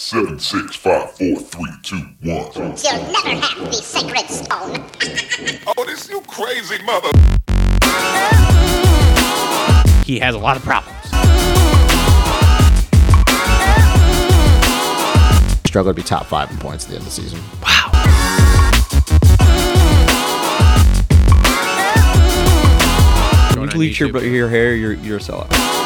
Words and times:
Seven, 0.00 0.38
six, 0.38 0.76
five, 0.76 1.10
four, 1.10 1.40
three, 1.40 1.72
two, 1.82 1.96
one. 2.22 2.52
You'll 2.54 3.10
never 3.10 3.30
have 3.30 3.66
the 3.66 3.72
sacred 3.72 4.30
stone. 4.30 4.84
Oh, 5.76 5.84
this 5.84 6.08
you 6.08 6.20
crazy 6.20 6.80
mother. 6.84 7.10
He 10.04 10.20
has 10.20 10.36
a 10.36 10.38
lot 10.38 10.56
of 10.56 10.62
problems. 10.62 10.96
Struggle 15.66 15.92
to 15.92 15.94
be 15.94 16.02
top 16.02 16.26
five 16.26 16.48
in 16.52 16.58
points 16.58 16.84
at 16.84 16.90
the 16.90 16.96
end 16.96 17.04
of 17.04 17.14
the 17.16 17.20
season. 17.20 17.40
Going 23.56 23.68
on 23.68 23.74
bleach 23.74 23.98
your, 23.98 24.16
your 24.24 24.48
hair, 24.48 24.76
you're, 24.76 24.92
you're 24.94 25.16
a 25.16 25.20
sellout. 25.20 25.77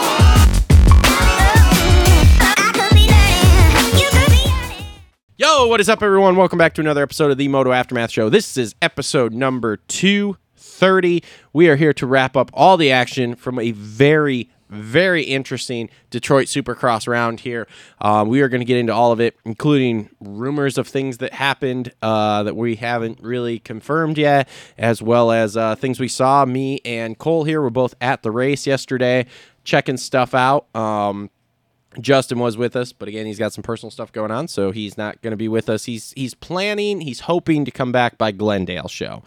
What 5.65 5.81
is 5.81 5.89
up, 5.89 6.03
everyone? 6.03 6.35
Welcome 6.35 6.59
back 6.59 6.75
to 6.75 6.81
another 6.81 7.05
episode 7.05 7.31
of 7.31 7.39
the 7.39 7.47
Moto 7.47 7.71
Aftermath 7.71 8.11
Show. 8.11 8.29
This 8.29 8.57
is 8.57 8.75
episode 8.83 9.33
number 9.33 9.77
230. 9.77 11.23
We 11.53 11.69
are 11.69 11.77
here 11.77 11.93
to 11.95 12.07
wrap 12.07 12.37
up 12.37 12.51
all 12.53 12.77
the 12.77 12.91
action 12.91 13.37
from 13.37 13.61
a 13.61 13.71
very, 13.71 14.51
very 14.69 15.23
interesting 15.23 15.89
Detroit 16.11 16.49
Supercross 16.49 17.07
round 17.07 17.41
here. 17.41 17.69
Um, 18.01 18.29
we 18.29 18.41
are 18.41 18.49
going 18.49 18.61
to 18.61 18.67
get 18.67 18.77
into 18.77 18.93
all 18.93 19.13
of 19.13 19.21
it, 19.21 19.37
including 19.45 20.11
rumors 20.21 20.79
of 20.79 20.89
things 20.89 21.19
that 21.19 21.33
happened 21.33 21.93
uh, 22.03 22.43
that 22.43 22.57
we 22.57 22.75
haven't 22.75 23.21
really 23.23 23.61
confirmed 23.61 24.19
yet, 24.19 24.49
as 24.77 25.01
well 25.01 25.31
as 25.31 25.57
uh, 25.57 25.77
things 25.77 26.01
we 26.01 26.09
saw. 26.09 26.45
Me 26.45 26.81
and 26.85 27.17
Cole 27.19 27.45
here 27.45 27.63
were 27.63 27.71
both 27.71 27.95
at 28.01 28.25
the 28.25 28.33
race 28.33 28.67
yesterday, 28.67 29.27
checking 29.63 29.97
stuff 29.97 30.35
out. 30.35 30.67
Um, 30.75 31.31
Justin 32.01 32.39
was 32.39 32.57
with 32.57 32.75
us, 32.77 32.93
but 32.93 33.09
again, 33.09 33.27
he's 33.27 33.39
got 33.39 33.53
some 33.53 33.63
personal 33.63 33.91
stuff 33.91 34.13
going 34.13 34.31
on, 34.31 34.49
so 34.49 34.71
he's 34.71 34.97
not 34.97 35.21
going 35.23 35.33
to 35.33 35.37
be 35.37 35.49
with 35.49 35.69
us. 35.69 35.85
He's 35.85 36.13
he's 36.17 36.35
planning, 36.35 37.01
he's 37.01 37.21
hoping 37.21 37.65
to 37.65 37.71
come 37.71 37.93
back 37.93 38.19
by 38.19 38.33
Glendale 38.33 38.89
show. 38.89 39.23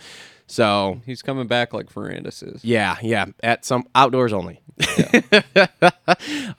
So 0.48 1.02
He's 1.06 1.22
coming 1.22 1.48
back 1.48 1.74
like 1.74 1.92
Ferrandis 1.92 2.44
is. 2.56 2.64
yeah, 2.64 2.98
yeah, 3.02 3.26
at 3.42 3.66
some 3.66 3.88
outdoors 3.96 4.32
only. 4.32 4.62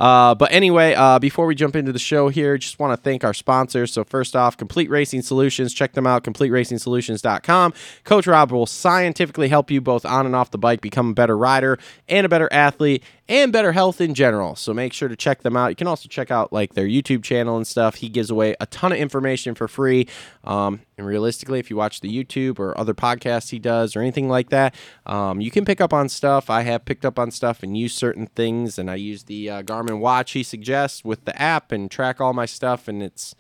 uh, 0.01 0.35
but 0.35 0.51
anyway, 0.51 0.95
uh, 0.95 1.19
before 1.19 1.47
we 1.47 1.55
jump 1.55 1.77
into 1.77 1.93
the 1.93 1.99
show 1.99 2.29
here, 2.29 2.57
just 2.57 2.79
want 2.79 2.97
to 2.97 3.03
thank 3.03 3.23
our 3.25 3.35
sponsors. 3.35 3.93
So 3.93 4.05
first 4.05 4.35
off, 4.35 4.57
Complete 4.57 4.89
Racing 4.91 5.23
Solutions. 5.23 5.75
Check 5.75 5.93
them 5.93 6.07
out, 6.07 6.25
CompleteRacingSolutions.com. 6.25 7.75
Coach 8.05 8.27
Rob 8.27 8.51
will 8.53 8.67
scientifically 8.67 9.49
help 9.49 9.71
you 9.71 9.81
both 9.81 10.07
on 10.07 10.27
and 10.27 10.35
off 10.35 10.51
the 10.51 10.59
bike 10.59 10.81
become 10.81 11.11
a 11.11 11.15
better 11.15 11.37
rider 11.37 11.79
and 12.09 12.25
a 12.25 12.29
better 12.29 12.49
athlete 12.53 13.03
and 13.29 13.53
better 13.53 13.73
health 13.73 14.01
in 14.01 14.15
general. 14.15 14.57
So 14.57 14.73
make 14.73 14.93
sure 14.93 15.09
to 15.09 15.17
check 15.17 15.43
them 15.43 15.57
out. 15.57 15.69
You 15.69 15.77
can 15.77 15.87
also 15.87 16.09
check 16.09 16.31
out 16.31 16.53
like 16.53 16.75
their 16.75 16.87
YouTube 16.87 17.23
channel 17.23 17.57
and 17.57 17.67
stuff. 17.67 17.97
He 17.97 18.09
gives 18.09 18.31
away 18.31 18.57
a 18.61 18.67
ton 18.67 18.93
of 18.93 18.99
information 18.99 19.55
for 19.55 19.69
free. 19.69 20.09
Um, 20.45 20.81
and 20.97 21.07
realistically, 21.07 21.59
if 21.59 21.69
you 21.69 21.77
watch 21.77 22.01
the 22.01 22.25
YouTube 22.25 22.59
or 22.59 22.79
other 22.79 22.95
podcasts 22.95 23.51
he 23.51 23.59
does 23.59 23.76
or 23.97 24.01
anything 24.01 24.29
like 24.29 24.51
that, 24.51 24.75
um, 25.05 25.41
you 25.41 25.51
can 25.51 25.65
pick 25.65 25.81
up 25.81 25.93
on 25.93 26.09
stuff. 26.09 26.49
I 26.49 26.63
have 26.63 26.85
picked 26.85 27.05
up 27.05 27.19
on 27.19 27.31
stuff 27.31 27.63
and 27.63 27.77
used 27.77 27.97
certain 27.99 28.27
things, 28.29 28.79
and 28.79 28.91
I 28.91 28.95
use 28.95 29.25
the 29.25 29.51
uh, 29.51 29.63
Garmin 29.63 29.99
watch 29.99 30.33
he 30.33 30.43
suggests 30.43 31.05
with 31.05 31.25
the 31.25 31.41
app 31.41 31.73
and 31.73 31.91
track 31.91 32.21
all 32.21 32.33
my 32.33 32.47
stuff, 32.47 32.89
and 32.89 33.03
it's 33.03 33.35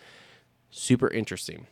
super 0.71 1.09
interesting. 1.09 1.67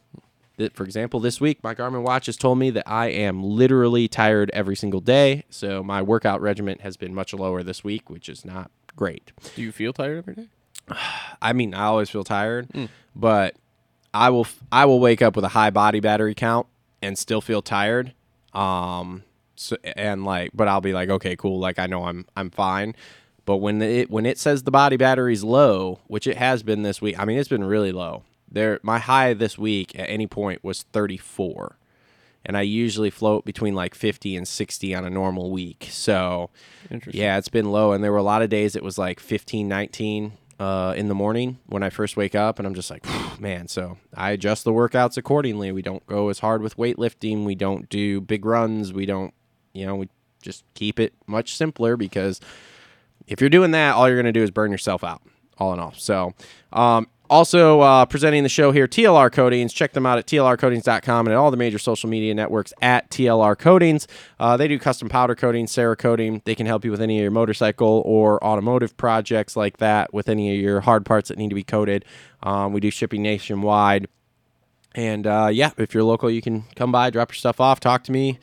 That, 0.56 0.74
for 0.74 0.84
example, 0.84 1.18
this 1.18 1.40
week 1.40 1.62
my 1.64 1.74
Garmin 1.74 2.02
watch 2.02 2.26
has 2.26 2.36
told 2.36 2.58
me 2.58 2.70
that 2.70 2.88
I 2.88 3.08
am 3.08 3.42
literally 3.42 4.06
tired 4.06 4.50
every 4.54 4.76
single 4.76 5.00
day, 5.00 5.44
so 5.50 5.82
my 5.82 6.00
workout 6.00 6.40
regimen 6.40 6.78
has 6.80 6.96
been 6.96 7.12
much 7.14 7.34
lower 7.34 7.62
this 7.64 7.82
week, 7.82 8.08
which 8.08 8.28
is 8.28 8.44
not 8.44 8.70
great. 8.96 9.32
Do 9.56 9.62
you 9.62 9.72
feel 9.72 9.92
tired 9.92 10.18
every 10.18 10.34
day? 10.34 10.48
I 11.42 11.52
mean, 11.52 11.74
I 11.74 11.84
always 11.84 12.08
feel 12.10 12.24
tired, 12.24 12.68
but 13.16 13.56
I 14.12 14.30
will 14.30 14.46
I 14.70 14.84
will 14.84 15.00
wake 15.00 15.22
up 15.22 15.34
with 15.34 15.44
a 15.44 15.48
high 15.48 15.70
body 15.70 15.98
battery 15.98 16.34
count 16.34 16.68
and 17.02 17.18
still 17.18 17.40
feel 17.40 17.60
tired. 17.62 18.14
Um, 18.54 19.24
so 19.56 19.76
and 19.96 20.24
like, 20.24 20.50
but 20.54 20.68
I'll 20.68 20.80
be 20.80 20.92
like, 20.92 21.08
okay, 21.08 21.36
cool. 21.36 21.58
Like 21.58 21.78
I 21.78 21.86
know 21.86 22.04
I'm 22.04 22.26
I'm 22.36 22.50
fine. 22.50 22.94
But 23.44 23.56
when 23.58 23.82
it 23.82 24.10
when 24.10 24.26
it 24.26 24.38
says 24.38 24.62
the 24.62 24.70
body 24.70 24.96
battery's 24.96 25.44
low, 25.44 26.00
which 26.06 26.26
it 26.26 26.36
has 26.36 26.62
been 26.62 26.82
this 26.82 27.00
week, 27.02 27.18
I 27.18 27.24
mean 27.24 27.38
it's 27.38 27.48
been 27.48 27.64
really 27.64 27.92
low. 27.92 28.22
There, 28.50 28.78
my 28.82 28.98
high 28.98 29.34
this 29.34 29.58
week 29.58 29.98
at 29.98 30.08
any 30.08 30.28
point 30.28 30.62
was 30.62 30.84
34, 30.92 31.76
and 32.46 32.56
I 32.56 32.62
usually 32.62 33.10
float 33.10 33.44
between 33.44 33.74
like 33.74 33.96
50 33.96 34.36
and 34.36 34.46
60 34.46 34.94
on 34.94 35.04
a 35.04 35.10
normal 35.10 35.50
week. 35.50 35.88
So 35.90 36.50
yeah, 37.10 37.36
it's 37.36 37.48
been 37.48 37.72
low, 37.72 37.92
and 37.92 38.02
there 38.02 38.12
were 38.12 38.18
a 38.18 38.22
lot 38.22 38.42
of 38.42 38.50
days 38.50 38.76
it 38.76 38.84
was 38.84 38.96
like 38.96 39.18
15, 39.18 39.66
19 39.66 40.32
uh, 40.58 40.94
in 40.96 41.08
the 41.08 41.14
morning 41.14 41.58
when 41.66 41.82
I 41.82 41.90
first 41.90 42.16
wake 42.16 42.34
up, 42.34 42.58
and 42.58 42.66
I'm 42.66 42.74
just 42.74 42.90
like, 42.90 43.04
man. 43.40 43.68
So 43.68 43.98
I 44.14 44.30
adjust 44.30 44.64
the 44.64 44.72
workouts 44.72 45.16
accordingly. 45.16 45.72
We 45.72 45.82
don't 45.82 46.06
go 46.06 46.28
as 46.28 46.38
hard 46.38 46.62
with 46.62 46.76
weightlifting. 46.76 47.44
We 47.44 47.54
don't 47.54 47.88
do 47.88 48.20
big 48.20 48.44
runs. 48.44 48.92
We 48.92 49.06
don't, 49.06 49.34
you 49.72 49.86
know, 49.86 49.96
we 49.96 50.08
just 50.42 50.64
keep 50.74 51.00
it 51.00 51.14
much 51.26 51.56
simpler 51.56 51.96
because 51.96 52.40
if 53.26 53.40
you're 53.40 53.50
doing 53.50 53.72
that, 53.72 53.94
all 53.94 54.08
you're 54.08 54.16
going 54.16 54.26
to 54.26 54.32
do 54.32 54.42
is 54.42 54.50
burn 54.50 54.70
yourself 54.70 55.02
out, 55.02 55.22
all 55.58 55.72
in 55.72 55.80
all. 55.80 55.94
So, 55.96 56.34
um, 56.72 57.08
also 57.34 57.80
uh, 57.80 58.06
presenting 58.06 58.44
the 58.44 58.48
show 58.48 58.70
here, 58.70 58.86
TLR 58.86 59.30
Coatings. 59.32 59.72
Check 59.72 59.92
them 59.92 60.06
out 60.06 60.18
at 60.18 60.26
tlrcoatings.com 60.26 61.26
and 61.26 61.34
at 61.34 61.36
all 61.36 61.50
the 61.50 61.56
major 61.56 61.80
social 61.80 62.08
media 62.08 62.32
networks 62.32 62.72
at 62.80 63.10
TLR 63.10 63.58
Coatings. 63.58 64.06
Uh, 64.38 64.56
they 64.56 64.68
do 64.68 64.78
custom 64.78 65.08
powder 65.08 65.34
coating, 65.34 65.66
Cerakoting. 65.66 66.44
They 66.44 66.54
can 66.54 66.66
help 66.66 66.84
you 66.84 66.92
with 66.92 67.00
any 67.00 67.18
of 67.18 67.22
your 67.22 67.32
motorcycle 67.32 68.02
or 68.06 68.42
automotive 68.44 68.96
projects 68.96 69.56
like 69.56 69.78
that, 69.78 70.14
with 70.14 70.28
any 70.28 70.54
of 70.54 70.62
your 70.62 70.82
hard 70.82 71.04
parts 71.04 71.28
that 71.28 71.36
need 71.36 71.48
to 71.48 71.56
be 71.56 71.64
coated. 71.64 72.04
Um, 72.44 72.72
we 72.72 72.78
do 72.78 72.90
shipping 72.90 73.22
nationwide. 73.22 74.06
And 74.94 75.26
uh, 75.26 75.50
yeah, 75.52 75.72
if 75.76 75.92
you're 75.92 76.04
local, 76.04 76.30
you 76.30 76.40
can 76.40 76.66
come 76.76 76.92
by, 76.92 77.10
drop 77.10 77.32
your 77.32 77.36
stuff 77.36 77.60
off, 77.60 77.80
talk 77.80 78.04
to 78.04 78.12
me. 78.12 78.38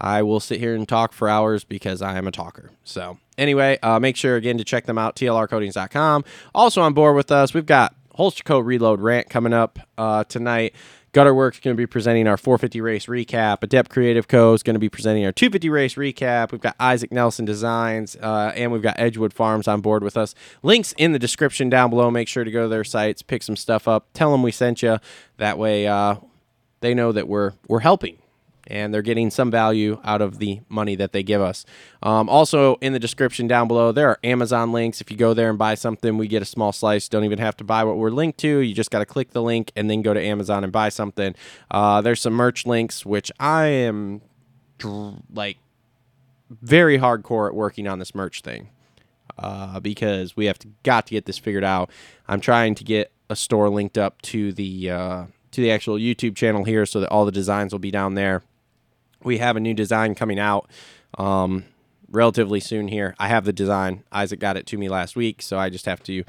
I 0.00 0.22
will 0.22 0.38
sit 0.38 0.60
here 0.60 0.76
and 0.76 0.86
talk 0.86 1.12
for 1.12 1.28
hours 1.28 1.64
because 1.64 2.00
I 2.00 2.16
am 2.16 2.28
a 2.28 2.30
talker. 2.30 2.70
So, 2.84 3.18
anyway, 3.36 3.78
uh, 3.82 3.98
make 3.98 4.14
sure 4.14 4.36
again 4.36 4.56
to 4.58 4.64
check 4.64 4.84
them 4.84 4.98
out, 4.98 5.16
tlrcoatings.com. 5.16 6.24
Also 6.54 6.80
on 6.80 6.92
board 6.92 7.16
with 7.16 7.32
us, 7.32 7.52
we've 7.52 7.66
got 7.66 7.92
Holster 8.16 8.42
Co. 8.42 8.58
Reload 8.58 9.00
Rant 9.00 9.30
coming 9.30 9.52
up 9.52 9.78
uh, 9.96 10.24
tonight. 10.24 10.74
Gutter 11.12 11.32
Worx 11.32 11.62
going 11.62 11.74
to 11.74 11.80
be 11.80 11.86
presenting 11.86 12.26
our 12.26 12.36
450 12.36 12.80
race 12.80 13.06
recap. 13.06 13.62
Adept 13.62 13.90
Creative 13.90 14.26
Co. 14.28 14.52
is 14.52 14.62
going 14.62 14.74
to 14.74 14.80
be 14.80 14.88
presenting 14.88 15.24
our 15.24 15.32
250 15.32 15.70
race 15.70 15.94
recap. 15.94 16.52
We've 16.52 16.60
got 16.60 16.76
Isaac 16.78 17.12
Nelson 17.12 17.44
Designs, 17.44 18.16
uh, 18.16 18.52
and 18.54 18.72
we've 18.72 18.82
got 18.82 18.98
Edgewood 18.98 19.32
Farms 19.32 19.66
on 19.68 19.80
board 19.80 20.02
with 20.02 20.16
us. 20.16 20.34
Links 20.62 20.92
in 20.98 21.12
the 21.12 21.18
description 21.18 21.70
down 21.70 21.90
below. 21.90 22.10
Make 22.10 22.28
sure 22.28 22.44
to 22.44 22.50
go 22.50 22.62
to 22.64 22.68
their 22.68 22.84
sites, 22.84 23.22
pick 23.22 23.42
some 23.42 23.56
stuff 23.56 23.88
up, 23.88 24.08
tell 24.12 24.32
them 24.32 24.42
we 24.42 24.52
sent 24.52 24.82
you. 24.82 24.98
That 25.38 25.58
way, 25.58 25.86
uh, 25.86 26.16
they 26.80 26.92
know 26.92 27.12
that 27.12 27.28
we're 27.28 27.52
we're 27.68 27.80
helping 27.80 28.18
and 28.66 28.92
they're 28.92 29.02
getting 29.02 29.30
some 29.30 29.50
value 29.50 30.00
out 30.04 30.20
of 30.20 30.38
the 30.38 30.60
money 30.68 30.94
that 30.96 31.12
they 31.12 31.22
give 31.22 31.40
us. 31.40 31.64
Um, 32.02 32.28
also, 32.28 32.76
in 32.76 32.92
the 32.92 32.98
description 32.98 33.46
down 33.46 33.68
below, 33.68 33.92
there 33.92 34.08
are 34.08 34.18
Amazon 34.24 34.72
links. 34.72 35.00
If 35.00 35.10
you 35.10 35.16
go 35.16 35.34
there 35.34 35.50
and 35.50 35.58
buy 35.58 35.74
something, 35.74 36.16
we 36.18 36.28
get 36.28 36.42
a 36.42 36.46
small 36.46 36.72
slice. 36.72 37.08
Don't 37.08 37.24
even 37.24 37.38
have 37.38 37.56
to 37.58 37.64
buy 37.64 37.84
what 37.84 37.96
we're 37.96 38.10
linked 38.10 38.38
to. 38.40 38.58
You 38.58 38.74
just 38.74 38.90
got 38.90 39.00
to 39.00 39.06
click 39.06 39.30
the 39.30 39.42
link 39.42 39.72
and 39.76 39.90
then 39.90 40.02
go 40.02 40.14
to 40.14 40.20
Amazon 40.20 40.64
and 40.64 40.72
buy 40.72 40.88
something. 40.88 41.34
Uh, 41.70 42.00
there's 42.00 42.20
some 42.20 42.32
merch 42.32 42.66
links, 42.66 43.04
which 43.04 43.30
I 43.38 43.66
am 43.66 44.20
like 45.32 45.58
very 46.50 46.98
hardcore 46.98 47.48
at 47.48 47.54
working 47.54 47.88
on 47.88 47.98
this 47.98 48.14
merch 48.14 48.42
thing 48.42 48.68
uh, 49.38 49.80
because 49.80 50.36
we 50.36 50.46
have 50.46 50.58
to, 50.60 50.68
got 50.82 51.06
to 51.06 51.12
get 51.12 51.26
this 51.26 51.38
figured 51.38 51.64
out. 51.64 51.90
I'm 52.28 52.40
trying 52.40 52.74
to 52.76 52.84
get 52.84 53.12
a 53.28 53.36
store 53.36 53.68
linked 53.68 53.98
up 53.98 54.22
to 54.22 54.52
the 54.52 54.90
uh, 54.90 55.24
to 55.52 55.60
the 55.60 55.70
actual 55.70 55.96
YouTube 55.96 56.36
channel 56.36 56.64
here 56.64 56.86
so 56.86 57.00
that 57.00 57.10
all 57.10 57.24
the 57.24 57.32
designs 57.32 57.72
will 57.72 57.78
be 57.80 57.90
down 57.90 58.14
there. 58.14 58.42
We 59.26 59.38
have 59.38 59.56
a 59.56 59.60
new 59.60 59.74
design 59.74 60.14
coming 60.14 60.38
out 60.38 60.70
um, 61.18 61.64
relatively 62.08 62.60
soon 62.60 62.86
here. 62.86 63.16
I 63.18 63.26
have 63.26 63.44
the 63.44 63.52
design. 63.52 64.04
Isaac 64.12 64.38
got 64.38 64.56
it 64.56 64.66
to 64.66 64.78
me 64.78 64.88
last 64.88 65.16
week, 65.16 65.42
so 65.42 65.58
I 65.58 65.68
just 65.68 65.84
have 65.86 66.00
to 66.04 66.22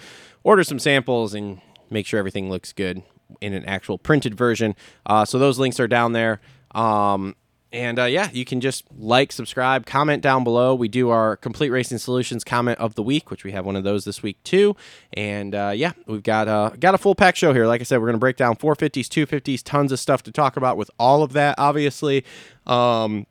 order 0.44 0.64
some 0.64 0.80
samples 0.80 1.36
and 1.36 1.62
make 1.92 2.08
sure 2.08 2.18
everything 2.18 2.50
looks 2.50 2.74
good 2.74 3.04
in 3.40 3.54
an 3.54 3.64
actual 3.66 4.00
printed 4.00 4.34
version. 4.34 4.76
Uh, 5.06 5.26
so 5.26 5.38
those 5.38 5.60
links 5.60 5.80
are 5.80 5.88
down 5.88 6.14
there. 6.14 6.42
Um, 6.74 7.36
and 7.72 8.00
uh, 8.00 8.06
yeah, 8.06 8.30
you 8.32 8.46
can 8.46 8.62
just 8.62 8.86
like, 8.98 9.32
subscribe, 9.32 9.86
comment 9.86 10.24
down 10.24 10.44
below. 10.44 10.74
We 10.74 10.88
do 10.88 11.10
our 11.10 11.36
Complete 11.36 11.70
Racing 11.70 11.98
Solutions 11.98 12.44
comment 12.44 12.80
of 12.80 12.96
the 12.96 13.04
week, 13.04 13.30
which 13.30 13.44
we 13.44 13.52
have 13.52 13.66
one 13.66 13.76
of 13.76 13.84
those 13.84 14.06
this 14.06 14.24
week 14.24 14.42
too. 14.44 14.76
And 15.14 15.54
uh, 15.54 15.74
yeah, 15.76 15.92
we've 16.06 16.24
got 16.24 16.48
uh, 16.48 16.72
got 16.80 16.96
a 16.96 16.98
full 16.98 17.16
pack 17.16 17.36
show 17.36 17.54
here. 17.54 17.68
Like 17.68 17.82
I 17.82 17.84
said, 17.84 18.00
we're 18.00 18.08
gonna 18.08 18.20
break 18.20 18.38
down 18.38 18.56
450s, 18.56 19.08
250s, 19.08 19.62
tons 19.64 19.92
of 19.92 20.00
stuff 20.00 20.24
to 20.24 20.32
talk 20.32 20.56
about 20.56 20.78
with 20.78 20.90
all 20.98 21.24
of 21.24 21.34
that. 21.34 21.56
Obviously, 21.58 22.24
um, 22.66 23.28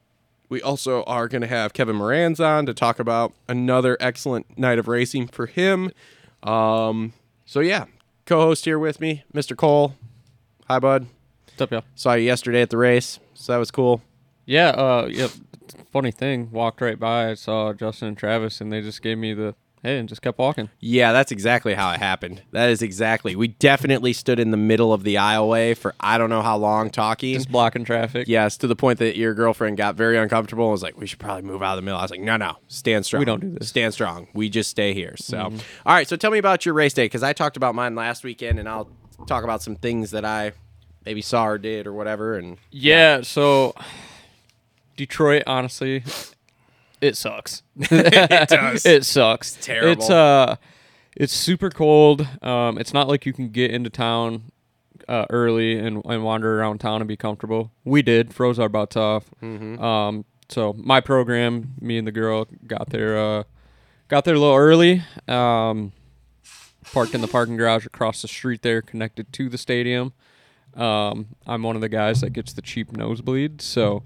we 0.50 0.61
also 0.61 1.03
are 1.05 1.29
gonna 1.29 1.47
have 1.47 1.73
Kevin 1.73 1.97
Moranz 1.97 2.39
on 2.39 2.67
to 2.67 2.75
talk 2.75 2.99
about 2.99 3.32
another 3.49 3.97
excellent 4.00 4.59
night 4.59 4.79
of 4.79 4.87
racing 4.87 5.29
for 5.29 5.47
him. 5.47 5.91
Um, 6.43 7.15
so 7.47 7.61
yeah, 7.61 7.87
co-host 8.27 8.67
here 8.67 8.79
with 8.79 9.00
me, 9.00 9.25
Mr. 9.35 9.56
Cole. 9.56 9.94
Hi, 10.69 10.79
bud. 10.79 11.06
What's 11.47 11.62
up, 11.62 11.71
y'all? 11.71 11.85
Saw 11.94 12.15
you 12.15 12.27
yesterday 12.27 12.61
at 12.61 12.69
the 12.69 12.77
race, 12.77 13.19
so 13.32 13.55
that 13.55 13.59
was 13.59 13.71
cool. 13.71 14.03
Yeah, 14.46 14.69
uh, 14.70 15.08
yep. 15.10 15.31
Funny 15.93 16.10
thing, 16.12 16.50
walked 16.52 16.81
right 16.81 16.98
by, 16.98 17.31
I 17.31 17.34
saw 17.34 17.72
Justin 17.72 18.08
and 18.08 18.16
Travis, 18.16 18.60
and 18.60 18.72
they 18.72 18.81
just 18.81 19.02
gave 19.02 19.19
me 19.19 19.34
the 19.34 19.54
hey, 19.82 19.98
and 19.98 20.08
just 20.08 20.20
kept 20.22 20.38
walking. 20.38 20.69
Yeah, 20.81 21.12
that's 21.12 21.32
exactly 21.32 21.75
how 21.75 21.90
it 21.93 21.98
happened. 21.98 22.43
That 22.52 22.70
is 22.70 22.82
exactly. 22.82 23.37
We 23.37 23.48
definitely 23.48 24.12
stood 24.12 24.38
in 24.40 24.50
the 24.50 24.56
middle 24.56 24.93
of 24.93 25.04
the 25.04 25.14
aisleway 25.14 25.76
for 25.76 25.94
I 26.00 26.19
don't 26.19 26.31
know 26.31 26.43
how 26.43 26.56
long 26.56 26.90
talking. 26.90 27.34
Just 27.34 27.50
blocking 27.50 27.84
traffic. 27.84 28.28
Yes, 28.28 28.56
to 28.58 28.66
the 28.66 28.76
point 28.76 28.98
that 28.98 29.16
your 29.16 29.34
girlfriend 29.34 29.76
got 29.76 29.94
very 29.94 30.16
uncomfortable 30.19 30.64
and 30.66 30.72
was 30.72 30.82
like, 30.82 30.98
"We 30.98 31.06
should 31.06 31.19
probably 31.19 31.43
move 31.43 31.62
out 31.62 31.72
of 31.72 31.76
the 31.76 31.82
middle." 31.82 31.98
I 31.98 32.02
was 32.02 32.10
like, 32.10 32.20
"No, 32.20 32.37
no, 32.37 32.56
stand 32.69 33.06
strong. 33.06 33.20
We 33.20 33.25
don't 33.25 33.40
do 33.40 33.50
this. 33.58 33.69
Stand 33.69 33.94
strong. 33.94 34.28
We 34.34 34.48
just 34.48 34.70
stay 34.70 34.93
here." 34.93 35.14
So, 35.16 35.38
all 35.40 35.94
right. 35.94 36.08
So, 36.08 36.16
tell 36.16 36.31
me 36.31 36.38
about 36.38 36.66
your 36.66 36.75
race 36.75 36.93
day 36.94 37.04
because 37.06 37.22
I 37.22 37.32
talked 37.32 37.56
about 37.56 37.75
mine 37.75 37.94
last 37.94 38.25
weekend, 38.25 38.58
and 38.58 38.69
I'll 38.69 38.88
talk 39.26 39.44
about 39.44 39.62
some 39.62 39.76
things 39.76 40.10
that 40.10 40.25
I 40.25 40.52
maybe 41.04 41.22
saw 41.22 41.46
or 41.46 41.58
did 41.58 41.87
or 41.87 41.93
whatever. 41.93 42.37
And 42.37 42.58
Yeah, 42.70 43.22
so 43.22 43.75
Detroit, 44.96 45.43
honestly, 45.46 46.02
it 47.00 47.16
sucks. 47.16 47.62
it 47.76 48.48
does. 48.48 48.87
It 48.87 49.04
sucks. 49.04 49.56
It's 49.56 49.66
terrible. 49.66 50.02
It's 50.02 50.10
uh 50.10 50.56
it's 51.14 51.32
super 51.32 51.70
cold. 51.70 52.26
Um 52.43 52.78
it's 52.78 52.93
not 52.93 53.08
like 53.08 53.26
you 53.26 53.32
can 53.32 53.50
get 53.50 53.70
into 53.70 53.90
town 53.90 54.50
uh, 55.08 55.26
early 55.31 55.78
and, 55.78 56.04
and 56.04 56.25
wander 56.25 56.58
around 56.58 56.78
town 56.78 57.00
and 57.00 57.06
be 57.06 57.16
comfortable. 57.16 57.70
We 57.84 58.02
did, 58.02 58.34
froze 58.34 58.58
our 58.58 58.69
butts 58.69 58.96
off. 58.96 59.31
Um 59.43 60.25
so 60.48 60.75
my 60.78 61.00
program, 61.00 61.75
me 61.81 61.98
and 61.98 62.06
the 62.06 62.12
girl 62.12 62.46
got 62.66 62.90
there 62.90 63.19
uh 63.19 63.43
got 64.08 64.25
there 64.25 64.34
a 64.34 64.38
little 64.38 64.56
early. 64.56 65.02
Um 65.28 65.93
parked 66.93 67.14
in 67.14 67.20
the 67.20 67.28
parking 67.28 67.56
garage 67.56 67.84
across 67.87 68.22
the 68.22 68.28
street 68.28 68.62
there 68.62 68.81
connected 68.82 69.32
to 69.34 69.48
the 69.48 69.58
stadium. 69.58 70.12
Um, 70.75 71.28
I'm 71.46 71.62
one 71.62 71.75
of 71.75 71.81
the 71.81 71.88
guys 71.88 72.20
that 72.20 72.31
gets 72.31 72.52
the 72.52 72.62
cheap 72.62 72.93
nosebleed. 72.93 73.62
So, 73.62 74.02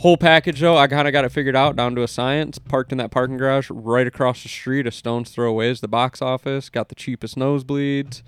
whole 0.00 0.16
package 0.16 0.60
though, 0.60 0.78
I 0.78 0.86
kind 0.86 1.06
of 1.06 1.12
got 1.12 1.26
it 1.26 1.28
figured 1.30 1.54
out 1.54 1.76
down 1.76 1.94
to 1.94 2.02
a 2.02 2.08
science. 2.08 2.58
Parked 2.58 2.90
in 2.90 2.98
that 2.98 3.10
parking 3.10 3.36
garage 3.36 3.70
right 3.70 4.06
across 4.06 4.42
the 4.42 4.48
street, 4.48 4.86
a 4.86 4.90
stone's 4.90 5.30
throw 5.30 5.50
away 5.50 5.68
is 5.68 5.80
the 5.80 5.88
box 5.88 6.22
office. 6.22 6.70
Got 6.70 6.88
the 6.88 6.94
cheapest 6.94 7.36
nosebleeds, 7.36 8.22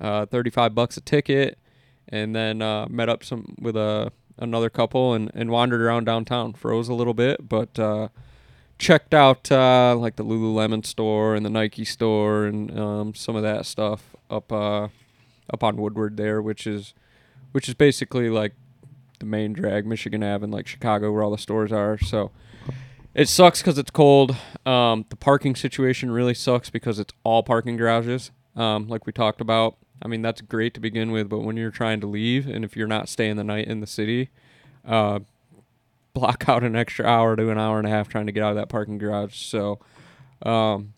uh, 0.00 0.24
35 0.26 0.74
bucks 0.74 0.96
a 0.96 1.02
ticket, 1.02 1.58
and 2.08 2.34
then 2.34 2.62
uh, 2.62 2.86
met 2.88 3.08
up 3.08 3.22
some 3.22 3.54
with 3.60 3.76
a 3.76 4.10
another 4.38 4.70
couple 4.70 5.14
and, 5.14 5.30
and 5.34 5.50
wandered 5.50 5.82
around 5.82 6.04
downtown. 6.04 6.54
Froze 6.54 6.88
a 6.88 6.94
little 6.94 7.14
bit, 7.14 7.46
but 7.46 7.78
uh, 7.78 8.08
checked 8.78 9.12
out 9.12 9.52
uh, 9.52 9.94
like 9.96 10.16
the 10.16 10.24
Lululemon 10.24 10.86
store 10.86 11.34
and 11.34 11.44
the 11.44 11.50
Nike 11.50 11.84
store 11.84 12.46
and 12.46 12.78
um, 12.78 13.14
some 13.14 13.36
of 13.36 13.42
that 13.42 13.66
stuff 13.66 14.16
up 14.30 14.50
uh, 14.50 14.88
up 15.52 15.62
on 15.62 15.76
Woodward 15.76 16.16
there, 16.16 16.40
which 16.40 16.66
is 16.66 16.94
which 17.52 17.68
is 17.68 17.74
basically 17.74 18.30
like 18.30 18.54
the 19.18 19.26
main 19.26 19.52
drag, 19.52 19.86
Michigan 19.86 20.22
Ave, 20.22 20.44
and 20.44 20.52
like 20.52 20.66
Chicago, 20.66 21.12
where 21.12 21.22
all 21.22 21.30
the 21.30 21.38
stores 21.38 21.72
are. 21.72 21.98
So 21.98 22.30
it 23.14 23.28
sucks 23.28 23.60
because 23.60 23.78
it's 23.78 23.90
cold. 23.90 24.36
Um, 24.64 25.04
the 25.08 25.16
parking 25.16 25.56
situation 25.56 26.10
really 26.10 26.34
sucks 26.34 26.70
because 26.70 26.98
it's 26.98 27.12
all 27.24 27.42
parking 27.42 27.76
garages, 27.76 28.30
um, 28.56 28.88
like 28.88 29.06
we 29.06 29.12
talked 29.12 29.40
about. 29.40 29.76
I 30.00 30.08
mean, 30.08 30.22
that's 30.22 30.40
great 30.40 30.74
to 30.74 30.80
begin 30.80 31.10
with, 31.10 31.28
but 31.28 31.40
when 31.40 31.56
you're 31.56 31.70
trying 31.70 32.00
to 32.00 32.06
leave 32.06 32.46
and 32.46 32.64
if 32.64 32.76
you're 32.76 32.86
not 32.86 33.08
staying 33.08 33.36
the 33.36 33.44
night 33.44 33.66
in 33.66 33.80
the 33.80 33.86
city, 33.86 34.30
uh, 34.86 35.20
block 36.14 36.48
out 36.48 36.62
an 36.62 36.76
extra 36.76 37.04
hour 37.04 37.36
to 37.36 37.50
an 37.50 37.58
hour 37.58 37.78
and 37.78 37.86
a 37.86 37.90
half 37.90 38.08
trying 38.08 38.26
to 38.26 38.32
get 38.32 38.42
out 38.42 38.50
of 38.50 38.56
that 38.56 38.68
parking 38.68 38.98
garage. 38.98 39.36
So 39.36 39.80
um, 40.42 40.94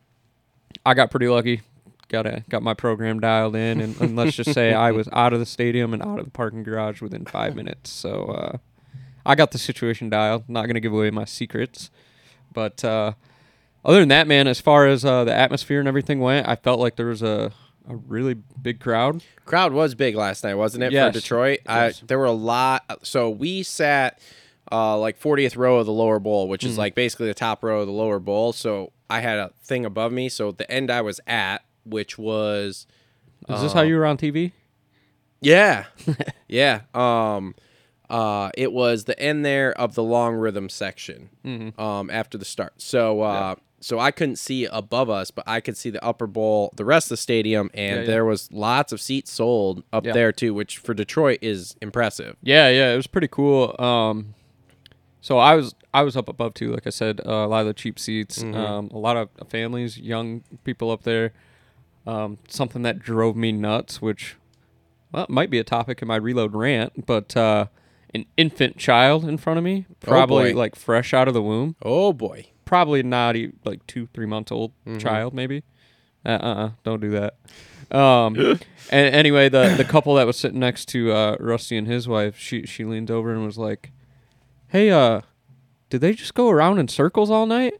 I 0.85 0.95
got 0.95 1.11
pretty 1.11 1.29
lucky. 1.29 1.63
Got 2.11 2.27
a, 2.27 2.45
got 2.49 2.63
my 2.63 2.75
program 2.75 3.21
dialed 3.21 3.55
in, 3.57 3.81
and, 3.81 3.99
and 4.01 4.17
let's 4.17 4.35
just 4.37 4.53
say 4.53 4.75
I 4.75 4.91
was 4.91 5.09
out 5.13 5.33
of 5.33 5.39
the 5.39 5.47
stadium 5.47 5.95
and 5.95 6.03
out 6.03 6.19
of 6.19 6.25
the 6.25 6.31
parking 6.31 6.63
garage 6.65 7.01
within 7.01 7.25
five 7.25 7.55
minutes. 7.57 7.89
So 7.91 8.25
uh, 8.25 8.59
I 9.25 9.35
got 9.37 9.53
the 9.53 9.59
situation 9.59 10.11
dialed. 10.11 10.49
Not 10.49 10.67
gonna 10.67 10.81
give 10.81 10.93
away 10.93 11.11
my 11.11 11.25
secrets, 11.25 11.89
but 12.53 12.85
uh, 12.85 13.13
other 13.85 14.01
than 14.01 14.09
that, 14.09 14.27
man, 14.27 14.49
as 14.49 14.61
far 14.61 14.87
as 14.89 15.05
uh, 15.05 15.23
the 15.25 15.33
atmosphere 15.35 15.79
and 15.79 15.87
everything 15.89 16.19
went, 16.21 16.49
I 16.49 16.57
felt 16.57 16.81
like 16.81 16.97
there 16.97 17.07
was 17.07 17.23
a 17.23 17.53
a 17.89 17.97
really 17.97 18.35
big 18.35 18.79
crowd. 18.81 19.23
crowd 19.47 19.73
was 19.73 19.95
big 19.95 20.15
last 20.15 20.45
night, 20.45 20.55
wasn't 20.55 20.85
it? 20.85 20.93
Yes. 20.93 21.13
For 21.15 21.21
Detroit, 21.21 21.61
I, 21.67 21.93
there 22.07 22.19
were 22.19 22.25
a 22.27 22.31
lot. 22.33 22.85
So 23.05 23.31
we 23.31 23.63
sat 23.65 24.21
uh, 24.71 24.97
like 24.99 25.19
40th 25.19 25.57
row 25.57 25.79
of 25.79 25.87
the 25.87 25.93
lower 25.93 26.19
bowl, 26.21 26.47
which 26.49 26.63
Mm. 26.63 26.67
is 26.69 26.79
like 26.79 26.95
basically 26.95 27.27
the 27.27 27.35
top 27.35 27.65
row 27.65 27.81
of 27.81 27.87
the 27.87 27.93
lower 27.93 28.21
bowl. 28.21 28.53
So 28.53 28.93
I 29.09 29.21
had 29.21 29.39
a 29.39 29.53
thing 29.65 29.85
above 29.85 30.13
me. 30.13 30.29
So 30.29 30.53
the 30.53 30.71
end 30.71 30.91
I 30.91 31.01
was 31.01 31.21
at, 31.27 31.63
which 31.85 32.19
was 32.19 32.87
Is 33.49 33.63
this 33.63 33.73
how 33.73 33.83
you 33.83 33.97
were 33.97 34.07
on 34.07 34.17
TV? 34.19 34.53
yeah, 35.41 35.87
yeah. 36.49 36.83
Um, 36.95 37.55
uh, 38.09 38.51
it 38.57 38.73
was 38.73 39.05
the 39.05 39.19
end 39.21 39.45
there 39.45 39.73
of 39.79 39.95
the 39.95 40.03
long 40.03 40.35
rhythm 40.35 40.69
section. 40.69 41.31
Mm-hmm. 41.45 41.81
Um, 41.81 42.11
after 42.11 42.37
the 42.37 42.45
start. 42.45 42.75
So 42.79 43.23
uh, 43.23 43.55
so 43.83 43.99
I 43.99 44.11
couldn't 44.11 44.37
see 44.37 44.67
above 44.67 45.09
us, 45.09 45.31
but 45.31 45.45
I 45.47 45.61
could 45.61 45.77
see 45.77 45.89
the 45.89 46.05
upper 46.05 46.27
bowl, 46.27 46.71
the 46.77 46.85
rest 46.85 47.07
of 47.07 47.11
the 47.11 47.17
stadium, 47.17 47.71
and 47.73 47.95
Yeah, 47.97 48.01
yeah. 48.03 48.07
there 48.07 48.25
was 48.27 48.51
lots 48.53 48.93
of 48.93 49.01
seats 49.01 49.33
sold 49.33 49.83
up 49.93 50.05
Yeah. 50.05 50.13
there 50.13 50.33
too, 50.33 50.53
which 50.53 50.77
for 50.79 50.93
Detroit 50.93 51.39
is 51.41 51.75
impressive. 51.81 52.37
Yeah, 52.43 52.69
yeah, 52.69 52.93
it 52.93 52.97
was 52.97 53.07
pretty 53.07 53.29
cool. 53.29 53.75
Um, 53.81 54.35
so 55.23 55.39
I 55.39 55.55
was 55.55 55.75
I 55.95 56.03
was 56.03 56.17
up 56.17 56.29
above 56.29 56.53
too. 56.55 56.73
Like 56.73 56.87
I 56.87 56.91
said, 56.91 57.21
uh, 57.25 57.31
a 57.31 57.47
lot 57.47 57.61
of 57.61 57.67
the 57.69 57.75
cheap 57.75 57.99
seats, 57.99 58.43
um, 58.43 58.91
a 58.93 58.99
lot 58.99 59.17
of 59.17 59.29
families, 59.49 59.99
young 59.99 60.43
people 60.65 60.91
up 60.91 61.03
there. 61.05 61.33
Um, 62.07 62.39
something 62.49 62.83
that 62.83 62.99
drove 62.99 63.37
me 63.37 63.53
nuts, 63.53 64.01
which 64.01 64.37
well, 65.13 65.25
it 65.25 65.31
might 65.31 65.51
be 65.51 65.59
a 65.59 65.65
topic 65.65 66.01
in 66.03 66.09
my 66.09 66.17
reload 66.17 66.55
rant, 66.55 67.05
but 67.07 67.37
uh, 67.37 67.67
an 68.15 68.25
infant 68.37 68.79
child 68.79 69.25
in 69.25 69.37
front 69.39 69.59
of 69.59 69.65
me, 69.65 69.87
probably 70.01 70.53
boy. 70.53 70.59
like 70.59 70.77
fresh 70.77 71.13
out 71.13 71.29
of 71.29 71.35
the 71.35 71.43
womb, 71.43 71.77
Oh 71.83 72.13
boy. 72.13 72.47
probably 72.65 73.03
not 73.03 73.37
like 73.65 73.87
two, 73.87 74.07
three 74.15 74.27
months 74.27 74.51
old 74.51 74.73
child, 74.99 75.35
maybe. 75.35 75.63
Uh, 76.25 76.29
uh, 76.29 76.71
don't 76.85 77.01
do 77.01 77.11
that. 77.11 77.35
Um, 77.97 78.37
and 78.91 79.15
anyway, 79.15 79.49
the 79.49 79.75
the 79.77 79.85
couple 79.85 80.15
that 80.15 80.27
was 80.27 80.37
sitting 80.37 80.61
next 80.61 80.87
to 80.91 81.13
uh, 81.13 81.37
Rusty 81.41 81.77
and 81.77 81.87
his 81.87 82.09
wife, 82.09 82.39
she 82.39 82.65
she 82.67 82.85
leaned 82.85 83.11
over 83.11 83.33
and 83.33 83.45
was 83.45 83.59
like, 83.59 83.91
"Hey, 84.69 84.91
uh, 84.91 85.21
did 85.91 86.01
they 86.01 86.13
just 86.15 86.35
go 86.35 86.49
around 86.51 86.79
in 86.79 86.89
circles 86.89 87.31
all 87.31 87.47
night?" 87.47 87.75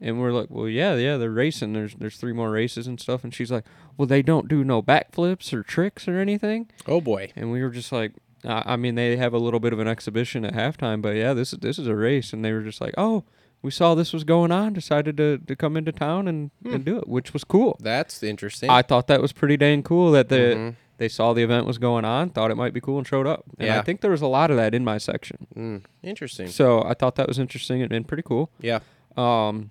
And 0.00 0.20
we're 0.20 0.32
like, 0.32 0.48
"Well, 0.50 0.68
yeah, 0.68 0.96
yeah, 0.96 1.16
they're 1.16 1.30
racing. 1.30 1.72
There's 1.72 1.94
there's 1.94 2.16
three 2.16 2.32
more 2.32 2.50
races 2.50 2.86
and 2.86 3.00
stuff." 3.00 3.24
And 3.24 3.32
she's 3.34 3.50
like, 3.50 3.64
"Well, 3.96 4.06
they 4.06 4.22
don't 4.22 4.48
do 4.48 4.64
no 4.64 4.82
backflips 4.82 5.52
or 5.52 5.62
tricks 5.62 6.06
or 6.08 6.18
anything." 6.18 6.68
Oh 6.86 7.00
boy. 7.00 7.32
And 7.36 7.50
we 7.52 7.62
were 7.62 7.70
just 7.70 7.92
like, 7.92 8.12
I 8.44 8.62
I 8.74 8.76
mean, 8.76 8.96
they 8.96 9.16
have 9.16 9.32
a 9.32 9.38
little 9.38 9.60
bit 9.60 9.72
of 9.72 9.78
an 9.78 9.88
exhibition 9.88 10.44
at 10.44 10.52
halftime, 10.54 11.00
but 11.00 11.16
yeah, 11.16 11.32
this 11.32 11.52
is 11.52 11.60
this 11.60 11.78
is 11.78 11.86
a 11.86 11.94
race, 11.96 12.32
and 12.32 12.44
they 12.44 12.52
were 12.52 12.62
just 12.62 12.80
like, 12.80 12.94
oh, 12.98 13.24
we 13.62 13.70
saw 13.70 13.94
this 13.94 14.12
was 14.12 14.24
going 14.24 14.52
on, 14.52 14.72
decided 14.74 15.16
to, 15.16 15.38
to 15.38 15.56
come 15.56 15.74
into 15.74 15.90
town 15.90 16.28
and, 16.28 16.50
and 16.66 16.84
do 16.84 16.98
it, 16.98 17.08
which 17.08 17.32
was 17.32 17.44
cool. 17.44 17.78
That's 17.80 18.22
interesting. 18.22 18.68
I 18.68 18.82
thought 18.82 19.06
that 19.06 19.22
was 19.22 19.32
pretty 19.32 19.56
dang 19.56 19.82
cool 19.82 20.10
that 20.12 20.28
the 20.28 20.74
they 20.98 21.08
saw 21.08 21.32
the 21.32 21.42
event 21.42 21.66
was 21.66 21.78
going 21.78 22.04
on, 22.04 22.28
thought 22.30 22.50
it 22.50 22.56
might 22.56 22.74
be 22.74 22.80
cool, 22.80 22.98
and 22.98 23.06
showed 23.06 23.26
up. 23.26 23.44
And 23.58 23.70
I 23.70 23.80
think 23.82 24.00
there 24.02 24.10
was 24.10 24.20
a 24.22 24.26
lot 24.26 24.50
of 24.50 24.56
that 24.58 24.74
in 24.74 24.84
my 24.84 24.98
section, 24.98 25.46
Mm, 25.56 25.82
interesting. 26.02 26.48
so 26.48 26.82
I 26.84 26.92
thought 26.94 27.16
that 27.16 27.26
was 27.26 27.38
interesting 27.38 27.80
and, 27.80 27.90
and 27.92 28.06
pretty 28.06 28.22
cool. 28.24 28.50
Yeah. 28.60 28.80
Um, 29.16 29.70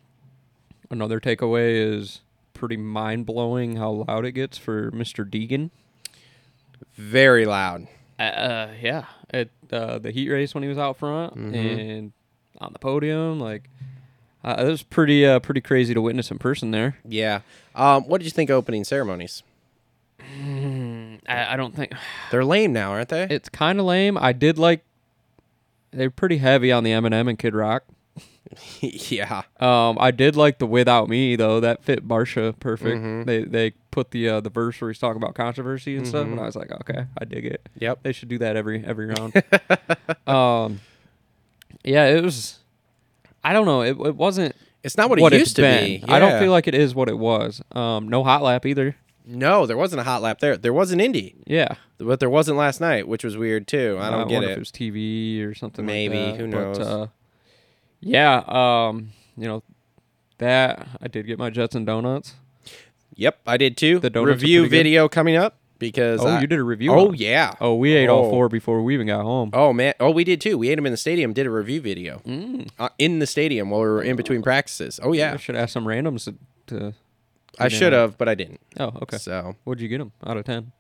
another 0.94 1.20
takeaway 1.20 1.76
is 1.76 2.22
pretty 2.54 2.78
mind 2.78 3.26
blowing 3.26 3.76
how 3.76 4.06
loud 4.08 4.26
it 4.26 4.32
gets 4.32 4.58
for 4.58 4.92
Mr. 4.92 5.30
Deegan. 5.30 5.72
Very 6.96 7.46
loud. 7.46 7.88
Uh, 8.20 8.68
yeah, 8.82 9.06
at 9.32 9.50
uh, 9.72 9.98
the 10.00 10.12
heat 10.12 10.30
race 10.30 10.54
when 10.54 10.64
he 10.64 10.70
was 10.70 10.78
out 10.78 10.96
front 10.98 11.36
and 11.36 12.14
on 12.62 12.72
the 12.72 12.80
podium, 12.80 13.40
like 13.40 13.70
uh, 14.44 14.56
it 14.60 14.64
was 14.66 14.84
pretty 14.84 15.26
uh, 15.26 15.40
pretty 15.40 15.60
crazy 15.62 15.94
to 15.94 16.02
witness 16.02 16.32
in 16.32 16.38
person 16.38 16.72
there. 16.72 16.98
Yeah. 17.04 17.42
Um, 17.76 18.04
what 18.04 18.20
did 18.20 18.26
you 18.26 18.32
think 18.32 18.50
of 18.50 18.56
opening 18.56 18.84
ceremonies? 18.84 19.44
I, 20.20 21.20
I 21.28 21.56
don't 21.58 21.76
think 21.76 21.92
They're 22.32 22.46
lame 22.46 22.72
now, 22.72 22.92
aren't 22.92 23.10
they? 23.10 23.24
it's 23.24 23.50
kind 23.50 23.80
of 23.80 23.86
lame. 23.86 24.18
I 24.18 24.32
did 24.32 24.58
like 24.58 24.84
they're 25.92 26.12
pretty 26.12 26.38
heavy 26.38 26.72
on 26.72 26.84
the 26.84 26.92
Eminem 26.92 27.28
and 27.30 27.38
Kid 27.38 27.54
Rock. 27.56 27.84
yeah. 28.82 29.44
Um, 29.60 29.98
I 30.00 30.12
did 30.12 30.36
like 30.36 30.60
the 30.60 30.66
"Without 30.66 31.10
Me" 31.10 31.36
though. 31.36 31.60
That 31.60 31.84
fit 31.84 32.08
Barcia 32.08 32.58
perfect. 32.60 33.26
They 33.28 33.44
they 33.44 33.72
put 33.92 34.12
the 34.12 34.30
uh, 34.30 34.40
the 34.42 34.50
verse 34.50 34.80
where 34.82 34.90
he's 34.90 35.00
talking 35.00 35.22
about 35.22 35.36
controversy 35.36 35.96
and 35.98 36.08
stuff, 36.08 36.26
and 36.26 36.40
I 36.40 36.46
was 36.46 36.56
like, 36.56 36.72
okay, 36.72 37.06
I 37.20 37.26
dig 37.26 37.46
it. 37.46 37.68
Yep. 37.80 38.00
They 38.04 38.12
should 38.12 38.30
do 38.30 38.38
that 38.40 38.56
every 38.56 38.84
every 38.86 39.08
round. 39.08 39.42
um, 40.28 40.82
yeah, 41.84 42.06
it 42.08 42.24
was. 42.24 42.60
I 43.44 43.54
don't 43.54 43.66
know. 43.66 43.82
It, 43.82 43.98
it 44.00 44.16
wasn't 44.16 44.56
It's 44.84 44.96
not 44.98 45.10
what, 45.10 45.20
what 45.20 45.34
it 45.34 45.40
used 45.40 45.56
to 45.58 45.62
been. 45.62 46.02
be. 46.02 46.06
I 46.08 46.20
don't 46.20 46.40
feel 46.40 46.52
like 46.52 46.68
it 46.68 46.76
is 46.76 46.96
what 46.96 47.10
it 47.10 47.18
was. 47.18 47.62
Um, 47.74 48.08
no 48.08 48.24
hot 48.24 48.42
lap 48.42 48.66
either. 48.66 48.96
No, 49.26 49.66
there 49.66 49.78
wasn't 49.78 50.02
a 50.02 50.04
hot 50.04 50.22
lap 50.22 50.40
there. 50.40 50.58
There 50.58 50.74
was 50.74 50.92
an 50.92 51.00
indie. 51.00 51.36
Yeah, 51.46 51.76
but 51.98 52.20
there 52.20 52.30
wasn't 52.30 52.58
last 52.58 52.82
night, 52.82 53.08
which 53.08 53.24
was 53.24 53.38
weird 53.38 53.68
too. 53.68 53.98
I 54.00 54.10
don't 54.10 54.28
get 54.28 54.44
it. 54.44 54.50
if 54.52 54.58
it 54.58 54.60
was 54.60 54.72
TV 54.72 55.46
or 55.46 55.54
something. 55.54 55.86
like 55.86 55.94
Maybe. 55.94 56.18
that. 56.18 56.36
Who 56.38 56.48
But, 56.48 56.52
knows? 56.52 56.80
uh, 56.80 57.08
yeah. 58.04 58.44
Um, 58.48 59.10
you 59.38 59.48
know, 59.48 59.64
that 60.40 60.88
I 61.02 61.08
did 61.08 61.26
get 61.28 61.38
my 61.40 61.50
Jets 61.50 61.76
and 61.76 61.86
donuts. 61.86 62.34
Yep, 63.16 63.40
I 63.46 63.58
did 63.58 63.78
too. 63.78 64.00
The 64.00 64.10
donuts 64.10 64.42
review 64.42 64.68
video 64.68 65.08
coming 65.08 65.36
up 65.36 65.58
because 65.80 66.22
Oh, 66.22 66.28
I- 66.28 66.42
you 66.42 66.48
did 66.48 66.60
a 66.60 66.64
review. 66.64 66.92
Oh 66.92 67.12
yeah. 67.14 67.54
Oh, 67.62 67.76
we 67.76 67.94
ate 67.94 68.08
all 68.10 68.26
Oh. 68.26 68.30
four 68.32 68.50
before 68.50 68.82
we 68.84 68.94
even 68.96 69.08
got 69.08 69.24
home. 69.24 69.52
Oh 69.54 69.72
man. 69.74 69.94
Oh, 70.00 70.10
we 70.12 70.24
did 70.24 70.42
too. 70.42 70.58
We 70.58 70.70
ate 70.70 70.76
them 70.76 70.86
in 70.86 70.92
the 70.92 70.98
stadium. 70.98 71.34
Did 71.34 71.46
a 71.46 71.52
review 71.52 71.80
video 71.82 72.22
Mm. 72.26 72.70
uh, 72.80 72.90
in 72.98 73.20
the 73.20 73.28
stadium 73.28 73.70
while 73.70 73.82
we 73.82 73.88
were 73.88 74.02
in 74.04 74.16
between 74.16 74.42
practices. 74.42 75.00
Oh 75.04 75.14
yeah. 75.14 75.34
I 75.34 75.38
should 75.38 75.56
ask 75.56 75.72
some 75.74 75.86
randoms 75.86 76.26
to 76.26 76.36
To 76.76 76.94
I 77.60 77.68
should 77.68 77.94
have, 77.94 78.18
but 78.18 78.28
I 78.28 78.34
didn't. 78.36 78.62
Oh, 78.80 78.92
okay. 79.04 79.18
So 79.20 79.56
What'd 79.64 79.80
you 79.82 79.88
get 79.88 80.00
them 80.00 80.12
out 80.26 80.38
of 80.38 80.46
ten? 80.46 80.72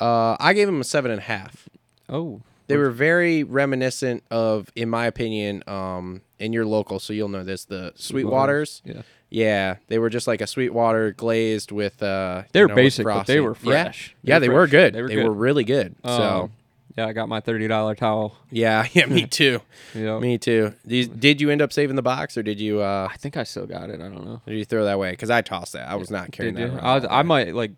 uh, 0.00 0.36
I 0.40 0.52
gave 0.54 0.68
him 0.68 0.80
a 0.80 0.84
seven 0.84 1.10
and 1.10 1.20
a 1.20 1.24
half. 1.24 1.68
Oh, 2.08 2.40
They 2.68 2.76
were 2.76 2.90
very 2.90 3.42
reminiscent 3.44 4.22
of, 4.30 4.70
in 4.76 4.88
my 4.88 5.06
opinion, 5.06 5.64
um, 5.66 6.20
in 6.38 6.52
your 6.52 6.64
local, 6.66 7.00
so 7.00 7.12
you'll 7.12 7.28
know 7.28 7.42
this, 7.44 7.64
the 7.64 7.92
Sweetwaters. 7.96 8.82
Yeah. 8.84 9.02
Yeah, 9.30 9.76
they 9.88 9.98
were 9.98 10.08
just 10.08 10.26
like 10.26 10.40
a 10.40 10.46
Sweetwater 10.46 11.12
glazed 11.12 11.70
with. 11.70 12.02
uh 12.02 12.44
They 12.52 12.62
were 12.62 12.68
know, 12.68 12.74
basic, 12.74 13.04
but 13.04 13.26
they 13.26 13.40
were 13.40 13.54
fresh. 13.54 14.14
Yeah, 14.22 14.38
They 14.38 14.46
yeah 14.46 14.52
were 14.52 14.54
they 14.54 14.60
were 14.60 14.66
good. 14.68 14.94
They 14.94 15.02
They 15.02 15.16
were 15.22 15.24
were, 15.30 15.32
really 15.34 15.64
good. 15.64 15.96
so 16.04 16.10
Um, 16.10 16.52
yeah, 16.96 17.06
I 17.08 17.12
got 17.12 17.28
my 17.28 17.40
thirty 17.40 17.68
dollar 17.68 17.94
towel. 17.94 18.36
yeah, 18.50 18.86
yeah, 18.92 19.04
me 19.06 19.26
too. 19.40 19.60
Yeah. 19.94 20.18
Me 20.18 20.38
too. 20.38 20.72
Did, 20.86 21.20
did 21.20 21.40
you 21.42 21.50
end 21.50 21.60
up 21.60 21.74
saving 21.74 21.96
the 21.96 22.02
box, 22.02 22.38
or 22.38 22.42
did 22.42 22.58
you? 22.58 22.80
uh 22.80 23.08
I 23.12 23.16
think 23.18 23.36
I 23.36 23.42
still 23.44 23.66
got 23.66 23.90
it. 23.90 23.96
I 24.00 24.08
don't 24.08 24.24
know. 24.24 24.40
Did 24.46 24.56
you 24.56 24.64
throw 24.64 24.84
that 24.86 24.94
away? 24.94 25.10
Because 25.10 25.28
I 25.30 25.42
tossed 25.42 25.74
that. 25.74 25.88
I 25.90 25.96
was 25.96 26.10
not 26.10 26.32
carrying 26.32 26.54
Did 26.54 26.70
that. 26.72 26.74
you? 26.74 26.80
I, 26.80 26.94
was- 26.94 27.06
I 27.10 27.22
might 27.22 27.54
like 27.54 27.72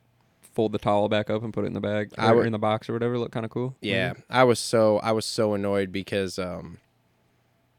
fold 0.52 0.72
the 0.72 0.78
towel 0.78 1.08
back 1.08 1.30
up 1.30 1.42
and 1.42 1.52
put 1.52 1.64
it 1.64 1.68
in 1.68 1.72
the 1.74 1.80
bag 1.80 2.10
I 2.18 2.30
or 2.30 2.36
would- 2.36 2.46
in 2.46 2.52
the 2.52 2.58
box 2.58 2.88
or 2.88 2.92
whatever. 2.92 3.18
Look 3.18 3.32
kind 3.32 3.44
of 3.44 3.50
cool. 3.50 3.76
Yeah, 3.80 4.14
I 4.28 4.44
was 4.44 4.58
so 4.58 4.98
I 4.98 5.12
was 5.12 5.26
so 5.26 5.54
annoyed 5.54 5.92
because 5.92 6.38
um 6.38 6.78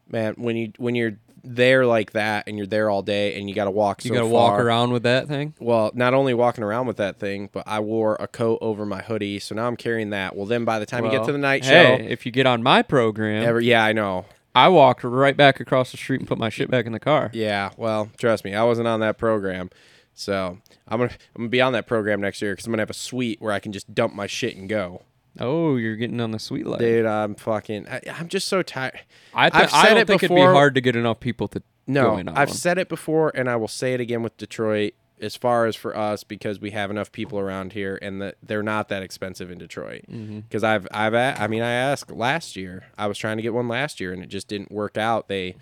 man, 0.08 0.34
when 0.36 0.56
you 0.56 0.72
when 0.78 0.94
you're 0.94 1.16
there 1.44 1.84
like 1.86 2.12
that 2.12 2.46
and 2.46 2.56
you're 2.56 2.68
there 2.68 2.88
all 2.88 3.02
day 3.02 3.36
and 3.38 3.48
you 3.48 3.54
got 3.54 3.64
to 3.64 3.70
walk 3.70 4.04
You 4.04 4.10
so 4.10 4.14
gotta 4.14 4.26
walk 4.28 4.60
around 4.60 4.92
with 4.92 5.02
that 5.02 5.26
thing. 5.26 5.54
Well, 5.58 5.90
not 5.92 6.14
only 6.14 6.34
walking 6.34 6.62
around 6.62 6.86
with 6.86 6.98
that 6.98 7.18
thing, 7.18 7.50
but 7.52 7.64
I 7.66 7.80
wore 7.80 8.16
a 8.20 8.28
coat 8.28 8.58
over 8.60 8.86
my 8.86 9.02
hoodie, 9.02 9.40
so 9.40 9.54
now 9.56 9.66
I'm 9.66 9.76
carrying 9.76 10.10
that. 10.10 10.36
Well, 10.36 10.46
then 10.46 10.64
by 10.64 10.78
the 10.78 10.86
time 10.86 11.04
you 11.04 11.10
get 11.10 11.24
to 11.24 11.32
the 11.32 11.38
night 11.38 11.64
hey, 11.64 11.96
show, 11.98 12.04
if 12.04 12.24
you 12.24 12.30
get 12.30 12.46
on 12.46 12.62
my 12.62 12.82
program, 12.82 13.42
ever, 13.42 13.60
yeah, 13.60 13.84
I 13.84 13.92
know. 13.92 14.26
I 14.54 14.68
walked 14.68 15.02
right 15.02 15.36
back 15.36 15.58
across 15.60 15.90
the 15.90 15.96
street 15.96 16.20
and 16.20 16.28
put 16.28 16.38
my 16.38 16.48
shit 16.50 16.70
back 16.70 16.86
in 16.86 16.92
the 16.92 17.00
car. 17.00 17.30
Yeah, 17.32 17.70
well, 17.76 18.10
trust 18.18 18.44
me, 18.44 18.54
I 18.54 18.62
wasn't 18.64 18.86
on 18.86 19.00
that 19.00 19.18
program. 19.18 19.70
So, 20.14 20.58
I'm 20.88 20.98
going 20.98 21.10
to 21.10 21.16
I'm 21.36 21.44
to 21.44 21.48
be 21.48 21.60
on 21.60 21.72
that 21.72 21.86
program 21.86 22.20
next 22.20 22.42
year 22.42 22.54
cuz 22.54 22.66
I'm 22.66 22.70
going 22.70 22.78
to 22.78 22.82
have 22.82 22.90
a 22.90 22.94
suite 22.94 23.40
where 23.40 23.52
I 23.52 23.58
can 23.60 23.72
just 23.72 23.94
dump 23.94 24.14
my 24.14 24.26
shit 24.26 24.56
and 24.56 24.68
go. 24.68 25.02
Oh, 25.40 25.76
you're 25.76 25.96
getting 25.96 26.20
on 26.20 26.30
the 26.32 26.38
sweet 26.38 26.66
life. 26.66 26.80
Dude, 26.80 27.06
I'm 27.06 27.34
fucking 27.34 27.88
I, 27.88 28.02
I'm 28.12 28.28
just 28.28 28.48
so 28.48 28.62
tired. 28.62 29.00
I, 29.32 29.48
th- 29.48 29.64
I've 29.64 29.72
I 29.74 29.88
don't 29.88 29.98
it 29.98 30.06
think 30.06 30.22
it'd 30.22 30.34
be 30.36 30.42
hard 30.42 30.74
to 30.74 30.80
get 30.82 30.94
enough 30.94 31.20
people 31.20 31.48
to 31.48 31.62
No, 31.86 32.16
I've 32.18 32.26
one. 32.26 32.48
said 32.48 32.76
it 32.78 32.88
before, 32.90 33.32
and 33.34 33.48
I 33.48 33.56
will 33.56 33.68
say 33.68 33.94
it 33.94 34.00
again 34.00 34.22
with 34.22 34.36
Detroit. 34.36 34.92
As 35.20 35.36
far 35.36 35.66
as 35.66 35.76
for 35.76 35.96
us, 35.96 36.24
because 36.24 36.58
we 36.60 36.72
have 36.72 36.90
enough 36.90 37.12
people 37.12 37.38
around 37.38 37.74
here, 37.74 37.96
and 38.02 38.20
that 38.20 38.34
they're 38.42 38.60
not 38.62 38.88
that 38.88 39.04
expensive 39.04 39.52
in 39.52 39.58
Detroit. 39.58 40.02
Mm-hmm. 40.10 40.40
Because 40.40 40.64
I've, 40.64 40.88
I've, 40.90 41.14
a- 41.14 41.36
I 41.38 41.46
mean, 41.46 41.62
I 41.62 41.70
asked 41.70 42.10
last 42.10 42.56
year. 42.56 42.86
I 42.98 43.06
was 43.06 43.16
trying 43.16 43.36
to 43.36 43.42
get 43.42 43.54
one 43.54 43.68
last 43.68 44.00
year, 44.00 44.12
and 44.12 44.20
it 44.20 44.28
just 44.28 44.48
didn't 44.48 44.72
work 44.72 44.98
out. 44.98 45.28
They 45.28 45.54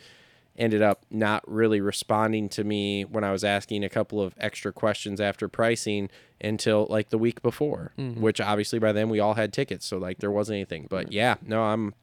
ended 0.60 0.82
up 0.82 1.04
not 1.10 1.42
really 1.50 1.80
responding 1.80 2.48
to 2.50 2.62
me 2.62 3.04
when 3.04 3.24
I 3.24 3.32
was 3.32 3.42
asking 3.42 3.82
a 3.82 3.88
couple 3.88 4.20
of 4.20 4.34
extra 4.38 4.72
questions 4.72 5.20
after 5.20 5.48
pricing 5.48 6.10
until 6.40 6.86
like 6.90 7.08
the 7.08 7.18
week 7.18 7.42
before. 7.42 7.92
Mm-hmm. 7.98 8.20
Which 8.20 8.40
obviously 8.40 8.78
by 8.78 8.92
then 8.92 9.08
we 9.08 9.18
all 9.18 9.34
had 9.34 9.52
tickets, 9.52 9.86
so 9.86 9.98
like 9.98 10.18
there 10.18 10.30
wasn't 10.30 10.56
anything. 10.56 10.86
But 10.88 11.12
yeah, 11.12 11.36
no, 11.42 11.62
I'm 11.62 11.94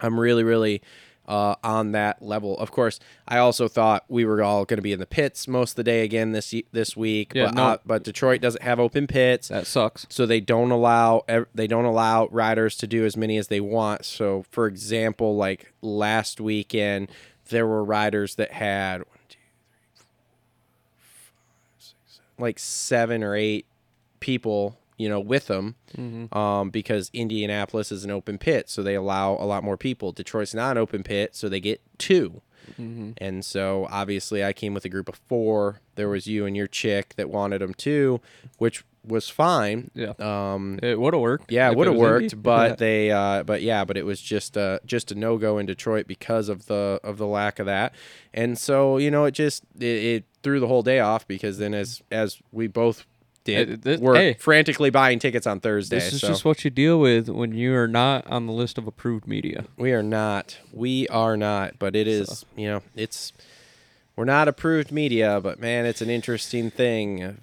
I'm 0.00 0.18
really, 0.18 0.42
really 0.42 0.82
uh, 1.26 1.54
on 1.62 1.92
that 1.92 2.22
level. 2.22 2.58
Of 2.58 2.70
course, 2.70 3.00
I 3.26 3.38
also 3.38 3.68
thought 3.68 4.04
we 4.08 4.24
were 4.24 4.42
all 4.42 4.64
going 4.64 4.78
to 4.78 4.82
be 4.82 4.92
in 4.92 4.98
the 4.98 5.06
pits 5.06 5.48
most 5.48 5.72
of 5.72 5.76
the 5.76 5.84
day 5.84 6.04
again 6.04 6.32
this 6.32 6.54
this 6.72 6.96
week. 6.96 7.32
Yeah, 7.34 7.46
but 7.46 7.54
no. 7.54 7.62
uh, 7.62 7.76
but 7.84 8.04
Detroit 8.04 8.40
doesn't 8.40 8.62
have 8.62 8.78
open 8.78 9.06
pits, 9.06 9.48
that 9.48 9.66
sucks. 9.66 10.06
so 10.08 10.26
they 10.26 10.40
don't 10.40 10.70
allow 10.70 11.24
they 11.54 11.66
don't 11.66 11.84
allow 11.84 12.28
riders 12.28 12.76
to 12.78 12.86
do 12.86 13.04
as 13.04 13.16
many 13.16 13.36
as 13.36 13.48
they 13.48 13.60
want. 13.60 14.04
So, 14.04 14.44
for 14.50 14.66
example, 14.66 15.36
like 15.36 15.72
last 15.80 16.40
weekend, 16.40 17.10
there 17.48 17.66
were 17.66 17.84
riders 17.84 18.34
that 18.36 18.52
had 18.52 18.98
one, 18.98 19.18
two, 19.28 19.38
three, 19.96 20.04
four, 20.04 20.04
five, 21.28 21.78
six, 21.78 21.94
seven, 22.06 22.24
like 22.38 22.58
seven 22.58 23.22
or 23.22 23.34
eight 23.34 23.66
people, 24.20 24.78
you 24.96 25.08
know, 25.08 25.20
with 25.20 25.46
them, 25.48 25.74
um, 26.32 26.70
because 26.70 27.10
Indianapolis 27.12 27.92
is 27.92 28.04
an 28.04 28.10
open 28.10 28.38
pit, 28.38 28.68
so 28.70 28.82
they 28.82 28.94
allow 28.94 29.32
a 29.32 29.44
lot 29.46 29.62
more 29.64 29.76
people. 29.76 30.12
Detroit's 30.12 30.54
not 30.54 30.72
an 30.72 30.78
open 30.78 31.02
pit, 31.02 31.34
so 31.36 31.48
they 31.48 31.60
get 31.60 31.80
2 31.98 32.40
And 33.18 33.44
so 33.44 33.86
obviously, 33.90 34.42
I 34.42 34.54
came 34.54 34.72
with 34.72 34.86
a 34.86 34.88
group 34.88 35.08
of 35.08 35.16
four. 35.28 35.80
There 35.96 36.08
was 36.08 36.26
you 36.26 36.46
and 36.46 36.56
your 36.56 36.66
chick 36.66 37.12
that 37.16 37.28
wanted 37.28 37.60
them 37.60 37.74
too, 37.74 38.20
which 38.56 38.84
was 39.06 39.28
fine. 39.28 39.90
Yeah. 39.94 40.12
Um, 40.18 40.78
It 40.82 40.98
would 40.98 41.14
have 41.14 41.20
worked. 41.20 41.52
yeah, 41.52 41.70
it 41.70 41.76
would 41.76 41.86
have 41.86 41.96
worked, 41.96 42.22
Indy. 42.24 42.36
but 42.36 42.78
they, 42.78 43.10
uh, 43.10 43.42
but 43.42 43.62
yeah, 43.62 43.84
but 43.84 43.96
it 43.96 44.04
was 44.06 44.20
just 44.20 44.56
uh 44.56 44.78
just 44.86 45.12
a 45.12 45.14
no 45.14 45.36
go 45.38 45.58
in 45.58 45.66
Detroit 45.66 46.06
because 46.06 46.48
of 46.48 46.66
the 46.66 47.00
of 47.04 47.18
the 47.18 47.26
lack 47.26 47.58
of 47.58 47.66
that, 47.66 47.94
and 48.32 48.58
so 48.58 48.96
you 48.98 49.10
know 49.10 49.24
it 49.24 49.32
just 49.32 49.62
it, 49.78 49.84
it 49.84 50.24
threw 50.42 50.60
the 50.60 50.66
whole 50.68 50.82
day 50.82 51.00
off 51.00 51.26
because 51.28 51.58
then 51.58 51.74
as 51.74 52.02
as 52.10 52.38
we 52.52 52.66
both 52.66 53.04
did, 53.44 53.82
this- 53.82 54.00
we're 54.00 54.14
hey. 54.14 54.34
frantically 54.40 54.88
buying 54.88 55.18
tickets 55.18 55.46
on 55.46 55.60
Thursday. 55.60 55.96
this 55.98 56.14
is 56.14 56.20
so 56.22 56.28
just 56.28 56.44
what 56.46 56.64
you 56.64 56.70
deal 56.70 56.98
with 56.98 57.28
when 57.28 57.52
you 57.52 57.74
are 57.74 57.86
not 57.88 58.26
on 58.26 58.46
the 58.46 58.52
list 58.54 58.78
of 58.78 58.86
approved 58.86 59.26
media. 59.28 59.66
we 59.76 59.92
are 59.92 60.02
not, 60.02 60.56
we 60.72 61.06
are 61.08 61.36
not, 61.36 61.78
but 61.78 61.94
it 61.94 62.08
is 62.08 62.46
you 62.56 62.66
know 62.66 62.82
it's 62.96 63.34
we're 64.16 64.24
not 64.24 64.46
approved 64.48 64.90
media, 64.92 65.40
but 65.42 65.58
man, 65.60 65.84
it's 65.86 66.00
an 66.00 66.08
interesting 66.08 66.70
thing. 66.70 67.38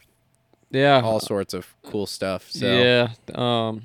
Yeah. 0.72 1.02
All 1.02 1.20
sorts 1.20 1.54
of 1.54 1.68
cool 1.84 2.06
stuff. 2.06 2.50
So 2.52 2.66
Yeah. 2.66 3.10
Um. 3.36 3.84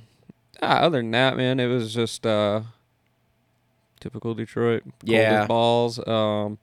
ah, 0.63 0.79
other 0.81 0.99
than 0.99 1.11
that, 1.13 1.37
man, 1.37 1.61
it 1.61 1.67
was 1.67 1.93
just 1.95 2.27
uh, 2.27 2.63
typical 4.01 4.35
Detroit. 4.35 4.83
Yeah. 5.03 5.47
balls. 5.47 5.99
Um, 6.07 6.59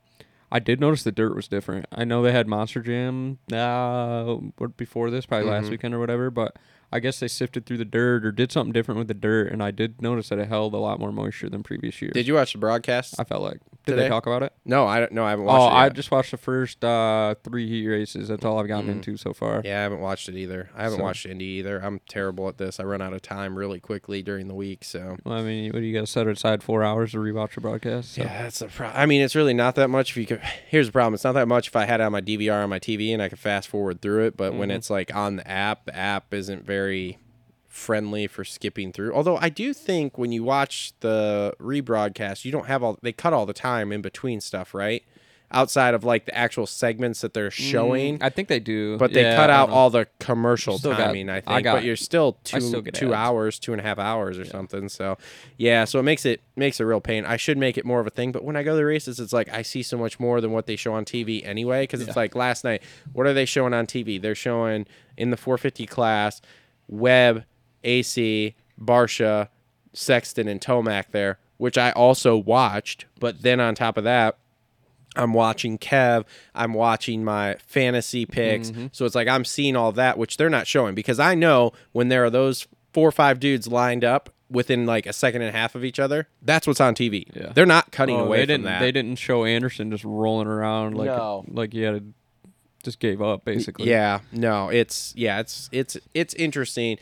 I 0.52 0.60
did 0.60 0.80
notice 0.80 1.04
the 1.04 1.12
dirt 1.12 1.36
was 1.36 1.48
different. 1.48 1.88
I 1.92 2.04
know 2.04 2.22
they 2.22 2.32
had 2.32 2.48
Monster 2.48 2.82
Jam 2.82 3.40
uh 3.52 4.36
before 4.78 5.10
this, 5.10 5.26
probably 5.26 5.48
Mm-hmm. 5.48 5.62
last 5.64 5.70
weekend 5.72 5.94
or 5.94 6.00
whatever, 6.00 6.30
but. 6.30 6.56
I 6.94 7.00
guess 7.00 7.20
they 7.20 7.28
sifted 7.28 7.66
through 7.66 7.78
the 7.78 7.86
dirt 7.86 8.24
or 8.26 8.32
did 8.32 8.52
something 8.52 8.72
different 8.72 9.00
with 9.00 9.08
the 9.08 9.14
dirt, 9.16 9.52
and 9.52 9.64
I 9.64 9.72
did 9.72 10.02
notice 10.02 10.30
that 10.30 10.40
it 10.40 10.48
held 10.48 10.74
a 10.74 10.78
lot 10.78 11.00
more 11.00 11.12
moisture 11.12 11.50
than 11.50 11.64
previous 11.64 12.02
years. 12.02 12.14
Did 12.14 12.28
you 12.28 12.36
watch 12.36 12.54
the 12.54 12.60
broadcast? 12.60 13.20
I 13.20 13.24
felt 13.24 13.42
like. 13.42 13.60
Did 13.86 13.94
Today? 13.94 14.04
they 14.04 14.10
talk 14.10 14.26
about 14.28 14.44
it? 14.44 14.54
no, 14.64 14.88
I 14.88 15.02
don't. 15.02 15.12
No, 15.12 15.26
I 15.26 15.32
haven't 15.32 15.44
Oh, 15.44 15.48
watched 15.48 15.74
it. 15.74 15.76
I 15.76 15.90
just 15.90 16.10
watched 16.12 16.32
the 16.32 16.38
first 16.38 16.86
uh, 16.86 17.36
three 17.44 17.68
heat 17.68 17.86
races. 17.86 18.30
That's 18.30 18.46
all 18.46 18.58
I've 18.58 18.68
gotten 18.70 18.90
into 18.90 19.18
so 19.18 19.34
far. 19.34 19.62
Yeah, 19.66 19.80
I 19.80 19.82
haven't 19.84 20.00
watched 20.00 20.30
it 20.30 20.36
either. 20.38 20.70
I 20.74 20.84
haven't 20.84 21.00
So- 21.00 21.04
watched 21.04 21.26
Indy 21.26 21.44
either. 21.46 21.80
I'm 21.84 22.00
terrible 22.08 22.48
at 22.48 22.58
this. 22.58 22.80
I 22.80 22.84
run 22.84 23.02
out 23.02 23.12
of 23.12 23.22
time 23.22 23.58
really 23.58 23.82
quickly 23.82 24.22
during 24.22 24.48
the 24.48 24.54
week, 24.56 24.86
so 24.86 25.18
Well, 25.26 25.36
I 25.36 25.42
mean, 25.44 25.74
what 25.74 25.80
do 25.80 25.86
you 25.86 25.94
got 25.94 26.02
to 26.02 26.08
set 26.08 26.28
aside 26.28 26.64
four 26.64 26.82
hours 26.84 27.12
to 27.12 27.18
rewatch 27.18 27.58
your 27.58 27.62
broadcast? 27.62 28.14
So- 28.14 28.22
yeah, 28.22 28.44
that's 28.44 28.62
a 28.62 28.68
problem. 28.68 28.98
I 29.02 29.06
mean, 29.06 29.22
it's 29.22 29.36
really 29.36 29.54
not 29.54 29.76
that 29.76 29.90
much. 29.90 30.12
If 30.12 30.18
you 30.18 30.28
could, 30.28 30.40
here's 30.70 30.86
the 30.86 30.94
problem: 30.94 31.16
it's 31.16 31.26
not 31.26 31.34
that 31.34 31.50
much 31.50 31.68
if 31.68 31.76
I 31.76 31.84
had 31.84 32.00
it 32.00 32.04
on 32.04 32.12
my 32.14 32.22
DVR 32.22 32.64
on 32.64 32.70
my 32.70 32.80
TV 32.80 33.12
and 33.14 33.22
I 33.22 33.28
could 33.28 33.40
fast 33.40 33.68
forward 33.68 34.02
through 34.02 34.28
it. 34.28 34.38
But 34.38 34.52
Mm-hmm. 34.52 34.60
when 34.60 34.72
it's 34.72 34.90
like 34.90 35.14
on 35.16 35.36
the 35.38 35.48
app, 35.48 35.86
the 35.86 35.96
app 35.96 36.34
isn't 36.34 36.66
very 36.66 36.83
friendly 37.68 38.28
for 38.28 38.44
skipping 38.44 38.92
through. 38.92 39.14
Although 39.14 39.38
I 39.38 39.50
do 39.50 39.74
think 39.74 40.18
when 40.18 40.32
you 40.32 40.44
watch 40.44 40.94
the 41.00 41.54
rebroadcast, 41.60 42.46
you 42.46 42.52
don't 42.52 42.68
have 42.68 42.84
all 42.84 42.98
they 43.02 43.12
cut 43.14 43.34
all 43.34 43.46
the 43.46 43.54
time 43.54 43.92
in 43.92 44.02
between 44.02 44.42
stuff, 44.42 44.74
right? 44.74 45.04
Outside 45.56 45.94
of 45.94 46.04
like 46.04 46.26
the 46.26 46.36
actual 46.36 46.66
segments 46.66 47.22
that 47.22 47.36
they're 47.36 47.52
showing. 47.52 48.18
I 48.22 48.30
think 48.30 48.48
they 48.48 48.60
do, 48.60 48.98
But 48.98 49.14
they 49.14 49.22
Mm, 49.22 49.26
Yeah, 49.26 49.36
cut 49.36 49.50
out 49.52 49.70
all 49.70 49.92
the 49.92 50.08
commercial 50.20 50.80
Still 50.80 50.92
got- 50.94 51.08
timing, 51.08 51.30
I 51.30 51.38
I 51.38 51.42
think. 51.42 51.64
got- 51.64 51.74
but 51.76 51.84
you're 51.84 51.96
still 51.96 52.38
two 52.44 52.60
still 52.60 52.82
two 52.82 53.14
ads. 53.14 53.14
hours, 53.14 53.60
two 53.60 53.72
and 53.72 53.80
a 53.80 53.84
half 53.84 54.00
hours 54.00 54.40
or 54.40 54.46
something. 54.46 54.90
So 54.90 55.18
yeah, 55.58 55.86
so 55.86 56.00
it 56.00 56.04
makes 56.04 56.26
it 56.26 56.42
makes 56.56 56.80
a 56.80 56.86
real 56.88 57.02
pain. 57.02 57.24
I 57.24 57.38
should 57.38 57.58
make 57.60 57.78
it 57.78 57.86
more 57.86 58.00
of 58.00 58.08
a 58.08 58.12
thing, 58.12 58.32
but 58.32 58.44
when 58.44 58.56
I 58.56 58.64
go 58.64 58.72
to 58.72 58.78
the 58.78 58.86
races, 58.86 59.20
it's 59.20 59.34
like 59.34 59.48
I 59.54 59.62
see 59.62 59.84
so 59.84 59.96
much 59.98 60.20
more 60.20 60.42
than 60.42 60.52
what 60.52 60.66
they 60.66 60.76
show 60.76 60.94
on 60.94 61.06
TV 61.06 61.44
anyway. 61.46 61.84
Because 61.84 62.02
it's 62.02 62.16
like 62.16 62.36
last 62.36 62.64
night, 62.64 62.82
what 63.14 63.28
are 63.28 63.34
they 63.34 63.46
showing 63.46 63.74
on 63.76 63.86
TV? 63.86 64.20
They're 64.20 64.34
showing 64.36 64.88
in 65.18 65.30
the 65.30 65.38
450 65.38 65.86
class, 65.86 66.42
Webb, 66.88 67.44
AC, 67.84 68.56
Barcia, 68.80 69.50
Sexton, 69.94 70.48
and 70.48 70.60
Tomac 70.62 71.12
there, 71.12 71.40
which 71.58 71.78
I 71.78 71.92
also 71.92 72.36
watched. 72.38 73.06
But 73.20 73.42
then 73.42 73.60
on 73.60 73.76
top 73.76 73.98
of 73.98 74.04
that. 74.04 74.38
I'm 75.16 75.34
watching 75.34 75.78
Kev. 75.78 76.26
I'm 76.56 76.74
watching 76.74 77.24
my 77.24 77.58
fantasy 77.68 78.26
picks. 78.26 78.72
Mm-hmm. 78.72 78.88
So 78.94 79.06
it's 79.06 79.14
like 79.14 79.28
I'm 79.28 79.46
seeing 79.46 79.76
all 79.76 79.92
that, 79.92 80.18
which 80.18 80.38
they're 80.38 80.50
not 80.50 80.66
showing 80.66 80.96
because 80.96 81.20
I 81.20 81.36
know 81.36 81.72
when 81.92 82.08
there 82.08 82.26
are 82.26 82.32
those 82.32 82.68
four 82.94 83.10
or 83.10 83.12
five 83.12 83.40
dudes 83.40 83.68
lined 83.68 84.04
up 84.04 84.32
within 84.50 84.88
like 84.88 85.06
a 85.06 85.14
second 85.14 85.44
and 85.44 85.50
a 85.56 85.58
half 85.60 85.76
of 85.76 85.86
each 85.86 86.00
other, 86.00 86.30
that's 86.42 86.66
what's 86.66 86.82
on 86.82 86.96
TV. 86.96 87.28
Yeah. 87.36 87.52
They're 87.54 87.68
not 87.68 87.92
cutting 87.92 88.16
Oh, 88.20 88.24
away 88.26 88.38
they 88.38 88.44
from 88.46 88.48
didn't. 88.48 88.64
that. 88.66 88.80
They 88.80 88.92
didn't 88.92 89.18
show 89.20 89.46
Anderson 89.46 89.92
just 89.92 90.04
rolling 90.04 90.48
around 90.48 90.98
like 90.98 91.06
No. 91.06 91.46
like 91.48 91.74
he 91.74 91.82
had 91.82 92.12
just 92.84 93.00
gave 93.00 93.22
up 93.22 93.46
basically. 93.46 93.90
Yeah, 93.90 94.20
no, 94.32 94.70
it's 94.70 95.14
yeah, 95.16 95.40
it's 95.40 95.70
it's 95.72 95.98
it's 96.14 96.34
interesting. 96.36 96.98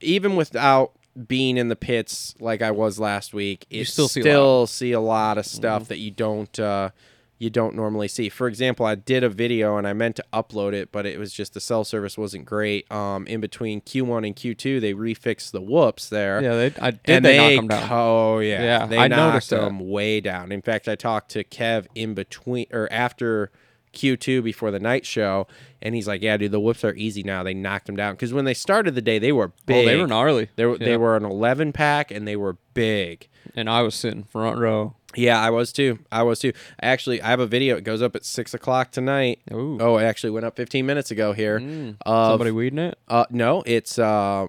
Even 0.00 0.36
without 0.36 0.92
being 1.26 1.56
in 1.56 1.68
the 1.68 1.76
pits 1.76 2.34
like 2.40 2.62
I 2.62 2.70
was 2.70 2.98
last 2.98 3.32
week, 3.34 3.66
you 3.70 3.84
still 3.84 4.08
see 4.08 4.20
a 4.28 4.66
see 4.66 4.92
a 4.92 5.00
lot 5.00 5.38
of 5.38 5.46
stuff 5.46 5.88
that 5.88 5.98
you 5.98 6.10
don't 6.10 6.58
uh, 6.58 6.90
you 7.38 7.50
don't 7.50 7.74
normally 7.74 8.08
see. 8.08 8.28
For 8.28 8.48
example, 8.48 8.86
I 8.86 8.94
did 8.94 9.22
a 9.22 9.28
video 9.28 9.76
and 9.76 9.86
I 9.86 9.92
meant 9.92 10.16
to 10.16 10.24
upload 10.32 10.72
it, 10.72 10.90
but 10.90 11.04
it 11.04 11.18
was 11.18 11.32
just 11.32 11.54
the 11.54 11.60
cell 11.60 11.84
service 11.84 12.16
wasn't 12.16 12.46
great. 12.46 12.90
Um, 12.90 13.26
in 13.26 13.40
between 13.40 13.82
Q1 13.82 14.26
and 14.26 14.34
Q2, 14.34 14.80
they 14.80 14.94
refixed 14.94 15.52
the 15.52 15.60
whoops 15.60 16.08
there. 16.08 16.42
Yeah, 16.42 16.54
they, 16.54 16.80
I 16.80 16.90
did 16.92 17.00
and 17.06 17.24
they, 17.24 17.36
they, 17.36 17.56
knock 17.56 17.62
him 17.62 17.68
down. 17.68 17.88
Oh 17.92 18.38
yeah, 18.38 18.62
Yeah, 18.62 18.86
they 18.86 18.98
I 18.98 19.08
knocked 19.08 19.32
noticed 19.32 19.50
them 19.50 19.90
way 19.90 20.20
down. 20.20 20.52
In 20.52 20.62
fact, 20.62 20.88
I 20.88 20.94
talked 20.94 21.30
to 21.32 21.44
Kev 21.44 21.86
in 21.94 22.14
between 22.14 22.66
or 22.72 22.88
after 22.90 23.50
Q2 23.96 24.44
before 24.44 24.70
the 24.70 24.78
night 24.78 25.04
show, 25.04 25.46
and 25.82 25.94
he's 25.94 26.06
like, 26.06 26.22
"Yeah, 26.22 26.36
dude, 26.36 26.52
the 26.52 26.60
whoops 26.60 26.84
are 26.84 26.94
easy 26.94 27.22
now. 27.22 27.42
They 27.42 27.54
knocked 27.54 27.86
them 27.86 27.96
down 27.96 28.14
because 28.14 28.32
when 28.32 28.44
they 28.44 28.54
started 28.54 28.94
the 28.94 29.02
day, 29.02 29.18
they 29.18 29.32
were 29.32 29.52
big. 29.66 29.84
Oh, 29.84 29.88
they 29.90 29.96
were 29.96 30.06
gnarly. 30.06 30.48
They 30.56 30.64
were 30.66 30.78
they 30.78 30.96
were 30.96 31.16
an 31.16 31.24
11 31.24 31.72
pack, 31.72 32.10
and 32.10 32.28
they 32.28 32.36
were 32.36 32.56
big. 32.74 33.28
And 33.54 33.68
I 33.70 33.82
was 33.82 33.94
sitting 33.94 34.24
front 34.24 34.58
row. 34.58 34.94
Yeah, 35.14 35.40
I 35.40 35.48
was 35.50 35.72
too. 35.72 35.98
I 36.12 36.22
was 36.24 36.38
too. 36.40 36.52
Actually, 36.82 37.22
I 37.22 37.28
have 37.30 37.40
a 37.40 37.46
video. 37.46 37.76
It 37.76 37.84
goes 37.84 38.02
up 38.02 38.14
at 38.14 38.24
six 38.24 38.52
o'clock 38.52 38.90
tonight. 38.92 39.40
Ooh. 39.52 39.78
Oh, 39.80 39.96
it 39.96 40.04
actually 40.04 40.30
went 40.30 40.44
up 40.44 40.56
15 40.56 40.84
minutes 40.84 41.10
ago 41.10 41.32
here. 41.32 41.58
Mm. 41.58 41.96
of- 42.04 42.32
Somebody 42.32 42.50
weeding 42.50 42.78
it. 42.80 42.98
uh, 43.08 43.24
no, 43.30 43.62
it's 43.64 43.98
uh, 43.98 44.48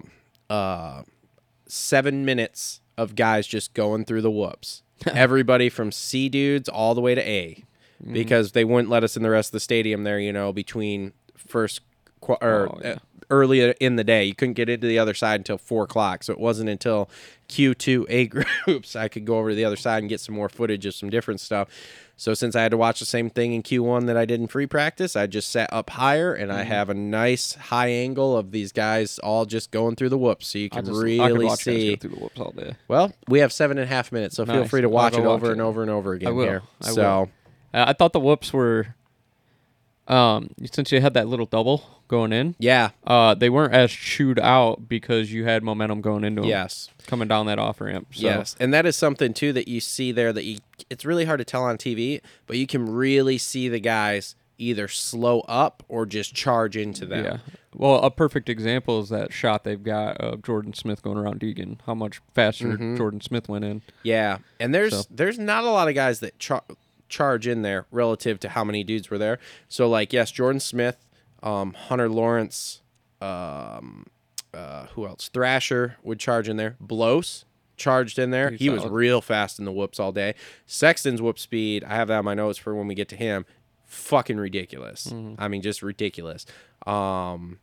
uh, 0.50 1.02
seven 1.66 2.24
minutes 2.24 2.80
of 2.98 3.14
guys 3.14 3.46
just 3.46 3.72
going 3.74 4.04
through 4.04 4.22
the 4.22 4.30
whoops. 4.30 4.82
Everybody 5.06 5.68
from 5.68 5.92
C 5.92 6.28
dudes 6.28 6.68
all 6.68 6.94
the 6.94 7.00
way 7.00 7.14
to 7.14 7.22
A, 7.26 7.64
Mm-hmm. 8.02 8.12
because 8.12 8.52
they 8.52 8.64
wouldn't 8.64 8.88
let 8.90 9.02
us 9.04 9.16
in 9.16 9.22
the 9.24 9.30
rest 9.30 9.48
of 9.48 9.52
the 9.52 9.60
stadium 9.60 10.04
there. 10.04 10.20
You 10.20 10.32
know, 10.32 10.52
between 10.52 11.12
first 11.36 11.80
qu- 12.20 12.36
or 12.40 12.68
Oh, 12.72 12.78
yeah. 12.82 12.90
uh, 12.92 12.96
early 13.30 13.70
in 13.80 13.96
the 13.96 14.04
day, 14.04 14.24
you 14.24 14.34
couldn't 14.34 14.54
get 14.54 14.68
into 14.68 14.86
the 14.86 14.98
other 14.98 15.14
side 15.14 15.40
until 15.40 15.58
four 15.58 15.84
o'clock. 15.84 16.22
So 16.22 16.32
it 16.32 16.38
wasn't 16.38 16.70
until 16.70 17.10
Q 17.48 17.74
two 17.74 18.06
A 18.08 18.26
groups 18.66 18.94
I 18.96 19.08
could 19.08 19.24
go 19.24 19.38
over 19.38 19.50
to 19.50 19.56
the 19.56 19.64
other 19.64 19.76
side 19.76 19.98
and 19.98 20.08
get 20.08 20.20
some 20.20 20.34
more 20.34 20.48
footage 20.48 20.86
of 20.86 20.94
some 20.94 21.10
different 21.10 21.40
stuff. 21.40 21.68
So 22.20 22.34
since 22.34 22.56
I 22.56 22.62
had 22.62 22.72
to 22.72 22.76
watch 22.76 22.98
the 22.98 23.06
same 23.06 23.30
thing 23.30 23.52
in 23.52 23.62
Q1 23.62 24.06
that 24.06 24.16
I 24.16 24.24
did 24.24 24.40
in 24.40 24.48
free 24.48 24.66
practice, 24.66 25.14
I 25.14 25.28
just 25.28 25.50
sat 25.50 25.72
up 25.72 25.90
higher 25.90 26.34
and 26.34 26.50
Mm-hmm. 26.50 26.60
I 26.60 26.64
have 26.64 26.88
a 26.90 26.94
nice 26.94 27.54
high 27.54 27.90
angle 27.90 28.36
of 28.36 28.50
these 28.50 28.72
guys 28.72 29.20
all 29.20 29.44
just 29.44 29.70
going 29.70 29.94
through 29.94 30.08
the 30.08 30.18
whoops, 30.18 30.48
so 30.48 30.58
you 30.58 30.68
can 30.68 30.84
just, 30.84 31.00
really 31.00 31.44
watch 31.44 31.60
see. 31.60 31.90
go 31.94 32.00
through 32.00 32.10
the 32.10 32.16
whoops 32.20 32.40
all 32.40 32.50
day. 32.50 32.74
Well, 32.88 33.12
we 33.28 33.38
have 33.38 33.52
seven 33.52 33.78
and 33.78 33.84
a 33.84 33.88
half 33.88 34.10
minutes, 34.10 34.34
so 34.34 34.44
feel 34.46 34.64
free 34.66 34.80
to 34.80 34.88
watch 34.88 35.12
it 35.14 35.18
watch 35.20 35.26
over 35.28 35.50
it. 35.50 35.52
and 35.52 35.60
over 35.60 35.82
and 35.82 35.90
over 35.92 36.12
again 36.14 36.28
I 36.28 36.32
will. 36.32 36.44
here. 36.44 36.62
I 36.82 36.90
so 36.90 37.02
will. 37.20 37.30
Uh, 37.74 37.84
I 37.88 37.92
thought 37.92 38.12
the 38.12 38.20
whoops 38.20 38.52
were, 38.52 38.94
um, 40.06 40.50
since 40.72 40.90
you 40.90 41.00
had 41.00 41.14
that 41.14 41.28
little 41.28 41.46
double 41.46 41.84
going 42.08 42.32
in, 42.32 42.54
yeah, 42.58 42.90
uh, 43.06 43.34
they 43.34 43.50
weren't 43.50 43.74
as 43.74 43.90
chewed 43.90 44.38
out 44.38 44.88
because 44.88 45.30
you 45.32 45.44
had 45.44 45.62
momentum 45.62 46.00
going 46.00 46.24
into 46.24 46.40
them. 46.42 46.48
yes. 46.50 46.88
coming 47.06 47.28
down 47.28 47.46
that 47.46 47.58
off 47.58 47.80
ramp. 47.80 48.08
So. 48.12 48.22
Yes, 48.26 48.56
and 48.58 48.72
that 48.72 48.86
is 48.86 48.96
something 48.96 49.34
too 49.34 49.52
that 49.52 49.68
you 49.68 49.80
see 49.80 50.12
there 50.12 50.32
that 50.32 50.44
you 50.44 50.58
it's 50.88 51.04
really 51.04 51.26
hard 51.26 51.38
to 51.38 51.44
tell 51.44 51.62
on 51.64 51.76
TV, 51.76 52.20
but 52.46 52.56
you 52.56 52.66
can 52.66 52.86
really 52.86 53.36
see 53.38 53.68
the 53.68 53.80
guys 53.80 54.34
either 54.60 54.88
slow 54.88 55.40
up 55.42 55.82
or 55.88 56.04
just 56.06 56.34
charge 56.34 56.76
into 56.76 57.04
them. 57.06 57.24
Yeah. 57.24 57.36
Well, 57.74 57.96
a 58.02 58.10
perfect 58.10 58.48
example 58.48 58.98
is 59.00 59.08
that 59.10 59.32
shot 59.32 59.62
they've 59.62 59.80
got 59.82 60.16
of 60.16 60.42
Jordan 60.42 60.72
Smith 60.72 61.00
going 61.02 61.16
around 61.18 61.38
Deegan. 61.40 61.78
How 61.86 61.94
much 61.94 62.20
faster 62.34 62.66
Mm-hmm. 62.68 62.96
Jordan 62.96 63.20
Smith 63.20 63.48
went 63.48 63.64
in. 63.64 63.82
Yeah, 64.02 64.38
and 64.58 64.74
there's 64.74 64.92
So- 64.96 65.04
there's 65.10 65.38
not 65.38 65.64
a 65.64 65.70
lot 65.70 65.86
of 65.88 65.94
guys 65.94 66.20
that 66.20 66.38
char- 66.38 66.64
charge 67.08 67.46
in 67.46 67.62
there 67.62 67.86
relative 67.90 68.38
to 68.40 68.50
how 68.50 68.64
many 68.64 68.84
dudes 68.84 69.10
were 69.10 69.18
there. 69.18 69.38
So 69.68 69.88
like 69.88 70.12
yes, 70.12 70.30
Jordan 70.30 70.60
Smith, 70.60 71.06
um, 71.42 71.74
Hunter 71.74 72.08
Lawrence, 72.08 72.82
um, 73.20 74.06
uh, 74.54 74.86
who 74.88 75.06
else? 75.06 75.28
Thrasher 75.28 75.96
would 76.02 76.18
charge 76.18 76.48
in 76.48 76.56
there. 76.56 76.76
Bloss 76.80 77.44
charged 77.76 78.18
in 78.18 78.30
there. 78.30 78.50
He's 78.50 78.60
he 78.60 78.70
was 78.70 78.84
real 78.84 79.20
fast 79.20 79.58
in 79.58 79.64
the 79.64 79.72
whoops 79.72 79.98
all 79.98 80.12
day. 80.12 80.34
Sexton's 80.66 81.22
whoop 81.22 81.38
speed, 81.38 81.84
I 81.84 81.94
have 81.94 82.08
that 82.08 82.18
on 82.18 82.24
my 82.24 82.34
notes 82.34 82.58
for 82.58 82.74
when 82.74 82.86
we 82.86 82.94
get 82.94 83.08
to 83.08 83.16
him. 83.16 83.46
Fucking 83.86 84.36
ridiculous. 84.36 85.06
Mm-hmm. 85.06 85.40
I 85.40 85.48
mean, 85.48 85.62
just 85.62 85.82
ridiculous. 85.82 86.44
Um, 86.86 87.58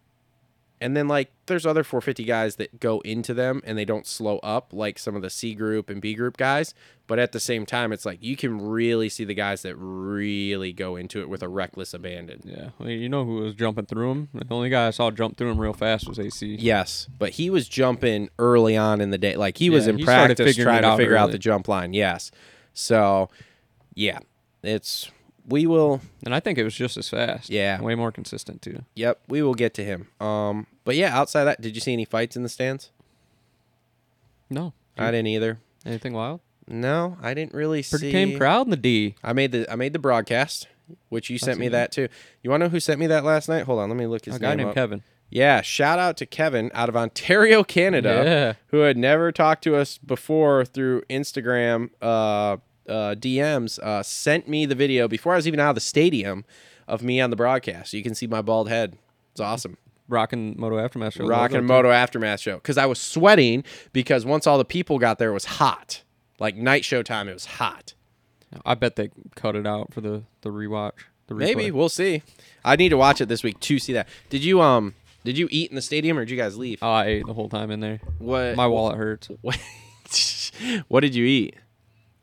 and 0.86 0.96
then 0.96 1.08
like 1.08 1.32
there's 1.48 1.66
other 1.66 1.84
450 1.84 2.24
guys 2.26 2.58
that 2.58 2.80
go 2.80 3.00
into 3.00 3.34
them 3.34 3.60
and 3.66 3.76
they 3.76 3.86
don't 3.86 4.06
slow 4.06 4.38
up 4.44 4.72
like 4.72 5.00
some 5.00 5.16
of 5.16 5.24
the 5.24 5.32
C 5.32 5.56
group 5.56 5.90
and 5.90 6.00
B 6.00 6.14
group 6.14 6.38
guys. 6.38 6.76
But 7.08 7.18
at 7.18 7.32
the 7.32 7.40
same 7.40 7.66
time, 7.66 7.92
it's 7.92 8.06
like 8.06 8.22
you 8.22 8.36
can 8.38 8.62
really 8.62 9.10
see 9.10 9.26
the 9.26 9.34
guys 9.34 9.64
that 9.64 9.76
really 9.78 10.74
go 10.74 10.96
into 10.96 11.22
it 11.22 11.30
with 11.30 11.42
a 11.42 11.50
reckless 11.50 11.96
abandon. 11.96 12.42
Yeah. 12.44 12.70
Well, 12.78 12.90
you 12.90 13.10
know 13.10 13.26
who 13.26 13.38
was 13.38 13.56
jumping 13.56 13.88
through 13.88 14.12
him? 14.12 14.30
The 14.32 14.46
only 14.54 14.70
guy 14.70 14.86
I 14.86 14.92
saw 14.92 15.10
jump 15.10 15.38
through 15.38 15.50
him 15.50 15.60
real 15.60 15.74
fast 15.74 16.08
was 16.08 16.20
AC. 16.20 16.58
Yes, 16.60 17.08
but 17.18 17.32
he 17.32 17.50
was 17.50 17.68
jumping 17.68 18.30
early 18.38 18.78
on 18.78 19.02
in 19.02 19.10
the 19.10 19.18
day. 19.18 19.36
Like 19.38 19.58
he 19.58 19.72
was 19.72 19.88
Yeah, 19.88 19.94
in 19.94 19.98
he 19.98 20.06
practice 20.06 20.56
trying 20.56 20.84
to 20.84 20.98
figure 20.98 21.18
out 21.18 21.32
the 21.32 21.40
jump 21.40 21.68
line. 21.68 21.94
Yes. 21.94 22.30
So, 22.74 23.30
yeah, 23.96 24.20
it's 24.62 25.10
we 25.48 25.68
will. 25.68 26.02
And 26.26 26.34
I 26.34 26.40
think 26.40 26.58
it 26.58 26.64
was 26.64 26.76
just 26.76 26.98
as 26.98 27.10
fast. 27.10 27.50
Yeah. 27.50 27.82
Way 27.82 27.96
more 27.96 28.12
consistent, 28.12 28.62
too. 28.62 28.84
Yep, 28.96 29.20
we 29.28 29.42
will 29.42 29.54
get 29.54 29.74
to 29.76 29.84
him. 29.84 30.08
Um, 30.20 30.68
but 30.84 30.96
yeah, 30.96 31.16
outside 31.18 31.44
that, 31.46 31.62
did 31.62 31.76
you 31.76 31.82
see 31.82 31.94
any 31.94 32.06
fights 32.06 32.36
in 32.36 32.44
the 32.44 32.50
stands? 32.50 32.92
No. 34.50 34.74
I 34.98 35.12
didn't 35.12 35.28
either. 35.28 35.60
Anything 35.86 36.14
wild? 36.14 36.40
No, 36.68 37.18
I 37.22 37.34
didn't 37.34 37.54
really 37.54 37.84
Pretty 37.84 38.08
see. 38.08 38.12
tame 38.12 38.38
crowd 38.38 38.66
in 38.66 38.72
the 38.72 38.78
D. 38.78 39.16
I 39.24 39.34
made 39.34 39.52
the 39.52 39.72
I 39.72 39.76
made 39.76 39.94
the 39.94 40.00
broadcast, 40.00 40.68
which 41.10 41.30
you 41.30 41.38
sent 41.38 41.60
me 41.60 41.68
that 41.70 41.92
too. 41.92 42.08
You 42.42 42.50
want 42.50 42.62
to 42.62 42.66
know 42.66 42.70
who 42.72 42.80
sent 42.80 43.00
me 43.00 43.06
that 43.08 43.24
last 43.24 43.48
night? 43.48 43.66
Hold 43.66 43.80
on, 43.82 43.90
let 43.90 43.98
me 43.98 44.08
look 44.08 44.26
his 44.26 44.38
A 44.38 44.40
guy 44.40 44.50
name 44.50 44.58
named 44.58 44.70
up. 44.70 44.76
Kevin. 44.76 45.04
Yeah, 45.30 45.62
shout 45.62 46.00
out 46.00 46.18
to 46.18 46.26
Kevin 46.26 46.72
out 46.74 46.90
of 46.90 46.96
Ontario, 46.96 47.64
Canada, 47.64 48.24
Yeah. 48.26 48.54
who 48.68 48.78
had 48.80 48.98
never 48.98 49.32
talked 49.32 49.64
to 49.66 49.76
us 49.76 49.98
before 50.00 50.66
through 50.66 51.02
Instagram 51.10 51.90
uh, 52.02 52.58
uh, 52.88 53.16
DMs. 53.16 53.80
Uh, 53.80 54.04
sent 54.04 54.48
me 54.48 54.66
the 54.66 54.76
video 54.76 55.08
before 55.08 55.34
I 55.34 55.36
was 55.38 55.48
even 55.48 55.60
out 55.60 55.70
of 55.70 55.76
the 55.76 55.82
stadium 55.82 56.46
of 56.88 57.02
me 57.04 57.20
on 57.22 57.30
the 57.30 57.36
broadcast. 57.36 57.94
You 57.94 58.04
can 58.04 58.16
see 58.16 58.28
my 58.28 58.42
bald 58.42 58.70
head. 58.70 58.98
It's 59.32 59.42
awesome. 59.42 59.78
Rocking 60.08 60.56
Moto 60.58 60.78
Aftermath 60.78 61.14
show. 61.14 61.26
Rockin' 61.26 61.66
Moto 61.66 61.90
Aftermath 61.90 62.40
show 62.40 62.56
because 62.58 62.78
I 62.78 62.86
was 62.86 63.00
sweating 63.02 63.64
because 63.92 64.24
once 64.26 64.46
all 64.46 64.58
the 64.58 64.66
people 64.66 65.00
got 65.00 65.18
there, 65.18 65.32
it 65.32 65.34
was 65.34 65.46
hot. 65.46 66.04
Like 66.40 66.56
night 66.56 66.86
show 66.86 67.02
time, 67.02 67.28
it 67.28 67.34
was 67.34 67.46
hot. 67.46 67.96
I 68.66 68.76
bet 68.76 68.96
they 68.96 69.10
cut 69.36 69.56
it 69.56 69.66
out 69.66 69.94
for 69.94 70.02
the, 70.02 70.24
the 70.42 70.50
rewatch. 70.50 70.94
The 71.28 71.34
Maybe 71.34 71.72
we'll 71.72 71.90
see. 71.90 72.22
I 72.64 72.76
need 72.76 72.90
to 72.90 72.98
watch 72.98 73.20
it 73.20 73.28
this 73.28 73.42
week 73.42 73.60
to 73.62 73.80
see 73.80 73.94
that. 73.94 74.08
Did 74.30 74.44
you 74.44 74.62
um? 74.62 74.94
Did 75.24 75.40
you 75.40 75.48
eat 75.50 75.72
in 75.72 75.76
the 75.76 75.82
stadium 75.82 76.20
or 76.20 76.22
did 76.26 76.30
you 76.30 76.38
guys 76.38 76.56
leave? 76.56 76.78
Oh, 76.84 76.92
I 76.92 77.06
ate 77.06 77.26
the 77.26 77.34
whole 77.34 77.50
time 77.50 77.72
in 77.72 77.80
there. 77.80 78.00
what 78.20 78.56
My 78.56 78.68
wallet 78.68 78.96
hurts. 78.96 79.30
What, 79.42 79.60
what 80.88 81.00
did 81.00 81.16
you 81.16 81.26
eat? 81.26 81.56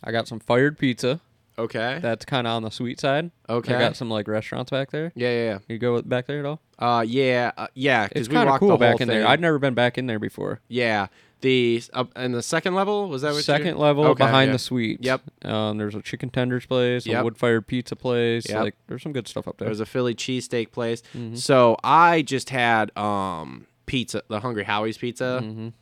I 0.04 0.12
got 0.12 0.28
some 0.28 0.40
fired 0.40 0.78
pizza. 0.78 1.20
Okay. 1.58 1.98
That's 2.00 2.24
kind 2.24 2.46
of 2.46 2.54
on 2.54 2.62
the 2.62 2.70
sweet 2.70 2.98
side. 2.98 3.30
Okay. 3.48 3.74
I 3.74 3.78
got 3.78 3.94
some 3.96 4.08
like 4.10 4.26
restaurants 4.26 4.70
back 4.70 4.90
there. 4.90 5.12
yeah, 5.14 5.28
yeah, 5.30 5.58
You 5.68 5.78
go 5.78 6.00
back 6.02 6.26
there 6.26 6.38
at 6.40 6.46
all? 6.46 6.60
Uh, 6.78 7.04
yeah, 7.06 7.52
uh, 7.56 7.66
yeah. 7.74 8.04
It's 8.04 8.12
Because 8.14 8.28
we 8.30 8.34
kind 8.36 8.48
of 8.48 8.52
walked 8.52 8.60
cool 8.60 8.68
the 8.70 8.76
back 8.78 9.00
in 9.00 9.08
thing. 9.08 9.18
there. 9.18 9.26
I'd 9.28 9.40
never 9.40 9.58
been 9.58 9.74
back 9.74 9.98
in 9.98 10.06
there 10.06 10.18
before. 10.18 10.60
Yeah, 10.68 11.08
the 11.42 11.82
up 11.92 12.10
and 12.16 12.32
the 12.34 12.42
second 12.42 12.74
level 12.74 13.08
was 13.08 13.20
that 13.22 13.30
what 13.30 13.36
you- 13.36 13.42
Second 13.42 13.76
level 13.76 14.04
Okay, 14.06 14.24
behind 14.24 14.48
yeah. 14.48 14.52
the 14.52 14.58
suites. 14.58 15.04
Yep. 15.04 15.20
Um, 15.44 15.76
there's 15.76 15.94
a 15.94 16.00
chicken 16.00 16.30
tenders 16.30 16.64
place, 16.66 17.04
Yep. 17.06 17.20
a 17.20 17.24
wood 17.24 17.36
fired 17.36 17.66
pizza 17.66 17.96
place. 17.96 18.48
Yep. 18.48 18.60
Like 18.62 18.74
there's 18.86 19.02
some 19.02 19.12
good 19.12 19.28
stuff 19.28 19.46
up 19.46 19.58
there. 19.58 19.66
There 19.66 19.70
was 19.70 19.80
a 19.80 19.86
Philly 19.86 20.14
cheesesteak 20.14 20.70
place. 20.72 21.02
Mm-hmm. 21.14 21.34
So 21.34 21.76
I 21.84 22.22
just 22.22 22.48
had 22.50 22.96
um 22.96 23.66
pizza, 23.86 24.22
the 24.28 24.40
Hungry 24.40 24.64
Howie's 24.64 24.96
pizza. 24.96 25.72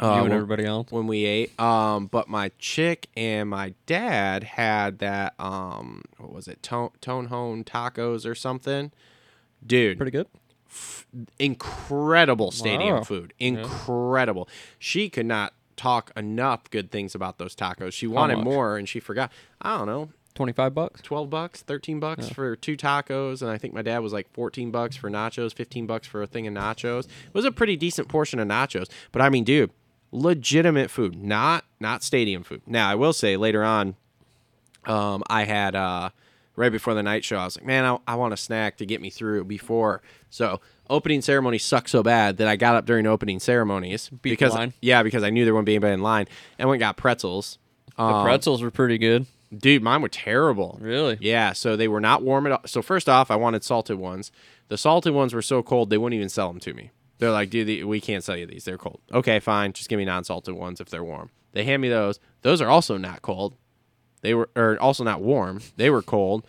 Uh, 0.00 0.06
you 0.06 0.12
and 0.12 0.22
when- 0.22 0.32
everybody 0.32 0.64
else. 0.64 0.90
when 0.90 1.06
we 1.06 1.24
ate. 1.24 1.58
Um, 1.60 2.06
but 2.06 2.28
my 2.28 2.50
chick 2.58 3.08
and 3.16 3.50
my 3.50 3.74
dad 3.86 4.42
had 4.44 4.98
that 5.00 5.34
um, 5.38 6.02
what 6.18 6.32
was 6.32 6.48
it, 6.48 6.62
Tone 6.62 6.90
Tone 7.00 7.26
Hone 7.26 7.64
tacos 7.64 8.24
or 8.28 8.34
something. 8.34 8.92
Dude, 9.66 9.96
Pretty 9.98 10.10
good. 10.10 10.26
incredible 11.38 12.50
stadium 12.50 12.96
Wow. 12.96 13.02
food, 13.04 13.34
incredible. 13.38 14.48
She 14.78 15.08
could 15.08 15.26
not 15.26 15.54
talk 15.76 16.12
enough 16.16 16.70
good 16.70 16.90
things 16.90 17.14
about 17.14 17.38
those 17.38 17.54
tacos. 17.54 17.92
She 17.92 18.06
wanted 18.06 18.38
more, 18.38 18.76
and 18.76 18.88
she 18.88 19.00
forgot. 19.00 19.30
I 19.60 19.78
don't 19.78 19.86
know. 19.86 20.10
Twenty 20.34 20.52
five 20.52 20.74
bucks. 20.74 21.00
12 21.02 21.30
bucks 21.30 21.62
13 21.62 22.00
bucks 22.00 22.28
for 22.28 22.56
two 22.56 22.76
tacos 22.76 23.40
and 23.40 23.50
i 23.50 23.56
think 23.58 23.72
my 23.72 23.82
dad 23.82 23.98
was 24.00 24.12
like 24.12 24.28
14 24.32 24.70
bucks 24.72 24.96
for 24.96 25.08
nachos 25.08 25.54
15 25.54 25.86
bucks 25.86 26.06
for 26.08 26.22
a 26.22 26.26
thing 26.26 26.46
of 26.48 26.54
nachos. 26.54 27.04
It 27.04 27.34
was 27.34 27.44
a 27.44 27.52
pretty 27.52 27.76
decent 27.76 28.08
portion 28.08 28.38
of 28.40 28.48
nachos. 28.48 28.88
But 29.12 29.22
i 29.22 29.28
mean 29.28 29.44
dude 29.44 29.70
legitimate 30.10 30.90
food 30.90 31.16
not 31.22 31.64
not 31.80 32.02
stadium 32.02 32.42
food. 32.42 32.62
Now 32.66 32.88
i 32.88 32.94
will 32.94 33.12
say 33.12 33.36
later 33.36 33.62
on 33.64 33.94
um 34.86 35.22
i 35.28 35.44
had 35.44 35.74
uh 35.74 36.10
right 36.56 36.70
before 36.72 36.94
the 36.94 37.02
night 37.02 37.24
show 37.24 37.36
i 37.38 37.44
was 37.44 37.56
like 37.56 37.66
man 37.66 37.84
i, 37.84 37.98
I 38.12 38.14
want 38.16 38.34
a 38.34 38.36
snack 38.36 38.76
to 38.78 38.86
get 38.86 39.00
me 39.00 39.10
through 39.10 39.44
before. 39.44 40.02
So 40.30 40.60
opening 40.90 41.22
ceremony 41.22 41.58
sucked 41.58 41.90
so 41.90 42.02
bad 42.02 42.36
that 42.38 42.48
i 42.48 42.56
got 42.56 42.74
up 42.76 42.86
during 42.86 43.06
opening 43.06 43.38
ceremonies 43.40 44.08
the 44.08 44.16
because 44.16 44.52
yeah 44.82 45.02
because 45.02 45.22
i 45.22 45.30
knew 45.30 45.44
there 45.44 45.54
wouldn't 45.54 45.66
be 45.66 45.74
anybody 45.74 45.94
in 45.94 46.02
line. 46.02 46.26
And 46.58 46.68
went 46.68 46.76
and 46.82 46.86
got 46.88 46.96
pretzels. 46.96 47.58
The 47.96 48.02
Um, 48.02 48.24
pretzels 48.24 48.60
were 48.62 48.72
pretty 48.72 48.98
good. 48.98 49.26
Dude 49.58 49.82
mine 49.82 50.02
were 50.02 50.08
terrible 50.08 50.78
Really? 50.80 51.16
yeah, 51.20 51.52
so 51.52 51.76
they 51.76 51.88
were 51.88 52.00
not 52.00 52.22
warm 52.22 52.46
at 52.46 52.52
all. 52.52 52.60
So 52.66 52.82
first 52.82 53.08
off, 53.08 53.30
I 53.30 53.36
wanted 53.36 53.64
salted 53.64 53.98
ones. 53.98 54.30
The 54.68 54.78
salted 54.78 55.14
ones 55.14 55.34
were 55.34 55.42
so 55.42 55.62
cold 55.62 55.90
they 55.90 55.98
wouldn't 55.98 56.16
even 56.16 56.28
sell 56.28 56.48
them 56.48 56.60
to 56.60 56.74
me. 56.74 56.90
They're 57.18 57.30
like, 57.30 57.50
dude, 57.50 57.66
the- 57.68 57.84
we 57.84 58.00
can't 58.00 58.24
sell 58.24 58.36
you 58.36 58.46
these. 58.46 58.64
They're 58.64 58.78
cold. 58.78 59.00
Okay, 59.12 59.38
fine. 59.40 59.72
Just 59.72 59.88
give 59.88 59.98
me 59.98 60.04
non-salted 60.04 60.54
ones 60.54 60.80
if 60.80 60.88
they're 60.90 61.04
warm. 61.04 61.30
They 61.52 61.64
hand 61.64 61.80
me 61.80 61.88
those. 61.88 62.18
Those 62.42 62.60
are 62.60 62.68
also 62.68 62.96
not 62.96 63.22
cold. 63.22 63.54
They 64.22 64.34
were 64.34 64.48
or 64.56 64.76
also 64.80 65.04
not 65.04 65.20
warm. 65.20 65.60
They 65.76 65.90
were 65.90 66.02
cold. 66.02 66.46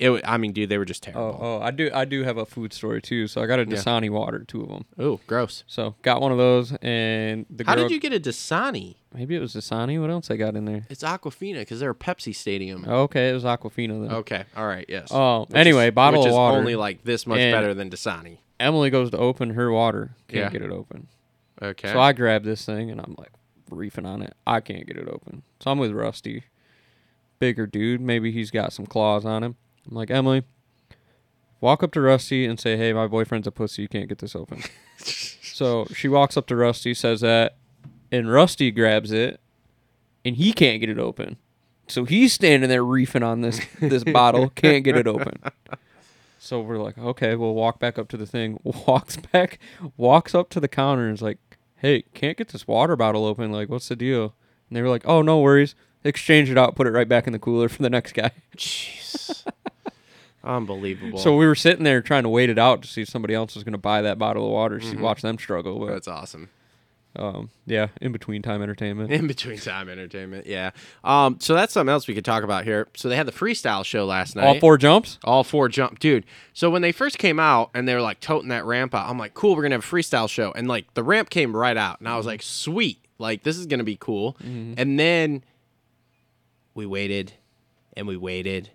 It. 0.00 0.22
I 0.24 0.38
mean, 0.38 0.52
dude, 0.52 0.68
they 0.70 0.78
were 0.78 0.84
just 0.86 1.06
Oh, 1.08 1.12
terrible. 1.12 1.38
oh, 1.42 1.60
I 1.60 1.70
do 1.70 1.90
I 1.92 2.04
do 2.06 2.24
have 2.24 2.38
a 2.38 2.46
food 2.46 2.72
story 2.72 3.02
too. 3.02 3.26
So 3.28 3.42
I 3.42 3.46
got 3.46 3.60
a 3.60 3.66
Dasani 3.66 4.08
water, 4.10 4.40
two 4.40 4.62
of 4.62 4.68
them. 4.70 4.84
Oh, 4.98 5.20
gross. 5.26 5.62
So 5.66 5.94
got 6.02 6.20
one 6.22 6.32
of 6.32 6.38
those, 6.38 6.72
and 6.80 7.44
the 7.50 7.64
How 7.64 7.74
girl, 7.74 7.84
did 7.88 7.92
you 7.94 8.00
get 8.00 8.12
a 8.14 8.18
Dasani? 8.20 8.96
Maybe 9.14 9.36
it 9.36 9.40
was 9.40 9.54
Dasani. 9.54 10.00
What 10.00 10.08
else 10.10 10.30
I 10.30 10.36
got 10.36 10.56
in 10.56 10.64
there? 10.64 10.86
It's 10.88 11.02
Aquafina 11.02 11.58
because 11.60 11.80
they're 11.80 11.90
a 11.90 11.94
Pepsi 11.94 12.34
Stadium. 12.34 12.84
Okay, 12.88 13.28
it 13.28 13.32
was 13.34 13.44
Aquafina 13.44 14.06
then. 14.08 14.12
Okay. 14.18 14.44
All 14.56 14.66
right. 14.66 14.86
Yes. 14.88 15.08
Oh, 15.10 15.40
Which 15.46 15.56
anyway, 15.56 15.88
is- 15.88 15.94
bottle 15.94 16.20
which 16.20 16.28
of 16.28 16.32
is 16.32 16.36
water. 16.36 16.58
only 16.58 16.76
like 16.76 17.04
this 17.04 17.26
much 17.26 17.38
And- 17.38 17.52
better 17.52 17.74
than 17.74 17.90
Dasani. 17.90 18.38
Emily 18.58 18.88
goes 18.90 19.10
to 19.10 19.18
open 19.18 19.50
her 19.50 19.70
water, 19.70 20.16
can't 20.28 20.44
Yeah. 20.44 20.50
get 20.50 20.62
it 20.62 20.70
open. 20.70 21.08
Okay. 21.62 21.92
So 21.92 22.00
I 22.00 22.12
grab 22.12 22.44
this 22.44 22.64
thing 22.64 22.90
and 22.90 23.00
I'm 23.00 23.14
like 23.18 23.32
reefing 23.70 24.06
on 24.06 24.22
it. 24.22 24.34
I 24.46 24.60
can't 24.60 24.86
get 24.86 24.96
it 24.96 25.08
open. 25.08 25.42
So 25.60 25.70
I'm 25.70 25.78
with 25.78 25.92
Rusty, 25.92 26.44
bigger 27.38 27.66
dude. 27.66 28.00
Maybe 28.00 28.32
he's 28.32 28.50
got 28.50 28.72
some 28.72 28.86
claws 28.86 29.24
on 29.24 29.42
him. 29.42 29.56
I'm 29.90 29.96
like 29.96 30.10
Emily, 30.10 30.44
walk 31.60 31.82
up 31.82 31.92
to 31.92 32.00
Rusty 32.00 32.46
and 32.46 32.58
say, 32.58 32.76
"Hey, 32.76 32.92
my 32.92 33.06
boyfriend's 33.06 33.46
a 33.46 33.50
pussy. 33.52 33.82
You 33.82 33.88
can't 33.88 34.08
get 34.08 34.18
this 34.18 34.36
open." 34.36 34.62
so 34.98 35.86
she 35.94 36.08
walks 36.08 36.36
up 36.36 36.46
to 36.46 36.56
Rusty, 36.56 36.94
says 36.94 37.20
that, 37.20 37.56
and 38.10 38.30
Rusty 38.30 38.70
grabs 38.70 39.12
it, 39.12 39.40
and 40.24 40.36
he 40.36 40.52
can't 40.52 40.80
get 40.80 40.88
it 40.88 40.98
open. 40.98 41.36
So 41.88 42.04
he's 42.04 42.32
standing 42.32 42.68
there 42.68 42.84
reefing 42.84 43.26
on 43.26 43.40
this 43.40 43.60
this 43.80 44.04
bottle, 44.04 44.48
can't 44.54 44.84
get 44.84 44.96
it 44.96 45.06
open. 45.06 45.40
So 46.38 46.60
we're 46.60 46.78
like, 46.78 46.96
okay, 46.96 47.34
we'll 47.34 47.54
walk 47.54 47.78
back 47.78 47.98
up 47.98 48.08
to 48.08 48.16
the 48.16 48.26
thing. 48.26 48.58
Walks 48.64 49.16
back, 49.16 49.58
walks 49.96 50.34
up 50.34 50.48
to 50.50 50.60
the 50.60 50.68
counter 50.68 51.06
and 51.06 51.14
is 51.14 51.22
like, 51.22 51.38
hey, 51.76 52.02
can't 52.14 52.36
get 52.36 52.48
this 52.48 52.66
water 52.66 52.96
bottle 52.96 53.26
open. 53.26 53.52
Like, 53.52 53.68
what's 53.68 53.88
the 53.88 53.94
deal? 53.96 54.34
And 54.68 54.76
they 54.76 54.82
were 54.82 54.88
like, 54.88 55.06
oh, 55.06 55.20
no 55.22 55.38
worries. 55.40 55.74
Exchange 56.02 56.50
it 56.50 56.56
out, 56.56 56.76
put 56.76 56.86
it 56.86 56.92
right 56.92 57.08
back 57.08 57.26
in 57.26 57.32
the 57.34 57.38
cooler 57.38 57.68
for 57.68 57.82
the 57.82 57.90
next 57.90 58.14
guy. 58.14 58.30
Jeez. 58.56 59.44
Unbelievable. 60.42 61.18
So 61.18 61.36
we 61.36 61.46
were 61.46 61.54
sitting 61.54 61.84
there 61.84 62.00
trying 62.00 62.22
to 62.22 62.28
wait 62.28 62.48
it 62.50 62.58
out 62.58 62.82
to 62.82 62.88
see 62.88 63.02
if 63.02 63.08
somebody 63.08 63.34
else 63.34 63.54
was 63.54 63.64
going 63.64 63.72
to 63.72 63.78
buy 63.78 64.02
that 64.02 64.18
bottle 64.18 64.44
of 64.46 64.50
water. 64.52 64.80
See, 64.80 64.96
watch 64.96 65.22
them 65.22 65.38
struggle. 65.38 65.78
But 65.80 65.88
that's 65.92 66.08
awesome. 66.08 66.48
um, 67.16 67.50
yeah, 67.66 67.88
in 68.00 68.12
between 68.12 68.40
time 68.40 68.62
entertainment. 68.62 69.10
In 69.12 69.26
between 69.26 69.58
time 69.58 69.88
entertainment, 69.90 70.46
yeah. 70.46 70.70
Um, 71.04 71.38
so 71.40 71.54
that's 71.54 71.72
something 71.74 71.92
else 71.92 72.06
we 72.08 72.14
could 72.14 72.24
talk 72.24 72.42
about 72.44 72.64
here. 72.64 72.88
So 72.96 73.08
they 73.10 73.16
had 73.16 73.26
the 73.26 73.32
freestyle 73.32 73.84
show 73.84 74.06
last 74.06 74.34
night. 74.36 74.44
All 74.46 74.58
four 74.60 74.78
jumps. 74.78 75.18
all 75.24 75.44
four 75.44 75.68
jump, 75.68 75.98
dude. 75.98 76.24
So 76.54 76.70
when 76.70 76.82
they 76.82 76.92
first 76.92 77.18
came 77.18 77.38
out 77.40 77.70
and 77.74 77.86
they 77.86 77.94
were 77.94 78.00
like 78.00 78.20
toting 78.20 78.48
that 78.48 78.64
ramp 78.64 78.94
out, 78.94 79.10
I'm 79.10 79.18
like, 79.18 79.34
cool, 79.34 79.56
we're 79.56 79.62
gonna 79.62 79.74
have 79.74 79.84
a 79.84 79.86
freestyle 79.86 80.28
show, 80.30 80.52
and 80.52 80.68
like 80.68 80.94
the 80.94 81.02
ramp 81.02 81.28
came 81.30 81.54
right 81.54 81.76
out, 81.76 81.98
and 82.00 82.08
I 82.08 82.16
was 82.16 82.26
like, 82.26 82.42
sweet, 82.42 83.04
like 83.18 83.42
this 83.42 83.58
is 83.58 83.66
gonna 83.66 83.84
be 83.84 83.96
cool. 84.00 84.36
And 84.40 84.98
then 84.98 85.44
we 86.74 86.86
waited, 86.86 87.32
and 87.94 88.06
we 88.06 88.16
waited, 88.16 88.70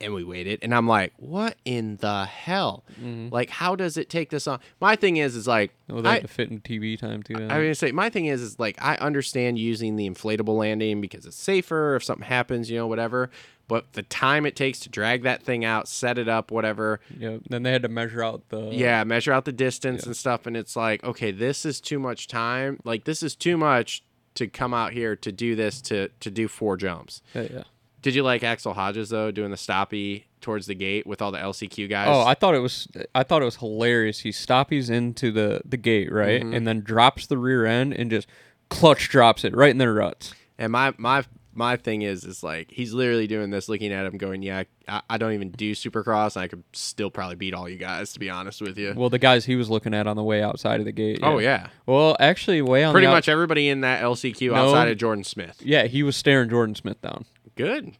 and 0.00 0.12
we 0.12 0.24
waited, 0.24 0.60
and 0.62 0.74
I'm 0.74 0.86
like, 0.86 1.12
what 1.16 1.56
in 1.64 1.96
the 1.96 2.24
hell? 2.26 2.84
Mm-hmm. 3.00 3.32
Like, 3.32 3.50
how 3.50 3.74
does 3.76 3.96
it 3.96 4.08
take 4.10 4.30
this 4.30 4.46
on? 4.46 4.60
My 4.80 4.96
thing 4.96 5.16
is, 5.16 5.34
is 5.36 5.46
like, 5.46 5.72
Oh, 5.88 6.00
they 6.00 6.10
I, 6.10 6.20
to 6.20 6.28
fit 6.28 6.50
in 6.50 6.60
TV 6.60 6.98
time 6.98 7.22
too. 7.22 7.34
I 7.36 7.40
was 7.58 7.64
gonna 7.64 7.74
say 7.74 7.92
my 7.92 8.10
thing 8.10 8.26
is 8.26 8.42
is 8.42 8.58
like 8.58 8.76
I 8.82 8.96
understand 8.96 9.58
using 9.58 9.96
the 9.96 10.08
inflatable 10.08 10.56
landing 10.58 11.00
because 11.00 11.24
it's 11.26 11.36
safer 11.36 11.94
if 11.96 12.04
something 12.04 12.26
happens, 12.26 12.70
you 12.70 12.76
know, 12.76 12.86
whatever. 12.86 13.30
But 13.68 13.94
the 13.94 14.02
time 14.02 14.46
it 14.46 14.54
takes 14.54 14.78
to 14.80 14.88
drag 14.88 15.22
that 15.22 15.42
thing 15.42 15.64
out, 15.64 15.88
set 15.88 16.18
it 16.18 16.28
up, 16.28 16.52
whatever. 16.52 17.00
yeah. 17.18 17.38
Then 17.48 17.64
they 17.64 17.72
had 17.72 17.82
to 17.82 17.88
measure 17.88 18.22
out 18.22 18.48
the. 18.48 18.68
Yeah, 18.70 19.02
measure 19.04 19.32
out 19.32 19.44
the 19.44 19.52
distance 19.52 20.06
and 20.06 20.16
stuff, 20.16 20.46
and 20.46 20.56
it's 20.56 20.76
like, 20.76 21.02
okay, 21.02 21.32
this 21.32 21.66
is 21.66 21.80
too 21.80 21.98
much 21.98 22.28
time. 22.28 22.78
Like 22.84 23.04
this 23.04 23.22
is 23.22 23.34
too 23.34 23.56
much 23.56 24.04
to 24.34 24.46
come 24.46 24.72
out 24.74 24.92
here 24.92 25.16
to 25.16 25.32
do 25.32 25.56
this 25.56 25.80
to 25.82 26.08
to 26.20 26.30
do 26.30 26.46
four 26.46 26.76
jumps. 26.76 27.22
Yeah. 27.34 27.48
yeah. 27.52 27.62
Did 28.06 28.14
you 28.14 28.22
like 28.22 28.44
Axell 28.44 28.72
Hodges 28.72 29.08
though 29.08 29.32
doing 29.32 29.50
the 29.50 29.56
stoppy 29.56 30.22
towards 30.40 30.66
the 30.68 30.76
gate 30.76 31.08
with 31.08 31.20
all 31.20 31.32
the 31.32 31.38
LCQ 31.38 31.90
guys? 31.90 32.06
Oh, 32.08 32.20
I 32.24 32.34
thought 32.34 32.54
it 32.54 32.60
was 32.60 32.86
I 33.16 33.24
thought 33.24 33.42
it 33.42 33.46
was 33.46 33.56
hilarious. 33.56 34.20
He 34.20 34.30
stoppies 34.30 34.88
into 34.88 35.32
the 35.32 35.60
the 35.64 35.76
gate 35.76 36.12
right, 36.12 36.40
Mm-hmm. 36.40 36.54
and 36.54 36.68
then 36.68 36.82
drops 36.82 37.26
the 37.26 37.36
rear 37.36 37.66
end 37.66 37.92
and 37.94 38.08
just 38.08 38.28
clutch 38.68 39.08
drops 39.08 39.44
it 39.44 39.56
right 39.56 39.70
in 39.70 39.78
their 39.78 39.92
ruts. 39.92 40.34
And 40.56 40.70
my 40.70 40.94
my 40.98 41.24
my 41.52 41.76
thing 41.76 42.02
is 42.02 42.22
is 42.22 42.44
like 42.44 42.70
he's 42.70 42.92
literally 42.92 43.26
doing 43.26 43.50
this, 43.50 43.68
looking 43.68 43.90
at 43.92 44.06
him, 44.06 44.18
going, 44.18 44.42
"Yeah, 44.42 44.62
I, 44.86 45.00
I 45.10 45.18
don't 45.18 45.32
even 45.32 45.50
do 45.50 45.72
Supercross, 45.72 46.36
and 46.36 46.44
I 46.44 46.48
could 46.48 46.62
still 46.74 47.10
probably 47.10 47.34
beat 47.34 47.54
all 47.54 47.68
you 47.68 47.76
guys, 47.78 48.12
to 48.12 48.20
be 48.20 48.30
honest 48.30 48.60
with 48.60 48.78
you." 48.78 48.94
Well, 48.96 49.08
the 49.10 49.18
guys 49.18 49.46
he 49.46 49.56
was 49.56 49.68
looking 49.68 49.94
at 49.94 50.06
on 50.06 50.14
the 50.14 50.22
way 50.22 50.42
outside 50.44 50.78
of 50.78 50.86
the 50.86 50.92
gate. 50.92 51.18
oh 51.24 51.38
yeah, 51.38 51.68
Well, 51.86 52.16
actually, 52.20 52.62
way 52.62 52.84
on 52.84 52.92
pretty 52.92 53.06
the 53.06 53.10
out- 53.10 53.16
much 53.16 53.28
everybody 53.28 53.68
in 53.68 53.80
that 53.80 54.00
LCQ 54.02 54.50
No. 54.52 54.54
outside 54.68 54.88
of 54.88 54.96
Jordan 54.98 55.24
Smith. 55.24 55.60
Yeah, 55.64 55.86
he 55.86 56.02
was 56.04 56.14
staring 56.14 56.50
Jordan 56.50 56.74
Smith 56.76 57.00
down, 57.00 57.24
Good. 57.56 57.96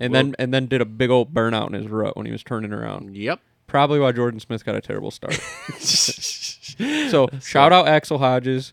and 0.00 0.12
Well- 0.12 0.22
then 0.24 0.34
and 0.38 0.52
then 0.54 0.66
did 0.66 0.80
a 0.80 0.84
big 0.86 1.10
old 1.10 1.32
burnout 1.32 1.68
in 1.68 1.74
his 1.74 1.86
rut 1.88 2.16
when 2.16 2.26
he 2.26 2.32
was 2.32 2.42
turning 2.42 2.72
around. 2.72 3.16
Yep. 3.16 3.40
Probably 3.66 3.98
why 3.98 4.12
Jordan 4.12 4.38
Smith 4.40 4.64
got 4.64 4.74
a 4.76 4.80
terrible 4.80 5.10
start. 5.10 5.34
so 5.78 7.28
shout 7.40 7.72
out 7.72 7.88
Axell 7.88 8.18
Hodges. 8.18 8.72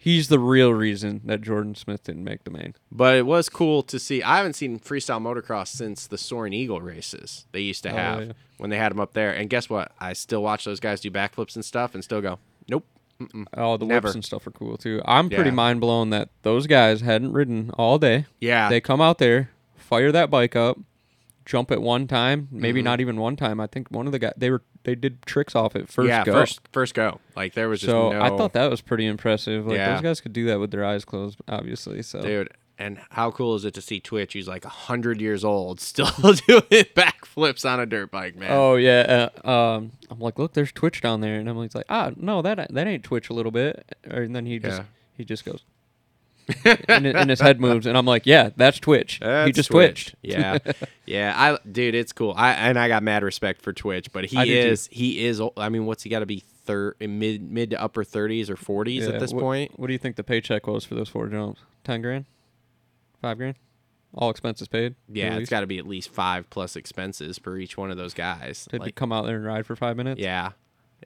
He's 0.00 0.28
the 0.28 0.38
real 0.38 0.72
reason 0.72 1.22
that 1.24 1.42
Jordan 1.42 1.74
Smith 1.74 2.04
didn't 2.04 2.22
make 2.22 2.44
the 2.44 2.52
main. 2.52 2.74
But 2.90 3.16
it 3.16 3.26
was 3.26 3.48
cool 3.48 3.82
to 3.82 3.98
see. 3.98 4.22
I 4.22 4.36
haven't 4.36 4.52
seen 4.52 4.78
freestyle 4.78 5.20
motocross 5.20 5.68
since 5.68 6.06
the 6.06 6.16
Soaring 6.16 6.52
Eagle 6.52 6.80
races 6.80 7.46
they 7.50 7.60
used 7.60 7.82
to 7.82 7.90
oh, 7.90 7.96
have 7.96 8.26
yeah. 8.26 8.32
when 8.58 8.70
they 8.70 8.76
had 8.76 8.92
them 8.92 9.00
up 9.00 9.12
there. 9.14 9.32
And 9.32 9.50
guess 9.50 9.68
what? 9.68 9.90
I 9.98 10.12
still 10.12 10.42
watch 10.42 10.64
those 10.64 10.78
guys 10.78 11.00
do 11.00 11.10
backflips 11.10 11.56
and 11.56 11.64
stuff, 11.64 11.94
and 11.94 12.04
still 12.04 12.20
go, 12.20 12.38
nope. 12.68 12.84
Mm-mm. 13.20 13.46
Oh, 13.54 13.76
the 13.76 13.86
Never. 13.86 14.06
whips 14.06 14.14
and 14.14 14.24
stuff 14.24 14.46
are 14.46 14.52
cool 14.52 14.76
too. 14.76 15.02
I'm 15.04 15.28
pretty 15.28 15.50
Yeah. 15.50 15.56
mind 15.56 15.80
blown 15.80 16.10
that 16.10 16.28
those 16.42 16.68
guys 16.68 17.00
hadn't 17.00 17.32
ridden 17.32 17.70
all 17.74 17.98
day. 17.98 18.26
Yeah. 18.40 18.68
They 18.68 18.80
come 18.80 19.00
out 19.00 19.18
there, 19.18 19.50
fire 19.88 20.12
that 20.12 20.30
bike 20.30 20.54
up, 20.56 20.78
jump 21.44 21.70
it 21.70 21.80
one 21.82 22.06
time, 22.06 22.42
Mm-hmm. 22.42 22.60
maybe 22.60 22.82
not 22.82 23.00
even 23.00 23.16
one 23.16 23.36
time. 23.36 23.58
I 23.60 23.66
think 23.66 23.88
one 23.90 24.06
of 24.06 24.12
the 24.12 24.18
guys 24.18 24.34
they 24.36 24.50
were 24.50 24.62
they 24.84 24.94
did 24.94 25.22
tricks 25.26 25.54
off 25.56 25.74
it 25.76 25.88
first 25.88 26.08
yeah, 26.08 26.24
go. 26.24 26.32
first 26.32 26.60
first 26.72 26.94
go. 26.94 27.20
Like 27.36 27.54
there 27.54 27.68
was 27.68 27.80
just 27.80 27.90
so 27.90 28.12
no. 28.12 28.20
I 28.22 28.28
thought 28.28 28.52
that 28.52 28.70
was 28.70 28.80
pretty 28.80 29.06
impressive. 29.06 29.66
Like 29.66 29.76
Yeah. 29.76 29.92
those 29.94 30.02
guys 30.02 30.20
could 30.20 30.32
do 30.32 30.46
that 30.46 30.60
with 30.60 30.70
their 30.70 30.84
eyes 30.84 31.04
closed, 31.04 31.40
obviously. 31.48 32.02
So 32.02 32.20
dude. 32.22 32.48
And 32.80 33.00
how 33.10 33.32
cool 33.32 33.56
is 33.56 33.64
it 33.64 33.74
to 33.74 33.82
see 33.82 33.98
Twitch? 33.98 34.34
He's 34.34 34.46
like 34.46 34.64
hundred 34.64 35.20
years 35.20 35.44
old, 35.44 35.80
still 35.92 36.06
doing 36.22 36.62
backflips 36.94 37.68
on 37.68 37.80
a 37.80 37.86
dirt 37.86 38.12
bike, 38.12 38.36
man. 38.36 38.50
Oh 38.52 38.76
yeah, 38.76 39.30
uh, 39.44 39.50
um, 39.50 39.90
I'm 40.08 40.20
like, 40.20 40.38
look, 40.38 40.52
there's 40.52 40.70
Twitch 40.70 41.00
down 41.00 41.20
there, 41.20 41.40
and 41.40 41.48
Emily's 41.48 41.74
like, 41.74 41.86
ah, 41.88 42.12
no, 42.16 42.40
that 42.42 42.72
that 42.72 42.86
ain't 42.86 43.02
Twitch 43.02 43.30
a 43.30 43.32
little 43.32 43.50
bit, 43.50 43.84
and 44.04 44.32
then 44.36 44.46
he 44.46 44.60
just 44.60 44.78
Yeah. 44.78 44.84
he 45.16 45.24
just 45.24 45.44
goes, 45.44 45.64
and, 46.88 47.06
and 47.06 47.30
his 47.30 47.40
head 47.40 47.60
moves, 47.60 47.86
and 47.86 47.96
I'm 47.96 48.06
like, 48.06 48.26
yeah, 48.26 48.50
that's 48.56 48.78
Twitch. 48.78 49.20
he 49.22 49.52
just 49.52 49.70
Twitch. 49.70 50.12
twitched. 50.12 50.14
Yeah, 50.22 50.58
yeah. 51.06 51.34
I 51.36 51.58
dude, 51.70 51.94
it's 51.94 52.12
cool. 52.12 52.34
I 52.36 52.52
and 52.52 52.78
I 52.78 52.88
got 52.88 53.02
mad 53.02 53.22
respect 53.22 53.62
for 53.62 53.72
Twitch, 53.72 54.12
but 54.12 54.24
he 54.26 54.36
I 54.36 54.44
is 54.44 54.88
he 54.90 55.24
is. 55.24 55.40
I 55.56 55.68
mean, 55.68 55.86
what's 55.86 56.02
he 56.02 56.10
got 56.10 56.20
to 56.20 56.26
be? 56.26 56.44
Thir- 56.64 56.94
mid 57.00 57.50
mid 57.50 57.70
to 57.70 57.80
upper 57.82 58.04
thirties 58.04 58.50
or 58.50 58.56
forties 58.56 59.06
Yeah, 59.06 59.14
at 59.14 59.20
this 59.20 59.32
what, 59.32 59.40
point. 59.40 59.78
What 59.78 59.86
do 59.86 59.92
you 59.94 59.98
think 59.98 60.16
the 60.16 60.22
paycheck 60.24 60.66
was 60.66 60.84
for 60.84 60.94
those 60.96 61.08
four 61.08 61.26
jumps? 61.28 61.62
Ten 61.82 62.02
grand, 62.02 62.26
five 63.22 63.38
grand, 63.38 63.54
all 64.12 64.28
expenses 64.28 64.68
paid. 64.68 64.94
Yeah, 65.08 65.36
it's 65.38 65.48
got 65.48 65.60
to 65.60 65.66
be 65.66 65.78
at 65.78 65.86
least 65.86 66.10
five 66.10 66.50
plus 66.50 66.76
expenses 66.76 67.38
per 67.38 67.56
each 67.56 67.78
one 67.78 67.90
of 67.90 67.96
those 67.96 68.12
guys. 68.12 68.68
Did 68.70 68.82
he 68.82 68.86
Like, 68.88 68.94
come 68.96 69.12
out 69.12 69.24
there 69.24 69.36
and 69.36 69.46
ride 69.46 69.64
for 69.64 69.76
five 69.76 69.96
minutes? 69.96 70.20
yeah, 70.20 70.50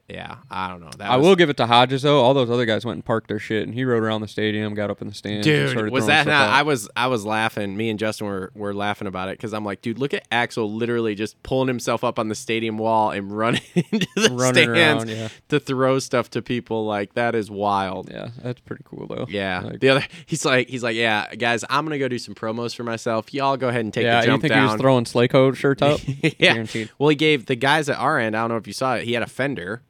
yeah. 0.09 0.37
I 0.51 0.67
don't 0.69 0.81
know. 0.81 0.89
That 0.97 1.09
I 1.09 1.17
was- 1.17 1.25
will 1.27 1.35
give 1.35 1.49
it 1.49 1.57
to 1.57 1.65
Hodges 1.65 2.01
though. 2.01 2.21
All 2.21 2.33
those 2.33 2.49
other 2.49 2.65
guys 2.65 2.85
went 2.85 2.97
and 2.97 3.05
parked 3.05 3.27
their 3.27 3.39
shit, 3.39 3.63
and 3.63 3.73
he 3.73 3.83
rode 3.85 4.03
around 4.03 4.21
the 4.21 4.27
stadium, 4.27 4.73
got 4.73 4.89
up 4.89 5.01
in 5.01 5.07
the 5.07 5.13
stands. 5.13 5.47
and 5.47 5.73
Dude, 5.75 5.91
was 5.91 6.07
that 6.07 6.27
not? 6.27 6.33
out. 6.33 6.49
I 6.53 6.63
was 6.63 6.89
I 6.95 7.07
was 7.07 7.25
laughing. 7.25 7.75
Me 7.77 7.89
and 7.89 7.97
Justin 7.97 8.27
were, 8.27 8.51
were 8.53 8.73
laughing 8.73 9.07
about 9.07 9.29
it 9.29 9.37
because 9.37 9.53
I'm 9.53 9.63
like, 9.65 9.81
dude, 9.81 9.99
look 9.99 10.13
at 10.13 10.25
Axell 10.31 10.71
literally 10.71 11.15
just 11.15 11.41
pulling 11.43 11.67
himself 11.67 12.03
up 12.03 12.19
on 12.19 12.27
the 12.27 12.35
stadium 12.35 12.77
wall 12.77 13.11
and 13.11 13.31
running 13.35 13.61
into 13.75 14.07
the 14.15 14.29
Running 14.31 14.63
stands 14.65 15.03
around, 15.05 15.09
yeah. 15.09 15.29
to 15.49 15.59
throw 15.59 15.99
stuff 15.99 16.29
to 16.31 16.41
people. 16.41 16.85
Like 16.85 17.13
that 17.13 17.35
is 17.35 17.49
wild. 17.49 18.09
Yeah, 18.11 18.29
that's 18.41 18.59
pretty 18.61 18.83
cool 18.85 19.07
though. 19.07 19.25
Yeah. 19.29 19.61
Like, 19.61 19.79
the 19.79 19.89
other, 19.89 20.05
he's 20.25 20.43
like, 20.43 20.67
he's 20.69 20.83
like, 20.83 20.95
yeah, 20.95 21.33
guys, 21.35 21.63
I'm 21.69 21.85
gonna 21.85 21.99
go 21.99 22.07
do 22.07 22.19
some 22.19 22.35
promos 22.35 22.75
for 22.75 22.83
myself. 22.83 23.33
Y'all 23.33 23.55
go 23.57 23.69
ahead 23.69 23.81
and 23.85 23.93
take 23.93 24.03
yeah. 24.03 24.19
the 24.21 24.25
You 24.27 24.31
jump 24.33 24.41
think 24.41 24.53
down. 24.53 24.67
he 24.67 24.73
was 24.73 24.81
throwing 24.81 25.05
code 25.29 25.55
shirts 25.57 25.81
up? 25.81 25.99
yeah. 26.05 26.53
Guaranteed. 26.53 26.89
Well, 26.97 27.09
he 27.09 27.15
gave 27.15 27.45
the 27.45 27.55
guys 27.55 27.89
at 27.89 27.97
our 27.97 28.19
end. 28.19 28.35
I 28.35 28.41
don't 28.41 28.49
know 28.49 28.57
if 28.57 28.67
you 28.67 28.73
saw 28.73 28.95
it. 28.95 29.03
He 29.05 29.13
had 29.13 29.23
a 29.23 29.27
fender 29.27 29.82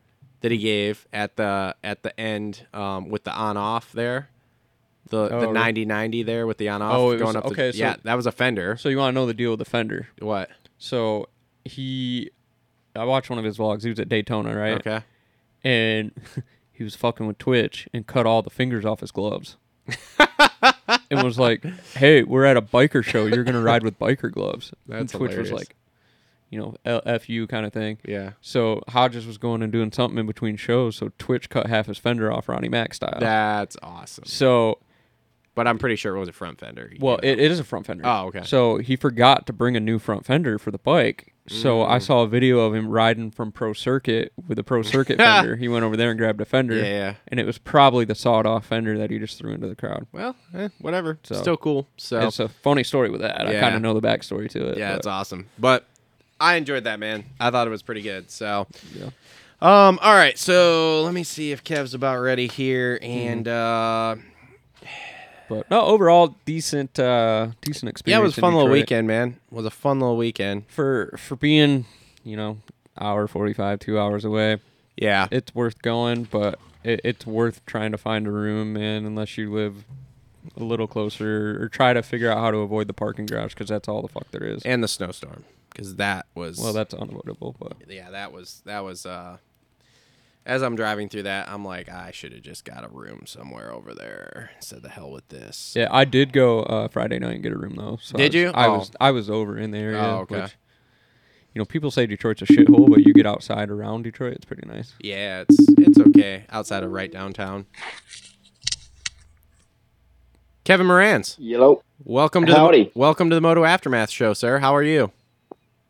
that 0.43 0.51
he 0.51 0.59
gave 0.59 1.07
at 1.11 1.35
the 1.35 1.75
at 1.83 2.03
the 2.03 2.17
end 2.19 2.67
um, 2.73 3.09
with 3.09 3.23
the 3.23 3.33
on 3.33 3.57
off 3.57 3.91
there. 3.91 4.29
The 5.09 5.27
the 5.29 5.35
Oh, 5.35 5.39
really? 5.41 5.53
90 5.53 5.85
90 5.85 6.23
there 6.23 6.45
with 6.47 6.57
the 6.59 6.69
on 6.69 6.81
off 6.81 6.95
Oh, 6.95 7.11
going 7.17 7.25
was- 7.25 7.35
up. 7.37 7.45
okay, 7.45 7.67
the, 7.71 7.73
so- 7.73 7.79
yeah, 7.79 7.95
that 8.03 8.13
was 8.15 8.25
a 8.27 8.31
fender. 8.31 8.77
So 8.77 8.87
you 8.89 8.97
want 8.97 9.13
to 9.13 9.19
know 9.19 9.25
the 9.25 9.33
deal 9.33 9.49
with 9.51 9.59
the 9.59 9.65
fender? 9.65 10.07
What? 10.19 10.49
So 10.77 11.27
he, 11.65 12.29
I 12.95 13.03
watched 13.05 13.29
one 13.29 13.39
of 13.39 13.45
his 13.45 13.57
vlogs. 13.57 13.83
He 13.83 13.89
was 13.89 13.99
at 13.99 14.07
Daytona, 14.09 14.55
right? 14.55 14.75
Okay. 14.85 15.01
And 15.63 16.11
he 16.71 16.83
was 16.83 16.95
fucking 16.95 17.25
with 17.25 17.37
Twitch 17.37 17.87
and 17.93 18.05
cut 18.05 18.25
all 18.25 18.41
the 18.41 18.49
fingers 18.49 18.85
off 18.85 18.99
his 18.99 19.11
gloves. 19.11 19.55
and 21.09 21.23
was 21.23 21.37
like, 21.39 21.63
"Hey, 21.93 22.23
we're 22.23 22.45
at 22.45 22.57
a 22.57 22.61
biker 22.61 23.03
show. 23.03 23.25
You're 23.25 23.43
gonna 23.43 23.61
ride 23.61 23.83
with 23.83 23.97
biker 23.99 24.31
gloves." 24.31 24.73
and 24.89 24.99
That's 25.01 25.11
Twitch 25.13 25.35
was 25.35 25.49
hilarious. 25.49 25.51
like, 25.51 25.75
you 26.53 26.59
know, 26.59 26.75
L- 26.85 27.01
F 27.05 27.27
you 27.27 27.47
kind 27.47 27.65
of 27.65 27.73
thing. 27.73 27.97
Yeah. 28.05 28.31
So 28.41 28.81
Hodges 28.89 29.25
was 29.25 29.37
going 29.37 29.61
and 29.63 29.71
doing 29.71 29.91
something 29.91 30.17
in 30.19 30.27
between 30.27 30.55
shows, 30.55 30.95
so 30.95 31.11
Twitch 31.17 31.49
cut 31.49 31.67
half 31.67 31.87
his 31.87 31.97
fender 31.97 32.31
off 32.31 32.47
Ronnie 32.47 32.69
Mac 32.69 32.93
style. 32.93 33.17
That's 33.19 33.75
awesome. 33.81 34.25
so 34.25 34.77
But 35.55 35.67
I'm 35.67 35.77
pretty 35.77 35.95
sure 35.97 36.15
it 36.15 36.19
was 36.19 36.29
a 36.29 36.33
front 36.33 36.59
fender. 36.59 36.91
Well, 36.99 37.17
it, 37.21 37.39
it 37.39 37.51
is 37.51 37.59
a 37.59 37.63
front 37.63 37.85
fender. 37.85 38.03
Oh, 38.05 38.27
okay. 38.27 38.41
So 38.43 38.77
he 38.77 38.95
forgot 38.95 39.45
to 39.47 39.53
bring 39.53 39.75
a 39.75 39.79
new 39.79 39.99
front 39.99 40.25
fender 40.25 40.57
for 40.57 40.71
the 40.71 40.79
bike, 40.79 41.33
So 41.47 41.79
Mm. 41.83 41.89
I 41.89 41.99
saw 41.99 42.21
a 42.21 42.27
video 42.27 42.59
of 42.61 42.73
him 42.73 42.87
riding 42.87 43.29
from 43.29 43.51
Pro 43.51 43.73
Circuit 43.73 44.31
with 44.47 44.57
a 44.57 44.63
Pro 44.63 44.81
Circuit 44.81 45.17
fender. 45.19 45.55
He 45.57 45.67
went 45.67 45.83
over 45.85 45.95
there 45.97 46.09
and 46.09 46.17
grabbed 46.17 46.39
a 46.41 46.45
fender. 46.45 46.77
Yeah, 46.77 46.83
yeah. 46.85 47.13
And 47.27 47.39
it 47.39 47.45
was 47.45 47.57
probably 47.59 48.05
the 48.05 48.15
sawed 48.15 48.45
off 48.47 48.65
fender 48.65 48.97
that 48.97 49.11
he 49.11 49.19
just 49.19 49.37
threw 49.37 49.51
into 49.53 49.67
the 49.67 49.75
crowd. 49.75 50.07
Well, 50.13 50.35
eh, 50.55 50.69
whatever. 50.79 51.19
So- 51.23 51.35
Still 51.35 51.57
cool. 51.57 51.87
So 51.97 52.21
It's 52.27 52.39
a 52.39 52.47
funny 52.47 52.83
story 52.83 53.09
with 53.11 53.21
that. 53.21 53.45
I 53.45 53.59
kind 53.59 53.75
of 53.75 53.81
know 53.81 53.93
the 53.93 54.01
backstory 54.01 54.49
to 54.51 54.69
it. 54.69 54.77
yeah, 54.77 54.91
but- 54.93 54.97
it's 54.99 55.07
awesome. 55.07 55.47
But 55.59 55.85
I 56.43 56.55
enjoyed 56.55 56.83
that, 56.83 56.99
man. 56.99 57.23
I 57.39 57.49
thought 57.51 57.67
it 57.67 57.71
was 57.71 57.81
pretty 57.81 58.01
good. 58.01 58.29
So, 58.29 58.67
Yeah. 58.93 59.05
um, 59.61 59.97
all 60.01 60.13
right. 60.15 60.37
So 60.37 61.01
let 61.03 61.13
me 61.13 61.23
see 61.23 61.51
if 61.51 61.63
Kev's 61.63 61.93
about 61.93 62.19
ready 62.19 62.47
here, 62.47 62.99
Mm-hmm. 62.99 63.05
and 63.29 63.47
uh, 63.47 64.15
But 65.49 65.69
no, 65.69 65.81
overall 65.81 66.35
decent, 66.45 66.97
uh, 66.99 67.47
decent 67.61 67.89
experience. 67.89 68.17
yeah, 68.17 68.19
it 68.19 68.23
was 68.23 68.37
a 68.37 68.41
fun 68.41 68.53
little 68.53 68.67
Detroit. 68.67 68.81
weekend, 68.81 69.07
man. 69.07 69.39
It 69.51 69.55
was 69.55 69.65
a 69.65 69.71
fun 69.71 69.99
little 69.99 70.17
weekend. 70.17 70.67
for 70.67 71.13
for 71.17 71.35
being, 71.35 71.85
you 72.23 72.37
know, 72.37 72.57
hour 72.99 73.27
forty 73.27 73.53
five, 73.53 73.79
two 73.79 73.99
hours 73.99 74.23
away. 74.25 74.57
Yeah, 74.95 75.27
It's 75.31 75.53
worth 75.55 75.81
going, 75.81 76.25
but 76.25 76.59
it, 76.83 77.01
it's 77.03 77.25
worth 77.25 77.65
trying 77.65 77.91
to 77.93 77.97
find 77.97 78.27
a 78.27 78.31
room, 78.31 78.73
man. 78.73 79.05
Unless 79.05 79.37
you 79.37 79.51
live 79.51 79.83
a 80.55 80.63
little 80.63 80.87
closer, 80.87 81.61
or 81.61 81.67
try 81.67 81.93
to 81.93 82.03
figure 82.03 82.29
out 82.31 82.37
how 82.37 82.51
to 82.51 82.57
avoid 82.57 82.87
the 82.87 82.93
parking 82.93 83.25
garage, 83.25 83.53
because 83.53 83.69
that's 83.69 83.87
all 83.87 84.01
the 84.01 84.07
fuck 84.07 84.29
there 84.31 84.43
is. 84.43 84.61
and 84.63 84.83
the 84.83 84.87
snowstorm 84.87 85.45
because 85.73 85.95
that 85.95 86.27
was 86.35 86.57
well, 86.59 86.71
that's 86.73 86.93
unavoidable, 86.93 87.55
but 87.59 87.73
yeah, 87.89 88.11
that 88.11 88.31
was 88.31 88.61
that 88.65 88.83
was 88.83 89.05
uh 89.05 89.37
as 90.45 90.61
I'm 90.61 90.75
driving 90.75 91.07
through 91.07 91.23
that, 91.23 91.47
I'm 91.47 91.63
like, 91.63 91.87
I 91.87 92.11
should 92.11 92.33
have 92.33 92.41
just 92.41 92.65
got 92.65 92.83
a 92.83 92.89
room 92.89 93.23
somewhere 93.25 93.71
over 93.71 93.93
there. 93.93 94.51
Said 94.59 94.81
the 94.83 94.89
hell 94.89 95.09
with 95.09 95.25
this. 95.29 95.73
yeah, 95.73 95.87
I 95.89 96.03
did 96.03 96.33
go 96.33 96.63
uh, 96.63 96.89
Friday 96.89 97.17
night 97.17 97.35
and 97.35 97.43
get 97.43 97.53
a 97.53 97.57
room 97.57 97.75
though. 97.77 97.97
So 98.01 98.15
I 98.15 98.17
Did 98.17 98.33
was- 98.33 98.35
you? 98.35 98.49
I 98.49 98.67
Oh. 98.67 98.77
was 98.79 98.91
I 98.99 99.11
was 99.11 99.29
over 99.29 99.57
in 99.57 99.71
the 99.71 99.77
area. 99.77 99.99
Oh, 100.01 100.17
okay. 100.21 100.41
Which, 100.41 100.57
you 101.53 101.59
know, 101.59 101.65
people 101.65 101.91
say 101.91 102.05
Detroit's 102.07 102.41
a 102.41 102.45
shithole, 102.45 102.89
but 102.89 103.05
you 103.05 103.13
get 103.13 103.25
outside 103.25 103.69
around 103.69 104.01
Detroit, 104.03 104.33
it's 104.33 104.43
pretty 104.45 104.67
nice. 104.67 104.93
Yeah, 104.99 105.43
it's 105.47 105.57
it's 105.77 105.99
okay 105.99 106.45
outside 106.49 106.83
of 106.83 106.91
right 106.91 107.11
downtown. 107.11 107.65
Kevin 110.65 110.87
Moranz, 110.87 111.35
Hello. 111.37 111.83
welcome 112.03 112.45
to 112.45 112.53
Howdy. 112.55 112.85
the 112.85 112.91
welcome 112.95 113.29
to 113.29 113.35
the 113.35 113.41
Moto 113.41 113.63
Aftermath 113.65 114.09
show, 114.09 114.33
sir. 114.33 114.59
How 114.59 114.73
are 114.75 114.83
you? 114.83 115.11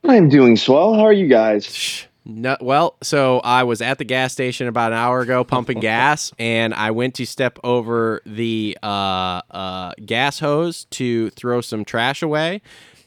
I'm 0.03 0.29
doing 0.29 0.57
swell. 0.57 0.93
How 0.93 1.01
are 1.01 1.13
you 1.13 1.27
guys? 1.27 2.05
No, 2.25 2.55
well, 2.61 2.95
so 3.01 3.39
I 3.39 3.63
was 3.63 3.81
at 3.81 3.97
the 3.97 4.05
gas 4.05 4.31
station 4.31 4.67
about 4.67 4.91
an 4.93 4.97
hour 4.97 5.21
ago 5.21 5.43
pumping 5.43 5.79
gas, 5.81 6.31
and 6.39 6.73
I 6.73 6.91
went 6.91 7.15
to 7.15 7.25
step 7.25 7.59
over 7.63 8.21
the 8.25 8.77
uh, 8.81 9.41
uh, 9.51 9.93
gas 10.05 10.39
hose 10.39 10.85
to 10.91 11.29
throw 11.31 11.61
some 11.61 11.83
trash 11.83 12.21
away, 12.21 12.61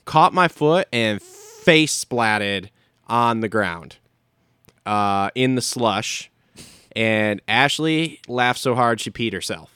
caught 0.05 0.35
my 0.35 0.49
foot, 0.49 0.89
and 0.93 1.21
face 1.23 2.05
splatted 2.05 2.69
on 3.09 3.41
the 3.41 3.49
ground 3.49 3.97
uh, 4.85 5.31
in 5.35 5.55
the 5.55 5.63
slush. 5.63 6.31
And 6.95 7.41
Ashley 7.47 8.21
laughed 8.29 8.61
so 8.61 8.75
hard 8.75 9.01
she 9.01 9.11
peed 9.11 9.33
herself. 9.33 9.76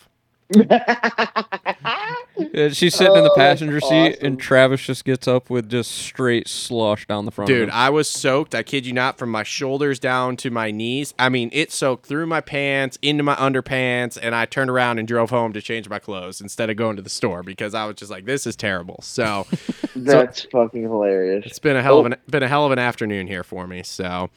Yeah, 2.52 2.70
she's 2.70 2.94
sitting 2.94 3.16
in 3.16 3.22
the 3.24 3.30
Oh, 3.30 3.34
passenger 3.34 3.80
seat, 3.80 4.14
awesome. 4.14 4.26
and 4.26 4.40
Travis 4.40 4.80
just 4.82 5.04
gets 5.04 5.28
up 5.28 5.50
with 5.50 5.68
just 5.68 5.90
straight 5.90 6.48
slush 6.48 7.06
down 7.06 7.26
the 7.26 7.30
front. 7.30 7.48
Dude, 7.48 7.64
of 7.64 7.68
him. 7.68 7.74
I 7.74 7.90
was 7.90 8.08
soaked. 8.08 8.54
I 8.54 8.62
kid 8.62 8.86
you 8.86 8.92
not, 8.94 9.18
from 9.18 9.30
my 9.30 9.42
shoulders 9.42 9.98
down 9.98 10.36
to 10.38 10.50
my 10.50 10.70
knees. 10.70 11.12
I 11.18 11.28
mean, 11.28 11.50
it 11.52 11.70
soaked 11.70 12.06
through 12.06 12.26
my 12.26 12.40
pants, 12.40 12.98
into 13.02 13.22
my 13.22 13.34
underpants, 13.36 14.18
and 14.20 14.34
I 14.34 14.46
turned 14.46 14.70
around 14.70 14.98
and 14.98 15.06
drove 15.06 15.30
home 15.30 15.52
to 15.52 15.60
change 15.60 15.88
my 15.88 15.98
clothes 15.98 16.40
instead 16.40 16.70
of 16.70 16.76
going 16.76 16.96
to 16.96 17.02
the 17.02 17.10
store 17.10 17.42
because 17.42 17.74
I 17.74 17.84
was 17.84 17.96
just 17.96 18.10
like, 18.10 18.24
"This 18.24 18.46
is 18.46 18.56
terrible." 18.56 19.00
So 19.02 19.46
That's 19.96 20.42
fucking 20.44 20.82
hilarious. 20.82 21.44
it's 21.46 21.58
been 21.58 21.76
a 21.76 21.82
hell 21.82 21.98
of 21.98 22.06
an 22.06 22.16
been 22.28 22.42
a 22.42 22.48
hell 22.48 22.64
of 22.64 22.72
an 22.72 22.78
afternoon 22.78 23.26
here 23.26 23.44
for 23.44 23.66
me. 23.66 23.82
So, 23.82 24.30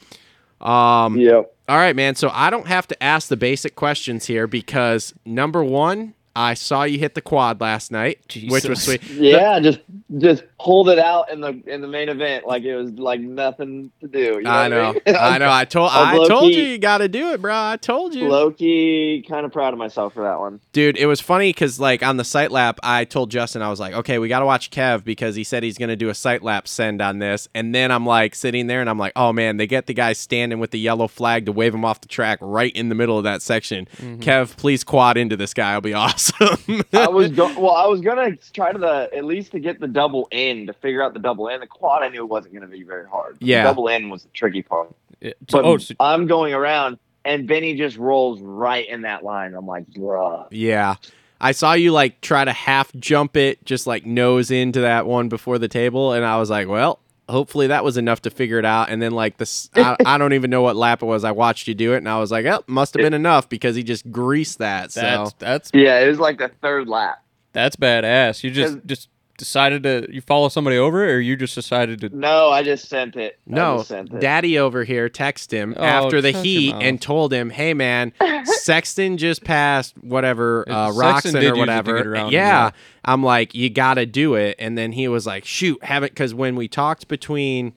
um, 0.60 1.17
Yep. 1.17 1.53
All 1.67 1.78
right, 1.78 1.95
man. 1.95 2.15
So 2.15 2.30
I 2.34 2.49
don't 2.49 2.67
have 2.67 2.88
to 2.88 3.04
ask 3.04 3.30
the 3.30 3.38
basic 3.38 3.76
questions 3.76 4.26
here 4.26 4.47
because 4.47 5.13
number 5.26 5.63
one, 5.63 6.13
I 6.36 6.56
saw 6.56 6.84
you 6.84 6.97
hit 6.97 7.13
the 7.15 7.21
quad 7.21 7.62
last 7.62 7.91
night, 7.91 8.19
which 8.47 8.65
was 8.65 8.84
sweet. 8.84 9.04
Yeah, 9.10 9.60
just 9.60 9.80
just 10.17 10.43
pulled 10.63 10.88
it 10.88 10.97
out 10.97 11.30
in 11.30 11.41
the 11.41 11.62
in 11.67 11.82
the 11.82 11.88
main 11.88 12.08
event 12.08 12.45
like 12.47 12.63
it 12.63 12.73
was 12.76 12.91
like 12.91 13.19
nothing 13.19 13.91
to 13.99 14.08
do. 14.08 14.19
You 14.38 14.41
know 14.43 14.49
I 14.49 14.63
what 14.63 14.67
know, 14.69 14.93
mean? 14.93 15.02
I 15.15 15.38
know. 15.38 15.52
I 15.52 15.65
told, 15.65 15.91
I'm 15.93 16.08
I 16.08 16.17
told 16.28 16.30
low-key- 16.43 16.56
you, 16.58 16.63
you 16.69 16.78
got 16.78 16.99
to 16.99 17.10
do 17.10 17.32
it, 17.34 17.41
bro. 17.41 17.54
I 17.54 17.76
told 17.78 18.15
you. 18.15 18.30
Low 18.30 18.49
key, 18.52 19.26
kind 19.28 19.45
of 19.45 19.52
proud 19.52 19.73
of 19.73 19.80
myself 19.80 20.13
for 20.13 20.23
that 20.23 20.39
one. 20.39 20.62
Dude, 20.71 20.97
it 20.97 21.06
was 21.06 21.19
funny 21.19 21.49
because 21.49 21.80
like 21.82 22.02
on 22.02 22.15
the 22.17 22.23
sight 22.23 22.49
lap, 22.52 22.80
I 22.82 23.04
told 23.04 23.30
Justin 23.30 23.62
I 23.62 23.69
was 23.69 23.80
like, 23.80 23.93
okay, 23.93 24.19
we 24.19 24.30
got 24.30 24.39
to 24.39 24.45
watch 24.45 24.71
Kev 24.71 25.04
because 25.04 25.36
he 25.36 25.43
said 25.43 25.63
he's 25.63 25.78
gonna 25.78 25.97
do 25.97 26.08
a 26.10 26.15
sight 26.15 26.41
lap 26.43 26.67
send 26.67 27.02
on 27.02 27.19
this, 27.19 27.49
and 27.54 27.76
then 27.76 27.91
I'm 27.91 28.06
like 28.06 28.34
sitting 28.34 28.67
there 28.67 28.80
and 28.80 28.89
I'm 28.89 28.97
like, 28.99 29.13
oh 29.17 29.34
man, 29.34 29.58
they 29.58 29.67
get 29.67 29.88
the 29.88 29.93
guy 29.93 30.13
standing 30.13 30.60
with 30.60 30.71
the 30.71 30.80
yellow 30.80 31.08
flag 31.10 31.45
to 31.47 31.52
wave 31.52 31.73
him 31.73 31.84
off 31.84 31.99
the 31.99 32.08
track 32.08 32.39
right 32.41 32.73
in 32.73 32.88
the 32.88 32.95
middle 32.95 33.17
of 33.17 33.26
that 33.26 33.41
section. 33.41 33.86
Mm-hmm. 33.97 34.21
Kev, 34.21 34.56
please 34.56 34.84
quad 34.86 35.17
into 35.17 35.36
this 35.36 35.54
guy. 35.54 35.71
It'll 35.71 35.82
be 35.82 35.93
awesome. 36.04 36.84
I 36.93 37.10
was 37.10 37.32
go- 37.32 37.60
well, 37.60 37.76
I 37.76 37.88
was 37.88 37.99
gonna 37.99 38.38
try 38.54 38.71
to 38.71 38.80
the 38.80 39.10
at 39.13 39.26
least 39.26 39.52
to 39.52 39.60
get 39.60 39.82
the 39.82 39.88
double 39.88 40.30
in 40.32 40.53
to 40.68 40.74
figure 40.74 41.02
out 41.04 41.13
the 41.13 41.20
double 41.20 41.48
in. 41.48 41.60
The 41.60 41.68
quad 41.68 42.04
I 42.04 42.10
knew 42.10 42.24
it 42.24 42.30
wasn't 42.30 42.54
gonna 42.54 42.68
be 42.68 42.84
very 42.84 43.08
hard. 43.08 43.38
The 43.39 43.46
Yeah. 43.46 43.63
double 43.63 43.88
in 43.88 44.10
was 44.10 44.24
the 44.24 44.30
tricky 44.34 44.62
part. 44.62 44.94
It- 45.22 45.38
so- 45.50 45.58
But 45.62 45.66
oh, 45.66 45.78
so- 45.78 45.96
I'm 46.00 46.28
going 46.28 46.54
around 46.54 46.98
and 47.26 47.48
Benny 47.48 47.76
just 47.76 47.98
rolls 47.98 48.42
right 48.42 48.88
in 48.88 49.02
that 49.04 49.24
line. 49.24 49.54
I'm 49.54 49.66
like, 49.68 49.86
bruh. 49.92 50.48
yeah. 50.52 50.96
I 51.39 51.52
saw 51.52 51.74
you 51.74 51.92
like 51.92 52.22
try 52.22 52.46
to 52.46 52.54
half 52.54 52.94
jump 52.96 53.36
it, 53.36 53.63
just 53.66 53.86
like 53.88 54.06
nose 54.06 54.50
into 54.52 54.80
that 54.82 55.06
one 55.06 55.28
before 55.30 55.58
the 55.60 55.68
table, 55.68 56.13
and 56.13 56.24
I 56.26 56.38
was 56.38 56.50
like, 56.50 56.68
well, 56.70 57.00
hopefully 57.30 57.68
that 57.68 57.84
was 57.84 57.98
enough 57.98 58.22
to 58.24 58.30
figure 58.30 58.60
it 58.60 58.66
out. 58.66 58.89
And 58.89 59.02
then 59.02 59.12
like 59.12 59.38
this, 59.38 59.70
I, 59.76 59.96
I 60.06 60.18
don't 60.18 60.32
even 60.34 60.50
know 60.50 60.62
what 60.62 60.76
lap 60.78 61.02
it 61.02 61.06
was. 61.06 61.24
I 61.26 61.32
watched 61.32 61.68
you 61.68 61.74
do 61.74 61.94
it, 61.94 61.98
and 61.98 62.08
I 62.10 62.18
was 62.20 62.32
like, 62.32 62.46
oh, 62.46 62.63
must 62.68 62.94
have 62.94 63.02
been 63.02 63.13
enough 63.13 63.50
because 63.50 63.76
he 63.76 63.84
just 63.84 64.10
greased 64.12 64.60
that. 64.60 64.92
So 64.94 65.02
that's 65.02 65.34
that's 65.34 65.72
Yeah, 65.74 66.00
it 66.00 66.08
was 66.08 66.20
like 66.20 66.38
the 66.38 66.50
third 66.62 66.88
lap. 66.88 67.22
that's 67.52 67.76
badass. 67.76 68.44
You 68.44 68.52
just 68.52 68.78
just 68.86 69.10
decided 69.44 69.84
to 69.84 70.08
you 70.10 70.22
follow 70.22 70.50
somebody 70.50 70.78
over, 70.78 71.10
or 71.10 71.20
you 71.20 71.36
just 71.36 71.56
decided 71.56 72.02
to. 72.02 72.10
No, 72.10 72.50
I 72.50 72.64
just 72.64 72.90
sent 72.90 73.16
it. 73.16 73.40
No, 73.46 73.84
sent 73.84 74.14
it. 74.14 74.20
Daddy 74.20 74.58
over 74.58 74.84
here 74.84 75.10
texted 75.10 75.52
him 75.52 75.74
Oh, 75.78 75.84
after 75.84 76.22
the 76.22 76.32
heat 76.32 76.74
and 76.74 77.02
told 77.02 77.32
him, 77.34 77.50
"Hey 77.50 77.74
man, 77.74 78.14
Sexton 78.46 79.18
just 79.18 79.44
passed 79.44 79.96
whatever 80.00 80.66
uh, 80.70 80.92
Sexton 80.92 81.34
Roczen 81.36 81.40
did 81.42 81.52
or 81.52 81.56
whatever." 81.58 81.98
get 81.98 82.08
around 82.08 82.28
him, 82.28 82.34
yeah. 82.34 82.66
yeah. 82.66 82.72
I'm 83.06 83.24
like, 83.24 83.54
"You 83.54 83.70
got 83.70 83.96
to 83.96 84.06
do 84.06 84.36
it." 84.36 84.56
And 84.60 84.78
then 84.78 84.92
he 84.92 85.08
was 85.08 85.28
like, 85.28 85.46
"Shoot, 85.46 85.84
have 85.84 86.04
it 86.04 86.12
because 86.12 86.34
when 86.34 86.56
we 86.56 86.68
talked 86.68 87.08
between 87.08 87.74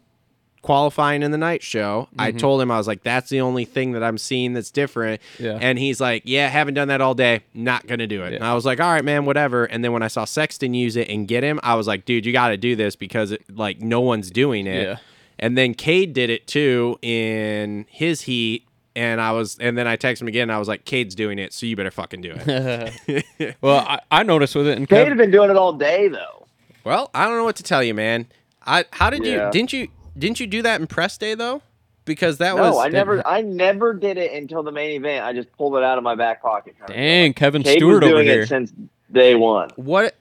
qualifying 0.67 1.23
in 1.23 1.31
the 1.31 1.39
night 1.39 1.63
show, 1.63 2.09
I 2.19 2.31
Mm-hmm. 2.31 2.39
told 2.39 2.61
him 2.61 2.71
I 2.73 2.77
was 2.77 2.89
like, 2.89 3.05
"That's 3.05 3.31
the 3.31 3.41
only 3.41 3.65
thing 3.65 3.93
that 3.93 4.03
I'm 4.03 4.19
seeing 4.19 4.53
that's 4.53 4.73
different." 4.73 5.23
Yeah. 5.39 5.59
And 5.61 5.79
he's 5.79 6.01
like, 6.01 6.23
"Yeah, 6.27 6.49
haven't 6.49 6.75
done 6.75 6.89
that 6.89 7.01
all 7.01 7.15
day. 7.15 7.43
Not 7.55 7.87
gonna 7.87 8.07
do 8.09 8.25
it." 8.25 8.31
Yeah. 8.31 8.37
And 8.37 8.45
I 8.45 8.53
was 8.55 8.67
like, 8.67 8.81
"All 8.81 8.91
right, 8.93 9.05
man, 9.05 9.25
whatever." 9.27 9.65
And 9.65 9.85
then 9.85 9.93
when 9.93 10.03
I 10.03 10.09
saw 10.09 10.25
Sexton 10.25 10.75
use 10.75 10.97
it 10.97 11.09
and 11.09 11.29
get 11.29 11.45
him, 11.45 11.61
I 11.63 11.77
was 11.77 11.87
like, 11.87 12.05
"Dude, 12.05 12.27
you 12.27 12.33
got 12.33 12.49
to 12.49 12.57
do 12.57 12.75
this 12.75 12.97
because 12.97 13.31
it, 13.31 13.43
like 13.49 13.81
no 13.81 14.01
one's 14.01 14.31
doing 14.31 14.67
it." 14.67 14.83
Yeah. 14.83 14.97
And 15.39 15.57
then 15.57 15.73
Cade 15.75 16.13
did 16.15 16.31
it 16.31 16.47
too 16.49 16.99
in 17.03 17.87
his 17.89 18.23
heat. 18.23 18.65
And 18.97 19.21
I 19.21 19.33
was, 19.33 19.59
and 19.61 19.77
then 19.77 19.87
I 19.87 19.97
texted 19.99 20.23
him 20.23 20.29
again. 20.29 20.45
And 20.45 20.53
I 20.53 20.59
was 20.59 20.69
like, 20.69 20.85
"Cade's 20.85 21.15
doing 21.15 21.39
it, 21.39 21.53
so 21.53 21.67
you 21.67 21.77
better 21.77 21.91
fucking 21.91 22.23
do 22.23 22.33
it." 22.35 23.57
well, 23.61 23.85
I, 23.87 24.01
I 24.11 24.23
noticed 24.25 24.55
with 24.57 24.67
it, 24.67 24.77
and 24.79 24.89
Cade 24.89 25.07
Kev, 25.07 25.09
had 25.11 25.19
been 25.19 25.31
doing 25.31 25.51
it 25.51 25.57
all 25.57 25.75
day 25.75 26.09
though. 26.09 26.47
well, 26.83 27.11
I 27.15 27.27
don't 27.27 27.37
know 27.37 27.45
what 27.45 27.57
to 27.57 27.63
tell 27.63 27.85
you, 27.85 27.95
man. 27.95 28.27
I 28.69 28.85
how 28.91 29.11
did 29.11 29.25
you 29.25 29.49
didn't 29.53 29.73
you 29.73 29.89
didn't 30.17 30.41
you 30.41 30.47
do 30.47 30.63
that 30.63 30.81
in 30.81 30.87
press 30.87 31.19
day 31.19 31.35
though? 31.35 31.63
Because 32.05 32.39
that 32.39 32.55
was 32.55 32.71
No, 32.71 32.77
was 32.77 32.87
I 32.87 32.89
never, 32.89 33.27
I 33.27 33.41
never 33.41 33.93
did 33.93 34.17
it 34.17 34.33
until 34.33 34.63
the 34.63 34.71
main 34.71 34.93
event. 34.93 35.25
I 35.25 35.33
just 35.33 35.51
pulled 35.57 35.77
it 35.77 35.83
out 35.83 35.99
of 35.99 36.05
my 36.05 36.15
back 36.15 36.41
pocket. 36.41 36.77
dang 36.87 37.35
Kevin 37.35 37.63
Kate 37.65 37.79
Stewart 37.79 38.03
was 38.03 38.11
over 38.11 38.23
doing 38.23 38.27
here. 38.27 38.43
it 38.43 38.49
since 38.49 38.73
day 39.11 39.35
one. 39.35 39.71
what. 39.77 40.15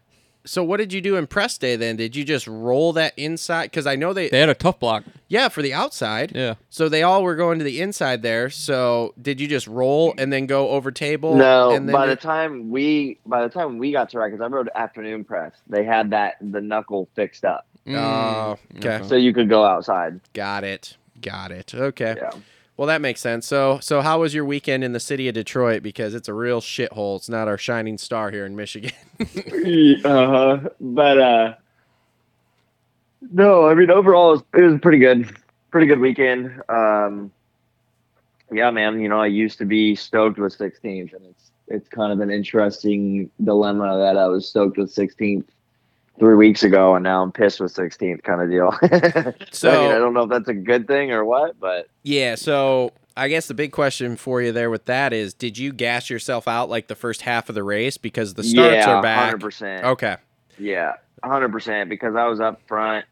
So 0.47 0.63
what 0.63 0.77
did 0.77 0.93
you 0.93 1.01
do 1.01 1.15
in 1.15 1.25
press 1.25 1.57
day 1.57 1.75
then? 1.75 1.95
Did 1.95 2.15
you 2.15 2.23
just 2.23 2.45
roll 2.45 2.93
that 2.93 3.17
inside? 3.17 3.71
Because 3.71 3.87
I 3.87 3.95
know 3.95 4.13
they, 4.13 4.29
they 4.29 4.39
had 4.39 4.49
a 4.49 4.53
tough 4.53 4.79
block. 4.79 5.03
yeah, 5.27 5.49
for 5.49 5.63
the 5.63 5.73
outside. 5.73 6.33
Yeah. 6.35 6.53
So 6.69 6.87
they 6.87 7.01
all 7.01 7.23
were 7.23 7.35
going 7.35 7.57
to 7.57 7.65
the 7.65 7.81
inside 7.81 8.21
there. 8.21 8.51
So 8.51 9.15
did 9.19 9.41
you 9.41 9.47
just 9.47 9.65
roll 9.65 10.13
and 10.19 10.31
then 10.31 10.45
go 10.45 10.69
over 10.69 10.91
table? 10.91 11.33
No, 11.35 11.71
and 11.71 11.89
then 11.89 11.93
by 11.93 12.05
the 12.05 12.15
time 12.15 12.69
we, 12.69 13.17
by 13.25 13.41
the 13.41 13.49
time 13.49 13.79
we 13.79 13.91
got 13.91 14.11
to 14.11 14.17
Rikers, 14.17 14.39
I 14.39 14.45
rode 14.45 14.69
afternoon 14.75 15.23
press. 15.23 15.53
They 15.67 15.83
had 15.83 16.11
that 16.11 16.35
the 16.39 16.61
knuckle 16.61 17.09
fixed 17.15 17.43
up, 17.43 17.65
Mm, 17.87 18.57
okay. 18.77 19.07
so 19.07 19.15
you 19.15 19.33
could 19.33 19.49
go 19.49 19.63
outside. 19.63 20.19
Got 20.33 20.63
it. 20.63 20.97
Got 21.21 21.51
it. 21.51 21.73
Okay. 21.73 22.15
Yeah. 22.17 22.31
Well, 22.77 22.87
that 22.87 22.99
makes 22.99 23.21
sense. 23.21 23.45
So, 23.45 23.79
so 23.81 24.01
how 24.01 24.19
was 24.19 24.33
your 24.33 24.43
weekend 24.43 24.83
in 24.83 24.91
the 24.91 24.99
city 24.99 25.29
of 25.29 25.33
Detroit? 25.33 25.81
Because 25.81 26.13
it's 26.13 26.27
a 26.27 26.33
real 26.33 26.59
shithole. 26.59 27.15
It's 27.17 27.29
not 27.29 27.47
our 27.47 27.57
shining 27.57 27.97
star 27.97 28.31
here 28.31 28.45
in 28.45 28.55
Michigan. 28.55 28.91
uh-huh. 29.19 30.69
But 30.81 31.17
uh 31.19 31.53
no, 33.31 33.67
I 33.67 33.73
mean 33.75 33.89
overall 33.89 34.33
it 34.33 34.33
was, 34.33 34.43
it 34.55 34.71
was 34.71 34.81
pretty 34.81 34.99
good. 34.99 35.37
Pretty 35.71 35.87
good 35.87 35.99
weekend. 35.99 36.61
Um 36.67 37.31
yeah, 38.51 38.71
man, 38.71 38.99
you 38.99 39.09
know, 39.09 39.19
I 39.19 39.27
used 39.27 39.57
to 39.59 39.65
be 39.65 39.95
stoked 39.95 40.37
with 40.37 40.57
16th 40.57 41.13
and 41.13 41.25
it's 41.25 41.51
it's 41.67 41.87
kind 41.87 42.11
of 42.11 42.19
an 42.19 42.29
interesting 42.29 43.31
dilemma 43.43 43.97
that 43.97 44.17
I 44.17 44.27
was 44.27 44.47
stoked 44.47 44.77
with 44.77 44.93
16th 44.93 45.47
three 46.19 46.35
weeks 46.35 46.63
ago, 46.63 46.95
and 46.95 47.03
now 47.03 47.21
I'm 47.21 47.31
pissed 47.31 47.59
with 47.59 47.73
16th 47.75 48.23
kind 48.23 48.41
of 48.41 48.49
deal. 48.49 48.71
So- 49.51 49.69
I 49.69 49.87
mean, 49.87 49.95
I 49.95 49.97
don't 49.99 50.13
know 50.13 50.23
if 50.23 50.29
that's 50.29 50.47
a 50.47 50.53
good 50.53 50.87
thing 50.87 51.11
or 51.11 51.25
what, 51.25 51.59
but 51.59 51.87
Yeah, 52.03 52.35
so 52.35 52.93
I 53.17 53.27
guess 53.27 53.47
the 53.47 53.53
big 53.53 53.71
question 53.71 54.15
for 54.15 54.41
you 54.41 54.51
there 54.51 54.69
with 54.69 54.85
that 54.85 55.13
is 55.13 55.33
did 55.33 55.57
you 55.57 55.71
gas 55.73 56.09
yourself 56.09 56.47
out 56.47 56.69
like 56.69 56.87
the 56.87 56.95
first 56.95 57.21
half 57.21 57.49
of 57.49 57.55
the 57.55 57.63
race 57.63 57.97
because 57.97 58.33
the 58.33 58.43
starts 58.43 58.85
yeah, 58.85 58.89
are 58.95 59.01
back? 59.01 59.35
100%. 59.35 59.83
Okay. 59.83 60.15
Yeah, 60.57 60.93
hundred 61.23 61.51
percent. 61.51 61.89
Because 61.89 62.15
I 62.15 62.27
was 62.27 62.39
up 62.39 62.61
front. 62.67 63.05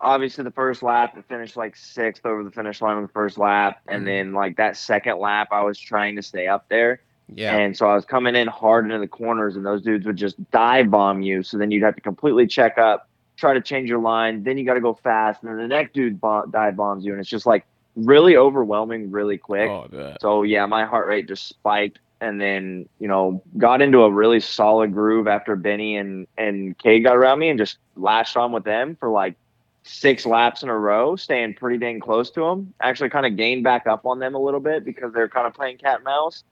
Obviously, 0.00 0.44
the 0.44 0.50
first 0.52 0.82
lap, 0.82 1.14
I 1.16 1.22
finished 1.22 1.56
like 1.56 1.74
sixth 1.74 2.24
over 2.26 2.44
the 2.44 2.50
finish 2.50 2.80
line 2.82 2.96
on 2.96 3.02
the 3.02 3.08
first 3.08 3.38
lap, 3.38 3.80
Mm-hmm. 3.86 3.94
and 3.96 4.06
then 4.06 4.32
like 4.34 4.56
that 4.58 4.76
second 4.76 5.18
lap, 5.18 5.48
I 5.50 5.62
was 5.62 5.78
trying 5.78 6.14
to 6.16 6.22
stay 6.22 6.46
up 6.46 6.68
there, 6.68 7.00
Yeah. 7.34 7.56
and 7.56 7.76
so 7.76 7.86
I 7.88 7.94
was 7.94 8.04
coming 8.04 8.36
in 8.36 8.46
hard 8.46 8.84
into 8.84 8.98
the 8.98 9.08
corners, 9.08 9.56
and 9.56 9.66
those 9.66 9.82
dudes 9.82 10.06
would 10.06 10.16
just 10.16 10.36
dive 10.50 10.90
bomb 10.90 11.22
you. 11.22 11.42
So 11.42 11.58
then 11.58 11.70
you'd 11.70 11.82
have 11.82 11.96
to 11.96 12.00
completely 12.00 12.46
check 12.46 12.78
up, 12.78 13.08
try 13.36 13.54
to 13.54 13.60
change 13.60 13.88
your 13.88 13.98
line. 13.98 14.44
Then 14.44 14.58
you 14.58 14.64
got 14.64 14.74
to 14.74 14.80
go 14.80 14.94
fast, 14.94 15.42
and 15.42 15.50
then 15.50 15.58
the 15.58 15.68
next 15.68 15.92
dude 15.92 16.20
bomb, 16.20 16.50
dive 16.50 16.76
bombs 16.76 17.04
you, 17.04 17.12
and 17.12 17.20
it's 17.20 17.28
just 17.28 17.46
like 17.46 17.66
really 17.96 18.36
overwhelming, 18.36 19.10
really 19.10 19.38
quick. 19.38 19.68
Oh, 19.68 19.88
So 20.20 20.42
yeah, 20.42 20.66
my 20.66 20.84
heart 20.84 21.08
rate 21.08 21.26
just 21.26 21.48
spiked, 21.48 21.98
and 22.20 22.40
then 22.40 22.88
you 23.00 23.08
know 23.08 23.42
got 23.58 23.82
into 23.82 24.02
a 24.02 24.10
really 24.10 24.40
solid 24.40 24.92
groove 24.92 25.26
after 25.26 25.56
Benny 25.56 25.96
and 25.96 26.26
and 26.38 26.78
Kay 26.78 27.00
got 27.00 27.16
around 27.16 27.40
me, 27.40 27.48
and 27.48 27.58
just 27.58 27.78
latched 27.96 28.36
on 28.36 28.52
with 28.52 28.64
them 28.64 28.96
for 29.00 29.08
like 29.10 29.34
six 29.82 30.26
laps 30.26 30.62
in 30.62 30.68
a 30.68 30.76
row, 30.76 31.16
staying 31.16 31.54
pretty 31.54 31.78
dang 31.78 32.00
close 32.00 32.30
to 32.30 32.40
them. 32.40 32.72
Actually, 32.80 33.10
kind 33.10 33.26
of 33.26 33.36
gained 33.36 33.64
back 33.64 33.86
up 33.86 34.04
on 34.06 34.18
them 34.18 34.34
a 34.34 34.38
little 34.38 34.60
bit 34.60 34.84
because 34.84 35.12
they're 35.12 35.28
kind 35.28 35.46
of 35.46 35.54
playing 35.54 35.78
cat 35.78 35.96
and 35.96 36.04
mouse. 36.04 36.44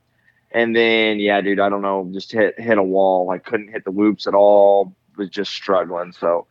And 0.55 0.75
then 0.75 1.19
yeah, 1.19 1.40
dude, 1.43 1.61
I 1.61 1.69
don't 1.69 1.83
know, 1.83 2.09
just 2.14 2.33
hit 2.33 2.59
hit 2.59 2.79
a 2.79 2.83
wall. 2.83 3.31
I 3.31 3.38
couldn't 3.38 3.69
hit 3.69 3.85
the 3.85 3.90
whoops 3.90 4.27
at 4.27 4.35
all. 4.35 4.95
Was 5.17 5.29
just 5.29 5.53
struggling. 5.53 6.12
So 6.12 6.47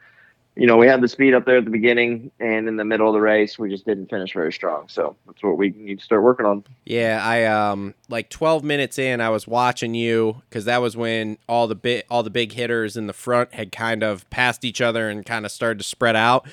you 0.56 0.68
know, 0.68 0.78
we 0.78 0.86
had 0.86 1.02
the 1.02 1.08
speed 1.08 1.34
up 1.34 1.46
there 1.46 1.58
at 1.58 1.66
the 1.66 1.72
beginning 1.72 2.30
and 2.40 2.68
in 2.68 2.76
the 2.76 2.86
middle 2.86 3.08
of 3.08 3.14
the 3.14 3.20
race, 3.20 3.58
we 3.58 3.72
just 3.72 3.86
didn't 3.88 4.08
finish 4.12 4.34
very 4.34 4.54
strong. 4.54 4.88
So 4.88 5.16
that's 5.26 5.42
what 5.42 5.58
we 5.58 5.72
need 5.72 5.98
to 5.98 6.06
start 6.06 6.22
working 6.22 6.46
on. 6.46 6.64
Yeah, 6.86 7.20
I 7.24 7.46
um 7.46 7.96
like 8.10 8.30
12 8.30 8.64
minutes 8.64 9.00
in, 9.00 9.20
I 9.22 9.30
was 9.30 9.48
watching 9.48 9.96
you 9.96 10.44
because 10.50 10.66
that 10.66 10.82
was 10.82 10.96
when 10.96 11.40
all 11.50 11.68
the 11.68 11.76
bit 11.76 12.06
all 12.10 12.22
the 12.24 12.30
big 12.30 12.52
hitters 12.52 12.96
in 12.98 13.08
the 13.08 13.14
front 13.14 13.54
had 13.56 13.72
kind 13.72 14.04
of 14.04 14.30
passed 14.30 14.64
each 14.64 14.80
other 14.82 15.10
and 15.10 15.26
kind 15.26 15.46
of 15.46 15.52
started 15.52 15.80
to 15.80 15.86
spread 15.86 16.16
out. 16.16 16.46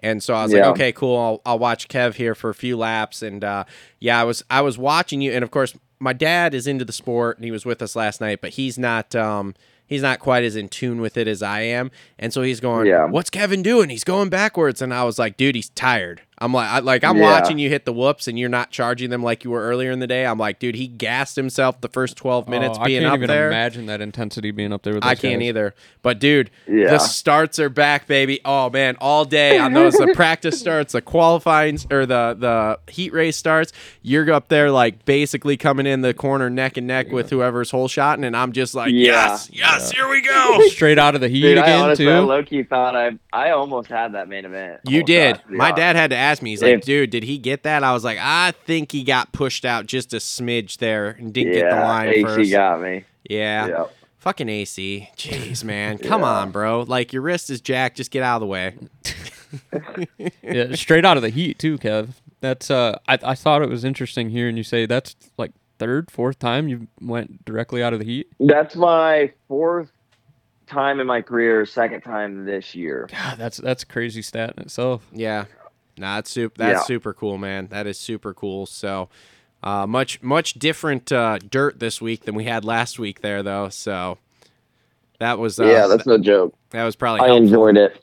And 0.00 0.22
so 0.22 0.34
I 0.34 0.44
was 0.44 0.52
Yeah. 0.52 0.60
like, 0.60 0.76
okay, 0.76 0.92
cool. 0.92 1.16
I'll, 1.18 1.42
I'll 1.44 1.58
watch 1.58 1.88
Kev 1.88 2.14
here 2.14 2.36
for 2.36 2.50
a 2.50 2.54
few 2.54 2.76
laps. 2.76 3.22
And 3.22 3.42
uh, 3.42 3.64
yeah, 3.98 4.20
I 4.20 4.24
was 4.24 4.44
I 4.48 4.60
was 4.60 4.78
watching 4.78 5.20
you, 5.20 5.32
and 5.32 5.42
of 5.42 5.50
course, 5.50 5.74
my 6.00 6.12
dad 6.12 6.54
is 6.54 6.66
into 6.66 6.84
the 6.84 6.92
sport, 6.92 7.36
and 7.38 7.44
he 7.44 7.50
was 7.50 7.64
with 7.64 7.82
us 7.82 7.96
last 7.96 8.20
night, 8.20 8.40
but 8.40 8.50
he's 8.50 8.78
not 8.78 9.14
um 9.14 9.54
he's 9.86 10.02
not 10.02 10.18
quite 10.20 10.44
as 10.44 10.56
in 10.56 10.68
tune 10.68 11.00
with 11.00 11.16
it 11.16 11.26
as 11.28 11.42
I 11.42 11.60
am. 11.62 11.90
And 12.18 12.32
so 12.32 12.42
he's 12.42 12.60
going, 12.60 12.86
Yeah. 12.86 13.04
"What's 13.06 13.30
Kevin 13.30 13.62
doing? 13.62 13.88
He's 13.90 14.04
going 14.04 14.28
backwards." 14.28 14.80
And 14.82 14.92
I 14.92 15.04
was 15.04 15.18
like, 15.18 15.36
"Dude, 15.36 15.54
he's 15.54 15.70
tired." 15.70 16.22
I'm 16.40 16.52
like, 16.52 16.68
I, 16.70 16.78
like 16.80 17.04
I'm 17.04 17.16
Yeah. 17.16 17.22
watching 17.40 17.58
you 17.58 17.68
hit 17.68 17.84
the 17.84 17.92
whoops, 17.92 18.28
and 18.28 18.38
you're 18.38 18.48
not 18.48 18.70
charging 18.70 19.10
them 19.10 19.22
like 19.22 19.44
you 19.44 19.50
were 19.50 19.62
earlier 19.62 19.90
in 19.90 19.98
the 19.98 20.06
day. 20.06 20.24
I'm 20.24 20.38
like, 20.38 20.58
dude, 20.58 20.74
he 20.76 20.86
gassed 20.86 21.36
himself 21.36 21.80
the 21.80 21.88
first 21.88 22.16
12 22.16 22.48
minutes 22.48 22.78
Oh, 22.80 22.84
being 22.84 23.00
I 23.00 23.02
can't 23.02 23.12
up 23.12 23.18
even 23.18 23.28
there. 23.28 23.48
imagine 23.48 23.86
that 23.86 24.00
intensity 24.00 24.50
being 24.50 24.72
up 24.72 24.82
there 24.82 24.94
with 24.94 25.04
I 25.04 25.14
can't 25.14 25.40
guys. 25.40 25.48
either. 25.48 25.74
But 26.02 26.18
dude, 26.20 26.50
Yeah. 26.68 26.90
the 26.90 26.98
starts 26.98 27.58
are 27.58 27.68
back, 27.68 28.06
baby. 28.06 28.40
Oh 28.44 28.70
man, 28.70 28.96
all 29.00 29.24
day 29.24 29.58
on 29.58 29.72
those 29.72 29.94
the 29.94 30.12
practice 30.14 30.58
starts, 30.60 30.92
the 30.92 31.02
qualifying 31.02 31.78
or 31.90 32.06
the 32.06 32.36
the 32.38 32.78
heat 32.92 33.12
race 33.12 33.36
starts. 33.36 33.72
You're 34.02 34.30
up 34.32 34.48
there 34.48 34.70
like 34.70 35.04
basically 35.04 35.56
coming 35.56 35.86
in 35.86 36.00
the 36.02 36.14
corner 36.14 36.48
neck 36.48 36.76
and 36.76 36.86
neck 36.86 37.10
with 37.10 37.30
whoever's 37.30 37.70
hole 37.70 37.88
shotting, 37.88 38.24
and 38.24 38.36
I'm 38.36 38.52
just 38.52 38.74
like, 38.74 38.92
Yeah. 38.92 39.28
yes, 39.30 39.50
yes, 39.52 39.90
here 39.90 40.08
we 40.08 40.20
go. 40.22 40.60
Straight 40.68 40.98
out 40.98 41.14
of 41.14 41.20
the 41.20 41.28
heat 41.28 41.42
Dude, 41.42 41.58
I 41.58 41.62
again 41.64 41.80
honestly, 41.80 42.08
I 42.08 42.20
too. 42.20 42.26
low 42.26 42.42
key 42.42 42.62
thought 42.62 42.94
I 42.96 43.10
I 43.32 43.50
almost 43.50 43.88
had 43.88 44.12
that 44.14 44.28
main 44.28 44.44
event. 44.44 44.80
You 44.84 44.98
Almost 44.98 45.06
did. 45.06 45.34
got, 45.34 45.42
to 45.42 45.48
be 45.48 45.56
My 45.56 45.64
honest. 45.66 45.76
dad 45.76 45.96
had 45.96 46.10
to 46.10 46.16
ask 46.30 46.42
me. 46.42 46.50
He's 46.50 46.62
like, 46.62 46.82
dude, 46.82 47.10
did 47.10 47.24
he 47.24 47.38
get 47.38 47.62
that? 47.64 47.82
I 47.84 47.92
was 47.92 48.04
like, 48.04 48.18
I 48.20 48.52
think 48.64 48.92
he 48.92 49.04
got 49.04 49.32
pushed 49.32 49.64
out 49.64 49.86
just 49.86 50.12
a 50.12 50.18
smidge 50.18 50.78
there 50.78 51.10
and 51.10 51.32
didn't 51.32 51.52
get 51.52 51.70
the 51.70 51.76
Yeah, 51.76 51.84
line 51.88 52.08
AC 52.08 52.22
first. 52.22 52.50
got 52.50 52.80
me. 52.80 53.04
yeah. 53.28 53.66
Yeah. 53.68 53.84
Fucking 54.18 54.48
AC. 54.48 55.08
Jeez, 55.16 55.62
man. 55.64 55.98
Come 56.10 56.22
Yeah. 56.22 56.28
on, 56.28 56.50
bro. 56.50 56.82
Like 56.82 57.12
your 57.12 57.22
wrist 57.22 57.50
is 57.50 57.60
jacked. 57.60 57.96
Just 57.96 58.10
get 58.10 58.22
out 58.22 58.36
of 58.36 58.40
the 58.40 58.46
way. 58.46 58.74
yeah, 60.42 60.74
straight 60.74 61.04
out 61.04 61.16
of 61.16 61.22
the 61.22 61.30
heat 61.30 61.58
too, 61.58 61.78
Kev. 61.78 62.08
That's 62.40 62.70
uh, 62.70 62.98
I 63.08 63.18
I 63.22 63.34
thought 63.34 63.62
it 63.62 63.68
was 63.68 63.84
interesting 63.84 64.30
hearing 64.30 64.56
you 64.56 64.62
say 64.62 64.86
that's 64.86 65.16
like 65.36 65.52
third, 65.78 66.10
fourth 66.10 66.38
time 66.38 66.68
you 66.68 66.88
went 67.00 67.44
directly 67.44 67.82
out 67.82 67.92
of 67.92 67.98
the 68.00 68.04
heat. 68.04 68.28
That's 68.40 68.76
my 68.76 69.32
fourth 69.46 69.90
time 70.66 71.00
in 71.00 71.06
my 71.06 71.22
career, 71.22 71.64
second 71.64 72.02
time 72.02 72.44
this 72.44 72.74
year. 72.74 73.08
God, 73.10 73.38
that's 73.38 73.56
that's 73.58 73.82
a 73.82 73.86
crazy 73.86 74.22
stat 74.22 74.54
in 74.56 74.64
itself. 74.64 75.06
Yeah. 75.12 75.46
Nah, 75.98 76.16
that's 76.16 76.30
super. 76.30 76.54
That's 76.58 76.80
Yeah. 76.80 76.82
super 76.82 77.12
cool, 77.12 77.38
man. 77.38 77.68
That 77.68 77.86
is 77.86 77.98
super 77.98 78.32
cool. 78.34 78.66
So, 78.66 79.08
uh, 79.62 79.86
much 79.86 80.22
much 80.22 80.54
different 80.54 81.10
uh, 81.12 81.38
dirt 81.38 81.78
this 81.80 82.00
week 82.00 82.24
than 82.24 82.34
we 82.34 82.44
had 82.44 82.64
last 82.64 82.98
week 82.98 83.20
there, 83.22 83.42
though. 83.42 83.68
So, 83.68 84.18
that 85.18 85.38
was 85.38 85.58
uh, 85.60 85.64
yeah, 85.66 85.86
that's 85.86 86.06
no 86.06 86.18
joke. 86.18 86.54
that 86.70 86.84
was 86.84 86.96
probably 86.96 87.22
I 87.22 87.26
helpful. 87.26 87.46
enjoyed 87.46 87.76
it. 87.76 88.02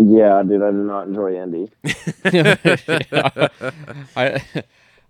Yeah, 0.00 0.42
dude, 0.44 0.62
I 0.62 0.66
did 0.70 0.74
not 0.76 1.08
enjoy 1.08 1.34
Indy. 1.42 1.70
I 4.16 4.42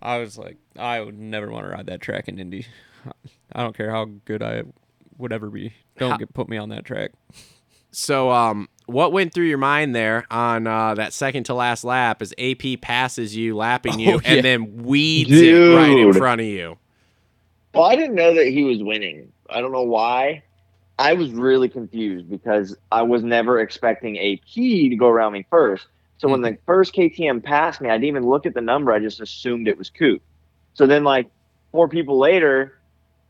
I 0.00 0.18
was 0.18 0.38
like, 0.38 0.56
I 0.78 1.00
would 1.00 1.18
never 1.18 1.50
want 1.50 1.66
to 1.66 1.70
ride 1.72 1.86
that 1.86 2.00
track 2.00 2.28
in 2.28 2.38
Indy. 2.38 2.66
I 3.52 3.62
don't 3.62 3.76
care 3.76 3.90
how 3.90 4.06
good 4.24 4.42
I 4.42 4.62
would 5.18 5.32
ever 5.32 5.50
be. 5.50 5.72
Don't 5.98 6.18
get 6.18 6.32
put 6.32 6.48
me 6.48 6.56
on 6.56 6.68
that 6.70 6.84
track. 6.84 7.12
So, 7.90 8.30
um, 8.30 8.68
what 8.88 9.12
went 9.12 9.32
through 9.34 9.44
your 9.46 9.58
mind 9.58 9.94
there 9.94 10.26
on 10.30 10.66
uh, 10.66 10.94
that 10.94 11.12
second 11.12 11.44
to 11.44 11.54
last 11.54 11.84
lap 11.84 12.20
as 12.22 12.32
AP 12.38 12.80
passes 12.80 13.36
you, 13.36 13.56
lapping 13.56 13.98
you, 14.00 14.14
Oh, 14.16 14.20
yeah. 14.24 14.32
and 14.34 14.44
then 14.44 14.82
weeds 14.84 15.30
it 15.30 15.52
right 15.76 15.90
in 15.96 16.12
front 16.14 16.40
of 16.40 16.46
you? 16.46 16.78
Well, 17.74 17.84
I 17.84 17.96
didn't 17.96 18.14
know 18.16 18.34
that 18.34 18.46
he 18.48 18.64
was 18.64 18.82
winning. 18.82 19.30
I 19.50 19.60
don't 19.60 19.72
know 19.72 19.82
why. 19.82 20.42
I 20.98 21.12
was 21.12 21.30
really 21.30 21.68
confused 21.68 22.28
because 22.28 22.76
I 22.90 23.02
was 23.02 23.22
never 23.22 23.60
expecting 23.60 24.18
AP 24.18 24.52
to 24.54 24.96
go 24.96 25.06
around 25.08 25.32
me 25.34 25.46
first. 25.48 25.86
So 26.16 26.26
when 26.28 26.40
the 26.42 26.58
first 26.66 26.92
KTM 26.94 27.44
passed 27.44 27.80
me, 27.80 27.88
I 27.88 27.92
didn't 27.92 28.04
even 28.08 28.26
look 28.26 28.46
at 28.46 28.54
the 28.54 28.60
number. 28.60 28.90
I 28.92 28.98
just 28.98 29.20
assumed 29.20 29.68
it 29.68 29.78
was 29.78 29.90
Coop. 29.90 30.20
So 30.74 30.86
then, 30.88 31.04
like 31.04 31.30
four 31.70 31.88
people 31.88 32.18
later, 32.18 32.76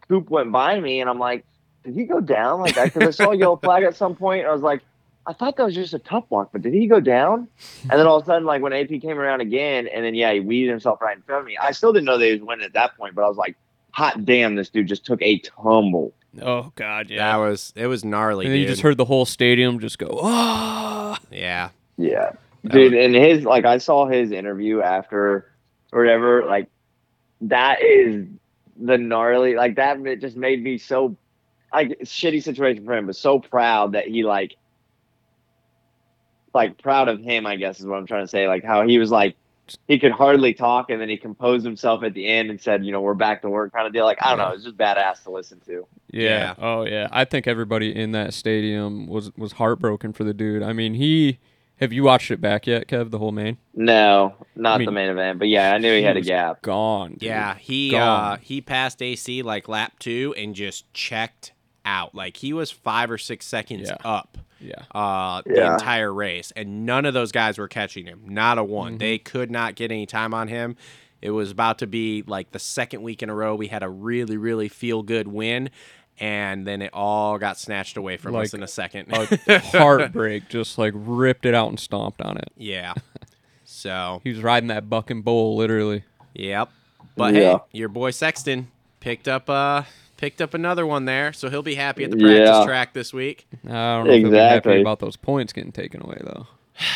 Coop 0.09 0.31
went 0.31 0.51
by 0.53 0.81
me, 0.81 1.01
and 1.03 1.11
I'm 1.11 1.18
like, 1.18 1.44
"Did 1.85 1.94
he 1.94 2.05
go 2.05 2.21
down?" 2.21 2.61
Like, 2.61 2.77
because 2.83 3.03
I 3.03 3.11
saw 3.11 3.33
a 3.33 3.37
yellow 3.37 3.57
flag 3.57 3.83
at 3.83 3.94
some 3.97 4.14
point. 4.16 4.47
I 4.47 4.53
was 4.53 4.62
like, 4.62 4.81
"I 5.26 5.33
thought 5.33 5.57
that 5.57 5.64
was 5.64 5.74
just 5.74 5.94
a 5.94 5.98
tough 5.98 6.24
walk, 6.31 6.50
but 6.52 6.62
did 6.62 6.74
he 6.74 6.87
go 6.87 7.00
down?" 7.00 7.48
And 7.83 7.98
then 7.98 8.07
all 8.07 8.16
of 8.16 8.22
a 8.24 8.26
sudden, 8.26 8.44
like 8.44 8.62
when 8.62 8.72
AP 8.72 8.88
came 9.00 9.18
around 9.18 9.40
again, 9.40 9.87
and 9.88 10.04
then 10.04 10.14
yeah, 10.14 10.33
he 10.33 10.40
weeded 10.40 10.70
himself 10.70 11.00
right 11.00 11.16
in 11.16 11.22
front 11.22 11.40
of 11.40 11.46
me. 11.46 11.57
I 11.57 11.72
still 11.72 11.92
didn't 11.92 12.07
know 12.07 12.18
that 12.18 12.24
he 12.26 12.33
was 12.33 12.42
winning 12.42 12.64
at 12.64 12.72
that 12.74 12.96
point, 12.96 13.14
but 13.14 13.24
I 13.24 13.28
was 13.28 13.37
like, 13.37 13.57
"Hot 13.92 14.24
damn, 14.24 14.54
this 14.54 14.68
dude 14.68 14.87
just 14.87 15.04
took 15.04 15.20
a 15.22 15.38
tumble." 15.40 16.12
Oh 16.42 16.72
God, 16.76 17.11
yeah. 17.11 17.33
That 17.33 17.37
was 17.38 17.72
it 17.76 17.87
was 17.87 18.04
gnarly, 18.04 18.46
And 18.46 18.52
then 18.52 18.59
dude. 18.59 18.68
you 18.68 18.72
just 18.72 18.83
heard 18.83 18.96
the 18.96 19.04
whole 19.04 19.24
stadium 19.24 19.81
just 19.81 19.98
go, 19.98 20.18
ah. 20.22 21.18
yeah, 21.31 21.70
Yeah. 21.96 22.33
Dude, 22.66 22.92
and 22.92 23.14
his 23.14 23.44
like 23.44 23.64
I 23.64 23.78
saw 23.78 24.07
his 24.07 24.31
interview 24.31 24.83
after 24.83 25.50
or 25.92 26.00
whatever, 26.02 26.44
like 26.44 26.68
that 27.42 27.83
is 27.83 28.26
the 28.81 28.98
gnarly 28.98 29.54
like 29.54 29.76
that 29.76 29.98
it 30.00 30.20
just 30.20 30.37
made 30.37 30.62
me 30.62 30.76
so 30.76 31.16
like 31.72 31.98
shitty 32.00 32.42
situation 32.42 32.85
for 32.85 32.94
him, 32.94 33.07
but 33.07 33.16
so 33.16 33.38
proud 33.38 33.92
that 33.92 34.07
he 34.09 34.22
like 34.24 34.57
like 36.54 36.78
proud 36.82 37.08
of 37.08 37.20
him, 37.20 37.46
I 37.46 37.56
guess 37.56 37.80
is 37.80 37.87
what 37.87 37.96
I'm 37.98 38.06
trying 38.06 38.24
to 38.24 38.28
say. 38.28 38.48
Like 38.48 38.64
how 38.64 38.87
he 38.87 38.98
was 38.98 39.11
like 39.11 39.37
he 39.87 39.98
could 39.98 40.12
hardly 40.12 40.54
talk 40.54 40.88
and 40.88 40.98
then 41.00 41.11
he 41.11 41.16
composed 41.18 41.62
himself 41.64 42.02
at 42.02 42.14
the 42.14 42.26
end 42.26 42.48
and 42.48 42.58
said, 42.58 42.84
you 42.87 42.90
know, 42.92 43.02
we're 43.02 43.12
back 43.12 43.42
to 43.42 43.50
work 43.50 43.70
kind 43.72 43.87
of 43.87 43.92
deal. 43.92 44.04
Like 44.06 44.18
I 44.22 44.30
don't 44.30 44.38
know, 44.38 44.52
it's 44.54 44.64
just 44.64 44.76
badass 44.78 45.22
to 45.24 45.30
listen 45.30 45.61
to. 45.66 45.87
Yeah. 46.11 46.22
Yeah. 46.22 46.54
Oh 46.58 46.84
yeah. 46.84 47.08
I 47.11 47.24
think 47.26 47.46
everybody 47.46 47.94
in 47.94 48.12
that 48.12 48.32
stadium 48.32 49.06
was 49.08 49.30
was 49.37 49.52
heartbroken 49.52 50.12
for 50.12 50.24
the 50.24 50.32
dude. 50.34 50.62
I 50.62 50.72
mean, 50.72 50.94
he. 50.94 51.38
Have 51.80 51.92
you 51.92 52.02
watched 52.02 52.32
it 52.32 52.40
back 52.40 52.66
yet, 52.66 52.88
Kev? 52.88 53.12
The 53.12 53.18
whole 53.20 53.30
main 53.30 53.56
No, 53.72 54.34
not 54.56 54.74
I 54.74 54.78
mean, 54.78 54.87
the 54.87 54.90
main 54.90 55.11
event, 55.11 55.38
but 55.38 55.46
yeah, 55.46 55.72
I 55.74 55.78
knew 55.78 55.96
he 55.96 56.02
had 56.02 56.16
a 56.16 56.20
gap. 56.20 56.61
gone. 56.62 57.12
dude. 57.12 57.22
yeah. 57.22 57.54
He 57.54 57.92
Gone. 57.92 58.32
uh, 58.32 58.37
he 58.38 58.61
passed 58.61 59.00
AC 59.00 59.42
like 59.42 59.68
lap 59.68 59.92
two 60.00 60.34
and 60.37 60.56
just 60.56 60.92
checked 60.92 61.52
out. 61.84 62.16
Like 62.16 62.38
he 62.38 62.52
was 62.52 62.72
five 62.72 63.12
or 63.12 63.18
six 63.18 63.46
seconds 63.46 63.90
Yeah. 63.90 63.96
up. 64.04 64.38
Yeah. 64.61 64.83
uh, 64.94 65.42
the 65.47 65.55
Yeah. 65.57 65.73
entire 65.75 66.12
race, 66.12 66.53
and 66.57 66.85
none 66.87 67.05
of 67.07 67.14
those 67.14 67.33
guys 67.33 67.59
were 67.59 67.68
catching 67.68 68.07
him. 68.07 68.23
Not 68.27 68.59
a 68.59 68.64
one. 68.64 68.92
Mm-hmm. 68.92 68.99
They 68.99 69.18
could 69.18 69.51
not 69.51 69.75
get 69.77 69.90
any 69.92 70.07
time 70.07 70.35
on 70.35 70.49
him. 70.49 70.76
It 71.22 71.30
was 71.30 71.51
about 71.51 71.78
to 71.80 71.87
be 71.87 72.22
like 72.26 72.53
the 72.53 72.59
second 72.59 73.03
week 73.03 73.22
in 73.22 73.30
a 73.30 73.35
row 73.35 73.55
we 73.55 73.68
had 73.68 73.82
a 73.82 73.89
really, 73.89 74.37
really 74.37 74.68
feel 74.68 75.03
good 75.03 75.28
win, 75.28 75.70
and 76.20 76.66
then 76.66 76.82
it 76.82 76.91
all 76.93 77.39
got 77.39 77.59
snatched 77.59 77.97
away 77.97 78.16
from 78.16 78.35
us 78.37 78.53
Like 78.53 78.55
in 78.55 78.62
a 78.62 78.68
second. 78.68 79.12
A 79.12 79.59
heartbreak, 79.59 80.49
just 80.49 80.78
like 80.78 80.93
ripped 80.97 81.45
it 81.47 81.55
out 81.55 81.68
and 81.68 81.78
stomped 81.78 82.20
on 82.22 82.37
it. 82.37 82.51
yeah. 82.57 82.95
So, 83.70 84.20
He 84.24 84.30
was 84.30 84.43
riding 84.43 84.68
that 84.68 84.89
buck 84.89 85.11
and 85.11 85.22
bowl, 85.22 85.57
literally. 85.57 86.03
yep. 86.35 86.70
But 87.16 87.35
hey, 87.35 87.57
your 87.72 87.89
boy 87.91 88.12
Sexton 88.12 88.70
picked 89.01 89.28
up 89.28 89.51
uh 89.51 89.82
picked 90.19 90.43
up 90.43 90.53
another 90.53 90.87
one 90.87 91.07
there, 91.07 91.33
so 91.33 91.49
he'll 91.49 91.62
be 91.62 91.77
happy 91.77 92.05
at 92.05 92.11
the 92.11 92.19
practice 92.19 92.49
Yeah. 92.51 92.64
track 92.66 92.93
this 92.93 93.14
week. 93.14 93.47
I 93.66 93.69
don't 93.69 94.07
know 94.07 94.12
if 94.12 94.21
he'll 94.21 94.31
be 94.31 94.37
happy 94.37 94.57
Exactly. 94.57 94.81
about 94.83 94.99
those 94.99 95.16
points 95.16 95.55
getting 95.55 95.73
taken 95.73 96.03
away 96.03 96.19
though. 96.23 96.47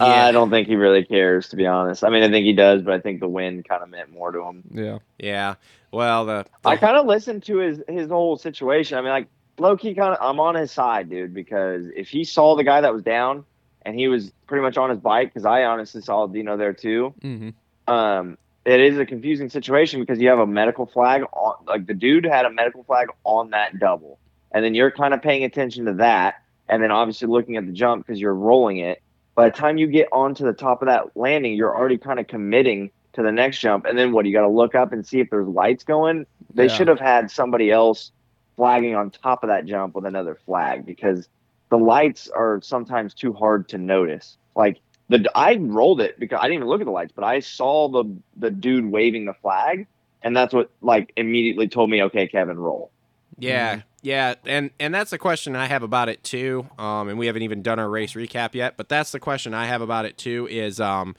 Yeah. 0.00 0.26
I 0.26 0.30
don't 0.30 0.48
think 0.48 0.68
he 0.68 0.76
really 0.76 1.04
cares, 1.04 1.48
to 1.48 1.56
be 1.56 1.66
honest. 1.66 2.04
I 2.04 2.08
mean, 2.10 2.22
I 2.22 2.30
think 2.30 2.46
he 2.46 2.52
does, 2.52 2.82
but 2.82 2.94
I 2.94 3.00
think 3.00 3.18
the 3.18 3.26
win 3.28 3.64
kind 3.64 3.82
of 3.82 3.88
meant 3.88 4.12
more 4.12 4.30
to 4.30 4.42
him. 4.44 4.62
Yeah. 4.72 4.98
Yeah. 5.18 5.54
Well, 5.90 6.24
the, 6.24 6.46
I 6.64 6.76
kind 6.76 6.96
of 6.96 7.04
listened 7.06 7.42
to 7.46 7.56
his 7.56 7.82
his 7.88 8.08
whole 8.08 8.36
situation. 8.36 8.96
I 8.96 9.00
mean, 9.00 9.10
like 9.10 9.26
low 9.58 9.76
key, 9.76 9.94
kind 9.94 10.14
of, 10.14 10.18
I'm 10.20 10.38
on 10.38 10.54
his 10.54 10.70
side, 10.70 11.10
dude, 11.10 11.34
because 11.34 11.86
if 11.96 12.08
he 12.08 12.22
saw 12.22 12.54
the 12.54 12.62
guy 12.62 12.80
that 12.80 12.92
was 12.94 13.02
down 13.02 13.44
and 13.82 13.98
he 13.98 14.06
was 14.06 14.30
pretty 14.46 14.62
much 14.62 14.76
on 14.76 14.88
his 14.88 15.00
bike, 15.00 15.34
because 15.34 15.44
I 15.44 15.64
honestly 15.64 16.00
saw 16.00 16.28
Dino 16.28 16.56
there 16.56 16.72
too. 16.74 17.12
Mm-hmm. 17.20 17.92
Um, 17.92 18.38
it 18.68 18.80
is 18.80 18.98
a 18.98 19.06
confusing 19.06 19.48
situation 19.48 20.00
because 20.00 20.20
you 20.20 20.28
have 20.28 20.38
a 20.38 20.46
medical 20.46 20.86
flag 20.86 21.22
on, 21.32 21.54
like 21.66 21.86
the 21.86 21.94
dude 21.94 22.24
had 22.24 22.44
a 22.44 22.50
medical 22.50 22.84
flag 22.84 23.08
on 23.24 23.50
that 23.50 23.78
double, 23.78 24.18
and 24.52 24.64
then 24.64 24.74
you're 24.74 24.90
kind 24.90 25.14
of 25.14 25.22
paying 25.22 25.44
attention 25.44 25.86
to 25.86 25.94
that, 25.94 26.34
and 26.68 26.82
then 26.82 26.90
obviously 26.90 27.28
looking 27.28 27.56
at 27.56 27.66
the 27.66 27.72
jump 27.72 28.06
because 28.06 28.20
you're 28.20 28.34
rolling 28.34 28.78
it. 28.78 29.02
By 29.34 29.48
the 29.48 29.56
time 29.56 29.78
you 29.78 29.86
get 29.86 30.08
onto 30.12 30.44
the 30.44 30.52
top 30.52 30.82
of 30.82 30.86
that 30.86 31.16
landing, 31.16 31.54
you're 31.54 31.74
already 31.76 31.98
kind 31.98 32.18
of 32.18 32.26
committing 32.26 32.90
to 33.14 33.22
the 33.22 33.32
next 33.32 33.58
jump, 33.60 33.86
and 33.86 33.98
then 33.98 34.12
what? 34.12 34.26
You 34.26 34.32
got 34.32 34.42
to 34.42 34.48
look 34.48 34.74
up 34.74 34.92
and 34.92 35.06
see 35.06 35.20
if 35.20 35.30
there's 35.30 35.48
lights 35.48 35.84
going. 35.84 36.26
They 36.54 36.64
Yeah. 36.64 36.68
should 36.68 36.88
have 36.88 37.00
had 37.00 37.30
somebody 37.30 37.70
else 37.70 38.12
flagging 38.56 38.96
on 38.96 39.10
top 39.10 39.44
of 39.44 39.48
that 39.48 39.64
jump 39.64 39.94
with 39.94 40.04
another 40.04 40.34
flag 40.44 40.84
because 40.84 41.28
the 41.70 41.78
lights 41.78 42.28
are 42.28 42.60
sometimes 42.62 43.14
too 43.14 43.32
hard 43.32 43.68
to 43.68 43.78
notice. 43.78 44.36
Like 44.56 44.78
the 45.08 45.28
I 45.34 45.56
rolled 45.56 46.00
it 46.00 46.18
because 46.18 46.38
I 46.40 46.44
didn't 46.44 46.56
even 46.56 46.68
look 46.68 46.80
at 46.80 46.84
the 46.84 46.90
lights, 46.90 47.12
but 47.14 47.24
I 47.24 47.40
saw 47.40 47.88
the 47.88 48.04
the 48.36 48.50
dude 48.50 48.86
waving 48.90 49.24
the 49.24 49.34
flag, 49.34 49.86
and 50.22 50.36
that's 50.36 50.52
what 50.54 50.70
like 50.82 51.12
immediately 51.16 51.68
told 51.68 51.90
me, 51.90 52.02
okay, 52.04 52.26
Kevin, 52.26 52.58
roll. 52.58 52.90
Yeah, 53.38 53.82
yeah, 54.02 54.34
and 54.44 54.70
and 54.80 54.92
that's 54.94 55.10
the 55.10 55.18
question 55.18 55.54
I 55.56 55.66
have 55.66 55.82
about 55.82 56.08
it 56.08 56.22
too. 56.24 56.66
Um, 56.78 57.08
and 57.08 57.18
we 57.18 57.26
haven't 57.26 57.42
even 57.42 57.62
done 57.62 57.78
our 57.78 57.88
race 57.88 58.14
recap 58.14 58.54
yet, 58.54 58.76
but 58.76 58.88
that's 58.88 59.12
the 59.12 59.20
question 59.20 59.54
I 59.54 59.66
have 59.66 59.80
about 59.80 60.04
it 60.04 60.18
too. 60.18 60.46
Is 60.50 60.80
um, 60.80 61.14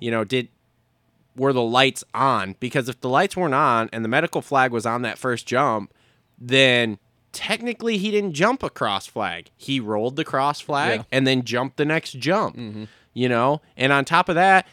you 0.00 0.10
know, 0.10 0.24
did 0.24 0.48
were 1.36 1.52
the 1.52 1.62
lights 1.62 2.02
on? 2.14 2.56
Because 2.58 2.88
if 2.88 3.00
the 3.00 3.08
lights 3.08 3.36
weren't 3.36 3.54
on 3.54 3.88
and 3.92 4.04
the 4.04 4.08
medical 4.08 4.42
flag 4.42 4.72
was 4.72 4.86
on 4.86 5.02
that 5.02 5.18
first 5.18 5.46
jump, 5.46 5.92
then 6.38 6.98
technically 7.32 7.98
he 7.98 8.10
didn't 8.10 8.32
jump 8.32 8.62
a 8.62 8.70
cross 8.70 9.06
flag. 9.06 9.50
He 9.56 9.78
rolled 9.78 10.16
the 10.16 10.24
cross 10.24 10.60
flag 10.60 11.00
Yeah. 11.00 11.04
and 11.12 11.26
then 11.26 11.44
jumped 11.44 11.76
the 11.76 11.84
next 11.84 12.12
jump. 12.18 12.56
Mm-hmm. 12.56 12.84
You 13.18 13.28
know, 13.28 13.60
and 13.76 13.92
on 13.92 14.04
top 14.04 14.28
of 14.28 14.36
that, 14.36 14.64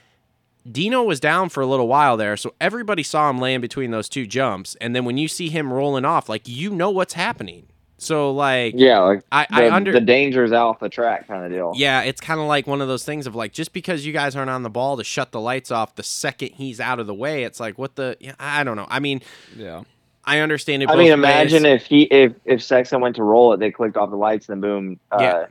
Dino 0.71 1.01
was 1.01 1.19
down 1.19 1.49
for 1.49 1.61
a 1.61 1.65
little 1.65 1.87
while 1.87 2.15
there, 2.15 2.37
so 2.37 2.53
everybody 2.61 3.01
saw 3.01 3.27
him 3.29 3.39
laying 3.39 3.59
between 3.59 3.89
those 3.89 4.07
two 4.07 4.27
jumps. 4.27 4.75
And 4.79 4.95
then 4.95 5.03
when 5.03 5.17
you 5.17 5.27
see 5.27 5.49
him 5.49 5.73
rolling 5.73 6.05
off, 6.05 6.29
like 6.29 6.47
you 6.47 6.69
know 6.69 6.91
what's 6.91 7.13
happening. 7.15 7.65
So 7.97 8.31
like, 8.31 8.75
Yeah, 8.77 8.99
like 8.99 9.23
I, 9.31 9.47
the, 9.49 9.55
I 9.55 9.75
under 9.75 9.91
the 9.91 9.99
danger's 10.01 10.51
off 10.51 10.79
the 10.79 10.89
track 10.89 11.27
kind 11.27 11.43
of 11.43 11.51
deal. 11.51 11.73
yeah, 11.75 12.01
it's 12.01 12.21
kind 12.21 12.39
of 12.39 12.45
like 12.45 12.67
one 12.67 12.81
of 12.81 12.87
those 12.87 13.03
things 13.03 13.25
of 13.25 13.33
like 13.33 13.51
just 13.51 13.73
because 13.73 14.05
you 14.05 14.13
guys 14.13 14.35
aren't 14.35 14.51
on 14.51 14.61
the 14.61 14.69
ball 14.69 14.97
to 14.97 15.03
shut 15.03 15.31
the 15.31 15.39
lights 15.39 15.71
off 15.71 15.95
the 15.95 16.03
second 16.03 16.49
he's 16.53 16.79
out 16.79 16.99
of 16.99 17.07
the 17.07 17.15
way, 17.15 17.45
it's 17.45 17.59
like 17.59 17.79
what 17.79 17.95
the 17.95 18.15
I 18.39 18.63
don't 18.63 18.75
know. 18.75 18.87
I 18.89 18.99
mean, 18.99 19.21
Yeah. 19.57 19.83
I 20.23 20.39
understand 20.39 20.83
it. 20.83 20.89
I 20.89 20.95
mean, 20.95 21.11
imagine 21.11 21.63
ways. 21.63 21.81
if 21.81 21.87
he 21.87 22.03
if 22.03 22.33
if 22.45 22.61
Sexton 22.61 22.99
went 23.01 23.15
to 23.15 23.23
roll 23.23 23.53
it, 23.53 23.59
they 23.59 23.71
clicked 23.71 23.95
off 23.97 24.09
the 24.09 24.17
lights, 24.17 24.49
and 24.49 24.61
boom, 24.61 24.99
uh, 25.11 25.17
Yeah. 25.19 25.45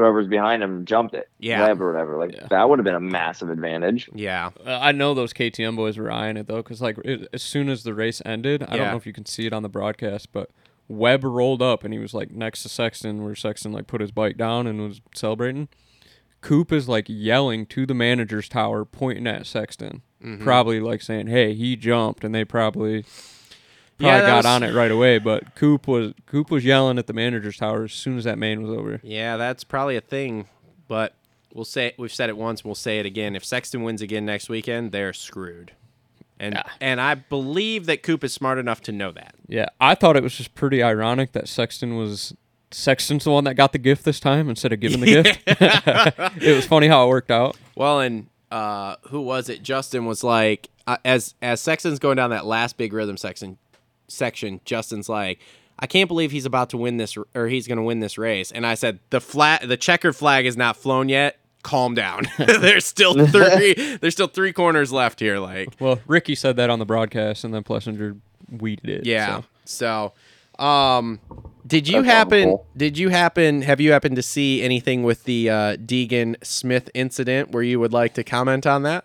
Whoever's 0.00 0.26
behind 0.26 0.62
him 0.62 0.84
jumped 0.84 1.14
it, 1.14 1.28
Yeah. 1.38 1.66
Webb 1.66 1.80
or 1.82 1.92
whatever. 1.92 2.16
Like 2.16 2.32
Yeah. 2.34 2.46
that 2.50 2.68
would 2.68 2.78
have 2.78 2.84
been 2.84 2.94
a 2.94 3.00
massive 3.00 3.50
advantage. 3.50 4.08
yeah, 4.14 4.50
Uh, 4.66 4.78
I 4.80 4.92
know 4.92 5.14
those 5.14 5.32
KTM 5.32 5.76
boys 5.76 5.98
were 5.98 6.10
eyeing 6.10 6.36
it 6.36 6.46
though, 6.46 6.62
because 6.62 6.80
like 6.80 6.98
it, 7.04 7.28
as 7.32 7.42
soon 7.42 7.68
as 7.68 7.82
the 7.82 7.94
race 7.94 8.20
ended, 8.24 8.62
I 8.62 8.76
don't 8.76 8.90
know 8.90 8.96
if 8.96 9.06
you 9.06 9.12
can 9.12 9.26
see 9.26 9.46
it 9.46 9.52
on 9.52 9.62
the 9.62 9.68
broadcast, 9.68 10.32
but 10.32 10.50
Webb 10.88 11.22
rolled 11.22 11.62
up 11.62 11.84
and 11.84 11.92
he 11.92 12.00
was 12.00 12.14
like 12.14 12.30
next 12.32 12.62
to 12.64 12.68
Sexton, 12.68 13.22
where 13.24 13.34
Sexton 13.36 13.70
like 13.72 13.86
put 13.86 14.00
his 14.00 14.10
bike 14.10 14.36
down 14.36 14.66
and 14.66 14.80
was 14.80 15.00
celebrating. 15.14 15.68
Coop 16.40 16.72
is 16.72 16.88
like 16.88 17.04
yelling 17.08 17.66
to 17.66 17.84
the 17.84 17.92
manager's 17.94 18.48
tower, 18.48 18.84
pointing 18.84 19.26
at 19.26 19.46
Sexton, 19.46 20.02
Mm-hmm. 20.24 20.42
probably 20.44 20.80
like 20.80 21.00
saying, 21.02 21.28
"Hey, 21.28 21.54
he 21.54 21.76
jumped," 21.76 22.24
and 22.24 22.34
they 22.34 22.44
probably 22.44 22.96
Yeah, 22.96 23.02
probably 24.00 24.20
that 24.20 24.26
got 24.26 24.36
was- 24.38 24.46
on 24.46 24.62
it 24.62 24.74
right 24.74 24.90
away. 24.90 25.18
But 25.18 25.54
Coop 25.54 25.86
was 25.88 26.12
Coop 26.26 26.50
was 26.50 26.64
yelling 26.64 26.98
at 26.98 27.06
the 27.06 27.12
manager's 27.12 27.56
tower 27.56 27.84
as 27.84 27.92
soon 27.92 28.18
as 28.18 28.24
that 28.24 28.38
main 28.38 28.62
was 28.62 28.70
over. 28.76 29.00
yeah, 29.02 29.36
that's 29.36 29.64
probably 29.64 29.96
a 29.96 30.00
thing. 30.00 30.46
But 30.88 31.14
we'll 31.54 31.64
say 31.64 31.92
we've 31.98 32.12
said 32.12 32.28
it 32.28 32.36
once, 32.36 32.64
we'll 32.64 32.74
say 32.74 32.98
it 32.98 33.06
again. 33.06 33.36
If 33.36 33.44
Sexton 33.44 33.82
wins 33.82 34.02
again 34.02 34.24
next 34.26 34.48
weekend, 34.48 34.92
they're 34.92 35.12
screwed. 35.12 35.72
And 36.38 36.54
Yeah. 36.54 36.62
and 36.80 37.00
I 37.00 37.14
believe 37.16 37.86
that 37.86 38.02
Coop 38.02 38.24
is 38.24 38.32
smart 38.32 38.58
enough 38.58 38.80
to 38.82 38.92
know 38.92 39.12
that. 39.12 39.34
Yeah, 39.46 39.66
I 39.80 39.94
thought 39.94 40.16
it 40.16 40.22
was 40.22 40.34
just 40.34 40.54
pretty 40.54 40.82
ironic 40.82 41.32
that 41.32 41.48
Sexton 41.48 41.96
was 41.96 42.34
Sexton's 42.72 43.24
the 43.24 43.30
one 43.30 43.44
that 43.44 43.54
got 43.54 43.72
the 43.72 43.78
gift 43.78 44.04
this 44.04 44.20
time 44.20 44.48
instead 44.48 44.72
of 44.72 44.78
giving 44.80 45.00
the 45.00 45.06
gift. 45.22 45.40
it 46.42 46.54
was 46.56 46.64
funny 46.66 46.86
how 46.88 47.04
it 47.04 47.08
worked 47.08 47.30
out. 47.30 47.56
Well, 47.74 48.00
and 48.00 48.28
uh, 48.50 48.96
who 49.08 49.20
was 49.20 49.48
it? 49.48 49.62
Justin 49.62 50.06
was 50.06 50.22
like, 50.24 50.68
uh, 50.86 50.96
as 51.04 51.34
as 51.42 51.60
Sexton's 51.60 51.98
going 51.98 52.16
down 52.16 52.30
that 52.30 52.46
last 52.46 52.76
big 52.76 52.92
rhythm 52.92 53.16
section, 53.16 53.58
section. 54.10 54.60
Justin's 54.64 55.08
like, 55.08 55.38
I 55.78 55.86
can't 55.86 56.08
believe 56.08 56.30
he's 56.30 56.44
about 56.46 56.68
to 56.70 56.76
win 56.76 56.98
this, 56.98 57.16
or 57.34 57.48
he's 57.48 57.66
going 57.66 57.78
to 57.78 57.82
win 57.82 58.00
this 58.00 58.18
race. 58.18 58.52
And 58.52 58.66
I 58.66 58.74
said, 58.74 58.98
the 59.10 59.20
flat, 59.20 59.66
the 59.66 59.76
checkered 59.78 60.14
flag 60.14 60.44
is 60.44 60.56
not 60.56 60.76
flown 60.76 61.08
yet. 61.08 61.38
Calm 61.62 61.94
down. 61.94 62.24
there's 62.38 62.84
still 62.86 63.26
three. 63.26 63.74
there's 64.00 64.12
still 64.14 64.26
three 64.28 64.52
corners 64.52 64.92
left 64.92 65.20
here. 65.20 65.38
Like, 65.38 65.68
Well, 65.78 66.00
Ricky 66.06 66.34
said 66.34 66.56
that 66.56 66.68
on 66.70 66.78
the 66.78 66.86
broadcast, 66.86 67.44
and 67.44 67.52
then 67.54 67.62
Plessinger 67.64 68.18
weeded 68.50 68.88
it. 68.88 69.06
yeah. 69.06 69.40
so. 69.64 70.12
So, 70.58 70.64
um, 70.64 71.20
did 71.66 71.86
you 71.86 72.02
That's 72.02 72.12
happen? 72.12 72.48
awful. 72.48 72.66
Did 72.76 72.98
you 72.98 73.08
happen? 73.10 73.62
Have 73.62 73.80
you 73.80 73.92
happened 73.92 74.16
to 74.16 74.22
see 74.22 74.62
anything 74.62 75.02
with 75.04 75.24
the 75.24 75.48
uh, 75.48 75.76
Deegan 75.76 76.34
Smith 76.44 76.90
incident 76.92 77.52
where 77.52 77.62
you 77.62 77.78
would 77.78 77.92
like 77.92 78.14
to 78.14 78.24
comment 78.24 78.66
on 78.66 78.82
that? 78.82 79.04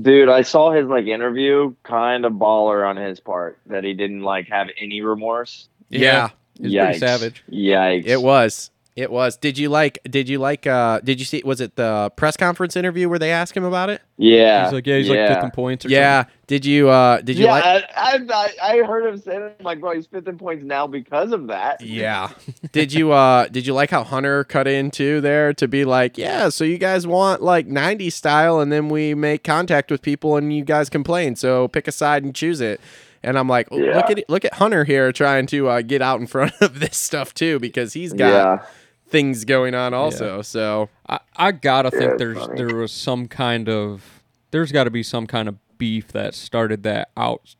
Dude, 0.00 0.28
I 0.28 0.42
saw 0.42 0.72
his 0.72 0.86
like 0.86 1.06
interview, 1.06 1.74
kind 1.82 2.24
of 2.24 2.32
baller 2.32 2.88
on 2.88 2.96
his 2.96 3.20
part 3.20 3.58
that 3.66 3.84
he 3.84 3.92
didn't 3.94 4.22
like 4.22 4.48
have 4.48 4.68
any 4.80 5.02
remorse. 5.02 5.68
yeah. 5.88 6.30
It 6.58 6.64
was 6.64 6.74
pretty 6.74 6.98
savage. 6.98 7.44
Yikes! 7.50 8.06
It 8.06 8.20
was. 8.22 8.70
It 8.94 9.10
was. 9.10 9.38
Did 9.38 9.56
you 9.56 9.70
like? 9.70 9.98
Did 10.04 10.28
you 10.28 10.38
like? 10.38 10.66
uh 10.66 11.00
Did 11.00 11.18
you 11.18 11.24
see? 11.24 11.40
Was 11.46 11.62
it 11.62 11.76
the 11.76 12.12
press 12.14 12.36
conference 12.36 12.76
interview 12.76 13.08
where 13.08 13.18
they 13.18 13.30
asked 13.30 13.56
him 13.56 13.64
about 13.64 13.88
it? 13.88 14.02
Yeah. 14.18 14.64
He's 14.64 14.72
like, 14.74 14.86
yeah, 14.86 14.98
he's 14.98 15.08
like 15.08 15.28
fifth 15.28 15.44
in 15.44 15.50
points. 15.50 15.86
Or 15.86 15.88
Yeah. 15.88 16.24
Did 16.46 16.66
you? 16.66 16.90
uh 16.90 17.22
Did 17.22 17.38
you 17.38 17.46
yeah, 17.46 17.52
like? 17.52 17.64
I, 17.96 18.18
I, 18.30 18.50
I 18.62 18.76
heard 18.86 19.06
him 19.06 19.16
say 19.18 19.38
that. 19.38 19.56
I'm 19.58 19.64
like, 19.64 19.80
bro, 19.80 19.94
he's 19.94 20.06
fifth 20.06 20.28
in 20.28 20.36
points 20.36 20.62
now 20.62 20.86
because 20.86 21.32
of 21.32 21.46
that. 21.46 21.80
Yeah. 21.80 22.32
did 22.72 22.92
you? 22.92 23.12
uh 23.12 23.46
Did 23.48 23.66
you 23.66 23.72
like 23.72 23.88
how 23.88 24.04
Hunter 24.04 24.44
cut 24.44 24.68
in 24.68 24.90
too 24.90 25.22
there 25.22 25.54
to 25.54 25.66
be 25.66 25.86
like, 25.86 26.18
yeah, 26.18 26.50
so 26.50 26.62
you 26.62 26.76
guys 26.76 27.06
want 27.06 27.42
like 27.42 27.66
'90s 27.66 28.12
style, 28.12 28.60
and 28.60 28.70
then 28.70 28.90
we 28.90 29.14
make 29.14 29.42
contact 29.42 29.90
with 29.90 30.02
people, 30.02 30.36
and 30.36 30.54
you 30.54 30.64
guys 30.64 30.90
complain. 30.90 31.34
So 31.36 31.66
pick 31.68 31.88
a 31.88 31.92
side 31.92 32.24
and 32.24 32.34
choose 32.34 32.60
it. 32.60 32.78
And 33.24 33.38
I'm 33.38 33.48
like, 33.48 33.68
oh, 33.70 33.76
look 33.76 34.10
at 34.10 34.18
it, 34.18 34.28
look 34.28 34.44
at 34.44 34.54
Hunter 34.54 34.82
here 34.84 35.12
trying 35.12 35.46
to 35.46 35.68
uh, 35.68 35.80
get 35.82 36.02
out 36.02 36.20
in 36.20 36.26
front 36.26 36.52
of 36.60 36.80
this 36.80 36.96
stuff 36.98 37.32
too 37.32 37.58
because 37.60 37.92
he's 37.94 38.12
got 38.12 38.28
Yeah. 38.60 38.66
Things 39.12 39.44
going 39.44 39.74
on 39.74 39.94
also. 39.94 40.42
So 40.42 40.88
I, 41.08 41.20
I 41.36 41.52
gotta 41.52 41.90
think 41.90 42.18
there's 42.18 42.38
funny. 42.38 42.56
there 42.56 42.74
was 42.74 42.90
some 42.90 43.28
kind 43.28 43.68
of 43.68 44.22
there's 44.50 44.72
got 44.72 44.84
to 44.84 44.90
be 44.90 45.02
some 45.02 45.26
kind 45.26 45.48
of 45.48 45.56
beef 45.78 46.08
that 46.08 46.34
started 46.34 46.82
that 46.82 47.10
out 47.16 47.54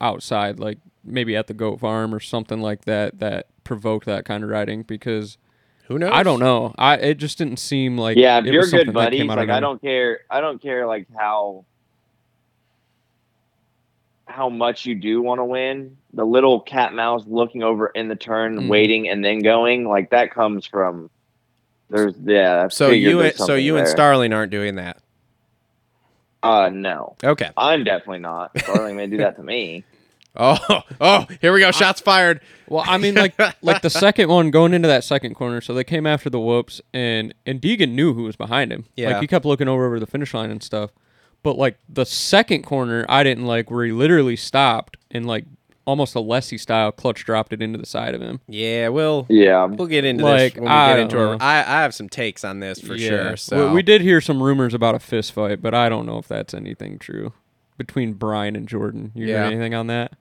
outside, 0.00 0.58
like 0.58 0.78
maybe 1.02 1.36
at 1.36 1.46
the 1.46 1.54
goat 1.54 1.80
farm 1.80 2.14
or 2.14 2.20
something 2.20 2.60
like 2.60 2.84
that 2.84 3.20
that 3.20 3.46
provoked 3.64 4.04
that 4.06 4.24
kind 4.24 4.44
of 4.44 4.50
writing 4.50 4.82
because 4.82 5.38
who 5.86 5.98
knows? 5.98 6.10
I 6.12 6.22
don't 6.22 6.40
know. 6.40 6.74
I 6.76 6.96
it 6.96 7.14
just 7.14 7.38
didn't 7.38 7.58
seem 7.58 7.96
like 7.96 8.16
yeah, 8.16 8.38
if 8.38 8.46
it 8.46 8.52
you're 8.52 8.62
was 8.62 8.70
good 8.70 8.88
that 8.88 8.92
buddies, 8.92 9.20
came 9.20 9.30
out 9.30 9.38
of 9.38 9.48
like 9.48 9.56
I 9.56 9.60
don't 9.60 9.80
care. 9.80 10.20
I 10.28 10.40
don't 10.40 10.60
care 10.60 10.86
like 10.86 11.06
how 11.16 11.64
how 14.26 14.48
much 14.48 14.86
you 14.86 14.94
do 14.94 15.22
want 15.22 15.38
to 15.38 15.44
win. 15.44 15.96
The 16.14 16.24
little 16.24 16.60
cat 16.60 16.92
mouse 16.92 17.24
looking 17.26 17.62
over 17.62 17.86
in 17.88 18.08
the 18.08 18.16
turn, 18.16 18.56
Mhm. 18.58 18.68
waiting 18.68 19.08
and 19.08 19.24
then 19.24 19.40
going, 19.40 19.88
like 19.88 20.10
that 20.10 20.32
comes 20.32 20.66
from. 20.66 21.08
There's 21.88 22.14
yeah. 22.24 22.64
I 22.64 22.68
So 22.68 22.90
you 22.90 23.20
and 23.20 23.32
so 23.34 23.46
something 23.46 23.64
you 23.64 23.76
and. 23.76 23.86
Starling 23.88 24.32
aren't 24.32 24.50
doing 24.50 24.76
that. 24.76 24.98
Uh 26.42 26.70
no, 26.72 27.16
Okay. 27.22 27.50
I'm 27.56 27.84
definitely 27.84 28.20
not. 28.20 28.58
Starling 28.58 28.96
may 28.96 29.06
do 29.06 29.18
that 29.18 29.36
to 29.36 29.42
me. 29.42 29.84
Oh, 30.36 30.56
oh, 31.00 31.26
here 31.40 31.52
we 31.52 31.58
go. 31.58 31.72
Shots 31.72 32.00
fired. 32.00 32.40
Well, 32.68 32.84
I 32.86 32.98
mean, 32.98 33.16
like 33.16 33.34
like 33.62 33.82
the 33.82 33.90
second 33.90 34.28
one 34.28 34.52
going 34.52 34.72
into 34.74 34.86
that 34.86 35.02
second 35.02 35.34
corner, 35.34 35.60
so 35.60 35.74
they 35.74 35.82
came 35.82 36.06
after 36.06 36.30
the 36.30 36.38
whoops, 36.38 36.80
and 36.94 37.34
and 37.44 37.60
Deegan 37.60 37.94
knew 37.94 38.14
who 38.14 38.22
was 38.22 38.36
behind 38.36 38.72
him. 38.72 38.84
Yeah. 38.96 39.08
like 39.10 39.22
he 39.22 39.26
kept 39.26 39.44
looking 39.44 39.66
over 39.66 39.84
over 39.86 39.98
the 39.98 40.06
finish 40.06 40.32
line 40.32 40.52
and 40.52 40.62
stuff. 40.62 40.90
But 41.42 41.58
like 41.58 41.78
the 41.88 42.06
second 42.06 42.62
corner, 42.62 43.04
I 43.08 43.24
didn't 43.24 43.44
like 43.44 43.72
where 43.72 43.84
he 43.84 43.90
literally 43.90 44.36
stopped 44.36 44.96
and 45.10 45.26
like 45.26 45.46
almost 45.90 46.14
a 46.14 46.20
Lessie 46.20 46.58
style 46.58 46.92
clutch 46.92 47.24
dropped 47.24 47.52
it 47.52 47.60
into 47.60 47.78
the 47.78 47.84
side 47.84 48.14
of 48.14 48.22
him. 48.22 48.40
Yeah, 48.48 48.88
we'll 48.88 49.26
Yeah, 49.28 49.64
we'll 49.66 49.88
get 49.88 50.04
into 50.04 50.24
Like, 50.24 50.54
this 50.54 50.60
when 50.60 50.64
we 50.64 50.70
I 50.70 50.92
get 50.92 50.98
into 51.00 51.16
know. 51.16 51.32
it. 51.32 51.42
I 51.42 51.58
I 51.58 51.82
have 51.82 51.92
some 51.94 52.08
takes 52.08 52.44
on 52.44 52.60
this 52.60 52.80
for 52.80 52.94
Yeah. 52.94 53.08
sure. 53.08 53.36
So 53.36 53.72
we, 53.74 53.82
did 53.82 54.00
hear 54.00 54.20
some 54.20 54.42
rumors 54.42 54.72
about 54.72 54.94
a 54.94 55.00
fist 55.00 55.32
fight, 55.32 55.60
but 55.60 55.74
I 55.74 55.88
don't 55.88 56.06
know 56.06 56.18
if 56.18 56.28
that's 56.28 56.54
anything 56.54 56.98
true 56.98 57.32
between 57.76 58.12
Brian 58.14 58.54
and 58.56 58.68
Jordan. 58.68 59.10
You 59.14 59.26
Yeah. 59.26 59.46
anything 59.46 59.74
on 59.74 59.88
that? 59.88 60.12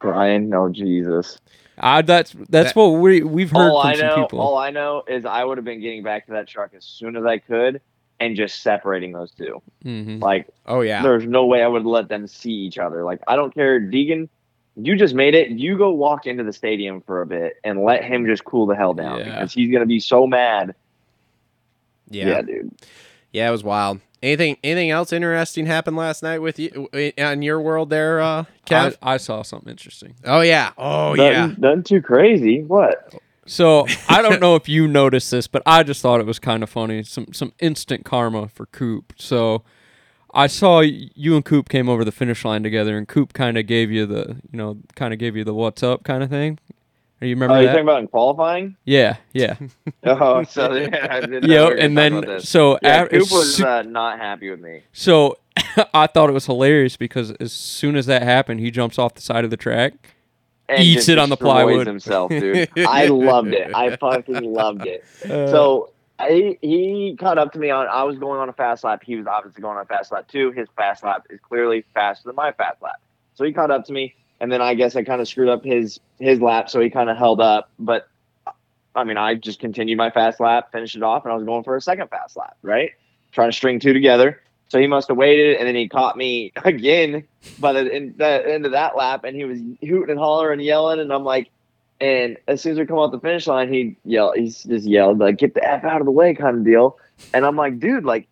Brian, 0.00 0.48
no 0.48 0.68
Jesus. 0.68 1.38
I, 1.78 2.02
that's 2.02 2.34
that's 2.50 2.74
what 2.74 2.88
we 2.90 3.22
we've 3.22 3.50
heard 3.50 3.70
all 3.70 3.80
from 3.82 3.90
I 3.90 3.94
some 3.94 4.06
know, 4.08 4.14
people. 4.22 4.40
all 4.40 4.58
I 4.58 4.70
know 4.70 5.02
is 5.08 5.24
I 5.24 5.42
would 5.44 5.56
have 5.58 5.64
been 5.64 5.80
getting 5.80 6.02
back 6.02 6.26
to 6.26 6.32
that 6.32 6.46
truck 6.46 6.74
as 6.76 6.84
soon 6.84 7.16
as 7.16 7.24
I 7.24 7.38
could 7.38 7.80
and 8.24 8.36
just 8.36 8.62
separating 8.62 9.12
those 9.12 9.30
two. 9.32 9.60
hmm 9.82 10.18
Like 10.20 10.48
Oh 10.66 10.80
yeah. 10.80 11.02
there's 11.02 11.24
no 11.26 11.46
way 11.46 11.62
I 11.62 11.68
would 11.68 11.84
let 11.84 12.08
them 12.08 12.26
see 12.26 12.52
each 12.52 12.78
other. 12.78 13.04
Like 13.04 13.20
I 13.28 13.36
don't 13.36 13.52
care, 13.54 13.80
Deegan. 13.80 14.28
You 14.76 14.96
just 14.96 15.14
made 15.14 15.34
it. 15.34 15.50
You 15.50 15.76
go 15.76 15.90
walk 15.92 16.26
into 16.26 16.44
the 16.44 16.52
stadium 16.52 17.02
for 17.02 17.20
a 17.20 17.26
bit 17.26 17.54
and 17.62 17.82
let 17.84 18.04
him 18.04 18.24
just 18.26 18.44
cool 18.44 18.66
the 18.66 18.74
hell 18.74 18.94
down 18.94 19.18
Yeah. 19.18 19.24
because 19.26 19.52
he's 19.52 19.70
gonna 19.72 19.86
be 19.86 20.00
so 20.00 20.26
mad. 20.26 20.74
Yeah. 22.08 22.26
Yeah, 22.28 22.42
dude. 22.42 22.70
yeah. 23.32 23.48
it 23.48 23.52
was 23.52 23.64
wild. 23.64 24.00
Anything 24.22 24.56
anything 24.62 24.90
else 24.90 25.12
interesting 25.12 25.66
happened 25.66 25.96
last 25.96 26.22
night 26.22 26.38
with 26.38 26.58
you 26.58 26.88
on 27.18 27.42
your 27.42 27.60
world 27.60 27.90
there, 27.90 28.20
uh, 28.20 28.44
Kev? 28.66 28.96
I, 29.02 29.14
I 29.14 29.16
saw 29.16 29.42
something 29.42 29.68
interesting. 29.70 30.14
oh 30.24 30.42
yeah. 30.42 30.70
Oh 30.78 31.14
Nothing, 31.14 31.32
yeah. 31.32 31.54
nothing 31.58 31.82
too 31.82 32.00
crazy. 32.02 32.62
What? 32.62 33.14
So 33.46 33.86
I 34.08 34.22
don't 34.22 34.40
know 34.40 34.54
if 34.56 34.68
you 34.68 34.86
noticed 34.86 35.30
this, 35.30 35.46
but 35.46 35.62
I 35.66 35.82
just 35.82 36.00
thought 36.02 36.20
it 36.20 36.26
was 36.26 36.38
kind 36.38 36.62
of 36.62 36.70
funny. 36.70 37.02
Some 37.02 37.32
some 37.32 37.52
instant 37.58 38.04
karma 38.04 38.48
for 38.48 38.66
Coop. 38.66 39.12
So 39.16 39.62
I 40.34 40.46
saw 40.46 40.80
you 40.80 41.34
and 41.36 41.44
Coop 41.44 41.68
came 41.68 41.88
over 41.88 42.04
the 42.04 42.12
finish 42.12 42.44
line 42.44 42.62
together, 42.62 42.96
and 42.96 43.06
Coop 43.08 43.32
kind 43.32 43.58
of 43.58 43.66
gave 43.66 43.90
you 43.90 44.06
the 44.06 44.36
you 44.50 44.56
know 44.58 44.78
kind 44.94 45.12
of 45.12 45.18
gave 45.18 45.36
you 45.36 45.44
the 45.44 45.54
what's 45.54 45.82
up 45.82 46.04
kind 46.04 46.22
of 46.22 46.30
thing. 46.30 46.58
Do 47.20 47.28
you 47.28 47.36
remember 47.36 47.54
Oh, 47.54 47.60
you 47.60 47.66
that? 47.66 47.72
talking 47.74 47.84
about 47.84 48.00
in 48.00 48.08
qualifying? 48.08 48.76
yeah, 48.84 49.16
yeah, 49.32 49.54
Oh, 50.04 50.42
so 50.42 50.72
yeah, 50.74 51.06
I 51.08 51.20
didn't 51.20 51.46
know 51.46 51.68
yeah. 51.68 51.74
we 51.74 51.80
And 51.84 51.96
then 51.96 52.40
so 52.40 52.78
yeah, 52.82 53.02
a- 53.04 53.08
Coop 53.08 53.30
was 53.30 53.60
uh, 53.60 53.82
not 53.82 54.18
happy 54.18 54.50
with 54.50 54.58
me. 54.60 54.82
so 54.92 55.38
I 55.94 56.08
thought 56.08 56.28
it 56.30 56.32
was 56.32 56.46
hilarious 56.46 56.96
because 56.96 57.30
as 57.32 57.52
soon 57.52 57.94
as 57.94 58.06
that 58.06 58.22
happened, 58.22 58.58
he 58.58 58.70
jumps 58.72 58.98
off 58.98 59.14
the 59.14 59.20
side 59.20 59.44
of 59.44 59.50
the 59.50 59.56
track. 59.56 59.94
Eats 60.78 61.08
it 61.08 61.18
on 61.18 61.28
the 61.28 61.36
plywood. 61.36 61.86
himself, 61.86 62.30
dude. 62.30 62.68
I 62.88 63.06
loved 63.06 63.52
it. 63.52 63.74
I 63.74 63.96
fucking 63.96 64.44
loved 64.52 64.86
it. 64.86 65.04
Uh, 65.24 65.50
So 65.50 65.90
I, 66.18 66.56
he 66.62 67.16
caught 67.18 67.36
up 67.38 67.52
to 67.52 67.58
me 67.58 67.70
on. 67.70 67.86
I 67.88 68.04
was 68.04 68.16
going 68.18 68.40
on 68.40 68.48
a 68.48 68.52
fast 68.52 68.84
lap. 68.84 69.02
He 69.04 69.16
was 69.16 69.26
obviously 69.26 69.60
going 69.62 69.76
on 69.76 69.82
a 69.82 69.86
fast 69.86 70.12
lap 70.12 70.28
too. 70.28 70.50
His 70.52 70.68
fast 70.76 71.02
lap 71.04 71.26
is 71.30 71.40
clearly 71.40 71.84
faster 71.94 72.28
than 72.28 72.36
my 72.36 72.52
fast 72.52 72.80
lap. 72.80 73.00
So 73.34 73.44
he 73.44 73.52
caught 73.52 73.70
up 73.70 73.84
to 73.86 73.92
me, 73.92 74.14
and 74.40 74.52
then 74.52 74.62
I 74.62 74.74
guess 74.74 74.94
I 74.94 75.02
kind 75.02 75.20
of 75.20 75.28
screwed 75.28 75.48
up 75.48 75.64
his 75.64 76.00
his 76.20 76.40
lap. 76.40 76.70
So 76.70 76.80
he 76.80 76.90
kind 76.90 77.10
of 77.10 77.16
held 77.16 77.40
up. 77.40 77.70
But 77.78 78.08
I 78.94 79.04
mean, 79.04 79.16
I 79.16 79.34
just 79.34 79.58
continued 79.58 79.96
my 79.98 80.10
fast 80.10 80.38
lap, 80.38 80.70
finished 80.70 80.96
it 80.96 81.02
off, 81.02 81.24
and 81.24 81.32
I 81.32 81.34
was 81.36 81.44
going 81.44 81.64
for 81.64 81.76
a 81.76 81.80
second 81.80 82.08
fast 82.08 82.36
lap. 82.36 82.56
Right, 82.62 82.90
trying 83.32 83.50
to 83.50 83.56
string 83.56 83.80
two 83.80 83.92
together. 83.92 84.40
So 84.72 84.80
he 84.80 84.86
must 84.86 85.08
have 85.08 85.18
waited, 85.18 85.58
and 85.58 85.68
then 85.68 85.74
he 85.74 85.86
caught 85.86 86.16
me 86.16 86.50
again 86.64 87.28
by 87.58 87.74
the, 87.74 87.90
in, 87.94 88.14
the 88.16 88.42
end 88.50 88.64
of 88.64 88.72
that 88.72 88.96
lap, 88.96 89.22
and 89.24 89.36
he 89.36 89.44
was 89.44 89.60
hooting 89.82 90.08
and 90.08 90.18
hollering 90.18 90.58
and 90.60 90.66
yelling, 90.66 90.98
and 90.98 91.12
I'm 91.12 91.24
like. 91.24 91.50
And 92.00 92.36
as 92.48 92.60
soon 92.60 92.72
as 92.72 92.78
we 92.80 92.86
come 92.86 92.98
off 92.98 93.12
the 93.12 93.20
finish 93.20 93.46
line, 93.46 93.72
he 93.72 93.96
yelled, 94.04 94.34
he's 94.36 94.64
just 94.64 94.84
yelled, 94.88 95.18
like, 95.20 95.36
get 95.38 95.54
the 95.54 95.64
F 95.64 95.84
out 95.84 96.00
of 96.00 96.04
the 96.04 96.10
way 96.10 96.34
kind 96.34 96.56
of 96.58 96.64
deal. 96.64 96.98
And 97.32 97.46
I'm 97.46 97.54
like, 97.54 97.78
dude, 97.78 98.04
like, 98.04 98.26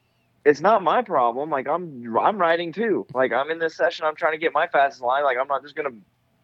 it's 0.45 0.61
not 0.61 0.83
my 0.83 1.03
problem. 1.03 1.51
Like, 1.51 1.69
I'm 1.69 2.03
I'm 2.19 2.37
riding 2.39 2.73
too. 2.73 3.07
Like, 3.15 3.33
I'm 3.33 3.49
in 3.49 3.61
this 3.61 3.77
session. 3.77 4.07
I'm 4.07 4.17
trying 4.17 4.33
to 4.33 4.39
get 4.39 4.53
my 4.53 4.67
fastest 4.67 5.03
line. 5.03 5.23
Like, 5.23 5.37
I'm 5.41 5.47
not 5.47 5.63
just 5.63 5.77
gonna, 5.77 5.91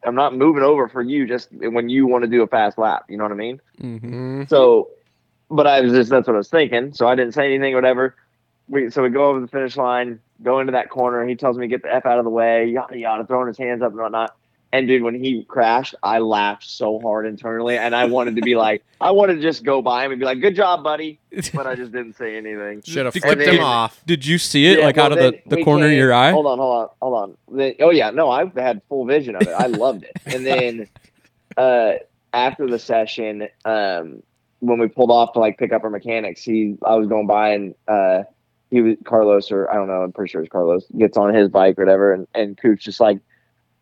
I'm 0.05 0.15
not 0.15 0.37
moving 0.37 0.63
over 0.63 0.89
for 0.89 1.03
you 1.03 1.27
just 1.27 1.49
when 1.53 1.89
you 1.89 2.07
want 2.07 2.23
to 2.23 2.31
do 2.31 2.43
a 2.43 2.47
fast 2.47 2.79
lap. 2.79 3.07
You 3.09 3.17
know 3.17 3.25
what 3.25 3.33
I 3.33 3.37
mean? 3.37 3.61
mhm. 3.83 4.01
Mhm. 4.03 4.49
So, 4.49 4.91
but 5.51 5.67
I 5.67 5.81
was 5.81 5.95
just 5.95 6.11
that's 6.11 6.29
what 6.29 6.35
I 6.35 6.39
was 6.39 6.49
thinking. 6.49 6.93
So 6.93 7.09
I 7.09 7.17
didn't 7.17 7.35
say 7.35 7.47
anything, 7.47 7.73
or 7.75 7.79
whatever. 7.79 8.15
We 8.69 8.91
so 8.91 9.03
we 9.03 9.11
go 9.11 9.27
over 9.27 9.41
the 9.41 9.49
finish 9.49 9.77
line, 9.77 10.21
go 10.43 10.61
into 10.61 10.73
that 10.73 10.91
corner. 10.91 11.27
He 11.27 11.37
tells 11.37 11.57
me 11.57 11.67
get 11.69 11.83
the 11.83 11.95
f 11.95 12.07
out 12.07 12.19
of 12.19 12.25
the 12.25 12.31
way, 12.31 12.67
yada 12.67 12.99
yada, 12.99 13.27
throwing 13.27 13.49
his 13.49 13.59
hands 13.59 13.83
up 13.83 13.93
and 13.93 14.01
whatnot. 14.01 14.35
And 14.73 14.89
dude, 14.89 15.03
when 15.03 15.15
he 15.15 15.45
crashed, 15.45 15.95
I 16.03 16.19
laughed 16.19 16.65
so 16.65 16.99
hard 17.01 17.25
internally, 17.25 17.79
and 17.79 17.95
I 17.95 18.07
wanted 18.07 18.37
to 18.37 18.43
be 18.43 18.57
like, 18.67 18.85
I 19.01 19.13
wanted 19.13 19.37
to 19.37 19.41
just 19.41 19.63
go 19.65 19.81
by 19.81 20.05
him 20.05 20.11
and 20.11 20.19
be 20.19 20.27
like, 20.27 20.41
"Good 20.41 20.57
job, 20.57 20.83
buddy," 20.83 21.21
but 21.55 21.67
I 21.67 21.77
just 21.77 21.93
didn't 21.93 22.15
say 22.15 22.37
anything. 22.37 22.83
Should 22.83 23.05
have 23.05 23.15
flipped 23.15 23.43
him 23.43 23.61
off. 23.61 24.03
Did 24.05 24.27
you 24.27 24.39
see 24.39 24.67
it 24.67 24.81
Yeah, 24.81 24.87
like 24.87 24.97
well, 24.97 25.07
out 25.07 25.13
of 25.13 25.19
the, 25.19 25.41
the 25.47 25.57
we 25.57 25.65
corner 25.65 25.87
of 25.87 25.93
your 25.93 26.13
eye? 26.13 26.33
Hold 26.33 26.47
on, 26.47 26.59
hold 26.59 26.77
on, 26.77 26.89
hold 27.01 27.15
on. 27.15 27.57
Then, 27.57 27.75
oh 27.81 27.91
yeah, 27.91 28.11
no, 28.11 28.31
I 28.31 28.51
had 28.57 28.83
full 28.89 29.07
vision 29.07 29.37
of 29.37 29.43
it. 29.43 29.55
I 29.57 29.67
loved 29.67 30.05
it. 30.05 30.21
And 30.27 30.45
then 30.45 30.89
uh, 31.57 31.93
after 32.33 32.67
the 32.67 32.79
session, 32.79 33.49
um, 33.65 34.23
when 34.61 34.79
we 34.79 34.89
pulled 34.89 35.11
off 35.11 35.33
to 35.35 35.39
like 35.39 35.59
pick 35.59 35.73
up 35.73 35.85
our 35.85 35.91
mechanics, 35.91 36.43
he 36.43 36.77
I 36.85 36.97
was 36.97 37.09
going 37.09 37.27
by 37.27 37.51
and 37.51 37.75
uh, 37.87 38.25
he 38.71 38.81
was 38.81 38.97
Carlos 39.05 39.51
or 39.51 39.71
I 39.71 39.75
don't 39.75 39.87
know, 39.87 40.03
I'm 40.03 40.13
pretty 40.13 40.31
sure 40.31 40.41
it's 40.41 40.51
Carlos 40.51 40.85
gets 40.99 41.17
on 41.17 41.35
his 41.35 41.49
bike 41.49 41.79
or 41.79 41.85
whatever, 41.85 42.13
and 42.13 42.27
and 42.35 42.59
Cooch 42.59 42.83
just 42.83 43.01
like 43.01 43.19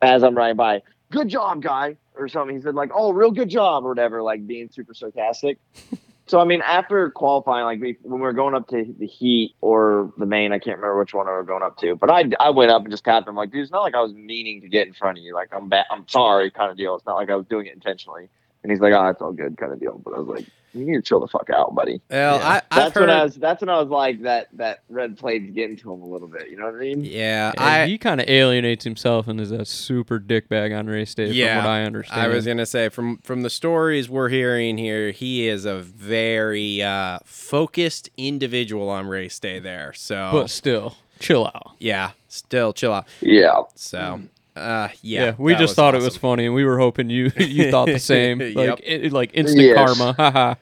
as 0.03 0.22
I'm 0.22 0.37
riding 0.37 0.57
by, 0.57 0.82
good 1.11 1.28
job, 1.28 1.62
guy, 1.62 1.97
or 2.14 2.28
something. 2.28 2.57
He 2.57 2.62
said 2.62 2.74
like, 2.74 2.91
oh, 2.95 3.12
real 3.12 3.30
good 3.30 3.49
job 3.49 3.85
or 3.85 3.89
whatever, 3.89 4.22
like 4.22 4.47
being 4.47 4.68
super 4.70 4.95
sarcastic. 4.95 5.59
So 6.26 6.41
I 6.41 6.45
mean, 6.45 6.62
after 6.62 7.11
qualifying, 7.11 7.64
like 7.64 7.80
we, 7.80 7.99
when 8.01 8.20
we 8.20 8.22
were 8.22 8.32
going 8.32 8.55
up 8.55 8.68
to 8.68 8.95
the 8.99 9.07
heat 9.07 9.55
or 9.61 10.11
the 10.16 10.24
main, 10.24 10.53
I 10.53 10.59
can't 10.59 10.78
remember 10.78 10.99
which 10.99 11.12
one 11.12 11.26
we 11.26 11.32
were 11.32 11.45
going 11.45 11.62
up 11.62 11.76
to, 11.78 11.97
but 11.97 12.11
I, 12.11 12.24
I 12.41 12.49
went 12.49 12.70
up 12.70 12.82
and 12.82 12.91
just 12.91 13.05
tapped 13.05 13.28
him 13.28 13.35
like, 13.35 13.51
dude, 13.51 13.62
it's 13.62 13.70
not 13.70 13.82
like 13.82 13.95
I 13.95 14.01
was 14.01 14.14
meaning 14.14 14.62
to 14.62 14.68
get 14.68 14.87
in 14.87 14.95
front 14.95 15.18
of 15.18 15.24
you. 15.24 15.35
Like 15.35 15.51
I'm 15.53 15.68
bad, 15.68 15.85
I'm 15.91 16.09
sorry, 16.09 16.51
kind 16.51 16.70
of 16.70 16.78
deal. 16.78 16.95
It's 16.95 17.05
not 17.05 17.16
like 17.16 17.28
I 17.28 17.37
was 17.37 17.45
doing 17.47 17.66
it 17.66 17.74
intentionally. 17.74 18.30
And 18.62 18.72
he's 18.72 18.80
like, 18.80 18.95
oh, 18.95 19.07
it's 19.09 19.20
all 19.20 19.32
good, 19.32 19.59
kind 19.59 19.72
of 19.72 19.80
deal. 19.80 20.01
But 20.03 20.14
I 20.14 20.18
was 20.18 20.28
like, 20.28 20.47
you 20.75 20.85
need 20.85 20.97
to 20.97 21.03
chill 21.03 21.20
the 21.20 21.29
fuck 21.29 21.49
out, 21.55 21.75
buddy. 21.75 22.01
Well, 22.11 22.39
Yeah. 22.39 22.47
I, 22.47 22.57
I've 22.57 22.62
That's 22.70 22.95
heard. 22.95 23.01
when 23.03 23.11
I 23.11 23.22
was. 23.25 23.35
That's 23.37 23.61
when 23.62 23.68
I 23.68 23.79
was 23.81 23.89
like 23.89 24.22
that. 24.22 24.49
That 24.55 24.81
red 24.89 25.16
plate's 25.16 25.51
getting 25.53 25.77
to 25.79 25.93
him 25.93 26.03
a 26.03 26.07
little 26.07 26.29
bit. 26.29 26.51
You 26.51 26.57
know 26.57 26.66
what 26.66 26.75
I 26.75 26.79
mean? 26.79 27.05
yeah, 27.05 27.53
Yeah, 27.57 27.64
I 27.64 27.87
he 27.87 27.97
kind 27.99 28.20
of 28.20 28.29
alienates 28.29 28.85
himself 28.85 29.29
and 29.29 29.41
is 29.41 29.51
a 29.51 29.64
super 29.64 30.18
dickbag 30.18 30.77
on 30.79 30.87
race 30.87 31.14
day, 31.14 31.29
Yeah, 31.31 31.57
from 31.57 31.64
what 31.64 31.70
I 31.70 31.83
understand. 31.85 32.20
I 32.20 32.29
was 32.29 32.45
gonna 32.47 32.66
say 32.66 32.89
from 32.89 33.18
from 33.18 33.43
the 33.43 33.51
stories 33.51 34.09
we're 34.11 34.29
hearing 34.29 34.77
here, 34.79 35.11
he 35.12 35.47
is 35.49 35.64
a 35.64 35.79
very 35.81 36.83
uh, 36.83 37.18
focused 37.25 38.11
individual 38.16 38.89
on 38.89 39.07
race 39.07 39.39
day 39.39 39.59
there. 39.59 39.93
So 39.95 40.31
but 40.33 40.51
still, 40.51 40.97
chill 41.20 41.47
out. 41.47 41.72
yeah, 41.79 42.11
still 42.29 42.72
chill 42.72 42.93
out. 42.93 43.07
Yeah. 43.20 43.62
So 43.75 44.22
uh, 44.57 44.89
yeah, 45.03 45.25
Yeah, 45.25 45.35
we 45.39 45.55
just 45.55 45.75
thought 45.77 45.95
it 45.95 46.03
was 46.03 46.17
funny, 46.17 46.47
and 46.47 46.55
we 46.55 46.65
were 46.65 46.79
hoping 46.79 47.11
you 47.11 47.31
you 47.39 47.71
thought 47.71 47.87
the 47.87 47.99
same. 47.99 48.39
Like 48.39 48.55
Yep. 48.57 48.81
it, 48.83 49.13
like 49.13 49.31
instant 49.35 49.63
Yes. 49.63 49.77
karma. 49.99 50.13
Haha. 50.19 50.55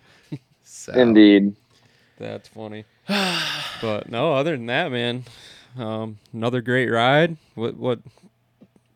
So, 0.64 0.92
Indeed. 0.92 1.54
That's 2.18 2.48
funny. 2.48 2.84
but 3.80 4.08
no, 4.08 4.34
other 4.34 4.52
than 4.52 4.66
that, 4.66 4.90
man, 4.92 5.24
um, 5.78 6.18
another 6.32 6.60
great 6.60 6.88
ride. 6.88 7.36
What 7.54 7.76
what 7.76 8.00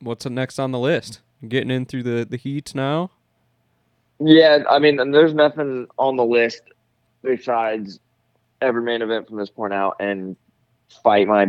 what's 0.01 0.27
next 0.27 0.59
on 0.59 0.73
the 0.73 0.79
list? 0.79 1.21
Getting 1.47 1.71
in 1.71 1.87
through 1.87 2.03
the 2.05 2.25
the 2.25 2.37
heats 2.37 2.75
now. 2.75 3.11
Yeah, 4.19 4.63
I 4.71 4.79
mean, 4.79 4.99
and 4.99 5.13
there's 5.15 5.35
nothing 5.35 5.87
on 5.99 6.17
the 6.17 6.25
list 6.25 6.63
besides 7.23 8.01
every 8.63 8.83
main 8.83 9.03
event 9.03 9.29
from 9.29 9.37
this 9.37 9.51
point 9.51 9.75
out 9.75 9.97
and 10.01 10.37
fight 11.03 11.27
my 11.29 11.47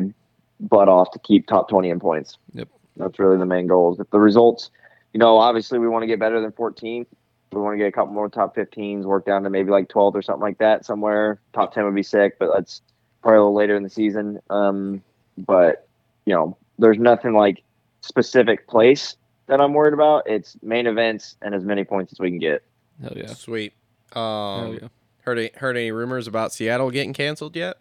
butt 0.60 0.90
off 0.90 1.12
to 1.12 1.20
keep 1.20 1.48
top 1.48 1.70
20 1.70 1.90
in 1.90 2.00
points. 2.00 2.38
Yep. 2.54 2.68
That's 2.98 3.20
really 3.20 3.38
the 3.38 3.46
main 3.46 3.68
goals. 3.68 4.00
If 4.00 4.10
the 4.10 4.20
results, 4.20 4.72
you 5.14 5.20
know, 5.20 5.38
obviously 5.38 5.80
we 5.80 5.88
want 5.88 6.04
to 6.04 6.08
get 6.08 6.20
better 6.20 6.42
than 6.42 6.52
14th. 6.52 7.08
We 7.54 7.62
want 7.62 7.74
to 7.74 7.78
get 7.78 7.88
a 7.88 7.92
couple 7.92 8.14
more 8.14 8.28
top 8.30 8.56
15s, 8.56 9.04
work 9.04 9.26
down 9.26 9.44
to 9.44 9.50
maybe 9.50 9.72
like 9.72 9.88
12th 9.88 10.16
or 10.16 10.22
something 10.22 10.42
like 10.42 10.58
that 10.58 10.86
somewhere. 10.86 11.40
Top 11.54 11.74
10 11.74 11.86
would 11.86 11.96
be 11.96 12.04
sick, 12.04 12.38
but 12.40 12.50
that's 12.54 12.82
probably 13.22 13.38
a 13.38 13.42
little 13.42 13.56
later 13.56 13.76
in 13.76 13.84
the 13.84 13.90
season. 13.90 14.40
Um, 14.50 15.02
but, 15.38 15.88
you 16.26 16.34
know, 16.34 16.58
there's 16.78 17.00
nothing 17.00 17.34
like 17.34 17.64
specific 18.02 18.68
place 18.68 19.16
that 19.48 19.62
I'm 19.62 19.74
worried 19.74 19.94
about. 19.94 20.24
It's 20.28 20.58
main 20.62 20.88
events 20.88 21.38
and 21.42 21.56
as 21.56 21.64
many 21.64 21.86
points 21.86 22.12
as 22.12 22.20
we 22.20 22.30
can 22.30 22.40
get. 22.40 22.64
Hell 23.02 23.14
yeah. 23.16 23.28
sweet. 23.28 23.74
Hell 24.14 24.24
Um, 24.24 24.74
yeah. 24.82 24.88
heard 25.22 25.40
any, 25.40 25.52
heard 25.56 25.78
any 25.78 25.92
rumors 25.92 26.28
about 26.28 26.54
Seattle 26.54 26.92
getting 26.92 27.14
canceled 27.14 27.56
yet? 27.56 27.78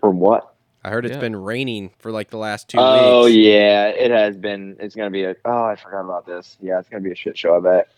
From 0.00 0.20
what? 0.20 0.54
I 0.86 0.90
heard 0.90 1.06
it's 1.06 1.16
Yeah. 1.16 1.20
been 1.20 1.36
raining 1.36 1.92
for 1.98 2.12
like 2.12 2.30
the 2.30 2.38
last 2.38 2.68
two 2.70 2.78
Oh 2.78 2.92
weeks. 2.92 3.24
Oh 3.24 3.26
yeah, 3.26 3.88
it 3.88 4.10
has 4.10 4.36
been. 4.36 4.76
It's 4.80 4.94
gonna 4.96 5.10
be 5.10 5.24
a. 5.24 5.36
Oh, 5.44 5.64
I 5.64 5.76
forgot 5.76 6.00
about 6.04 6.26
this. 6.26 6.56
Yeah, 6.60 6.78
it's 6.80 6.88
gonna 6.88 7.02
be 7.04 7.12
a 7.12 7.16
shit 7.16 7.38
show. 7.38 7.56
I 7.56 7.60
bet. 7.60 7.88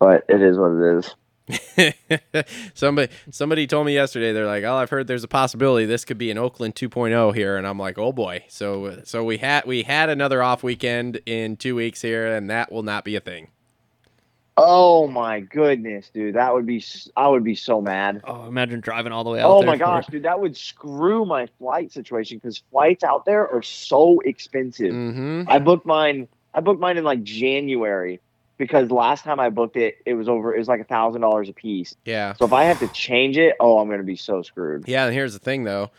But 0.00 0.24
it 0.28 0.42
is 0.42 0.58
what 0.58 0.72
it 0.72 0.98
is. 0.98 1.14
somebody 2.74 3.12
somebody 3.30 3.66
told 3.66 3.86
me 3.86 3.94
yesterday 3.94 4.32
they're 4.32 4.46
like, 4.46 4.64
"Oh, 4.64 4.76
I've 4.76 4.90
heard 4.90 5.06
there's 5.06 5.24
a 5.24 5.28
possibility 5.28 5.86
this 5.86 6.04
could 6.04 6.18
be 6.18 6.30
an 6.30 6.38
Oakland 6.38 6.74
2.0 6.74 7.34
here." 7.34 7.56
And 7.56 7.66
I'm 7.66 7.78
like, 7.78 7.98
"Oh 7.98 8.12
boy." 8.12 8.44
So 8.48 9.02
so 9.04 9.24
we 9.24 9.38
had 9.38 9.66
we 9.66 9.82
had 9.84 10.08
another 10.10 10.42
off 10.42 10.62
weekend 10.62 11.20
in 11.26 11.56
2 11.56 11.76
weeks 11.76 12.02
here 12.02 12.26
and 12.34 12.50
that 12.50 12.72
will 12.72 12.82
not 12.84 13.04
be 13.04 13.16
a 13.16 13.20
thing. 13.20 13.48
Oh 14.56 15.08
my 15.08 15.40
goodness, 15.40 16.10
dude, 16.10 16.36
that 16.36 16.54
would 16.54 16.64
be 16.64 16.84
I 17.16 17.26
would 17.28 17.42
be 17.42 17.56
so 17.56 17.80
mad. 17.80 18.20
Oh, 18.24 18.46
imagine 18.46 18.80
driving 18.80 19.10
all 19.10 19.24
the 19.24 19.30
way 19.30 19.40
out 19.40 19.50
Oh 19.50 19.62
my 19.64 19.76
gosh, 19.76 20.06
it. 20.06 20.12
dude, 20.12 20.22
that 20.22 20.38
would 20.40 20.56
screw 20.56 21.24
my 21.24 21.48
flight 21.58 21.90
situation 21.90 22.38
because 22.38 22.62
flights 22.70 23.02
out 23.02 23.24
there 23.24 23.48
are 23.52 23.62
so 23.62 24.20
expensive. 24.20 24.92
Mhm. 24.92 25.46
I 25.48 25.58
booked 25.58 25.86
mine. 25.86 26.28
I 26.54 26.60
booked 26.60 26.80
mine 26.80 26.96
in 26.98 27.02
like 27.04 27.24
January 27.24 28.20
because 28.56 28.92
last 28.92 29.24
time 29.24 29.40
I 29.40 29.50
booked 29.50 29.76
it, 29.76 29.96
it 30.06 30.14
was 30.14 30.28
over. 30.28 30.54
It 30.54 30.58
was 30.58 30.68
like 30.68 30.80
a 30.80 30.84
thousand 30.84 31.22
dollars 31.22 31.48
a 31.48 31.52
piece. 31.52 31.96
Yeah. 32.04 32.34
So 32.34 32.44
if 32.44 32.52
I 32.52 32.62
have 32.64 32.78
to 32.78 32.86
change 32.88 33.36
it, 33.36 33.56
oh, 33.58 33.78
I'm 33.80 33.90
gonna 33.90 34.04
be 34.04 34.14
so 34.16 34.42
screwed. 34.42 34.84
Yeah, 34.86 35.06
and 35.06 35.14
here's 35.14 35.32
the 35.32 35.40
thing 35.40 35.64
though. 35.64 35.90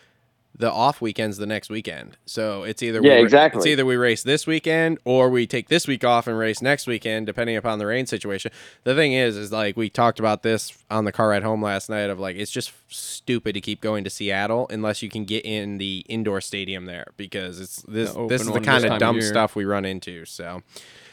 The 0.57 0.71
off 0.71 1.01
weekend's 1.01 1.37
the 1.37 1.45
next 1.45 1.69
weekend. 1.69 2.17
So 2.25 2.63
it's 2.63 2.81
either 2.81 3.01
Yeah, 3.01 3.17
we, 3.17 3.23
exactly. 3.23 3.59
It's 3.59 3.67
either 3.67 3.85
we 3.85 3.95
race 3.97 4.23
this 4.23 4.47
weekend 4.47 4.99
or 5.03 5.29
we 5.29 5.45
take 5.47 5.67
this 5.67 5.87
week 5.87 6.03
off 6.03 6.27
and 6.27 6.37
race 6.37 6.61
next 6.61 6.87
weekend, 6.87 7.25
depending 7.25 7.57
upon 7.57 7.79
the 7.79 7.85
rain 7.85 8.05
situation. 8.05 8.51
The 8.83 8.95
thing 8.95 9.13
is, 9.13 9.35
is 9.35 9.51
like 9.51 9.75
we 9.75 9.89
talked 9.89 10.19
about 10.19 10.43
this 10.43 10.77
on 10.89 11.05
the 11.05 11.11
car 11.11 11.29
ride 11.29 11.43
home 11.43 11.61
last 11.61 11.89
night. 11.89 12.09
Of 12.09 12.19
like, 12.19 12.37
it's 12.37 12.51
just 12.51 12.71
stupid 12.87 13.53
to 13.53 13.61
keep 13.61 13.81
going 13.81 14.03
to 14.05 14.09
Seattle 14.09 14.67
unless 14.69 15.01
you 15.01 15.09
can 15.09 15.25
get 15.25 15.45
in 15.45 15.77
the 15.77 16.05
indoor 16.07 16.39
stadium 16.41 16.85
there 16.85 17.07
because 17.17 17.59
it's 17.59 17.81
this. 17.83 18.13
This 18.29 18.41
is 18.41 18.51
the 18.51 18.61
kind 18.61 18.85
of 18.85 18.93
of 18.93 18.99
dumb 18.99 19.17
year. 19.17 19.27
stuff 19.27 19.55
we 19.55 19.65
run 19.65 19.85
into. 19.85 20.25
So 20.25 20.63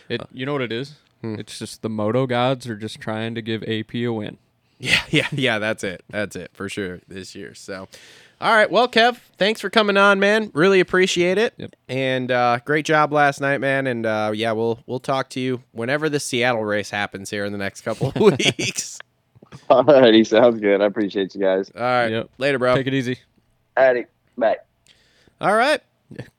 It, 0.09 0.23
you 0.33 0.47
know 0.47 0.53
what 0.53 0.63
it 0.63 0.73
is? 0.73 0.95
Hmm. 1.21 1.37
It's 1.39 1.59
just 1.59 1.83
the 1.83 1.89
moto 1.89 2.27
gods 2.27 2.67
are 2.69 2.77
just 2.77 3.01
trying 3.01 3.35
to 3.35 3.43
give 3.43 3.63
AP 3.65 3.95
a 3.95 4.09
win. 4.09 4.39
Yeah, 4.83 5.01
yeah, 5.11 5.29
yeah. 5.31 5.59
That's 5.61 5.85
it. 5.85 6.03
That's 6.11 6.35
it 6.35 6.51
for 6.55 6.69
sure 6.69 6.99
this 7.07 7.37
year. 7.37 7.55
So, 7.55 7.87
all 8.43 8.55
right. 8.57 8.69
Well, 8.69 8.89
Kev, 8.89 9.19
thanks 9.39 9.61
for 9.61 9.71
coming 9.71 9.97
on, 9.97 10.19
man. 10.19 10.51
Really 10.53 10.81
appreciate 10.81 11.39
it. 11.39 11.55
Yep. 11.59 11.77
And 11.89 12.31
uh, 12.33 12.59
great 12.65 12.85
job 12.85 13.13
last 13.13 13.41
night, 13.41 13.59
man. 13.59 13.87
And 13.87 14.05
uh, 14.05 14.33
yeah, 14.35 14.51
we'll 14.51 14.81
we'll 14.87 14.99
talk 14.99 15.31
to 15.31 15.41
you 15.41 15.63
whenever 15.71 16.09
the 16.09 16.19
Seattle 16.19 16.65
race 16.65 16.91
happens 16.91 17.31
here 17.31 17.45
in 17.45 17.53
the 17.53 17.59
next 17.59 17.83
couple 17.83 18.09
of 18.09 18.17
weeks. 18.21 18.99
Alrighty, 19.71 20.27
sounds 20.27 20.61
good. 20.61 20.83
I 20.83 20.87
appreciate 20.87 21.37
you 21.37 21.41
guys. 21.41 21.71
All 21.77 21.83
right. 21.83 22.11
Yep. 22.11 22.31
Later, 22.39 22.59
bro. 22.59 22.75
Take 22.75 22.89
it 22.89 22.95
easy. 22.95 23.21
Alrighty, 23.77 24.07
bye. 24.37 24.59
All 25.41 25.55
right. 25.55 25.81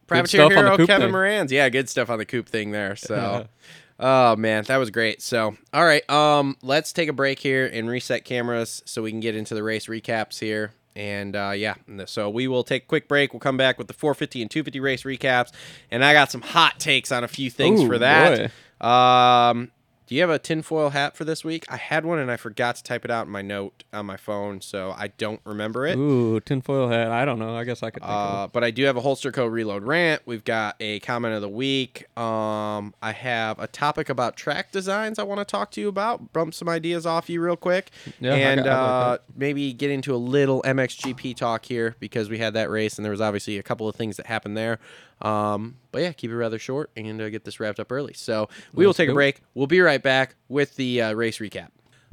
Privateer 0.07 0.41
stuff 0.41 0.57
on 0.57 0.65
the 0.65 0.71
hero 0.71 0.87
Kevin 0.87 1.07
thing. 1.07 1.13
Moranz. 1.13 1.51
Yeah, 1.51 1.69
good 1.69 1.87
stuff 1.87 2.09
on 2.09 2.17
the 2.17 2.25
coop 2.25 2.49
thing 2.49 2.71
there. 2.71 2.97
So, 2.97 3.47
oh 3.99 4.35
man, 4.35 4.65
that 4.65 4.75
was 4.77 4.89
great. 4.89 5.21
So, 5.21 5.55
all 5.73 5.85
right, 5.85 6.07
um, 6.09 6.57
let's 6.61 6.91
take 6.91 7.07
a 7.07 7.13
break 7.13 7.39
here 7.39 7.65
and 7.65 7.89
reset 7.89 8.25
cameras 8.25 8.83
so 8.85 9.01
we 9.01 9.11
can 9.11 9.21
get 9.21 9.35
into 9.37 9.55
the 9.55 9.63
race 9.63 9.87
recaps 9.87 10.39
here. 10.39 10.73
And 10.95 11.35
uh, 11.35 11.53
yeah, 11.55 11.75
so 12.05 12.29
we 12.29 12.47
will 12.47 12.63
take 12.63 12.83
a 12.83 12.85
quick 12.85 13.07
break. 13.07 13.33
We'll 13.33 13.39
come 13.39 13.57
back 13.57 13.77
with 13.77 13.87
the 13.87 13.93
450 13.93 14.41
and 14.43 14.51
250 14.51 14.79
race 14.79 15.03
recaps, 15.03 15.51
and 15.89 16.05
I 16.05 16.13
got 16.13 16.31
some 16.31 16.41
hot 16.41 16.79
takes 16.79 17.11
on 17.11 17.23
a 17.23 17.27
few 17.27 17.49
things 17.49 17.81
Ooh, 17.81 17.87
for 17.87 17.97
that. 17.97 18.51
Um, 18.79 19.71
do 20.07 20.15
you 20.15 20.21
have 20.21 20.29
a 20.29 20.39
tinfoil 20.39 20.89
hat 20.89 21.15
for 21.15 21.23
this 21.25 21.43
week? 21.45 21.65
I 21.69 21.77
had 21.77 22.05
one 22.05 22.19
and 22.19 22.29
I 22.29 22.35
forgot 22.37 22.75
to 22.75 22.83
type 22.83 23.05
it 23.05 23.11
out 23.11 23.25
in 23.25 23.31
my 23.31 23.41
note 23.41 23.83
on 23.93 24.05
my 24.05 24.17
phone, 24.17 24.59
so 24.61 24.93
I 24.97 25.07
don't 25.17 25.39
remember 25.45 25.85
it. 25.87 25.97
Ooh, 25.97 26.39
tinfoil 26.41 26.89
hat. 26.89 27.09
I 27.11 27.25
don't 27.25 27.39
know. 27.39 27.55
I 27.55 27.63
guess 27.63 27.81
I 27.83 27.89
could 27.89 28.03
Uh, 28.03 28.47
but 28.47 28.63
I 28.63 28.71
do 28.71 28.83
have 28.83 28.97
a 28.97 29.01
Holster 29.01 29.31
Co 29.31 29.45
reload 29.45 29.83
rant. 29.83 30.21
We've 30.25 30.43
got 30.43 30.75
a 30.79 30.99
comment 30.99 31.35
of 31.35 31.41
the 31.41 31.49
week. 31.49 32.05
Um, 32.17 32.93
I 33.01 33.11
have 33.13 33.59
a 33.59 33.67
topic 33.67 34.09
about 34.09 34.35
track 34.35 34.71
designs 34.71 35.19
I 35.19 35.23
want 35.23 35.39
to 35.39 35.45
talk 35.45 35.71
to 35.71 35.81
you 35.81 35.87
about. 35.87 36.33
Bump 36.33 36.53
some 36.53 36.67
ideas 36.69 37.05
off 37.05 37.29
you 37.29 37.41
real 37.41 37.55
quick, 37.55 37.89
Yeah, 38.19 38.33
I 38.33 38.37
and 38.37 38.63
got- 38.63 38.67
I 38.67 39.13
uh, 39.13 39.17
maybe 39.35 39.71
get 39.73 39.89
into 39.91 40.13
a 40.13 40.17
little 40.17 40.61
MXGP 40.63 41.35
talk 41.35 41.65
here 41.65 41.95
because 41.99 42.29
we 42.29 42.37
had 42.39 42.53
that 42.55 42.69
race 42.69 42.97
and 42.97 43.05
there 43.05 43.11
was 43.11 43.21
obviously 43.21 43.57
a 43.57 43.63
couple 43.63 43.87
of 43.87 43.95
things 43.95 44.17
that 44.17 44.25
happened 44.25 44.57
there. 44.57 44.79
Um, 45.23 45.77
but 45.91 46.01
yeah, 46.01 46.11
keep 46.11 46.29
it 46.31 46.35
rather 46.35 46.59
short 46.59 46.91
and 46.95 47.21
uh, 47.21 47.29
get 47.29 47.45
this 47.45 47.59
wrapped 47.59 47.79
up 47.79 47.91
early. 47.91 48.13
So 48.13 48.49
we 48.73 48.85
will 48.85 48.93
take 48.93 49.09
a 49.09 49.13
break. 49.13 49.41
We'll 49.53 49.67
be 49.67 49.79
right 49.79 50.03
back 50.03 50.35
with 50.49 50.75
the 50.75 51.01
uh, 51.01 51.13
race 51.13 51.39
recap. 51.39 51.69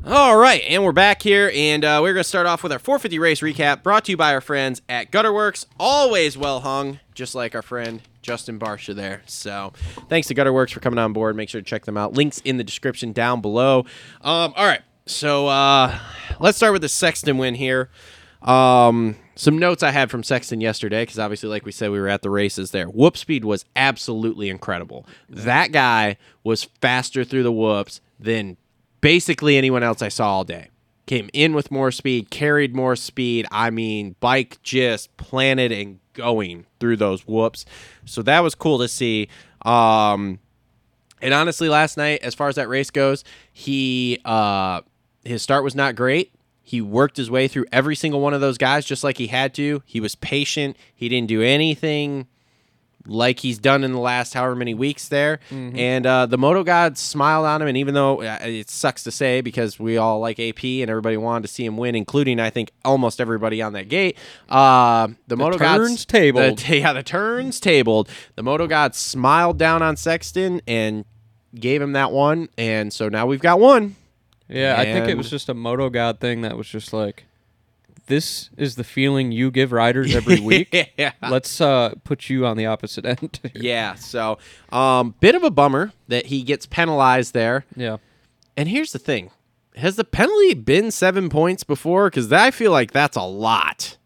All 0.06 0.34
right, 0.38 0.62
and 0.66 0.82
we're 0.82 0.92
back 0.92 1.20
here, 1.20 1.52
and 1.54 1.84
uh, 1.84 1.98
we're 2.00 2.14
going 2.14 2.22
to 2.22 2.28
start 2.28 2.46
off 2.46 2.62
with 2.62 2.72
our 2.72 2.78
450 2.78 3.18
race 3.18 3.40
recap 3.40 3.82
brought 3.82 4.06
to 4.06 4.12
you 4.12 4.16
by 4.16 4.32
our 4.32 4.40
friends 4.40 4.80
at 4.88 5.10
Gutter 5.10 5.30
Worx. 5.30 5.66
Always 5.78 6.38
well 6.38 6.60
hung, 6.60 7.00
just 7.14 7.34
like 7.34 7.54
our 7.54 7.60
friend 7.60 8.00
Justin 8.22 8.58
Barcia 8.58 8.94
there. 8.94 9.20
So 9.26 9.74
thanks 10.08 10.26
to 10.28 10.34
Gutter 10.34 10.52
Worx 10.52 10.72
for 10.72 10.80
coming 10.80 10.98
on 10.98 11.12
board. 11.12 11.36
Make 11.36 11.50
sure 11.50 11.60
to 11.60 11.64
check 11.66 11.84
them 11.84 11.98
out. 11.98 12.14
Links 12.14 12.38
in 12.46 12.56
the 12.56 12.64
description 12.64 13.12
down 13.12 13.42
below. 13.42 13.80
Um, 14.22 14.54
all 14.56 14.64
right, 14.64 14.80
so 15.04 15.48
uh, 15.48 15.98
let's 16.38 16.56
start 16.56 16.72
with 16.72 16.80
the 16.80 16.88
Sexton 16.88 17.36
win 17.36 17.54
here. 17.54 17.90
Um, 18.40 19.16
some 19.40 19.56
notes 19.56 19.82
I 19.82 19.90
had 19.90 20.10
from 20.10 20.22
Sexton 20.22 20.60
yesterday, 20.60 21.00
because 21.00 21.18
obviously, 21.18 21.48
like 21.48 21.64
we 21.64 21.72
said, 21.72 21.90
we 21.90 21.98
were 21.98 22.08
at 22.08 22.20
the 22.20 22.28
races 22.28 22.72
there. 22.72 22.90
Whoop 22.90 23.16
speed 23.16 23.42
was 23.42 23.64
absolutely 23.74 24.50
incredible. 24.50 25.06
That 25.30 25.72
guy 25.72 26.18
was 26.44 26.64
faster 26.82 27.24
through 27.24 27.44
the 27.44 27.52
whoops 27.52 28.02
than 28.18 28.58
basically 29.00 29.56
anyone 29.56 29.82
else 29.82 30.02
I 30.02 30.10
saw 30.10 30.28
all 30.28 30.44
day. 30.44 30.68
Came 31.06 31.30
in 31.32 31.54
with 31.54 31.70
more 31.70 31.90
speed, 31.90 32.28
carried 32.28 32.76
more 32.76 32.94
speed. 32.96 33.46
I 33.50 33.70
mean, 33.70 34.14
bike 34.20 34.58
just 34.62 35.16
planted 35.16 35.72
and 35.72 36.00
going 36.12 36.66
through 36.78 36.98
those 36.98 37.26
whoops. 37.26 37.64
So 38.04 38.20
that 38.20 38.40
was 38.40 38.54
cool 38.54 38.78
to 38.80 38.88
see. 38.88 39.30
Um, 39.62 40.38
and 41.22 41.32
honestly, 41.32 41.70
last 41.70 41.96
night, 41.96 42.22
as 42.22 42.34
far 42.34 42.48
as 42.48 42.56
that 42.56 42.68
race 42.68 42.90
goes, 42.90 43.24
he 43.54 44.20
uh, 44.22 44.82
his 45.24 45.40
start 45.40 45.64
was 45.64 45.74
not 45.74 45.96
great. 45.96 46.34
He 46.70 46.80
worked 46.80 47.16
his 47.16 47.28
way 47.28 47.48
through 47.48 47.64
every 47.72 47.96
single 47.96 48.20
one 48.20 48.32
of 48.32 48.40
those 48.40 48.56
guys 48.56 48.84
just 48.84 49.02
like 49.02 49.18
he 49.18 49.26
had 49.26 49.54
to. 49.54 49.82
He 49.86 49.98
was 49.98 50.14
patient. 50.14 50.76
He 50.94 51.08
didn't 51.08 51.26
do 51.26 51.42
anything 51.42 52.28
like 53.06 53.40
he's 53.40 53.58
done 53.58 53.82
in 53.82 53.92
the 53.92 53.98
last 53.98 54.34
however 54.34 54.54
many 54.54 54.72
weeks 54.72 55.08
there. 55.08 55.40
And 55.50 56.06
uh, 56.06 56.26
the 56.26 56.38
Moto 56.38 56.62
gods 56.62 57.00
smiled 57.00 57.44
on 57.44 57.60
him. 57.60 57.66
And 57.66 57.76
even 57.76 57.94
though 57.94 58.20
uh, 58.22 58.38
it 58.42 58.70
sucks 58.70 59.02
to 59.02 59.10
say 59.10 59.40
because 59.40 59.80
we 59.80 59.96
all 59.96 60.20
like 60.20 60.38
AP 60.38 60.62
and 60.62 60.88
everybody 60.88 61.16
wanted 61.16 61.42
to 61.42 61.48
see 61.48 61.64
him 61.64 61.76
win, 61.76 61.96
including 61.96 62.38
I 62.38 62.50
think 62.50 62.70
almost 62.84 63.20
everybody 63.20 63.60
on 63.62 63.72
that 63.72 63.88
gate, 63.88 64.16
uh, 64.48 65.08
the, 65.26 65.36
Moto 65.36 65.58
gods 65.58 65.88
turns 65.88 66.04
tabled. 66.04 66.58
the- 66.58 66.76
yeah, 66.78 66.92
the 66.92 67.02
turns 67.02 67.58
tabled. 67.58 68.08
The 68.36 68.44
Moto 68.44 68.68
gods 68.68 68.96
smiled 68.96 69.58
down 69.58 69.82
on 69.82 69.96
Sexton 69.96 70.60
and 70.68 71.04
gave 71.54 71.82
him 71.82 71.94
that 71.94 72.12
one. 72.12 72.48
And 72.56 72.92
so 72.92 73.08
now 73.08 73.26
we've 73.26 73.40
got 73.42 73.58
one. 73.58 73.96
Yeah, 74.50 74.74
I 74.78 74.84
think 74.84 75.08
it 75.08 75.16
was 75.16 75.30
just 75.30 75.48
a 75.48 75.54
Moto 75.54 75.88
God 75.90 76.20
thing 76.20 76.40
that 76.42 76.56
was 76.56 76.68
just 76.68 76.92
like, 76.92 77.24
this 78.06 78.50
is 78.56 78.74
the 78.74 78.82
feeling 78.84 79.30
you 79.30 79.50
give 79.52 79.70
riders 79.70 80.14
every 80.16 80.40
week. 80.40 80.90
yeah. 80.98 81.12
Let's 81.22 81.60
uh, 81.60 81.94
put 82.04 82.28
you 82.28 82.44
on 82.46 82.56
the 82.56 82.66
opposite 82.66 83.04
end. 83.06 83.38
Yeah, 83.54 83.94
so 83.94 84.38
um, 84.72 85.14
bit 85.20 85.34
of 85.34 85.44
a 85.44 85.50
bummer 85.50 85.92
that 86.08 86.26
he 86.26 86.42
gets 86.42 86.66
penalized 86.66 87.32
there. 87.34 87.64
yeah. 87.76 87.98
And 88.56 88.68
here's 88.68 88.92
the 88.92 88.98
thing: 88.98 89.30
has 89.76 89.96
the 89.96 90.04
penalty 90.04 90.54
been 90.54 90.90
seven 90.90 91.28
points 91.30 91.62
before? 91.64 92.10
Because 92.10 92.30
I 92.32 92.50
feel 92.50 92.72
like 92.72 92.90
that's 92.90 93.16
a 93.16 93.22
lot. 93.22 93.96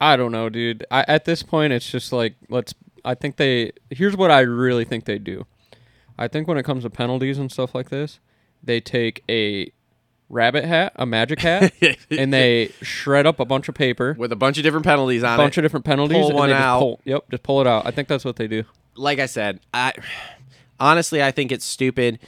I 0.00 0.16
don't 0.16 0.32
know, 0.32 0.48
dude. 0.48 0.84
I, 0.90 1.04
at 1.06 1.24
this 1.26 1.42
point, 1.42 1.72
it's 1.72 1.88
just 1.88 2.12
like 2.12 2.34
let's. 2.48 2.74
I 3.04 3.14
think 3.14 3.36
they. 3.36 3.72
Here's 3.90 4.16
what 4.16 4.30
I 4.30 4.40
really 4.40 4.84
think 4.84 5.04
they 5.04 5.18
do. 5.18 5.46
I 6.18 6.26
think 6.26 6.48
when 6.48 6.56
it 6.58 6.64
comes 6.64 6.82
to 6.84 6.90
penalties 6.90 7.38
and 7.38 7.52
stuff 7.52 7.74
like 7.74 7.90
this, 7.90 8.18
they 8.66 8.80
take 8.80 9.24
a 9.28 9.72
rabbit 10.28 10.64
hat, 10.64 10.92
a 10.96 11.06
magic 11.06 11.40
hat, 11.40 11.72
and 12.10 12.32
they 12.32 12.72
shred 12.82 13.26
up 13.26 13.40
a 13.40 13.44
bunch 13.44 13.68
of 13.68 13.74
paper, 13.74 14.14
with 14.18 14.32
a 14.32 14.36
bunch 14.36 14.58
of 14.58 14.64
different 14.64 14.84
penalties 14.84 15.22
on 15.24 15.32
it. 15.32 15.34
a 15.34 15.38
bunch 15.38 15.56
it. 15.56 15.60
of 15.60 15.64
different 15.64 15.86
penalties, 15.86 16.18
pull 16.18 16.28
and 16.28 16.36
one 16.36 16.48
they 16.48 16.54
just 16.54 16.62
out. 16.64 16.78
pull. 16.80 17.00
Yep, 17.04 17.30
just 17.30 17.42
pull 17.42 17.60
it 17.60 17.66
out. 17.66 17.86
I 17.86 17.90
think 17.92 18.08
that's 18.08 18.24
what 18.24 18.36
they 18.36 18.46
do. 18.48 18.64
like 18.96 19.18
I 19.18 19.26
said, 19.26 19.60
I 19.72 19.92
honestly 20.78 21.22
I 21.22 21.30
think 21.30 21.52
it's 21.52 21.64
stupid. 21.64 22.18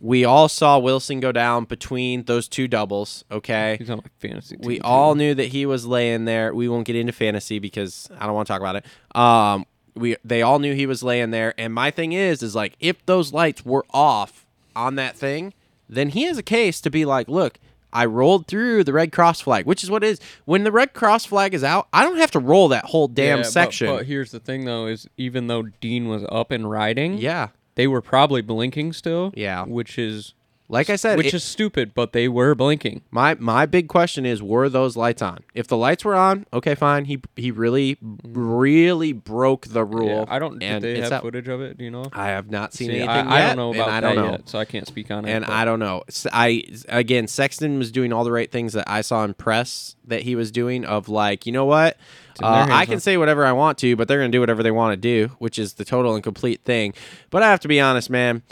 We 0.00 0.24
all 0.24 0.48
saw 0.48 0.80
Wilson 0.80 1.20
go 1.20 1.30
down 1.30 1.64
between 1.64 2.24
those 2.24 2.48
two 2.48 2.66
doubles. 2.66 3.24
Okay, 3.30 3.76
He's 3.78 3.88
on 3.88 3.98
my 3.98 4.10
fantasy. 4.18 4.56
Team 4.56 4.66
we 4.66 4.76
too. 4.78 4.84
all 4.84 5.14
knew 5.14 5.32
that 5.32 5.46
he 5.46 5.64
was 5.64 5.86
laying 5.86 6.24
there. 6.24 6.52
We 6.52 6.68
won't 6.68 6.86
get 6.86 6.96
into 6.96 7.12
fantasy 7.12 7.60
because 7.60 8.10
I 8.18 8.26
don't 8.26 8.34
want 8.34 8.48
to 8.48 8.52
talk 8.52 8.60
about 8.60 8.76
it. 8.76 8.84
Um, 9.16 9.64
we 9.94 10.16
they 10.24 10.42
all 10.42 10.58
knew 10.58 10.74
he 10.74 10.86
was 10.86 11.02
laying 11.04 11.30
there, 11.30 11.54
and 11.56 11.72
my 11.72 11.92
thing 11.92 12.12
is, 12.12 12.42
is 12.42 12.54
like 12.56 12.74
if 12.80 13.04
those 13.06 13.32
lights 13.32 13.64
were 13.64 13.84
off 13.90 14.44
on 14.74 14.96
that 14.96 15.16
thing, 15.16 15.54
then 15.94 16.08
he 16.10 16.22
has 16.24 16.38
a 16.38 16.42
case 16.42 16.80
to 16.82 16.90
be 16.90 17.04
like, 17.04 17.28
look. 17.28 17.58
I 17.94 18.06
rolled 18.06 18.46
through 18.46 18.84
the 18.84 18.92
red 18.94 19.12
cross 19.12 19.42
flag, 19.42 19.66
which 19.66 19.84
is 19.84 19.90
what 19.90 20.02
it 20.02 20.06
is. 20.06 20.20
When 20.46 20.64
the 20.64 20.72
red 20.72 20.94
cross 20.94 21.26
flag 21.26 21.52
is 21.52 21.62
out, 21.62 21.88
I 21.92 22.04
don't 22.04 22.16
have 22.16 22.30
to 22.30 22.38
roll 22.38 22.68
that 22.68 22.86
whole 22.86 23.06
damn 23.06 23.40
Yeah, 23.40 23.42
but- 23.42 23.50
section. 23.52 23.86
But, 23.88 24.06
here's 24.06 24.30
the 24.30 24.40
thing, 24.40 24.64
though: 24.64 24.86
is 24.86 25.06
even 25.18 25.46
though 25.48 25.64
Dean 25.82 26.08
was 26.08 26.24
up 26.30 26.50
and 26.52 26.70
riding, 26.70 27.18
yeah, 27.18 27.48
they 27.74 27.86
were 27.86 28.00
probably 28.00 28.40
blinking 28.40 28.94
still. 28.94 29.30
Yeah. 29.36 29.64
which 29.66 29.98
is 29.98 30.32
like 30.72 30.88
I 30.88 30.96
said, 30.96 31.18
which 31.18 31.26
it- 31.28 31.34
is 31.34 31.44
stupid, 31.44 31.92
but 31.94 32.12
they 32.14 32.28
were 32.28 32.54
blinking. 32.54 33.02
My 33.10 33.34
my 33.34 33.66
big 33.66 33.88
question 33.88 34.24
is 34.24 34.42
were 34.42 34.68
those 34.70 34.96
lights 34.96 35.20
on? 35.20 35.44
If 35.54 35.68
the 35.68 35.76
lights 35.76 36.02
were 36.04 36.14
on, 36.14 36.46
okay, 36.52 36.74
fine. 36.74 37.04
He 37.04 37.20
he 37.36 37.50
really 37.50 37.98
really 38.24 39.12
broke 39.12 39.66
the 39.66 39.84
rule. 39.84 40.08
Yeah, 40.08 40.24
I 40.28 40.38
don't. 40.38 40.58
Did 40.58 40.82
they 40.82 41.00
have 41.00 41.12
out. 41.12 41.22
footage 41.22 41.46
of 41.48 41.60
it? 41.60 41.76
Do 41.76 41.84
you 41.84 41.90
know? 41.90 42.06
I 42.12 42.28
have 42.28 42.50
not 42.50 42.72
seen 42.72 42.88
See, 42.88 42.96
anything 43.00 43.08
I, 43.10 43.38
yet. 43.38 43.44
I 43.44 43.46
don't 43.48 43.56
know 43.56 43.74
about 43.74 43.88
I 43.90 44.00
don't 44.00 44.16
know. 44.16 44.30
yet, 44.32 44.48
so 44.48 44.58
I 44.58 44.64
can't 44.64 44.86
speak 44.86 45.10
on 45.10 45.26
it. 45.26 45.30
And 45.30 45.44
but- 45.44 45.52
I 45.52 45.64
don't 45.64 45.78
know. 45.78 46.02
I 46.32 46.62
again, 46.88 47.28
Sexton 47.28 47.78
was 47.78 47.92
doing 47.92 48.12
all 48.12 48.24
the 48.24 48.32
right 48.32 48.50
things 48.50 48.72
that 48.72 48.88
I 48.90 49.02
saw 49.02 49.24
in 49.24 49.34
press 49.34 49.94
that 50.06 50.22
he 50.22 50.34
was 50.34 50.50
doing. 50.50 50.86
Of 50.86 51.08
like, 51.08 51.44
you 51.44 51.52
know 51.52 51.66
what? 51.66 51.98
Uh, 52.42 52.66
I 52.70 52.86
can 52.86 52.98
say 52.98 53.18
whatever 53.18 53.44
I 53.44 53.52
want 53.52 53.76
to, 53.78 53.94
but 53.94 54.08
they're 54.08 54.18
going 54.18 54.32
to 54.32 54.36
do 54.36 54.40
whatever 54.40 54.62
they 54.62 54.70
want 54.70 54.94
to 54.94 54.96
do, 54.96 55.32
which 55.38 55.58
is 55.58 55.74
the 55.74 55.84
total 55.84 56.14
and 56.14 56.24
complete 56.24 56.62
thing. 56.64 56.94
But 57.28 57.42
I 57.42 57.50
have 57.50 57.60
to 57.60 57.68
be 57.68 57.78
honest, 57.78 58.08
man. 58.08 58.42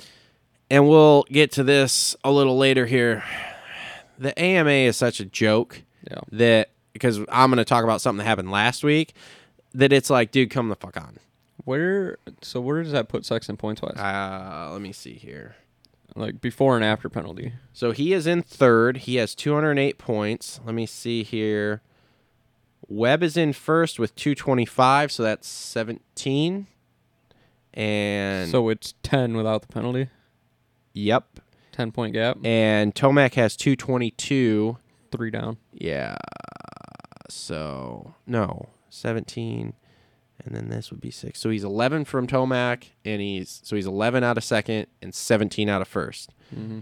And 0.70 0.88
we'll 0.88 1.24
get 1.24 1.52
to 1.52 1.64
this 1.64 2.14
a 2.22 2.30
little 2.30 2.56
later 2.56 2.86
here. 2.86 3.24
The 4.18 4.38
AMA 4.38 4.70
is 4.70 4.96
such 4.96 5.18
a 5.20 5.24
joke 5.24 5.82
Yeah. 6.08 6.20
that 6.32 6.70
because 6.92 7.18
I'm 7.28 7.50
going 7.50 7.56
to 7.58 7.64
talk 7.64 7.84
about 7.84 8.00
something 8.00 8.18
that 8.18 8.24
happened 8.28 8.50
last 8.50 8.84
week. 8.84 9.14
That 9.72 9.92
it's 9.92 10.10
like, 10.10 10.30
dude, 10.30 10.50
come 10.50 10.68
the 10.68 10.76
fuck 10.76 10.96
on. 10.96 11.18
Where? 11.64 12.18
So 12.42 12.60
where 12.60 12.82
does 12.82 12.92
that 12.92 13.08
put 13.08 13.24
Sex 13.24 13.46
Sexton 13.46 13.56
points 13.56 13.82
wise? 13.82 13.96
Uh, 13.96 14.70
let 14.72 14.80
me 14.80 14.92
see 14.92 15.14
here. 15.14 15.56
like 16.16 16.40
before 16.40 16.74
and 16.76 16.84
after 16.84 17.08
penalty. 17.08 17.52
So 17.72 17.92
he 17.92 18.12
is 18.12 18.26
in 18.26 18.42
third. 18.42 18.98
He 18.98 19.16
has 19.16 19.34
208 19.34 19.96
points. 19.98 20.60
Let 20.64 20.74
me 20.74 20.86
see 20.86 21.22
here. 21.22 21.82
Webb 22.88 23.22
is 23.22 23.36
in 23.36 23.52
first 23.52 23.98
with 24.00 24.14
225, 24.16 25.12
so 25.12 25.22
that's 25.22 25.46
17. 25.46 26.66
And 27.74 28.50
so 28.50 28.68
it's 28.68 28.94
10 29.04 29.36
without 29.36 29.62
the 29.62 29.68
penalty. 29.68 30.08
Yep. 30.92 31.40
10 31.72 31.92
point 31.92 32.14
gap. 32.14 32.38
And 32.44 32.94
Tomac 32.94 33.34
has 33.34 33.56
222. 33.56 34.76
Three 35.12 35.30
down. 35.30 35.56
Yeah. 35.72 36.16
So, 37.28 38.14
no, 38.26 38.68
17 38.90 39.74
and 40.44 40.54
then 40.54 40.68
this 40.68 40.90
would 40.90 41.00
be 41.00 41.10
6. 41.10 41.38
So 41.38 41.50
he's 41.50 41.64
11 41.64 42.04
from 42.04 42.26
Tomac 42.26 42.88
and 43.04 43.20
he's 43.20 43.60
so 43.64 43.76
he's 43.76 43.86
11 43.86 44.24
out 44.24 44.38
of 44.38 44.44
second 44.44 44.86
and 45.02 45.14
17 45.14 45.68
out 45.68 45.82
of 45.82 45.92
1st 45.92 46.28
mm-hmm. 46.54 46.78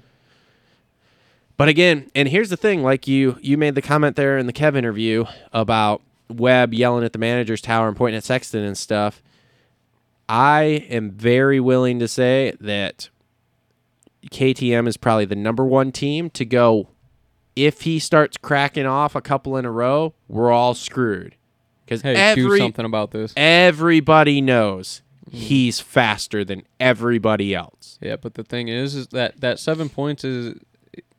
But 1.56 1.68
again, 1.68 2.08
and 2.14 2.28
here's 2.28 2.50
the 2.50 2.56
thing, 2.56 2.84
like 2.84 3.08
you 3.08 3.36
you 3.40 3.58
made 3.58 3.74
the 3.74 3.82
comment 3.82 4.14
there 4.14 4.38
in 4.38 4.46
the 4.46 4.52
Kev 4.52 4.76
interview 4.76 5.24
about 5.52 6.02
Webb 6.28 6.72
yelling 6.72 7.02
at 7.02 7.12
the 7.12 7.18
manager's 7.18 7.60
tower 7.60 7.88
and 7.88 7.96
pointing 7.96 8.16
at 8.16 8.22
Sexton 8.22 8.62
and 8.62 8.78
stuff. 8.78 9.20
I 10.28 10.86
am 10.88 11.10
very 11.10 11.58
willing 11.58 11.98
to 11.98 12.06
say 12.06 12.54
that 12.60 13.08
KTM 14.30 14.86
is 14.88 14.96
probably 14.96 15.24
the 15.24 15.36
number 15.36 15.64
one 15.64 15.92
team 15.92 16.30
to 16.30 16.44
go. 16.44 16.88
If 17.56 17.82
he 17.82 17.98
starts 17.98 18.36
cracking 18.36 18.86
off 18.86 19.14
a 19.14 19.20
couple 19.20 19.56
in 19.56 19.64
a 19.64 19.70
row, 19.70 20.14
we're 20.28 20.50
all 20.50 20.74
screwed. 20.74 21.34
Because 21.84 22.02
Hey, 22.02 22.34
do 22.34 22.56
something 22.58 22.84
about 22.84 23.12
this. 23.12 23.32
everybody 23.36 24.40
knows 24.40 25.02
mm-hmm. 25.26 25.38
he's 25.38 25.80
faster 25.80 26.44
than 26.44 26.62
everybody 26.78 27.54
else. 27.54 27.98
Yeah, 28.00 28.16
but 28.16 28.34
the 28.34 28.44
thing 28.44 28.68
is, 28.68 28.94
is 28.94 29.08
that 29.08 29.40
that 29.40 29.58
seven 29.58 29.88
points 29.88 30.22
is, 30.22 30.58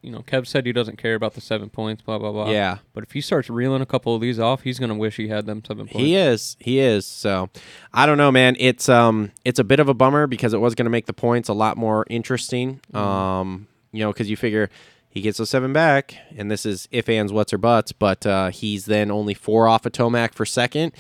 you 0.02 0.12
know, 0.12 0.20
Kev 0.20 0.48
said 0.48 0.66
he 0.66 0.72
doesn't 0.72 0.98
care 0.98 1.16
about 1.16 1.34
the 1.34 1.42
seven 1.42 1.70
points, 1.70 2.02
blah 2.02 2.18
blah 2.18 2.32
blah. 2.32 2.50
Yeah. 2.50 2.78
But 2.94 3.04
if 3.04 3.12
he 3.12 3.22
starts 3.22 3.50
reeling 3.50 3.82
a 3.82 3.86
couple 3.86 4.16
of 4.16 4.22
these 4.22 4.40
off, 4.40 4.62
he's 4.62 4.80
gonna 4.80 4.96
wish 4.96 5.18
he 5.18 5.28
had 5.28 5.46
them 5.46 5.64
seven 5.66 5.88
points. 5.88 6.00
He 6.00 6.16
is. 6.16 6.58
He 6.60 6.80
is. 6.80 7.06
So 7.06 7.50
I 7.94 8.06
don't 8.06 8.18
know, 8.18 8.32
man. 8.32 8.56
It's 8.60 8.88
um 8.88 9.32
it's 9.44 9.60
a 9.60 9.64
bit 9.64 9.80
of 9.80 9.90
a 9.90 9.94
bummer 9.94 10.28
because 10.28 10.54
it 10.54 10.60
was 10.60 10.76
going 10.76 10.86
to 10.86 10.92
make 10.92 11.06
the 11.06 11.14
points 11.14 11.50
a 11.50 11.54
lot 11.54 11.78
more 11.78 12.06
interesting. 12.10 12.80
Um, 12.94 13.68
you 13.92 14.02
know, 14.02 14.12
because 14.12 14.30
you 14.30 14.38
figure 14.38 14.70
he 15.10 15.22
gets 15.22 15.40
those 15.40 15.50
seven 15.50 15.74
back, 15.74 16.16
and 16.38 16.50
this 16.52 16.66
is 16.66 16.88
if 16.92 17.10
ands, 17.10 17.34
what's 17.34 17.52
or 17.52 17.58
buts, 17.58 17.92
but 17.92 18.26
uh, 18.26 18.50
he's 18.50 18.86
then 18.86 19.12
only 19.12 19.34
four 19.34 19.68
off 19.68 19.86
of 19.86 19.92
Tomac 19.92 20.34
for 20.34 20.46
second. 20.46 20.94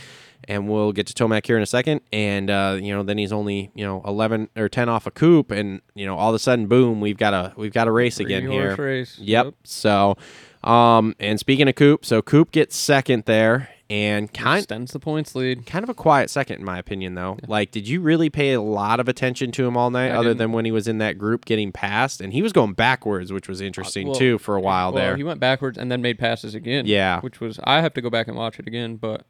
And 0.49 0.67
we'll 0.67 0.91
get 0.93 1.05
to 1.07 1.13
Tomac 1.13 1.45
here 1.45 1.55
in 1.57 1.61
a 1.63 1.67
second, 1.67 2.01
and 2.11 2.49
uh, 2.49 2.77
you 2.81 2.91
know, 2.91 3.03
then 3.03 3.17
he's 3.19 3.31
only 3.31 3.69
you 3.75 3.85
know 3.85 4.01
eleven 4.03 4.49
or 4.57 4.67
ten 4.67 4.89
off 4.89 5.05
a 5.05 5.11
Coop, 5.11 5.51
and 5.51 5.79
you 5.93 6.05
know, 6.07 6.17
all 6.17 6.29
of 6.29 6.35
a 6.35 6.39
sudden, 6.39 6.65
boom, 6.65 6.99
we've 6.99 7.17
got 7.17 7.35
a 7.35 7.53
we've 7.55 7.71
got 7.71 7.87
a 7.87 7.91
race 7.91 8.19
again 8.19 8.45
Three-horse 8.45 8.75
here. 8.75 8.85
race. 8.85 9.19
Yep. 9.19 9.53
So, 9.63 10.17
um, 10.63 11.15
and 11.19 11.39
speaking 11.39 11.67
of 11.69 11.75
Coop, 11.75 12.03
so 12.03 12.23
Coop 12.23 12.51
gets 12.51 12.75
second 12.75 13.25
there, 13.25 13.69
and 13.91 14.33
kind 14.33 14.57
Extends 14.57 14.91
the 14.91 14.99
points 14.99 15.35
lead. 15.35 15.67
kind 15.67 15.83
of 15.83 15.89
a 15.89 15.93
quiet 15.93 16.31
second 16.31 16.57
in 16.59 16.65
my 16.65 16.77
opinion 16.77 17.15
though 17.15 17.37
like 17.47 17.71
did 17.71 17.87
you 17.87 18.01
really 18.01 18.29
pay 18.29 18.53
a 18.53 18.61
lot 18.61 18.99
of 18.99 19.07
attention 19.07 19.51
to 19.51 19.65
him 19.65 19.75
all 19.75 19.89
night 19.89 20.09
I 20.11 20.15
other 20.15 20.25
didn't. 20.29 20.37
than 20.37 20.51
when 20.51 20.63
he 20.65 20.71
was 20.71 20.87
in 20.87 20.99
that 20.99 21.17
group 21.17 21.43
getting 21.45 21.71
passed 21.71 22.21
and 22.21 22.31
he 22.31 22.43
was 22.43 22.53
going 22.53 22.73
backwards 22.73 23.33
which 23.33 23.47
was 23.47 23.61
interesting 23.61 24.05
Uh, 24.05 24.11
well, 24.11 24.19
too 24.19 24.37
for 24.37 24.55
a 24.55 24.61
while 24.61 24.91
Well, 24.93 25.03
there 25.03 25.15
he 25.17 25.23
went 25.23 25.39
backwards 25.39 25.75
and 25.79 25.91
then 25.91 26.03
made 26.03 26.19
passes 26.19 26.53
again. 26.53 26.85
Yeah. 26.85 27.19
Which 27.21 27.39
was 27.39 27.59
I 27.63 27.81
have 27.81 27.93
to 27.95 28.01
go 28.01 28.11
back 28.11 28.27
and 28.27 28.37
watch 28.37 28.59
it 28.59 28.67
again, 28.67 28.97
but 28.97 29.23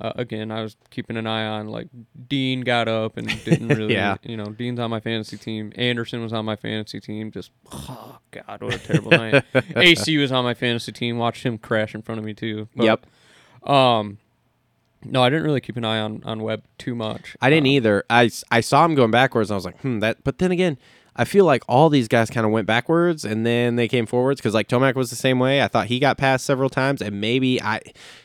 uh, 0.00 0.12
again, 0.16 0.50
I 0.52 0.62
was 0.62 0.76
keeping 0.90 1.16
an 1.16 1.26
eye 1.26 1.44
on 1.46 1.68
like 1.68 1.88
Dean 2.28 2.60
got 2.60 2.86
up 2.88 3.16
and 3.16 3.26
didn't 3.44 3.68
really. 3.76 3.94
Yeah. 3.94 4.16
You 4.22 4.36
know, 4.36 4.46
Dean's 4.46 4.78
on 4.78 4.90
my 4.90 5.00
fantasy 5.00 5.36
team. 5.36 5.72
Anderson 5.76 6.22
was 6.22 6.32
on 6.32 6.44
my 6.44 6.56
fantasy 6.56 7.00
team. 7.00 7.30
Just 7.30 7.50
oh 7.72 8.18
god, 8.30 8.62
what 8.62 8.74
a 8.74 8.78
terrible 8.78 9.10
night. 9.10 9.44
AC 9.76 10.16
was 10.18 10.30
on 10.32 10.44
my 10.44 10.54
fantasy 10.54 10.92
team. 10.92 11.18
Watched 11.18 11.42
him 11.44 11.58
crash 11.58 11.94
in 11.94 12.02
front 12.02 12.18
of 12.18 12.24
me 12.24 12.34
too. 12.34 12.68
But, 12.76 12.84
yep 12.84 13.06
Um. 13.64 14.18
No, 15.04 15.22
I 15.22 15.30
didn't 15.30 15.44
really 15.44 15.60
keep 15.60 15.76
an 15.76 15.84
eye 15.84 16.00
on 16.00 16.22
on 16.24 16.42
Webb 16.42 16.64
too 16.76 16.94
much. 16.94 17.36
i 17.40 17.48
didn't 17.50 17.66
Uh, 17.66 17.70
either 17.70 18.04
I 18.10 18.60
saw 18.60 18.84
him 18.84 18.96
going 18.96 19.12
backwards 19.12 19.48
and 19.50 19.54
i 19.54 19.56
was 19.56 19.64
like 19.64 19.80
hmm 19.80 20.00
that 20.00 20.24
but 20.24 20.38
then 20.38 20.50
again 20.50 20.76
i 21.18 21.24
feel 21.24 21.44
like 21.44 21.62
all 21.68 21.90
these 21.90 22.08
guys 22.08 22.30
kind 22.30 22.46
of 22.46 22.52
went 22.52 22.66
backwards 22.66 23.24
and 23.24 23.44
then 23.44 23.76
they 23.76 23.86
came 23.86 24.06
forwards 24.06 24.40
because 24.40 24.54
like 24.54 24.68
tomac 24.68 24.94
was 24.94 25.10
the 25.10 25.16
same 25.16 25.38
way 25.38 25.62
i 25.62 25.68
thought 25.68 25.86
he 25.86 25.98
got 25.98 26.16
passed 26.16 26.46
several 26.46 26.70
times 26.70 27.02
and 27.02 27.20
maybe 27.20 27.60
i 27.62 27.80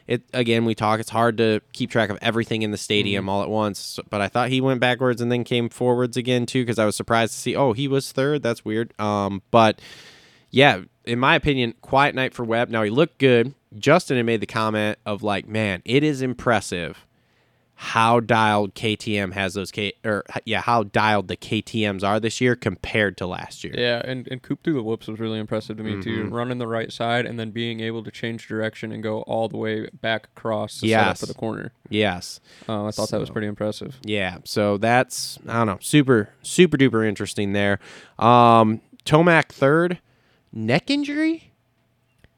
it 0.08 0.24
again 0.34 0.64
we 0.64 0.74
talk 0.74 1.00
it's 1.00 1.10
hard 1.10 1.38
to 1.38 1.60
keep 1.74 1.90
track 1.92 2.10
of 2.10 2.18
everything 2.22 2.62
in 2.62 2.72
the 2.72 2.78
stadium 2.78 3.28
all 3.28 3.42
at 3.44 3.50
once 3.50 4.00
but 4.10 4.22
i 4.22 4.28
thought 4.28 4.50
he 4.50 4.62
went 4.62 4.80
backwards 4.80 5.20
and 5.20 5.32
then 5.32 5.44
came 5.44 5.68
forwards 5.68 6.16
again 6.16 6.46
too 6.46 6.62
because 6.62 6.80
i 6.80 6.86
was 6.86 6.96
surprised 6.96 7.34
to 7.34 7.40
see 7.40 7.56
oh 7.56 7.74
he 7.74 7.88
was 7.88 8.12
third 8.12 8.42
that's 8.42 8.64
weird 8.64 8.98
um 9.00 9.42
but 9.52 9.82
yeah, 10.54 10.84
in 11.04 11.18
my 11.18 11.34
opinion, 11.34 11.74
quiet 11.82 12.14
night 12.14 12.36
for 12.36 12.44
Webb. 12.44 12.70
Now 12.70 12.84
he 12.84 12.92
looked 12.92 13.18
good. 13.18 13.56
Justin 13.76 14.18
had 14.18 14.28
made 14.28 14.40
the 14.40 14.46
comment 14.46 15.00
of 15.04 15.24
like, 15.24 15.48
man, 15.48 15.82
it 15.84 16.04
is 16.04 16.22
impressive 16.22 17.08
how 17.76 18.20
dialed 18.20 18.76
KTM 18.76 19.34
has 19.34 19.56
those 19.56 19.72
K 19.72 19.94
or 20.06 20.24
yeah, 20.46 20.62
how 20.62 20.84
dialed 20.84 21.28
the 21.28 21.36
KTM's 21.36 22.04
are 22.04 22.20
this 22.20 22.40
year 22.40 22.56
compared 22.56 23.18
to 23.18 23.28
last 23.28 23.64
year. 23.64 23.74
Yeah, 23.78 24.02
and, 24.06 24.28
and 24.30 24.42
Coop 24.42 24.64
through 24.64 24.76
the 24.76 24.84
whoops 24.84 25.08
was 25.08 25.20
really 25.20 25.40
impressive 25.40 25.78
to 25.78 25.84
me 25.84 26.02
too. 26.02 26.24
Mm-hmm. 26.26 26.34
Running 26.34 26.58
the 26.60 26.68
right 26.68 26.92
side 26.92 27.26
and 27.26 27.40
then 27.40 27.52
being 27.52 27.80
able 27.80 28.04
to 28.04 28.12
change 28.12 28.48
direction 28.48 28.92
and 28.92 29.02
go 29.04 29.22
all 29.24 29.50
the 29.50 29.58
way 29.58 29.90
back 30.02 30.28
across 30.36 30.76
set 30.76 30.88
Yes. 30.90 31.20
for 31.20 31.26
the 31.26 31.34
corner. 31.34 31.74
Yes. 31.90 32.40
Uh, 32.70 32.86
I 32.86 32.92
thought 32.92 33.10
that 33.10 33.20
was 33.20 33.30
pretty 33.30 33.48
impressive. 33.48 33.98
Yeah. 34.04 34.38
So 34.46 34.78
that's 34.78 35.40
I 35.48 35.54
don't 35.54 35.68
know, 35.68 35.80
super 35.82 36.30
super 36.42 36.78
duper 36.78 37.06
interesting 37.08 37.54
there. 37.54 37.80
Um 38.20 38.82
Tomac 39.04 39.50
third, 39.50 40.00
neck 40.54 40.90
injury? 40.90 41.52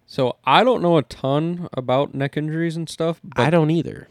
So 0.08 0.38
I 0.46 0.64
don't 0.64 0.82
know 0.82 0.98
a 0.98 1.04
ton 1.04 1.68
about 1.74 2.16
neck 2.16 2.38
injuries 2.38 2.76
and 2.76 2.88
stuff, 2.90 3.20
but 3.24 3.40
I 3.40 3.50
don't 3.50 3.70
either. 3.70 4.08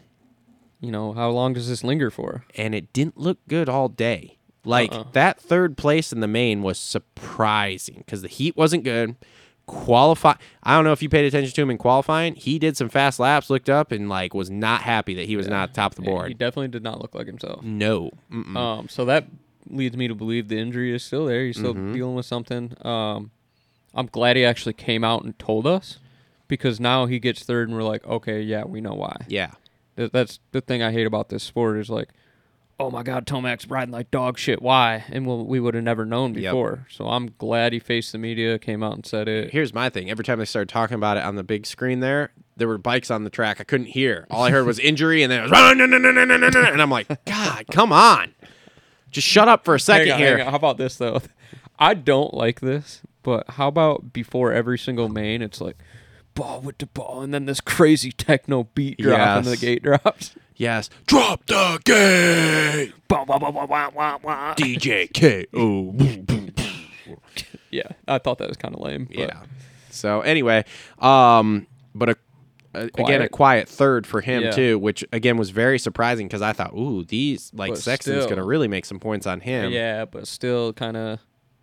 You 0.79 0.91
know 0.91 1.13
how 1.13 1.29
long 1.29 1.53
does 1.53 1.67
this 1.67 1.83
linger 1.83 2.09
for? 2.11 2.45
and 2.55 2.73
it 2.75 2.91
didn't 2.93 3.17
look 3.17 3.39
good 3.47 3.69
all 3.69 3.87
day. 3.89 4.37
Like 4.63 4.91
Uh-uh. 4.91 5.05
that 5.13 5.39
third 5.39 5.77
place 5.77 6.11
in 6.11 6.21
the 6.21 6.27
main 6.27 6.63
was 6.63 6.79
surprising 6.79 7.97
because 7.99 8.21
the 8.21 8.27
heat 8.27 8.55
wasn't 8.57 8.83
good. 8.83 9.15
Qualify. 9.67 10.33
I 10.63 10.75
don't 10.75 10.83
know 10.83 10.91
if 10.91 11.01
you 11.01 11.09
paid 11.09 11.25
attention 11.25 11.51
to 11.53 11.61
him 11.61 11.71
in 11.71 11.77
qualifying. 11.79 12.35
He 12.35 12.59
did 12.59 12.77
some 12.77 12.87
fast 12.89 13.19
laps, 13.19 13.49
looked 13.49 13.69
up, 13.69 13.91
and 13.91 14.07
like 14.09 14.33
was 14.35 14.49
not 14.49 14.81
happy 14.83 15.15
that 15.15 15.25
he 15.25 15.35
was 15.35 15.47
not 15.47 15.73
top 15.73 15.93
of 15.93 15.95
the 15.95 16.01
board. 16.03 16.27
He 16.27 16.33
definitely 16.35 16.67
did 16.67 16.83
not 16.83 17.01
look 17.01 17.15
like 17.15 17.25
himself. 17.27 17.63
no. 17.63 18.11
Mm-mm. 18.31 18.55
Um, 18.55 18.87
so 18.89 19.05
that 19.05 19.25
leads 19.69 19.97
me 19.97 20.07
to 20.07 20.13
believe 20.13 20.47
the 20.49 20.57
injury 20.59 20.93
is 20.93 21.03
still 21.03 21.25
there. 21.25 21.43
He's 21.45 21.57
still 21.57 21.73
Mm-hmm. 21.73 21.93
dealing 21.93 22.15
with 22.15 22.27
something. 22.27 22.73
Um, 22.85 23.31
I'm 23.95 24.05
glad 24.07 24.35
he 24.35 24.45
actually 24.45 24.73
came 24.73 25.03
out 25.03 25.23
and 25.23 25.37
told 25.39 25.65
us 25.65 25.97
because 26.47 26.79
now 26.79 27.07
he 27.07 27.17
gets 27.17 27.43
third 27.43 27.67
and 27.67 27.75
we're 27.75 27.83
like, 27.83 28.05
okay, 28.05 28.41
yeah, 28.41 28.65
we 28.65 28.81
know 28.81 28.93
why. 28.93 29.17
Yeah. 29.27 29.51
Th- 29.97 30.11
That's 30.11 30.39
the 30.51 30.61
thing 30.61 30.81
I 30.83 30.91
hate 30.91 31.07
about 31.07 31.29
this 31.29 31.43
sport 31.43 31.77
is 31.77 31.89
like, 31.89 32.09
oh 32.79 32.91
my 32.91 33.03
God, 33.03 33.25
Tomac's 33.25 33.69
riding 33.69 33.91
like 33.93 34.11
dog 34.11 34.37
shit. 34.37 34.61
Why? 34.61 35.05
And 35.09 35.25
we'll, 35.25 35.45
we 35.45 35.59
would 35.59 35.75
have 35.75 35.83
never 35.83 36.05
known 36.05 36.33
Yep. 36.33 36.51
before. 36.51 36.87
So 36.89 37.07
I'm 37.07 37.31
glad 37.37 37.71
he 37.73 37.79
faced 37.79 38.11
the 38.11 38.17
media, 38.17 38.59
came 38.59 38.83
out 38.83 38.93
and 38.95 39.05
said 39.05 39.27
it. 39.27 39.51
Here's 39.51 39.73
my 39.73 39.89
thing. 39.89 40.09
Every 40.09 40.25
time 40.25 40.39
they 40.39 40.45
started 40.45 40.69
talking 40.69 40.95
about 40.95 41.15
it 41.17 41.23
on 41.23 41.35
the 41.35 41.43
big 41.43 41.65
screen 41.65 42.01
there, 42.01 42.31
there 42.57 42.67
were 42.67 42.77
bikes 42.77 43.09
on 43.11 43.23
the 43.23 43.29
track. 43.29 43.61
I 43.61 43.63
couldn't 43.63 43.87
hear. 43.87 44.27
All 44.29 44.43
I 44.43 44.51
heard 44.51 44.65
was 44.65 44.79
injury, 44.91 45.23
and 45.23 45.31
then 45.31 45.39
it 45.45 45.49
was 45.49 45.51
and 45.53 46.81
I'm 46.81 46.89
like, 46.89 47.07
God, 47.25 47.65
come 47.71 47.91
on, 47.93 48.33
just 49.11 49.27
shut 49.27 49.47
up 49.47 49.63
for 49.65 49.75
a 49.75 49.79
second 49.79 50.11
on, 50.13 50.19
here. 50.19 50.43
How 50.43 50.55
about 50.55 50.77
this 50.77 50.97
though? 50.97 51.21
I 51.79 51.93
don't 51.93 52.33
like 52.33 52.61
this, 52.61 53.01
but 53.23 53.49
how 53.51 53.67
about 53.67 54.13
before 54.13 54.51
every 54.53 54.77
single 54.77 55.09
main, 55.09 55.41
it's 55.41 55.59
like 55.59 55.77
ball 56.35 56.61
with 56.61 56.77
the 56.77 56.85
ball, 56.85 57.21
and 57.21 57.33
then 57.33 57.45
this 57.45 57.59
crazy 57.61 58.11
techno 58.11 58.65
beat 58.75 58.97
drop 58.99 59.37
and 59.37 59.45
the 59.45 59.57
gate 59.57 59.83
drops. 59.83 60.35
Yes, 60.57 60.89
drop 61.05 61.45
the 61.47 61.79
gate, 61.83 62.93
Bah, 63.09 63.25
bah, 63.27 63.37
bah, 63.39 63.51
bah, 63.51 63.67
bah, 63.67 63.91
bah, 63.93 64.17
bah. 64.23 64.55
DJ. 64.55 65.45
Oh, 65.53 65.91
boom, 65.91 66.21
boom. 66.21 66.51
Yeah, 67.71 67.89
I 68.07 68.19
thought 68.19 68.37
that 68.37 68.47
was 68.47 68.55
kind 68.55 68.73
of 68.73 68.79
lame. 68.79 69.03
But 69.05 69.17
yeah. 69.17 69.43
So 69.89 70.21
anyway, 70.21 70.63
um, 70.99 71.67
but 71.93 72.09
a, 72.11 72.17
a 72.73 72.83
again 72.97 73.21
a 73.21 73.27
Quiet. 73.27 73.67
third 73.67 74.07
for 74.07 74.21
him 74.21 74.43
Yeah. 74.43 74.51
too, 74.51 74.79
which 74.79 75.03
again 75.11 75.35
was 75.35 75.49
very 75.49 75.77
surprising 75.77 76.25
because 76.27 76.41
I 76.41 76.53
thought, 76.53 76.73
ooh, 76.73 77.03
these 77.03 77.51
like 77.53 77.71
But 77.71 77.79
Sexton's 77.79 78.23
still. 78.23 78.29
gonna 78.29 78.45
really 78.45 78.69
make 78.69 78.85
some 78.85 78.99
points 78.99 79.27
on 79.27 79.41
him. 79.41 79.71
yeah, 79.73 80.05
but 80.05 80.25
still 80.25 80.71
kind 80.71 80.95
of 80.95 81.19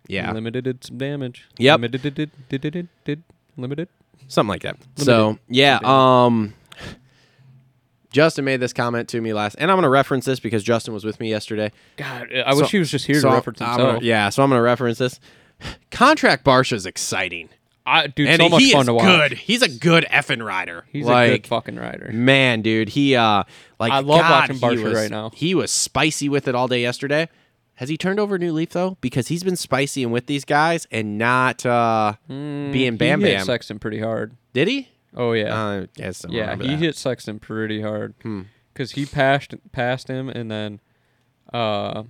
Yeah. 0.07 0.31
limited 0.33 0.83
some 0.83 0.99
damage. 0.99 1.47
Yep. 1.57 1.79
limited 1.79 2.01
did 2.13 2.31
did 2.49 2.61
did, 2.61 2.87
did 3.05 3.23
limited. 3.57 3.87
Something 4.27 4.49
like 4.49 4.63
that. 4.63 4.77
So 4.97 5.37
yeah, 5.49 5.73
Limited. 5.75 5.89
um, 5.89 6.53
Justin 8.11 8.45
made 8.45 8.57
this 8.57 8.73
comment 8.73 9.09
to 9.09 9.21
me 9.21 9.33
last, 9.33 9.55
and 9.55 9.71
I'm 9.71 9.77
gonna 9.77 9.89
reference 9.89 10.25
this 10.25 10.39
because 10.39 10.63
Justin 10.63 10.93
was 10.93 11.03
with 11.03 11.19
me 11.19 11.29
yesterday. 11.29 11.71
God, 11.97 12.29
I 12.45 12.53
wish 12.53 12.69
he 12.69 12.77
was 12.79 12.91
just 12.91 13.05
here 13.05 13.19
so 13.19 13.29
to 13.29 13.35
reference 13.35 13.59
I'm 13.61 13.69
himself. 13.69 13.93
gonna- 13.95 14.05
yeah, 14.05 14.29
so 14.29 14.43
I'm 14.43 14.49
gonna 14.49 14.61
reference 14.61 14.99
this. 14.99 15.19
Contract 15.91 16.43
Barcia 16.45 16.73
is 16.73 16.85
exciting, 16.85 17.49
I, 17.85 18.07
dude, 18.07 18.27
and 18.27 18.41
so 18.41 18.49
much 18.49 18.61
he 18.61 18.71
fun 18.71 18.81
is 18.81 18.87
to 18.87 18.93
watch. 18.93 19.05
good. 19.05 19.33
He's 19.37 19.61
a 19.63 19.69
good 19.69 20.05
effing 20.11 20.45
rider. 20.45 20.85
He's 20.91 21.05
like, 21.05 21.29
a 21.31 21.37
good 21.39 21.47
fucking 21.47 21.75
rider. 21.77 22.11
Man, 22.13 22.61
dude, 22.61 22.89
he 22.89 23.15
uh 23.15 23.43
like 23.79 23.91
I 23.91 23.99
love 23.99 24.21
God, 24.21 24.31
watching 24.49 24.55
he 24.57 24.61
Barcia 24.61 24.83
was- 24.83 24.93
right 24.93 25.09
now. 25.11 25.31
He 25.33 25.55
was 25.55 25.71
spicy 25.71 26.29
with 26.29 26.47
it 26.47 26.53
all 26.55 26.67
day 26.67 26.81
yesterday. 26.81 27.29
Has 27.75 27.89
he 27.89 27.97
turned 27.97 28.19
over 28.19 28.35
a 28.35 28.39
new 28.39 28.53
leaf 28.53 28.69
though? 28.69 28.97
Because 29.01 29.27
he's 29.29 29.43
been 29.43 29.55
spicy 29.55 30.03
and 30.03 30.11
with 30.13 30.27
these 30.27 30.45
guys 30.45 30.87
and 30.91 31.17
not 31.17 31.65
uh 31.65 32.13
being 32.27 32.97
Bam 32.97 33.19
Mm, 33.19 33.23
he 33.25 33.29
hit 33.29 33.37
Bam. 33.37 33.45
Sexton 33.45 33.79
pretty 33.79 33.99
hard. 33.99 34.35
Did 34.53 34.67
he? 34.67 34.89
Oh 35.15 35.33
yeah. 35.33 35.55
I 35.55 35.87
yeah, 36.29 36.55
he 36.55 36.67
that. 36.69 36.77
hit 36.79 36.95
Sexton 36.95 37.39
pretty 37.39 37.81
hard 37.81 38.13
Hmm. 38.21 38.41
because 38.73 38.91
he 38.91 39.05
passed 39.05 39.53
passed 39.71 40.07
him 40.07 40.29
and 40.29 40.49
then, 40.51 40.79
uh, 41.51 42.03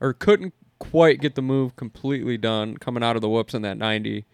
or 0.00 0.12
couldn't 0.12 0.54
quite 0.78 1.20
get 1.20 1.34
the 1.34 1.42
move 1.42 1.76
completely 1.76 2.36
done 2.36 2.76
coming 2.76 3.02
out 3.02 3.16
of 3.16 3.22
the 3.22 3.28
whoops 3.28 3.54
in 3.54 3.62
that 3.62 3.76
ninety. 3.78 4.24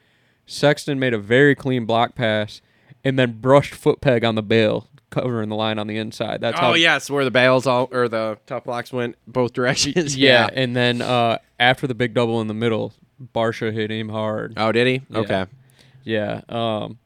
Sexton 0.47 0.99
made 0.99 1.15
a 1.15 1.19
very 1.19 1.55
clean 1.55 1.87
block 1.87 2.15
pass 2.15 2.61
and 3.05 3.19
then 3.19 3.41
brushed 3.41 3.75
foot 3.75 4.01
peg 4.01 4.25
on 4.25 4.35
the 4.35 4.43
bail, 4.43 4.89
covering 5.13 5.49
the 5.49 5.55
line 5.55 5.79
on 5.79 5.87
the 5.87 5.97
inside. 5.99 6.41
That's 6.41 6.59
how 6.59 6.73
Oh 6.73 6.75
yes, 6.75 7.09
where 7.09 7.25
the 7.25 7.31
bails 7.31 7.67
all 7.69 7.89
or 7.93 8.09
the 8.09 8.39
top 8.47 8.65
blocks 8.65 8.93
went 8.93 9.17
both 9.29 9.53
directions. 9.59 10.17
Yeah, 10.17 10.49
and 10.53 10.75
then 10.75 11.01
uh, 11.01 11.39
after 11.61 11.87
the 11.87 11.95
big 11.95 12.15
double 12.15 12.41
in 12.41 12.49
the 12.49 12.55
middle, 12.55 12.93
Barsha 13.35 13.73
hit 13.73 13.91
him 13.93 14.09
hard. 14.09 14.55
Oh, 14.57 14.73
did 14.73 14.87
he? 14.89 15.03
Yeah. 15.09 15.19
Okay. 15.21 15.47
Yeah. 16.05 16.41
Um, 16.49 16.99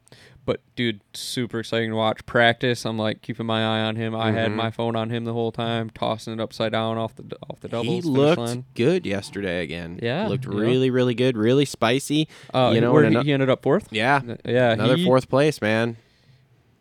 but 0.47 0.61
dude, 0.77 1.01
super 1.13 1.59
exciting 1.59 1.91
to 1.91 1.97
watch 1.97 2.25
practice. 2.25 2.85
I'm 2.87 2.97
like 2.97 3.21
keeping 3.21 3.47
my 3.47 3.63
eye 3.63 3.81
on 3.83 3.97
him. 3.97 4.15
I 4.15 4.31
had 4.31 4.47
Mm-hmm. 4.51 4.57
my 4.57 4.71
phone 4.71 4.95
on 4.95 5.11
him 5.11 5.25
the 5.25 5.33
whole 5.33 5.51
time, 5.51 5.91
tossing 5.91 6.33
it 6.35 6.41
upside 6.41 6.71
down 6.71 6.97
off 6.99 7.17
the 7.17 7.37
off 7.51 7.59
the 7.61 7.67
doubles. 7.69 7.89
He 7.93 8.01
looked 8.01 8.39
line. 8.39 8.65
good 8.77 9.05
yesterday 9.07 9.63
again. 9.65 9.99
Yeah, 10.01 10.29
looked 10.29 10.45
yeah. 10.47 10.53
really, 10.57 10.89
really 10.89 11.15
good, 11.15 11.37
really 11.37 11.65
spicy. 11.65 12.29
Uh, 12.55 12.71
you 12.73 12.81
know, 12.81 12.93
where 12.93 13.03
he, 13.03 13.09
ano- 13.09 13.25
he 13.25 13.33
ended 13.33 13.51
up 13.51 13.63
fourth. 13.65 13.89
yeah, 13.91 14.21
Yeah, 14.45 14.71
another 14.71 14.97
he- 14.97 15.05
fourth 15.05 15.29
place, 15.29 15.61
man. 15.61 15.97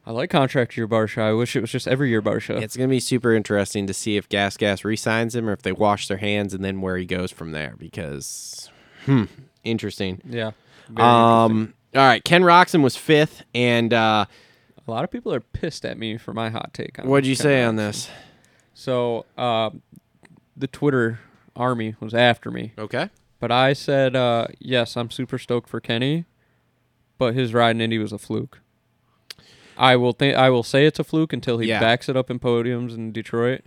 I 0.08 0.12
like 0.12 0.30
contract 0.30 0.78
year 0.78 0.88
Barcia. 0.88 1.24
I 1.24 1.34
wish 1.34 1.56
it 1.56 1.62
was 1.62 1.72
just 1.72 1.88
every 1.88 2.10
year 2.10 2.22
Barcia. 2.22 2.62
It's 2.62 2.78
gonna 2.78 2.90
be 2.90 3.00
super 3.00 3.34
interesting 3.34 3.88
to 3.88 3.94
see 3.94 4.18
if 4.18 4.30
Gas 4.30 4.56
Gas 4.56 4.86
re-signs 4.86 5.36
him 5.36 5.50
or 5.50 5.54
if 5.54 5.64
they 5.64 5.72
wash 5.72 6.08
their 6.08 6.18
hands 6.18 6.54
and 6.54 6.64
then 6.64 6.82
where 6.82 6.98
he 6.98 7.06
goes 7.06 7.32
from 7.32 7.52
there. 7.52 7.76
Because, 7.78 8.70
hmm, 9.06 9.24
interesting. 9.64 10.22
yeah. 10.26 10.52
very 10.90 11.08
interesting. 11.08 11.58
Um, 11.68 11.74
all 11.96 12.02
right, 12.02 12.24
Ken 12.24 12.44
Roczen 12.44 12.84
was 12.84 12.96
fifth, 12.96 13.44
and 13.56 13.94
uh, 13.94 14.26
a 14.88 14.92
lot 14.92 15.04
of 15.04 15.12
people 15.12 15.34
are 15.34 15.40
pissed 15.40 15.86
at 15.86 15.98
me 15.98 16.18
for 16.18 16.34
my 16.34 16.50
hot 16.50 16.74
take. 16.74 17.00
on 17.00 17.08
what'd 17.08 17.26
you 17.26 17.36
Ken 17.36 17.44
say 17.44 17.64
on 17.64 17.78
this? 17.78 18.10
So, 18.74 19.26
uh, 19.38 19.70
the 20.58 20.68
Twitter 20.68 21.20
army 21.56 21.96
was 22.00 22.14
after 22.14 22.52
me. 22.52 22.74
Okay. 22.78 23.10
But 23.40 23.52
I 23.52 23.74
said, 23.74 24.16
uh, 24.16 24.48
yes, 24.60 24.98
I'm 24.98 25.10
super 25.10 25.38
stoked 25.38 25.70
for 25.70 25.80
Kenny, 25.80 26.26
but 27.18 27.34
his 27.34 27.54
ride 27.54 27.76
in 27.76 27.82
Indy 27.82 27.98
was 27.98 28.12
a 28.12 28.18
fluke. 28.18 28.60
I 29.78 29.96
will 29.96 30.14
think 30.14 30.36
I 30.36 30.50
will 30.50 30.64
say 30.64 30.86
it's 30.86 31.00
a 31.00 31.04
fluke 31.04 31.34
until 31.34 31.58
he 31.60 31.68
Yeah. 31.70 31.80
backs 31.80 32.08
it 32.10 32.16
up 32.16 32.30
in 32.32 32.40
podiums 32.40 32.96
in 32.96 33.12
Detroit, 33.12 33.62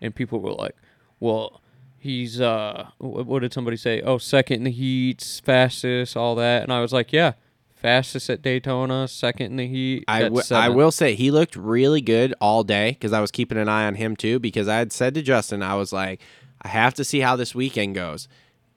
and 0.00 0.14
people 0.14 0.40
were 0.40 0.52
like, 0.52 0.76
"Well, 1.20 1.60
he's 1.98 2.40
uh, 2.40 2.88
wh- 2.98 3.26
what 3.26 3.40
did 3.40 3.52
somebody 3.52 3.76
say? 3.76 4.00
Oh, 4.02 4.18
second 4.18 4.56
in 4.58 4.64
the 4.64 4.70
heats, 4.70 5.40
fastest, 5.40 6.16
all 6.16 6.34
that." 6.36 6.62
And 6.62 6.72
I 6.72 6.80
was 6.80 6.92
like, 6.92 7.12
"Yeah, 7.12 7.32
fastest 7.74 8.28
at 8.30 8.42
Daytona, 8.42 9.08
second 9.08 9.46
in 9.52 9.56
the 9.56 9.66
heat." 9.66 10.04
I 10.08 10.18
at 10.18 10.22
wi- 10.24 10.40
I 10.40 10.44
seventh." 10.44 10.74
will 10.76 10.90
say 10.92 11.14
he 11.14 11.30
looked 11.30 11.56
really 11.56 12.00
good 12.00 12.34
all 12.40 12.62
day 12.64 12.90
because 12.90 13.12
I 13.12 13.20
was 13.20 13.30
keeping 13.30 13.58
an 13.58 13.68
eye 13.68 13.86
on 13.86 13.94
him 13.94 14.16
too. 14.16 14.38
Because 14.38 14.68
I 14.68 14.76
had 14.76 14.92
said 14.92 15.14
to 15.14 15.22
Justin, 15.22 15.62
I 15.62 15.76
was 15.76 15.92
like, 15.92 16.20
I 16.62 16.68
have 16.68 16.94
to 16.94 17.04
see 17.04 17.20
how 17.20 17.36
this 17.36 17.54
weekend 17.54 17.94
goes. 17.94 18.28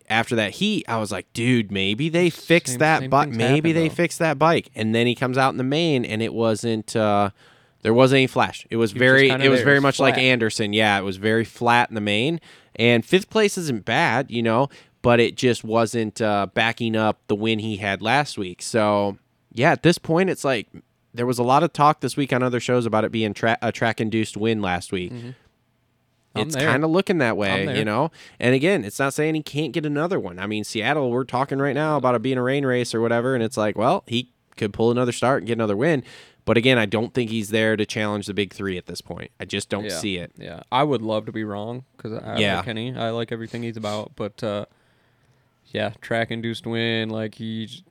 After 0.10 0.36
that 0.38 0.51
heat, 0.55 0.86
I 0.88 0.97
was 0.97 1.12
like, 1.12 1.32
dude, 1.34 1.72
maybe 1.72 2.08
they 2.08 2.30
fixed 2.30 2.74
Same- 2.74 2.80
that 2.80 3.10
bike. 3.10 3.30
Maybe 3.30 3.74
they 3.74 3.89
though. 3.89 3.93
fixed 3.95 4.20
that 4.20 4.39
bike. 4.39 4.70
And 4.74 4.95
then 4.95 5.05
he 5.05 5.16
comes 5.16 5.38
out 5.38 5.49
in 5.49 5.58
the 5.58 5.64
main, 5.66 6.05
and 6.05 6.22
it 6.22 6.34
wasn't. 6.34 6.95
Uh, 6.95 7.32
there 7.82 7.93
wasn't 7.93 8.18
any 8.20 8.28
flash. 8.28 8.66
It 8.70 8.78
was 8.78 8.91
very. 8.93 9.30
It 9.30 9.49
was 9.49 9.62
very 9.62 9.76
It 9.76 9.80
was 9.80 9.84
much 9.84 9.99
like. 9.99 10.18
Anderson. 10.18 10.72
Yeah, 10.74 10.97
it 10.97 11.03
was 11.03 11.18
very 11.18 11.43
flat 11.43 11.89
in 11.89 11.95
the 11.95 12.01
main. 12.01 12.39
And 12.78 13.03
fifth 13.05 13.30
place 13.30 13.58
isn't 13.58 13.86
bad, 13.86 14.30
you 14.32 14.43
know, 14.43 14.70
but 15.01 15.20
it 15.20 15.36
just 15.36 15.64
wasn't 15.64 16.22
uh, 16.22 16.47
backing 16.53 16.95
up 16.95 17.20
the 17.28 17.36
win 17.36 17.60
he 17.60 17.78
had 17.78 18.01
last 18.01 18.38
week. 18.38 18.62
So 18.62 19.18
yeah, 19.51 19.72
at 19.72 19.84
this 19.84 19.97
point, 19.97 20.30
it's 20.30 20.43
like 20.45 20.68
there 21.14 21.26
was 21.26 21.39
a 21.39 21.43
lot 21.43 21.64
of 21.64 21.74
talk 21.74 21.99
this 22.01 22.16
week 22.16 22.32
on 22.32 22.43
other 22.43 22.60
shows 22.60 22.86
about 22.86 23.03
it 23.03 23.12
being 23.12 23.34
tra- 23.34 23.58
a 23.62 23.72
track 23.72 23.99
induced 23.99 24.38
win 24.38 24.62
last 24.62 24.91
week. 24.91 25.12
Mm-hmm. 25.12 25.30
It's 26.40 26.56
kind 26.56 26.84
of 26.84 26.90
looking 26.90 27.18
that 27.20 27.38
way, 27.38 27.78
you 27.78 27.86
know. 27.86 28.12
And 28.40 28.54
again, 28.56 28.84
it's 28.86 29.00
not 29.00 29.14
saying 29.14 29.36
he 29.36 29.44
can't 29.44 29.72
get 29.74 29.86
another 29.86 30.20
one. 30.20 30.40
I 30.40 30.48
mean, 30.48 30.64
Seattle, 30.64 31.12
we're 31.12 31.24
talking 31.24 31.60
right 31.60 31.76
now 31.76 31.98
about 31.98 32.16
it 32.16 32.22
being 32.22 32.38
a 32.38 32.44
rain 32.44 32.66
race 32.66 32.94
or 32.96 33.02
whatever, 33.02 33.34
and 33.36 33.44
it's 33.44 33.58
like, 33.58 33.78
well, 33.78 34.04
he 34.08 34.32
could 34.56 34.74
pull 34.74 34.92
another 34.92 35.12
start 35.12 35.42
and 35.42 35.48
get 35.48 35.54
another 35.54 35.78
win. 35.78 36.04
But 36.46 36.56
again, 36.58 36.78
I 36.78 36.86
don't 36.86 37.14
think 37.14 37.30
he's 37.30 37.50
there 37.50 37.76
to 37.76 37.86
challenge 37.86 38.26
the 38.26 38.34
big 38.34 38.54
three 38.54 38.78
at 38.78 38.86
this 38.86 39.02
point. 39.02 39.32
I 39.40 39.44
just 39.46 39.68
don't 39.70 39.84
yeah. 39.86 39.98
see 40.00 40.18
it. 40.18 40.32
Yeah, 40.38 40.62
I 40.72 40.84
would 40.84 41.02
love 41.02 41.26
to 41.26 41.32
be 41.34 41.44
wrong 41.44 41.84
because 41.98 42.14
I 42.14 42.38
Yeah. 42.38 42.56
like 42.58 42.66
Kenny. 42.66 42.96
I 42.96 43.10
like 43.10 43.32
everything 43.34 43.64
he's 43.64 43.76
about, 43.76 44.14
but 44.16 44.42
uh, 44.44 44.66
yeah, 45.68 45.92
track 46.00 46.32
induced 46.32 46.66
win. 46.66 47.10
Like 47.10 47.36
he's, 47.36 47.84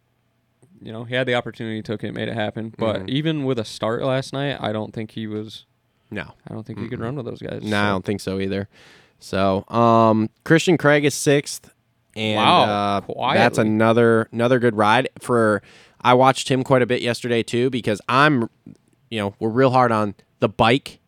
you 0.80 0.90
know, 0.90 1.04
he 1.04 1.14
had 1.14 1.26
the 1.26 1.34
opportunity, 1.34 1.82
took 1.82 2.02
it, 2.02 2.14
made 2.14 2.28
it 2.28 2.34
happen. 2.34 2.72
But 2.78 3.02
Mhm. 3.02 3.08
even 3.10 3.44
with 3.44 3.58
a 3.58 3.64
start 3.64 4.02
last 4.02 4.32
night, 4.32 4.56
I 4.58 4.72
don't 4.72 4.94
think 4.94 5.10
he 5.10 5.26
was. 5.26 5.66
No. 6.10 6.32
I 6.48 6.54
don't 6.54 6.64
think 6.66 6.78
he 6.78 6.88
could 6.88 7.00
run 7.00 7.16
with 7.16 7.26
those 7.26 7.40
guys. 7.42 7.62
No, 7.62 7.80
I 7.80 7.88
don't 7.90 8.04
think 8.04 8.20
so 8.20 8.38
either. 8.40 8.68
So, 9.18 9.64
um, 9.68 10.28
Christian 10.44 10.76
Craig 10.76 11.04
is 11.04 11.14
sixth, 11.14 11.72
and 12.14 12.36
Wow, 12.36 13.02
uh, 13.08 13.34
that's 13.34 13.58
another 13.58 14.28
another 14.32 14.58
good 14.58 14.76
ride 14.76 15.08
for. 15.20 15.62
I 16.02 16.14
watched 16.14 16.48
him 16.48 16.62
quite 16.62 16.82
a 16.82 16.86
bit 16.86 17.02
yesterday 17.02 17.42
too 17.42 17.68
because 17.70 18.00
I'm, 18.08 18.48
you 19.10 19.18
know, 19.18 19.34
we're 19.40 19.48
real 19.48 19.70
hard 19.70 19.90
on 19.90 20.14
the 20.38 20.48
bike 20.48 21.00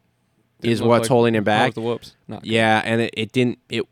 Didn't 0.60 0.72
is 0.72 0.82
what's 0.82 1.02
like- 1.02 1.08
holding 1.10 1.34
him 1.34 1.44
back. 1.44 1.74
The 1.74 1.82
whoops. 1.82 2.16
Yeah, 2.42 2.82
and 2.84 3.02
it, 3.02 3.14
it 3.16 3.32
didn't 3.32 3.58
it. 3.68 3.84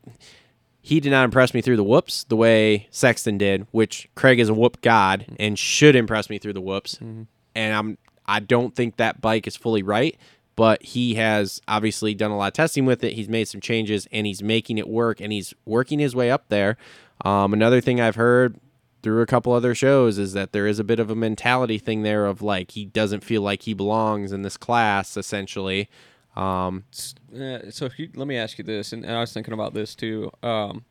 He 0.81 0.99
did 0.99 1.11
not 1.11 1.23
impress 1.25 1.53
me 1.53 1.61
through 1.61 1.75
the 1.77 1.83
whoops 1.83 2.23
the 2.25 2.35
way 2.37 2.87
Sexton 2.91 3.37
did, 3.37 3.67
which 3.71 4.09
Craig 4.15 4.39
is 4.39 4.49
a 4.49 4.53
whoop 4.53 4.81
god 4.81 5.21
Mm-hmm. 5.21 5.35
and 5.39 5.59
should 5.59 5.95
impress 5.95 6.29
me 6.29 6.37
through 6.39 6.53
the 6.53 6.61
whoops. 6.61 6.97
And 6.99 7.27
I'm 7.55 7.97
I 8.25 8.39
don't 8.41 8.75
think 8.75 8.97
that 8.97 9.21
bike 9.21 9.47
is 9.47 9.55
fully 9.55 9.83
right, 9.83 10.17
but 10.57 10.81
he 10.81 11.13
has 11.13 11.61
obviously 11.67 12.15
done 12.15 12.31
a 12.31 12.35
lot 12.35 12.47
of 12.47 12.53
testing 12.53 12.83
with 12.83 13.03
it. 13.03 13.13
He's 13.13 13.29
made 13.29 13.47
some 13.47 13.61
changes 13.61 14.07
and 14.11 14.25
he's 14.25 14.41
making 14.41 14.79
it 14.79 14.89
work 14.89 15.21
and 15.21 15.31
he's 15.31 15.53
working 15.65 15.99
his 15.99 16.15
way 16.15 16.31
up 16.31 16.49
there. 16.49 16.77
Um, 17.23 17.53
another 17.53 17.79
thing 17.79 18.01
I've 18.01 18.15
heard 18.15 18.59
through 19.03 19.21
a 19.21 19.27
couple 19.27 19.53
other 19.53 19.75
shows 19.75 20.17
is 20.17 20.33
that 20.33 20.53
there 20.53 20.65
is 20.65 20.79
a 20.79 20.83
bit 20.83 20.99
of 20.99 21.11
a 21.11 21.15
mentality 21.15 21.77
thing 21.77 22.01
there 22.01 22.25
of 22.25 22.41
like 22.41 22.71
he 22.71 22.85
doesn't 22.85 23.23
feel 23.23 23.43
like 23.43 23.61
he 23.61 23.75
belongs 23.75 24.31
in 24.31 24.41
this 24.41 24.57
class 24.57 25.15
essentially. 25.15 25.89
Um, 26.35 26.85
Uh, 27.31 27.69
so 27.69 27.85
if 27.85 27.99
you, 27.99 28.09
let 28.15 28.27
me 28.27 28.35
ask 28.35 28.57
you 28.57 28.63
this, 28.63 28.91
and, 28.93 29.05
and 29.05 29.15
I 29.15 29.19
was 29.21 29.31
thinking 29.31 29.53
about 29.53 29.75
this 29.75 29.93
too. 29.93 30.31
Um, 30.41 30.85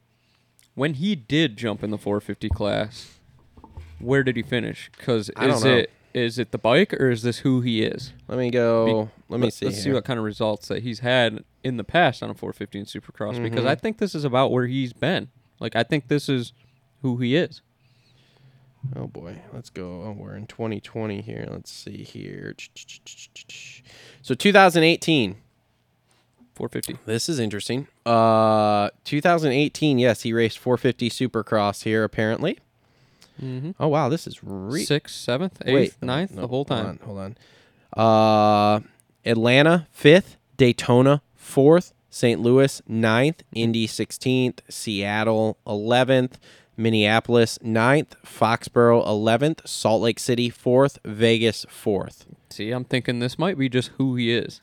when 0.77 0.95
he 0.95 1.17
did 1.17 1.57
jump 1.57 1.83
in 1.83 1.91
the 1.91 1.99
450 1.99 2.49
class, 2.51 3.19
where 3.99 4.23
did 4.23 4.37
he 4.37 4.43
finish? 4.43 4.91
Because 4.97 5.29
is 5.31 5.65
it 5.65 5.91
is 6.17 6.39
it 6.39 6.51
the 6.51 6.59
bike 6.59 6.95
or 6.95 7.11
is 7.11 7.23
this 7.23 7.39
who 7.39 7.61
he 7.61 7.83
is? 7.83 8.13
let 8.27 8.39
me 8.39 8.51
go. 8.51 9.11
let 9.29 9.39
me 9.39 9.45
Let- 9.47 9.53
see. 9.55 9.67
Let's 9.67 9.79
see 9.79 9.85
here. 9.85 9.95
what 9.95 10.05
kind 10.05 10.19
of 10.19 10.25
results 10.25 10.69
that 10.69 10.83
he's 10.83 11.01
had 11.01 11.45
in 11.63 11.77
the 11.77 11.85
past 11.85 12.23
on 12.23 12.31
a 12.31 12.35
450 12.35 12.79
and 12.79 12.87
Supercross 12.89 13.43
because 13.43 13.61
Mm-hmm. 13.61 13.69
I 13.69 13.75
think 13.75 13.99
this 13.99 14.15
is 14.15 14.25
about 14.25 14.51
where 14.51 14.67
he's 14.67 14.93
been. 14.93 15.29
Like 15.61 15.77
I 15.77 15.83
think 15.83 16.09
this 16.09 16.29
is 16.29 16.53
who 17.03 17.19
he 17.19 17.37
is. 17.37 17.61
Oh 18.95 19.07
boy, 19.09 19.39
let's 19.53 19.69
go. 19.69 20.03
Oh, 20.05 20.17
we're 20.17 20.37
in 20.37 20.47
2020 20.47 21.21
here. 21.21 21.49
Let's 21.51 21.71
see 21.73 22.05
here. 22.05 22.55
So 24.23 24.35
2018. 24.35 25.37
450. 26.55 26.99
This 27.05 27.29
is 27.29 27.39
interesting. 27.39 27.87
Uh, 28.07 28.89
2018. 29.05 29.99
Yes, 29.99 30.23
he 30.23 30.33
raced 30.33 30.59
450 30.59 31.11
Supercross 31.11 31.83
here 31.83 32.03
apparently. 32.05 32.59
Mm-hmm. 33.41 33.73
Oh 33.79 33.89
wow, 33.89 34.09
this 34.09 34.27
is 34.27 34.41
re- 34.43 34.85
Sixth, 34.85 35.15
seventh, 35.15 35.63
Wait, 35.65 35.77
eighth, 35.77 36.03
ninth, 36.03 36.33
no, 36.33 36.43
the 36.43 36.49
whole 36.49 36.65
time. 36.65 36.99
Hold 37.05 37.19
on, 37.19 37.37
hold 37.95 37.99
on. 37.99 38.77
Uh, 38.77 38.81
Atlanta 39.25 39.87
fifth, 39.93 40.37
Daytona 40.57 41.23
fourth, 41.35 41.93
St. 42.11 42.41
Louis 42.41 42.83
ninth, 42.87 43.43
Indy 43.55 43.87
sixteenth, 43.87 44.63
Seattle 44.69 45.59
eleventh, 45.67 46.39
Minneapolis 46.77 47.59
ninth, 47.63 48.17
Foxborough 48.25 49.07
eleventh, 49.07 49.67
Salt 49.69 50.03
Lake 50.03 50.19
City 50.19 50.51
fourth, 50.51 50.99
Vegas 51.05 51.67
fourth. 51.69 52.27
See, 52.51 52.71
I'm 52.71 52.85
thinking 52.85 53.19
this 53.19 53.39
might 53.39 53.59
be 53.59 53.69
just 53.69 53.91
who 53.99 54.17
he 54.17 54.33
is. 54.35 54.61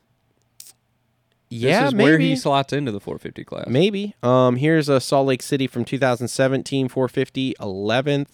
Yeah, 1.53 1.81
this 1.81 1.89
is 1.89 1.93
maybe. 1.93 2.09
where 2.09 2.17
he 2.17 2.35
slots 2.35 2.73
into 2.73 2.91
the 2.91 2.99
450 2.99 3.43
class. 3.43 3.67
Maybe. 3.67 4.15
Um, 4.23 4.55
here's 4.55 4.89
a 4.89 4.99
Salt 4.99 5.27
Lake 5.27 5.43
City 5.43 5.67
from 5.67 5.85
2017, 5.85 6.89
450, 6.89 7.53
11th. 7.59 8.27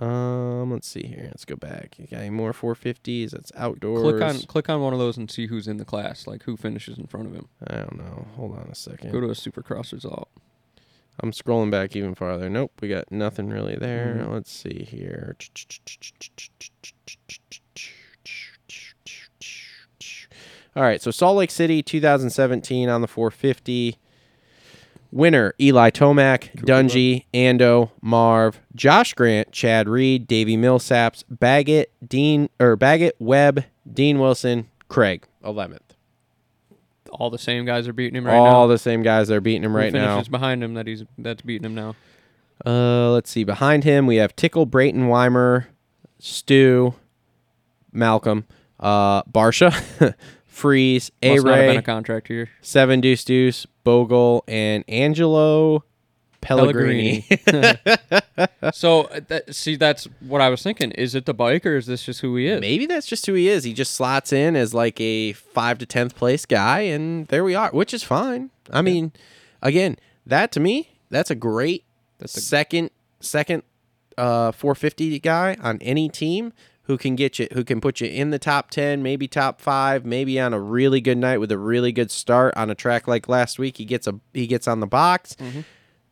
Um, 0.00 0.72
let's 0.72 0.88
see 0.88 1.06
here. 1.06 1.26
Let's 1.26 1.44
go 1.44 1.56
back. 1.56 1.98
You 1.98 2.06
got 2.06 2.20
any 2.20 2.30
more 2.30 2.54
450s? 2.54 3.32
That's 3.32 3.52
outdoors. 3.54 4.02
Click 4.02 4.22
on 4.22 4.38
click 4.46 4.68
on 4.70 4.80
one 4.80 4.94
of 4.94 4.98
those 4.98 5.18
and 5.18 5.30
see 5.30 5.46
who's 5.46 5.68
in 5.68 5.76
the 5.76 5.84
class, 5.84 6.26
like 6.26 6.44
who 6.44 6.56
finishes 6.56 6.96
in 6.96 7.06
front 7.06 7.26
of 7.26 7.34
him. 7.34 7.48
I 7.66 7.76
don't 7.76 7.98
know. 7.98 8.26
Hold 8.36 8.52
on 8.52 8.68
a 8.70 8.74
second. 8.74 9.12
Go 9.12 9.20
to 9.20 9.26
a 9.26 9.34
Supercross 9.34 9.92
result. 9.92 10.30
I'm 11.22 11.32
scrolling 11.32 11.70
back 11.70 11.94
even 11.94 12.14
farther. 12.14 12.48
Nope, 12.48 12.72
we 12.80 12.88
got 12.88 13.12
nothing 13.12 13.50
really 13.50 13.76
there. 13.76 14.16
Mm-hmm. 14.20 14.32
Let's 14.32 14.50
see 14.50 14.88
here. 14.90 15.36
All 20.74 20.82
right, 20.82 21.02
so 21.02 21.10
Salt 21.10 21.36
Lake 21.36 21.50
City 21.50 21.82
2017 21.82 22.88
on 22.88 23.02
the 23.02 23.08
450. 23.08 23.98
Winner 25.12 25.54
Eli 25.60 25.90
Tomac, 25.90 26.54
Dungey, 26.56 27.24
Ando, 27.34 27.90
Marv, 28.00 28.60
Josh 28.74 29.14
Grant, 29.14 29.50
Chad 29.52 29.88
Reed, 29.88 30.26
Davey 30.26 30.56
Millsaps, 30.56 31.24
Baggett, 31.28 31.92
Dean 32.06 32.48
or 32.60 32.76
Baggett, 32.76 33.16
Webb, 33.18 33.64
Dean 33.92 34.18
Wilson, 34.18 34.68
Craig, 34.88 35.26
eleventh. 35.44 35.82
All 37.10 37.28
the 37.30 37.38
same 37.38 37.64
guys 37.64 37.88
are 37.88 37.92
beating 37.92 38.16
him 38.16 38.24
right 38.26 38.36
All 38.36 38.44
now. 38.44 38.54
All 38.54 38.68
the 38.68 38.78
same 38.78 39.02
guys 39.02 39.28
that 39.28 39.34
are 39.34 39.40
beating 39.40 39.64
him 39.64 39.72
Who 39.72 39.78
right 39.78 39.92
now. 39.92 40.12
finishes 40.14 40.28
behind 40.28 40.62
him 40.62 40.74
that 40.74 40.86
he's 40.86 41.04
that's 41.18 41.42
beating 41.42 41.66
him 41.66 41.74
now. 41.74 41.96
Uh, 42.64 43.10
let's 43.10 43.30
see. 43.30 43.42
Behind 43.42 43.84
him, 43.84 44.06
we 44.06 44.16
have 44.16 44.36
Tickle, 44.36 44.66
Brayton, 44.66 45.08
Weimer, 45.08 45.68
Stu, 46.18 46.94
Malcolm, 47.92 48.44
uh, 48.78 49.22
Barcia, 49.24 50.14
Friese, 50.50 51.10
A 51.22 51.36
Must 51.36 51.46
not 51.46 51.54
have 51.54 51.62
been 51.62 51.70
Ray, 51.70 51.76
a 51.76 51.82
contract 51.82 52.28
here. 52.28 52.50
Seven 52.60 53.00
Deuce 53.00 53.24
Deuce, 53.24 53.66
Bogle, 53.84 54.44
and 54.48 54.84
Angelo 54.88 55.84
Pellegrini. 56.40 57.24
So 58.72 59.02
uh, 59.02 59.20
that, 59.28 59.54
see, 59.54 59.76
that's 59.76 60.04
what 60.20 60.40
I 60.40 60.48
was 60.48 60.62
thinking. 60.62 60.90
Is 60.92 61.14
it 61.14 61.26
the 61.26 61.34
bike 61.34 61.64
or 61.66 61.76
is 61.76 61.86
this 61.86 62.04
just 62.04 62.20
who 62.20 62.36
he 62.36 62.46
is? 62.46 62.60
Maybe 62.60 62.86
that's 62.86 63.06
just 63.06 63.24
who 63.26 63.34
he 63.34 63.48
is. 63.48 63.64
He 63.64 63.72
just 63.72 63.92
slots 63.92 64.32
in 64.32 64.56
as 64.56 64.74
like 64.74 65.00
a 65.00 65.32
five 65.32 65.78
to 65.78 65.86
tenth 65.86 66.14
place 66.16 66.46
guy, 66.46 66.80
and 66.80 67.26
there 67.28 67.44
we 67.44 67.54
are, 67.54 67.70
which 67.70 67.92
is 67.94 68.02
fine. 68.02 68.50
I 68.70 68.82
mean, 68.82 69.12
again, 69.62 69.96
that 70.26 70.52
to 70.52 70.60
me, 70.60 70.90
that's 71.10 71.30
a 71.30 71.34
great 71.34 71.84
second 72.26 72.90
second 73.20 73.62
uh 74.18 74.52
450 74.52 75.18
guy 75.20 75.56
on 75.62 75.78
any 75.80 76.08
team 76.08 76.52
who 76.84 76.96
can 76.98 77.14
get 77.16 77.38
you 77.38 77.46
who 77.52 77.62
can 77.64 77.80
put 77.80 78.00
you 78.00 78.08
in 78.08 78.30
the 78.30 78.38
top 78.38 78.70
10 78.70 79.02
maybe 79.02 79.28
top 79.28 79.60
5 79.60 80.04
maybe 80.04 80.40
on 80.40 80.52
a 80.52 80.60
really 80.60 81.00
good 81.00 81.18
night 81.18 81.38
with 81.38 81.52
a 81.52 81.58
really 81.58 81.92
good 81.92 82.10
start 82.10 82.52
on 82.56 82.68
a 82.70 82.74
track 82.74 83.06
like 83.06 83.28
last 83.28 83.58
week 83.58 83.76
he 83.76 83.84
gets 83.84 84.06
a 84.06 84.18
he 84.34 84.46
gets 84.46 84.66
on 84.66 84.80
the 84.80 84.86
box 84.86 85.34
Mm-hmm. 85.36 85.60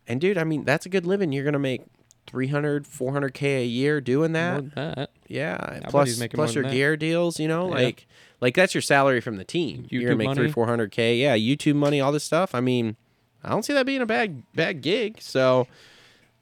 and 0.06 0.20
dude 0.20 0.38
i 0.38 0.44
mean 0.44 0.64
that's 0.64 0.86
a 0.86 0.88
good 0.88 1.04
living 1.06 1.32
you're 1.32 1.44
gonna 1.44 1.58
make 1.58 1.82
300 2.28 2.84
400k 2.84 3.42
a 3.62 3.64
year 3.64 4.00
doing 4.00 4.32
that 4.32 4.74
that. 4.74 5.10
yeah, 5.28 5.56
bet 5.80 5.88
plus 5.88 6.22
plus 6.28 6.54
your 6.54 6.64
gear 6.64 6.94
deals, 6.96 7.40
you 7.40 7.48
know, 7.48 7.68
Yeah. 7.68 7.74
like 7.84 8.06
like 8.42 8.54
that's 8.54 8.74
your 8.74 8.82
salary 8.82 9.22
from 9.22 9.36
the 9.36 9.44
team. 9.44 9.86
You're 9.88 10.02
gonna 10.02 10.16
make 10.16 10.26
money. 10.26 10.36
three 10.42 10.52
four 10.52 10.66
hundred 10.66 10.90
k. 10.92 11.16
Yeah, 11.16 11.36
YouTube 11.38 11.76
money, 11.76 12.02
all 12.02 12.12
this 12.12 12.24
stuff. 12.24 12.54
I 12.54 12.60
mean, 12.60 12.96
I 13.42 13.48
don't 13.48 13.64
see 13.64 13.72
that 13.72 13.86
being 13.86 14.02
a 14.02 14.06
bad 14.06 14.42
bad 14.54 14.82
gig. 14.82 15.22
So, 15.22 15.66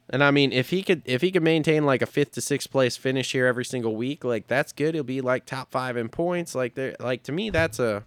and 0.09 0.23
I 0.23 0.31
mean, 0.31 0.51
if 0.51 0.69
he 0.69 0.83
could 0.83 1.01
if 1.05 1.21
he 1.21 1.31
could 1.31 1.43
maintain 1.43 1.85
like 1.85 2.01
a 2.01 2.05
fifth 2.05 2.31
to 2.33 2.41
sixth 2.41 2.71
place 2.71 2.95
finish 2.97 3.31
here 3.31 3.45
every 3.45 3.65
single 3.65 3.95
week, 3.95 4.23
like 4.23 4.47
that's 4.47 4.71
good. 4.71 4.93
He'll 4.95 5.03
be 5.03 5.21
like 5.21 5.45
top 5.45 5.71
five 5.71 5.97
in 5.97 6.09
points. 6.09 6.55
Like 6.55 6.75
there, 6.75 6.95
like 6.99 7.23
to 7.23 7.31
me, 7.31 7.49
that's 7.49 7.79
a 7.79 8.03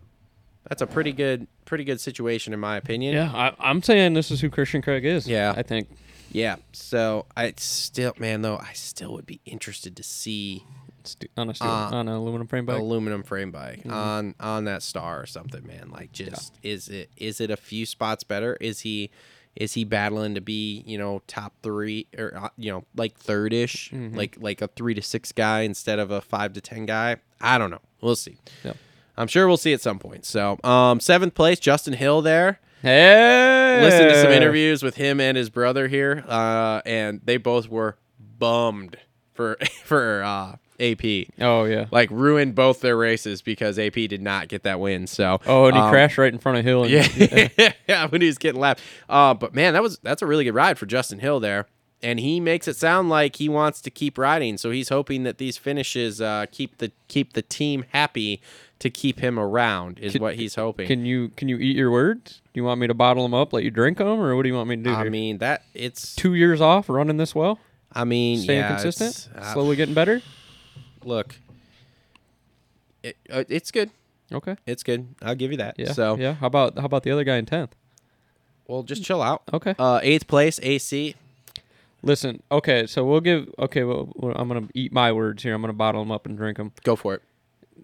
that's 0.69 0.83
a 0.83 0.87
pretty 0.87 1.13
good 1.13 1.47
pretty 1.65 1.85
good 1.85 2.01
situation 2.01 2.53
in 2.53 2.61
my 2.61 2.77
opinion. 2.77 3.15
Yeah, 3.15 3.31
I, 3.33 3.55
I'm 3.59 3.83
saying 3.83 4.15
this 4.15 4.31
is 4.31 4.41
who 4.41 4.51
Christian 4.51 4.83
Craig 4.83 5.05
is. 5.05 5.27
Yeah. 5.29 5.55
I 5.57 5.63
think. 5.63 5.89
yeah. 6.33 6.57
So 6.73 7.27
I 7.37 7.55
still, 7.57 8.13
man, 8.19 8.43
though, 8.43 8.57
I 8.59 8.73
still 8.75 9.13
would 9.13 9.27
be 9.27 9.41
interested 9.45 9.97
to 9.97 10.03
see 10.03 10.65
St- 11.05 11.31
on 11.37 11.49
a 11.49 11.55
Uh, 11.63 11.65
on 11.93 12.09
an 12.09 12.15
aluminum 12.15 12.47
frame 12.47 12.67
bike. 12.67 12.79
aluminum 12.79 13.23
frame 13.23 13.51
bike 13.51 13.81
on 13.89 14.35
on 14.39 14.65
that 14.67 14.83
star 14.83 15.19
or 15.19 15.25
something 15.25 15.67
man 15.67 15.89
like 15.91 16.13
just 16.13 16.55
is 16.63 16.89
it 16.89 17.09
is 17.17 17.41
it 17.41 17.51
a 17.51 17.57
few 17.57 17.87
spots 17.87 18.23
better 18.23 18.59
is 18.61 18.81
he 18.81 19.11
is 19.57 19.75
he 19.75 19.85
battling 19.85 20.35
to 20.35 20.41
be 20.41 20.83
you 20.87 20.97
know 20.99 21.23
top 21.27 21.55
three 21.63 22.07
or 22.17 22.37
uh, 22.37 22.49
you 22.57 22.71
know 22.73 22.85
like 22.97 23.17
third-ish? 23.19 23.93
Like 23.93 24.37
like 24.41 24.63
a 24.63 24.69
three 24.69 24.95
to 24.95 25.03
six 25.03 25.33
guy 25.33 25.63
instead 25.63 25.99
of 25.99 26.11
a 26.11 26.21
five 26.21 26.53
to 26.55 26.61
ten 26.61 26.87
guy? 26.87 27.17
I 27.41 27.59
don't 27.59 27.71
know. 27.71 27.81
We'll 28.01 28.17
see. 28.17 28.39
Yep. 28.65 28.77
i'm 29.17 29.27
sure 29.27 29.47
we'll 29.47 29.57
see 29.57 29.73
at 29.73 29.81
some 29.81 29.99
point. 29.99 30.25
So 30.25 30.59
um 30.65 31.01
seventh 31.01 31.35
place 31.35 31.59
justin 31.61 31.95
hill 31.95 32.23
there. 32.23 32.61
Hey, 32.83 33.79
listened 33.83 34.09
to 34.09 34.23
some 34.23 34.31
interviews 34.31 34.83
with 34.83 34.97
him 34.97 35.21
and 35.21 35.37
his 35.37 35.51
brother 35.51 35.87
here, 35.87 36.25
uh, 36.27 36.81
and 36.87 37.21
they 37.23 37.37
both 37.37 37.69
were 37.69 37.99
bummed 38.39 38.97
for 39.35 39.59
for 39.85 40.23
uh, 40.23 40.57
AP. 40.81 41.29
Oh 41.41 41.65
yeah. 41.65 41.87
Like 41.91 42.11
ruined 42.11 42.55
both 42.55 42.81
their 42.81 42.97
races 42.97 43.43
because 43.43 43.79
AP 43.79 43.95
did 43.95 44.23
not 44.23 44.49
get 44.49 44.63
that 44.63 44.81
win. 44.81 45.07
So 45.07 45.41
Oh, 45.47 45.67
and 45.67 45.77
he 45.77 45.81
um, 45.83 45.91
crashed 45.91 46.19
right 46.19 46.33
in 46.33 46.39
front 46.39 46.59
of 46.59 46.65
Hill. 46.65 46.85
And, 46.85 46.93
Yeah, 46.93 47.73
yeah, 47.89 48.07
when 48.07 48.21
he 48.21 48.27
was 48.27 48.39
getting 48.39 48.61
lapped. 48.61 48.81
Uh, 49.09 49.35
but 49.35 49.55
man, 49.55 49.75
that 49.75 49.83
was 49.83 49.99
that's 50.03 50.23
a 50.23 50.27
really 50.27 50.45
good 50.45 50.55
ride 50.55 50.79
for 50.79 50.87
Justin 50.87 51.19
Hill 51.19 51.41
there, 51.41 51.67
and 52.03 52.19
he 52.19 52.41
makes 52.41 52.67
it 52.67 52.77
sound 52.77 53.09
like 53.11 53.37
he 53.37 53.49
wants 53.49 53.81
to 53.83 53.91
keep 53.91 54.17
riding. 54.19 54.57
So 54.59 54.71
he's 54.71 54.89
hoping 54.89 55.25
that 55.25 55.39
these 55.39 55.59
finishes 55.59 56.21
uh, 56.21 56.47
keep 56.51 56.79
the 56.79 56.93
keep 57.09 57.35
the 57.35 57.43
team 57.43 57.85
happy 57.91 58.41
to 58.79 58.89
keep 58.89 59.21
him 59.21 59.39
around. 59.39 59.99
Is 59.99 60.13
Can- 60.13 60.23
what 60.23 60.37
he's 60.37 60.55
hoping. 60.55 60.87
Can 60.87 61.05
you 61.05 61.29
can 61.37 61.49
you 61.49 61.57
eat 61.59 61.77
your 61.77 61.91
words? 61.91 62.41
Do 62.53 62.59
you 62.59 62.65
want 62.65 62.81
me 62.81 62.87
to 62.89 62.95
bottle 62.95 63.23
them 63.23 63.35
up, 63.35 63.53
let 63.53 63.63
you 63.63 63.71
drink 63.71 63.99
them, 63.99 64.21
or 64.21 64.35
what 64.35 64.43
do 64.43 64.49
you 64.49 64.55
want 64.57 64.69
me 64.69 64.77
to 64.77 64.83
do? 64.83 64.93
I 64.93 65.03
here? 65.03 65.11
mean 65.11 65.39
that 65.39 65.63
it's. 65.75 66.17
two 66.17 66.35
years 66.35 66.61
off 66.61 66.89
running 66.89 67.17
this 67.17 67.33
well, 67.35 67.61
I 67.93 68.05
mean, 68.05 68.41
staying 68.41 68.61
yeah, 68.61 68.69
consistent, 68.69 69.29
uh, 69.37 69.53
slowly 69.53 69.77
getting 69.77 69.95
better. 69.95 70.21
Look, 71.05 71.37
it, 73.03 73.17
uh, 73.31 73.45
it's 73.49 73.71
good. 73.71 73.91
Okay. 74.33 74.57
It's 74.67 74.83
good. 74.83 75.15
I'll 75.23 75.35
give 75.35 75.51
you 75.51 75.57
that. 75.59 75.77
Yeah. 75.79 75.93
So, 75.93 76.17
yeah. 76.17 76.35
How 76.35 76.47
about 76.47 76.79
how 76.79 76.85
about 76.85 77.03
the 77.03 77.11
other 77.11 77.25
guy 77.25 77.37
in 77.37 77.47
tenth? 77.47 77.75
well, 78.71 78.85
just 78.85 79.03
chill 79.03 79.21
out. 79.21 79.43
Okay. 79.53 79.75
Uh, 79.79 79.99
eighth 80.03 80.29
place, 80.29 80.61
AC. 80.63 81.17
Listen. 82.03 82.43
Okay. 82.51 82.87
So 82.87 83.05
we'll 83.05 83.21
give. 83.21 83.53
Okay. 83.59 83.83
Well, 83.83 84.11
well, 84.15 84.33
I'm 84.37 84.49
gonna 84.49 84.69
eat 84.75 84.93
my 84.93 85.13
words 85.13 85.43
here. 85.43 85.55
I'm 85.55 85.61
gonna 85.61 85.73
bottle 85.73 86.01
them 86.03 86.13
up 86.13 86.25
and 86.25 86.37
drink 86.37 86.57
them. 86.57 86.73
Go 86.85 86.97
for 86.97 87.15
it. 87.15 87.23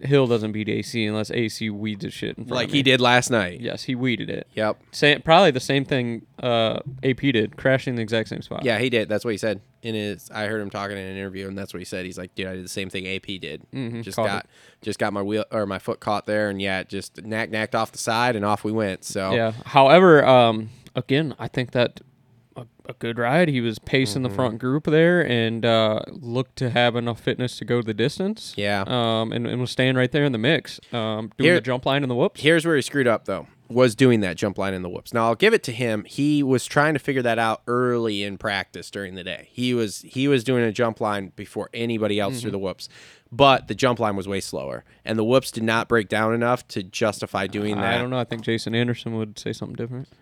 Hill 0.01 0.27
doesn't 0.27 0.51
beat 0.51 0.69
AC 0.69 1.05
unless 1.05 1.31
AC 1.31 1.69
weeds 1.69 2.03
his 2.03 2.13
shit 2.13 2.37
in 2.37 2.45
front 2.45 2.51
Like 2.51 2.69
he 2.69 2.83
did 2.83 3.01
last 3.01 3.29
night. 3.29 3.59
Yes, 3.61 3.83
he 3.83 3.95
weeded 3.95 4.29
it. 4.29 4.47
Yep. 4.53 4.77
Same, 4.91 5.21
probably 5.21 5.51
the 5.51 5.59
same 5.59 5.85
thing 5.85 6.25
uh, 6.41 6.79
AP 7.03 7.17
did, 7.19 7.57
crashing 7.57 7.95
the 7.95 8.01
exact 8.01 8.29
same 8.29 8.41
spot. 8.41 8.63
Yeah, 8.63 8.77
he 8.79 8.89
did. 8.89 9.09
That's 9.09 9.25
what 9.25 9.31
he 9.31 9.37
said 9.37 9.61
in 9.81 9.95
his. 9.95 10.29
I 10.31 10.45
heard 10.47 10.61
him 10.61 10.69
talking 10.69 10.97
in 10.97 11.03
an 11.05 11.17
interview, 11.17 11.47
and 11.47 11.57
that's 11.57 11.73
what 11.73 11.79
he 11.79 11.85
said. 11.85 12.05
He's 12.05 12.17
like, 12.17 12.35
"Dude, 12.35 12.47
I 12.47 12.55
did 12.55 12.65
the 12.65 12.69
same 12.69 12.89
thing 12.89 13.07
AP 13.07 13.25
did. 13.39 13.63
Mhm, 13.73 14.03
Just 14.03 14.17
got, 14.17 14.47
just 14.81 14.99
got 14.99 15.13
my 15.13 15.21
wheel 15.21 15.45
or 15.51 15.65
my 15.65 15.79
foot 15.79 15.99
caught 15.99 16.25
there, 16.25 16.49
and 16.49 16.61
yeah, 16.61 16.83
just 16.83 17.23
knack 17.23 17.49
knacked 17.49 17.75
off 17.75 17.91
the 17.91 17.97
side, 17.97 18.35
and 18.35 18.43
off 18.45 18.63
we 18.63 18.71
went. 18.71 19.03
So 19.03 19.33
Yeah. 19.33 19.53
However, 19.65 20.25
um, 20.25 20.69
again, 20.95 21.35
I 21.39 21.47
think 21.47 21.71
that 21.71 22.01
a, 22.87 22.93
good 22.93 23.17
ride. 23.19 23.47
He 23.49 23.61
was 23.61 23.79
pacing 23.79 24.23
Mm-hmm. 24.23 24.29
the 24.31 24.35
front 24.35 24.59
group 24.59 24.85
there 24.85 25.21
and 25.21 25.65
uh, 25.65 25.99
looked 26.09 26.55
to 26.57 26.69
have 26.69 26.95
enough 26.95 27.19
fitness 27.19 27.57
to 27.57 27.65
go 27.65 27.81
the 27.81 27.93
distance. 27.93 28.53
Yeah. 28.57 28.83
Um, 28.87 29.31
and, 29.31 29.45
and 29.47 29.61
was 29.61 29.71
staying 29.71 29.95
right 29.95 30.11
there 30.11 30.25
in 30.25 30.31
the 30.31 30.37
mix. 30.37 30.79
Um, 30.91 31.31
doing 31.37 31.47
Here- 31.49 31.55
the 31.55 31.61
jump 31.61 31.85
line 31.85 32.03
and 32.03 32.09
the 32.11 32.15
whoops. 32.15 32.41
here's 32.41 32.65
where 32.65 32.75
he 32.75 32.81
screwed 32.81 33.07
up 33.07 33.25
though 33.25 33.47
was 33.69 33.95
doing 33.95 34.21
that 34.21 34.37
jump 34.37 34.57
line 34.57 34.73
in 34.73 34.81
the 34.81 34.87
whoops 34.87 35.13
now 35.13 35.25
i'll 35.25 35.35
give 35.35 35.53
it 35.53 35.61
to 35.61 35.73
him 35.73 36.05
he 36.05 36.41
was 36.41 36.65
trying 36.65 36.93
to 36.93 36.99
figure 37.01 37.21
that 37.21 37.37
out 37.37 37.61
early 37.67 38.23
in 38.23 38.37
practice 38.37 38.89
during 38.89 39.15
the 39.15 39.25
day 39.25 39.49
he 39.51 39.73
was 39.73 40.03
he 40.03 40.25
was 40.29 40.45
doing 40.45 40.63
a 40.63 40.71
jump 40.71 41.01
line 41.01 41.33
before 41.35 41.69
anybody 41.73 42.17
else 42.17 42.35
Mm-hmm. 42.35 42.41
threw 42.43 42.51
the 42.51 42.59
whoops 42.59 42.87
but 43.29 43.67
the 43.67 43.75
jump 43.75 43.99
line 43.99 44.15
was 44.15 44.25
way 44.25 44.39
slower 44.39 44.85
and 45.03 45.19
the 45.19 45.23
whoops 45.25 45.51
did 45.51 45.63
not 45.63 45.89
break 45.89 46.07
down 46.07 46.33
enough 46.33 46.65
to 46.69 46.81
justify 46.81 47.45
doing 47.45 47.75
that 47.75 47.95
I 47.95 47.97
don't 47.97 48.09
know. 48.09 48.17
I 48.19 48.23
think 48.23 48.43
Jason 48.43 48.73
Anderson 48.73 49.17
would 49.17 49.37
say 49.37 49.51
something 49.51 49.75
different. 49.75 50.07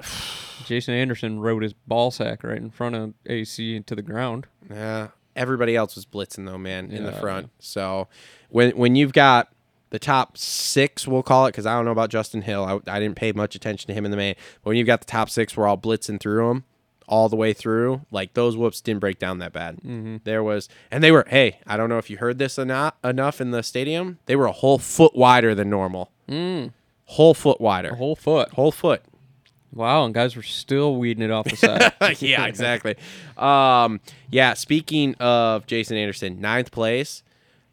Jason 0.70 0.94
Anderson 0.94 1.40
rode 1.40 1.64
his 1.64 1.72
ball 1.72 2.12
sack 2.12 2.44
right 2.44 2.56
in 2.56 2.70
front 2.70 2.94
of 2.94 3.12
AC 3.26 3.74
into 3.74 3.96
the 3.96 4.02
ground. 4.02 4.46
Yeah, 4.70 5.08
everybody 5.34 5.74
else 5.74 5.96
was 5.96 6.06
blitzing 6.06 6.46
though, 6.46 6.58
man, 6.58 6.92
in 6.92 7.04
the 7.04 7.10
front. 7.10 7.50
So 7.58 8.06
when 8.50 8.76
when 8.76 8.94
you've 8.94 9.12
got 9.12 9.52
the 9.90 9.98
top 9.98 10.38
six, 10.38 11.08
we'll 11.08 11.24
call 11.24 11.46
it, 11.46 11.48
because 11.50 11.66
I 11.66 11.74
don't 11.74 11.86
know 11.86 11.90
about 11.90 12.10
Justin 12.10 12.42
Hill. 12.42 12.64
I, 12.86 12.96
I 12.96 13.00
didn't 13.00 13.16
pay 13.16 13.32
much 13.32 13.56
attention 13.56 13.88
to 13.88 13.94
him 13.94 14.04
in 14.04 14.12
the 14.12 14.16
main. 14.16 14.36
But 14.62 14.68
when 14.68 14.76
you've 14.76 14.86
got 14.86 15.00
the 15.00 15.06
top 15.06 15.28
six, 15.28 15.56
we're 15.56 15.66
all 15.66 15.76
blitzing 15.76 16.20
through 16.20 16.46
them 16.46 16.64
all 17.08 17.28
the 17.28 17.34
way 17.34 17.52
through. 17.52 18.02
Like 18.12 18.34
those 18.34 18.56
whoops 18.56 18.80
didn't 18.80 19.00
break 19.00 19.18
down 19.18 19.40
that 19.40 19.52
bad. 19.52 19.78
Mm-hmm. 19.78 20.18
There 20.22 20.44
was, 20.44 20.68
and 20.92 21.02
they 21.02 21.10
were. 21.10 21.26
Hey, 21.28 21.58
I 21.66 21.76
don't 21.76 21.88
know 21.88 21.98
if 21.98 22.10
you 22.10 22.18
heard 22.18 22.38
this 22.38 22.58
enough 22.58 22.94
enough 23.02 23.40
in 23.40 23.50
the 23.50 23.64
stadium. 23.64 24.20
They 24.26 24.36
were 24.36 24.46
a 24.46 24.52
whole 24.52 24.78
foot 24.78 25.16
wider 25.16 25.52
than 25.52 25.68
normal. 25.68 26.12
Mm. 26.28 26.74
Whole 27.06 27.34
foot 27.34 27.60
wider. 27.60 27.88
A 27.88 27.96
whole 27.96 28.14
foot. 28.14 28.50
whole 28.50 28.70
foot. 28.70 29.02
Wow, 29.72 30.04
and 30.04 30.12
guys 30.12 30.34
were 30.34 30.42
still 30.42 30.96
weeding 30.96 31.22
it 31.22 31.30
off 31.30 31.46
the 31.46 31.56
side. 31.56 31.92
yeah, 32.20 32.46
exactly. 32.46 32.96
Um, 33.36 34.00
yeah, 34.30 34.54
speaking 34.54 35.14
of 35.20 35.66
Jason 35.66 35.96
Anderson, 35.96 36.40
ninth 36.40 36.72
place, 36.72 37.22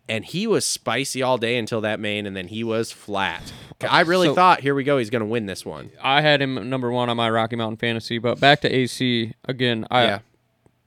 and 0.07 0.23
he 0.23 0.45
was 0.47 0.63
spicy 0.63 1.21
all 1.23 1.37
day 1.39 1.57
until 1.57 1.81
that 1.81 1.99
main, 1.99 2.25
and 2.27 2.35
then 2.35 2.47
he 2.49 2.63
was 2.63 2.91
flat. 2.91 3.51
I 3.81 4.01
really 4.01 4.27
So- 4.27 4.35
thought, 4.35 4.61
here 4.61 4.75
we 4.75 4.83
go, 4.83 4.97
he's 4.99 5.09
going 5.09 5.21
to 5.21 5.25
win 5.27 5.47
this 5.47 5.65
one. 5.65 5.89
I 6.01 6.21
had 6.21 6.41
him 6.41 6.69
number 6.69 6.91
one 6.91 7.09
on 7.09 7.17
my 7.17 7.29
Rocky 7.29 7.55
Mountain 7.55 7.77
fantasy, 7.77 8.19
but 8.19 8.39
back 8.39 8.61
to 8.61 8.73
AC 8.73 9.33
again. 9.45 9.85
I, 9.89 10.03
yeah. 10.03 10.19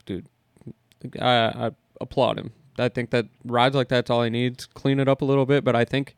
dude, 0.05 0.25
I, 1.19 1.27
I 1.67 1.71
applaud 1.99 2.39
him. 2.39 2.51
I 2.79 2.87
think 2.89 3.09
that 3.11 3.25
rides 3.43 3.75
like 3.75 3.89
that's 3.89 4.09
all 4.09 4.23
he 4.23 4.29
needs. 4.29 4.65
Clean 4.65 4.99
it 4.99 5.07
up 5.09 5.21
a 5.21 5.25
little 5.25 5.45
bit, 5.45 5.63
but 5.63 5.75
I 5.75 5.83
think, 5.85 6.15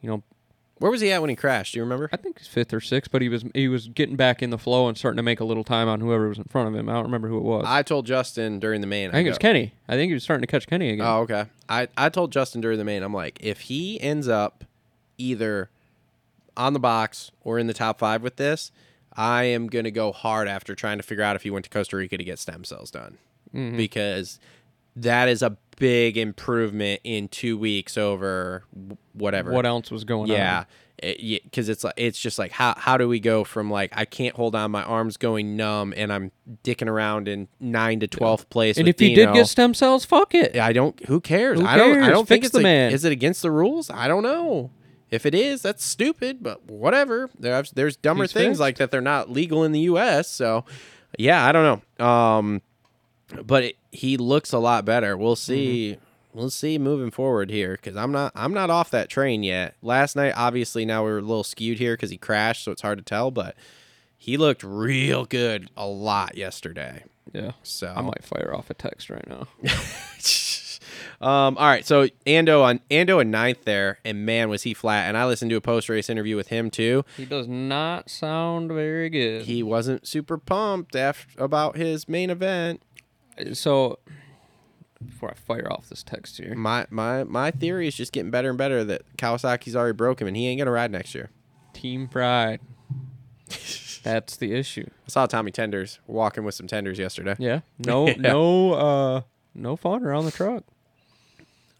you 0.00 0.10
know, 0.10 0.22
Where 0.80 0.90
was 0.90 1.00
he 1.02 1.12
at 1.12 1.20
when 1.20 1.30
he 1.30 1.36
crashed? 1.36 1.74
Do 1.74 1.78
you 1.78 1.84
remember? 1.84 2.08
I 2.12 2.16
think 2.16 2.38
he's 2.38 2.48
fifth 2.48 2.72
or 2.74 2.80
sixth, 2.80 3.10
but 3.12 3.22
he 3.22 3.28
was 3.28 3.44
he 3.54 3.68
was 3.68 3.86
getting 3.88 4.16
back 4.16 4.42
in 4.42 4.50
the 4.50 4.58
flow 4.58 4.88
and 4.88 4.98
starting 4.98 5.18
to 5.18 5.22
make 5.22 5.38
a 5.38 5.44
little 5.44 5.62
time 5.62 5.88
on 5.88 6.00
whoever 6.00 6.28
was 6.28 6.38
in 6.38 6.44
front 6.44 6.68
of 6.68 6.74
him. 6.74 6.88
I 6.88 6.94
don't 6.94 7.04
remember 7.04 7.28
who 7.28 7.36
it 7.36 7.42
was. 7.44 7.64
I, 7.68 7.82
told 7.82 8.06
Justin 8.06 8.58
during 8.58 8.80
the 8.80 8.86
main. 8.86 9.10
I 9.10 9.12
think 9.12 9.26
it 9.26 9.30
was 9.30 9.38
Kenny. 9.38 9.74
I 9.88 9.92
think 9.92 10.08
he 10.08 10.14
was 10.14 10.24
starting 10.24 10.40
to 10.40 10.46
catch 10.50 10.66
Kenny 10.66 10.90
again. 10.90 11.06
Oh, 11.06 11.20
okay. 11.20 11.44
I, 11.68 11.88
I 11.96 12.08
told 12.08 12.32
Justin 12.32 12.60
during 12.60 12.78
the 12.78 12.84
main, 12.84 13.02
I'm 13.02 13.12
like, 13.14 13.38
if 13.42 13.60
he 13.62 14.00
ends 14.00 14.26
up 14.26 14.64
either 15.18 15.70
on 16.56 16.72
the 16.72 16.80
box 16.80 17.30
or 17.42 17.58
in 17.58 17.66
the 17.66 17.74
top 17.74 17.98
five 17.98 18.22
with 18.22 18.36
this, 18.36 18.72
I 19.14 19.44
am 19.44 19.66
going 19.66 19.84
to 19.84 19.90
go 19.90 20.12
hard 20.12 20.48
after 20.48 20.74
trying 20.74 20.96
to 20.96 21.02
figure 21.02 21.22
out 21.24 21.36
if 21.36 21.42
he 21.42 21.50
went 21.50 21.64
to 21.66 21.70
Costa 21.70 21.96
Rica 21.96 22.16
to 22.16 22.24
get 22.24 22.38
stem 22.38 22.64
cells 22.64 22.90
done 22.90 23.18
Mm-hmm. 23.54 23.76
because 23.76 24.38
that 24.96 25.28
is 25.28 25.42
a 25.42 25.56
big 25.78 26.18
improvement 26.18 27.00
in 27.04 27.28
two 27.28 27.56
weeks 27.58 27.96
over 27.96 28.64
whatever. 29.14 29.52
What 29.52 29.66
else 29.66 29.90
was 29.90 30.04
going 30.04 30.30
on? 30.30 30.36
Yeah. 30.36 30.64
Because 31.02 31.70
it's 31.70 31.82
like 31.82 31.94
it's 31.96 32.18
just 32.20 32.38
like 32.38 32.52
how 32.52 32.74
how 32.76 32.98
do 32.98 33.08
we 33.08 33.20
go 33.20 33.42
from 33.42 33.70
like 33.70 33.90
I 33.96 34.04
can't 34.04 34.36
hold 34.36 34.54
on 34.54 34.70
my 34.70 34.82
arms 34.82 35.16
going 35.16 35.56
numb 35.56 35.94
and 35.96 36.12
I'm 36.12 36.30
dicking 36.62 36.88
around 36.88 37.26
in 37.26 37.48
nine 37.58 38.00
to 38.00 38.06
twelfth 38.06 38.50
place 38.50 38.76
And 38.76 38.86
if 38.86 38.96
Dino. 38.96 39.14
did 39.14 39.32
get 39.34 39.46
stem 39.48 39.72
cells, 39.72 40.04
fuck 40.04 40.34
it. 40.34 40.56
I 40.56 40.74
don't. 40.74 41.02
Who 41.06 41.22
cares? 41.22 41.58
Who 41.58 41.64
I 41.66 41.78
don't. 41.78 42.02
I 42.02 42.10
don't 42.10 42.28
think 42.28 42.42
Fix 42.42 42.48
it's 42.48 42.52
the 42.52 42.58
a- 42.58 42.62
man. 42.62 42.92
Is 42.92 43.06
it 43.06 43.12
against 43.12 43.40
the 43.40 43.50
rules? 43.50 43.88
I 43.88 44.08
don't 44.08 44.22
know. 44.22 44.70
If 45.10 45.24
it 45.24 45.34
is, 45.34 45.62
that's 45.62 45.82
stupid. 45.86 46.42
But 46.42 46.66
whatever. 46.70 47.30
There's 47.38 47.70
there's 47.70 47.96
dumber 47.96 48.24
He's 48.24 48.32
things 48.34 48.46
fixed. 48.48 48.60
like 48.60 48.76
that. 48.76 48.90
They're 48.90 49.00
not 49.00 49.30
legal 49.30 49.64
in 49.64 49.72
the 49.72 49.80
U.S. 49.80 50.28
So, 50.28 50.66
yeah, 51.18 51.42
I 51.46 51.50
don't 51.52 51.82
know. 51.98 52.04
Um, 52.04 52.60
but 53.46 53.64
it, 53.64 53.76
he 53.92 54.16
looks 54.16 54.52
a 54.52 54.58
lot 54.58 54.84
better. 54.84 55.16
We'll 55.16 55.36
see. 55.36 55.92
Mm-hmm. 55.92 56.04
We'll 56.32 56.50
see 56.50 56.78
moving 56.78 57.10
forward 57.10 57.50
here 57.50 57.72
because 57.72 57.96
I'm 57.96 58.12
not 58.12 58.30
I'm 58.36 58.54
not 58.54 58.70
off 58.70 58.90
that 58.90 59.08
train 59.08 59.42
yet. 59.42 59.74
Last 59.82 60.14
night, 60.14 60.32
obviously, 60.36 60.84
now 60.84 61.04
we 61.04 61.10
are 61.10 61.18
a 61.18 61.22
little 61.22 61.42
skewed 61.42 61.78
here 61.78 61.94
because 61.94 62.10
he 62.10 62.18
crashed, 62.18 62.64
so 62.64 62.70
it's 62.70 62.82
hard 62.82 62.98
to 62.98 63.04
tell. 63.04 63.32
But 63.32 63.56
he 64.16 64.36
looked 64.36 64.62
real 64.62 65.24
good 65.24 65.70
a 65.76 65.86
lot 65.86 66.36
yesterday. 66.36 67.04
Yeah. 67.32 67.52
So 67.62 67.92
I 67.96 68.00
might 68.02 68.22
fire 68.22 68.52
off 68.54 68.70
a 68.70 68.74
text 68.74 69.10
right 69.10 69.26
now. 69.26 69.48
um, 71.26 71.56
all 71.56 71.66
right, 71.66 71.84
so 71.86 72.08
Ando 72.26 72.62
on 72.62 72.80
Ando 72.90 73.20
in 73.20 73.30
ninth 73.30 73.64
there, 73.64 73.98
and 74.04 74.26
man 74.26 74.48
was 74.48 74.64
he 74.64 74.74
flat. 74.74 75.08
And 75.08 75.16
I 75.16 75.26
listened 75.26 75.50
to 75.50 75.56
a 75.56 75.60
post 75.60 75.88
race 75.88 76.10
interview 76.10 76.36
with 76.36 76.48
him 76.48 76.70
too. 76.70 77.04
he 77.16 77.24
does 77.24 77.48
not 77.48 78.10
sound 78.10 78.68
very 78.68 79.10
good. 79.10 79.46
He 79.46 79.62
wasn't 79.62 80.06
super 80.06 80.38
pumped 80.38 80.96
after 80.96 81.42
about 81.42 81.76
his 81.76 82.08
main 82.08 82.30
event. 82.30 82.82
So 83.54 83.98
before 85.04 85.30
I 85.30 85.34
fire 85.34 85.66
off 85.70 85.88
this 85.88 86.02
text 86.02 86.36
here, 86.38 86.54
My 86.54 86.86
my 86.90 87.24
my 87.24 87.50
theory 87.50 87.88
is 87.88 87.94
just 87.94 88.12
getting 88.12 88.30
better 88.30 88.48
and 88.50 88.58
better 88.58 88.84
that 88.84 89.02
Kawasaki's 89.16 89.74
already 89.76 89.94
broke 89.96 90.20
him, 90.20 90.28
and 90.28 90.36
he 90.36 90.46
ain't 90.48 90.58
gonna 90.58 90.70
ride 90.70 90.90
next 90.90 91.14
year. 91.14 91.30
team 91.72 92.06
pride. 92.08 92.60
That's 94.02 94.36
the 94.36 94.54
issue. 94.54 94.86
I 95.06 95.08
saw 95.10 95.26
Tommy 95.26 95.50
Tenders 95.50 95.98
walking 96.06 96.44
with 96.44 96.54
some 96.54 96.66
tenders 96.66 96.98
yesterday. 96.98 97.36
Yeah. 97.38 97.60
No 97.78 98.06
Yeah. 98.08 98.14
no 98.18 98.72
uh 98.74 99.20
no 99.54 99.76
fun 99.76 100.04
around 100.04 100.24
the 100.26 100.30
truck. 100.30 100.64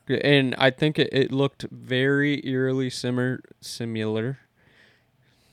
And 0.08 0.56
I 0.58 0.70
think 0.70 0.98
it, 0.98 1.08
it 1.12 1.30
looked 1.30 1.62
very 1.70 2.44
eerily 2.46 2.90
similar 2.90 3.40
similar. 3.60 4.38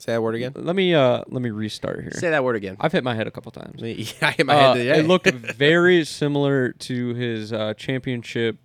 Say 0.07 0.13
that 0.13 0.23
word 0.23 0.35
again. 0.35 0.53
Let 0.55 0.77
me 0.77 0.95
uh 0.95 1.23
let 1.27 1.41
me 1.41 1.49
restart 1.49 1.99
here. 2.01 2.11
Say 2.13 2.29
that 2.29 2.41
word 2.41 2.55
again. 2.55 2.77
I've 2.79 2.93
hit 2.93 3.03
my 3.03 3.13
head 3.13 3.27
a 3.27 3.31
couple 3.31 3.51
times. 3.51 3.81
Yeah, 3.81 4.29
I 4.29 4.31
hit 4.31 4.45
my 4.45 4.53
Uh, 4.55 4.73
head 4.73 4.79
today. 4.79 4.99
It 4.99 5.03
looked 5.05 5.27
very 5.31 6.05
similar 6.05 6.71
to 6.71 7.13
his 7.13 7.51
uh, 7.51 7.73
championship 7.73 8.55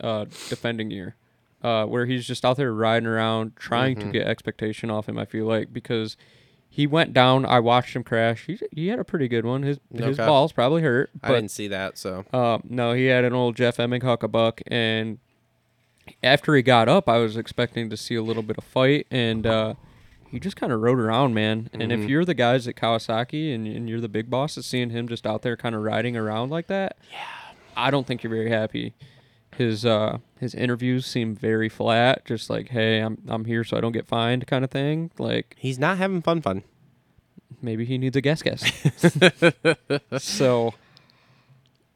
uh, 0.00 0.24
defending 0.48 0.90
year, 0.90 1.14
uh, 1.62 1.84
where 1.84 2.06
he's 2.06 2.26
just 2.26 2.46
out 2.46 2.56
there 2.56 2.72
riding 2.72 3.06
around 3.06 3.56
trying 3.56 3.96
Mm-hmm. 3.98 4.06
to 4.10 4.18
get 4.20 4.26
expectation 4.26 4.88
off 4.90 5.06
him. 5.06 5.18
I 5.18 5.26
feel 5.26 5.44
like 5.44 5.70
because 5.70 6.16
he 6.66 6.86
went 6.86 7.12
down. 7.12 7.44
I 7.44 7.60
watched 7.60 7.94
him 7.94 8.02
crash. 8.02 8.46
He 8.46 8.58
he 8.72 8.88
had 8.88 8.98
a 8.98 9.04
pretty 9.04 9.28
good 9.28 9.44
one. 9.44 9.64
His 9.64 9.78
his 9.94 10.18
Okay. 10.18 10.26
balls 10.26 10.52
probably 10.52 10.80
hurt. 10.80 11.10
I 11.22 11.28
But 11.28 11.34
didn't 11.34 11.50
see 11.50 11.68
that. 11.68 11.98
So 11.98 12.24
uh, 12.32 12.56
no, 12.64 12.94
he 12.94 13.04
had 13.04 13.24
an 13.24 13.34
old 13.34 13.54
Jeff 13.54 13.76
Emig 13.76 14.30
buck, 14.32 14.62
and 14.66 15.18
after 16.22 16.54
he 16.54 16.62
got 16.62 16.88
up, 16.88 17.06
I 17.06 17.18
was 17.18 17.36
expecting 17.36 17.90
to 17.90 17.98
see 17.98 18.14
a 18.14 18.22
little 18.22 18.42
bit 18.42 18.56
of 18.56 18.64
fight, 18.64 19.06
and 19.10 19.46
uh, 19.46 19.74
he 20.30 20.40
just 20.40 20.56
kind 20.56 20.72
of 20.72 20.80
rode 20.80 20.98
around, 20.98 21.34
man. 21.34 21.70
And 21.72 21.82
Mm-hmm. 21.82 22.02
if 22.02 22.08
you're 22.08 22.24
the 22.24 22.34
guys 22.34 22.66
at 22.68 22.74
Kawasaki 22.76 23.54
and, 23.54 23.66
and 23.66 23.88
you're 23.88 24.00
the 24.00 24.08
big 24.08 24.28
boss, 24.30 24.54
that's 24.56 24.66
seeing 24.66 24.90
him 24.90 25.08
just 25.08 25.26
out 25.26 25.42
there 25.42 25.56
kind 25.56 25.74
of 25.74 25.82
riding 25.82 26.16
around 26.16 26.50
like 26.50 26.66
that, 26.68 26.96
yeah, 27.10 27.26
I 27.76 27.90
don't 27.90 28.06
think 28.06 28.22
you're 28.22 28.32
very 28.32 28.50
happy. 28.50 28.94
His 29.56 29.86
uh 29.86 30.18
his 30.38 30.54
interviews 30.54 31.06
seem 31.06 31.34
very 31.34 31.68
flat, 31.70 32.24
just 32.26 32.50
like, 32.50 32.68
hey, 32.68 32.98
I'm 33.00 33.16
I'm 33.26 33.44
here 33.46 33.64
so 33.64 33.76
I 33.76 33.80
don't 33.80 33.92
get 33.92 34.06
fined, 34.06 34.46
kind 34.46 34.64
of 34.64 34.70
thing. 34.70 35.10
Like 35.18 35.54
he's 35.58 35.78
not 35.78 35.96
having 35.98 36.20
fun. 36.22 36.42
Fun. 36.42 36.62
maybe 37.62 37.84
he 37.86 37.96
needs 37.96 38.16
a 38.16 38.20
guest 38.20 38.44
guest. 38.44 38.66
so 40.18 40.74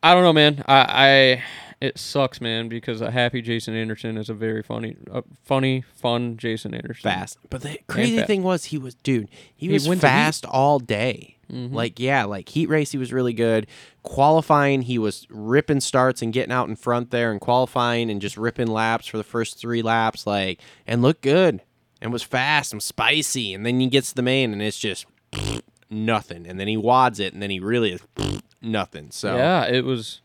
I 0.03 0.15
don't 0.15 0.23
know, 0.23 0.33
man. 0.33 0.65
I, 0.67 0.87
I 0.89 1.43
it 1.81 1.99
sucks, 1.99 2.41
man, 2.41 2.69
because 2.69 3.01
a 3.01 3.11
happy 3.11 3.41
Jason 3.41 3.75
Anderson 3.75 4.17
is 4.19 4.29
a 4.29 4.35
very 4.35 4.63
funny, 4.63 4.97
uh, 5.11 5.23
funny, 5.45 5.81
fun 5.95 6.37
Jason 6.37 6.75
Anderson. 6.75 7.03
fast. 7.03 7.39
But 7.49 7.63
the 7.63 7.79
crazy 7.89 8.23
thing 8.23 8.43
was 8.43 8.67
he 8.67 8.77
was 8.79 8.95
dude, 8.97 9.29
he, 9.57 9.67
He 9.69 9.73
was 9.73 9.89
wins 9.89 10.05
a 10.05 10.07
heat. 10.09 10.13
fast 10.13 10.45
all 10.47 10.79
day. 10.79 11.37
Like 11.53 11.99
yeah, 11.99 12.27
like 12.27 12.49
heat 12.51 12.69
race 12.69 12.93
he 12.93 12.99
was 12.99 13.13
really 13.13 13.33
good. 13.33 13.67
Qualifying 14.05 14.83
he 14.83 14.99
was 14.99 15.27
ripping 15.31 15.81
starts 15.81 16.23
and 16.23 16.33
getting 16.33 16.53
out 16.53 16.69
in 16.69 16.77
front 16.77 17.11
there 17.11 17.33
and 17.33 17.41
qualifying 17.41 18.09
and 18.09 18.21
just 18.21 18.37
ripping 18.37 18.69
laps 18.69 19.09
for 19.09 19.17
the 19.17 19.25
first 19.25 19.59
3 19.59 19.83
laps 19.83 20.29
like 20.29 20.61
and 20.87 21.03
looked 21.03 21.23
good 21.23 21.61
and 22.01 22.13
was 22.13 22.23
fast 22.23 22.73
and 22.73 22.81
spicy 22.81 23.53
and 23.53 23.67
then 23.67 23.81
he 23.81 23.89
gets 23.89 24.11
to 24.11 24.15
the 24.15 24.23
main 24.23 24.53
and 24.53 24.63
it's 24.63 24.79
just 24.79 25.07
nothing 25.91 26.47
and 26.47 26.61
then 26.61 26.69
he 26.69 26.77
wads 26.77 27.19
it 27.19 27.33
and 27.33 27.43
then 27.43 27.51
he 27.51 27.59
really 27.61 27.93
is 27.95 28.01
nothing. 28.63 29.11
So 29.11 29.37
Yeah, 29.37 29.67
it 29.67 29.85
was. 29.85 30.21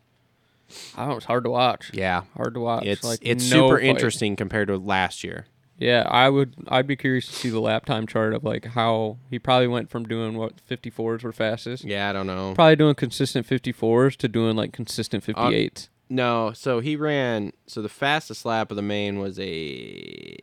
I 0.95 1.05
don't. 1.07 1.17
It's 1.17 1.25
hard 1.25 1.43
to 1.45 1.49
watch. 1.49 1.91
yeah. 1.93 2.23
hard 2.35 2.53
to 2.55 2.59
watch. 2.59 2.85
It's 2.85 3.03
like 3.03 3.19
it's 3.21 3.49
no 3.51 3.67
super 3.69 3.77
fight. 3.79 3.85
interesting 3.87 4.35
compared 4.35 4.67
to 4.69 4.77
last 4.77 5.23
year. 5.23 5.45
Yeah, 5.77 6.03
I 6.07 6.29
would. 6.29 6.55
I'd 6.69 6.87
be 6.87 6.95
curious 6.95 7.27
to 7.27 7.33
see 7.33 7.49
the 7.49 7.59
lap 7.59 7.85
time 7.85 8.07
chart 8.07 8.33
of 8.33 8.43
like 8.45 8.65
how 8.65 9.17
he 9.29 9.39
probably 9.39 9.67
went 9.67 9.89
from 9.89 10.05
doing 10.05 10.37
what 10.37 10.53
54s 10.69 11.21
were 11.23 11.33
fastest. 11.33 11.83
Yeah, 11.83 12.09
I 12.09 12.13
don't 12.13 12.27
know. 12.27 12.53
Probably 12.55 12.77
doing 12.77 12.95
consistent 12.95 13.45
54s 13.45 14.15
to 14.17 14.27
doing 14.29 14.55
like 14.55 14.71
consistent 14.71 15.27
Uh, 15.27 15.33
58s. 15.33 15.89
No, 16.07 16.53
so 16.53 16.79
he 16.79 16.95
ran. 16.95 17.51
So 17.67 17.81
the 17.81 17.89
fastest 17.89 18.45
lap 18.45 18.71
of 18.71 18.77
the 18.77 18.83
main 18.83 19.19
was 19.19 19.37
a 19.39 20.37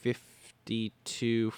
fifty-two 0.00 1.52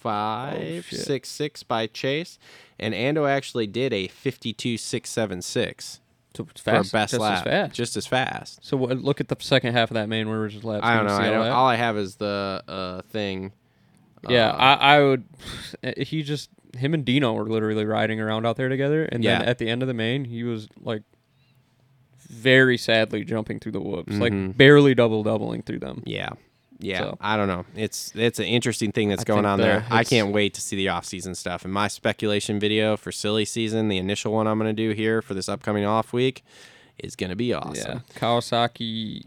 five 0.00 0.86
six 0.90 1.28
six 1.28 1.62
by 1.62 1.86
Chase, 1.86 2.38
and 2.78 2.94
Ando 2.94 3.28
actually 3.28 3.66
did 3.66 3.92
a 3.92 4.06
fifty-two 4.08 4.76
six 4.76 5.10
seven 5.10 5.40
six 5.42 6.00
so 6.34 6.46
it's 6.50 6.60
for 6.60 6.70
a 6.70 6.74
best 6.80 6.92
just 6.92 7.18
lap, 7.18 7.38
As 7.38 7.44
fast. 7.44 7.74
just 7.74 7.96
as 7.96 8.06
fast. 8.06 8.64
So 8.64 8.76
what, 8.76 8.98
look 8.98 9.20
at 9.20 9.28
the 9.28 9.36
second 9.40 9.72
half 9.74 9.90
of 9.90 9.94
that 9.94 10.08
main. 10.08 10.26
His 10.48 10.64
laps? 10.64 10.84
I 10.84 10.96
don't 10.96 11.06
know. 11.06 11.12
I 11.14 11.26
all 11.34 11.42
don't, 11.44 11.52
all 11.52 11.66
I 11.66 11.76
have 11.76 11.96
is 11.96 12.16
the 12.16 12.62
uh, 12.68 13.02
thing. 13.02 13.52
Yeah, 14.28 14.50
Uh, 14.50 14.56
I, 14.56 14.96
I 14.96 15.02
would. 15.02 15.24
He 15.98 16.22
just 16.22 16.48
him 16.76 16.94
and 16.94 17.04
Dino 17.04 17.32
were 17.34 17.48
literally 17.48 17.84
riding 17.84 18.20
around 18.20 18.46
out 18.46 18.56
there 18.56 18.68
together, 18.68 19.04
and 19.04 19.22
then 19.22 19.42
at 19.42 19.58
the 19.58 19.68
end 19.68 19.82
of 19.82 19.88
the 19.88 19.94
main, 19.94 20.24
he 20.24 20.42
was 20.44 20.68
like 20.80 21.02
very 22.28 22.78
sadly 22.78 23.24
jumping 23.24 23.58
through 23.58 23.72
the 23.72 23.80
whoops, 23.80 24.14
Mhm. 24.14 24.20
like 24.20 24.56
barely 24.56 24.94
double 24.94 25.22
doubling 25.22 25.62
through 25.62 25.80
them. 25.80 26.02
Yeah. 26.06 26.30
Yeah, 26.82 26.98
So- 26.98 27.18
I 27.20 27.36
don't 27.36 27.48
know. 27.48 27.64
It's 27.76 28.12
it's 28.14 28.38
an 28.38 28.44
interesting 28.46 28.92
thing 28.92 29.08
that's 29.08 29.22
I 29.22 29.24
going 29.24 29.46
on 29.46 29.58
the- 29.58 29.64
there. 29.64 29.86
I 29.90 30.04
can't 30.04 30.32
wait 30.32 30.52
to 30.54 30.60
see 30.60 30.76
the 30.76 30.88
off 30.88 31.04
season 31.06 31.34
stuff. 31.34 31.64
And 31.64 31.72
my 31.72 31.88
speculation 31.88 32.58
video 32.60 32.96
for 32.96 33.12
silly 33.12 33.44
season, 33.44 33.88
the 33.88 33.98
initial 33.98 34.32
one 34.32 34.46
I'm 34.46 34.58
going 34.58 34.74
to 34.74 34.82
do 34.82 34.90
here 34.90 35.22
for 35.22 35.34
this 35.34 35.48
upcoming 35.48 35.84
off 35.84 36.12
week, 36.12 36.44
is 36.98 37.16
going 37.16 37.30
to 37.30 37.36
be 37.36 37.52
awesome. 37.54 38.02
Yeah, 38.14 38.18
Kawasaki 38.18 39.24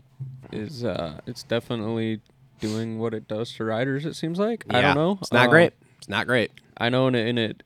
is 0.52 0.84
uh, 0.84 1.20
it's 1.26 1.44
definitely 1.44 2.22
doing 2.60 3.00
what 3.00 3.14
it 3.14 3.28
does 3.28 3.52
to 3.54 3.64
riders. 3.66 4.06
It 4.06 4.16
seems 4.16 4.38
like 4.40 4.66
I 4.70 4.82
don't 4.82 4.96
know. 4.96 5.18
It's 5.22 5.32
not 5.32 5.48
Uh, 5.48 5.52
great. 5.52 5.74
It's 5.98 6.10
not 6.10 6.28
great. 6.28 6.52
I 6.78 6.90
know, 6.90 7.08
and 7.08 7.16
it, 7.16 7.28
and 7.30 7.40
it 7.40 7.64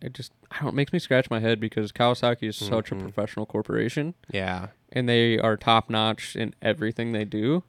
it 0.00 0.14
just 0.14 0.32
I 0.50 0.62
don't 0.62 0.74
makes 0.74 0.92
me 0.92 0.98
scratch 0.98 1.30
my 1.30 1.40
head 1.40 1.60
because 1.60 1.92
Kawasaki 1.92 2.48
is 2.48 2.56
such 2.56 2.86
Mm-hmm. 2.90 3.00
a 3.00 3.02
professional 3.02 3.44
corporation. 3.46 4.14
Yeah. 4.32 4.68
and 4.92 5.08
they 5.08 5.38
are 5.38 5.56
top 5.56 5.88
notch 5.88 6.34
in 6.34 6.52
everything 6.60 7.12
they 7.12 7.24
do. 7.24 7.62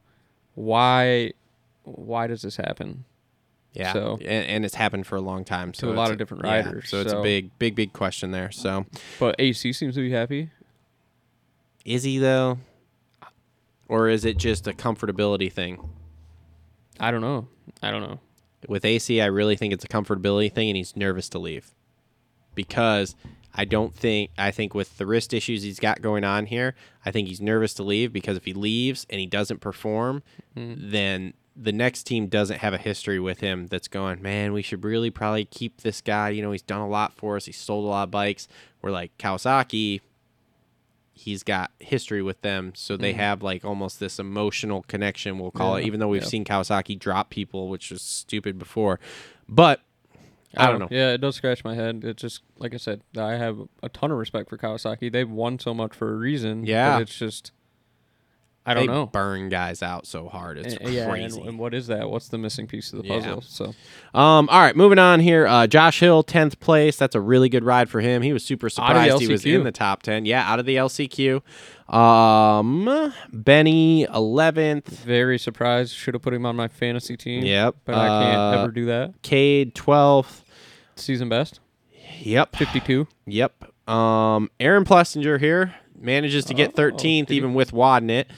Why 0.55 1.33
why 1.83 2.27
does 2.27 2.41
this 2.41 2.57
happen? 2.57 3.05
Yeah. 3.73 3.93
So- 3.93 4.17
and, 4.21 4.45
and 4.47 4.65
it's 4.65 4.75
happened 4.75 5.07
for 5.07 5.15
a 5.15 5.21
long 5.21 5.43
time. 5.43 5.73
So 5.73 5.89
a 5.89 5.93
lot 5.93 6.11
of 6.11 6.17
different 6.17 6.45
yeah, 6.45 6.65
riders, 6.65 6.89
so 6.89 7.01
it's 7.01 7.13
a 7.13 7.21
big, 7.21 7.57
big, 7.57 7.75
big 7.75 7.93
question 7.93 8.31
there. 8.31 8.51
So 8.51 8.85
But 9.19 9.35
AC 9.39 9.73
seems 9.73 9.95
to 9.95 10.01
be 10.01 10.11
happy. 10.11 10.49
is 11.85 12.03
he 12.03 12.17
though? 12.17 12.59
Or 13.87 14.07
is 14.07 14.23
it 14.23 14.37
just 14.37 14.67
a 14.67 14.71
comfortability 14.71 15.51
thing? 15.51 15.89
I 16.99 17.11
don't 17.11 17.21
know. 17.21 17.47
I 17.81 17.91
don't 17.91 18.01
know. 18.01 18.19
With 18.67 18.85
AC, 18.85 19.19
I 19.19 19.25
really 19.25 19.55
think 19.55 19.73
it's 19.73 19.83
a 19.83 19.87
comfortability 19.87 20.53
thing, 20.53 20.69
and 20.69 20.77
he's 20.77 20.95
nervous 20.95 21.27
to 21.29 21.39
leave 21.39 21.73
because 22.53 23.15
I 23.53 23.65
don't 23.65 23.93
think 23.93 24.31
I 24.37 24.51
think 24.51 24.73
with 24.73 24.97
the 24.97 25.05
wrist 25.05 25.33
issues 25.33 25.63
he's 25.63 25.79
got 25.79 26.01
going 26.01 26.23
on 26.23 26.45
here, 26.45 26.75
I 27.05 27.11
think 27.11 27.27
he's 27.27 27.41
nervous 27.41 27.73
to 27.75 27.83
leave 27.83 28.13
because 28.13 28.37
if 28.37 28.45
he 28.45 28.53
leaves 28.53 29.05
and 29.09 29.19
he 29.19 29.25
doesn't 29.25 29.59
perform, 29.59 30.23
mm. 30.55 30.75
then 30.91 31.33
the 31.55 31.71
next 31.71 32.03
team 32.03 32.27
doesn't 32.27 32.59
have 32.59 32.73
a 32.73 32.77
history 32.77 33.19
with 33.19 33.39
him 33.39 33.67
that's 33.67 33.87
going, 33.87 34.21
man, 34.21 34.53
we 34.53 34.61
should 34.61 34.83
really 34.83 35.09
probably 35.09 35.45
keep 35.45 35.81
this 35.81 36.01
guy. 36.01 36.29
You 36.29 36.41
know, 36.41 36.51
he's 36.51 36.61
done 36.61 36.81
a 36.81 36.87
lot 36.87 37.13
for 37.13 37.35
us. 37.35 37.45
He's 37.45 37.57
sold 37.57 37.85
a 37.85 37.87
lot 37.87 38.03
of 38.03 38.11
bikes. 38.11 38.47
We're 38.81 38.91
like 38.91 39.17
Kawasaki, 39.17 40.01
he's 41.21 41.43
got 41.43 41.71
history 41.79 42.21
with 42.21 42.41
them, 42.41 42.73
so 42.75 42.97
they 42.97 43.11
mm-hmm. 43.11 43.19
have 43.19 43.43
like 43.43 43.63
almost 43.63 43.99
this 43.99 44.19
emotional 44.19 44.83
connection. 44.83 45.39
We'll 45.39 45.51
call 45.51 45.75
it, 45.75 45.85
even 45.85 45.99
though 45.99 46.07
we've 46.07 46.23
yeah. 46.23 46.27
seen 46.27 46.45
Kawasaki 46.45 46.97
drop 46.97 47.29
people, 47.29 47.69
which 47.69 47.91
was 47.91 48.01
stupid 48.01 48.57
before. 48.57 48.99
But 49.47 49.81
I 50.57 50.67
don't 50.67 50.75
uh, 50.75 50.79
know. 50.79 50.87
Yeah, 50.89 51.13
it 51.13 51.21
does 51.21 51.35
scratch 51.35 51.63
my 51.63 51.75
head. 51.75 52.03
It's 52.03 52.21
just 52.21 52.41
like 52.57 52.73
I 52.73 52.77
said, 52.77 53.01
I 53.17 53.33
have 53.33 53.59
a 53.83 53.89
ton 53.89 54.11
of 54.11 54.17
respect 54.17 54.49
for 54.49 54.57
Kawasaki. 54.57 55.11
They've 55.11 55.29
won 55.29 55.59
so 55.59 55.73
much 55.73 55.93
for 55.93 56.13
a 56.13 56.17
reason. 56.17 56.65
Yeah. 56.65 56.95
but 56.95 57.03
it's 57.03 57.17
just 57.17 57.51
I 58.65 58.75
don't 58.75 58.85
they 58.85 58.93
know. 58.93 59.07
burn 59.07 59.49
guys 59.49 59.81
out 59.81 60.05
so 60.05 60.27
hard. 60.27 60.59
It's 60.59 60.75
Uh, 60.75 60.87
yeah, 60.89 61.01
and, 61.03 61.09
crazy. 61.11 61.41
and 61.41 61.57
what 61.57 61.73
is 61.73 61.87
that? 61.87 62.09
What's 62.11 62.27
the 62.27 62.37
missing 62.37 62.67
piece 62.67 62.93
of 62.93 63.01
the 63.01 63.07
Yeah. 63.07 63.15
puzzle? 63.19 63.41
So 63.41 63.65
Um, 64.13 64.47
all 64.49 64.59
right, 64.61 64.75
moving 64.75 64.99
on 64.99 65.19
here. 65.19 65.47
Uh, 65.47 65.65
Josh 65.65 65.99
Hill, 65.99 66.21
tenth 66.21 66.59
place. 66.59 66.95
That's 66.95 67.15
a 67.15 67.19
really 67.21 67.49
good 67.49 67.63
ride 67.63 67.89
for 67.89 68.01
him. 68.01 68.21
He 68.21 68.33
was 68.33 68.43
super 68.45 68.67
Out 68.67 68.69
of 68.69 68.75
the 68.75 68.81
surprised 69.09 69.21
he 69.21 69.27
was 69.31 69.45
in 69.45 69.63
the 69.63 69.71
top 69.71 70.03
ten. 70.03 70.25
Yeah, 70.25 70.47
out 70.47 70.59
of 70.59 70.65
the 70.67 70.75
LCQ. 70.77 71.41
Um, 71.91 73.11
Benny 73.33 74.03
eleventh. 74.03 74.89
very 75.03 75.37
surprised. 75.37 75.93
Should 75.95 76.13
have 76.13 76.21
put 76.21 76.33
him 76.33 76.45
on 76.45 76.55
my 76.55 76.67
fantasy 76.67 77.17
team. 77.17 77.43
Yep. 77.43 77.75
but 77.85 77.95
I 77.95 78.07
can't 78.07 78.37
Uh, 78.37 78.61
ever 78.61 78.71
do 78.71 78.85
that. 78.85 79.13
Cade 79.23 79.73
twelfth. 79.75 80.43
Season 80.95 81.29
best, 81.29 81.59
Yep. 82.21 82.55
fifty-two. 82.55 83.07
Yep. 83.25 83.65
Um, 83.89 84.49
Aaron 84.59 84.83
Plessinger 84.85 85.39
here 85.39 85.73
manages 85.99 86.45
to 86.45 86.53
get 86.53 86.71
Oh, 86.71 86.73
13th, 86.77 87.27
did 87.27 87.35
even 87.35 87.53
with 87.53 87.73
wadding 87.73 88.09
it. 88.09 88.29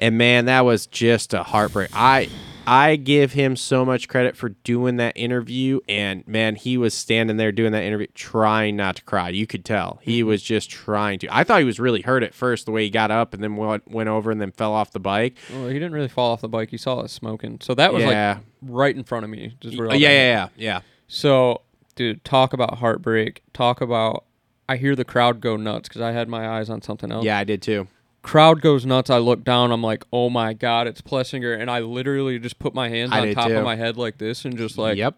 And 0.00 0.16
man, 0.18 0.46
that 0.46 0.64
was 0.64 0.86
just 0.86 1.34
a 1.34 1.42
heartbreak. 1.42 1.90
I 1.94 2.28
I 2.66 2.96
give 2.96 3.32
him 3.32 3.56
so 3.56 3.84
much 3.84 4.08
credit 4.08 4.36
for 4.36 4.50
doing 4.50 4.96
that 4.96 5.16
interview. 5.16 5.80
And 5.88 6.26
man, 6.28 6.54
he 6.56 6.76
was 6.76 6.94
standing 6.94 7.36
there 7.36 7.52
doing 7.52 7.72
that 7.72 7.82
interview, 7.82 8.06
trying 8.14 8.76
not 8.76 8.96
to 8.96 9.02
cry. 9.04 9.28
You 9.30 9.46
could 9.46 9.64
tell 9.64 9.98
Mm-hmm. 10.00 10.10
he 10.10 10.22
was 10.22 10.42
just 10.42 10.70
trying 10.70 11.18
to. 11.20 11.28
I 11.34 11.44
thought 11.44 11.58
he 11.58 11.64
was 11.64 11.80
really 11.80 12.00
hurt 12.02 12.22
at 12.22 12.32
first, 12.34 12.66
the 12.66 12.72
way 12.72 12.84
he 12.84 12.90
got 12.90 13.10
up 13.10 13.34
and 13.34 13.42
then 13.42 13.56
went, 13.56 13.90
went 13.90 14.08
over 14.08 14.30
and 14.30 14.40
then 14.40 14.52
fell 14.52 14.72
off 14.72 14.92
the 14.92 15.00
bike. 15.00 15.36
Well, 15.52 15.66
he 15.68 15.74
didn't 15.74 15.92
really 15.92 16.08
fall 16.08 16.32
off 16.32 16.40
the 16.40 16.48
bike. 16.48 16.70
He 16.70 16.76
saw 16.76 17.00
it 17.00 17.10
smoking. 17.10 17.58
So 17.60 17.74
that 17.74 17.92
was 17.92 18.02
Yeah. 18.02 18.34
like 18.34 18.44
right 18.62 18.96
in 18.96 19.04
front 19.04 19.24
of 19.24 19.30
me. 19.30 19.56
Just 19.60 19.74
Yeah, 19.76 19.92
yeah, 19.94 20.08
yeah, 20.10 20.48
yeah. 20.56 20.80
So, 21.08 21.62
dude, 21.96 22.24
talk 22.24 22.52
about 22.52 22.78
heartbreak. 22.78 23.42
Talk 23.52 23.80
about. 23.80 24.24
I 24.68 24.76
hear 24.76 24.94
the 24.94 25.04
crowd 25.04 25.40
go 25.40 25.56
nuts 25.56 25.88
because 25.88 26.00
I 26.02 26.12
had 26.12 26.28
my 26.28 26.48
eyes 26.48 26.70
on 26.70 26.80
something 26.82 27.10
else. 27.10 27.24
Yeah, 27.24 27.36
I 27.38 27.44
did 27.44 27.60
too. 27.60 27.88
Crowd 28.22 28.60
goes 28.60 28.84
nuts. 28.84 29.08
I 29.10 29.18
look 29.18 29.44
down. 29.44 29.72
I'm 29.72 29.82
like, 29.82 30.04
oh 30.12 30.28
my 30.30 30.52
god, 30.52 30.86
it's 30.86 31.00
Plessinger, 31.00 31.58
and 31.58 31.70
I 31.70 31.78
literally 31.80 32.38
just 32.38 32.58
put 32.58 32.74
my 32.74 32.88
hands 32.88 33.12
I 33.12 33.20
on 33.20 33.26
did 33.28 33.34
top 33.34 33.48
too. 33.48 33.56
of 33.56 33.64
my 33.64 33.76
head 33.76 33.96
like 33.96 34.18
this 34.18 34.44
and 34.44 34.56
just 34.58 34.76
like, 34.78 34.96
yep. 34.98 35.16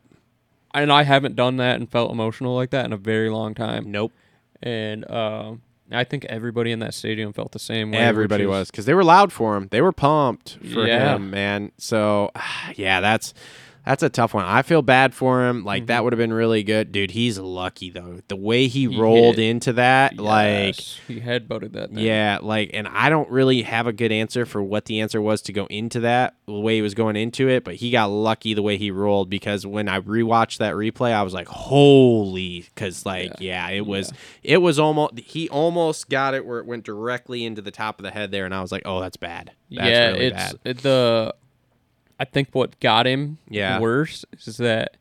And 0.75 0.91
I 0.93 1.03
haven't 1.03 1.37
done 1.37 1.57
that 1.59 1.77
and 1.77 1.91
felt 1.91 2.11
emotional 2.11 2.55
like 2.55 2.71
that 2.71 2.85
in 2.87 2.93
a 2.93 2.97
very 2.97 3.29
long 3.29 3.55
time. 3.55 3.91
Nope. 3.91 4.13
And 4.63 5.09
um, 5.11 5.61
I 5.91 6.05
think 6.05 6.25
everybody 6.27 6.71
in 6.73 6.79
that 6.79 6.95
stadium 6.95 7.33
felt 7.35 7.53
the 7.53 7.59
same 7.59 7.91
way. 7.91 7.99
which 7.99 8.05
Everybody 8.07 8.45
is- 8.45 8.49
was 8.49 8.71
because 8.71 8.87
they 8.87 8.95
were 8.95 9.05
loud 9.05 9.33
for 9.33 9.57
him. 9.57 9.69
They 9.71 9.83
were 9.83 9.93
pumped 9.93 10.57
for 10.73 10.87
Yeah. 10.87 11.17
him, 11.17 11.31
man. 11.31 11.73
So, 11.77 12.31
yeah, 12.77 13.01
that's 13.01 13.35
that's 13.85 14.03
a 14.03 14.09
tough 14.09 14.35
one. 14.35 14.45
I 14.45 14.63
feel 14.63 14.83
bad 14.83 15.15
for 15.15 15.47
him. 15.47 15.65
Like 15.65 15.87
that 15.87 16.05
would 16.05 16.13
have 16.13 16.19
been 16.19 16.33
really 16.33 16.63
good, 16.63 16.93
dude. 16.93 17.11
He's 17.13 17.39
lucky 17.39 17.91
though. 17.91 18.21
The 18.29 18.37
way 18.37 18.69
he, 18.69 18.83
Mm-hmm. 18.87 18.93
He 18.95 19.01
rolled 19.01 19.37
hit- 19.37 19.51
into 19.51 19.73
that, 19.75 20.19
like. 20.19 20.77
Yes, 20.79 20.99
he 21.09 21.21
headbutted 21.21 21.73
that. 21.73 21.91
Thing. 21.91 21.99
Yeah, 22.05 22.39
like, 22.43 22.71
and 22.75 22.87
I 22.89 23.09
don't 23.11 23.29
really 23.31 23.63
have 23.63 23.87
a 23.87 23.93
good 23.93 24.11
answer 24.13 24.45
for 24.45 24.63
what 24.63 24.87
the 24.87 25.01
answer 25.01 25.21
was 25.23 25.41
to 25.43 25.53
go 25.53 25.67
into 25.67 26.01
that, 26.01 26.35
the 26.47 26.53
way 26.53 26.77
he 26.77 26.83
was 26.83 26.95
going 26.95 27.17
into 27.17 27.49
it, 27.49 27.63
but 27.65 27.77
he 27.77 27.91
got 27.91 28.07
lucky 28.07 28.55
the 28.55 28.63
way 28.63 28.77
he 28.77 28.91
rolled 28.91 29.31
because 29.31 29.65
when 29.67 29.89
I 29.89 30.01
rewatched 30.01 30.59
that 30.59 30.75
replay, 30.75 31.13
I 31.13 31.23
was 31.23 31.33
like, 31.33 31.49
holy, 31.49 32.67
because, 32.75 33.07
like, 33.07 33.33
yeah, 33.41 33.69
it 33.71 33.87
was, 33.87 34.13
it 34.43 34.59
was 34.59 34.79
almost, 34.79 35.19
he 35.19 35.49
almost 35.49 36.09
got 36.09 36.35
it 36.35 36.45
where 36.45 36.59
it 36.59 36.67
went 36.67 36.85
directly 36.85 37.45
into 37.45 37.63
the 37.63 37.71
top 37.71 37.99
of 37.99 38.05
the 38.05 38.11
head 38.11 38.31
there, 38.31 38.45
and 38.45 38.55
I 38.55 38.61
was 38.63 38.73
like, 38.73 38.83
oh, 38.85 39.01
that's 39.01 39.17
bad. 39.17 39.53
That's 39.71 39.89
yeah, 39.91 40.07
really 40.09 40.27
it's 40.27 40.37
bad. 40.37 40.59
it- 40.65 40.79
the. 40.79 41.35
I 42.23 42.25
think 42.25 42.51
what 42.53 42.79
got 42.79 43.05
him 43.07 43.39
Yeah. 43.49 43.81
worse 43.81 44.25
is 44.47 44.59
that 44.59 44.97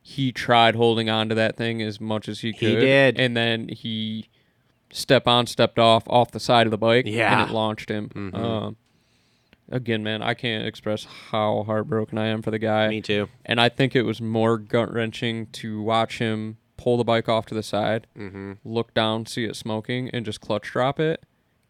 he 0.00 0.30
tried 0.30 0.76
holding 0.76 1.10
on 1.10 1.28
to 1.28 1.34
that 1.34 1.56
thing 1.56 1.82
as 1.82 2.00
much 2.00 2.28
as 2.28 2.40
he 2.40 2.52
could. 2.52 2.68
He 2.68 2.76
did. 2.76 3.18
and 3.18 3.36
then 3.36 3.68
he 3.68 4.28
step 4.92 5.26
on, 5.26 5.46
stepped 5.48 5.80
off 5.80 6.04
off 6.08 6.30
the 6.30 6.38
side 6.38 6.68
of 6.68 6.70
the 6.70 6.78
bike. 6.78 7.04
Yeah. 7.06 7.40
and 7.42 7.50
it 7.50 7.52
launched 7.52 7.90
him. 7.90 8.10
Mhm. 8.14 8.34
Um, 8.38 8.76
again, 9.68 10.04
man, 10.04 10.22
I 10.22 10.34
can't 10.34 10.64
express 10.64 11.04
how 11.32 11.64
heartbroken 11.64 12.16
I 12.18 12.26
am 12.26 12.40
for 12.42 12.52
the 12.52 12.60
guy. 12.60 12.86
Me 12.88 13.00
too. 13.02 13.28
And 13.44 13.60
I 13.60 13.68
think 13.68 13.96
it 13.96 14.02
was 14.02 14.20
more 14.20 14.56
gut 14.58 14.92
wrenching 14.92 15.46
to 15.54 15.82
watch 15.82 16.18
him 16.18 16.58
pull 16.76 16.96
the 16.96 17.04
bike 17.04 17.28
off 17.28 17.46
to 17.46 17.54
the 17.54 17.62
side, 17.64 18.06
Mm-hmm. 18.16 18.52
look 18.64 18.94
down, 18.94 19.26
see 19.26 19.44
it 19.44 19.56
smoking, 19.56 20.08
and 20.10 20.24
just 20.24 20.40
clutch 20.40 20.70
drop 20.70 21.00
it, 21.00 21.24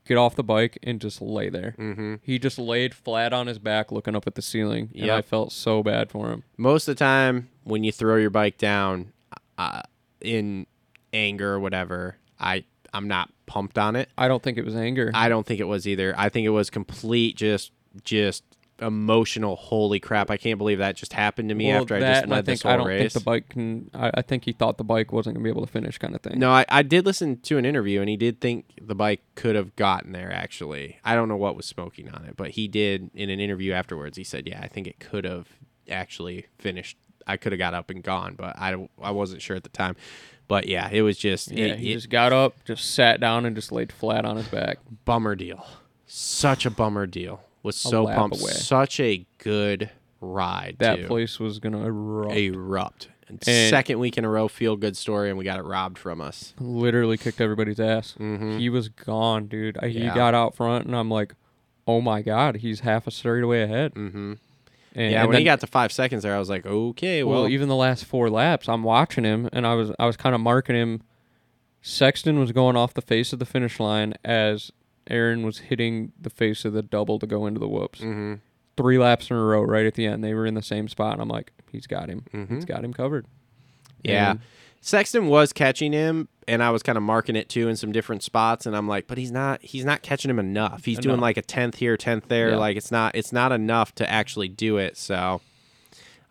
get 0.07 0.17
off 0.17 0.35
the 0.35 0.45
bike, 0.45 0.79
and 0.83 1.01
just 1.01 1.21
lay 1.21 1.49
there. 1.49 1.75
Mm-hmm. 1.79 2.15
He 2.23 2.39
just 2.39 2.59
laid 2.59 2.95
flat 2.95 3.33
on 3.33 3.47
his 3.47 3.59
back 3.59 3.93
looking 3.93 4.15
up 4.15 4.27
at 4.27 4.35
the 4.35 4.43
ceiling. 4.43 4.91
And 4.95 5.11
I 5.11 5.23
felt 5.23 5.53
so 5.53 5.83
bad 5.83 6.11
for 6.11 6.31
him. 6.31 6.45
Most 6.57 6.89
of 6.89 6.97
the 6.97 6.99
time, 6.99 7.49
when 7.65 7.85
you 7.85 7.93
throw 7.93 8.17
your 8.17 8.31
bike 8.31 8.59
down 8.59 9.13
uh, 9.59 9.83
in 10.21 10.67
anger 11.13 11.55
or 11.55 11.61
whatever, 11.61 12.17
I, 12.39 12.65
I'm 12.93 13.09
not 13.09 13.31
pumped 13.47 13.79
on 13.79 13.97
it. 13.97 14.09
I 14.17 14.29
don't 14.29 14.43
think 14.43 14.59
it 14.59 14.65
was 14.65 14.77
anger. 14.77 15.11
I 15.15 15.29
don't 15.29 15.47
think 15.47 15.61
it 15.61 15.69
was 15.69 15.87
either. 15.87 16.15
I 16.17 16.29
think 16.29 16.47
it 16.47 16.51
was 16.51 16.71
complete 16.71 17.37
just 17.37 17.73
just 18.05 18.45
emotional. 18.81 19.57
Holy 19.57 20.01
crap! 20.01 20.31
I 20.31 20.37
can't 20.37 20.59
believe 20.59 20.79
that 20.79 20.97
just 20.97 21.13
happened 21.13 21.49
to 21.49 21.55
me 21.55 21.69
Well, 21.69 21.83
after 21.83 21.97
I 21.97 22.01
that, 22.01 22.13
just 22.13 22.23
and 22.25 22.33
I 22.35 22.37
think 22.39 22.47
this 22.47 22.63
whole 22.63 22.73
I 22.73 22.77
don't 22.77 22.87
race. 22.87 23.01
think 23.01 23.13
the 23.13 23.21
bike 23.21 23.49
can. 23.49 23.91
I, 23.95 24.11
I 24.15 24.23
think 24.23 24.45
he 24.45 24.53
thought 24.53 24.79
the 24.79 24.85
bike 24.85 25.13
wasn't 25.13 25.35
gonna 25.37 25.45
be 25.45 25.51
able 25.51 25.65
to 25.67 25.73
finish, 25.73 25.99
kind 25.99 26.15
of 26.15 26.21
thing. 26.23 26.39
no, 26.39 26.51
I, 26.51 26.65
I 26.69 26.83
did 26.83 27.07
listen 27.07 27.41
to 27.43 27.59
an 27.59 27.65
interview 27.65 28.01
and 28.01 28.09
he 28.09 28.17
did 28.17 28.41
think 28.41 28.67
the 28.81 28.95
bike 28.95 29.23
could 29.35 29.57
have 29.57 29.75
gotten 29.77 30.13
there. 30.13 30.33
Actually, 30.33 30.99
I 31.05 31.15
don't 31.15 31.29
know 31.29 31.37
what 31.37 31.57
was 31.57 31.67
smoking 31.67 32.09
on 32.11 32.25
it, 32.25 32.37
but 32.37 32.51
he 32.51 32.69
did 32.69 33.11
in 33.15 33.31
an 33.31 33.41
interview 33.41 33.73
afterwards. 33.73 34.17
He 34.17 34.25
said, 34.25 34.47
"Yeah, 34.47 34.61
I 34.63 34.69
think 34.69 34.87
it 34.87 34.99
could 35.01 35.25
have 35.25 35.49
actually 35.91 36.47
finished. 36.59 36.97
I 37.27 37.37
could 37.37 37.53
have 37.53 37.59
got 37.59 37.75
up 37.75 37.91
and 37.91 38.03
gone, 38.03 38.35
but 38.37 38.59
I 38.59 38.89
I 39.01 39.11
wasn't 39.11 39.43
sure 39.43 39.57
at 39.57 39.63
the 39.63 39.69
time." 39.71 39.97
But 40.49 40.69
yeah, 40.69 40.89
it 40.93 41.03
was 41.03 41.19
just 41.19 41.51
Yeah, 41.51 41.67
it- 41.67 41.79
he 41.81 41.91
it- 41.91 41.95
just 41.95 42.11
got 42.11 42.33
up, 42.33 42.55
just 42.65 42.95
sat 42.95 43.19
down, 43.19 43.45
and 43.47 43.57
just 43.57 43.73
laid 43.73 43.91
flat 43.91 44.25
on 44.25 44.37
his 44.37 44.47
back. 44.47 44.79
bummer 45.05 45.35
deal. 45.35 45.67
Such 46.07 46.65
a 46.65 46.71
bummer 46.71 47.05
deal. 47.07 47.41
Was 47.67 47.77
so 47.77 48.07
pumped. 48.07 48.41
away. 48.41 48.53
Such 48.53 49.01
a 49.01 49.27
good 49.39 49.91
ride. 50.21 50.77
That 50.79 50.97
too. 51.01 51.07
place 51.07 51.39
was 51.41 51.59
gonna 51.59 51.85
erupt. 51.85 52.35
erupt. 52.37 53.09
And 53.29 53.43
And- 53.47 53.71
second 53.71 53.99
week 53.99 54.17
in 54.17 54.25
a 54.25 54.29
row, 54.29 54.47
feel 54.47 54.77
good 54.77 54.97
story, 54.97 55.29
and 55.31 55.37
we 55.39 55.45
got 55.45 55.59
it 55.59 55.65
robbed 55.65 55.99
from 55.99 56.21
us. 56.21 56.55
Literally 56.61 57.17
kicked 57.19 57.41
everybody's 57.41 57.81
ass. 57.81 58.15
Mhm. 58.21 58.59
He 58.61 58.69
was 58.69 58.89
gone, 58.89 59.47
dude. 59.49 59.77
I, 59.83 59.89
He 59.89 59.99
Yeah. 60.05 60.15
got 60.15 60.33
out 60.33 60.55
front, 60.55 60.87
and 60.87 60.95
I'm 60.95 61.11
like, 61.11 61.35
oh 61.89 62.01
my 62.01 62.23
god, 62.23 62.57
he's 62.59 62.81
half 62.81 63.07
a 63.07 63.11
straightaway 63.11 63.63
ahead. 63.63 63.95
Mm-hmm. 63.95 64.35
And, 64.95 65.13
Yeah, 65.13 65.21
and 65.21 65.29
when 65.29 65.33
then, 65.35 65.41
he 65.41 65.45
got 65.45 65.61
to 65.61 65.67
five 65.67 65.91
seconds 65.93 66.23
there, 66.23 66.35
I 66.35 66.39
was 66.39 66.49
like, 66.49 66.65
okay, 66.65 67.23
well, 67.25 67.43
well, 67.43 67.49
even 67.51 67.69
the 67.69 67.75
last 67.77 68.05
four 68.05 68.31
laps, 68.31 68.69
I'm 68.69 68.83
watching 68.85 69.25
him, 69.25 69.49
and 69.53 69.67
I 69.67 69.75
was 69.75 69.91
I 69.99 70.07
was 70.07 70.17
kind 70.17 70.35
of 70.35 70.41
marking 70.41 70.77
him. 70.77 71.03
Sexton 71.83 72.39
was 72.39 72.53
going 72.53 72.77
off 72.77 72.95
the 72.95 73.03
face 73.03 73.33
of 73.33 73.39
the 73.39 73.45
finish 73.45 73.79
line 73.79 74.15
as 74.25 74.71
Aaron 75.09 75.45
was 75.45 75.59
hitting 75.59 76.13
the 76.21 76.31
face 76.31 76.65
of 76.65 76.73
the 76.73 76.83
double 76.83 77.19
to 77.19 77.27
go 77.27 77.47
into 77.47 77.61
the 77.61 77.69
whoops. 77.69 78.01
Mhm. 78.01 78.41
Three 78.77 78.99
laps 78.99 79.31
in 79.31 79.37
a 79.37 79.43
row, 79.43 79.63
right 79.63 79.87
at 79.87 79.95
the 79.95 80.07
end, 80.07 80.23
they 80.23 80.35
were 80.35 80.45
in 80.47 80.55
the 80.55 80.63
same 80.63 80.89
spot, 80.89 81.15
and 81.15 81.23
I'm 81.23 81.29
like, 81.29 81.53
he's 81.73 81.87
got 81.87 82.09
him. 82.11 82.25
Mhm. 82.33 82.55
He's 82.55 82.65
got 82.65 82.85
him 82.85 82.93
covered. 82.93 83.27
yeah. 84.03 84.33
And 84.33 84.41
Sexton 84.83 85.27
was 85.27 85.53
catching 85.53 85.93
him, 85.93 86.29
and 86.47 86.63
I 86.63 86.71
was 86.71 86.83
kind 86.83 86.97
of 86.97 87.03
marking 87.03 87.35
it 87.35 87.49
too 87.49 87.69
in 87.69 87.75
some 87.77 87.91
different 87.91 88.23
spots, 88.23 88.67
and 88.67 88.77
I'm 88.77 88.87
like, 88.87 89.09
but 89.09 89.19
he's 89.19 89.33
not, 89.33 89.61
he's 89.63 89.85
not 89.85 90.03
catching 90.03 90.31
him 90.31 90.39
enough. 90.39 90.85
He's 90.85 90.99
doing 90.99 91.19
like 91.21 91.37
a 91.37 91.43
tenth 91.43 91.77
here, 91.77 91.97
tenth 91.97 92.29
there. 92.29 92.51
Yeah. 92.51 92.57
Like 92.57 92.77
it's 92.77 92.93
not, 92.93 93.17
it's 93.17 93.33
not 93.33 93.51
enough 93.51 93.95
to 93.97 94.09
actually 94.09 94.49
do 94.49 94.77
it. 94.77 94.97
So. 94.97 95.41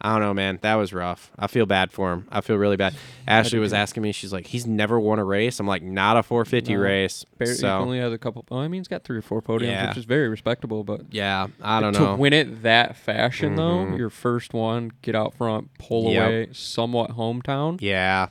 I 0.02 0.12
don't 0.12 0.22
know, 0.22 0.34
man. 0.34 0.60
That 0.62 0.76
was 0.76 0.94
rough. 0.94 1.32
I 1.40 1.48
feel 1.48 1.66
bad 1.66 1.92
for 1.92 2.12
him. 2.14 2.28
I 2.30 2.42
feel 2.42 2.58
really 2.58 2.76
bad. 2.76 2.96
Ashley 3.28 3.60
was 3.60 3.74
asking 3.74 4.04
me. 4.04 4.12
She's 4.12 4.32
like, 4.34 4.46
"He's 4.48 4.68
never 4.68 5.00
won 5.00 5.20
a 5.20 5.24
race." 5.24 5.60
I'm 5.60 5.66
like, 5.68 5.82
"Not 5.82 6.18
a 6.18 6.22
450 6.24 6.74
No. 6.76 6.80
race." 6.82 7.26
Barely, 7.38 7.54
so 7.56 7.70
only 7.80 8.00
has 8.00 8.12
a 8.14 8.18
couple. 8.18 8.46
Oh, 8.52 8.58
I 8.60 8.68
mean, 8.68 8.82
he's 8.82 8.88
got 8.90 9.04
three 9.04 9.18
or 9.18 9.22
four 9.22 9.42
podiums, 9.42 9.68
Yeah. 9.68 9.88
which 9.88 9.98
is 9.98 10.06
very 10.06 10.28
respectable. 10.28 10.84
But 10.84 11.02
yeah, 11.12 11.48
I 11.62 11.80
don't 11.80 11.94
know. 11.94 12.16
to 12.16 12.22
win 12.22 12.34
it 12.34 12.62
that 12.64 12.96
fashion, 12.98 13.56
though, 13.56 13.86
Mhm. 13.86 13.98
your 13.98 14.10
first 14.10 14.54
one, 14.54 14.92
get 15.02 15.16
out 15.16 15.34
front, 15.34 15.70
pull 15.80 16.12
Yep. 16.12 16.28
away, 16.28 16.48
somewhat 16.52 17.12
hometown. 17.12 17.82
Yeah, 17.82 18.28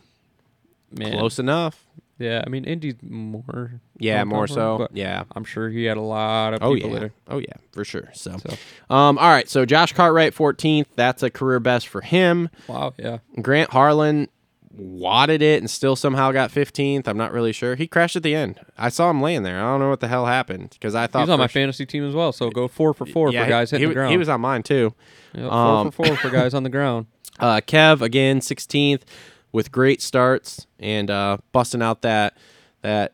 Man, 0.97 1.12
close 1.19 1.39
enough. 1.41 1.86
Yeah, 2.19 2.43
I 2.47 2.49
mean, 2.49 2.65
Indy's 2.65 2.95
more. 3.03 3.81
Yeah, 3.99 4.23
more 4.24 4.47
so. 4.47 4.86
Yeah. 4.93 5.24
I'm 5.35 5.45
sure 5.45 5.69
he 5.69 5.85
had 5.85 5.97
a 5.97 6.01
lot 6.03 6.55
of 6.55 6.62
Oh 6.62 6.74
yeah. 6.74 6.89
there. 6.99 7.12
Oh 7.28 7.39
yeah, 7.39 7.55
for 7.73 7.85
sure. 7.85 8.11
So, 8.15 8.36
So 8.39 8.51
um, 8.95 9.19
all 9.19 9.28
right. 9.31 9.49
So 9.49 9.65
Josh 9.66 9.93
Cartwright, 9.93 10.35
14th. 10.35 10.86
That's 10.95 11.23
a 11.23 11.31
career 11.31 11.59
best 11.61 11.89
for 11.89 12.01
him. 12.03 12.51
wow, 12.69 12.95
yeah. 12.99 13.19
Grant 13.43 13.70
Harlan 13.70 14.28
wadded 14.77 15.41
it 15.43 15.61
and 15.61 15.70
still 15.70 15.95
somehow 15.97 16.32
got 16.32 16.51
15th. 16.51 17.07
I'm 17.07 17.16
not 17.16 17.32
really 17.32 17.53
sure. 17.53 17.74
He 17.77 17.86
crashed 17.86 18.16
at 18.16 18.23
the 18.24 18.35
end. 18.35 18.59
I 18.77 18.89
saw 18.89 19.09
him 19.11 19.20
laying 19.20 19.43
there. 19.45 19.59
I 19.59 19.62
don't 19.62 19.81
know 19.81 19.89
what 19.91 20.01
the 20.01 20.09
hell 20.09 20.27
happened 20.27 20.70
because 20.70 20.95
I 20.97 21.07
thought 21.07 21.20
He's 21.23 21.31
on 21.31 21.39
my 21.39 21.47
fantasy 21.49 21.86
team 21.86 22.05
as 22.09 22.15
well. 22.15 22.32
So 22.32 22.51
go 22.51 22.66
four 22.69 22.93
for 22.95 23.07
four 23.07 23.31
Yeah, 23.32 23.45
for 23.45 23.51
guys 23.51 23.70
he, 23.70 23.77
hitting 23.77 23.89
he, 23.89 23.91
the 23.91 23.95
ground. 23.95 24.11
he 24.12 24.16
was 24.16 24.28
on 24.28 24.41
mine 24.41 24.62
too. 24.65 24.93
Yep, 25.35 25.51
um, 25.53 25.91
four 25.91 25.93
for 25.93 26.07
four 26.07 26.16
for 26.16 26.31
guys 26.31 26.55
on 26.55 26.62
the 26.62 26.70
ground. 26.70 27.07
Uh, 27.41 27.61
Kev 27.61 28.01
again, 28.01 28.39
16th 28.39 29.03
with 29.55 29.70
great 29.70 30.02
starts 30.02 30.66
and 30.81 31.09
uh, 31.09 31.39
busting 31.52 31.81
out 31.81 32.02
that 32.02 32.36
that 32.82 33.12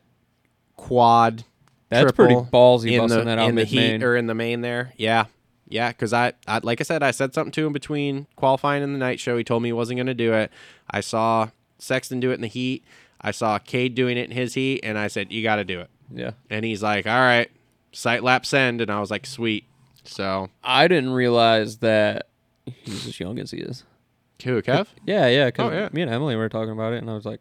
quad. 0.75 1.43
That's 1.89 2.01
triple 2.01 2.25
pretty 2.25 2.51
ballsy 2.51 2.93
in 2.93 3.01
busting 3.01 3.19
the 3.19 3.25
that 3.25 3.37
out 3.37 3.49
in 3.49 3.55
the 3.55 3.63
heat 3.63 4.01
or 4.01 4.17
in 4.17 4.25
the 4.25 4.33
main 4.33 4.61
there. 4.61 4.91
Yeah, 4.97 5.25
Yeah, 5.67 5.89
because 5.89 6.13
I, 6.13 6.33
I, 6.47 6.59
like 6.63 6.81
I 6.81 6.83
said, 6.83 7.03
I 7.03 7.11
said 7.11 7.33
something 7.33 7.51
to 7.51 7.65
him 7.67 7.73
between 7.73 8.27
qualifying 8.37 8.81
and 8.81 8.95
the 8.95 8.99
night 8.99 9.19
show. 9.19 9.37
He 9.37 9.43
told 9.43 9.61
me 9.61 9.69
he 9.69 9.73
wasn't 9.73 9.97
going 9.97 10.07
to 10.07 10.13
do 10.13 10.33
it. 10.33 10.51
I 10.89 11.01
saw 11.01 11.49
Sexton 11.77 12.19
do 12.19 12.31
it 12.31 12.35
in 12.35 12.41
the 12.41 12.47
heat. 12.47 12.83
I 13.21 13.31
saw 13.31 13.59
Cade 13.59 13.93
doing 13.93 14.17
it 14.17 14.31
in 14.31 14.35
his 14.35 14.55
heat, 14.55 14.79
and 14.83 14.97
I 14.97 15.09
said, 15.09 15.31
"You 15.31 15.43
got 15.43 15.57
to 15.57 15.63
do 15.63 15.79
it." 15.81 15.89
Yeah. 16.11 16.31
And 16.49 16.65
he's 16.65 16.81
like, 16.81 17.05
"All 17.05 17.19
right, 17.19 17.51
sight 17.91 18.23
lap 18.23 18.47
send," 18.47 18.81
and 18.81 18.89
I 18.89 18.99
was 18.99 19.11
like, 19.11 19.27
"Sweet." 19.27 19.65
So, 20.05 20.49
I 20.63 20.87
didn't 20.87 21.11
realize 21.11 21.77
that 21.77 22.27
he's 22.65 23.05
as 23.05 23.19
young 23.19 23.37
as 23.37 23.51
he 23.51 23.59
is. 23.59 23.83
Who, 24.43 24.61
Kev? 24.61 24.87
Yeah, 25.05 25.27
yeah. 25.27 25.49
Oh, 25.59 25.71
yeah. 25.71 25.89
me 25.91 26.01
and 26.01 26.11
Emily 26.11 26.35
were 26.35 26.49
talking 26.49 26.71
about 26.71 26.93
it, 26.93 26.97
and 27.01 27.09
I 27.09 27.13
was 27.13 27.25
like, 27.25 27.39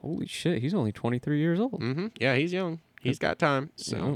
"Holy 0.00 0.26
shit, 0.26 0.60
he's 0.62 0.74
only 0.74 0.92
23 0.92 1.38
years 1.38 1.60
old." 1.60 1.80
hmm 1.80 2.08
Yeah, 2.20 2.34
he's 2.34 2.52
young. 2.52 2.80
He's 3.02 3.18
got 3.18 3.38
time. 3.38 3.70
So 3.76 3.96
Yeah. 3.96 4.14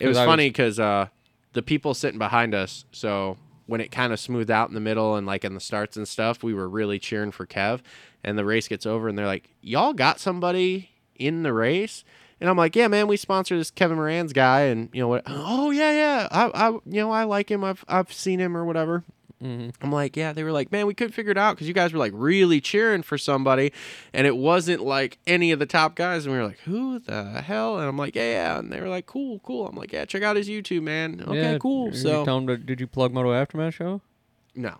it 0.00 0.08
was 0.08 0.18
I 0.18 0.26
funny 0.26 0.48
because 0.50 0.78
uh, 0.78 1.08
the 1.54 1.62
people 1.62 1.94
sitting 1.94 2.18
behind 2.18 2.54
us. 2.54 2.84
So 2.92 3.38
when 3.66 3.80
it 3.80 3.90
kind 3.90 4.12
of 4.12 4.20
smoothed 4.20 4.50
out 4.50 4.68
in 4.68 4.74
the 4.74 4.80
middle 4.80 5.16
and 5.16 5.26
like 5.26 5.44
in 5.44 5.54
the 5.54 5.60
starts 5.60 5.96
and 5.96 6.06
stuff, 6.06 6.42
we 6.42 6.52
were 6.52 6.68
really 6.68 6.98
cheering 6.98 7.30
for 7.32 7.46
Kev. 7.46 7.80
And 8.22 8.36
the 8.38 8.44
race 8.44 8.68
gets 8.68 8.84
over, 8.86 9.08
and 9.08 9.16
they're 9.16 9.26
like, 9.26 9.50
"Y'all 9.62 9.92
got 9.92 10.20
somebody 10.20 10.90
in 11.14 11.42
the 11.44 11.52
race?" 11.52 12.04
And 12.40 12.50
I'm 12.50 12.56
like, 12.58 12.76
"Yeah, 12.76 12.88
man, 12.88 13.06
we 13.06 13.16
sponsor 13.16 13.56
this 13.56 13.70
Kevin 13.70 13.96
Moranz 13.96 14.34
guy, 14.34 14.62
and 14.62 14.90
you 14.92 15.00
know 15.00 15.08
what? 15.08 15.22
Oh 15.26 15.70
yeah, 15.70 15.92
yeah, 15.92 16.28
I, 16.30 16.50
I, 16.52 16.70
you 16.70 16.80
know, 17.00 17.10
I 17.10 17.24
like 17.24 17.50
him. 17.50 17.64
I've, 17.64 17.84
I've 17.88 18.12
seen 18.12 18.38
him 18.40 18.56
or 18.56 18.64
whatever." 18.64 19.04
Mhm. 19.42 19.74
I'm 19.82 19.92
like, 19.92 20.16
yeah, 20.16 20.32
they 20.32 20.42
were 20.44 20.52
like, 20.52 20.72
man, 20.72 20.86
we 20.86 20.94
couldn't 20.94 21.12
figure 21.12 21.30
it 21.30 21.36
out 21.36 21.54
because 21.56 21.68
you 21.68 21.74
guys 21.74 21.92
were 21.92 21.98
like 21.98 22.12
really 22.14 22.58
cheering 22.60 23.02
for 23.02 23.18
somebody, 23.18 23.70
and 24.14 24.26
it 24.26 24.36
wasn't 24.36 24.80
like 24.82 25.18
any 25.26 25.52
of 25.52 25.58
the 25.58 25.66
top 25.66 25.94
guys, 25.94 26.24
and 26.24 26.32
we 26.34 26.40
were 26.40 26.46
like, 26.46 26.60
who 26.60 26.98
the 26.98 27.42
hell? 27.42 27.78
And 27.78 27.86
I'm 27.86 27.98
like, 27.98 28.16
yeah, 28.16 28.30
yeah, 28.30 28.58
and 28.58 28.72
they 28.72 28.80
were 28.80 28.88
like, 28.88 29.04
cool, 29.04 29.40
cool. 29.40 29.66
I'm 29.68 29.76
like, 29.76 29.92
yeah, 29.92 30.06
check 30.06 30.22
out 30.22 30.36
his 30.36 30.48
YouTube, 30.48 30.82
man. 30.82 31.22
Okay, 31.26 31.36
Yeah, 31.52 31.58
cool. 31.58 31.92
So 31.92 32.24
tell 32.24 32.38
him 32.38 32.46
to- 32.46 32.56
did 32.56 32.80
you 32.80 32.86
plug 32.86 33.12
Moto 33.12 33.32
Aftermath 33.32 33.74
show? 33.74 34.00
no, 34.54 34.76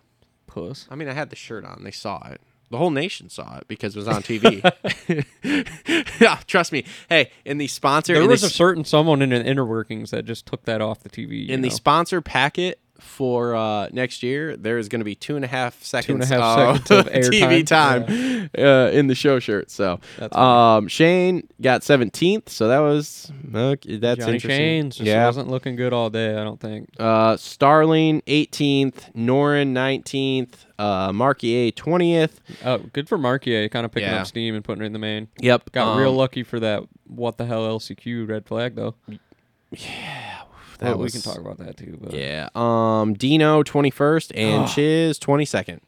Puss. 0.46 0.86
I 0.90 0.94
mean, 0.94 1.08
I 1.08 1.12
had 1.12 1.28
the 1.28 1.36
shirt 1.36 1.66
on. 1.66 1.84
They 1.84 1.90
saw 1.90 2.26
it. 2.28 2.40
The 2.70 2.78
whole 2.78 2.90
nation 2.90 3.28
saw 3.28 3.58
it 3.58 3.68
because 3.68 3.94
it 3.94 3.98
was 3.98 4.08
on 4.08 4.22
TV. 4.22 4.60
yeah, 6.20 6.38
trust 6.46 6.72
me. 6.72 6.84
Hey, 7.08 7.30
in 7.44 7.58
the 7.58 7.66
sponsor, 7.68 8.14
There 8.14 8.26
was 8.26 8.40
the, 8.40 8.48
a 8.48 8.50
certain 8.50 8.84
someone 8.84 9.22
in 9.22 9.30
the 9.30 9.44
inner 9.44 9.64
workings 9.64 10.10
that 10.10 10.24
just 10.24 10.46
took 10.46 10.64
that 10.64 10.80
off 10.80 11.00
the 11.00 11.08
TV. 11.10 11.48
in 11.48 11.60
the 11.60 11.70
sponsor 11.70 12.20
packet 12.20 12.80
for 13.00 13.54
uh, 13.54 13.88
next 13.92 14.22
year, 14.22 14.56
there 14.56 14.78
is 14.78 14.88
going 14.88 15.00
to 15.00 15.04
be 15.04 15.14
two 15.14 15.36
and 15.36 15.44
a 15.44 15.48
half 15.48 15.82
seconds, 15.82 16.28
half 16.28 16.86
seconds 16.86 16.90
of 16.90 17.06
TV 17.30 17.62
airtime. 17.62 17.66
time 17.66 18.50
uh, 18.58 18.90
in 18.90 19.06
the 19.06 19.14
show 19.14 19.38
shirt. 19.38 19.70
So, 19.70 20.00
um, 20.32 20.88
Shane 20.88 21.48
got 21.60 21.82
17th, 21.82 22.48
so 22.48 22.68
that 22.68 22.78
was 22.80 23.30
okay, 23.54 23.96
that's 23.96 24.20
Johnny 24.20 24.34
interesting. 24.34 24.58
Shane's 24.58 24.96
just 24.96 25.06
yeah. 25.06 25.26
wasn't 25.26 25.48
looking 25.48 25.76
good 25.76 25.92
all 25.92 26.10
day. 26.10 26.32
I 26.36 26.44
don't 26.44 26.60
think. 26.60 26.88
Uh, 26.98 27.36
Starling 27.36 28.22
18th, 28.22 29.14
Noren 29.14 29.72
19th, 29.72 30.52
uh, 30.78 31.12
Marky 31.12 31.72
20th. 31.72 32.32
Oh, 32.64 32.78
good 32.78 33.08
for 33.08 33.18
Marquier, 33.18 33.68
kind 33.70 33.84
of 33.84 33.92
picking 33.92 34.08
Yeah. 34.10 34.20
up 34.20 34.26
steam 34.26 34.54
and 34.54 34.64
putting 34.64 34.82
it 34.82 34.86
in 34.86 34.92
the 34.92 34.98
main. 34.98 35.28
Yep, 35.40 35.72
Got 35.72 35.96
real 35.96 36.10
um, 36.10 36.16
lucky 36.16 36.42
for 36.42 36.60
that. 36.60 36.84
What 37.06 37.38
the 37.38 37.46
hell 37.46 37.66
LCQ 37.78 38.28
red 38.28 38.46
flag 38.46 38.74
though? 38.74 38.94
That 40.78 40.88
Well, 40.90 40.98
we 40.98 41.02
was- 41.04 41.12
can 41.12 41.22
talk 41.22 41.38
about 41.38 41.58
that 41.58 41.76
too. 41.76 41.98
But 42.00 42.12
Yeah. 42.14 42.48
Um, 42.54 43.14
Dino 43.14 43.62
21st 43.62 44.32
and 44.36 44.68
Chiz 44.68 45.18
22nd. 45.18 45.80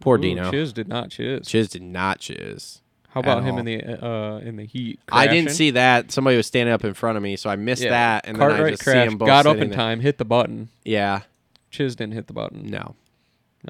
Poor 0.00 0.16
Ooh, 0.18 0.20
Dino. 0.22 0.50
Chiz 0.50 0.72
did 0.72 0.88
not 0.88 1.10
chiz. 1.10 1.46
Chiz 1.46 1.68
did 1.68 1.82
not 1.82 2.20
chiz. 2.20 2.80
How 3.10 3.20
about 3.20 3.42
him 3.42 3.54
all. 3.54 3.58
in 3.60 3.64
the 3.66 4.04
uh 4.06 4.38
in 4.38 4.56
the 4.56 4.64
heat? 4.64 5.00
I 5.10 5.26
didn't 5.26 5.50
see 5.50 5.70
that. 5.72 6.10
Somebody 6.12 6.36
was 6.36 6.46
standing 6.46 6.72
up 6.72 6.84
in 6.84 6.94
front 6.94 7.16
of 7.16 7.22
me, 7.22 7.36
so 7.36 7.50
I 7.50 7.56
missed 7.56 7.82
Yeah. 7.82 7.90
that. 7.90 8.26
And 8.26 8.36
then 8.36 8.42
I 8.42 8.48
Cartwright 8.50 8.72
just 8.74 8.84
see 8.84 8.90
crashed, 8.92 9.10
them 9.10 9.18
both 9.18 9.26
got 9.26 9.46
up 9.46 9.56
in 9.58 9.70
time, 9.70 10.00
hit 10.00 10.18
the 10.18 10.24
button. 10.24 10.68
Yeah. 10.84 11.22
Chiz 11.70 11.94
didn't 11.96 12.14
hit 12.14 12.28
the 12.28 12.32
button. 12.32 12.66
No. 12.66 12.94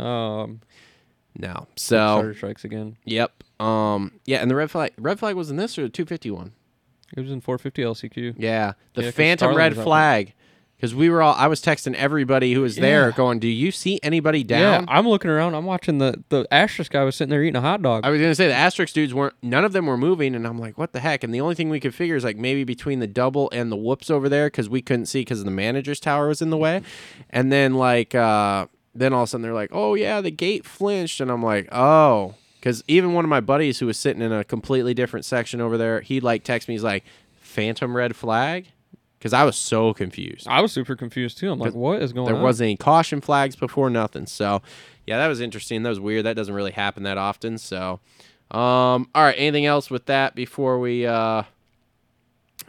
Um, 0.03 0.61
No. 1.39 1.67
starter 1.77 2.33
So 2.35 2.37
strikes 2.37 2.65
again. 2.65 2.97
yep. 3.05 3.43
Um. 3.59 4.13
Yeah. 4.27 4.39
And 4.41 4.51
the 4.51 4.55
red 4.55 4.71
flag. 4.71 4.93
Red 4.99 5.19
flag 5.19 5.37
was 5.37 5.51
in 5.51 5.57
this 5.57 5.79
or 5.79 5.83
the 5.83 5.89
251. 5.89 6.53
It 7.17 7.21
was 7.21 7.31
in 7.31 7.41
450 7.41 7.83
LCQ. 7.83 8.35
Yeah. 8.39 8.73
The 8.95 9.05
Yeah, 9.05 9.11
phantom 9.11 9.39
Starling 9.47 9.59
red 9.59 9.73
was 9.73 9.79
up 9.79 9.85
flag. 9.85 10.35
Because 10.77 10.95
we 10.95 11.11
were 11.11 11.21
all. 11.21 11.35
I 11.35 11.47
was 11.47 11.61
texting 11.61 11.95
everybody 11.95 12.55
who 12.55 12.63
was 12.63 12.77
there, 12.77 13.09
Yeah. 13.09 13.15
going, 13.15 13.39
"Do 13.39 13.49
you 13.49 13.71
see 13.71 14.01
anybody 14.03 14.43
down?" 14.43 14.61
Yeah, 14.61 14.71
down?" 14.79 14.87
I'm 14.89 15.07
looking 15.07 15.31
around. 15.31 15.55
I'm 15.55 15.67
watching 15.67 15.99
the 15.99 16.25
the 16.31 16.47
asterisk 16.51 16.93
guy 16.93 17.05
was 17.05 17.17
sitting 17.17 17.29
there 17.29 17.43
eating 17.43 17.57
a 17.57 17.61
hot 17.61 17.83
dog. 17.83 18.07
I 18.07 18.09
was 18.09 18.19
gonna 18.19 18.35
say 18.35 18.47
the 18.47 18.55
asterisk 18.55 18.95
dudes 18.95 19.13
weren't. 19.13 19.35
None 19.43 19.63
of 19.67 19.75
them 19.75 19.85
were 19.85 19.99
moving, 19.99 20.35
and 20.35 20.47
I'm 20.47 20.59
like, 20.59 20.79
"What 20.79 20.95
the 20.95 21.01
heck?" 21.01 21.23
And 21.23 21.35
the 21.35 21.41
only 21.43 21.55
thing 21.55 21.69
we 21.69 21.81
could 21.81 21.95
figure 21.95 22.17
is 22.17 22.25
like 22.25 22.39
maybe 22.39 22.65
between 22.65 22.99
the 23.01 23.07
double 23.07 23.51
and 23.53 23.71
the 23.71 23.77
whoops 23.77 24.09
over 24.09 24.31
there, 24.31 24.47
because 24.47 24.71
we 24.71 24.81
couldn't 24.81 25.05
see 25.05 25.21
because 25.21 25.45
the 25.45 25.51
manager's 25.51 26.01
tower 26.01 26.29
was 26.29 26.41
in 26.41 26.49
the 26.49 26.57
way. 26.57 26.81
And 27.29 27.53
then 27.53 27.75
like, 27.75 28.15
uh 28.15 28.65
then 28.95 29.13
all 29.13 29.25
of 29.25 29.27
a 29.27 29.31
sudden 29.33 29.43
they're 29.43 29.53
like, 29.53 29.71
"Oh 29.73 29.95
yeah, 29.97 30.23
the 30.23 30.31
gate 30.31 30.65
flinched," 30.65 31.21
and 31.21 31.31
I'm 31.31 31.43
like, 31.43 31.69
"Oh." 31.75 32.37
Because 32.61 32.85
even 32.87 33.15
one 33.15 33.25
of 33.25 33.31
my 33.31 33.41
buddies 33.41 33.79
who 33.79 33.87
was 33.87 33.99
sitting 33.99 34.21
in 34.21 34.33
a 34.33 34.45
completely 34.45 34.93
different 34.93 35.25
section 35.25 35.63
over 35.63 35.79
there, 35.79 36.03
he 36.03 36.21
like 36.21 36.45
text 36.45 36.69
me. 36.69 36.75
He's 36.75 36.85
like, 36.85 37.05
"Phantom 37.41 37.97
red 37.97 38.15
flag," 38.15 38.67
because 39.19 39.33
I 39.33 39.45
was 39.45 39.57
so 39.57 39.95
confused. 39.95 40.47
I 40.47 40.61
was 40.61 40.71
super 40.71 40.95
confused 40.95 41.39
too. 41.39 41.51
I'm 41.51 41.59
like, 41.59 41.75
what 41.75 42.03
is 42.03 42.13
going 42.13 42.27
There 42.27 42.35
on? 42.35 42.41
There 42.41 42.45
wasn't 42.45 42.67
any 42.67 42.77
caution 42.77 43.21
flags 43.21 43.57
before 43.57 43.89
nothing. 43.89 44.27
So, 44.27 44.61
yeah, 45.07 45.17
that 45.19 45.29
was 45.29 45.41
interesting. 45.41 45.83
That 45.83 45.89
was 45.89 46.01
weird. 46.01 46.27
That 46.27 46.37
doesn't 46.37 46.55
really 46.55 46.73
happen 46.73 47.03
that 47.05 47.17
often. 47.17 47.57
So, 47.57 48.01
um, 48.51 49.09
all 49.15 49.25
right. 49.25 49.35
Anything 49.39 49.65
else 49.67 49.91
with 49.91 50.07
that 50.07 50.35
before 50.35 50.79
we 50.79 51.07
uh 51.07 51.45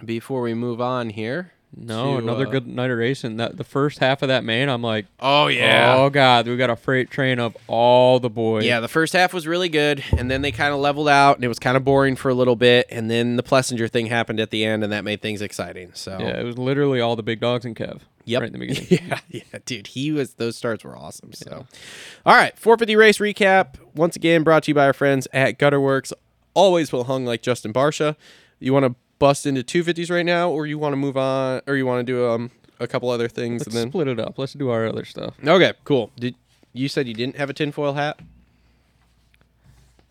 before 0.03 0.41
we 0.41 0.53
move 0.53 0.80
on 0.80 1.09
here? 1.09 1.51
No 1.76 2.14
to, 2.14 2.23
another 2.23 2.48
uh, 2.48 2.52
good 2.52 2.68
night 2.68 2.91
of 2.91 2.98
racing. 2.98 3.38
That 3.38 3.57
the 3.57 3.64
first 3.64 3.99
half 3.99 4.22
of 4.22 4.27
that 4.27 4.43
main, 4.43 4.68
I'm 4.68 4.81
like, 4.81 5.06
Oh 5.19 5.48
yeah, 5.48 5.95
oh 5.98 6.10
god, 6.10 6.48
we 6.48 6.57
got 6.57 6.69
a 6.69 6.76
freight 6.76 7.10
train 7.10 7.39
of 7.39 7.56
all 7.68 8.19
the 8.19 8.30
boys. 8.30 8.65
Yeah, 8.65 8.81
the 8.81 8.88
first 8.89 9.14
half 9.14 9.34
was 9.34 9.48
really 9.48 9.69
good, 9.69 10.03
and 10.18 10.30
then 10.30 10.41
they 10.41 10.52
kind 10.52 10.73
of 10.73 10.80
leveled 10.80 11.07
out, 11.07 11.38
and 11.38 11.45
it 11.45 11.48
was 11.48 11.60
kind 11.60 11.77
of 11.77 11.85
boring 11.85 12.15
for 12.15 12.30
a 12.30 12.34
little 12.34 12.56
bit, 12.57 12.88
and 12.89 13.10
then 13.10 13.38
the 13.38 13.43
Plessinger 13.43 13.89
thing 13.89 14.07
happened 14.07 14.39
at 14.39 14.49
the 14.49 14.65
end, 14.65 14.84
and 14.84 14.91
that 14.91 15.03
made 15.03 15.22
things 15.22 15.41
exciting. 15.41 15.91
So, 15.93 16.18
yeah, 16.19 16.39
it 16.39 16.43
was 16.43 16.57
literally 16.57 16.99
all 16.99 17.15
the 17.15 17.23
big 17.23 17.39
dogs 17.39 17.64
and 17.65 17.76
Kev. 17.76 18.02
Yep. 18.26 18.41
right 18.41 18.53
in 18.53 18.60
the 18.60 18.60
beginning. 18.68 18.88
Yeah, 19.07 19.19
yeah, 19.30 19.60
dude. 19.65 19.88
He 19.88 20.11
was 20.11 20.35
those 20.35 20.56
starts 20.56 20.84
were 20.84 20.95
awesome. 20.95 21.34
So, 21.34 21.65
all 22.26 22.35
right, 22.35 22.57
450 22.57 22.95
race 22.95 23.18
recap 23.18 23.76
once 23.95 24.15
again 24.15 24.43
brought 24.43 24.64
to 24.64 24.72
you 24.72 24.76
by 24.76 24.85
our 24.85 24.93
friends 24.93 25.27
at 25.34 25.57
Gutter 25.57 25.80
Worx. 25.80 26.14
Always 26.53 26.91
will 26.91 27.06
hung 27.06 27.26
like 27.26 27.41
Justin 27.41 27.72
Barcia. 27.73 28.15
You 28.60 28.73
want 28.73 28.85
to 28.85 28.95
bust 29.22 29.45
into 29.45 29.61
250s 29.64 30.11
right 30.11 30.26
now, 30.26 30.49
or 30.49 30.65
you 30.68 30.77
want 30.77 30.91
to 30.93 30.98
move 30.98 31.15
on, 31.15 31.61
or 31.68 31.76
you 31.77 31.85
want 31.85 32.06
to 32.06 32.11
do 32.11 32.27
um 32.27 32.52
a 32.80 32.88
couple 32.88 33.10
other 33.10 33.30
things 33.30 33.61
Let's 33.61 33.68
and 33.68 33.76
then 33.76 33.91
split 33.91 34.07
it 34.10 34.19
up. 34.19 34.38
Let's 34.38 34.53
do 34.53 34.69
our 34.69 34.85
other 34.88 35.06
stuff. 35.06 35.35
okay, 35.45 35.73
cool. 35.85 36.11
Did 36.19 36.35
you 36.73 36.89
said 36.89 37.07
you 37.07 37.14
didn't 37.14 37.38
have 37.38 37.49
a 37.49 37.53
tinfoil 37.53 37.93
hat? 37.93 38.19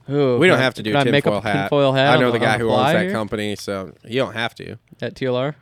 Oh, 0.08 0.38
We 0.38 0.46
don't 0.48 0.58
I- 0.58 0.62
have 0.62 0.74
to 0.74 0.82
do 0.82 0.92
can 0.92 1.00
I 1.08 1.10
make 1.10 1.24
tinfoil 1.24 1.38
up 1.38 1.44
hat. 1.44 1.62
tinfoil 1.68 1.92
hat. 1.92 2.10
I 2.10 2.14
on 2.14 2.20
know 2.20 2.30
the 2.32 2.38
guy 2.38 2.58
who 2.58 2.70
owns 2.70 2.92
that 2.92 3.02
here? 3.02 3.12
company, 3.12 3.56
so 3.56 3.92
you 4.04 4.18
don't 4.20 4.32
have 4.34 4.54
to. 4.56 4.76
at 5.00 5.14
TLR. 5.14 5.54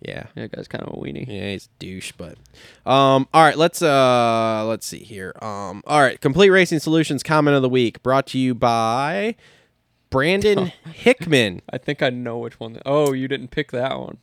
Yeah. 0.00 0.26
Yeah, 0.36 0.46
guy's 0.48 0.68
kind 0.68 0.84
of 0.84 0.92
a 0.94 0.96
weenie. 0.96 1.26
Yeah, 1.26 1.50
he's 1.52 1.66
a 1.66 1.78
douche, 1.78 2.12
but 2.16 2.36
um 2.84 3.26
all 3.32 3.42
right, 3.42 3.56
let's 3.56 3.80
uh 3.82 4.64
let's 4.66 4.86
see 4.86 4.98
here. 5.04 5.32
Um 5.40 5.82
all 5.86 6.00
right, 6.00 6.20
Complete 6.20 6.50
Racing 6.50 6.80
Solutions 6.80 7.22
comment 7.22 7.56
of 7.56 7.62
the 7.62 7.68
week 7.68 8.02
brought 8.02 8.26
to 8.28 8.38
you 8.38 8.54
by 8.54 9.36
Brandon 10.10 10.72
Hickman. 10.92 11.62
I 11.72 11.78
think 11.78 12.02
I 12.02 12.10
know 12.10 12.38
which 12.38 12.58
one. 12.60 12.78
Oh, 12.86 13.12
you 13.12 13.28
didn't 13.28 13.48
pick 13.48 13.72
that 13.72 13.98
one. 13.98 14.18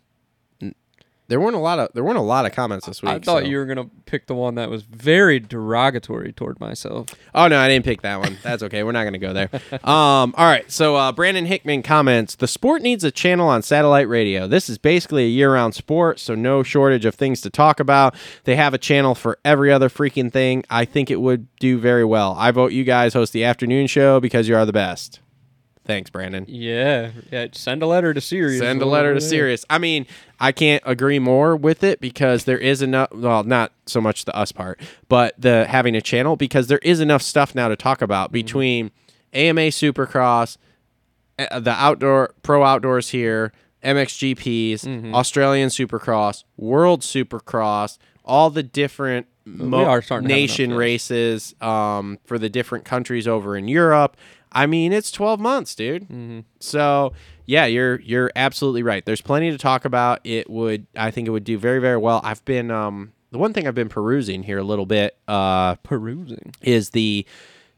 There 1.29 1.39
weren't 1.39 1.55
a 1.55 1.59
lot 1.59 1.79
of 1.79 1.87
there 1.93 2.03
weren't 2.03 2.17
a 2.17 2.21
lot 2.21 2.45
of 2.45 2.51
comments 2.51 2.85
this 2.85 3.01
week. 3.01 3.11
I 3.11 3.17
thought 3.17 3.43
so- 3.43 3.47
you 3.49 3.55
were 3.57 3.65
gonna 3.65 3.89
pick 4.05 4.27
the 4.27 4.35
one 4.35 4.55
that 4.55 4.69
was 4.69 4.83
very 4.83 5.39
derogatory 5.39 6.33
toward 6.33 6.59
myself. 6.59 7.15
Oh 7.33 7.47
no, 7.47 7.57
I 7.57 7.69
didn't 7.69 7.85
pick 7.85 8.01
that 8.01 8.19
one. 8.19 8.37
That's 8.43 8.61
okay. 8.63 8.83
We're 8.83 8.91
not 8.91 9.03
going 9.03 9.13
to 9.13 9.19
go 9.19 9.33
there. 9.33 9.49
Um, 9.89 10.35
all 10.37 10.45
right. 10.45 10.69
So 10.69 10.95
uh, 10.97 11.11
Brandon 11.13 11.45
Hickman 11.45 11.81
comments: 11.81 12.35
The 12.35 12.47
sport 12.47 12.81
needs 12.81 13.03
a 13.05 13.09
channel 13.09 13.47
on 13.47 13.61
satellite 13.63 14.07
radio. 14.09 14.47
This 14.47 14.69
is 14.69 14.77
basically 14.77 15.23
a 15.23 15.29
year-round 15.29 15.73
sport, 15.75 16.19
so 16.19 16.35
no 16.35 16.61
shortage 16.61 17.05
of 17.05 17.15
things 17.15 17.39
to 17.41 17.49
talk 17.49 17.79
about. 17.79 18.15
They 18.43 18.55
have 18.57 18.73
a 18.73 18.77
channel 18.77 19.15
for 19.15 19.39
every 19.45 19.71
other 19.71 19.89
freaking 19.89 20.31
thing. 20.31 20.63
I 20.69 20.83
think 20.85 21.09
it 21.09 21.21
would 21.21 21.47
do 21.57 21.79
very 21.79 22.05
well. 22.05 22.35
I 22.37 22.51
vote 22.51 22.73
you 22.73 22.83
guys 22.83 23.13
host 23.13 23.33
the 23.33 23.45
afternoon 23.45 23.87
show 23.87 24.19
because 24.19 24.47
you 24.47 24.55
are 24.55 24.65
the 24.65 24.73
best. 24.73 25.19
Thanks, 25.85 26.09
Brandon. 26.09 26.45
Yeah, 26.47 27.11
yeah. 27.29 27.47
Send 27.51 27.83
a 27.83 27.87
letter 27.87 28.13
to 28.13 28.21
Sirius. 28.21 28.59
Send 28.59 28.81
a 28.81 28.85
letter 28.85 29.11
to 29.11 29.17
is. 29.17 29.27
Sirius. 29.27 29.65
I 29.69 29.79
mean, 29.79 30.05
I 30.39 30.51
can't 30.53 30.81
agree 30.85 31.19
more 31.19 31.55
with 31.57 31.83
it 31.83 31.99
because 31.99 32.45
there 32.45 32.57
is 32.57 32.81
enough. 32.81 33.09
Well, 33.13 33.43
not 33.43 33.73
so 33.85 33.99
much 33.99 34.23
the 34.23 34.33
us 34.35 34.51
part, 34.53 34.79
but 35.09 35.33
the 35.37 35.65
having 35.65 35.93
a 35.95 36.01
channel 36.01 36.37
because 36.37 36.67
there 36.67 36.77
is 36.79 37.01
enough 37.01 37.21
stuff 37.21 37.53
now 37.53 37.67
to 37.67 37.75
talk 37.75 38.01
about 38.01 38.27
Mm-hmm. 38.29 38.33
between 38.33 38.91
AMA 39.33 39.61
Supercross, 39.71 40.57
uh, 41.37 41.59
the 41.59 41.71
outdoor 41.71 42.33
pro 42.43 42.63
outdoors 42.63 43.09
here, 43.09 43.51
MXGPs, 43.83 44.81
Mm-hmm. 44.85 45.13
Australian 45.15 45.69
Supercross, 45.69 46.43
World 46.57 47.01
Supercross, 47.01 47.97
all 48.25 48.49
the 48.49 48.63
different 48.63 49.27
mo- 49.45 49.85
are 49.85 50.01
starting 50.01 50.27
to 50.29 50.33
have 50.33 50.39
enough, 50.39 50.49
nation 50.49 50.73
races 50.73 51.55
um, 51.61 52.19
for 52.23 52.39
the 52.39 52.49
different 52.49 52.85
countries 52.85 53.27
over 53.27 53.57
in 53.57 53.67
Europe. 53.67 54.15
I 54.53 54.67
mean, 54.67 54.93
it's 54.93 55.11
12 55.11 55.39
months, 55.39 55.75
dude. 55.75 56.03
Mm-hmm. 56.03 56.41
So 56.59 57.13
yeah, 57.45 57.65
you're 57.65 57.99
you're 58.01 58.31
absolutely 58.35 58.83
right. 58.83 59.05
There's 59.05 59.21
plenty 59.21 59.51
to 59.51 59.57
talk 59.57 59.85
about. 59.85 60.21
It 60.23 60.49
would 60.49 60.87
I 60.95 61.11
think 61.11 61.27
it 61.27 61.31
would 61.31 61.43
do 61.43 61.57
very 61.57 61.79
very 61.79 61.97
well. 61.97 62.21
I've 62.23 62.43
been 62.45 62.71
um 62.71 63.13
the 63.33 63.39
one 63.39 63.51
thing 63.51 63.67
I've 63.67 63.75
been 63.75 63.89
perusing 63.89 64.43
here 64.43 64.59
a 64.59 64.63
little 64.63 64.85
bit 64.85 65.17
uh, 65.27 65.75
Perusing. 65.77 66.53
is 66.61 66.91
the 66.91 67.25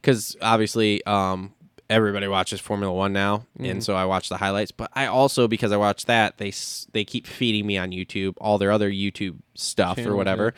because 0.02 0.35
obviously 0.41 1.03
um, 1.06 1.53
everybody 1.89 2.27
watches 2.27 2.60
Formula 2.60 2.93
One 2.93 3.14
now, 3.14 3.45
and 3.57 3.81
so 3.81 3.95
I 3.95 4.03
watch 4.03 4.27
the 4.27 4.35
highlights. 4.35 4.72
But 4.72 4.91
I 4.93 5.06
also 5.06 5.47
because 5.47 5.72
I 5.72 5.77
watch 5.77 6.06
that 6.07 6.39
they 6.39 6.52
they 6.91 7.06
keep 7.06 7.26
feeding 7.26 7.65
me 7.65 7.77
on 7.77 7.91
YouTube 7.91 8.34
all 8.38 8.57
their 8.57 8.72
other 8.72 8.91
YouTube 8.91 9.38
stuff 9.53 9.97
or 9.97 10.02
Channels, 10.02 10.18
whatever, 10.18 10.53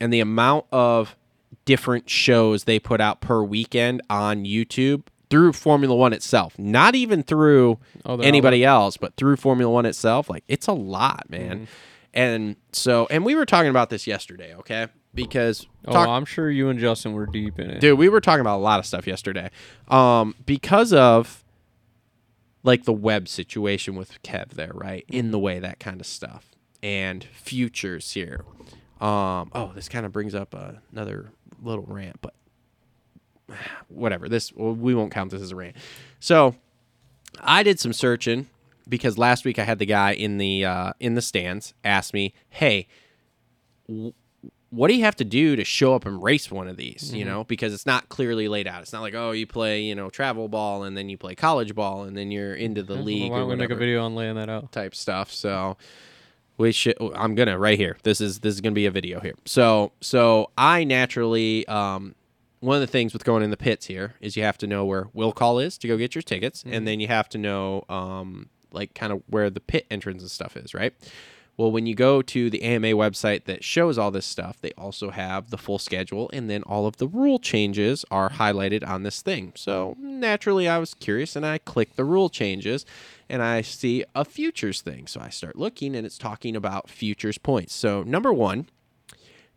and 0.00 0.12
the 0.12 0.18
amount 0.18 0.66
of 0.72 1.16
different 1.64 2.10
shows 2.10 2.64
they 2.64 2.80
put 2.80 3.00
out 3.00 3.20
per 3.20 3.44
weekend 3.44 4.02
on 4.10 4.44
YouTube 4.44 5.04
through 5.32 5.52
Formula 5.54 5.96
One 5.96 6.12
itself, 6.12 6.58
not 6.58 6.94
even 6.94 7.22
through 7.22 7.78
Oh, 8.04 8.18
anybody 8.18 8.64
else, 8.64 8.96
but 8.98 9.16
through 9.16 9.36
Formula 9.36 9.72
One 9.72 9.86
itself. 9.86 10.28
Like 10.28 10.44
it's 10.46 10.66
a 10.66 10.72
lot, 10.72 11.24
man. 11.30 11.56
Mm-hmm. 11.56 11.64
And 12.14 12.56
so, 12.72 13.06
and 13.10 13.24
we 13.24 13.34
were 13.34 13.46
talking 13.46 13.70
about 13.70 13.88
this 13.88 14.06
yesterday, 14.06 14.54
okay? 14.56 14.88
Because 15.14 15.66
Oh, 15.86 15.96
I'm 15.96 16.26
sure 16.26 16.50
you 16.50 16.68
and 16.68 16.78
Justin 16.78 17.14
were 17.14 17.24
deep 17.26 17.58
in 17.58 17.70
it. 17.70 17.80
dude 17.80 17.98
we 17.98 18.08
were 18.10 18.20
talking 18.20 18.42
about 18.42 18.58
a 18.58 18.60
lot 18.64 18.78
of 18.78 18.86
stuff 18.86 19.06
yesterday 19.06 19.50
um 19.88 20.34
because 20.46 20.92
of 20.92 21.42
like 22.62 22.84
the 22.84 22.92
Webb 22.92 23.26
situation 23.28 23.94
with 23.96 24.22
kev 24.22 24.50
there 24.50 24.70
right 24.74 25.04
in 25.08 25.30
the 25.32 25.38
way 25.38 25.58
that 25.58 25.80
kind 25.80 26.00
of 26.00 26.06
stuff 26.06 26.50
and 26.82 27.24
futures 27.24 28.12
here 28.12 28.44
um 29.00 29.50
oh 29.54 29.72
this 29.74 29.88
kind 29.88 30.06
of 30.06 30.12
brings 30.12 30.34
up 30.34 30.54
uh, 30.54 30.72
another 30.92 31.30
little 31.60 31.84
rant 31.88 32.16
but 32.20 32.34
whatever 33.88 34.28
this 34.28 34.52
well, 34.52 34.74
we 34.74 34.94
won't 34.94 35.12
count 35.12 35.30
this 35.30 35.42
as 35.42 35.52
a 35.52 35.56
rant. 35.56 35.76
So 36.20 36.54
i 37.40 37.62
did 37.62 37.80
some 37.80 37.92
searching 37.92 38.46
because 38.88 39.16
last 39.16 39.44
week 39.46 39.58
i 39.58 39.64
had 39.64 39.78
the 39.78 39.86
guy 39.86 40.12
in 40.12 40.36
the 40.36 40.64
uh 40.64 40.92
in 41.00 41.14
the 41.14 41.22
stands 41.22 41.72
ask 41.82 42.12
me 42.12 42.34
hey 42.50 42.86
what 44.72 44.88
do 44.88 44.94
you 44.94 45.04
have 45.04 45.16
to 45.16 45.24
do 45.24 45.54
to 45.54 45.64
show 45.64 45.94
up 45.94 46.06
and 46.06 46.22
race 46.22 46.50
one 46.50 46.66
of 46.66 46.78
these? 46.78 47.08
Mm-hmm. 47.08 47.16
you 47.16 47.24
know 47.26 47.44
because 47.44 47.74
it's 47.74 47.84
not 47.84 48.08
clearly 48.08 48.48
laid 48.48 48.66
out. 48.66 48.80
It's 48.80 48.92
not 48.92 49.02
like 49.02 49.14
oh 49.14 49.32
you 49.32 49.46
play 49.46 49.82
you 49.82 49.94
know 49.94 50.08
travel 50.08 50.48
ball 50.48 50.84
and 50.84 50.96
then 50.96 51.08
you 51.10 51.18
play 51.18 51.34
college 51.34 51.74
ball 51.74 52.04
and 52.04 52.16
then 52.16 52.30
you're 52.30 52.54
into 52.54 52.82
the 52.82 52.94
league 52.94 53.30
Why 53.30 53.38
or 53.38 53.40
don't 53.40 53.48
we 53.50 53.56
make 53.56 53.70
a 53.70 53.74
video 53.74 54.02
on 54.04 54.14
laying 54.14 54.36
that 54.36 54.48
out? 54.48 54.72
type 54.72 54.94
stuff. 54.94 55.30
So 55.30 55.76
we 56.58 56.72
should 56.72 56.96
i'm 57.14 57.34
gonna 57.34 57.58
right 57.58 57.78
here 57.78 57.96
this 58.02 58.20
is 58.20 58.40
this 58.40 58.54
is 58.54 58.60
gonna 58.60 58.72
be 58.74 58.86
a 58.86 58.90
video 58.90 59.20
here. 59.20 59.34
So 59.44 59.92
so 60.00 60.50
i 60.56 60.84
naturally 60.84 61.66
um 61.68 62.14
one 62.62 62.76
of 62.76 62.80
the 62.80 62.86
things 62.86 63.12
with 63.12 63.24
going 63.24 63.42
in 63.42 63.50
the 63.50 63.56
pits 63.56 63.86
here 63.86 64.14
is 64.20 64.36
you 64.36 64.42
have 64.42 64.56
to 64.58 64.66
know 64.66 64.84
where 64.84 65.08
will 65.12 65.32
call 65.32 65.58
is 65.58 65.76
to 65.78 65.88
go 65.88 65.96
get 65.96 66.14
your 66.14 66.22
tickets 66.22 66.62
and 66.66 66.86
then 66.86 67.00
you 67.00 67.08
have 67.08 67.28
to 67.28 67.38
know 67.38 67.84
um 67.88 68.48
like 68.72 68.94
kind 68.94 69.12
of 69.12 69.22
where 69.26 69.50
the 69.50 69.60
pit 69.60 69.86
entrance 69.90 70.22
and 70.22 70.30
stuff 70.30 70.56
is 70.56 70.72
right 70.72 70.94
well, 71.56 71.70
when 71.70 71.84
you 71.84 71.94
go 71.94 72.22
to 72.22 72.48
the 72.48 72.62
AMA 72.62 72.88
website 72.88 73.44
that 73.44 73.62
shows 73.62 73.98
all 73.98 74.10
this 74.10 74.24
stuff, 74.24 74.58
they 74.60 74.72
also 74.72 75.10
have 75.10 75.50
the 75.50 75.58
full 75.58 75.78
schedule, 75.78 76.30
and 76.32 76.48
then 76.48 76.62
all 76.62 76.86
of 76.86 76.96
the 76.96 77.06
rule 77.06 77.38
changes 77.38 78.06
are 78.10 78.30
highlighted 78.30 78.86
on 78.86 79.02
this 79.02 79.20
thing. 79.20 79.52
So 79.54 79.94
naturally, 80.00 80.66
I 80.66 80.78
was 80.78 80.94
curious, 80.94 81.36
and 81.36 81.44
I 81.44 81.58
click 81.58 81.96
the 81.96 82.04
rule 82.04 82.30
changes, 82.30 82.86
and 83.28 83.42
I 83.42 83.60
see 83.60 84.02
a 84.14 84.24
futures 84.24 84.80
thing. 84.80 85.06
So 85.06 85.20
I 85.20 85.28
start 85.28 85.56
looking, 85.56 85.94
and 85.94 86.06
it's 86.06 86.16
talking 86.16 86.56
about 86.56 86.88
futures 86.88 87.36
points. 87.36 87.74
So 87.74 88.02
number 88.02 88.32
one, 88.32 88.68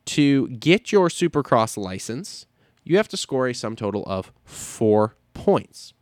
to 0.05 0.49
get 0.49 0.91
your 0.91 1.07
Supercross 1.07 1.77
license, 1.77 2.45
you 2.85 2.95
have 2.95 3.09
to 3.09 3.17
score 3.17 3.47
a 3.47 3.53
sum 3.53 3.75
total 3.75 4.03
of 4.05 4.31
four 4.45 5.15
points. 5.33 5.93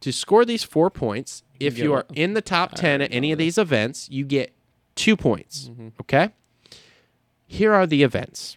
To 0.00 0.12
score 0.12 0.44
these 0.44 0.64
four 0.64 0.88
points, 0.88 1.42
if 1.60 1.76
get 1.76 1.84
you 1.84 1.92
are 1.92 2.06
in 2.14 2.32
the 2.32 2.40
top 2.40 2.74
10 2.74 3.02
at 3.02 3.12
any 3.12 3.30
of 3.30 3.38
these 3.38 3.58
events, 3.58 4.08
you 4.10 4.24
get 4.24 4.54
two 4.94 5.16
points. 5.16 5.70
Okay? 6.00 6.30
Here 7.46 7.74
are 7.74 7.86
the 7.86 8.02
events 8.02 8.56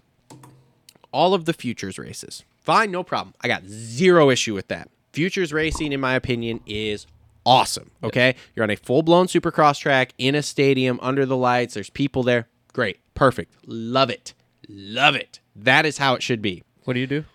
all 1.15 1.33
of 1.33 1.45
the 1.45 1.53
futures 1.53 1.97
races. 1.97 2.43
Fine, 2.61 2.91
no 2.91 3.01
problem. 3.01 3.33
I 3.39 3.47
got 3.47 3.63
zero 3.65 4.29
issue 4.29 4.53
with 4.53 4.67
that. 4.67 4.89
Futures 5.13 5.53
racing, 5.53 5.93
in 5.93 6.01
my 6.01 6.13
opinion, 6.13 6.59
is 6.65 7.07
awesome. 7.45 7.91
Okay? 8.03 8.35
You're 8.53 8.63
on 8.63 8.69
a 8.69 8.75
full 8.75 9.01
blown 9.01 9.27
supercross 9.27 9.79
track 9.79 10.13
in 10.17 10.35
a 10.35 10.41
stadium 10.41 10.99
under 11.01 11.25
the 11.25 11.37
lights. 11.37 11.73
There's 11.73 11.89
people 11.89 12.21
there. 12.21 12.49
Great. 12.73 12.99
Perfect. 13.13 13.55
Love 13.65 14.09
it. 14.09 14.33
Love 14.67 15.15
it. 15.15 15.39
That 15.55 15.85
is 15.85 15.99
how 15.99 16.15
it 16.15 16.21
should 16.21 16.41
be. 16.41 16.63
What 16.85 16.93
do 16.93 16.99
you 16.99 17.07
do? 17.07 17.25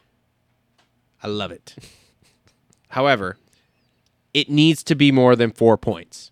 I 1.23 1.29
love 1.29 1.53
it. 1.53 1.75
However, 2.89 3.37
it 4.33 4.49
needs 4.49 4.83
to 4.85 4.95
be 4.95 5.13
more 5.13 5.37
than 5.37 5.53
four 5.53 5.77
points. 5.77 6.31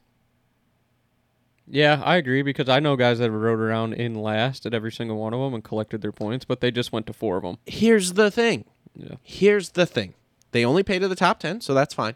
Yeah, 1.70 2.00
I 2.02 2.16
agree 2.16 2.40
because 2.42 2.68
I 2.68 2.80
know 2.80 2.96
guys 2.96 3.18
that 3.18 3.30
rode 3.30 3.58
around 3.60 3.92
in 3.92 4.14
last 4.14 4.64
at 4.64 4.72
every 4.72 4.90
single 4.90 5.18
one 5.18 5.34
of 5.34 5.40
them 5.40 5.52
and 5.52 5.62
collected 5.62 6.00
their 6.00 6.12
points, 6.12 6.44
but 6.46 6.60
they 6.60 6.70
just 6.70 6.92
went 6.92 7.06
to 7.08 7.12
four 7.12 7.36
of 7.36 7.42
them. 7.42 7.58
Here's 7.66 8.14
the 8.14 8.30
thing. 8.30 8.64
Yeah. 8.96 9.16
Here's 9.22 9.70
the 9.70 9.84
thing. 9.84 10.14
They 10.52 10.64
only 10.64 10.82
pay 10.82 10.98
to 10.98 11.06
the 11.08 11.14
top 11.14 11.40
10, 11.40 11.60
so 11.60 11.74
that's 11.74 11.92
fine. 11.92 12.14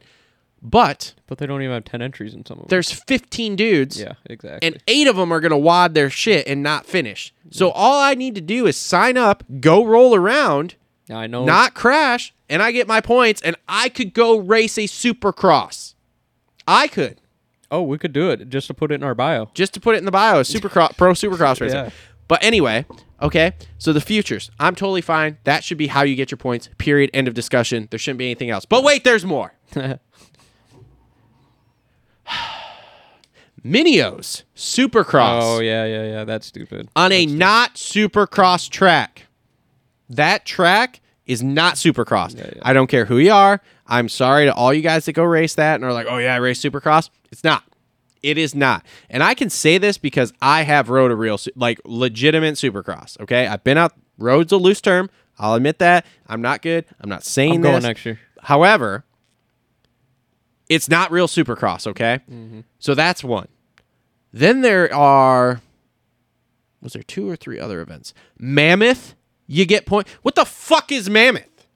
But 0.62 1.14
But 1.26 1.36
they 1.38 1.46
don't 1.46 1.60
even 1.60 1.74
have 1.74 1.84
10 1.84 2.00
entries 2.00 2.32
in 2.34 2.46
some 2.46 2.56
of 2.58 2.62
them. 2.62 2.68
there's 2.70 2.90
15 2.90 3.56
dudes. 3.56 4.00
Yeah, 4.00 4.14
exactly. 4.24 4.66
and 4.66 4.82
eight 4.88 5.06
of 5.08 5.16
them 5.16 5.32
are 5.32 5.40
going 5.40 5.50
to 5.50 5.58
wad 5.58 5.92
their 5.94 6.08
shit 6.08 6.46
and 6.46 6.62
not 6.62 6.86
finish. 6.86 7.34
So 7.50 7.70
all 7.72 8.00
I 8.00 8.14
need 8.14 8.34
to 8.36 8.40
do 8.40 8.66
is 8.66 8.76
sign 8.78 9.18
up, 9.18 9.44
go 9.60 9.84
roll 9.84 10.14
around, 10.14 10.76
I 11.10 11.26
know. 11.26 11.44
not 11.44 11.74
crash, 11.74 12.32
and 12.48 12.62
I 12.62 12.72
get 12.72 12.86
my 12.86 13.00
points, 13.00 13.42
and 13.42 13.56
I 13.68 13.88
could 13.88 14.14
go 14.14 14.38
race 14.38 14.78
a 14.78 14.82
supercross. 14.82 15.94
I 16.66 16.86
could 16.88 17.18
Oh, 17.70 17.80
we 17.82 17.96
could 17.96 18.12
do 18.12 18.28
it 18.28 18.50
just 18.50 18.66
to 18.66 18.74
put 18.74 18.92
it 18.92 18.96
in 18.96 19.02
our 19.02 19.14
bio. 19.14 19.50
just 19.54 19.72
to 19.74 19.80
put 19.80 19.94
it 19.94 19.98
in 19.98 20.04
the 20.04 20.10
bio, 20.10 20.42
supercross, 20.42 20.94
pro 20.98 21.12
supercross 21.12 21.58
racer. 21.60 21.74
Yeah. 21.76 21.90
But 22.28 22.44
anyway, 22.44 22.84
okay. 23.22 23.52
So 23.78 23.92
the 23.94 24.00
futures, 24.00 24.50
I'm 24.60 24.74
totally 24.74 25.00
fine. 25.00 25.38
That 25.44 25.64
should 25.64 25.78
be 25.78 25.86
how 25.86 26.02
you 26.02 26.14
get 26.14 26.30
your 26.30 26.36
points. 26.38 26.68
Period. 26.78 27.08
End 27.14 27.28
of 27.28 27.34
discussion. 27.34 27.88
There 27.90 27.98
shouldn't 27.98 28.18
be 28.18 28.26
anything 28.26 28.50
else. 28.50 28.66
But 28.66 28.84
wait, 28.84 29.04
there's 29.04 29.24
more. 29.24 29.54
Minios 33.64 34.42
Supercross. 34.56 35.40
Oh 35.42 35.60
yeah, 35.60 35.84
yeah, 35.84 36.04
yeah. 36.04 36.24
That's 36.24 36.46
stupid. 36.46 36.88
on 36.96 37.12
a 37.12 37.26
not 37.26 37.74
supercross 37.74 38.68
track. 38.68 39.26
That 40.16 40.44
track 40.44 41.00
is 41.26 41.42
not 41.42 41.74
supercross. 41.74 42.36
Yeah, 42.36 42.50
yeah. 42.54 42.62
I 42.62 42.72
don't 42.72 42.88
care 42.88 43.04
who 43.04 43.18
you 43.18 43.32
are. 43.32 43.60
I'm 43.86 44.08
sorry 44.08 44.46
to 44.46 44.54
all 44.54 44.72
you 44.72 44.82
guys 44.82 45.04
that 45.06 45.12
go 45.12 45.24
race 45.24 45.54
that 45.54 45.76
and 45.76 45.84
are 45.84 45.92
like, 45.92 46.06
oh 46.08 46.18
yeah, 46.18 46.34
I 46.34 46.38
race 46.38 46.60
supercross. 46.60 47.10
It's 47.30 47.44
not. 47.44 47.64
It 48.22 48.38
is 48.38 48.54
not. 48.54 48.84
And 49.10 49.22
I 49.22 49.34
can 49.34 49.50
say 49.50 49.78
this 49.78 49.98
because 49.98 50.32
I 50.40 50.62
have 50.62 50.88
rode 50.88 51.10
a 51.10 51.16
real, 51.16 51.38
like 51.56 51.80
legitimate 51.84 52.54
supercross. 52.54 53.20
Okay. 53.20 53.46
I've 53.46 53.64
been 53.64 53.78
out, 53.78 53.92
road's 54.18 54.52
a 54.52 54.56
loose 54.56 54.80
term. 54.80 55.10
I'll 55.38 55.54
admit 55.54 55.78
that. 55.78 56.06
I'm 56.26 56.42
not 56.42 56.62
good. 56.62 56.84
I'm 57.00 57.08
not 57.08 57.24
saying 57.24 57.54
I'm 57.54 57.62
going 57.62 57.74
this. 57.76 57.84
next 57.84 58.06
year. 58.06 58.20
However, 58.42 59.04
it's 60.68 60.88
not 60.88 61.10
real 61.10 61.26
supercross, 61.26 61.86
okay? 61.86 62.20
Mm-hmm. 62.30 62.60
So 62.78 62.94
that's 62.94 63.24
one. 63.24 63.48
Then 64.32 64.60
there 64.60 64.92
are 64.94 65.60
was 66.80 66.94
there 66.94 67.02
two 67.02 67.28
or 67.28 67.36
three 67.36 67.60
other 67.60 67.80
events? 67.80 68.12
Mammoth, 68.38 69.14
you 69.46 69.66
get 69.66 69.86
point. 69.86 70.08
What 70.22 70.34
the 70.34 70.44
fuck 70.44 70.92
is 70.92 71.08
Mammoth? 71.10 71.66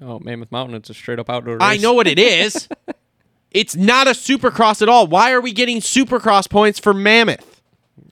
Oh, 0.00 0.18
Mammoth 0.20 0.52
Mountain. 0.52 0.76
It's 0.76 0.90
a 0.90 0.94
straight 0.94 1.18
up 1.18 1.28
outdoor 1.28 1.54
race. 1.54 1.62
I 1.62 1.76
know 1.76 1.92
what 1.92 2.06
it 2.06 2.18
is. 2.18 2.68
it's 3.50 3.74
not 3.74 4.06
a 4.06 4.12
supercross 4.12 4.82
at 4.82 4.88
all. 4.88 5.06
Why 5.06 5.32
are 5.32 5.40
we 5.40 5.52
getting 5.52 5.78
supercross 5.78 6.48
points 6.48 6.78
for 6.78 6.94
Mammoth? 6.94 7.62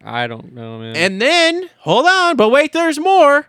I 0.04 0.26
don't 0.26 0.52
know, 0.52 0.78
man. 0.78 0.96
And 0.96 1.20
then, 1.20 1.68
hold 1.78 2.06
on, 2.06 2.36
but 2.36 2.50
wait, 2.50 2.72
there's 2.72 2.98
more. 2.98 3.48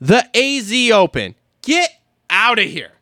The 0.00 0.24
AZ 0.36 0.90
Open. 0.92 1.34
Get 1.62 1.90
out 2.30 2.58
of 2.58 2.64
here. 2.64 2.92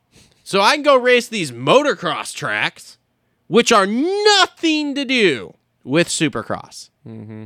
So 0.44 0.60
I 0.60 0.74
can 0.74 0.82
go 0.82 0.96
race 0.96 1.28
these 1.28 1.52
motocross 1.52 2.34
tracks, 2.34 2.98
which 3.46 3.70
are 3.70 3.86
nothing 3.86 4.94
to 4.94 5.04
do 5.04 5.54
with 5.84 6.08
supercross, 6.08 6.90
mm-hmm. 7.06 7.44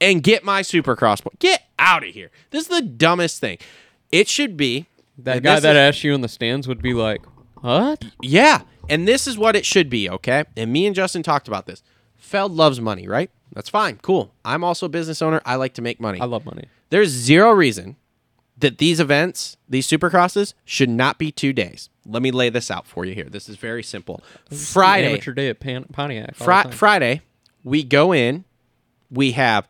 And 0.00 0.22
get 0.22 0.44
my 0.44 0.62
supercross 0.62 1.22
point. 1.22 1.38
Get 1.38 1.62
out 1.78 2.02
of 2.06 2.10
here. 2.10 2.30
This 2.50 2.62
is 2.62 2.68
the 2.68 2.82
dumbest 2.82 3.40
thing. 3.40 3.58
It 4.12 4.28
should 4.28 4.56
be 4.56 4.86
that 5.18 5.42
guy 5.42 5.60
that 5.60 5.76
is- 5.76 5.96
asked 5.96 6.04
you 6.04 6.14
in 6.14 6.20
the 6.20 6.28
stands 6.28 6.68
would 6.68 6.82
be 6.82 6.94
like, 6.94 7.22
"What? 7.60 8.04
Yeah. 8.22 8.62
And 8.88 9.06
this 9.08 9.26
is 9.26 9.36
what 9.36 9.56
it 9.56 9.66
should 9.66 9.90
be, 9.90 10.08
okay? 10.08 10.44
And 10.56 10.72
me 10.72 10.86
and 10.86 10.94
Justin 10.94 11.22
talked 11.22 11.48
about 11.48 11.66
this. 11.66 11.82
Feld 12.16 12.52
loves 12.52 12.80
money, 12.80 13.08
right? 13.08 13.30
That's 13.52 13.68
fine. 13.68 13.98
Cool. 14.02 14.32
I'm 14.44 14.62
also 14.62 14.86
a 14.86 14.88
business 14.88 15.20
owner. 15.22 15.40
I 15.44 15.56
like 15.56 15.74
to 15.74 15.82
make 15.82 16.00
money. 16.00 16.20
I 16.20 16.24
love 16.26 16.44
money." 16.44 16.66
There's 16.90 17.08
zero 17.10 17.50
reason 17.52 17.96
that 18.58 18.78
these 18.78 19.00
events, 19.00 19.56
these 19.68 19.86
supercrosses, 19.88 20.54
should 20.64 20.88
not 20.88 21.18
be 21.18 21.30
two 21.32 21.52
days. 21.52 21.90
Let 22.06 22.22
me 22.22 22.30
lay 22.30 22.48
this 22.48 22.70
out 22.70 22.86
for 22.86 23.04
you 23.04 23.14
here. 23.14 23.24
This 23.28 23.48
is 23.48 23.56
very 23.56 23.82
simple. 23.82 24.22
Friday, 24.52 25.08
amateur 25.08 25.32
day 25.32 25.48
at 25.48 25.58
Pan- 25.60 25.84
Pontiac. 25.92 26.36
Fri- 26.36 26.70
Friday, 26.70 27.22
we 27.64 27.82
go 27.82 28.12
in, 28.14 28.44
we 29.10 29.32
have 29.32 29.66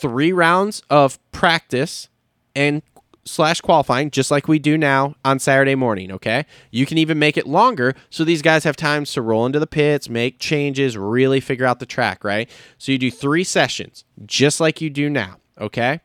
three 0.00 0.32
rounds 0.32 0.82
of 0.90 1.18
practice 1.32 2.08
and 2.54 2.82
slash 3.24 3.60
qualifying, 3.60 4.10
just 4.10 4.30
like 4.30 4.48
we 4.48 4.58
do 4.58 4.78
now 4.78 5.14
on 5.24 5.38
Saturday 5.38 5.74
morning. 5.74 6.10
Okay, 6.10 6.46
you 6.70 6.86
can 6.86 6.98
even 6.98 7.18
make 7.18 7.36
it 7.36 7.46
longer, 7.46 7.94
so 8.08 8.24
these 8.24 8.42
guys 8.42 8.64
have 8.64 8.76
times 8.76 9.12
to 9.12 9.22
roll 9.22 9.46
into 9.46 9.60
the 9.60 9.66
pits, 9.66 10.08
make 10.08 10.38
changes, 10.38 10.96
really 10.96 11.40
figure 11.40 11.66
out 11.66 11.78
the 11.78 11.86
track. 11.86 12.24
Right, 12.24 12.48
so 12.78 12.92
you 12.92 12.98
do 12.98 13.10
three 13.10 13.44
sessions, 13.44 14.04
just 14.24 14.60
like 14.60 14.80
you 14.80 14.90
do 14.90 15.08
now. 15.10 15.36
Okay. 15.60 16.00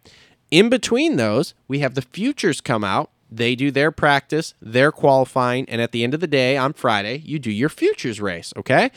In 0.52 0.70
between 0.70 1.16
those, 1.16 1.54
we 1.68 1.80
have 1.80 1.96
the 1.96 2.02
futures 2.02 2.62
come 2.62 2.84
out. 2.84 3.10
They 3.32 3.56
do 3.56 3.72
their 3.72 3.92
practice, 3.92 4.54
their 4.62 4.92
qualifying, 4.92 5.68
and 5.68 5.82
at 5.82 5.92
the 5.92 6.04
end 6.04 6.14
of 6.14 6.20
the 6.20 6.28
day 6.28 6.56
on 6.56 6.74
Friday, 6.74 7.18
you 7.26 7.40
do 7.40 7.52
your 7.52 7.70
futures 7.70 8.22
race, 8.22 8.54
okay? 8.56 8.92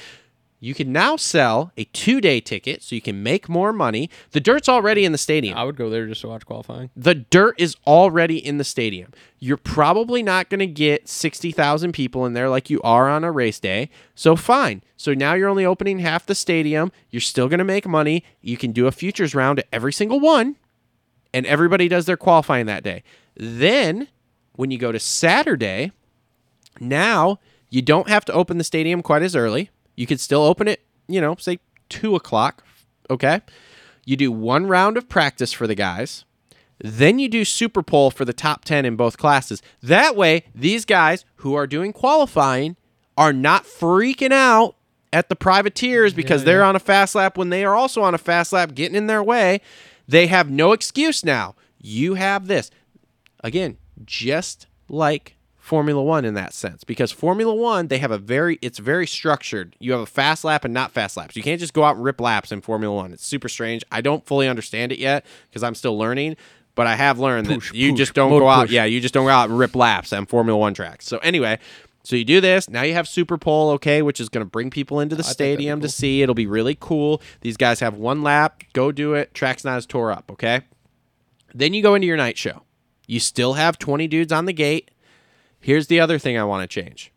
You 0.61 0.75
can 0.75 0.93
now 0.93 1.15
sell 1.17 1.73
a 1.77 1.85
two 1.85 2.21
day 2.21 2.41
ticket 2.41 2.83
so 2.83 2.95
you 2.97 3.01
can 3.01 3.23
make 3.23 3.49
more 3.49 3.73
money. 3.73 4.11
The 4.33 4.41
dirt's 4.41 4.69
already 4.69 5.05
in 5.05 5.13
the 5.13 5.19
stadium 5.19 5.57
I 5.57 5.63
would 5.65 5.77
go 5.77 5.89
there 5.89 6.07
just 6.07 6.23
to 6.23 6.29
watch 6.29 6.45
qualifying. 6.45 6.91
the 6.97 7.15
dirt 7.15 7.55
is 7.59 7.77
already 7.87 8.45
in 8.45 8.59
the 8.59 8.65
stadium. 8.65 9.13
You're 9.39 9.57
probably 9.57 10.23
not 10.23 10.51
going 10.51 10.59
to 10.59 10.67
get 10.67 11.09
60,000 11.09 11.93
people 11.93 12.27
in 12.27 12.33
there 12.33 12.49
like 12.49 12.71
you 12.71 12.81
are 12.83 13.09
on 13.09 13.23
a 13.23 13.31
race 13.31 13.61
day. 13.61 13.89
So, 14.17 14.35
fine. 14.35 14.83
So, 14.97 15.15
now 15.15 15.35
you're 15.35 15.49
only 15.49 15.65
opening 15.65 16.01
half 16.01 16.27
the 16.27 16.35
stadium. 16.35 16.91
You're 17.11 17.21
still 17.21 17.49
going 17.49 17.59
to 17.59 17.65
make 17.65 17.87
money. 17.87 18.25
You 18.41 18.57
can 18.57 18.73
do 18.73 18.89
a 18.89 18.93
futures 18.93 19.37
round 19.37 19.61
at 19.61 19.69
every 19.73 19.93
single 19.93 20.19
one, 20.19 20.57
and 21.33 21.47
everybody 21.47 21.87
does 21.87 22.07
their 22.07 22.17
qualifying 22.17 22.67
that 22.67 22.83
day. 22.83 23.05
Then, 23.37 24.09
when 24.57 24.73
you 24.73 24.79
go 24.79 24.91
to 24.91 24.99
Saturday, 24.99 25.93
now 26.81 27.39
you 27.71 27.81
don't 27.81 28.09
have 28.09 28.25
to 28.25 28.33
open 28.33 28.59
the 28.59 28.65
stadium 28.65 29.03
quite 29.03 29.23
as 29.23 29.37
early. 29.37 29.71
You 29.99 30.07
could 30.07 30.21
still 30.21 30.45
open 30.45 30.69
it, 30.69 30.85
you 31.09 31.21
know, 31.21 31.35
say 31.35 31.59
two 31.89 32.15
o'clock. 32.15 32.65
Okay. 33.11 33.41
You 34.05 34.17
do 34.17 34.31
one 34.31 34.67
round 34.67 34.97
of 34.97 35.09
practice 35.09 35.53
for 35.53 35.67
the 35.67 35.75
guys. 35.75 36.25
Then 36.79 37.19
you 37.19 37.29
do 37.29 37.45
Super 37.45 37.83
Pole 37.83 38.13
for 38.13 38.25
the 38.25 38.33
top 38.33 38.65
10 38.65 38.85
in 38.85 38.95
both 38.95 39.19
classes. 39.19 39.61
That 39.83 40.15
way, 40.15 40.45
these 40.55 40.85
guys 40.85 41.25
who 41.37 41.55
are 41.55 41.67
doing 41.67 41.93
qualifying 41.93 42.77
are 43.17 43.33
not 43.33 43.65
freaking 43.65 44.31
out 44.31 44.77
at 45.13 45.29
the 45.29 45.35
privateers 45.35 46.15
because 46.15 46.45
they're 46.45 46.63
on 46.63 46.77
a 46.77 46.81
fast 46.81 47.17
lap 47.17 47.37
when 47.37 47.49
they 47.49 47.65
are 47.65 47.75
also 47.75 48.01
on 48.03 48.15
a 48.15 48.19
fast 48.19 48.53
lap 48.53 48.77
getting 48.77 48.97
in 48.97 49.09
their 49.09 49.25
way. 49.25 49.61
They 50.07 50.29
have 50.29 50.49
no 50.49 50.71
excuse 50.71 51.25
now. 51.25 51.57
You 51.81 52.15
have 52.15 52.47
this. 52.47 52.71
Again, 53.43 53.79
just 54.05 54.69
like 54.89 55.35
Formula 55.69 56.03
One 56.03 56.25
in 56.25 56.35
that 56.35 56.53
sense, 56.55 56.83
because 56.83 57.13
Formula 57.13 57.55
One, 57.55 57.89
they 57.89 57.99
have 57.99 58.11
a 58.11 58.19
very, 58.19 58.59
it's 58.61 58.79
very 58.79 59.07
structured. 59.07 59.77
You 59.79 59.93
have 59.93 60.01
a 60.01 60.07
fast 60.07 60.43
lap 60.43 60.65
and 60.65 60.75
not 60.75 60.91
fast 60.91 61.17
laps. 61.17 61.37
You 61.37 61.43
can't 61.43 61.61
just 61.61 61.75
go 61.75 61.85
out 61.85 61.97
and 61.97 62.05
rip 62.05 62.21
laps 62.21 62.51
in 62.51 62.61
Formula 62.63 62.95
One. 62.95 63.13
It's 63.13 63.25
super 63.25 63.49
strange. 63.49 63.85
I 63.93 64.01
don't 64.01 64.27
fully 64.27 64.49
understand 64.49 64.91
it 64.91 64.99
yet 64.99 65.25
because 65.49 65.63
I'm 65.63 65.75
still 65.75 65.97
learning, 65.97 66.37
but 66.75 66.87
I 66.87 66.97
have 66.97 67.19
learned 67.19 67.47
Push, 67.47 67.71
that 67.71 67.77
you 67.77 67.91
push, 67.91 67.99
just 67.99 68.15
don't 68.15 68.31
go 68.31 68.49
out. 68.49 68.63
push. 68.63 68.73
Yeah, 68.73 68.85
you 68.85 69.01
just 69.01 69.15
don't 69.15 69.27
go 69.27 69.31
out 69.31 69.51
and 69.51 69.59
rip 69.59 69.77
laps 69.77 70.13
on 70.13 70.27
Formula 70.27 70.59
One 70.59 70.75
tracks. 70.75 71.07
So 71.07 71.19
anyway, 71.19 71.59
so 72.03 72.17
you 72.17 72.25
do 72.25 72.41
this. 72.41 72.71
Now 72.71 72.83
you 72.83 72.95
have 72.95 73.07
Super 73.07 73.37
Pole, 73.37 73.71
okay, 73.73 74.01
which 74.01 74.21
is 74.21 74.31
going 74.31 74.45
to 74.45 74.51
bring 74.51 74.71
people 74.71 75.01
into 75.01 75.15
the 75.15 75.23
be 75.23 75.29
stadium 75.29 75.81
to 75.83 75.89
see. 75.89 76.23
It'll 76.23 76.35
be 76.35 76.47
really 76.47 76.77
cool. 76.81 77.21
These 77.43 77.59
guys 77.59 77.81
have 77.81 77.95
one 77.95 78.23
lap. 78.23 78.63
Go 78.73 78.91
do 78.91 79.13
it. 79.13 79.35
Track's 79.35 79.65
not 79.65 79.77
as 79.77 79.85
tore 79.85 80.11
up, 80.11 80.31
okay? 80.33 80.63
Then 81.55 81.75
you 81.75 81.83
go 81.83 81.95
into 81.95 82.07
your 82.07 82.17
night 82.17 82.39
show. 82.39 82.63
You 83.07 83.21
still 83.21 83.55
have 83.55 83.79
20 83.79 84.07
dudes 84.09 84.33
on 84.33 84.47
the 84.47 84.53
gate. 84.53 84.91
Here's 85.61 85.89
the 85.89 86.01
other 86.01 86.19
thing 86.19 86.39
I 86.39 86.45
want 86.45 86.69
to 86.69 86.83
change. 86.83 87.13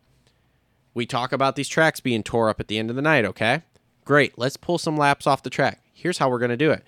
We 0.94 1.06
talk 1.06 1.32
about 1.32 1.56
these 1.56 1.70
tracks 1.70 2.00
being 2.00 2.24
tore 2.24 2.50
up 2.50 2.60
at 2.60 2.68
the 2.68 2.78
end 2.78 2.90
of 2.90 2.96
the 2.96 3.02
night, 3.02 3.26
okay? 3.26 3.62
Great. 4.04 4.38
Let's 4.38 4.58
pull 4.58 4.78
some 4.78 4.98
laps 4.98 5.26
off 5.26 5.44
the 5.44 5.50
track. 5.50 5.82
Here's 5.94 6.18
how 6.18 6.30
we're 6.30 6.40
going 6.40 6.50
to 6.50 6.58
do 6.58 6.72
it. 6.72 6.84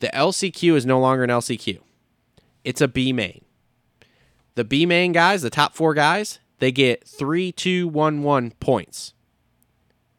The 0.00 0.08
LCQ 0.08 0.76
is 0.76 0.86
no 0.86 1.00
longer 1.00 1.24
an 1.24 1.30
LCQ. 1.30 1.78
It's 2.64 2.80
a 2.80 2.88
B 2.88 3.12
main. 3.12 3.44
The 4.54 4.64
B 4.64 4.86
main 4.86 5.12
guys, 5.12 5.42
the 5.42 5.50
top 5.50 5.74
4 5.74 5.94
guys, 5.94 6.38
they 6.58 6.70
get 6.70 7.06
three, 7.06 7.52
two, 7.52 7.88
one, 7.88 8.22
one 8.22 8.52
points. 8.60 9.14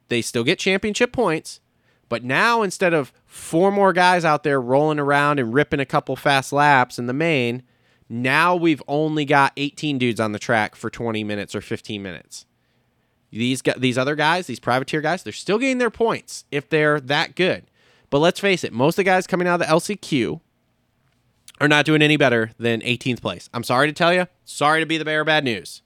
They 0.09 0.21
still 0.21 0.43
get 0.43 0.59
championship 0.59 1.13
points, 1.13 1.61
but 2.09 2.23
now 2.23 2.63
instead 2.63 2.93
of 2.93 3.13
four 3.25 3.71
more 3.71 3.93
guys 3.93 4.25
out 4.25 4.43
there 4.43 4.59
rolling 4.59 4.99
around 4.99 5.39
and 5.39 5.53
ripping 5.53 5.79
a 5.79 5.85
couple 5.85 6.15
fast 6.17 6.51
laps 6.51 6.99
in 6.99 7.05
the 7.05 7.13
main, 7.13 7.63
now 8.11 8.57
we've 8.57 8.83
only 8.89 9.23
got 9.23 9.53
18 9.55 9.97
dudes 9.97 10.19
on 10.19 10.33
the 10.33 10.39
track 10.39 10.75
for 10.75 10.89
20 10.89 11.23
minutes 11.23 11.55
or 11.55 11.61
15 11.61 12.03
minutes. 12.03 12.45
These 13.31 13.61
these 13.77 13.97
other 13.97 14.15
guys, 14.15 14.47
these 14.47 14.59
privateer 14.59 14.99
guys, 14.99 15.23
they're 15.23 15.31
still 15.31 15.57
getting 15.57 15.77
their 15.77 15.89
points 15.89 16.43
if 16.51 16.67
they're 16.69 16.99
that 16.99 17.35
good. 17.35 17.63
But 18.09 18.19
let's 18.19 18.41
face 18.41 18.65
it, 18.65 18.73
most 18.73 18.95
of 18.95 18.97
the 18.97 19.03
guys 19.05 19.27
coming 19.27 19.47
out 19.47 19.61
of 19.61 19.67
the 19.67 19.73
LCQ 19.73 20.41
are 21.61 21.69
not 21.69 21.85
doing 21.85 22.01
any 22.01 22.17
better 22.17 22.51
than 22.59 22.81
18th 22.81 23.21
place. 23.21 23.49
I'm 23.53 23.63
sorry 23.63 23.87
to 23.87 23.93
tell 23.93 24.13
you. 24.13 24.27
Sorry 24.43 24.81
to 24.81 24.85
be 24.85 24.97
the 24.97 25.05
bearer 25.05 25.21
of 25.21 25.27
bad 25.27 25.45
news. 25.45 25.81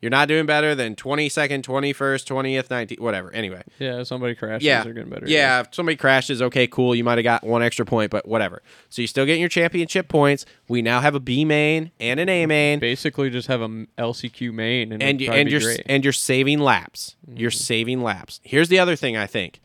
You're 0.00 0.10
not 0.10 0.28
doing 0.28 0.46
better 0.46 0.74
than 0.74 0.96
22nd, 0.96 1.62
21st, 1.62 2.24
20th, 2.26 2.68
19th, 2.68 3.00
whatever. 3.00 3.30
Anyway. 3.34 3.62
Yeah, 3.78 4.00
if 4.00 4.06
somebody 4.06 4.34
crashes, 4.34 4.64
Yeah. 4.64 4.82
they're 4.82 4.94
getting 4.94 5.10
better. 5.10 5.26
Yeah, 5.28 5.60
if 5.60 5.68
somebody 5.74 5.96
crashes, 5.96 6.40
okay, 6.40 6.66
cool. 6.66 6.94
You 6.94 7.04
might 7.04 7.18
have 7.18 7.24
got 7.24 7.44
one 7.44 7.62
extra 7.62 7.84
point, 7.84 8.10
but 8.10 8.26
whatever. 8.26 8.62
So 8.88 9.02
you're 9.02 9.08
still 9.08 9.26
getting 9.26 9.40
your 9.40 9.50
championship 9.50 10.08
points. 10.08 10.46
We 10.68 10.80
now 10.80 11.00
have 11.00 11.14
a 11.14 11.20
B 11.20 11.44
main 11.44 11.90
and 12.00 12.18
an 12.18 12.30
A 12.30 12.46
main. 12.46 12.78
Basically, 12.78 13.28
just 13.28 13.48
have 13.48 13.60
a 13.60 13.64
m- 13.64 13.88
LCQ 13.98 14.52
main, 14.54 14.92
and 14.92 15.02
and 15.02 15.20
you, 15.20 15.30
and 15.30 15.50
you're 15.50 15.60
great. 15.60 15.80
Mm-hmm. 15.80 15.90
and 15.90 16.04
you're 16.04 16.12
saving 16.14 16.60
laps. 16.60 17.16
You're 17.34 17.50
saving 17.50 18.02
laps. 18.02 18.40
Here's 18.42 18.68
the 18.70 18.78
other 18.78 18.96
thing 18.96 19.16
I 19.18 19.26
think. 19.26 19.60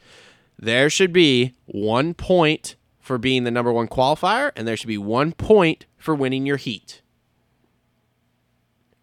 There 0.59 0.89
should 0.89 1.13
be 1.13 1.53
one 1.65 2.13
point 2.13 2.75
for 2.99 3.17
being 3.17 3.43
the 3.45 3.51
number 3.51 3.71
one 3.71 3.87
qualifier, 3.87 4.51
and 4.55 4.67
there 4.67 4.75
should 4.75 4.87
be 4.87 4.97
one 4.97 5.31
point 5.31 5.85
for 5.97 6.13
winning 6.15 6.45
your 6.45 6.57
heat. 6.57 7.01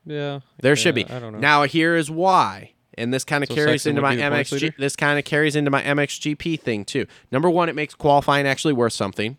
Yeah, 0.04 0.40
There 0.60 0.72
yeah, 0.72 0.74
should 0.74 0.94
be. 0.94 1.04
I 1.08 1.18
don't 1.18 1.32
know. 1.32 1.38
Now 1.38 1.62
here 1.64 1.94
is 1.94 2.10
why, 2.10 2.72
and 2.94 3.12
this 3.12 3.24
kind 3.24 3.44
of 3.44 3.48
So 3.48 3.54
carries 3.54 3.86
into 3.86 4.02
my 4.02 4.16
be 4.16 4.22
the 4.22 4.30
points 4.30 4.50
MXG. 4.50 4.76
This 4.76 4.96
kind 4.96 5.18
of 5.18 5.24
carries 5.24 5.56
into 5.56 5.70
my 5.70 5.82
MXGP 5.82 6.60
thing 6.60 6.84
too. 6.84 7.06
Number 7.30 7.48
one, 7.48 7.68
it 7.68 7.74
makes 7.74 7.94
qualifying 7.94 8.46
actually 8.46 8.74
worth 8.74 8.92
something, 8.92 9.36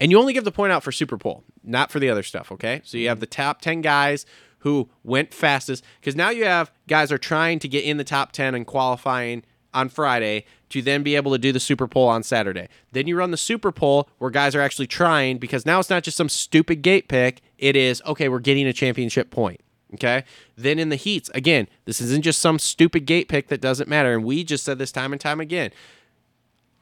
and 0.00 0.10
you 0.10 0.18
only 0.18 0.32
give 0.32 0.44
the 0.44 0.52
point 0.52 0.72
out 0.72 0.82
for 0.82 0.92
Super 0.92 1.18
Pole, 1.18 1.44
not 1.62 1.90
for 1.90 2.00
the 2.00 2.10
other 2.10 2.22
stuff. 2.22 2.50
Okay, 2.52 2.80
so 2.84 2.98
you 2.98 3.08
have 3.08 3.16
mm-hmm. 3.16 3.20
the 3.20 3.26
top 3.26 3.60
ten 3.60 3.80
guys 3.80 4.26
who 4.60 4.88
went 5.02 5.34
fastest, 5.34 5.84
because 6.00 6.14
now 6.14 6.30
you 6.30 6.44
have 6.44 6.70
guys 6.88 7.10
are 7.10 7.18
trying 7.18 7.58
to 7.58 7.68
get 7.68 7.84
in 7.84 7.96
the 7.96 8.04
top 8.04 8.32
ten 8.32 8.54
and 8.54 8.66
qualifying 8.66 9.44
on 9.74 9.88
Friday 9.88 10.44
to 10.68 10.82
then 10.82 11.02
be 11.02 11.16
able 11.16 11.32
to 11.32 11.38
do 11.38 11.52
the 11.52 11.60
Super 11.60 11.86
Pole 11.86 12.08
on 12.08 12.22
Saturday. 12.22 12.68
Then 12.92 13.06
you 13.06 13.16
run 13.16 13.30
the 13.30 13.36
Super 13.36 13.72
Pole 13.72 14.08
where 14.18 14.30
guys 14.30 14.54
are 14.54 14.60
actually 14.60 14.86
trying 14.86 15.38
because 15.38 15.66
now 15.66 15.78
it's 15.78 15.90
not 15.90 16.02
just 16.02 16.16
some 16.16 16.28
stupid 16.28 16.82
gate 16.82 17.08
pick. 17.08 17.40
It 17.58 17.76
is 17.76 18.02
okay. 18.06 18.28
We're 18.28 18.38
getting 18.38 18.66
a 18.66 18.72
championship 18.72 19.30
point. 19.30 19.60
Okay. 19.94 20.24
Then 20.56 20.78
in 20.78 20.88
the 20.88 20.96
heats, 20.96 21.30
again, 21.34 21.68
this 21.84 22.00
isn't 22.00 22.22
just 22.22 22.40
some 22.40 22.58
stupid 22.58 23.06
gate 23.06 23.28
pick 23.28 23.48
that 23.48 23.60
doesn't 23.60 23.88
matter. 23.88 24.14
And 24.14 24.24
we 24.24 24.44
just 24.44 24.64
said 24.64 24.78
this 24.78 24.92
time 24.92 25.12
and 25.12 25.20
time 25.20 25.40
again. 25.40 25.70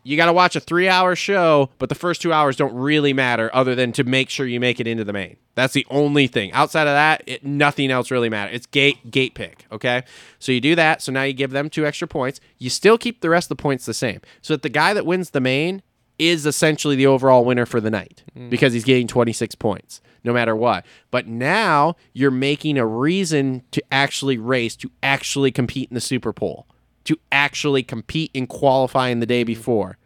You 0.03 0.17
got 0.17 0.27
to 0.27 0.33
watch 0.33 0.57
a 0.57 0.61
three 0.61 0.89
hour 0.89 1.15
show, 1.15 1.71
but 1.79 1.91
the 1.91 1.95
first 1.95 2.23
two 2.23 2.33
hours 2.33 2.57
don't 2.57 2.75
really 2.75 3.13
matter 3.13 3.51
other 3.53 3.75
than 3.75 3.93
to 3.93 4.05
make 4.05 4.31
sure 4.31 4.47
you 4.47 4.59
make 4.59 4.81
it 4.81 4.87
into 4.87 5.05
the 5.05 5.13
main. 5.13 5.37
That's 5.55 5.75
the 5.75 5.87
only 5.91 6.27
thing. 6.27 6.53
Outside 6.53 6.87
of 6.87 6.95
that, 6.95 7.23
it, 7.27 7.45
nothing 7.45 7.91
else 7.91 8.11
really 8.11 8.31
matters. 8.31 8.57
It's 8.57 8.67
gate 8.67 9.11
gate 9.11 9.35
pick. 9.35 9.67
Okay. 9.71 10.05
So 10.39 10.53
you 10.53 10.61
do 10.61 10.75
that. 10.75 11.03
So 11.03 11.13
now 11.13 11.25
you 11.25 11.35
give 11.35 11.51
them 11.51 11.69
two 11.69 11.85
extra 11.85 12.09
points. 12.09 12.41
You 12.59 12.71
still 12.71 12.97
keep 12.97 13.21
the 13.21 13.29
rest 13.29 13.51
of 13.51 13.59
the 13.59 13.63
points 13.63 13.85
the 13.85 13.93
same. 13.93 14.21
So 14.41 14.55
that 14.55 14.63
the 14.63 14.71
guy 14.71 14.95
that 14.95 15.05
wins 15.05 15.31
the 15.31 15.41
main 15.41 15.83
is 16.21 16.45
essentially 16.47 16.95
the 16.97 17.07
overall 17.07 17.45
winner 17.45 17.67
for 17.67 17.81
the 17.81 17.91
night 17.91 18.23
because 18.51 18.73
he's 18.73 18.85
getting 18.85 19.07
26 19.09 19.55
points 19.57 20.01
no 20.23 20.33
matter 20.35 20.55
what. 20.55 20.85
But 21.11 21.27
now 21.27 21.97
you're 22.13 22.31
making 22.31 22.77
a 22.77 22.87
reason 22.87 23.63
to 23.71 23.83
actually 23.91 24.37
race, 24.37 24.77
to 24.77 24.91
actually 25.03 25.51
compete 25.51 25.89
in 25.91 25.95
the 25.95 26.01
Super 26.01 26.33
Pole, 26.33 26.67
to 27.05 27.19
actually 27.33 27.83
compete 27.83 28.31
in 28.35 28.47
qualifying 28.47 29.21
the 29.21 29.27
day 29.27 29.45
before. 29.45 29.97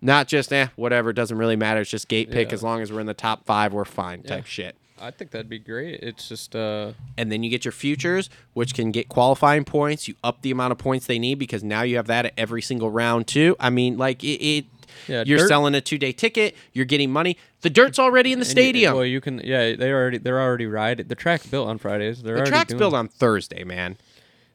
Not 0.00 0.26
just, 0.28 0.52
eh, 0.52 0.68
whatever, 0.76 1.10
it 1.10 1.14
doesn't 1.14 1.36
really 1.36 1.56
matter. 1.56 1.80
It's 1.82 1.90
just 1.90 2.08
gate 2.08 2.30
pick. 2.30 2.48
Yeah. 2.48 2.54
As 2.54 2.62
long 2.62 2.80
as 2.80 2.90
we're 2.92 3.00
in 3.00 3.06
the 3.06 3.14
top 3.14 3.44
five, 3.44 3.72
we're 3.74 3.84
fine 3.84 4.22
type 4.22 4.44
Yeah. 4.44 4.48
shit. 4.48 4.76
I 5.00 5.10
think 5.10 5.30
that'd 5.32 5.48
be 5.48 5.58
great. 5.58 6.00
It's 6.02 6.28
just 6.28 6.56
uh, 6.56 6.92
And 7.16 7.30
then 7.30 7.42
you 7.42 7.50
get 7.50 7.64
your 7.64 7.72
futures, 7.72 8.30
which 8.54 8.74
can 8.74 8.90
get 8.90 9.08
qualifying 9.08 9.64
points. 9.64 10.08
You 10.08 10.14
up 10.24 10.42
the 10.42 10.50
amount 10.50 10.72
of 10.72 10.78
points 10.78 11.06
they 11.06 11.18
need 11.18 11.34
because 11.38 11.62
now 11.62 11.82
you 11.82 11.96
have 11.96 12.06
that 12.06 12.26
at 12.26 12.32
every 12.38 12.62
single 12.62 12.90
round, 12.90 13.26
too. 13.26 13.54
I 13.60 13.70
mean, 13.70 13.98
like, 13.98 14.24
it. 14.24 14.42
it 14.42 14.64
Yeah, 15.06 15.24
you're 15.26 15.38
dirt- 15.38 15.48
selling 15.48 15.74
a 15.74 15.80
two 15.80 15.98
day 15.98 16.12
ticket. 16.12 16.56
You're 16.72 16.84
getting 16.86 17.10
money. 17.12 17.36
The 17.60 17.70
dirt's 17.70 17.98
already 17.98 18.32
in 18.32 18.38
the 18.38 18.44
and 18.44 18.48
you- 18.56 18.62
stadium. 18.62 18.94
well, 18.94 19.04
you 19.04 19.20
can. 19.20 19.38
Yeah, 19.44 19.76
they 19.76 19.92
already 19.92 20.18
they're 20.18 20.40
already 20.40 20.66
riding. 20.66 21.06
The 21.08 21.14
track's 21.14 21.46
built 21.46 21.68
on 21.68 21.78
Fridays. 21.78 22.22
They're 22.22 22.38
the 22.38 22.44
track's 22.46 22.74
built 22.74 22.94
on 22.94 23.08
Thursday, 23.08 23.64
man. 23.64 23.96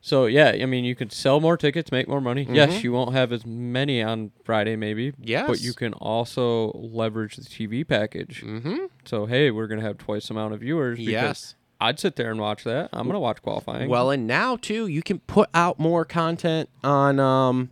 So 0.06 0.26
yeah, 0.26 0.49
I 0.49 0.65
mean, 0.65 0.84
you 0.84 0.95
could 0.95 1.14
sell 1.14 1.40
more 1.40 1.56
tickets, 1.56 1.90
make 1.90 2.10
more 2.10 2.20
money. 2.20 2.44
Mm-hmm. 2.44 2.56
Yes, 2.56 2.84
you 2.84 2.91
won't 2.91 3.14
have 3.14 3.32
as 3.32 3.45
many 3.45 4.02
on 4.03 4.32
Friday, 4.44 4.76
maybe. 4.76 5.14
Yes, 5.22 5.48
but 5.48 5.61
you 5.61 5.74
can 5.74 5.94
also 5.94 6.72
leverage 6.74 7.38
the 7.38 7.44
TV 7.44 7.88
package. 7.88 8.41
Mm-hmm. 8.45 8.88
So 9.06 9.26
hey, 9.28 9.49
we're 9.49 9.68
gonna 9.68 9.82
have 9.82 9.98
twice 9.98 10.28
the 10.28 10.34
amount 10.34 10.53
of 10.56 10.60
viewers. 10.60 10.98
Because 10.98 11.10
Yes. 11.11 11.56
I'd 11.80 11.99
sit 11.99 12.18
there 12.18 12.32
and 12.32 12.40
watch 12.40 12.65
that. 12.65 12.90
I'm 12.91 13.07
gonna 13.07 13.20
watch 13.22 13.41
qualifying. 13.41 13.90
Well, 13.90 14.10
and 14.11 14.28
now 14.28 14.57
too, 14.57 14.88
you 14.88 15.02
can 15.03 15.20
put 15.20 15.49
out 15.53 15.80
more 15.80 16.03
content 16.03 16.70
on 16.84 17.20
um 17.22 17.72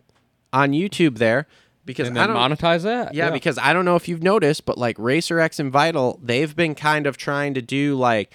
on 0.54 0.72
YouTube 0.72 1.18
there 1.18 1.46
because 1.84 2.08
and 2.08 2.18
I 2.18 2.26
don't 2.26 2.36
monetize 2.36 2.82
that. 2.82 3.14
yeah, 3.14 3.30
because 3.30 3.58
I 3.58 3.72
don't 3.72 3.84
know 3.84 3.96
if 3.96 4.08
you've 4.08 4.22
noticed, 4.22 4.64
but 4.64 4.78
like 4.78 4.96
Racer 4.98 5.40
X 5.40 5.58
and 5.58 5.72
Vital, 5.72 6.20
they've 6.22 6.54
been 6.54 6.74
kind 6.74 7.06
of 7.06 7.16
trying 7.16 7.54
to 7.54 7.62
do 7.62 7.96
like 7.96 8.32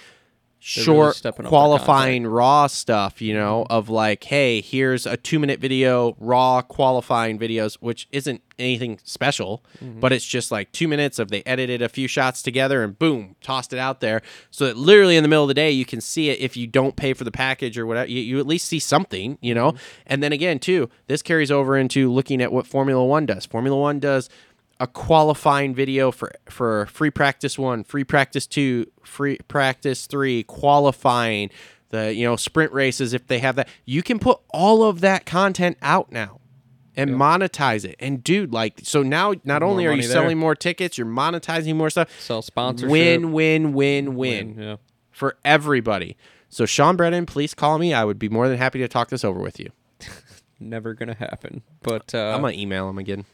short 0.60 1.20
their 1.22 1.32
qualifying 1.32 2.26
raw 2.26 2.66
stuff, 2.66 3.20
you 3.22 3.32
know, 3.34 3.66
of 3.70 3.88
like, 3.88 4.24
hey, 4.24 4.60
here's 4.60 5.06
a 5.06 5.16
two 5.16 5.38
minute 5.38 5.60
video, 5.60 6.16
raw 6.18 6.62
qualifying 6.62 7.38
videos, 7.38 7.74
which 7.80 8.08
isn't 8.12 8.42
anything 8.58 8.98
special, 9.04 9.62
Mm-hmm. 9.82 10.00
but 10.00 10.12
it's 10.12 10.26
just 10.26 10.50
like 10.50 10.72
two 10.72 10.88
minutes 10.88 11.20
of 11.20 11.30
they 11.30 11.42
edited 11.46 11.80
a 11.80 11.88
few 11.88 12.08
shots 12.08 12.42
together 12.42 12.82
and 12.82 12.98
boom, 12.98 13.36
tossed 13.40 13.72
it 13.72 13.78
out 13.78 14.00
there. 14.00 14.20
So 14.50 14.66
that 14.66 14.76
literally 14.76 15.16
in 15.16 15.22
the 15.22 15.28
middle 15.28 15.44
of 15.44 15.48
the 15.48 15.54
day, 15.54 15.70
you 15.70 15.84
can 15.84 16.00
see 16.00 16.30
it 16.30 16.40
if 16.40 16.56
you 16.56 16.66
don't 16.66 16.96
pay 16.96 17.12
for 17.14 17.22
the 17.22 17.30
package 17.30 17.78
or 17.78 17.86
whatever. 17.86 18.10
You, 18.10 18.20
you 18.20 18.40
at 18.40 18.46
least 18.46 18.66
see 18.66 18.80
something, 18.80 19.38
you 19.40 19.54
know? 19.54 19.74
And 20.06 20.20
then 20.22 20.32
again, 20.32 20.58
too, 20.58 20.90
this 21.06 21.22
carries 21.22 21.52
over 21.52 21.76
into 21.78 22.10
looking 22.10 22.42
at 22.42 22.52
what 22.52 22.66
Formula 22.66 23.04
One 23.04 23.26
does. 23.26 23.46
Formula 23.46 23.78
One 23.78 24.00
does 24.00 24.28
a 24.80 24.86
qualifying 24.86 25.74
video 25.74 26.10
for 26.10 26.32
for 26.48 26.86
free 26.86 27.10
practice 27.10 27.58
one, 27.58 27.84
free 27.84 28.04
practice 28.04 28.46
two, 28.46 28.86
free 29.04 29.38
practice 29.48 30.06
three, 30.06 30.42
qualifying, 30.44 31.50
the 31.90 32.14
you 32.14 32.24
know 32.24 32.36
sprint 32.36 32.72
races 32.72 33.12
if 33.12 33.26
they 33.26 33.38
have 33.40 33.56
that. 33.56 33.68
You 33.84 34.02
can 34.02 34.18
put 34.18 34.40
all 34.50 34.84
of 34.84 35.00
that 35.00 35.26
content 35.26 35.78
out 35.82 36.12
now 36.12 36.40
and 36.96 37.10
monetize 37.10 37.84
it. 37.84 37.96
And 37.98 38.22
dude, 38.22 38.52
like 38.52 38.80
so 38.82 39.02
now 39.02 39.34
not 39.44 39.62
More 39.62 39.70
only 39.70 39.86
are 39.86 39.92
you 39.92 40.02
there. 40.02 40.10
selling 40.10 40.38
more 40.38 40.54
tickets, 40.54 40.96
you're 40.98 41.06
monetizing 41.06 41.74
more 41.76 41.90
stuff. 41.90 42.08
Sell 42.20 42.42
sponsorship. 42.42 42.90
Win, 42.90 43.32
win, 43.32 43.72
win, 43.72 44.14
win, 44.16 44.56
Yeah. 44.58 44.76
for 45.10 45.36
everybody. 45.44 46.16
So 46.48 46.66
Sean 46.66 46.96
Brennan, 46.96 47.26
please 47.26 47.52
call 47.54 47.78
me. 47.78 47.92
I 47.92 48.04
would 48.04 48.18
be 48.18 48.28
more 48.28 48.48
than 48.48 48.58
happy 48.58 48.78
to 48.78 48.88
talk 48.88 49.10
this 49.10 49.24
over 49.24 49.38
with 49.40 49.58
you. 49.60 49.70
Never 50.60 50.94
gonna 50.94 51.14
happen. 51.14 51.62
But 51.82 52.14
uh, 52.14 52.32
I'm 52.34 52.40
gonna 52.42 52.54
email 52.54 52.88
him 52.88 52.98
again. 52.98 53.24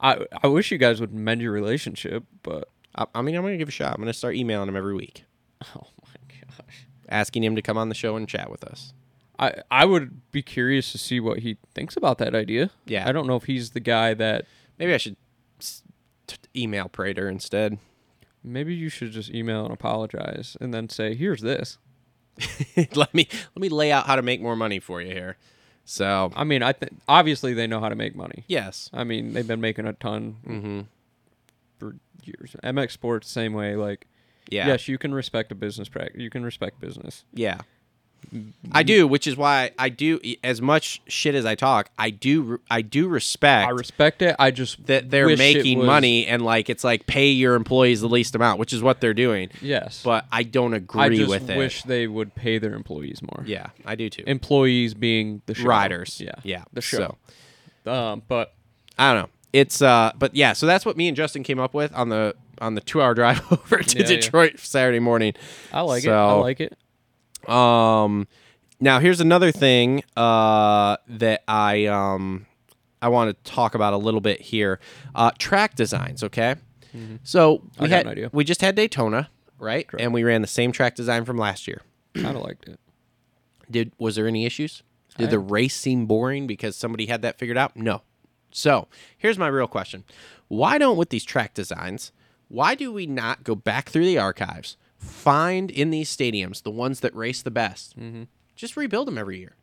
I 0.00 0.18
I 0.42 0.46
wish 0.48 0.70
you 0.70 0.78
guys 0.78 1.00
would 1.00 1.12
mend 1.12 1.40
your 1.40 1.52
relationship, 1.52 2.24
but 2.42 2.68
I, 2.94 3.06
I 3.14 3.22
mean, 3.22 3.34
I'm 3.34 3.42
gonna 3.42 3.56
give 3.56 3.68
it 3.68 3.72
a 3.72 3.76
shot. 3.76 3.92
I'm 3.94 4.00
gonna 4.00 4.12
start 4.12 4.34
emailing 4.36 4.68
him 4.68 4.76
every 4.76 4.94
week. 4.94 5.24
oh 5.76 5.86
my 6.04 6.36
gosh. 6.40 6.86
asking 7.08 7.44
him 7.44 7.56
to 7.56 7.62
come 7.62 7.76
on 7.78 7.88
the 7.88 7.94
show 7.94 8.16
and 8.16 8.28
chat 8.28 8.50
with 8.50 8.64
us. 8.64 8.92
I, 9.40 9.54
I 9.70 9.84
would 9.84 10.32
be 10.32 10.42
curious 10.42 10.90
to 10.92 10.98
see 10.98 11.20
what 11.20 11.38
he 11.40 11.58
thinks 11.72 11.96
about 11.96 12.18
that 12.18 12.34
idea. 12.34 12.70
Yeah. 12.86 13.08
I 13.08 13.12
don't 13.12 13.26
know 13.28 13.36
if 13.36 13.44
he's 13.44 13.70
the 13.70 13.78
guy 13.80 14.12
that 14.14 14.46
Maybe 14.80 14.92
I 14.94 14.96
should 14.96 15.16
s- 15.60 15.82
t- 16.26 16.36
email 16.56 16.88
Prater 16.88 17.28
instead. 17.28 17.78
maybe 18.44 18.74
you 18.74 18.88
should 18.88 19.12
just 19.12 19.30
email 19.32 19.64
and 19.64 19.72
apologize 19.72 20.56
and 20.60 20.72
then 20.74 20.88
say, 20.88 21.14
"Here's 21.14 21.40
this." 21.42 21.78
let 22.94 23.12
me 23.14 23.28
let 23.56 23.60
me 23.60 23.68
lay 23.68 23.90
out 23.90 24.06
how 24.06 24.14
to 24.16 24.22
make 24.22 24.40
more 24.40 24.54
money 24.56 24.78
for 24.78 25.00
you 25.02 25.12
here. 25.12 25.36
So 25.88 26.30
I 26.36 26.44
mean, 26.44 26.62
I 26.62 26.72
think 26.72 26.92
obviously 27.08 27.54
they 27.54 27.66
know 27.66 27.80
how 27.80 27.88
to 27.88 27.94
make 27.94 28.14
money. 28.14 28.44
yes, 28.46 28.90
I 28.92 29.04
mean, 29.04 29.32
they've 29.32 29.46
been 29.46 29.62
making 29.62 29.86
a 29.86 29.94
ton 29.94 30.36
mm-hmm. 30.46 30.80
for 31.78 31.96
years. 32.22 32.54
MX 32.62 32.90
Sports 32.90 33.30
same 33.30 33.54
way 33.54 33.74
like 33.74 34.06
yeah, 34.50 34.66
yes, 34.66 34.86
you 34.86 34.98
can 34.98 35.14
respect 35.14 35.50
a 35.50 35.54
business 35.54 35.88
practice. 35.88 36.20
You 36.20 36.28
can 36.28 36.44
respect 36.44 36.78
business. 36.78 37.24
yeah. 37.32 37.60
I 38.72 38.82
do, 38.82 39.06
which 39.08 39.26
is 39.26 39.36
why 39.38 39.70
I 39.78 39.88
do 39.88 40.20
as 40.44 40.60
much 40.60 41.00
shit 41.06 41.34
as 41.34 41.46
I 41.46 41.54
talk. 41.54 41.88
I 41.98 42.10
do 42.10 42.60
I 42.70 42.82
do 42.82 43.08
respect 43.08 43.66
I 43.66 43.70
respect 43.70 44.20
it. 44.20 44.36
I 44.38 44.50
just 44.50 44.84
that 44.86 45.10
they're 45.10 45.34
making 45.36 45.78
was- 45.78 45.86
money 45.86 46.26
and 46.26 46.42
like 46.42 46.68
it's 46.68 46.84
like 46.84 47.06
pay 47.06 47.28
your 47.30 47.54
employees 47.54 48.02
the 48.02 48.08
least 48.08 48.34
amount, 48.34 48.58
which 48.58 48.72
is 48.74 48.82
what 48.82 49.00
they're 49.00 49.14
doing. 49.14 49.48
Yes. 49.62 50.02
But 50.04 50.26
I 50.30 50.42
don't 50.42 50.74
agree 50.74 51.00
I 51.02 51.08
just 51.08 51.30
with 51.30 51.48
it. 51.48 51.56
wish 51.56 51.82
they 51.84 52.06
would 52.06 52.34
pay 52.34 52.58
their 52.58 52.74
employees 52.74 53.22
more. 53.22 53.44
yeah, 53.46 53.68
I 53.86 53.94
do 53.94 54.10
too. 54.10 54.24
Employees 54.26 54.92
being 54.92 55.40
the 55.46 55.54
show. 55.54 55.64
Riders. 55.64 56.20
Yeah. 56.20 56.32
yeah. 56.42 56.64
The 56.74 56.82
show. 56.82 57.16
So. 57.84 57.90
Um, 57.92 58.22
but 58.28 58.52
I 58.98 59.12
don't 59.14 59.22
know. 59.22 59.28
It's 59.54 59.80
uh 59.80 60.12
but 60.18 60.34
yeah, 60.34 60.52
so 60.52 60.66
that's 60.66 60.84
what 60.84 60.98
me 60.98 61.08
and 61.08 61.16
Justin 61.16 61.42
came 61.42 61.58
up 61.58 61.72
with 61.72 61.94
on 61.94 62.10
the 62.10 62.34
on 62.60 62.74
the 62.74 62.82
2-hour 62.82 63.14
drive 63.14 63.40
over 63.50 63.78
to 63.78 63.96
Yeah, 63.98 64.02
yeah. 64.02 64.16
Detroit 64.16 64.58
Saturday 64.58 64.98
morning. 64.98 65.32
I 65.72 65.80
like 65.80 66.04
it. 66.04 66.10
I 66.10 66.32
like 66.32 66.60
it. 66.60 66.76
Um 67.48 68.28
now 68.80 69.00
here's 69.00 69.20
another 69.20 69.50
thing 69.52 70.02
uh 70.16 70.96
that 71.08 71.42
I 71.48 71.86
um 71.86 72.46
I 73.00 73.08
want 73.08 73.30
to 73.44 73.50
talk 73.50 73.74
about 73.74 73.92
a 73.92 73.96
little 73.96 74.20
bit 74.20 74.40
here. 74.40 74.80
Uh 75.14 75.30
track 75.38 75.74
designs, 75.74 76.22
okay? 76.22 76.56
So 77.22 77.62
we 77.78 77.88
got 77.88 78.06
had 78.06 78.16
we 78.32 78.44
just 78.44 78.60
had 78.60 78.74
Daytona, 78.74 79.30
right? 79.58 79.86
And 80.00 80.12
we 80.12 80.24
ran 80.24 80.40
the 80.42 80.48
same 80.48 80.72
track 80.72 80.94
design 80.96 81.24
from 81.24 81.36
last 81.38 81.68
year. 81.68 81.82
Kind 82.14 82.36
of 82.36 82.42
liked 82.42 82.66
it. 82.68 82.80
Did 83.70 83.92
was 83.98 84.16
there 84.16 84.26
any 84.26 84.46
issues? 84.46 84.82
Did 85.16 85.30
the 85.30 85.38
race 85.38 85.74
seem 85.76 86.06
boring 86.06 86.46
because 86.46 86.76
somebody 86.76 87.06
had 87.06 87.22
that 87.22 87.38
figured 87.38 87.58
out? 87.58 87.76
No. 87.76 88.02
So 88.50 88.88
here's 89.16 89.38
my 89.38 89.48
real 89.48 89.66
question: 89.68 90.04
Why 90.48 90.78
don't 90.78 90.96
with 90.96 91.10
these 91.10 91.24
track 91.24 91.54
designs? 91.54 92.12
Why 92.48 92.74
do 92.74 92.92
we 92.92 93.06
not 93.06 93.44
go 93.44 93.54
back 93.54 93.90
through 93.90 94.06
the 94.06 94.18
archives, 94.18 94.76
find 94.98 95.70
in 95.70 95.90
these 95.90 96.14
stadiums 96.14 96.62
the 96.62 96.70
ones 96.70 97.00
that 97.00 97.14
race 97.14 97.42
the 97.42 97.50
best, 97.50 97.98
Mm-hmm. 97.98 98.24
just 98.56 98.76
rebuild 98.76 99.06
them 99.08 99.16
every 99.18 99.38
year 99.38 99.56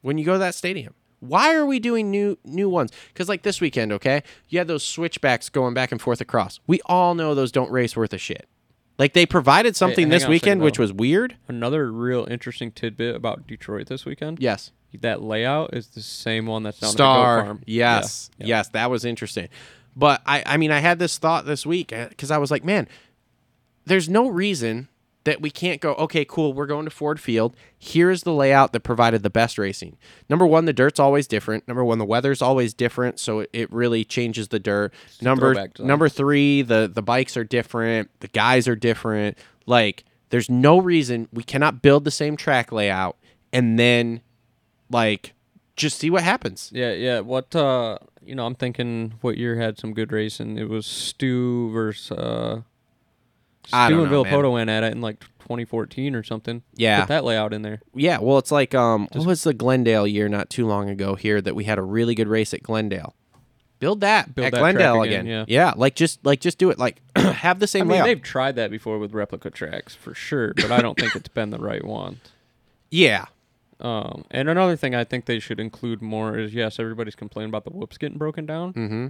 when 0.00 0.18
you 0.18 0.24
go 0.24 0.32
to 0.34 0.38
that 0.38 0.54
stadium? 0.54 0.94
Why 1.20 1.54
are 1.54 1.66
we 1.66 1.78
doing 1.80 2.10
new 2.10 2.38
new 2.44 2.68
ones? 2.68 2.92
Because 3.12 3.28
like 3.28 3.42
this 3.42 3.60
weekend, 3.60 3.92
okay, 3.92 4.22
you 4.48 4.58
had 4.58 4.68
those 4.68 4.84
switchbacks 4.84 5.48
going 5.48 5.74
back 5.74 5.90
and 5.90 6.00
forth 6.00 6.20
across. 6.20 6.60
We 6.66 6.80
all 6.86 7.14
know 7.14 7.34
those 7.34 7.50
don't 7.50 7.70
race 7.72 7.96
worth 7.96 8.12
a 8.12 8.18
shit. 8.18 8.48
Like 8.98 9.14
they 9.14 9.26
provided 9.26 9.74
something 9.76 10.04
hang 10.04 10.10
this 10.10 10.26
weekend, 10.28 10.60
which 10.62 10.78
was 10.78 10.92
weird. 10.92 11.36
Another 11.48 11.90
real 11.90 12.26
interesting 12.30 12.70
tidbit 12.72 13.14
about 13.16 13.46
Detroit 13.48 13.86
this 13.88 14.04
weekend. 14.04 14.38
Yes. 14.40 14.70
That 15.00 15.20
layout 15.22 15.74
is 15.74 15.88
the 15.88 16.00
same 16.02 16.46
one 16.46 16.62
that's 16.62 16.80
down 16.80 16.90
Star. 16.92 17.38
at 17.38 17.42
the 17.42 17.46
Farm. 17.46 17.62
Yes, 17.66 18.30
Yeah. 18.38 18.46
yes, 18.46 18.68
that 18.70 18.88
was 18.90 19.04
interesting. 19.04 19.48
But 19.94 20.22
I, 20.24 20.42
I 20.46 20.56
mean, 20.56 20.70
I 20.70 20.78
had 20.78 20.98
this 21.00 21.18
thought 21.18 21.46
this 21.46 21.66
week 21.66 21.92
because 22.08 22.30
I 22.30 22.38
was 22.38 22.50
like, 22.52 22.64
man, 22.64 22.88
there's 23.88 24.08
no 24.08 24.28
reason 24.28 24.88
that 25.24 25.40
we 25.40 25.50
can't 25.50 25.80
go. 25.80 25.94
Okay, 25.94 26.24
cool, 26.24 26.52
we're 26.52 26.66
going 26.66 26.84
to 26.84 26.90
Ford 26.90 27.20
Field. 27.20 27.54
Here 27.76 28.10
is 28.10 28.22
the 28.22 28.32
layout 28.32 28.72
that 28.72 28.80
provided 28.80 29.22
the 29.22 29.30
best 29.30 29.58
racing. 29.58 29.98
Number 30.28 30.46
one, 30.46 30.64
the 30.64 30.72
dirt's 30.72 30.98
always 30.98 31.26
different. 31.26 31.68
Number 31.68 31.84
one, 31.84 31.98
the 31.98 32.04
weather's 32.04 32.40
always 32.40 32.72
different, 32.72 33.18
so 33.20 33.40
it, 33.40 33.50
it 33.52 33.72
really 33.72 34.04
changes 34.04 34.48
the 34.48 34.58
dirt. 34.58 34.94
Number 35.20 35.54
number 35.86 36.08
three, 36.08 36.62
the 36.62 36.90
the 36.92 37.02
bikes 37.02 37.36
are 37.36 37.44
different. 37.44 38.10
The 38.20 38.28
guys 38.28 38.66
are 38.68 38.76
different. 38.76 39.36
Like, 39.66 40.04
there's 40.30 40.48
no 40.48 40.78
reason 40.80 41.28
we 41.32 41.42
cannot 41.42 41.82
build 41.82 42.04
the 42.04 42.10
same 42.10 42.36
track 42.36 42.72
layout 42.72 43.16
and 43.52 43.78
then 43.78 44.20
like 44.90 45.34
just 45.76 45.98
see 45.98 46.10
what 46.10 46.22
happens. 46.22 46.70
Yeah, 46.72 46.92
yeah. 46.92 47.20
What 47.20 47.54
uh 47.54 47.98
you 48.24 48.34
know, 48.34 48.46
I'm 48.46 48.54
thinking 48.54 49.14
what 49.20 49.38
year 49.38 49.56
had 49.56 49.78
some 49.78 49.94
good 49.94 50.12
racing. 50.12 50.58
It 50.58 50.68
was 50.68 50.86
Stu 50.86 51.70
versus 51.72 52.10
uh 52.12 52.62
I 53.72 53.90
don't 53.90 54.00
and 54.02 54.10
know, 54.10 54.24
Villopoto 54.24 54.52
went 54.52 54.70
at 54.70 54.84
it 54.84 54.92
in 54.92 55.00
like 55.00 55.20
2014 55.40 56.14
or 56.14 56.22
something. 56.22 56.62
Yeah. 56.74 57.00
Put 57.00 57.08
that 57.08 57.24
layout 57.24 57.52
in 57.52 57.62
there. 57.62 57.80
Yeah, 57.94 58.18
well, 58.20 58.38
it's 58.38 58.52
like 58.52 58.74
um, 58.74 59.08
what 59.12 59.26
was 59.26 59.44
the 59.44 59.54
Glendale 59.54 60.06
year 60.06 60.28
not 60.28 60.50
too 60.50 60.66
long 60.66 60.88
ago 60.90 61.14
here 61.14 61.40
that 61.40 61.54
we 61.54 61.64
had 61.64 61.78
a 61.78 61.82
really 61.82 62.14
good 62.14 62.28
race 62.28 62.52
at 62.54 62.62
Glendale. 62.62 63.14
Build 63.80 64.00
that 64.00 64.34
Build 64.34 64.46
at 64.46 64.52
that 64.54 64.58
Glendale 64.58 64.96
track 64.96 65.06
again. 65.06 65.20
again, 65.26 65.44
yeah. 65.48 65.72
like 65.76 65.94
just 65.94 66.24
like 66.26 66.40
just 66.40 66.58
do 66.58 66.70
it. 66.70 66.78
Like 66.78 67.00
have 67.16 67.60
the 67.60 67.64
I 67.64 67.66
same 67.66 67.86
mean, 67.86 67.92
layout. 67.92 68.06
they've 68.06 68.22
tried 68.22 68.56
that 68.56 68.70
before 68.72 68.98
with 68.98 69.14
replica 69.14 69.50
tracks 69.50 69.94
for 69.94 70.14
sure, 70.14 70.52
but 70.54 70.72
I 70.72 70.82
don't 70.82 70.98
think 70.98 71.14
it's 71.14 71.28
been 71.28 71.50
the 71.50 71.58
right 71.58 71.84
one. 71.84 72.20
Yeah, 72.90 73.26
Um, 73.80 74.24
and 74.30 74.48
another 74.48 74.74
thing 74.74 74.94
I 74.94 75.04
think 75.04 75.26
they 75.26 75.38
should 75.40 75.60
include 75.60 76.00
more 76.00 76.38
is 76.38 76.54
yes, 76.54 76.78
everybody's 76.80 77.14
complaining 77.14 77.50
about 77.50 77.64
the 77.64 77.70
whoops 77.70 77.98
getting 77.98 78.16
broken 78.16 78.46
down. 78.46 78.72
Mm-hmm. 78.72 79.06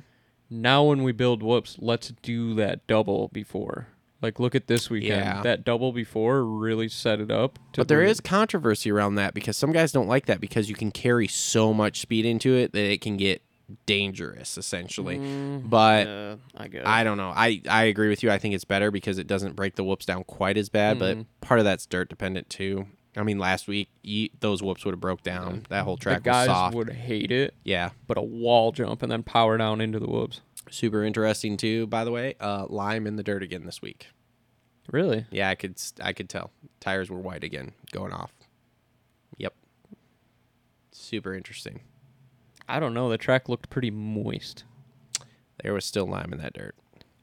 Now, 0.50 0.82
when 0.82 1.04
we 1.04 1.12
build 1.12 1.44
whoops, 1.44 1.76
let's 1.78 2.12
do 2.22 2.54
that 2.54 2.84
double 2.88 3.28
before. 3.28 3.86
Like, 4.20 4.40
look 4.40 4.54
at 4.54 4.66
this 4.66 4.90
weekend. 4.90 5.24
Yeah. 5.24 5.42
That 5.42 5.64
double 5.64 5.92
before 5.92 6.44
really 6.44 6.88
set 6.88 7.20
it 7.20 7.30
up. 7.30 7.58
To 7.72 7.80
but 7.82 7.88
there 7.88 7.98
where- 7.98 8.06
is 8.06 8.20
controversy 8.20 8.90
around 8.90 9.14
that 9.16 9.34
because 9.34 9.56
some 9.56 9.72
guys 9.72 9.92
don't 9.92 10.08
like 10.08 10.26
that 10.26 10.40
because 10.40 10.68
you 10.68 10.74
can 10.74 10.90
carry 10.90 11.28
so 11.28 11.72
much 11.72 12.00
speed 12.00 12.26
into 12.26 12.54
it 12.54 12.72
that 12.72 12.90
it 12.90 13.00
can 13.00 13.16
get 13.16 13.42
dangerous 13.86 14.56
essentially. 14.58 15.18
Mm, 15.18 15.68
but 15.68 16.06
uh, 16.06 16.36
I 16.56 16.68
guess. 16.68 16.82
I 16.86 17.04
don't 17.04 17.16
know. 17.16 17.32
I, 17.34 17.60
I 17.68 17.84
agree 17.84 18.08
with 18.08 18.22
you. 18.22 18.30
I 18.30 18.38
think 18.38 18.54
it's 18.54 18.64
better 18.64 18.90
because 18.90 19.18
it 19.18 19.26
doesn't 19.26 19.56
break 19.56 19.76
the 19.76 19.84
whoops 19.84 20.06
down 20.06 20.24
quite 20.24 20.56
as 20.56 20.68
bad, 20.68 20.98
but 20.98 21.18
part 21.40 21.60
of 21.60 21.64
that's 21.64 21.86
dirt 21.86 22.08
dependent 22.08 22.48
too. 22.50 22.86
I 23.16 23.22
mean, 23.24 23.38
last 23.38 23.66
week 23.68 23.88
you, 24.02 24.28
those 24.40 24.62
whoops 24.62 24.84
would 24.84 24.92
have 24.92 25.00
broke 25.00 25.22
down. 25.22 25.66
That 25.70 25.84
whole 25.84 25.96
the 25.96 26.02
track 26.02 26.18
was 26.18 26.24
guys 26.24 26.46
soft. 26.46 26.74
would 26.74 26.90
hate 26.90 27.32
it, 27.32 27.54
yeah, 27.64 27.90
but 28.06 28.16
a 28.16 28.22
wall 28.22 28.72
jump 28.72 29.02
and 29.02 29.10
then 29.10 29.22
power 29.22 29.56
down 29.58 29.80
into 29.80 29.98
the 29.98 30.06
whoops. 30.06 30.40
Super 30.70 31.04
interesting 31.04 31.56
too. 31.56 31.86
By 31.86 32.04
the 32.04 32.10
way, 32.10 32.34
uh, 32.40 32.66
lime 32.68 33.06
in 33.06 33.16
the 33.16 33.22
dirt 33.22 33.42
again 33.42 33.64
this 33.64 33.82
week. 33.82 34.08
Really? 34.90 35.26
Yeah, 35.30 35.50
I 35.50 35.54
could 35.54 35.80
I 36.02 36.12
could 36.12 36.28
tell 36.28 36.50
tires 36.80 37.10
were 37.10 37.18
white 37.18 37.44
again, 37.44 37.72
going 37.92 38.12
off. 38.12 38.32
Yep, 39.36 39.54
super 40.92 41.34
interesting. 41.34 41.80
I 42.68 42.80
don't 42.80 42.94
know. 42.94 43.08
The 43.08 43.18
track 43.18 43.48
looked 43.48 43.70
pretty 43.70 43.90
moist. 43.90 44.64
There 45.62 45.72
was 45.72 45.84
still 45.84 46.06
lime 46.06 46.32
in 46.32 46.38
that 46.40 46.52
dirt. 46.52 46.74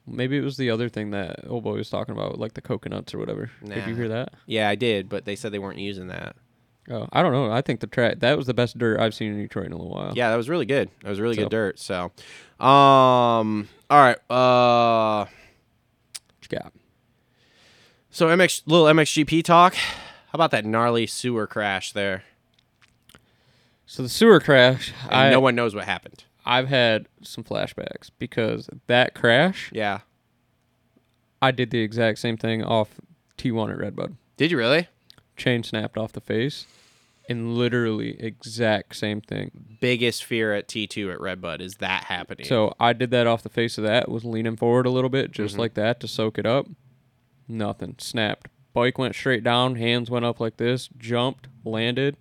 Maybe 0.07 0.37
it 0.37 0.43
was 0.43 0.57
the 0.57 0.69
other 0.69 0.89
thing 0.89 1.11
that 1.11 1.45
old 1.47 1.63
boy 1.63 1.73
was 1.73 1.89
talking 1.89 2.13
about, 2.13 2.37
like 2.37 2.53
the 2.53 2.61
coconuts 2.61 3.13
or 3.13 3.17
whatever. 3.17 3.49
Did 3.63 3.87
you 3.87 3.95
hear 3.95 4.09
that? 4.09 4.33
Yeah, 4.45 4.69
I 4.69 4.75
did, 4.75 5.09
but 5.09 5.25
they 5.25 5.35
said 5.35 5.51
they 5.51 5.59
weren't 5.59 5.79
using 5.79 6.07
that. 6.07 6.35
Oh, 6.89 7.07
I 7.11 7.23
don't 7.23 7.31
know. 7.31 7.51
I 7.51 7.61
think 7.61 7.79
the 7.79 7.87
track 7.87 8.19
that 8.19 8.37
was 8.37 8.45
the 8.45 8.53
best 8.53 8.77
dirt 8.77 8.99
I've 8.99 9.13
seen 9.15 9.31
in 9.33 9.39
Detroit 9.39 9.65
in 9.67 9.71
a 9.73 9.77
little 9.77 9.91
while. 9.91 10.13
Yeah, 10.15 10.29
that 10.29 10.35
was 10.35 10.49
really 10.49 10.65
good. 10.67 10.89
That 11.01 11.09
was 11.09 11.19
really 11.19 11.35
So- 11.35 11.41
good 11.43 11.49
dirt. 11.51 11.79
So, 11.79 12.11
um, 12.63 13.67
all 13.89 13.99
right. 13.99 14.17
Uh, 14.29 15.25
What 15.25 16.51
you 16.51 16.57
got? 16.59 16.73
So 18.11 18.27
MX 18.27 18.63
little 18.67 18.85
MXGP 18.87 19.43
talk. 19.43 19.73
How 19.75 20.35
about 20.35 20.51
that 20.51 20.63
gnarly 20.65 21.07
Seewer 21.07 21.47
crash 21.47 21.91
there? 21.91 22.23
So 23.87 24.03
the 24.03 24.09
Seewer 24.09 24.39
crash, 24.39 24.93
I 25.09 25.29
no 25.29 25.39
one 25.39 25.55
knows 25.55 25.73
what 25.75 25.85
happened. 25.85 26.23
I've 26.45 26.67
had 26.67 27.07
some 27.23 27.43
flashbacks 27.43 28.09
because 28.19 28.69
that 28.87 29.15
crash, 29.15 29.69
Yeah. 29.73 30.01
I 31.41 31.51
did 31.51 31.71
the 31.71 31.79
exact 31.79 32.19
same 32.19 32.37
thing 32.37 32.63
off 32.63 32.99
T1 33.37 33.71
at 33.71 33.77
Redbud. 33.77 34.15
Did 34.37 34.51
you 34.51 34.57
really? 34.57 34.87
Chain 35.35 35.63
snapped 35.63 35.97
off 35.97 36.13
the 36.13 36.21
face, 36.21 36.65
and 37.29 37.57
literally 37.57 38.19
exact 38.19 38.95
same 38.95 39.21
thing. 39.21 39.77
Biggest 39.79 40.23
fear 40.23 40.53
at 40.53 40.67
T2 40.67 41.11
at 41.11 41.19
Redbud 41.19 41.61
is 41.61 41.75
that 41.77 42.05
happening. 42.05 42.45
So 42.45 42.73
I 42.79 42.93
did 42.93 43.11
that 43.11 43.27
off 43.27 43.43
the 43.43 43.49
face 43.49 43.77
of 43.77 43.83
that. 43.83 44.09
Was 44.09 44.25
leaning 44.25 44.55
forward 44.55 44.85
a 44.85 44.91
little 44.91 45.09
bit, 45.09 45.31
just 45.31 45.53
mm-hmm. 45.53 45.61
like 45.61 45.73
that, 45.75 45.99
to 46.01 46.07
soak 46.07 46.37
it 46.37 46.45
up. 46.45 46.67
Nothing. 47.47 47.95
Snapped. 47.99 48.49
Bike 48.73 48.97
went 48.97 49.15
straight 49.15 49.43
down. 49.43 49.75
Hands 49.75 50.09
went 50.09 50.25
up 50.25 50.39
like 50.39 50.57
this. 50.57 50.89
Jumped. 50.97 51.47
Landed. 51.63 52.17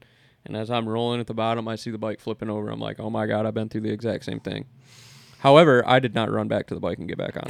And 0.47 0.57
as 0.57 0.70
I'm 0.70 0.89
rolling 0.89 1.20
at 1.20 1.27
the 1.27 1.35
bottom, 1.35 1.66
I 1.66 1.77
see 1.77 1.91
the 1.91 1.99
bike 1.99 2.20
flipping 2.20 2.51
over. 2.51 2.69
I'm 2.69 2.81
like, 2.81 3.01
oh 3.01 3.11
my 3.11 3.27
god, 3.27 3.47
I've 3.47 3.55
been 3.55 3.69
through 3.69 3.81
the 3.82 3.93
exact 3.93 4.24
same 4.24 4.41
thing. 4.41 4.66
However, 5.45 5.85
I 5.87 6.01
did 6.01 6.15
not 6.15 6.31
run 6.33 6.49
back 6.49 6.66
to 6.69 6.75
the 6.75 6.81
bike 6.81 6.97
and 6.99 7.07
get 7.07 7.19
back 7.19 7.37
on. 7.37 7.45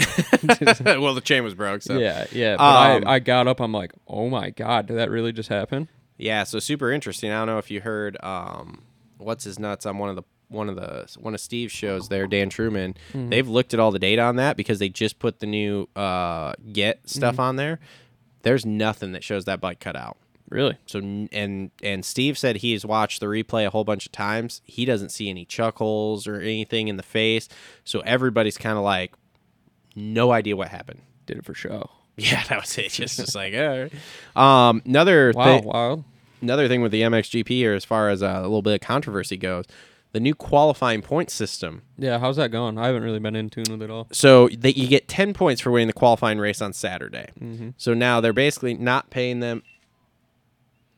well, 1.01 1.15
the 1.15 1.23
chain 1.23 1.45
was 1.45 1.55
broke. 1.55 1.81
So 1.81 1.97
yeah, 1.97 2.27
yeah. 2.33 2.57
But 2.57 2.65
Um, 2.97 3.09
I, 3.09 3.15
I 3.15 3.19
got 3.21 3.47
up. 3.47 3.61
I'm 3.61 3.73
like, 3.73 3.93
oh 4.09 4.29
my 4.29 4.51
god, 4.51 4.87
did 4.87 4.99
that 4.99 5.11
really 5.11 5.33
just 5.33 5.49
happen? 5.49 5.89
Yeah, 6.19 6.43
so 6.43 6.59
super 6.59 6.91
interesting. 6.93 7.31
I 7.31 7.39
don't 7.39 7.47
know 7.47 7.59
if 7.59 7.71
you 7.71 7.81
heard 7.81 8.16
um, 8.23 8.83
what's 9.19 9.45
his 9.45 9.59
nuts 9.61 9.87
on 9.87 9.99
one 9.99 10.11
of 10.11 10.16
the 10.16 10.23
one 10.49 10.69
of 10.69 10.75
the 10.77 11.07
one 11.21 11.35
of 11.35 11.41
Steve's 11.41 11.73
shows 11.73 12.09
there, 12.09 12.27
Dan 12.27 12.51
Truman. 12.51 12.97
They've 13.12 13.49
looked 13.49 13.73
at 13.75 13.81
all 13.81 13.93
the 13.93 13.99
data 14.01 14.23
on 14.23 14.37
that 14.37 14.57
because 14.57 14.81
they 14.81 14.89
just 14.89 15.19
put 15.21 15.39
the 15.39 15.47
new 15.47 15.89
uh, 15.97 16.55
get 16.73 17.09
stuff 17.09 17.39
on 17.39 17.57
there. 17.57 17.79
There's 18.43 18.66
nothing 18.66 19.12
that 19.12 19.23
shows 19.25 19.45
that 19.47 19.61
bike 19.61 19.79
cut 19.81 19.95
out. 19.97 20.16
Really? 20.51 20.77
So 20.87 20.99
and 21.01 21.71
and 21.83 22.05
Steve 22.05 22.37
said 22.39 22.57
he's 22.57 22.85
watched 22.85 23.21
the 23.21 23.27
replay 23.27 23.66
a 23.66 23.71
whole 23.71 23.85
bunch 23.85 24.07
of 24.07 24.12
times. 24.12 24.61
He 24.65 24.85
doesn't 24.85 25.09
see 25.11 25.31
any 25.31 25.45
chuck 25.45 25.79
holes 25.79 26.27
or 26.27 26.37
anything 26.41 26.89
in 26.89 26.97
the 26.97 27.03
face. 27.03 27.49
So 27.85 28.01
everybody's 28.01 28.59
kind 28.59 28.77
of 28.77 28.85
like, 28.85 29.12
no 29.97 30.33
idea 30.33 30.57
what 30.57 30.69
happened. 30.69 31.01
Did 31.27 31.39
it 31.39 31.45
for 31.45 31.55
show. 31.55 31.91
Yeah, 32.16 32.45
that 32.49 32.61
was 32.61 32.79
it. 32.79 32.91
Just, 32.93 33.16
just 33.16 33.35
like, 33.35 33.55
all 33.57 33.89
right. 33.89 33.93
Um, 34.37 34.83
another 34.85 35.33
Wow, 35.35 35.45
thing, 35.45 35.65
wow. 35.65 36.05
another 36.41 36.69
thing 36.69 36.81
with 36.81 36.93
the 36.93 37.03
MXGP 37.03 37.49
here, 37.49 37.75
as 37.75 37.85
far 37.85 38.09
as 38.09 38.23
uh, 38.23 38.35
a 38.37 38.43
little 38.43 38.62
bit 38.62 38.75
of 38.75 38.81
controversy 38.87 39.37
goes, 39.37 39.65
the 40.12 40.21
new 40.21 40.33
qualifying 40.33 41.03
point 41.03 41.29
system. 41.29 41.83
Yeah, 41.99 42.21
how's 42.21 42.37
that 42.37 42.53
going? 42.53 42.79
I 42.79 42.87
haven't 42.87 43.03
really 43.03 43.19
been 43.19 43.35
in 43.35 43.51
tune 43.51 43.65
with 43.69 43.83
it 43.83 43.91
all. 43.91 44.07
So 44.12 44.47
that 44.59 44.79
you 44.79 44.87
get 44.87 45.09
ten 45.09 45.35
points 45.35 45.61
for 45.61 45.73
winning 45.73 45.89
the 45.89 45.93
qualifying 45.93 46.39
race 46.39 46.62
on 46.62 46.73
Saturday. 46.73 47.31
So 47.79 47.95
now 47.95 48.21
they're 48.21 48.33
basically 48.33 48.75
not 48.75 49.11
paying 49.11 49.41
them. 49.41 49.65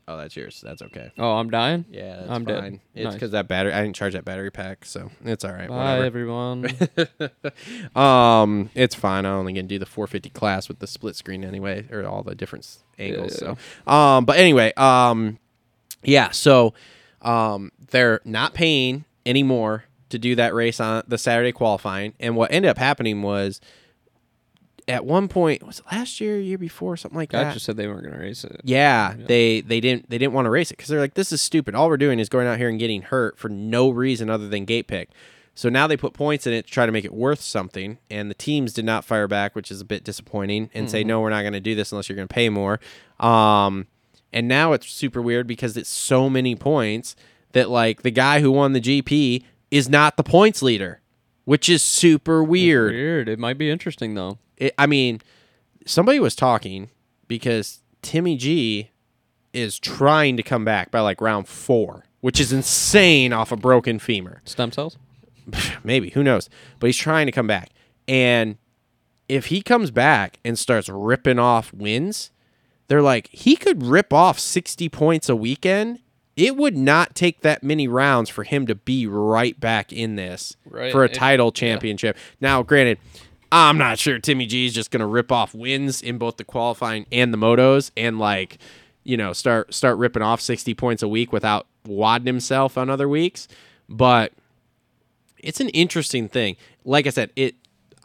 Oh, 0.09 0.16
that's 0.16 0.37
yours. 0.37 0.61
That's 0.65 0.83
okay. 0.83 1.11
Oh, 1.19 1.33
I'm 1.33 1.51
dying. 1.51 1.85
Yeah, 1.91 2.16
that's 2.19 2.31
I'm 2.31 2.45
dead. 2.45 2.61
fine. 2.61 2.81
It's 2.95 3.05
Nice. 3.05 3.15
because 3.15 3.33
that 3.33 3.49
battery. 3.49 3.73
I 3.73 3.83
didn't 3.83 3.97
charge 3.97 4.12
that 4.12 4.24
battery 4.24 4.53
pack, 4.53 4.85
so 4.85 5.11
it's 5.24 5.45
all 5.45 5.53
right. 5.53 5.69
Bye, 5.69 5.99
whatever. 5.99 6.05
everyone. 6.05 6.70
Um, 7.97 8.70
it's 8.74 8.95
fine. 8.95 9.27
I 9.27 9.31
only 9.31 9.55
can 9.55 9.66
do 9.66 9.78
the 9.78 9.87
450 9.87 10.31
class 10.31 10.69
with 10.69 10.78
the 10.78 10.87
split 10.87 11.16
screen 11.16 11.45
anyway, 11.45 11.87
or 11.91 12.07
all 12.07 12.23
the 12.23 12.35
different 12.35 12.65
s- 12.65 12.85
angles. 12.99 13.37
So, 13.37 13.57
um, 13.87 14.24
but 14.24 14.37
anyway, 14.39 14.73
um, 14.77 15.39
yeah. 16.03 16.31
So, 16.31 16.74
um, 17.23 17.73
they're 17.91 18.20
not 18.24 18.55
paying 18.55 19.05
anymore 19.24 19.85
to 20.11 20.19
do 20.19 20.35
that 20.37 20.55
race 20.55 20.78
on 20.78 21.03
the 21.09 21.19
Saturday 21.19 21.53
qualifying, 21.53 22.15
and 22.20 22.37
what 22.37 22.53
ended 22.53 22.69
up 22.70 22.78
happening 22.78 23.23
was, 23.23 23.61
at 24.88 25.04
one 25.04 25.28
point, 25.28 25.62
was 25.64 25.80
it 25.80 25.86
last 25.90 26.20
year, 26.20 26.38
year 26.38 26.58
before, 26.58 26.96
something 26.96 27.16
like 27.16 27.32
that. 27.32 27.54
just 27.54 27.66
said 27.66 27.76
they 27.76 27.86
weren't 27.88 28.04
gonna 28.04 28.18
race 28.18 28.44
it. 28.44 28.60
Yeah, 28.64 29.14
they 29.16 29.60
they 29.60 29.80
didn't 29.80 30.08
they 30.08 30.18
didn't 30.18 30.32
want 30.32 30.46
to 30.46 30.50
race 30.50 30.70
it 30.70 30.76
because 30.76 30.88
they're 30.88 31.00
like, 31.00 31.14
this 31.14 31.32
is 31.32 31.42
stupid. 31.42 31.74
All 31.74 31.88
we're 31.88 31.96
doing 31.96 32.18
is 32.18 32.28
going 32.28 32.46
out 32.46 32.58
here 32.58 32.68
and 32.68 32.78
getting 32.78 33.02
hurt 33.02 33.38
for 33.38 33.48
no 33.48 33.90
reason 33.90 34.30
other 34.30 34.48
than 34.48 34.64
gate 34.64 34.86
pick. 34.86 35.10
So 35.56 35.70
now 35.70 35.86
they 35.86 35.96
put 35.96 36.12
points 36.12 36.46
in 36.46 36.52
it 36.52 36.66
to 36.66 36.70
try 36.70 36.84
to 36.84 36.92
make 36.92 37.06
it 37.06 37.14
worth 37.14 37.40
something, 37.40 37.96
and 38.10 38.30
the 38.30 38.34
teams 38.34 38.74
did 38.74 38.84
not 38.84 39.06
fire 39.06 39.26
back, 39.26 39.56
which 39.56 39.70
is 39.70 39.80
a 39.80 39.86
bit 39.86 40.04
disappointing, 40.04 40.68
and 40.74 40.90
say, 40.90 41.02
no, 41.02 41.22
we're 41.22 41.30
not 41.30 41.40
going 41.40 41.54
to 41.54 41.60
do 41.60 41.74
this 41.74 41.92
unless 41.92 42.10
you're 42.10 42.16
going 42.16 42.28
to 42.28 42.34
pay 42.34 42.50
more. 42.50 42.78
Um, 43.18 43.86
and 44.34 44.48
now 44.48 44.74
it's 44.74 44.86
super 44.86 45.22
weird 45.22 45.46
because 45.46 45.78
it's 45.78 45.88
so 45.88 46.28
many 46.28 46.54
points 46.56 47.16
that 47.52 47.70
like 47.70 48.02
the 48.02 48.10
guy 48.10 48.42
who 48.42 48.52
won 48.52 48.74
the 48.74 48.82
GP 48.82 49.44
is 49.70 49.88
not 49.88 50.18
the 50.18 50.22
points 50.22 50.60
leader, 50.60 51.00
which 51.47 51.70
is 51.70 51.82
super 51.82 52.44
weird. 52.44 52.93
Weird. 52.93 53.28
It 53.31 53.39
might 53.39 53.56
be 53.56 53.70
interesting 53.70 54.14
though. 54.14 54.36
It, 54.59 54.74
I 54.77 54.86
mean, 54.86 55.23
somebody 55.86 56.20
was 56.20 56.36
talking 56.36 56.90
because 57.28 57.81
Timmy 58.02 58.36
G 58.36 58.90
is 59.55 59.78
trying 59.78 60.36
to 60.36 60.43
come 60.43 60.64
back 60.66 60.90
by 60.90 61.01
like 61.01 61.23
round 61.23 61.48
four, 61.48 62.05
which 62.20 62.39
is 62.39 62.52
insane 62.52 63.32
off 63.32 63.52
a 63.52 63.56
broken 63.56 63.98
femur. 63.98 64.43
Stem 64.44 64.70
cells. 64.70 64.98
Maybe, 65.85 66.10
who 66.10 66.23
knows? 66.23 66.51
But 66.78 66.89
he's 66.89 66.97
trying 66.98 67.27
to 67.27 67.32
come 67.32 67.47
back. 67.47 67.70
And 68.06 68.59
if 69.28 69.47
he 69.47 69.62
comes 69.62 69.90
back 69.90 70.39
and 70.44 70.59
starts 70.59 70.89
ripping 70.89 71.39
off 71.39 71.73
wins, 71.73 72.31
they're 72.89 73.02
like, 73.02 73.28
he 73.28 73.56
could 73.56 73.82
rip 73.82 74.12
off 74.12 74.39
60 74.39 74.89
points 74.89 75.28
a 75.28 75.36
weekend. 75.36 76.01
It 76.36 76.56
would 76.56 76.76
not 76.76 77.14
take 77.14 77.40
that 77.40 77.62
many 77.62 77.88
rounds 77.88 78.28
for 78.28 78.44
him 78.44 78.66
to 78.66 78.74
be 78.74 79.06
right 79.06 79.58
back 79.58 79.92
in 79.92 80.16
this 80.16 80.54
Right. 80.68 80.92
for 80.92 81.02
a 81.02 81.06
It- 81.06 81.14
title 81.14 81.50
championship. 81.50 82.16
Now, 82.40 82.62
granted, 82.62 82.98
I'm 83.50 83.78
not 83.78 83.98
sure 83.98 84.18
Timmy 84.18 84.44
G 84.46 84.66
is 84.66 84.74
just 84.74 84.90
going 84.90 85.00
to 85.00 85.06
rip 85.06 85.32
off 85.32 85.54
wins 85.54 86.02
in 86.02 86.18
both 86.18 86.36
the 86.36 86.44
qualifying 86.44 87.06
and 87.10 87.32
the 87.32 87.38
motos 87.38 87.90
and 87.96 88.18
like, 88.18 88.58
you 89.04 89.16
know, 89.16 89.32
start 89.32 89.72
start 89.72 89.96
ripping 89.98 90.22
off 90.22 90.40
60 90.40 90.74
points 90.74 91.02
a 91.02 91.08
week 91.08 91.32
without 91.32 91.66
wadding 91.86 92.26
himself 92.26 92.76
on 92.76 92.90
other 92.90 93.08
weeks, 93.08 93.46
but 93.88 94.32
it's 95.38 95.60
an 95.60 95.68
interesting 95.70 96.28
thing. 96.28 96.56
Like 96.84 97.06
I 97.06 97.10
said, 97.10 97.30
it 97.36 97.54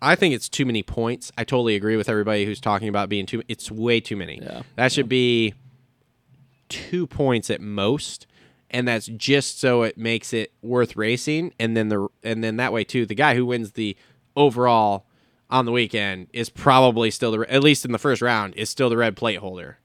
I 0.03 0.15
think 0.15 0.33
it's 0.33 0.47
too 0.49 0.65
many 0.65 0.81
points. 0.83 1.31
I 1.37 1.43
totally 1.43 1.75
agree 1.75 1.95
with 1.95 2.07
everybody 2.09 2.45
who's 2.45 2.59
talking 2.61 2.87
about 2.87 3.09
being 3.09 3.25
too 3.25 3.41
it's 3.47 3.69
way 3.71 3.99
too 3.99 4.15
many. 4.15 4.39
Yeah. 4.41 4.61
That 4.75 4.91
should 4.91 5.09
be 5.09 5.53
2 6.71 7.05
points 7.07 7.49
at 7.49 7.61
most 7.61 8.25
and 8.69 8.87
that's 8.87 9.07
just 9.07 9.59
so 9.59 9.83
it 9.83 9.97
makes 9.97 10.33
it 10.33 10.51
worth 10.61 10.95
racing 10.95 11.53
and 11.59 11.75
then 11.77 11.89
the 11.89 12.07
and 12.23 12.43
then 12.43 12.55
that 12.57 12.71
way 12.73 12.83
too 12.83 13.05
the 13.05 13.13
guy 13.15 13.35
who 13.35 13.45
wins 13.45 13.73
the 13.73 13.95
overall 14.35 15.05
on 15.49 15.65
the 15.65 15.71
weekend 15.71 16.27
is 16.31 16.49
probably 16.49 17.11
still 17.11 17.31
the 17.31 17.51
at 17.53 17.61
least 17.61 17.83
in 17.85 17.91
the 17.91 17.97
first 17.99 18.21
round 18.21 18.55
is 18.55 18.69
still 18.69 18.89
the 18.89 18.95
red 18.97 19.15
plate 19.17 19.39
holder 19.39 19.77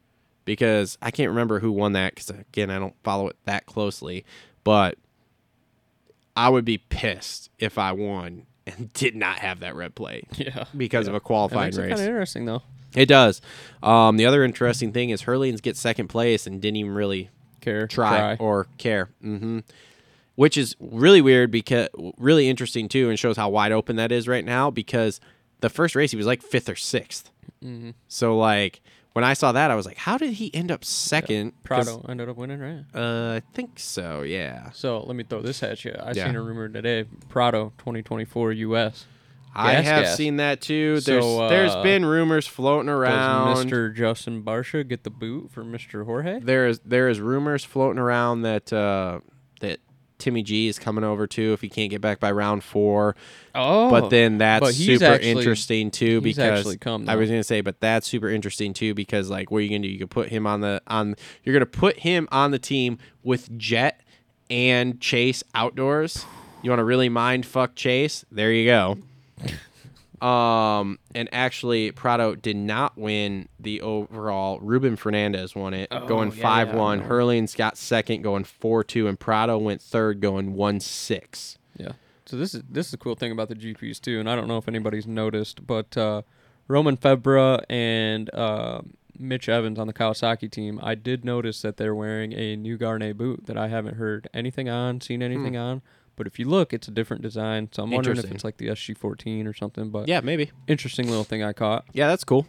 because 0.45 0.97
I 1.03 1.11
can't 1.11 1.29
remember 1.31 1.59
who 1.59 1.73
won 1.73 1.93
that 1.95 2.15
cuz 2.15 2.31
again 2.31 2.71
I 2.71 2.79
don't 2.79 2.95
follow 3.03 3.27
it 3.29 3.37
that 3.45 3.67
closely 3.67 4.25
but 4.63 4.97
I 6.37 6.49
would 6.49 6.65
be 6.65 6.79
pissed 6.79 7.51
if 7.59 7.79
I 7.79 7.93
won 7.93 8.47
and 8.67 8.93
did 8.95 9.17
not 9.17 9.39
have 9.41 9.61
that 9.61 9.75
red 9.75 9.95
plate 9.95 10.27
Yeah. 10.37 10.65
because 10.77 11.09
of 11.09 11.15
a 11.15 11.21
qualifying 11.21 11.75
race. 11.75 11.77
kind 11.89 11.93
of 11.93 12.01
interesting 12.01 12.45
though. 12.45 12.63
It 12.97 13.07
does. 13.07 13.41
Um, 13.83 14.17
the 14.17 14.27
other 14.27 14.43
interesting 14.43 14.91
thing 14.93 15.11
is 15.11 15.23
Hurleys 15.23 15.63
get 15.63 15.77
second 15.77 16.09
place 16.09 16.47
and 16.47 16.61
didn't 16.61 16.77
even 16.79 16.93
really 16.95 17.31
Care. 17.61 17.87
try, 17.87 18.35
or 18.37 18.67
care. 18.79 19.11
hmm 19.21 19.61
Which 20.35 20.57
is 20.57 20.75
really 20.81 21.21
weird 21.21 21.51
because 21.51 21.89
really 22.19 22.49
interesting 22.49 22.89
too, 22.89 23.09
and 23.11 23.19
shows 23.19 23.37
how 23.37 23.49
wide 23.51 23.71
open 23.73 23.97
that 23.97 24.11
is 24.11 24.27
right 24.27 24.45
now. 24.45 24.71
Because 24.71 25.21
the 25.61 25.69
first 25.71 25.95
race 25.95 26.11
he 26.11 26.17
was 26.17 26.27
like 26.27 26.43
fifth 26.43 26.69
or 26.69 26.75
6th 26.75 27.25
Mm-hmm. 27.65 27.91
So 28.09 28.37
like 28.37 28.81
when 29.15 29.25
I 29.25 29.33
saw 29.33 29.51
that, 29.53 29.71
I 29.71 29.75
was 29.77 29.87
like, 29.87 29.97
how 29.97 30.19
did 30.19 30.35
he 30.35 30.55
end 30.55 30.71
up 30.71 30.85
second? 30.85 31.53
'Cause, 31.65 31.87
Prado 31.87 32.05
ended 32.09 32.29
up 32.29 32.37
winning, 32.37 32.59
right? 32.61 32.85
Uh, 32.95 33.37
I 33.37 33.43
think 33.55 33.79
so. 33.79 34.21
Yeah. 34.23 34.71
So 34.73 35.01
let 35.01 35.17
me 35.17 35.25
throw 35.25 35.41
this 35.41 35.63
at 35.63 35.83
you. 35.85 35.95
I 35.99 36.13
Yeah. 36.13 36.27
seen 36.27 36.37
a 36.37 36.43
rumor 36.43 36.69
today. 36.69 37.07
Prado 37.31 37.73
2024 37.79 38.53
US. 38.53 39.07
I 39.57 39.73
have 39.75 40.05
gas. 40.05 40.17
seen 40.17 40.37
that 40.37 40.61
too. 40.61 41.01
There's 41.01 41.25
So, 41.25 41.49
there's 41.49 41.73
uh, 41.75 41.83
been 41.83 42.05
rumors 42.05 42.47
floating 42.47 42.89
around. 42.89 43.55
Does. 43.55 43.65
Mr. 43.67 43.95
Justin 43.95 44.43
Barcia 44.43 44.87
get 44.87 45.05
the 45.05 45.11
boot 45.11 45.51
for 45.51 45.65
Mr. 45.65 46.05
Jorge? 46.05 46.41
There 46.41 46.67
is 46.67 46.81
there 46.85 47.09
is 47.09 47.21
rumors 47.21 47.65
floating 47.65 47.99
around 47.99 48.43
that 48.43 48.73
uh, 48.73 49.21
that 49.61 49.81
Timmy 50.19 50.43
G 50.43 50.67
is 50.69 50.79
coming 50.79 51.05
over 51.05 51.27
too 51.27 51.53
if 51.53 51.61
he 51.61 51.69
can't 51.69 51.91
get 51.91 52.01
back 52.01 52.21
by 52.21 52.31
round 52.33 52.65
four. 52.65 53.17
Oh, 53.55 53.91
but 53.91 54.09
then 54.11 54.39
that's 54.39 54.61
but 54.61 54.75
he's 54.75 54.99
super 55.01 55.13
actually- 55.13 55.31
interesting 55.31 55.91
too 55.91 56.21
he's 56.21 56.37
because 56.37 56.61
actually 56.61 56.79
come, 56.79 57.09
I 57.09 57.15
though. 57.15 57.21
was 57.21 57.31
gonna 57.31 57.45
say, 57.45 57.61
but 57.61 57.81
that's 57.81 58.07
super 58.07 58.29
interesting 58.29 58.73
too 58.73 58.95
because 58.95 59.29
like 59.31 59.51
what 59.51 59.59
are 59.59 59.61
you 59.63 59.71
gonna 59.71 59.83
do? 59.83 59.89
You 59.89 59.99
could 59.99 60.11
put 60.11 60.29
him 60.29 60.47
on 60.47 60.61
the 60.61 60.81
on 60.87 61.17
you're 61.45 61.53
gonna 61.55 61.67
put 61.67 61.99
him 62.01 62.29
on 62.33 62.51
the 62.51 62.59
team 62.59 62.99
with 63.23 63.57
Jet 63.59 64.01
and 64.49 65.01
Chase 65.01 65.43
outdoors. 65.55 66.25
You 66.63 66.71
want 66.71 66.81
to 66.81 66.85
really 66.85 67.09
mind 67.09 67.45
fuck 67.47 67.75
Chase? 67.75 68.25
There 68.33 68.51
you 68.53 68.65
go. 68.67 68.99
Um, 70.21 70.99
and 71.15 71.29
actually, 71.31 71.91
Prado 71.93 72.35
did 72.35 72.57
not 72.57 72.97
win 72.97 73.49
the 73.61 73.83
overall. 73.83 74.59
Ruben 74.61 74.97
Fernandez 74.97 75.55
won 75.55 75.75
it, 75.75 75.91
going 76.07 76.31
Oh, 76.31 76.35
yeah, 76.35 76.43
five 76.43 76.69
yeah, 76.69 76.75
I 76.75 76.79
one. 76.79 76.99
know. 77.01 77.05
Herlings 77.07 77.55
got 77.55 77.77
second, 77.77 78.23
going 78.23 78.45
four 78.45 78.83
two, 78.83 79.09
and 79.09 79.21
Prado 79.21 79.59
went 79.59 79.83
third, 79.83 80.21
going 80.21 80.55
one 80.55 80.81
six. 80.81 81.59
Yeah. 81.77 81.93
So 82.25 82.37
this 82.39 82.55
is 82.55 82.63
this 82.69 82.87
is 82.87 82.93
the 82.93 82.97
cool 82.97 83.15
thing 83.15 83.31
about 83.31 83.49
the 83.51 83.55
GPs 83.55 84.01
too, 84.01 84.19
and 84.19 84.29
I 84.29 84.35
don't 84.35 84.49
know 84.49 84.57
if 84.57 84.69
anybody's 84.69 85.07
noticed, 85.07 85.67
but 85.67 85.95
uh, 85.99 86.23
Romain 86.67 86.97
Febvre 86.97 87.63
and 87.69 88.33
uh, 88.35 88.81
Mitch 89.19 89.51
Evans 89.51 89.79
on 89.79 89.87
the 89.87 89.93
Kawasaki 89.93 90.51
team, 90.51 90.81
I 90.83 90.95
did 90.95 91.27
notice 91.27 91.61
that 91.61 91.77
they're 91.77 91.95
wearing 91.95 92.33
a 92.33 92.57
new 92.57 92.79
Gaerne 92.79 93.13
boot 93.15 93.45
that 93.47 93.59
I 93.59 93.69
haven't 93.69 93.97
heard 93.97 94.29
anything 94.33 94.69
on, 94.71 95.03
seen 95.03 95.23
anything 95.23 95.59
on. 95.59 95.83
But 96.17 96.27
if 96.27 96.39
you 96.39 96.47
look, 96.49 96.73
it's 96.73 96.89
a 96.89 96.91
different 96.91 97.23
design. 97.23 97.69
So 97.73 97.83
I'm 97.83 97.91
wondering 97.91 98.17
if. 98.17 98.25
Interesting. 98.25 98.35
it's 98.37 98.45
like 98.45 98.57
the 98.57 98.69
SG14 98.69 99.47
or 99.47 99.53
something. 99.55 99.91
But 99.91 100.09
Yeah, 100.09 100.21
maybe. 100.21 100.51
interesting 100.67 101.09
little 101.09 101.25
thing 101.25 101.43
I 101.43 101.53
caught. 101.53 101.85
Yeah, 101.93 102.09
that's 102.09 102.25
cool. 102.25 102.47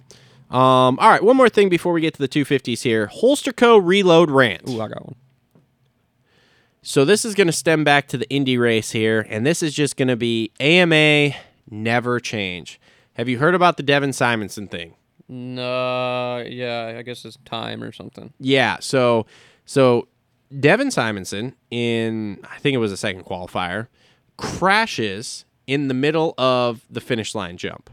Um, 0.50 0.98
all 1.00 1.10
right, 1.10 1.22
one 1.22 1.36
more 1.36 1.50
thing 1.50 1.68
before 1.68 1.92
we 1.92 2.00
get 2.00 2.14
to 2.14 2.20
the 2.20 2.30
250s 2.30 2.84
here. 2.84 3.08
Holster 3.08 3.52
Co 3.52 3.78
Reload 3.78 4.32
Rant. 4.32 4.70
Ooh, 4.70 4.82
I 4.82 4.88
got 4.88 5.06
one. 5.06 5.16
So 6.82 7.04
this 7.04 7.26
is 7.26 7.36
going 7.36 7.48
to 7.48 7.54
stem 7.54 7.84
back 7.84 8.08
to 8.10 8.18
the 8.18 8.30
Indy 8.30 8.58
race 8.58 8.92
here, 8.92 9.26
and 9.30 9.46
this 9.46 9.62
is 9.62 9.74
just 9.74 9.98
going 9.98 10.08
to 10.08 10.16
be 10.16 10.52
AMA 10.62 11.36
never 11.70 12.20
change. 12.22 12.80
Have 13.16 13.28
you 13.28 13.40
heard 13.40 13.56
about 13.56 13.76
the 13.76 13.84
Devin 13.84 14.14
Simonson 14.14 14.68
thing? 14.70 14.94
No, 15.28 16.38
yeah, 16.48 16.96
I 16.98 17.02
guess 17.02 17.26
it's 17.26 17.38
time 17.44 17.84
or 17.84 17.92
something. 17.92 18.32
Yeah. 18.40 18.78
So 18.80 19.26
so 19.66 20.08
Devin 20.60 20.92
Simonson 20.92 21.56
in 21.72 22.40
I 22.50 22.58
think 22.60 22.76
it 22.76 22.78
was 22.80 22.92
a 22.92 22.98
second 22.98 23.26
qualifier 23.26 23.88
crashes 24.38 25.46
in 25.66 25.88
the 25.88 25.94
middle 25.94 26.34
of 26.38 26.86
the 26.90 27.02
finish 27.02 27.36
line 27.36 27.58
jump. 27.58 27.90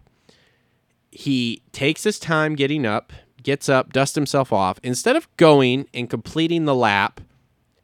He 1.11 1.63
takes 1.73 2.05
his 2.05 2.19
time 2.19 2.55
getting 2.55 2.85
up, 2.87 3.13
gets 3.43 3.69
up, 3.69 3.93
dusts 3.93 4.15
himself 4.15 4.53
off. 4.53 4.79
Instead 4.83 5.17
of 5.17 5.35
going 5.37 5.87
and 5.95 6.09
completing 6.11 6.65
the 6.65 6.75
lap 6.75 7.21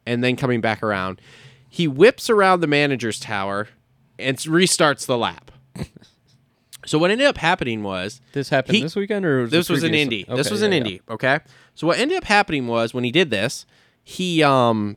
and 0.06 0.22
then 0.22 0.36
coming 0.36 0.60
back 0.60 0.82
around, 0.82 1.20
he 1.68 1.86
whips 1.88 2.28
around 2.28 2.60
the 2.60 2.66
manager's 2.66 3.20
tower 3.20 3.68
and 4.18 4.36
restarts 4.38 5.06
the 5.06 5.16
lap. 5.16 5.51
so 6.86 6.98
what 6.98 7.10
ended 7.10 7.26
up 7.26 7.38
happening 7.38 7.82
was 7.82 8.20
This 8.32 8.48
happened 8.48 8.76
He- 8.76 8.82
this 8.82 8.97
weekend, 8.97 9.24
or 9.24 9.42
was 9.42 9.51
this 9.51 9.68
was 9.68 9.84
in 9.84 9.90
previous- 9.90 10.02
Indy. 10.05 10.24
this 10.28 10.51
was 10.51 10.60
yeah, 10.60 10.66
in 10.66 10.72
yeah. 10.72 10.78
Indy. 10.78 11.01
Okay. 11.09 11.38
So 11.74 11.86
what 11.86 11.98
ended 11.98 12.18
up 12.18 12.24
happening 12.24 12.66
was 12.66 12.92
when 12.92 13.05
he 13.05 13.12
did 13.12 13.30
this, 13.30 13.64
he 14.05 14.43
um, 14.43 14.97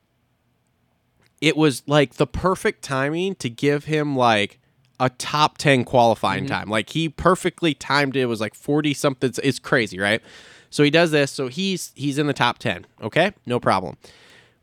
it 1.41 1.57
was 1.57 1.83
like 1.87 2.15
the 2.15 2.27
perfect 2.27 2.83
timing 2.83 3.35
to 3.35 3.49
give 3.49 3.85
him 3.85 4.15
like 4.15 4.59
a 4.99 5.09
top 5.09 5.57
ten 5.57 5.83
qualifying 5.83 6.45
Mm-hmm. 6.45 6.53
time. 6.53 6.69
Like 6.69 6.89
he 6.89 7.09
perfectly 7.09 7.73
timed 7.73 8.15
it. 8.15 8.21
It 8.21 8.25
was 8.25 8.39
like 8.41 8.55
forty 8.55 8.93
something. 8.93 9.29
It's- 9.41 9.59
crazy, 9.59 9.99
right? 9.99 10.21
So 10.69 10.83
he 10.83 10.89
does 10.89 11.11
this. 11.11 11.31
So 11.31 11.47
he's 11.49 11.91
he's 11.95 12.17
in 12.17 12.27
the 12.27 12.33
top 12.33 12.57
ten. 12.59 12.85
Okay, 13.01 13.31
no 13.45 13.59
problem. 13.59 13.97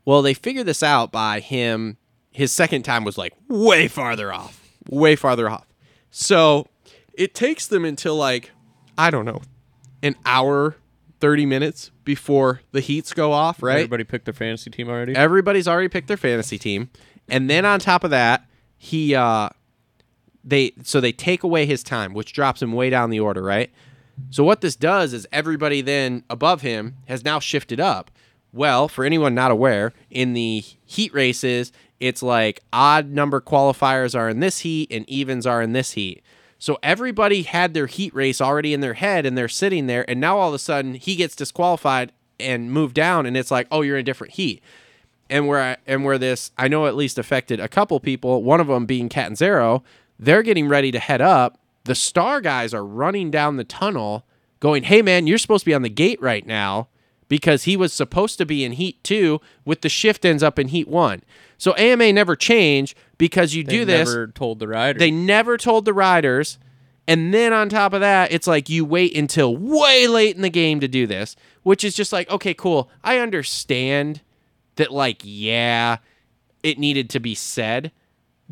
Well, 0.03 0.21
they 0.21 0.33
figured 0.33 0.65
this 0.65 0.81
out 0.83 1.11
by 1.11 1.39
him. 1.39 1.97
His 2.31 2.51
second 2.51 2.83
time 2.83 3.03
was 3.03 3.17
like 3.17 3.33
way 3.47 3.87
farther 3.87 4.33
off, 4.33 4.61
way 4.89 5.15
farther 5.15 5.49
off. 5.49 5.67
So 6.09 6.67
it 7.13 7.35
takes 7.35 7.67
them 7.67 7.85
until 7.85 8.15
like 8.15 8.51
I 8.97 9.09
don't 9.11 9.25
know, 9.25 9.41
an 10.01 10.15
hour, 10.25 10.75
thirty 11.21 11.45
minutes 11.45 11.91
before 12.03 12.61
the 12.71 12.81
heats 12.81 13.13
go 13.13 13.31
off. 13.31 13.63
Right? 13.63 13.75
Everybody 13.75 14.03
picked 14.03 14.25
their 14.25 14.33
fantasy 14.33 14.69
team 14.69 14.89
already. 14.89 15.15
Everybody's 15.15 15.67
already 15.67 15.87
picked 15.87 16.07
their 16.09 16.17
fantasy 16.17 16.57
team, 16.57 16.89
and 17.29 17.49
then 17.49 17.65
on 17.65 17.79
top 17.79 18.03
of 18.03 18.09
that, 18.09 18.45
he 18.77 19.15
uh, 19.15 19.49
they 20.43 20.73
so 20.83 20.99
they 20.99 21.13
take 21.13 21.43
away 21.43 21.65
his 21.65 21.83
time, 21.83 22.13
which 22.13 22.33
drops 22.33 22.61
him 22.61 22.73
way 22.73 22.89
down 22.89 23.09
the 23.09 23.19
order, 23.19 23.41
right? 23.41 23.71
So 24.29 24.43
what 24.43 24.61
this 24.61 24.75
does 24.75 25.13
is 25.13 25.25
everybody 25.31 25.81
then 25.81 26.23
above 26.29 26.61
him 26.61 26.97
has 27.07 27.23
now 27.23 27.39
shifted 27.39 27.79
up. 27.79 28.11
Well, 28.53 28.87
for 28.87 29.05
anyone 29.05 29.33
not 29.33 29.51
aware, 29.51 29.93
in 30.09 30.33
the 30.33 30.63
heat 30.85 31.13
races, 31.13 31.71
it's 31.99 32.21
like 32.21 32.61
odd 32.73 33.09
number 33.09 33.39
qualifiers 33.39 34.13
are 34.13 34.29
in 34.29 34.41
this 34.41 34.59
heat 34.59 34.91
and 34.91 35.07
evens 35.09 35.47
are 35.47 35.61
in 35.61 35.71
this 35.71 35.91
heat. 35.91 36.21
So 36.61 36.77
everybody 36.83 37.41
had 37.41 37.73
their 37.73 37.87
heat 37.87 38.13
race 38.13 38.39
already 38.39 38.71
in 38.71 38.81
their 38.81 38.93
head 38.93 39.25
and 39.25 39.35
they're 39.35 39.47
sitting 39.47 39.87
there, 39.87 40.07
and 40.07 40.19
now 40.21 40.37
all 40.37 40.49
of 40.49 40.53
a 40.53 40.59
sudden 40.59 40.93
he 40.93 41.15
gets 41.15 41.35
disqualified 41.35 42.11
and 42.39 42.71
moved 42.71 42.93
down, 42.93 43.25
and 43.25 43.35
it's 43.35 43.49
like, 43.49 43.65
oh, 43.71 43.81
you're 43.81 43.97
in 43.97 44.01
a 44.01 44.03
different 44.03 44.33
heat 44.33 44.61
and 45.27 45.47
where 45.47 45.59
I, 45.59 45.77
and 45.87 46.03
where 46.03 46.19
this 46.19 46.51
I 46.59 46.67
know 46.67 46.85
at 46.85 46.95
least 46.95 47.17
affected 47.17 47.59
a 47.59 47.67
couple 47.67 47.99
people. 47.99 48.43
One 48.43 48.61
of 48.61 48.67
them 48.67 48.85
being 48.85 49.09
Catanzaro. 49.09 49.83
They're 50.19 50.43
getting 50.43 50.67
ready 50.67 50.91
to 50.91 50.99
head 50.99 51.19
up. 51.19 51.59
The 51.85 51.95
star 51.95 52.41
guys 52.41 52.75
are 52.75 52.85
running 52.85 53.31
down 53.31 53.57
the 53.57 53.63
tunnel, 53.63 54.23
going, 54.59 54.83
"Hey 54.83 55.01
man, 55.01 55.25
you're 55.25 55.39
supposed 55.39 55.63
to 55.63 55.69
be 55.69 55.73
on 55.73 55.81
the 55.81 55.89
gate 55.89 56.21
right 56.21 56.45
now." 56.45 56.89
Because 57.31 57.63
he 57.63 57.77
was 57.77 57.93
supposed 57.93 58.37
to 58.39 58.45
be 58.45 58.65
in 58.65 58.73
Heat 58.73 59.01
2 59.05 59.39
with 59.63 59.79
the 59.83 59.87
shift 59.87 60.25
ends 60.25 60.43
up 60.43 60.59
in 60.59 60.67
Heat 60.67 60.89
1. 60.89 61.21
So 61.57 61.73
AMA 61.77 62.11
never 62.11 62.35
changed 62.35 62.93
because 63.17 63.55
you 63.55 63.63
They 63.63 63.71
do 63.71 63.85
this. 63.85 64.09
Never 64.09 64.27
told 64.27 64.59
the 64.59 64.67
rider. 64.67 64.99
They 64.99 65.11
never 65.11 65.55
told 65.55 65.85
the 65.85 65.93
riders. 65.93 66.59
And 67.07 67.33
then 67.33 67.53
on 67.53 67.69
top 67.69 67.93
of 67.93 68.01
that, 68.01 68.33
it's 68.33 68.47
like 68.47 68.67
you 68.67 68.83
wait 68.83 69.15
until 69.15 69.55
way 69.55 70.07
late 70.07 70.35
in 70.35 70.41
the 70.41 70.49
game 70.49 70.81
to 70.81 70.89
do 70.89 71.07
this, 71.07 71.37
which 71.63 71.85
is 71.85 71.95
just 71.95 72.11
like, 72.11 72.29
okay, 72.29 72.53
cool. 72.53 72.89
I 73.01 73.19
understand 73.19 74.19
that, 74.75 74.91
like, 74.91 75.21
yeah, 75.23 75.99
it 76.63 76.79
needed 76.79 77.09
to 77.11 77.21
be 77.21 77.33
said. 77.33 77.93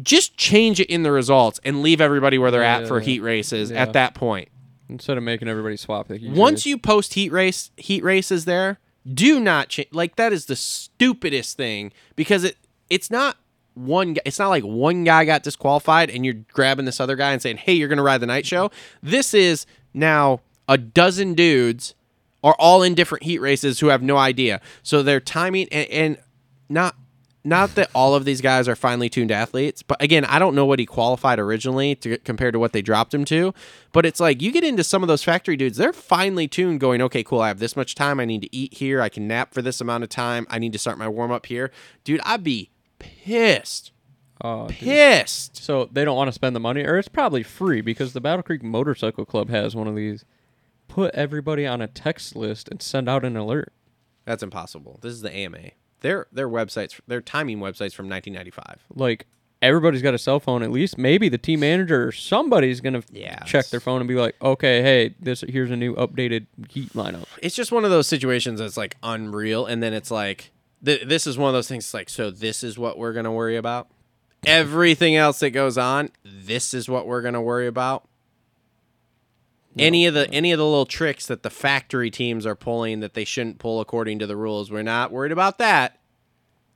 Just 0.01 0.37
change 0.37 0.79
it 0.79 0.89
in 0.89 1.03
the 1.03 1.11
results 1.11 1.59
and 1.65 1.81
leave 1.81 1.99
everybody 1.99 2.37
where 2.37 2.49
they're 2.49 2.63
at 2.63 2.87
for 2.87 2.99
Yeah. 2.99 3.05
heat 3.05 3.19
races 3.19 3.71
Yeah. 3.71 3.81
at 3.81 3.91
that 3.91 4.13
point. 4.13 4.47
Instead 4.89 5.17
of 5.17 5.23
making 5.23 5.47
everybody 5.47 5.77
swap 5.77 6.11
heat 6.11 6.29
Once 6.31 6.65
you 6.65 6.77
post 6.77 7.13
heat 7.13 7.31
race 7.31 7.71
heat 7.77 8.03
races 8.03 8.45
there, 8.45 8.79
do 9.11 9.39
not 9.39 9.69
change. 9.69 9.89
Like 9.91 10.15
that 10.17 10.33
is 10.33 10.45
the 10.47 10.55
stupidest 10.55 11.55
thing 11.57 11.91
because 12.15 12.43
it 12.43 12.57
it's 12.89 13.09
not 13.11 13.37
one. 13.75 14.13
gu- 14.15 14.21
It's 14.25 14.39
not 14.39 14.49
like 14.49 14.63
one 14.63 15.03
guy 15.03 15.23
got 15.25 15.43
disqualified 15.43 16.09
and 16.09 16.25
you're 16.25 16.35
grabbing 16.53 16.85
this 16.85 16.99
other 16.99 17.15
guy 17.15 17.31
and 17.31 17.41
saying, 17.41 17.57
"Hey, 17.57 17.73
you're 17.73 17.87
going 17.87 17.97
to 17.97 18.03
ride 18.03 18.19
the 18.19 18.25
night 18.27 18.45
show." 18.45 18.71
This 19.01 19.33
is 19.33 19.65
now 19.93 20.41
a 20.67 20.77
dozen 20.77 21.33
dudes 21.33 21.95
are 22.43 22.55
all 22.59 22.83
in 22.83 22.95
different 22.95 23.23
heat 23.23 23.39
races 23.39 23.79
who 23.79 23.87
have 23.87 24.01
no 24.01 24.17
idea. 24.17 24.59
So 24.83 25.03
they're 25.03 25.19
timing 25.19 25.67
and, 25.71 25.89
and 25.89 26.17
not 26.69 26.95
not 27.43 27.75
that 27.75 27.89
all 27.95 28.15
of 28.15 28.25
these 28.25 28.41
guys 28.41 28.67
are 28.67 28.75
finely 28.75 29.09
tuned 29.09 29.31
athletes, 29.31 29.81
but 29.81 30.01
again, 30.01 30.25
I 30.25 30.39
don't 30.39 30.55
know 30.55 30.65
what 30.65 30.79
he 30.79 30.85
qualified 30.85 31.39
originally 31.39 31.95
to 31.95 32.17
compared 32.19 32.53
to 32.53 32.59
what 32.59 32.73
they 32.73 32.81
dropped 32.81 33.13
him 33.13 33.23
to. 33.25 33.53
But 33.93 34.05
it's 34.05 34.19
like 34.19 34.41
you 34.41 34.51
get 34.51 34.63
into 34.63 34.83
some 34.83 35.01
of 35.03 35.07
those 35.07 35.23
factory 35.23 35.55
dudes, 35.55 35.77
they're 35.77 35.93
finely 35.93 36.47
tuned, 36.47 36.79
going, 36.79 37.01
okay, 37.01 37.23
cool, 37.23 37.39
I 37.41 37.47
have 37.47 37.59
this 37.59 37.75
much 37.77 37.95
time, 37.95 38.19
I 38.19 38.25
need 38.25 38.41
to 38.41 38.55
eat 38.55 38.73
here, 38.75 39.01
I 39.01 39.09
can 39.09 39.27
nap 39.27 39.53
for 39.53 39.61
this 39.61 39.79
amount 39.79 40.03
of 40.03 40.09
time, 40.09 40.45
I 40.49 40.59
need 40.59 40.73
to 40.73 40.79
start 40.79 40.97
my 40.97 41.07
warm 41.07 41.31
up 41.31 41.45
here, 41.45 41.71
dude. 42.03 42.21
I'd 42.25 42.43
be 42.43 42.71
pissed, 42.99 43.91
Oh, 44.41 44.67
dude. 44.67 44.77
pissed. 44.77 45.57
So 45.57 45.89
they 45.91 46.03
don't 46.05 46.17
want 46.17 46.27
to 46.27 46.33
spend 46.33 46.55
the 46.55 46.59
money, 46.59 46.83
or 46.83 46.97
it's 46.97 47.07
probably 47.07 47.43
free 47.43 47.81
because 47.81 48.13
the 48.13 48.21
Battle 48.21 48.43
Creek 48.43 48.63
Motorcycle 48.63 49.25
Club 49.25 49.49
has 49.49 49.75
one 49.75 49.87
of 49.87 49.95
these. 49.95 50.25
Put 50.87 51.13
everybody 51.13 51.67
on 51.67 51.81
a 51.81 51.87
text 51.87 52.35
list 52.35 52.67
and 52.69 52.81
send 52.81 53.07
out 53.07 53.23
an 53.23 53.37
alert. 53.37 53.71
That's 54.25 54.41
impossible. 54.43 54.99
This 55.01 55.13
is 55.13 55.21
the 55.21 55.31
AMA. 55.31 55.71
Their 56.01 56.27
their 56.31 56.47
websites, 56.49 56.99
their 57.07 57.21
timing 57.21 57.59
websites 57.59 57.93
from 57.93 58.07
1995. 58.09 58.85
Like 58.95 59.25
everybody's 59.61 60.01
got 60.01 60.13
a 60.13 60.17
cell 60.17 60.39
phone 60.39 60.63
at 60.63 60.71
least. 60.71 60.97
Maybe 60.97 61.27
the 61.29 61.37
team 61.37 61.59
manager 61.61 62.07
or 62.07 62.11
somebody's 62.11 62.79
gonna 62.81 63.03
Yeah, 63.11 63.43
check 63.43 63.67
their 63.67 63.79
phone 63.81 63.99
and 64.01 64.07
be 64.07 64.15
like, 64.15 64.35
okay, 64.41 64.81
hey, 64.81 65.15
this 65.19 65.41
here's 65.47 65.71
a 65.71 65.75
new 65.75 65.95
updated 65.95 66.45
heat 66.69 66.93
lineup. 66.93 67.25
it's 67.41 67.55
just 67.55 67.71
one 67.71 67.83
of 67.85 67.91
those 67.91 68.07
situations 68.07 68.59
that's 68.59 68.77
like 68.77 68.95
unreal 69.03 69.65
and 69.65 69.83
then 69.83 69.93
it's 69.93 70.09
like 70.11 70.51
th- 70.85 71.03
this 71.07 71.27
is 71.27 71.37
one 71.37 71.47
of 71.49 71.53
those 71.53 71.67
things 71.67 71.93
like 71.93 72.09
so 72.09 72.31
this 72.31 72.63
is 72.63 72.77
what 72.79 72.97
we're 72.97 73.11
going 73.13 73.25
to 73.25 73.31
worry 73.31 73.57
about 73.57 73.89
everything 74.45 75.15
else 75.17 75.39
that 75.41 75.49
goes 75.51 75.77
on 75.77 76.09
this 76.23 76.73
is 76.73 76.87
what 76.87 77.05
we're 77.05 77.21
going 77.21 77.33
to 77.33 77.41
worry 77.41 77.67
about 77.67 78.07
any 79.77 80.05
of 80.05 80.13
the 80.13 80.29
any 80.31 80.51
of 80.51 80.57
the 80.57 80.65
little 80.65 80.85
tricks 80.85 81.27
that 81.27 81.43
the 81.43 81.49
factory 81.49 82.09
teams 82.09 82.45
are 82.45 82.55
pulling 82.55 82.99
that 83.01 83.13
they 83.13 83.23
shouldn't 83.25 83.59
pull 83.59 83.79
according 83.79 84.19
to 84.19 84.25
the 84.27 84.35
rules 84.35 84.71
we're 84.71 84.81
not 84.81 85.11
worried 85.11 85.31
about 85.31 85.57
that 85.59 85.99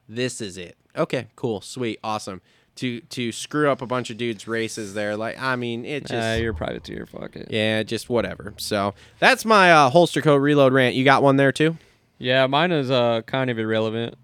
this 0.08 0.40
is 0.42 0.58
it 0.58 0.78
okay 0.96 1.28
cool 1.36 1.60
sweet 1.62 2.00
awesome 2.04 2.42
to 2.76 3.02
to 3.02 3.32
screw 3.32 3.70
up 3.70 3.82
a 3.82 3.86
bunch 3.86 4.10
of 4.10 4.18
dudes 4.18 4.48
races 4.48 4.94
there 4.94 5.16
like 5.18 5.40
i 5.42 5.56
mean 5.56 5.86
it 5.86 6.02
just 6.06 6.14
Ah, 6.14 6.34
you're 6.36 6.54
privateer. 6.54 7.06
Fuck 7.06 7.36
it. 7.36 7.48
yeah 7.52 7.84
just 7.84 8.10
whatever 8.10 8.54
so 8.58 8.94
that's 9.20 9.44
my 9.46 9.72
uh, 9.72 9.90
Holster 9.90 10.22
Co 10.22 10.36
reload 10.36 10.74
rant 10.74 10.96
you 10.96 11.04
got 11.04 11.22
one 11.24 11.36
there 11.38 11.52
too 11.52 11.78
Yeah, 12.20 12.46
mine 12.48 12.72
is 12.72 12.90
uh 12.92 13.22
kind 13.26 13.50
of 13.50 13.58
irrelevant. 13.60 14.16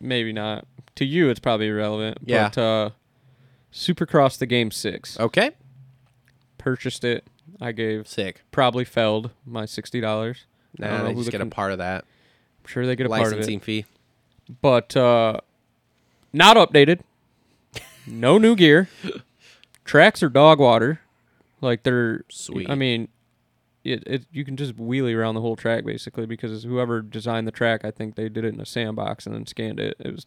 Maybe 0.00 0.32
not. 0.32 0.64
To 0.96 1.04
you 1.04 1.28
it's 1.28 1.40
probably 1.40 1.66
irrelevant. 1.68 2.18
Yeah. 2.24 2.48
But 2.48 2.58
uh 2.58 2.90
Supercross 3.72 4.38
the 4.38 4.46
game 4.46 4.70
six. 4.70 5.18
Okay. 5.20 5.50
Purchased 6.56 7.04
it. 7.04 7.24
I 7.60 7.72
gave 7.72 8.06
Sick. 8.08 8.42
probably 8.50 8.84
felled 8.84 9.30
my 9.46 9.64
sixty 9.66 10.00
dollars. 10.00 10.44
I 10.78 10.82
don't 10.82 10.90
Nah, 10.90 10.98
know 10.98 11.08
they 11.08 11.14
just 11.14 11.30
get 11.30 11.40
a 11.40 11.46
part 11.46 11.72
of 11.72 11.78
that 11.78 12.04
I'm 12.62 12.68
sure 12.68 12.86
they 12.86 12.94
get 12.96 13.06
a 13.06 13.08
part 13.08 13.22
of 13.26 13.32
licensing 13.32 13.60
fee. 13.60 13.84
But 14.60 14.96
uh 14.96 15.40
not 16.32 16.56
updated. 16.56 17.00
no 18.06 18.38
new 18.38 18.54
gear. 18.54 18.88
Tracks 19.84 20.22
are 20.22 20.28
dog 20.28 20.58
water. 20.60 21.00
Like 21.60 21.82
they're 21.82 22.24
Sweet. 22.28 22.70
I 22.70 22.74
mean, 22.74 23.08
it, 23.84 24.02
it 24.06 24.24
you 24.30 24.44
can 24.44 24.56
just 24.56 24.76
wheelie 24.76 25.16
around 25.16 25.34
the 25.34 25.40
whole 25.40 25.56
track 25.56 25.84
basically 25.84 26.26
because 26.26 26.62
whoever 26.62 27.00
designed 27.02 27.46
the 27.46 27.52
track, 27.52 27.84
I 27.84 27.90
think 27.90 28.14
they 28.14 28.28
did 28.28 28.44
it 28.44 28.54
in 28.54 28.60
a 28.60 28.66
sandbox 28.66 29.26
and 29.26 29.34
then 29.34 29.46
scanned 29.46 29.80
it. 29.80 29.96
It 29.98 30.12
was 30.12 30.26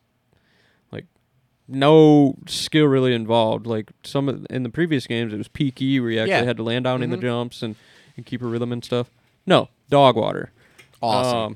no 1.71 2.35
skill 2.47 2.85
really 2.85 3.13
involved. 3.13 3.65
Like 3.65 3.91
some 4.03 4.27
of, 4.29 4.45
in 4.49 4.63
the 4.63 4.69
previous 4.69 5.07
games, 5.07 5.33
it 5.33 5.37
was 5.37 5.47
peaky 5.47 5.99
where 5.99 6.11
you 6.11 6.19
actually 6.19 6.31
Yeah. 6.31 6.43
had 6.43 6.57
to 6.57 6.63
land 6.63 6.83
down 6.85 7.01
in 7.03 7.09
the 7.09 7.17
Mhm. 7.17 7.21
jumps 7.21 7.61
and, 7.61 7.75
and 8.17 8.25
keep 8.25 8.41
a 8.41 8.45
rhythm 8.45 8.71
and 8.71 8.83
stuff. 8.83 9.09
No, 9.45 9.69
dog 9.89 10.15
water. 10.15 10.51
Awesome. 11.01 11.37
Um, 11.37 11.55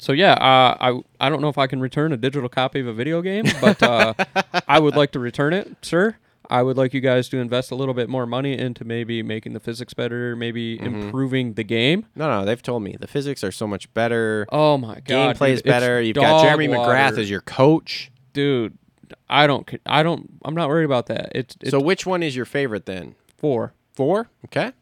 so 0.00 0.12
yeah, 0.12 0.32
uh, 0.32 0.76
I 0.80 1.00
I 1.20 1.28
don't 1.28 1.40
know 1.40 1.48
if 1.48 1.58
I 1.58 1.66
can 1.66 1.80
return 1.80 2.12
a 2.12 2.16
digital 2.16 2.48
copy 2.48 2.80
of 2.80 2.86
a 2.86 2.92
video 2.92 3.22
game, 3.22 3.44
but 3.60 3.82
uh, 3.82 4.14
I 4.68 4.78
would 4.80 4.96
like 4.96 5.12
to 5.12 5.18
return 5.18 5.52
it, 5.52 5.76
sir. 5.82 6.16
I 6.50 6.62
would 6.62 6.76
like 6.76 6.92
you 6.92 7.00
guys 7.00 7.28
to 7.30 7.38
invest 7.38 7.70
a 7.70 7.74
little 7.74 7.94
bit 7.94 8.08
more 8.10 8.26
money 8.26 8.58
into 8.58 8.84
maybe 8.84 9.22
making 9.22 9.54
the 9.54 9.60
physics 9.60 9.94
better, 9.94 10.36
maybe 10.36 10.76
Mm-hmm. 10.78 11.02
improving 11.02 11.54
the 11.54 11.64
game. 11.64 12.04
No, 12.14 12.28
no, 12.28 12.44
they've 12.44 12.60
told 12.62 12.82
me 12.82 12.96
the 13.00 13.06
physics 13.06 13.42
are 13.44 13.52
so 13.52 13.66
much 13.66 13.92
better. 13.94 14.46
Oh 14.50 14.76
my 14.76 15.00
god, 15.00 15.36
Gameplay's 15.36 15.38
dude, 15.38 15.50
it's 15.50 15.62
better. 15.62 16.02
You've 16.02 16.16
got 16.16 16.22
dog 16.22 16.42
Jeremy 16.44 16.68
McGrath 16.68 17.16
as 17.18 17.30
your 17.30 17.40
coach. 17.40 18.10
dude. 18.32 18.76
I 19.28 19.46
don't. 19.46 19.68
I 19.86 20.02
don't. 20.02 20.30
I'm 20.44 20.54
not 20.54 20.68
worried 20.68 20.84
about 20.84 21.06
that. 21.06 21.32
It's, 21.34 21.56
it's 21.60 21.70
So 21.70 21.80
which 21.80 22.06
one 22.06 22.22
is 22.22 22.34
your 22.36 22.44
favorite 22.46 22.86
then? 22.86 23.14
four, 23.36 23.74
Four. 23.92 24.28
Okay. 24.46 24.72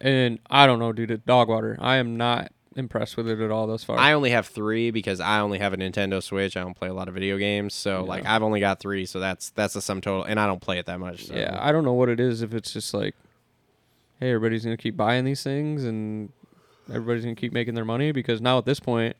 and 0.00 0.38
I 0.50 0.66
don't 0.66 0.78
know, 0.78 0.92
dude. 0.92 1.24
Dog 1.24 1.48
water. 1.48 1.76
I 1.80 1.96
am 1.96 2.16
not 2.16 2.52
impressed 2.74 3.16
with 3.16 3.28
it 3.28 3.38
at 3.38 3.50
all 3.50 3.66
thus 3.66 3.84
far. 3.84 3.98
I 3.98 4.12
only 4.14 4.30
have 4.30 4.46
three 4.46 4.90
because 4.90 5.20
I 5.20 5.40
only 5.40 5.58
have 5.58 5.72
a 5.72 5.76
Nintendo 5.76 6.22
Switch. 6.22 6.56
I 6.56 6.60
don't 6.62 6.74
play 6.74 6.88
a 6.88 6.94
lot 6.94 7.06
of 7.08 7.14
video 7.14 7.38
games, 7.38 7.74
so 7.74 8.02
like 8.04 8.26
I've 8.26 8.42
only 8.42 8.60
got 8.60 8.80
three. 8.80 9.06
So 9.06 9.20
that's 9.20 9.50
that's 9.50 9.74
the 9.74 9.80
sum 9.82 10.00
total, 10.00 10.24
and 10.24 10.40
I 10.40 10.46
don't 10.46 10.60
play 10.60 10.78
it 10.78 10.86
that 10.86 10.98
much. 10.98 11.26
So. 11.26 11.34
Yeah, 11.34 11.56
I 11.60 11.70
don't 11.70 11.84
know 11.84 11.92
what 11.92 12.08
it 12.08 12.18
is. 12.18 12.42
If 12.42 12.54
it's 12.54 12.72
just 12.72 12.92
like, 12.94 13.14
hey, 14.20 14.30
everybody's 14.32 14.64
gonna 14.64 14.76
keep 14.76 14.96
buying 14.96 15.24
these 15.24 15.42
things 15.42 15.84
and 15.84 16.30
everybody's 16.88 17.24
gonna 17.24 17.36
keep 17.36 17.52
making 17.52 17.74
their 17.74 17.84
money 17.84 18.10
because 18.12 18.40
now 18.40 18.58
at 18.58 18.64
this 18.64 18.80
point, 18.80 19.16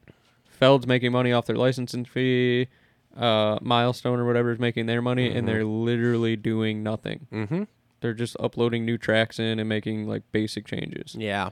Feld's 0.47 0.87
making 0.87 1.13
money 1.13 1.33
off 1.33 1.47
their 1.47 1.57
licensing 1.57 2.05
fee. 2.05 2.69
Uh, 3.17 3.59
Milestone 3.61 4.19
or 4.19 4.27
whatever 4.27 4.53
is 4.53 4.59
making 4.59 4.87
their 4.87 5.03
money, 5.03 5.35
and 5.35 5.47
they're 5.47 5.65
literally 5.65 6.37
doing 6.37 6.83
nothing. 6.83 7.27
Mm-hmm. 7.33 7.65
They're 8.01 8.15
just 8.15 8.37
uploading 8.41 8.85
new 8.85 8.99
tracks 8.99 9.39
in 9.39 9.59
and 9.59 9.69
making 9.69 10.09
like 10.09 10.23
basic 10.33 10.67
changes. 10.67 11.15
Yeah. 11.17 11.51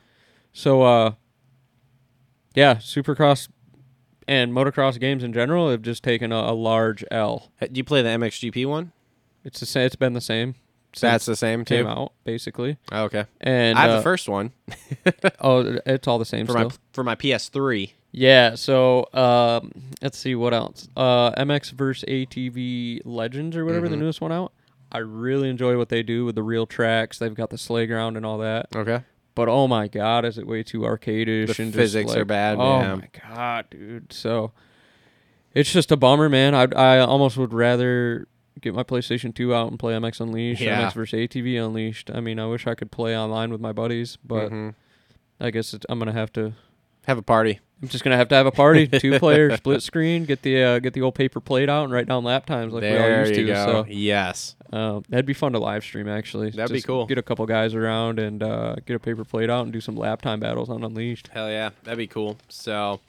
So, 0.52 0.82
uh, 0.82 1.12
yeah, 2.54 2.76
Supercross 2.76 3.48
and 4.26 4.52
motocross 4.52 4.98
games 4.98 5.22
in 5.22 5.32
general 5.32 5.70
have 5.70 5.82
just 5.82 6.02
taken 6.02 6.32
a, 6.32 6.36
a 6.36 6.54
large 6.54 7.04
L. 7.10 7.50
Do 7.60 7.68
you 7.72 7.84
play 7.84 8.02
the 8.02 8.08
MXGP 8.08 8.66
one? 8.66 8.92
It's 9.44 9.60
the 9.60 9.66
same. 9.66 9.86
It's 9.86 9.96
been 9.96 10.12
the 10.12 10.20
same. 10.20 10.54
That's 10.98 11.26
the 11.26 11.36
same 11.36 11.64
came 11.64 11.84
too. 11.84 11.90
out 11.90 12.12
basically. 12.24 12.78
Oh, 12.90 13.04
okay. 13.04 13.26
And 13.40 13.78
I 13.78 13.82
have 13.82 13.90
uh, 13.90 13.96
the 13.98 14.02
first 14.02 14.28
one 14.28 14.52
Oh, 15.40 15.78
it's 15.86 16.08
all 16.08 16.18
the 16.18 16.24
same 16.24 16.46
for 16.46 16.52
still. 16.52 16.68
my 16.68 16.74
for 16.92 17.04
my 17.04 17.14
PS3. 17.14 17.92
Yeah. 18.12 18.54
So 18.54 19.06
um, 19.12 19.72
let's 20.02 20.18
see 20.18 20.34
what 20.34 20.52
else. 20.54 20.88
Uh, 20.96 21.30
MX 21.32 21.72
versus 21.72 22.04
ATV 22.08 23.00
Legends 23.04 23.56
or 23.56 23.64
whatever 23.64 23.88
the 23.88 23.94
Mm-hmm. 23.94 24.02
newest 24.04 24.20
one 24.20 24.32
out. 24.32 24.52
I 24.92 24.98
really 24.98 25.48
enjoy 25.48 25.76
what 25.78 25.88
they 25.88 26.02
do 26.02 26.24
with 26.24 26.34
the 26.34 26.42
real 26.42 26.66
tracks. 26.66 27.18
They've 27.18 27.34
got 27.34 27.50
the 27.50 27.58
sleigh 27.58 27.86
ground 27.86 28.16
and 28.16 28.26
all 28.26 28.38
that. 28.38 28.66
Okay. 28.74 29.02
But 29.36 29.48
oh 29.48 29.68
my 29.68 29.86
god, 29.86 30.24
is 30.24 30.36
it 30.38 30.46
way 30.46 30.62
too 30.64 30.80
arcadish 30.80 31.54
The 31.54 31.62
and 31.62 31.72
just, 31.72 31.74
physics 31.76 32.12
are 32.14 32.18
like- 32.18 32.26
bad, 32.26 32.58
Oh 32.58 32.80
yeah. 32.80 32.94
my 32.96 33.08
god, 33.28 33.66
dude. 33.70 34.12
So 34.12 34.52
it's 35.54 35.72
just 35.72 35.92
a 35.92 35.96
bummer, 35.96 36.28
man. 36.28 36.54
I 36.54 36.64
I 36.64 36.98
almost 36.98 37.36
would 37.36 37.52
rather 37.54 38.26
get 38.60 38.74
my 38.74 38.82
PlayStation 38.82 39.32
2 39.34 39.54
out 39.54 39.70
and 39.70 39.78
play 39.78 39.94
MX 39.94 40.20
Unleashed, 40.20 40.60
Yeah. 40.60 40.82
MX 40.88 40.92
versus 40.94 41.18
ATV 41.20 41.64
Unleashed. 41.64 42.10
I 42.12 42.20
mean, 42.20 42.38
I 42.40 42.46
wish 42.46 42.66
I 42.66 42.74
could 42.74 42.90
play 42.90 43.16
online 43.16 43.50
with 43.52 43.60
my 43.60 43.72
buddies, 43.72 44.18
but 44.24 44.50
Mhm. 44.50 44.74
I 45.40 45.50
guess 45.52 45.72
it's, 45.72 45.86
I'm 45.88 45.98
gonna 46.00 46.12
have 46.12 46.32
to. 46.32 46.52
Have 47.06 47.16
a 47.16 47.22
party. 47.22 47.60
I'm 47.82 47.88
just 47.88 48.04
gonna 48.04 48.16
have 48.16 48.28
to 48.28 48.34
have 48.34 48.46
a 48.46 48.50
party, 48.50 48.86
two 48.98 49.18
player 49.18 49.56
split 49.56 49.82
screen, 49.82 50.24
get 50.26 50.42
the 50.42 50.62
uh, 50.62 50.78
get 50.80 50.92
the 50.92 51.00
old 51.02 51.14
paper 51.14 51.40
plate 51.40 51.68
out 51.68 51.84
and 51.84 51.92
write 51.92 52.06
down 52.06 52.24
lap 52.24 52.44
times 52.44 52.72
like 52.72 52.82
we 52.82 52.88
all 52.88 52.94
there 52.94 53.20
used 53.26 53.40
you 53.40 53.46
to. 53.46 53.52
go. 53.52 53.64
So 53.66 53.86
yes. 53.88 54.54
um, 54.72 55.02
that'd 55.08 55.24
be 55.24 55.32
fun 55.32 55.52
to 55.52 55.58
live 55.58 55.82
stream 55.82 56.08
actually. 56.08 56.50
That'd 56.50 56.72
be 56.74 56.82
cool. 56.82 57.06
Get 57.06 57.18
a 57.18 57.22
couple 57.22 57.46
guys 57.46 57.74
around 57.74 58.18
and 58.18 58.42
uh, 58.42 58.76
get 58.86 58.96
a 58.96 58.98
paper 58.98 59.24
plate 59.24 59.48
out 59.48 59.64
and 59.64 59.72
do 59.72 59.80
some 59.80 59.96
lap 59.96 60.20
time 60.20 60.40
battles 60.40 60.68
on 60.68 60.84
Unleashed. 60.84 61.28
Hell 61.28 61.48
yeah, 61.50 61.70
that'd 61.84 61.96
be 61.96 62.06
cool. 62.06 62.36
So, 62.48 63.00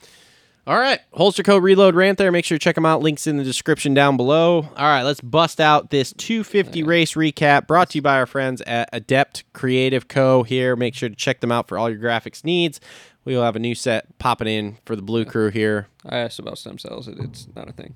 all 0.66 0.78
right, 0.78 1.00
Holster 1.12 1.42
Co 1.42 1.58
reload 1.58 1.94
rant 1.94 2.16
there. 2.16 2.32
Make 2.32 2.46
sure 2.46 2.56
to 2.56 2.62
check 2.62 2.74
them 2.74 2.86
out. 2.86 3.02
Links 3.02 3.26
in 3.26 3.36
the 3.36 3.44
description 3.44 3.92
down 3.92 4.16
below. 4.16 4.68
All 4.74 4.86
right, 4.86 5.02
let's 5.02 5.20
bust 5.20 5.60
out 5.60 5.90
this 5.90 6.14
250 6.14 6.82
race 6.82 7.12
recap 7.12 7.66
brought 7.66 7.90
to 7.90 7.98
you 7.98 8.02
by 8.02 8.16
our 8.16 8.26
friends 8.26 8.62
at 8.62 8.88
Adept 8.90 9.44
Creative 9.52 10.08
Co. 10.08 10.44
Here, 10.44 10.76
make 10.76 10.94
sure 10.94 11.10
to 11.10 11.14
check 11.14 11.40
them 11.40 11.52
out 11.52 11.68
for 11.68 11.76
all 11.76 11.90
your 11.90 11.98
graphics 11.98 12.42
needs. 12.42 12.80
We 13.24 13.34
will 13.36 13.42
have 13.44 13.56
a 13.56 13.60
new 13.60 13.74
set 13.74 14.18
popping 14.18 14.48
in 14.48 14.78
for 14.84 14.96
the 14.96 15.02
Blue 15.02 15.24
Crew 15.24 15.50
here. 15.50 15.88
I 16.04 16.18
asked 16.18 16.38
about 16.38 16.58
stem 16.58 16.78
cells. 16.78 17.06
It, 17.08 17.18
it's 17.20 17.46
not 17.54 17.68
a 17.68 17.72
thing. 17.72 17.94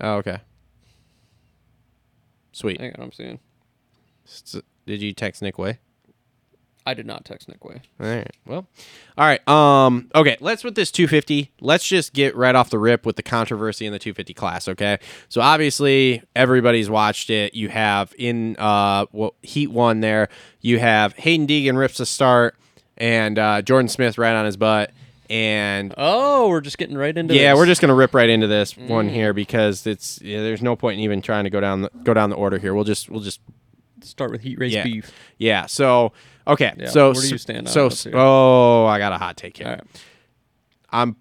Oh, 0.00 0.14
okay. 0.16 0.38
Sweet. 2.52 2.80
Hang 2.80 2.94
on, 2.96 3.02
I'm 3.04 3.12
seeing. 3.12 3.40
S- 4.26 4.60
Did 4.86 5.00
you 5.02 5.12
text 5.12 5.42
Nick 5.42 5.58
Wey? 5.58 5.78
I 6.84 6.94
did 6.94 7.06
not 7.06 7.24
text 7.24 7.48
Nick 7.48 7.64
Wey. 7.64 7.80
All 8.00 8.06
right. 8.06 8.28
Well, 8.44 8.66
all 9.16 9.24
right. 9.24 9.46
Um. 9.48 10.10
Okay. 10.16 10.36
Let's 10.40 10.64
with 10.64 10.74
this 10.74 10.90
250. 10.90 11.52
Let's 11.60 11.86
just 11.86 12.12
get 12.12 12.34
right 12.36 12.56
off 12.56 12.70
the 12.70 12.78
rip 12.78 13.06
with 13.06 13.14
the 13.14 13.22
controversy 13.22 13.86
in 13.86 13.92
the 13.92 14.00
250 14.00 14.34
class. 14.34 14.66
Okay. 14.66 14.98
So 15.28 15.40
obviously 15.40 16.22
everybody's 16.34 16.90
watched 16.90 17.30
it. 17.30 17.54
You 17.54 17.68
have 17.68 18.12
in 18.18 18.56
uh 18.58 19.06
what 19.12 19.34
Heat 19.42 19.68
One 19.70 20.00
there. 20.00 20.28
You 20.60 20.80
have 20.80 21.14
Haiden 21.16 21.46
Deegan 21.46 21.76
rips 21.76 22.00
a 22.00 22.06
start 22.06 22.56
and 23.02 23.36
uh, 23.38 23.60
Jordan 23.62 23.88
Smith 23.88 24.16
right 24.16 24.34
on 24.34 24.44
his 24.46 24.56
butt. 24.56 24.92
And 25.28 25.94
Oh, 25.96 26.48
we're 26.50 26.60
just 26.60 26.76
getting 26.78 26.96
right 26.96 27.16
into 27.16 27.34
yeah, 27.34 27.52
this. 27.52 27.56
we're 27.58 27.66
just 27.66 27.80
gonna 27.80 27.94
rip 27.94 28.14
right 28.14 28.28
into 28.28 28.46
this 28.46 28.76
one 28.76 29.08
here 29.08 29.32
because 29.32 29.86
it's 29.86 30.20
yeah, 30.20 30.40
there's 30.42 30.62
no 30.62 30.76
point 30.76 30.98
in 30.98 31.04
even 31.04 31.22
trying 31.22 31.44
to 31.44 31.50
go 31.50 31.58
down 31.60 31.82
the, 31.82 31.90
go 32.02 32.12
down 32.12 32.28
the 32.30 32.36
order 32.36 32.58
here. 32.58 32.74
We'll 32.74 32.84
just 32.84 33.08
we'll 33.08 33.22
just 33.22 33.40
start 34.02 34.30
with 34.30 34.42
heat 34.42 34.58
race 34.58 34.72
Yeah. 34.72 34.84
beef. 34.84 35.10
yeah. 35.38 35.66
So 35.66 36.12
okay. 36.46 36.72
Yeah, 36.76 36.88
So 36.90 37.12
where 37.12 37.22
do 37.22 37.28
you 37.28 37.38
stand 37.38 37.66
on 37.68 37.72
So 37.72 37.88
oh, 38.12 38.84
I 38.84 38.98
got 38.98 39.12
a 39.12 39.18
hot 39.18 39.36
take 39.38 39.56
here. 39.56 39.66
All 39.68 39.72
right. 39.74 39.84
I'm 40.90 41.16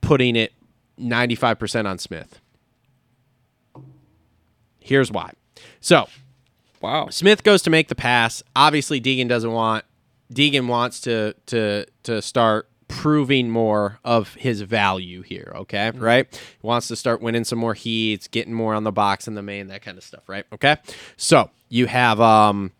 putting 0.00 0.34
it 0.34 0.52
95% 0.98 1.86
on 1.86 1.98
Smith. 1.98 2.40
Here's 4.80 5.10
why. 5.12 5.32
So, 5.80 6.08
Wow. 6.80 7.08
Smith 7.10 7.42
goes 7.44 7.62
to 7.62 7.70
make 7.70 7.88
the 7.88 7.94
pass. 7.94 8.42
Obviously, 8.54 9.00
Deegan 9.00 9.28
doesn't 9.28 9.52
want 9.52 9.84
Deegan 10.32 10.66
wants 10.66 11.00
to 11.02 11.34
to 11.46 11.86
to 12.04 12.22
start 12.22 12.68
proving 12.88 13.50
more 13.50 13.98
of 14.04 14.34
his 14.34 14.60
value 14.60 15.22
here, 15.22 15.52
okay? 15.56 15.90
Right? 15.90 16.26
He 16.60 16.66
wants 16.66 16.88
to 16.88 16.96
start 16.96 17.20
winning 17.20 17.44
some 17.44 17.58
more 17.58 17.74
heats, 17.74 18.28
getting 18.28 18.54
more 18.54 18.74
on 18.74 18.84
the 18.84 18.92
box 18.92 19.26
in 19.26 19.34
the 19.34 19.42
main, 19.42 19.68
that 19.68 19.82
kind 19.82 19.98
of 19.98 20.04
stuff, 20.04 20.28
right? 20.28 20.44
Okay? 20.52 20.76
So, 21.16 21.50
you 21.68 21.86
have 21.86 22.20
um 22.20 22.72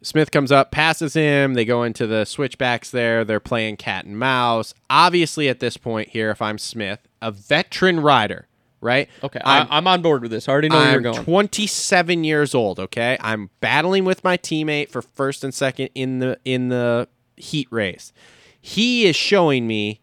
Smith 0.00 0.30
comes 0.30 0.52
up, 0.52 0.70
passes 0.70 1.14
him. 1.14 1.54
They 1.54 1.64
go 1.64 1.82
into 1.82 2.06
the 2.06 2.24
switchbacks 2.24 2.90
there. 2.90 3.24
They're 3.24 3.40
playing 3.40 3.78
cat 3.78 4.04
and 4.04 4.18
mouse. 4.18 4.72
Obviously, 4.88 5.48
at 5.48 5.60
this 5.60 5.76
point 5.76 6.10
here, 6.10 6.30
if 6.30 6.40
I'm 6.40 6.56
Smith, 6.58 7.00
a 7.20 7.32
veteran 7.32 8.00
rider, 8.00 8.46
right? 8.80 9.08
Okay, 9.22 9.40
I'm, 9.44 9.66
I'm 9.70 9.86
on 9.86 10.02
board 10.02 10.22
with 10.22 10.30
this. 10.30 10.48
I 10.48 10.52
already 10.52 10.68
know 10.68 10.76
where 10.78 11.00
you're 11.00 11.08
I'm 11.08 11.14
going. 11.14 11.24
27 11.24 12.24
years 12.24 12.54
old. 12.54 12.78
Okay, 12.80 13.16
I'm 13.20 13.50
battling 13.60 14.04
with 14.04 14.24
my 14.24 14.36
teammate 14.36 14.90
for 14.90 15.02
first 15.02 15.44
and 15.44 15.52
second 15.54 15.90
in 15.94 16.18
the 16.20 16.38
in 16.44 16.68
the 16.68 17.08
heat 17.36 17.68
race. 17.70 18.12
He 18.60 19.06
is 19.06 19.16
showing 19.16 19.66
me 19.66 20.00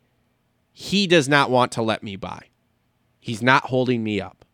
he 0.72 1.08
does 1.08 1.30
not 1.30 1.50
want 1.50 1.72
to 1.74 1.82
let 1.82 2.04
me 2.04 2.16
by. 2.16 2.44
He's 3.20 3.42
not 3.42 3.66
holding 3.66 4.04
me 4.04 4.22
up. 4.22 4.46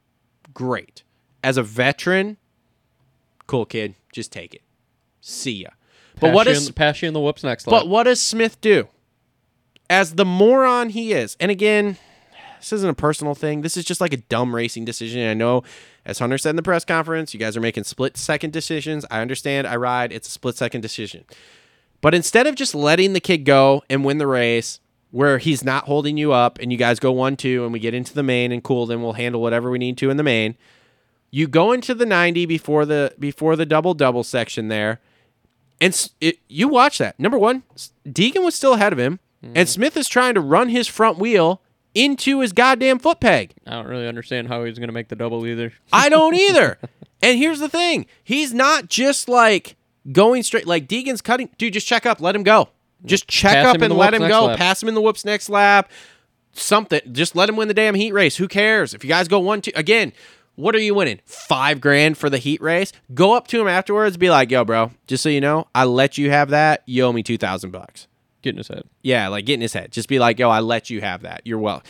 Great. 0.54 1.04
As 1.44 1.58
a 1.58 1.64
veteran, 1.64 2.38
cool 3.48 3.66
kid. 3.66 3.96
Just 4.14 4.32
take 4.32 4.54
it. 4.54 4.62
See 5.20 5.64
ya. 5.64 5.70
But 6.16 6.28
Pass 6.28 6.36
what 6.36 6.48
you 6.48 6.54
is 6.54 6.68
in, 6.68 6.74
pass 6.74 7.02
you 7.02 7.08
in 7.08 7.14
the 7.14 7.20
whoops 7.20 7.44
next 7.44 7.68
lap? 7.68 7.82
but 7.82 7.88
what 7.88 8.04
does 8.04 8.22
Smith 8.22 8.60
do? 8.62 8.88
As 9.90 10.16
the 10.16 10.26
moron 10.26 10.90
he 10.90 11.12
is, 11.14 11.36
and 11.40 11.52
again, 11.52 11.98
this 12.62 12.72
isn't 12.74 12.90
a 12.90 12.94
personal 12.94 13.34
thing. 13.34 13.62
This 13.62 13.76
is 13.76 13.84
just 13.84 14.00
like 14.00 14.14
a 14.14 14.18
dumb 14.18 14.54
racing 14.54 14.86
decision. 14.86 15.28
I 15.28 15.34
know, 15.34 15.64
as 16.06 16.20
Hunter 16.20 16.38
said 16.38 16.52
in 16.52 16.56
the 16.58 16.62
press 16.62 16.86
conference, 16.86 17.34
you 17.34 17.40
guys 17.40 17.58
are 17.58 17.62
making 17.62 17.86
split 17.86 18.18
second 18.18 18.54
decisions. 18.54 19.04
I 19.10 19.20
understand. 19.22 19.66
I 19.66 19.76
ride. 19.78 20.12
It's 20.12 20.28
a 20.28 20.32
split 20.32 20.58
second 20.58 20.82
decision. 20.82 21.26
But 22.02 22.14
instead 22.14 22.46
of 22.46 22.54
just 22.54 22.76
letting 22.76 23.14
the 23.14 23.20
kid 23.20 23.46
go 23.46 23.84
and 23.90 24.06
win 24.06 24.20
the 24.20 24.28
race, 24.28 24.80
where 25.10 25.40
he's 25.40 25.64
not 25.64 25.86
holding 25.86 26.18
you 26.18 26.32
up, 26.32 26.60
and 26.60 26.72
you 26.72 26.78
guys 26.78 27.00
go 27.00 27.12
one 27.12 27.36
two, 27.36 27.64
and 27.64 27.74
we 27.74 27.80
get 27.80 27.96
into 27.96 28.14
the 28.14 28.24
main, 28.24 28.52
and 28.52 28.64
cool, 28.64 28.86
then 28.86 29.02
we'll 29.02 29.14
handle 29.14 29.42
whatever 29.42 29.72
we 29.72 29.80
need 29.80 29.98
to 29.98 30.12
in 30.12 30.18
the 30.18 30.24
main. 30.24 30.56
You 31.32 31.48
go 31.48 31.72
into 31.72 31.96
the 31.96 32.06
ninety 32.06 32.46
before 32.46 32.86
the 32.86 33.16
before 33.18 33.56
the 33.56 33.66
double 33.66 33.96
double 33.96 34.24
section 34.24 34.68
there, 34.68 35.00
and 35.80 36.10
it, 36.22 36.38
you 36.48 36.68
watch 36.68 37.00
that. 37.00 37.20
Number 37.20 37.40
one, 37.40 37.64
Deegan 38.08 38.46
was 38.46 38.54
still 38.54 38.74
ahead 38.74 38.94
of 38.94 39.00
him, 39.00 39.20
and 39.42 39.56
mm-hmm. 39.56 39.66
Smith 39.66 39.98
is 39.98 40.08
trying 40.08 40.36
to 40.36 40.42
run 40.42 40.70
his 40.70 40.88
front 40.88 41.18
wheel 41.18 41.62
into 41.94 42.40
his 42.40 42.54
goddamn 42.54 43.00
foot 43.00 43.20
peg. 43.20 43.54
I 43.68 43.72
don't 43.72 43.88
really 43.88 44.08
understand 44.08 44.48
how 44.48 44.64
he's 44.64 44.78
going 44.78 44.90
to 44.90 44.94
make 44.94 45.10
the 45.10 45.16
double 45.16 45.46
either. 45.46 45.74
I 45.92 46.10
don't 46.10 46.36
either. 46.50 46.78
and 47.22 47.38
here's 47.38 47.60
the 47.60 47.70
thing 47.70 48.06
he's 48.24 48.54
not 48.54 48.88
just 48.90 49.28
like 49.30 49.76
going 50.12 50.44
straight, 50.44 50.68
like 50.68 50.88
Deegan's 50.88 51.22
cutting. 51.22 51.50
Dude, 51.58 51.74
just 51.74 51.88
check 51.88 52.06
up, 52.06 52.22
let 52.22 52.36
him 52.36 52.44
go. 52.44 52.70
Just 53.04 53.28
check 53.28 53.54
Pass 53.54 53.76
up 53.76 53.82
and 53.82 53.96
let 53.96 54.14
him 54.14 54.28
go. 54.28 54.46
lap. 54.46 54.58
Pass 54.58 54.82
him 54.84 54.88
in 54.90 54.96
the 54.96 55.02
whoops 55.02 55.26
next 55.26 55.50
lap. 55.50 55.90
Something. 56.54 57.02
Just 57.12 57.36
let 57.36 57.50
him 57.50 57.56
win 57.56 57.68
the 57.68 57.74
damn 57.74 57.96
heat 57.96 58.12
race. 58.14 58.38
Who 58.38 58.48
cares? 58.48 58.94
If 58.94 59.04
you 59.04 59.08
guys 59.08 59.28
go 59.28 59.40
one, 59.40 59.62
two, 59.62 59.72
again, 59.76 60.14
what 60.56 60.76
are 60.76 60.80
you 60.80 60.94
winning? 60.94 61.20
Five 61.26 61.82
grand 61.82 62.18
for 62.18 62.30
the 62.30 62.38
heat 62.38 62.62
race? 62.62 62.92
Go 63.14 63.34
up 63.34 63.48
to 63.48 63.60
him 63.62 63.68
afterwards, 63.68 64.18
be 64.18 64.30
like, 64.30 64.52
yo, 64.52 64.64
bro, 64.66 64.92
just 65.08 65.24
so 65.24 65.30
you 65.30 65.42
know, 65.42 65.68
I 65.74 65.86
let 65.86 66.18
you 66.18 66.30
have 66.30 66.50
that. 66.50 66.84
You 66.86 67.04
owe 67.06 67.14
me 67.14 67.24
2000 67.24 67.72
bucks. 67.72 68.08
Get 68.42 68.52
in 68.52 68.58
his 68.58 68.68
head. 68.68 68.84
Yeah, 69.02 69.28
like 69.28 69.46
get 69.46 69.56
in 69.56 69.62
his 69.62 69.74
head. 69.74 69.92
Just 69.92 70.10
be 70.10 70.20
like, 70.20 70.40
yo, 70.40 70.50
I 70.50 70.60
let 70.60 70.90
you 70.90 71.02
have 71.02 71.22
that. 71.22 71.42
You're 71.46 71.60
well. 71.60 71.84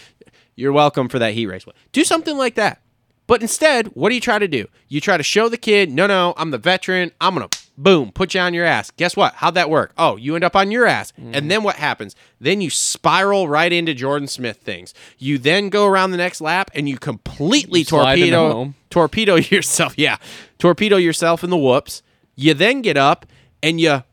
You're 0.55 0.73
welcome 0.73 1.07
for 1.09 1.19
that 1.19 1.33
heat 1.33 1.47
race. 1.47 1.65
Do 1.91 2.03
something 2.03 2.37
like 2.37 2.55
that. 2.55 2.81
But 3.27 3.41
instead, 3.41 3.87
what 3.87 4.09
do 4.09 4.15
you 4.15 4.21
try 4.21 4.39
to 4.39 4.47
do? 4.47 4.67
You 4.89 4.99
try 4.99 5.15
to 5.15 5.23
show 5.23 5.47
the 5.47 5.57
kid, 5.57 5.89
no, 5.89 6.05
no, 6.05 6.33
I'm 6.35 6.51
the 6.51 6.57
veteran. 6.57 7.11
I'm 7.21 7.33
gonna 7.33 7.47
boom, 7.77 8.11
put 8.11 8.33
you 8.33 8.41
on 8.41 8.53
your 8.53 8.65
ass. 8.65 8.91
Guess 8.91 9.15
what? 9.15 9.35
How'd 9.35 9.53
that 9.53 9.69
work? 9.69 9.93
Oh, 9.97 10.17
you 10.17 10.35
end 10.35 10.43
up 10.43 10.55
on 10.55 10.69
your 10.69 10.85
ass. 10.85 11.13
And 11.17 11.49
then 11.49 11.63
what 11.63 11.77
happens? 11.77 12.15
Then 12.39 12.59
you 12.59 12.69
spiral 12.69 13.47
right 13.47 13.71
into 13.71 13.93
Jordan 13.93 14.27
Smith 14.27 14.57
things. 14.57 14.93
You 15.17 15.37
then 15.37 15.69
go 15.69 15.87
around 15.87 16.11
the 16.11 16.17
next 16.17 16.41
lap 16.41 16.71
and 16.75 16.89
you 16.89 16.97
completely 16.97 17.79
You 17.79 17.85
torpedo 17.85 18.73
torpedo 18.89 19.35
yourself. 19.49 19.97
Yeah. 19.97 20.17
Torpedo 20.59 20.97
yourself 20.97 21.43
in 21.43 21.49
the 21.49 21.57
whoops. 21.57 22.03
You 22.35 22.53
then 22.53 22.81
get 22.81 22.97
up 22.97 23.25
and 23.63 23.79
you 23.79 24.03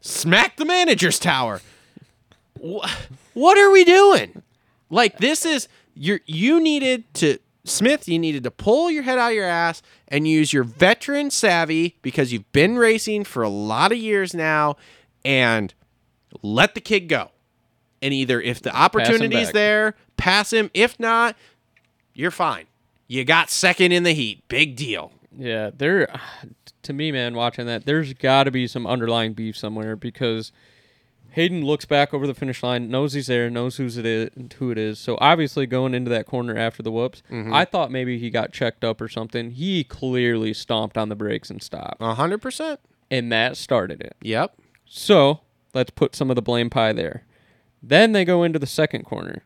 smack 0.00 0.56
the 0.56 0.64
manager's 0.64 1.18
tower. 1.18 1.60
Wh- 2.62 2.88
What 3.34 3.58
are 3.58 3.70
we 3.70 3.84
doing? 3.84 4.42
Like 4.90 5.18
this 5.18 5.44
is 5.44 5.68
you 5.94 6.18
you 6.26 6.60
needed 6.60 7.12
to 7.14 7.38
Smith, 7.64 8.08
you 8.08 8.18
needed 8.18 8.42
to 8.44 8.50
pull 8.50 8.90
your 8.90 9.02
head 9.02 9.18
out 9.18 9.30
of 9.30 9.34
your 9.34 9.44
ass 9.46 9.82
and 10.08 10.26
use 10.26 10.52
your 10.54 10.64
veteran 10.64 11.30
savvy 11.30 11.96
because 12.00 12.32
you've 12.32 12.50
been 12.52 12.78
racing 12.78 13.24
for 13.24 13.42
a 13.42 13.48
lot 13.48 13.92
of 13.92 13.98
years 13.98 14.32
now 14.32 14.76
and 15.24 15.74
let 16.42 16.74
the 16.74 16.80
kid 16.80 17.08
go. 17.08 17.30
And 18.00 18.14
either 18.14 18.40
if 18.40 18.62
the 18.62 18.74
opportunity's 18.74 19.48
there, 19.52 19.94
pass 20.16 20.52
him. 20.52 20.70
If 20.72 20.98
not, 20.98 21.36
you're 22.14 22.30
fine. 22.30 22.64
You 23.06 23.24
got 23.24 23.50
second 23.50 23.92
in 23.92 24.02
the 24.04 24.12
heat. 24.12 24.46
Big 24.48 24.76
deal. 24.76 25.12
Yeah, 25.36 25.70
there. 25.76 26.08
To 26.84 26.92
me, 26.92 27.12
man, 27.12 27.34
watching 27.34 27.66
that, 27.66 27.84
there's 27.84 28.14
got 28.14 28.44
to 28.44 28.50
be 28.50 28.66
some 28.66 28.86
underlying 28.86 29.32
beef 29.34 29.56
somewhere 29.58 29.94
because 29.96 30.52
Haiden 31.36 31.62
looks 31.64 31.84
back 31.84 32.12
over 32.14 32.26
the 32.26 32.34
finish 32.34 32.62
line, 32.62 32.88
knows 32.90 33.12
he's 33.12 33.26
there, 33.28 33.48
knows 33.50 33.76
who's 33.76 33.96
it 33.96 34.06
is, 34.06 34.30
who 34.58 34.70
it 34.70 34.78
is. 34.78 34.98
So 34.98 35.16
obviously, 35.20 35.66
going 35.66 35.94
into 35.94 36.10
that 36.10 36.26
corner 36.26 36.56
after 36.56 36.82
the 36.82 36.90
whoops, 36.90 37.22
Mm-hmm. 37.30 37.52
I 37.52 37.64
thought 37.64 37.90
maybe 37.90 38.18
he 38.18 38.30
got 38.30 38.52
checked 38.52 38.82
up 38.84 39.00
or 39.00 39.08
something. 39.08 39.50
He 39.52 39.84
clearly 39.84 40.52
stomped 40.54 40.96
on 40.98 41.08
the 41.10 41.14
brakes 41.16 41.50
and 41.50 41.62
stopped, 41.62 41.98
A 42.00 42.14
hundred 42.14 42.38
percent. 42.42 42.80
and 43.10 43.30
that 43.30 43.56
started 43.56 44.00
it. 44.00 44.16
Yep. 44.22 44.56
So 44.86 45.40
let's 45.74 45.90
put 45.90 46.16
some 46.16 46.30
of 46.30 46.36
the 46.36 46.42
blame 46.42 46.70
pie 46.70 46.92
there. 46.92 47.24
Then 47.82 48.12
they 48.12 48.24
go 48.24 48.42
into 48.42 48.58
the 48.58 48.66
second 48.66 49.04
corner. 49.04 49.44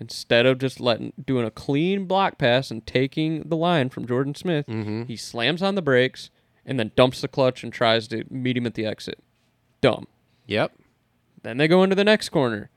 Instead 0.00 0.46
of 0.46 0.58
just 0.58 0.78
letting 0.78 1.12
doing 1.26 1.44
a 1.44 1.50
clean 1.50 2.04
block 2.06 2.38
pass 2.38 2.70
and 2.70 2.86
taking 2.86 3.42
the 3.48 3.56
line 3.56 3.88
from 3.88 4.06
Jordan 4.06 4.34
Smith, 4.36 4.64
he 5.08 5.16
slams 5.16 5.60
on 5.60 5.74
the 5.74 5.82
brakes 5.82 6.30
and 6.64 6.78
then 6.78 6.92
dumps 6.94 7.20
the 7.20 7.26
clutch 7.28 7.64
and 7.64 7.72
tries 7.72 8.06
to 8.08 8.24
meet 8.30 8.56
him 8.56 8.64
at 8.66 8.74
the 8.74 8.86
exit. 8.86 9.18
Dumb. 9.80 10.06
Yep. 10.46 10.72
Then 11.42 11.56
they 11.56 11.68
go 11.68 11.82
into 11.82 11.94
the 11.96 12.04
next 12.04 12.28
corner. 12.30 12.70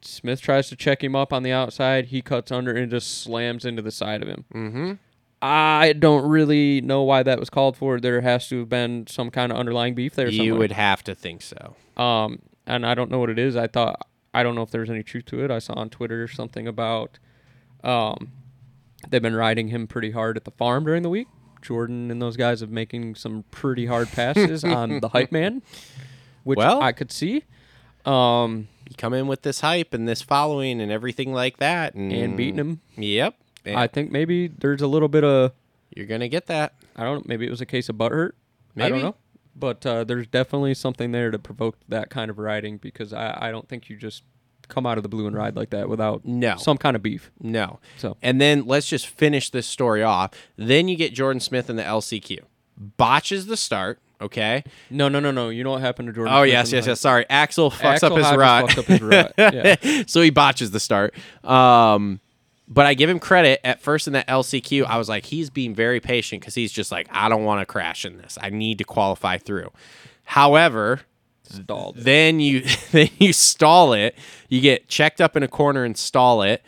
Smith 0.00 0.40
tries 0.40 0.68
to 0.68 0.76
check 0.76 1.02
him 1.02 1.16
up 1.16 1.32
on 1.32 1.42
the 1.42 1.52
outside. 1.52 2.06
He 2.06 2.22
cuts 2.22 2.52
under 2.52 2.72
and 2.72 2.90
just 2.90 3.20
slams 3.22 3.64
into 3.64 3.82
the 3.82 3.90
side 3.90 4.22
of 4.22 4.28
him. 4.28 4.44
Mm-hmm. 4.54 4.92
I 5.40 5.92
don't 5.98 6.28
really 6.28 6.80
know 6.80 7.02
why 7.02 7.22
that 7.22 7.38
was 7.38 7.50
called 7.50 7.76
for. 7.76 8.00
There 8.00 8.20
has 8.20 8.48
to 8.48 8.60
have 8.60 8.68
been 8.68 9.06
some 9.06 9.30
kind 9.30 9.52
of 9.52 9.58
underlying 9.58 9.94
beef 9.94 10.14
there. 10.14 10.28
You 10.28 10.38
somewhere. 10.38 10.58
would 10.58 10.72
have 10.72 11.02
to 11.04 11.14
think 11.14 11.42
so. 11.42 11.76
Um, 11.96 12.40
and 12.66 12.84
I 12.86 12.94
don't 12.94 13.10
know 13.10 13.18
what 13.18 13.30
it 13.30 13.38
is. 13.38 13.56
I 13.56 13.66
thought 13.66 14.06
I 14.34 14.42
don't 14.42 14.54
know 14.54 14.62
if 14.62 14.70
there's 14.70 14.90
any 14.90 15.02
truth 15.02 15.26
to 15.26 15.44
it. 15.44 15.50
I 15.50 15.58
saw 15.60 15.74
on 15.74 15.90
Twitter 15.90 16.26
something 16.28 16.66
about 16.66 17.18
um, 17.84 18.32
they've 19.08 19.22
been 19.22 19.36
riding 19.36 19.68
him 19.68 19.86
pretty 19.86 20.10
hard 20.10 20.36
at 20.36 20.44
the 20.44 20.50
farm 20.52 20.84
during 20.84 21.02
the 21.02 21.08
week. 21.10 21.28
Jordan 21.62 22.10
and 22.10 22.20
those 22.22 22.36
guys 22.36 22.60
have 22.60 22.70
making 22.70 23.14
some 23.16 23.44
pretty 23.50 23.86
hard 23.86 24.08
passes 24.12 24.62
on 24.64 25.00
the 25.00 25.08
hype 25.08 25.32
man, 25.32 25.62
which 26.44 26.56
Well- 26.56 26.80
I 26.82 26.92
could 26.92 27.10
see. 27.12 27.44
Um, 28.08 28.68
You 28.88 28.94
come 28.96 29.12
in 29.14 29.26
with 29.26 29.42
this 29.42 29.60
hype 29.60 29.92
and 29.94 30.08
this 30.08 30.22
following 30.22 30.80
and 30.80 30.90
everything 30.90 31.32
like 31.32 31.58
that, 31.58 31.94
and, 31.94 32.12
and 32.12 32.36
beating 32.36 32.56
him. 32.58 32.80
Yep. 32.96 33.34
I 33.66 33.86
think 33.86 34.10
maybe 34.10 34.48
there's 34.48 34.80
a 34.80 34.86
little 34.86 35.08
bit 35.08 35.24
of 35.24 35.52
you're 35.94 36.06
gonna 36.06 36.28
get 36.28 36.46
that. 36.46 36.74
I 36.96 37.04
don't 37.04 37.18
know. 37.18 37.22
Maybe 37.26 37.46
it 37.46 37.50
was 37.50 37.60
a 37.60 37.66
case 37.66 37.88
of 37.88 37.98
butt 37.98 38.12
hurt. 38.12 38.34
I 38.78 38.88
don't 38.88 39.02
know. 39.02 39.14
But 39.54 39.84
uh, 39.84 40.04
there's 40.04 40.26
definitely 40.28 40.72
something 40.74 41.10
there 41.12 41.30
to 41.32 41.38
provoke 41.38 41.76
that 41.88 42.08
kind 42.10 42.30
of 42.30 42.38
riding 42.38 42.76
because 42.78 43.12
I, 43.12 43.36
I 43.48 43.50
don't 43.50 43.68
think 43.68 43.90
you 43.90 43.96
just 43.96 44.22
come 44.68 44.86
out 44.86 44.98
of 44.98 45.02
the 45.02 45.08
blue 45.08 45.26
and 45.26 45.34
ride 45.36 45.56
like 45.56 45.70
that 45.70 45.88
without 45.88 46.24
No. 46.24 46.56
some 46.56 46.78
kind 46.78 46.94
of 46.94 47.02
beef. 47.02 47.30
No. 47.40 47.80
So- 47.96 48.16
and 48.22 48.40
then 48.40 48.66
let's 48.66 48.86
just 48.88 49.06
finish 49.08 49.50
this 49.50 49.66
story 49.66 50.02
off. 50.02 50.30
Then 50.56 50.86
you 50.88 50.94
get 50.96 51.12
Jordan 51.12 51.40
Smith 51.40 51.68
in 51.68 51.76
the 51.76 51.82
LCQ, 51.82 52.38
botches 52.76 53.46
the 53.46 53.56
start. 53.56 53.98
Okay. 54.20 54.64
No, 54.90 55.08
no, 55.08 55.20
no, 55.20 55.30
no. 55.30 55.48
You 55.48 55.62
know 55.62 55.70
what 55.70 55.80
happened 55.80 56.08
to 56.08 56.12
Jordan? 56.12 56.34
Oh 56.34 56.42
Smith 56.42 56.52
yes, 56.52 56.72
yes, 56.72 56.86
yes. 56.86 57.00
Sorry, 57.00 57.24
Axell 57.30 57.70
fucks 57.70 57.84
Axell 57.84 58.12
up 58.12 58.18
his 58.18 58.26
Hodges 58.26 58.38
rut. 58.38 58.78
up 58.78 59.36
his 59.76 59.80
yeah. 59.90 60.02
so 60.06 60.20
he 60.22 60.30
botches 60.30 60.72
the 60.72 60.80
start. 60.80 61.14
Um, 61.44 62.20
but 62.66 62.84
I 62.84 62.94
give 62.94 63.08
him 63.08 63.18
credit. 63.18 63.60
At 63.64 63.80
first 63.80 64.06
in 64.06 64.12
that 64.14 64.26
LCQ, 64.26 64.84
I 64.84 64.98
was 64.98 65.08
like, 65.08 65.24
he's 65.24 65.50
being 65.50 65.74
very 65.74 66.00
patient 66.00 66.42
because 66.42 66.54
he's 66.54 66.72
just 66.72 66.92
like, 66.92 67.08
I 67.10 67.28
don't 67.28 67.44
want 67.44 67.60
to 67.60 67.66
crash 67.66 68.04
in 68.04 68.18
this. 68.18 68.36
I 68.40 68.50
need 68.50 68.78
to 68.78 68.84
qualify 68.84 69.38
through. 69.38 69.70
However, 70.24 71.00
Stalled. 71.44 71.96
then 71.96 72.40
you 72.40 72.64
then 72.92 73.08
you 73.18 73.32
stall 73.32 73.92
it. 73.92 74.16
You 74.48 74.60
get 74.60 74.88
checked 74.88 75.20
up 75.20 75.36
in 75.36 75.42
a 75.42 75.48
corner 75.48 75.84
and 75.84 75.96
stall 75.96 76.42
it, 76.42 76.62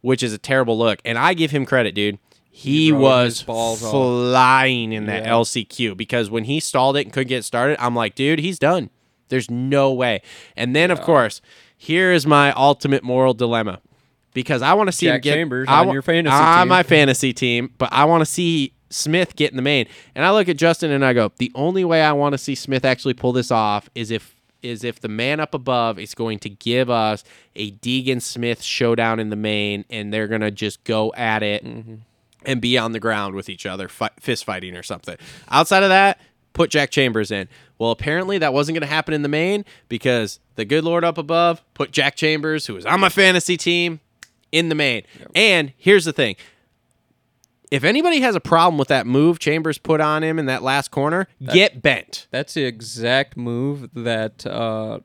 which 0.00 0.22
is 0.22 0.32
a 0.32 0.38
terrible 0.38 0.76
look. 0.76 1.00
And 1.04 1.16
I 1.16 1.34
give 1.34 1.52
him 1.52 1.64
credit, 1.64 1.94
dude. 1.94 2.18
He, 2.58 2.90
was 2.90 3.42
balls 3.42 3.84
off. 3.84 3.90
flying 3.90 4.92
in 4.92 5.06
that 5.06 5.24
Yeah. 5.24 5.32
LCQ 5.32 5.96
because 5.96 6.30
when 6.30 6.44
he 6.44 6.58
stalled 6.58 6.96
it 6.96 7.04
and 7.04 7.12
couldn't 7.12 7.28
get 7.28 7.44
started, 7.44 7.76
I'm 7.82 7.94
like, 7.94 8.14
dude, 8.14 8.38
he's 8.38 8.58
done. 8.58 8.88
There's 9.28 9.50
no 9.50 9.92
way. 9.92 10.22
And 10.56 10.74
then, 10.74 10.90
of 10.90 11.00
course, 11.02 11.40
here 11.76 12.12
is 12.12 12.26
my 12.26 12.52
ultimate 12.52 13.02
moral 13.02 13.34
dilemma 13.34 13.80
because 14.32 14.62
I 14.62 14.72
want 14.74 14.88
to 14.88 14.92
see 14.92 15.08
him 15.08 15.20
get 15.20 15.34
Chambers 15.34 15.68
I 15.68 15.80
on 15.80 15.92
your 15.92 16.00
fantasy 16.02 16.34
on 16.34 16.60
team. 16.62 16.68
my 16.68 16.82
fantasy 16.82 17.32
team, 17.32 17.72
but 17.76 17.92
I 17.92 18.04
want 18.06 18.22
to 18.22 18.26
see 18.26 18.72
Smith 18.88 19.36
get 19.36 19.50
in 19.50 19.56
the 19.56 19.62
main. 19.62 19.86
And 20.14 20.24
I 20.24 20.30
look 20.32 20.48
at 20.48 20.56
Justin 20.56 20.90
and 20.92 21.04
I 21.04 21.12
go, 21.12 21.32
the 21.36 21.52
only 21.54 21.84
way 21.84 22.02
I 22.02 22.12
want 22.12 22.32
to 22.34 22.38
see 22.38 22.54
Smith 22.54 22.84
actually 22.84 23.14
pull 23.14 23.32
this 23.32 23.50
off 23.50 23.90
is 23.94 24.10
if 24.10 24.34
is 24.62 24.82
if 24.82 24.98
the 25.00 25.08
man 25.08 25.38
up 25.40 25.52
above 25.54 25.98
is 25.98 26.14
going 26.14 26.38
to 26.40 26.48
give 26.48 26.88
us 26.88 27.22
a 27.54 27.72
Deegan 27.72 28.22
Smith 28.22 28.62
showdown 28.62 29.20
in 29.20 29.28
the 29.30 29.36
main, 29.36 29.84
and 29.90 30.12
they're 30.12 30.26
gonna 30.28 30.50
just 30.50 30.82
go 30.84 31.12
at 31.16 31.42
it 31.42 31.62
Mm-hmm. 31.64 31.94
And 32.46 32.60
be 32.60 32.78
on 32.78 32.92
the 32.92 33.00
ground 33.00 33.34
with 33.34 33.48
each 33.48 33.66
other, 33.66 33.88
fi- 33.88 34.10
fist 34.20 34.44
fighting 34.44 34.76
or 34.76 34.82
something. 34.82 35.16
Outside 35.50 35.82
of 35.82 35.90
that, 35.90 36.20
put 36.52 36.70
Jack 36.70 36.90
Chambers 36.90 37.30
in. 37.30 37.48
Well, 37.78 37.90
apparently 37.90 38.38
that 38.38 38.54
wasn't 38.54 38.76
going 38.76 38.88
to 38.88 38.94
happen 38.94 39.12
in 39.12 39.22
the 39.22 39.28
main 39.28 39.64
because 39.88 40.40
the 40.54 40.64
good 40.64 40.84
Lord 40.84 41.04
up 41.04 41.18
above 41.18 41.62
put 41.74 41.90
Jack 41.90 42.16
Chambers, 42.16 42.66
who 42.66 42.74
was 42.74 42.86
on 42.86 43.00
my 43.00 43.10
fantasy 43.10 43.56
team, 43.56 44.00
in 44.52 44.68
the 44.70 44.74
main. 44.74 45.02
And 45.34 45.72
here's 45.76 46.04
the 46.06 46.12
thing. 46.12 46.36
If 47.70 47.82
anybody 47.82 48.20
has 48.20 48.34
a 48.36 48.40
problem 48.40 48.78
with 48.78 48.88
that 48.88 49.06
move 49.06 49.38
Chambers 49.38 49.76
put 49.76 50.00
on 50.00 50.22
him 50.22 50.38
in 50.38 50.46
that 50.46 50.62
last 50.62 50.90
corner, 50.90 51.26
get 51.44 51.82
bent. 51.82 52.28
That's 52.30 52.54
the 52.54 52.64
exact 52.64 53.36
move 53.36 53.90
that 53.92 54.46
uh, 54.46 55.00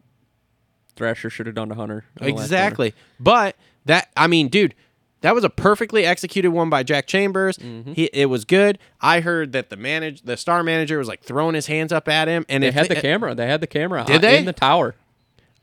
Thrasher 0.96 1.30
should 1.30 1.48
have 1.48 1.56
done 1.56 1.70
to 1.70 1.76
Hunter. 1.76 2.06
in 2.20 2.28
the 2.28 2.32
last 2.34 2.38
corner. 2.38 2.44
Exactly. 2.44 2.94
But 3.20 3.56
that 3.86 4.10
I 4.16 4.28
mean, 4.28 4.48
dude, 4.48 4.76
that 5.22 5.34
was 5.36 5.44
a 5.44 5.50
perfectly 5.50 6.06
executed 6.06 6.52
one 6.52 6.70
by 6.70 6.84
Jack 6.84 7.08
Chambers. 7.08 7.58
Mm-hmm. 7.58 7.94
He, 7.94 8.06
it 8.14 8.26
was 8.26 8.46
good. 8.46 8.78
I 9.00 9.22
heard 9.22 9.52
that 9.54 9.70
the 9.70 9.78
manage 9.78 10.24
the 10.24 10.38
star 10.38 10.64
manager 10.64 10.98
was 10.98 11.08
like 11.08 11.22
throwing 11.22 11.56
his 11.56 11.68
hands 11.68 11.92
up 11.92 12.08
at 12.08 12.28
him, 12.28 12.46
and 12.50 12.64
They 12.64 12.72
had 12.72 12.88
the 12.88 12.96
camera. 12.96 13.34
They 13.36 13.48
had 13.48 13.62
the 13.62 13.68
camera. 13.68 14.04
Did 14.06 14.22
they? 14.22 14.38
in 14.40 14.46
the 14.46 14.54
tower? 14.54 14.96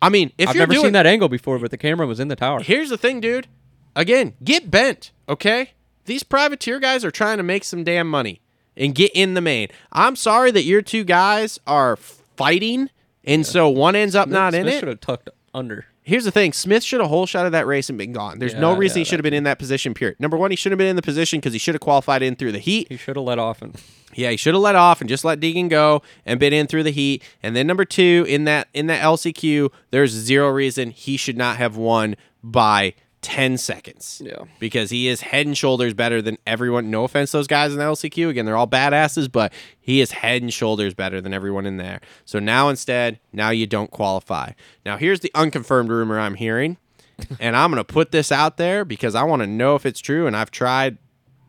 I 0.00 0.08
mean, 0.08 0.32
if 0.38 0.48
I've 0.48 0.56
never 0.56 0.72
doing 0.72 0.86
seen 0.86 0.92
that 0.92 1.06
angle 1.06 1.28
before, 1.28 1.58
but 1.58 1.70
the 1.70 1.76
camera 1.76 2.06
was 2.06 2.20
in 2.20 2.28
the 2.28 2.36
tower. 2.36 2.60
Here's 2.60 2.88
the 2.88 2.96
thing, 2.98 3.20
dude. 3.20 3.48
Again, 3.96 4.34
get 4.44 4.70
bent, 4.70 5.10
okay? 5.28 5.72
These 6.04 6.22
privateer 6.22 6.78
guys 6.78 7.04
are 7.04 7.10
trying 7.10 7.38
to 7.38 7.42
make 7.42 7.64
some 7.64 7.82
damn 7.82 8.08
money 8.08 8.40
and 8.76 8.94
get 8.94 9.10
in 9.12 9.34
the 9.34 9.40
main. 9.40 9.68
I'm 9.90 10.14
sorry 10.14 10.52
that 10.52 10.62
your 10.62 10.82
two 10.82 11.02
guys 11.02 11.58
are 11.66 11.96
fighting, 11.96 12.90
and 13.24 13.44
so 13.44 13.68
one 13.68 13.96
ends 13.96 14.14
up 14.14 14.28
not 14.28 14.54
in 14.54 14.62
Smith 14.62 14.74
it. 14.74 14.78
Should 14.78 14.88
have 14.88 15.00
tucked 15.00 15.30
under. 15.52 15.86
Here's 16.08 16.24
the 16.24 16.30
thing: 16.30 16.54
Smith 16.54 16.82
should 16.82 17.00
have 17.00 17.10
whole 17.10 17.26
shot 17.26 17.44
of 17.44 17.52
that 17.52 17.66
race 17.66 17.90
and 17.90 17.98
been 17.98 18.12
gone. 18.12 18.38
There's 18.38 18.54
no 18.54 18.74
reason 18.74 18.96
yeah, 18.96 19.00
he 19.00 19.04
should 19.04 19.18
have 19.18 19.24
been 19.24 19.34
in 19.34 19.44
that 19.44 19.58
position. 19.58 19.92
Period. 19.92 20.18
Number 20.18 20.38
one, 20.38 20.50
he 20.50 20.56
should 20.56 20.72
have 20.72 20.78
been 20.78 20.86
in 20.86 20.96
the 20.96 21.02
position 21.02 21.38
because 21.38 21.52
he 21.52 21.58
should 21.58 21.74
have 21.74 21.82
qualified 21.82 22.22
in 22.22 22.34
through 22.34 22.52
the 22.52 22.58
heat. 22.58 22.86
He 22.88 22.96
should 22.96 23.16
have 23.16 23.24
let 23.26 23.38
off 23.38 23.60
and 23.60 23.78
Yeah, 24.14 24.30
he 24.30 24.38
should 24.38 24.54
have 24.54 24.62
let 24.62 24.74
off 24.74 25.02
and 25.02 25.08
just 25.10 25.22
let 25.22 25.38
Deegan 25.38 25.68
go 25.68 26.00
and 26.24 26.40
been 26.40 26.54
in 26.54 26.66
through 26.66 26.84
the 26.84 26.92
heat. 26.92 27.22
And 27.42 27.54
then 27.54 27.66
number 27.66 27.84
two, 27.84 28.24
in 28.26 28.44
that 28.44 28.68
in 28.72 28.86
that 28.86 29.02
LCQ, 29.02 29.70
there's 29.90 30.12
zero 30.12 30.48
reason 30.48 30.92
he 30.92 31.18
should 31.18 31.36
not 31.36 31.58
have 31.58 31.76
won 31.76 32.16
by 32.42 32.94
ten 33.22 33.58
seconds. 33.58 34.22
Yeah. 34.24 34.44
because 34.58 34.90
he 34.90 35.08
is 35.08 35.20
head 35.20 35.46
and 35.46 35.56
shoulders 35.56 35.94
better 35.94 36.22
than 36.22 36.38
everyone. 36.46 36.90
No 36.90 37.04
offense, 37.04 37.30
to 37.32 37.38
those 37.38 37.46
guys 37.46 37.72
in 37.72 37.78
the 37.78 37.84
LCQ. 37.84 38.28
Again, 38.28 38.46
they're 38.46 38.56
all 38.56 38.68
badasses, 38.68 39.30
but 39.30 39.52
he 39.80 40.00
is 40.00 40.12
head 40.12 40.42
and 40.42 40.52
shoulders 40.52 40.94
better 40.94 41.20
than 41.20 41.34
everyone 41.34 41.66
in 41.66 41.76
there. 41.76 42.00
So 42.24 42.38
now 42.38 42.68
instead, 42.68 43.20
now 43.32 43.50
you 43.50 43.66
don't 43.66 43.90
qualify. 43.90 44.52
Now 44.86 44.96
here's 44.96 45.20
the 45.20 45.30
unconfirmed 45.34 45.90
rumor 45.90 46.18
I'm 46.18 46.34
hearing, 46.34 46.76
and 47.40 47.56
I'm 47.56 47.70
gonna 47.70 47.84
put 47.84 48.12
this 48.12 48.30
out 48.30 48.56
there 48.56 48.84
because 48.84 49.14
I 49.14 49.24
want 49.24 49.40
to 49.42 49.46
know 49.46 49.74
if 49.74 49.84
it's 49.84 50.00
true, 50.00 50.26
and 50.26 50.36
I've 50.36 50.50
tried 50.50 50.98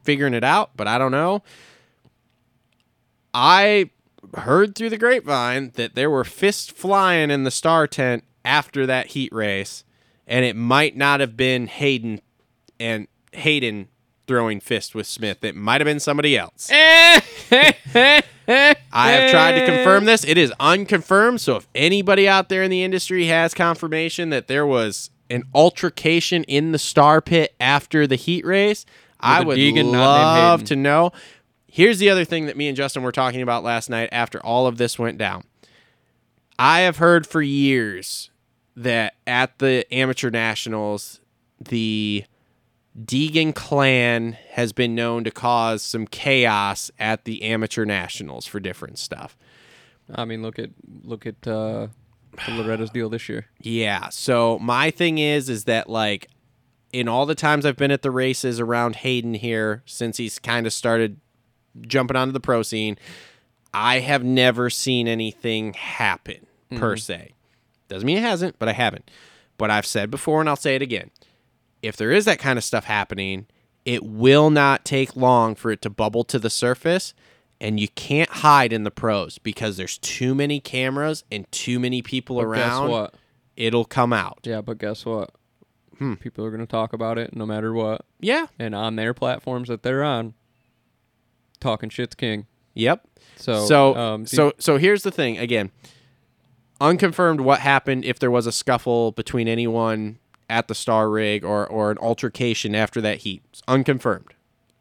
figuring 0.04 0.34
it 0.34 0.44
out, 0.44 0.72
but 0.76 0.88
I 0.88 0.98
don't 0.98 1.12
know. 1.12 1.44
I 3.34 3.92
heard 4.36 4.76
through 4.76 4.90
the 4.90 4.98
grapevine 4.98 5.72
that 5.76 5.96
there 5.96 6.10
were 6.10 6.24
fists 6.24 6.70
flying 6.72 7.30
in 7.32 7.44
the 7.44 7.52
star 7.52 7.88
tent 7.88 8.24
after 8.44 8.86
that 8.86 9.08
heat 9.08 9.32
race, 9.32 9.84
and 10.30 10.46
it 10.46 10.56
might 10.56 10.96
not 10.96 11.20
have 11.20 11.36
been 11.36 11.68
Haiden 11.68 12.22
and 12.80 13.08
Haiden 13.34 13.88
throwing 14.28 14.60
fist 14.60 14.94
with 14.94 15.08
Smith. 15.08 15.44
It 15.44 15.56
might 15.56 15.82
have 15.82 15.86
been 15.86 16.00
somebody 16.00 16.38
else. 16.38 16.70
I 16.72 18.22
have 18.48 19.32
tried 19.32 19.60
to 19.60 19.66
confirm 19.66 20.06
this. 20.06 20.24
It 20.24 20.38
is 20.38 20.54
unconfirmed. 20.60 21.42
So 21.42 21.56
if 21.56 21.68
anybody 21.74 22.30
out 22.30 22.48
there 22.48 22.62
in 22.62 22.70
the 22.70 22.84
industry 22.84 23.26
has 23.26 23.56
confirmation 23.56 24.30
that 24.30 24.48
there 24.48 24.68
was 24.68 25.10
an 25.32 25.44
altercation 25.54 26.44
in 26.44 26.72
the 26.72 26.80
star 26.80 27.22
pit 27.22 27.56
after 27.60 28.06
the 28.06 28.16
heat 28.16 28.46
race, 28.46 28.86
I 29.20 29.44
would 29.44 29.58
Deegan 29.58 29.92
love 29.92 30.64
to 30.66 30.76
know. 30.76 31.12
Here's 31.66 31.98
the 31.98 32.12
other 32.12 32.24
thing 32.24 32.46
that 32.46 32.56
me 32.56 32.68
and 32.68 32.78
Justin 32.78 33.02
were 33.02 33.12
talking 33.12 33.42
about 33.42 33.64
last 33.64 33.90
night 33.90 34.10
after 34.12 34.40
all 34.46 34.68
of 34.68 34.78
this 34.78 35.00
went 35.00 35.18
down. 35.18 35.44
I 36.60 36.82
have 36.82 36.98
heard 36.98 37.26
for 37.26 37.42
years 37.42 38.30
that 38.76 39.16
at 39.28 39.60
the 39.60 39.86
amateur 39.94 40.30
nationals, 40.30 41.20
the 41.60 42.24
Deegan 42.98 43.54
clan 43.54 44.38
has 44.52 44.74
been 44.74 44.96
known 44.96 45.24
to 45.24 45.32
cause 45.32 45.82
some 45.82 46.08
chaos 46.08 46.92
at 47.00 47.26
the 47.26 47.44
amateur 47.44 47.86
nationals 47.86 48.46
for 48.46 48.60
different 48.60 48.98
stuff. 48.98 49.38
I 50.14 50.26
mean, 50.26 50.42
look 50.42 50.58
at 50.60 50.72
look 51.04 51.26
at 51.26 51.48
uh, 51.48 51.88
Loretta's 52.48 52.90
deal 52.90 53.10
this 53.10 53.30
year. 53.30 53.46
Yeah. 53.60 54.10
So 54.10 54.58
my 54.60 54.92
thing 54.92 55.18
is, 55.18 55.50
is 55.50 55.66
that 55.66 55.90
like 55.90 56.30
in 56.92 57.08
all 57.08 57.26
the 57.26 57.36
times 57.36 57.66
I've 57.66 57.78
been 57.78 57.92
at 57.92 58.02
the 58.02 58.12
races 58.12 58.60
around 58.60 58.98
Haiden 58.98 59.38
here 59.38 59.84
since 59.86 60.18
he's 60.18 60.40
kind 60.40 60.66
of 60.66 60.74
started 60.74 61.20
jumping 61.82 62.18
onto 62.18 62.32
the 62.32 62.40
pro 62.40 62.64
scene, 62.64 62.98
I 63.74 64.00
have 64.00 64.24
never 64.24 64.70
seen 64.70 65.08
anything 65.08 65.74
happen 65.74 66.48
per 66.76 66.98
se. 66.98 67.34
Doesn't 67.90 68.06
mean 68.06 68.18
it 68.18 68.22
hasn't, 68.24 68.58
but 68.60 68.70
I 68.70 68.74
haven't. 68.74 69.10
But 69.58 69.70
I've 69.70 69.86
said 69.86 70.10
before 70.10 70.40
and 70.40 70.48
I'll 70.48 70.56
say 70.56 70.76
it 70.76 70.82
again. 70.82 71.12
If 71.82 71.98
there 71.98 72.12
is 72.12 72.26
that 72.26 72.40
kind 72.40 72.58
of 72.58 72.64
stuff 72.64 72.86
happening, 72.86 73.48
it 73.86 74.04
will 74.04 74.50
not 74.50 74.86
take 74.86 75.16
long 75.16 75.56
for 75.56 75.72
it 75.72 75.82
to 75.82 75.90
bubble 75.90 76.24
to 76.26 76.40
the 76.40 76.50
surface 76.50 77.14
and 77.62 77.78
you 77.80 77.90
can't 77.90 78.30
hide 78.30 78.72
in 78.72 78.84
the 78.86 78.92
pros 78.92 79.38
because 79.38 79.76
there's 79.76 79.98
too 79.98 80.34
many 80.34 80.60
cameras 80.62 81.26
and 81.30 81.50
too 81.52 81.78
many 81.80 82.02
people 82.02 82.38
But 82.38 82.46
around 82.46 82.88
guess 82.88 82.92
what? 82.92 83.14
it'll 83.58 83.86
come 83.86 84.14
out. 84.14 84.40
Yeah, 84.44 84.62
but 84.62 84.78
guess 84.78 85.06
what? 85.06 85.32
Hmm. 85.98 86.14
People 86.14 86.46
are 86.46 86.50
going 86.52 86.62
to 86.62 86.66
talk 86.68 86.94
about 86.94 87.18
it 87.18 87.36
no 87.36 87.46
matter 87.46 87.74
what, 87.74 88.06
Yeah. 88.22 88.48
and 88.58 88.74
on 88.74 88.96
their 88.96 89.14
platforms 89.14 89.68
that 89.68 89.84
they're 89.84 90.04
on, 90.04 90.34
talking 91.60 91.90
shit's 91.90 92.16
king. 92.16 92.48
Yep. 92.76 93.06
So, 93.36 93.66
So 93.66 93.96
um, 93.96 94.26
so 94.26 94.54
so 94.60 94.78
here's 94.78 95.04
the 95.04 95.12
thing 95.12 95.38
again. 95.38 95.72
Unconfirmed 96.82 97.42
what 97.42 97.60
happened 97.60 98.06
if 98.06 98.20
there 98.20 98.32
was 98.32 98.48
a 98.48 98.52
scuffle 98.52 99.12
between 99.12 99.48
anyone 99.48 100.20
at 100.50 100.68
the 100.68 100.76
star 100.76 101.10
rig 101.10 101.44
or 101.44 101.68
or 101.68 101.92
an 101.92 101.98
altercation 101.98 102.74
after 102.76 103.02
that 103.02 103.20
heat. 103.20 103.44
It's 103.52 103.62
unconfirmed. 103.68 104.34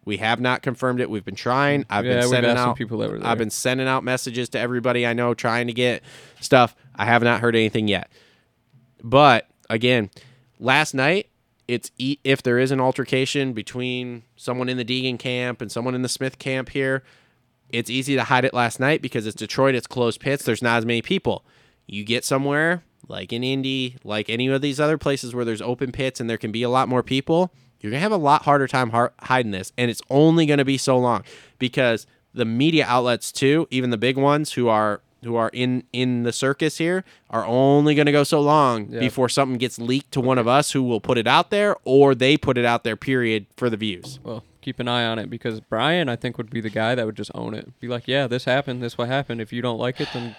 We 0.04 0.16
have 0.18 0.40
not 0.40 0.62
confirmed 0.62 1.00
it. 1.00 1.10
We've 1.10 1.24
been 1.24 1.34
trying. 1.34 1.84
I've 1.90 2.04
Yeah, 2.06 2.12
been 2.12 2.20
we've 2.20 2.28
sending 2.30 2.56
out 2.56 2.76
people 2.76 2.98
that 2.98 3.10
were 3.10 3.18
there. 3.18 3.28
I've 3.28 3.36
been 3.36 3.50
sending 3.50 3.86
out 3.86 4.04
messages 4.04 4.48
to 4.50 4.58
everybody 4.58 5.06
I 5.06 5.12
know 5.12 5.34
trying 5.34 5.66
to 5.66 5.72
get 5.74 6.02
stuff. 6.40 6.74
I 6.94 7.04
have 7.04 7.22
not 7.22 7.40
heard 7.40 7.54
anything 7.54 7.88
yet. 7.88 8.10
But 9.02 9.48
again, 9.68 10.10
last 10.58 10.94
night 10.94 11.28
it's 11.66 11.90
e- 11.98 12.16
if 12.24 12.42
there 12.42 12.58
is 12.58 12.70
an 12.70 12.80
altercation 12.80 13.52
between 13.52 14.22
someone 14.36 14.68
in 14.70 14.78
the 14.78 14.84
Deegan 14.84 15.18
camp 15.18 15.60
and 15.60 15.70
someone 15.70 15.94
in 15.94 16.00
the 16.02 16.08
Smith 16.08 16.38
camp 16.38 16.70
here, 16.70 17.02
it's 17.68 17.90
easy 17.90 18.14
to 18.14 18.24
hide 18.24 18.46
it 18.46 18.54
last 18.54 18.80
night 18.80 19.02
because 19.02 19.26
it's 19.26 19.36
Detroit, 19.36 19.74
it's 19.74 19.86
closed 19.86 20.20
pits, 20.20 20.44
there's 20.44 20.62
not 20.62 20.78
as 20.78 20.86
many 20.86 21.02
people. 21.02 21.44
You 21.88 22.04
get 22.04 22.24
somewhere 22.24 22.84
like 23.08 23.32
in 23.32 23.42
Indy, 23.42 23.96
like 24.04 24.28
any 24.28 24.46
of 24.48 24.60
these 24.60 24.78
other 24.78 24.98
places 24.98 25.34
where 25.34 25.44
there's 25.44 25.62
open 25.62 25.90
pits 25.90 26.20
and 26.20 26.28
there 26.28 26.36
can 26.36 26.52
be 26.52 26.62
a 26.62 26.68
lot 26.68 26.88
more 26.88 27.02
people, 27.02 27.50
you're 27.80 27.90
going 27.90 27.98
to 27.98 28.02
have 28.02 28.12
a 28.12 28.16
lot 28.16 28.42
harder 28.42 28.68
time 28.68 28.90
har- 28.90 29.14
hiding 29.22 29.50
this 29.52 29.72
and 29.78 29.90
it's 29.90 30.02
only 30.10 30.44
going 30.46 30.58
to 30.58 30.64
be 30.64 30.76
so 30.78 30.98
long 30.98 31.24
because 31.58 32.06
the 32.34 32.44
media 32.44 32.84
outlets 32.86 33.32
too, 33.32 33.66
even 33.70 33.90
the 33.90 33.96
big 33.96 34.16
ones 34.16 34.52
who 34.52 34.68
are 34.68 35.00
who 35.24 35.34
are 35.34 35.50
in 35.52 35.82
in 35.92 36.22
the 36.22 36.32
circus 36.32 36.78
here 36.78 37.02
are 37.30 37.44
only 37.46 37.94
going 37.96 38.06
to 38.06 38.12
go 38.12 38.22
so 38.22 38.40
long 38.40 38.88
Yeah. 38.92 39.00
before 39.00 39.28
something 39.28 39.58
gets 39.58 39.78
leaked 39.78 40.12
to 40.12 40.20
one 40.20 40.38
of 40.38 40.46
us 40.46 40.70
who 40.72 40.82
will 40.82 41.00
put 41.00 41.18
it 41.18 41.26
out 41.26 41.50
there 41.50 41.74
or 41.84 42.14
they 42.14 42.36
put 42.36 42.56
it 42.58 42.64
out 42.64 42.84
there 42.84 42.94
period 42.96 43.46
for 43.56 43.68
the 43.70 43.76
views. 43.76 44.20
well, 44.22 44.44
keep 44.60 44.78
an 44.78 44.86
eye 44.86 45.04
on 45.06 45.18
it 45.18 45.28
because 45.30 45.58
Brian, 45.60 46.08
I 46.08 46.14
think, 46.16 46.36
would 46.38 46.50
be 46.50 46.60
the 46.60 46.70
guy 46.70 46.94
that 46.94 47.04
would 47.06 47.16
just 47.16 47.30
own 47.34 47.54
it. 47.54 47.80
Be 47.80 47.88
like, 47.88 48.06
yeah, 48.06 48.26
this 48.28 48.44
happened. 48.44 48.80
This 48.82 48.96
what 48.98 49.08
happened. 49.08 49.40
If 49.40 49.52
you 49.52 49.60
don't 49.62 49.78
like 49.78 50.00
it, 50.00 50.08
then 50.12 50.36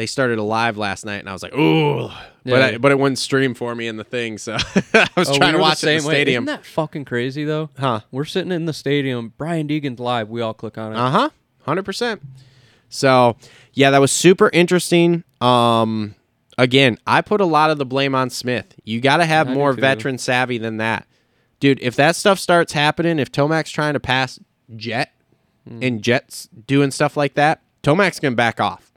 they 0.00 0.06
started 0.06 0.38
a 0.38 0.42
live 0.42 0.78
last 0.78 1.04
night, 1.04 1.18
and 1.18 1.28
I 1.28 1.34
was 1.34 1.42
like, 1.42 1.54
"Ooh," 1.54 2.08
but 2.46 2.62
I, 2.62 2.78
but 2.78 2.90
it 2.90 2.98
wouldn't 2.98 3.18
stream 3.18 3.52
for 3.52 3.74
me 3.74 3.86
in 3.86 3.98
the 3.98 4.04
thing, 4.04 4.38
so 4.38 4.54
I 4.94 5.08
was 5.14 5.28
Oh, 5.28 5.36
trying 5.36 5.52
we 5.52 5.58
to 5.58 5.62
watch 5.62 5.84
it 5.84 5.88
in 5.88 6.00
the 6.02 6.08
way. 6.08 6.14
stadium. 6.14 6.44
Isn't 6.44 6.56
that 6.62 6.64
fucking 6.64 7.04
crazy 7.04 7.44
though? 7.44 7.68
Huh? 7.78 8.00
We're 8.10 8.24
sitting 8.24 8.50
in 8.50 8.64
the 8.64 8.72
stadium. 8.72 9.34
Brian 9.36 9.68
Deegan's 9.68 10.00
live. 10.00 10.30
We 10.30 10.40
all 10.40 10.54
click 10.54 10.78
on 10.78 10.92
it. 10.92 10.96
Uh 10.96 11.10
huh. 11.10 11.30
Hundred 11.66 11.84
percent. 11.84 12.22
So 12.88 13.36
yeah, 13.74 13.90
that 13.90 14.00
was 14.00 14.10
super 14.10 14.48
interesting. 14.54 15.22
Um, 15.42 16.14
again, 16.56 16.96
I 17.06 17.20
put 17.20 17.42
a 17.42 17.44
lot 17.46 17.68
of 17.70 17.76
the 17.76 17.84
blame 17.86 18.14
on 18.14 18.30
Smith. 18.30 18.74
You 18.84 19.00
got 19.02 19.18
to 19.18 19.26
have 19.26 19.48
I 19.48 19.54
more 19.54 19.72
veteran 19.74 20.16
savvy 20.16 20.56
than 20.56 20.78
that, 20.78 21.06
dude. 21.60 21.78
If 21.82 21.94
that 21.96 22.16
stuff 22.16 22.38
starts 22.38 22.72
happening, 22.72 23.18
if 23.18 23.30
Tomac's 23.30 23.70
trying 23.70 23.92
to 23.94 24.00
pass 24.00 24.40
Jet 24.76 25.12
Hmm. 25.68 25.82
and 25.82 26.02
Jet's 26.02 26.48
doing 26.66 26.90
stuff 26.90 27.18
like 27.18 27.34
that, 27.34 27.60
Tomac's 27.82 28.18
gonna 28.18 28.34
back 28.34 28.60
off. 28.60 28.89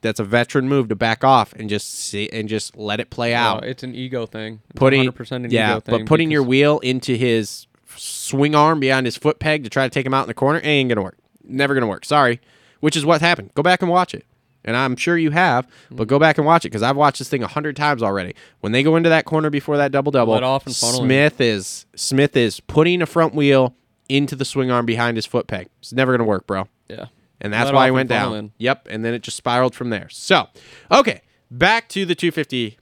That's 0.00 0.20
a 0.20 0.24
veteran 0.24 0.68
move 0.68 0.88
to 0.88 0.96
back 0.96 1.24
off 1.24 1.52
and 1.54 1.68
just 1.68 1.92
see 1.92 2.28
and 2.32 2.48
just 2.48 2.76
let 2.76 3.00
it 3.00 3.10
play 3.10 3.34
out. 3.34 3.64
it's 3.64 3.82
an 3.82 3.94
ego 3.94 4.26
thing. 4.26 4.60
It's 4.70 4.78
putting 4.78 5.10
100% 5.10 5.32
an 5.44 5.50
yeah, 5.50 5.72
ego 5.72 5.80
thing. 5.80 5.98
but 5.98 6.06
putting 6.06 6.30
your 6.30 6.42
wheel 6.42 6.78
into 6.80 7.16
his 7.16 7.66
swing 7.96 8.54
arm 8.54 8.80
behind 8.80 9.06
his 9.06 9.16
foot 9.16 9.38
peg 9.38 9.64
to 9.64 9.70
try 9.70 9.84
to 9.84 9.90
take 9.90 10.06
him 10.06 10.14
out 10.14 10.22
in 10.22 10.28
the 10.28 10.34
corner 10.34 10.60
ain't 10.62 10.88
gonna 10.88 11.02
work. 11.02 11.18
Never 11.44 11.74
gonna 11.74 11.86
work. 11.86 12.04
Sorry. 12.04 12.40
Which 12.80 12.96
is 12.96 13.04
what 13.04 13.20
happened. 13.20 13.52
Go 13.54 13.62
back 13.62 13.82
and 13.82 13.90
watch 13.90 14.14
it. 14.14 14.24
And 14.64 14.76
I'm 14.76 14.94
sure 14.94 15.18
you 15.18 15.32
have, 15.32 15.66
but 15.90 16.06
go 16.06 16.20
back 16.20 16.38
and 16.38 16.46
watch 16.46 16.64
it 16.64 16.68
because 16.68 16.84
I've 16.84 16.96
watched 16.96 17.18
this 17.18 17.28
thing 17.28 17.42
a 17.42 17.48
hundred 17.48 17.74
times 17.74 18.00
already. 18.00 18.34
When 18.60 18.70
they 18.70 18.84
go 18.84 18.94
into 18.94 19.08
that 19.08 19.24
corner 19.24 19.50
before 19.50 19.76
that 19.76 19.90
double 19.90 20.12
double, 20.12 20.34
off 20.34 20.66
and 20.66 20.74
funnel. 20.74 21.00
Smith 21.00 21.40
is 21.40 21.84
Smith 21.96 22.36
is 22.36 22.60
putting 22.60 23.02
a 23.02 23.06
front 23.06 23.34
wheel 23.34 23.74
into 24.08 24.36
the 24.36 24.44
swing 24.44 24.70
arm 24.70 24.86
behind 24.86 25.16
his 25.16 25.26
foot 25.26 25.48
peg. 25.48 25.68
It's 25.80 25.92
never 25.92 26.12
gonna 26.12 26.28
work, 26.28 26.46
bro 26.46 26.68
yeah. 26.92 27.06
And 27.42 27.52
that's 27.52 27.66
Let 27.66 27.74
why 27.74 27.84
he 27.86 27.90
went 27.90 28.08
down. 28.08 28.34
in. 28.34 28.52
Yep, 28.56 28.88
and 28.90 29.04
then 29.04 29.12
it 29.12 29.22
just 29.22 29.36
spiraled 29.36 29.74
from 29.74 29.90
there. 29.90 30.08
So, 30.08 30.46
okay, 30.90 31.20
back 31.50 31.88
to 31.90 32.06
the 32.06 32.14
250 32.14 32.78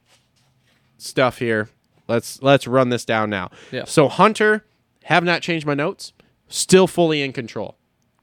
stuff 0.99 1.39
here. 1.39 1.69
Let's 2.07 2.41
let's 2.43 2.67
run 2.67 2.91
this 2.91 3.05
down 3.05 3.31
now. 3.31 3.51
Yeah. 3.73 3.85
So 3.85 4.09
Hunter, 4.09 4.65
have 5.05 5.25
not 5.25 5.43
changed 5.43 5.67
my 5.67 5.75
notes. 5.75 6.13
Still 6.49 6.87
fully 6.87 7.23
in 7.23 7.33
control. 7.33 7.77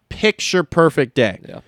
Picture 0.09 0.63
perfect 0.63 1.15
day. 1.15 1.39
Yeah. 1.47 1.61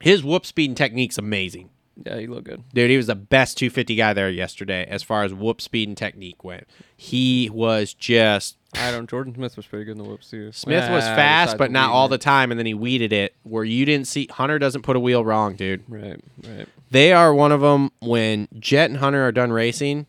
His 0.00 0.22
whoop 0.22 0.46
speed 0.46 0.70
and 0.70 0.76
technique's 0.76 1.18
amazing. 1.18 1.70
Yeah, 2.04 2.18
he 2.18 2.28
looked 2.28 2.44
good. 2.44 2.62
Dude, 2.72 2.90
he 2.90 2.96
was 2.96 3.08
the 3.08 3.16
best 3.16 3.58
250 3.58 3.96
guy 3.96 4.12
there 4.12 4.30
yesterday 4.30 4.86
as 4.88 5.02
far 5.02 5.24
as 5.24 5.34
whoop 5.34 5.60
speed 5.60 5.88
and 5.88 5.96
technique 5.96 6.44
went. 6.44 6.68
He 6.96 7.50
was 7.52 7.94
just 7.94 8.57
I 8.74 8.90
don't. 8.90 9.08
Jordan 9.08 9.34
Smith 9.34 9.56
was 9.56 9.66
pretty 9.66 9.84
good 9.86 9.92
in 9.92 9.98
the 9.98 10.04
whoops 10.04 10.30
too. 10.30 10.52
Smith 10.52 10.90
was 10.90 11.04
fast, 11.04 11.52
besides 11.52 11.58
but 11.58 11.70
not 11.70 11.90
all 11.90 12.08
the 12.08 12.18
time, 12.18 12.50
and 12.50 12.58
then 12.58 12.66
he 12.66 12.74
weeded 12.74 13.12
it 13.12 13.34
where 13.42 13.64
you 13.64 13.84
didn't 13.84 14.06
see. 14.06 14.28
Hunter 14.30 14.58
doesn't 14.58 14.82
put 14.82 14.94
a 14.94 15.00
wheel 15.00 15.24
wrong, 15.24 15.56
dude. 15.56 15.84
Right. 15.88 16.20
Right. 16.46 16.68
They 16.90 17.12
are 17.12 17.32
one 17.32 17.52
of 17.52 17.60
them. 17.60 17.90
When 18.00 18.48
Jet 18.58 18.90
and 18.90 18.98
Hunter 18.98 19.26
are 19.26 19.32
done 19.32 19.52
racing, 19.52 20.06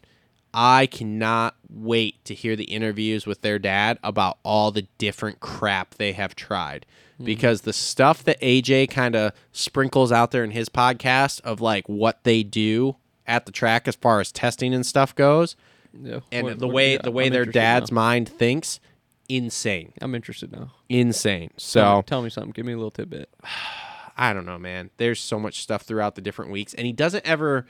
I 0.54 0.88
cannot 0.88 1.56
wait 1.70 2.24
to 2.26 2.34
hear 2.34 2.56
the 2.56 2.66
interviews 2.66 3.26
with 3.26 3.42
their 3.42 3.60
dad 3.60 4.00
about 4.04 4.40
all 4.44 4.72
the 4.72 4.88
different 4.98 5.40
crap 5.40 5.96
they 5.96 6.14
have 6.14 6.36
tried. 6.36 6.86
Mm-hmm. 7.14 7.26
Because 7.26 7.62
the 7.62 7.74
stuff 7.74 8.24
that 8.24 8.42
AJ 8.42 8.90
kind 8.90 9.16
of 9.16 9.34
sprinkles 9.52 10.12
out 10.12 10.32
there 10.32 10.44
in 10.44 10.52
his 10.52 10.70
podcast 10.70 11.42
of 11.42 11.62
like 11.62 11.88
what 11.88 12.24
they 12.24 12.44
do 12.44 12.98
at 13.26 13.46
the 13.46 13.52
track 13.52 13.88
as 13.88 13.96
far 13.96 14.20
as 14.20 14.32
testing 14.32 14.74
and 14.74 14.86
stuff 14.86 15.14
goes, 15.16 15.56
Yeah. 15.94 16.20
and 16.32 16.44
What- 16.46 16.60
the 16.60 16.68
what- 16.68 16.74
way 16.76 16.94
yeah, 16.94 17.02
the 17.04 17.12
way 17.12 17.26
I'm 17.28 17.34
their 17.34 17.46
dad's 17.46 17.92
now. 17.92 17.96
mind 17.96 18.30
thinks, 18.30 18.80
insane, 19.28 19.94
I'm 20.02 20.16
interested 20.16 20.52
now. 20.52 20.72
insane. 20.90 21.50
Tell 21.50 21.60
So 21.60 21.96
me, 21.98 22.04
tell 22.04 22.22
me 22.24 22.30
something. 22.30 22.52
Give 22.52 22.66
me 22.66 22.74
a 22.74 22.78
little 22.78 22.92
tidbit. 22.92 23.30
I 24.18 24.34
don't 24.34 24.46
know, 24.46 24.58
man. 24.58 24.90
There's 24.98 25.20
so 25.20 25.40
much 25.40 25.62
stuff 25.62 25.84
throughout 25.84 26.16
the 26.16 26.22
different 26.22 26.52
weeks, 26.52 26.74
and 26.74 26.86
he 26.86 26.92
doesn't 26.92 27.26
ever. 27.26 27.66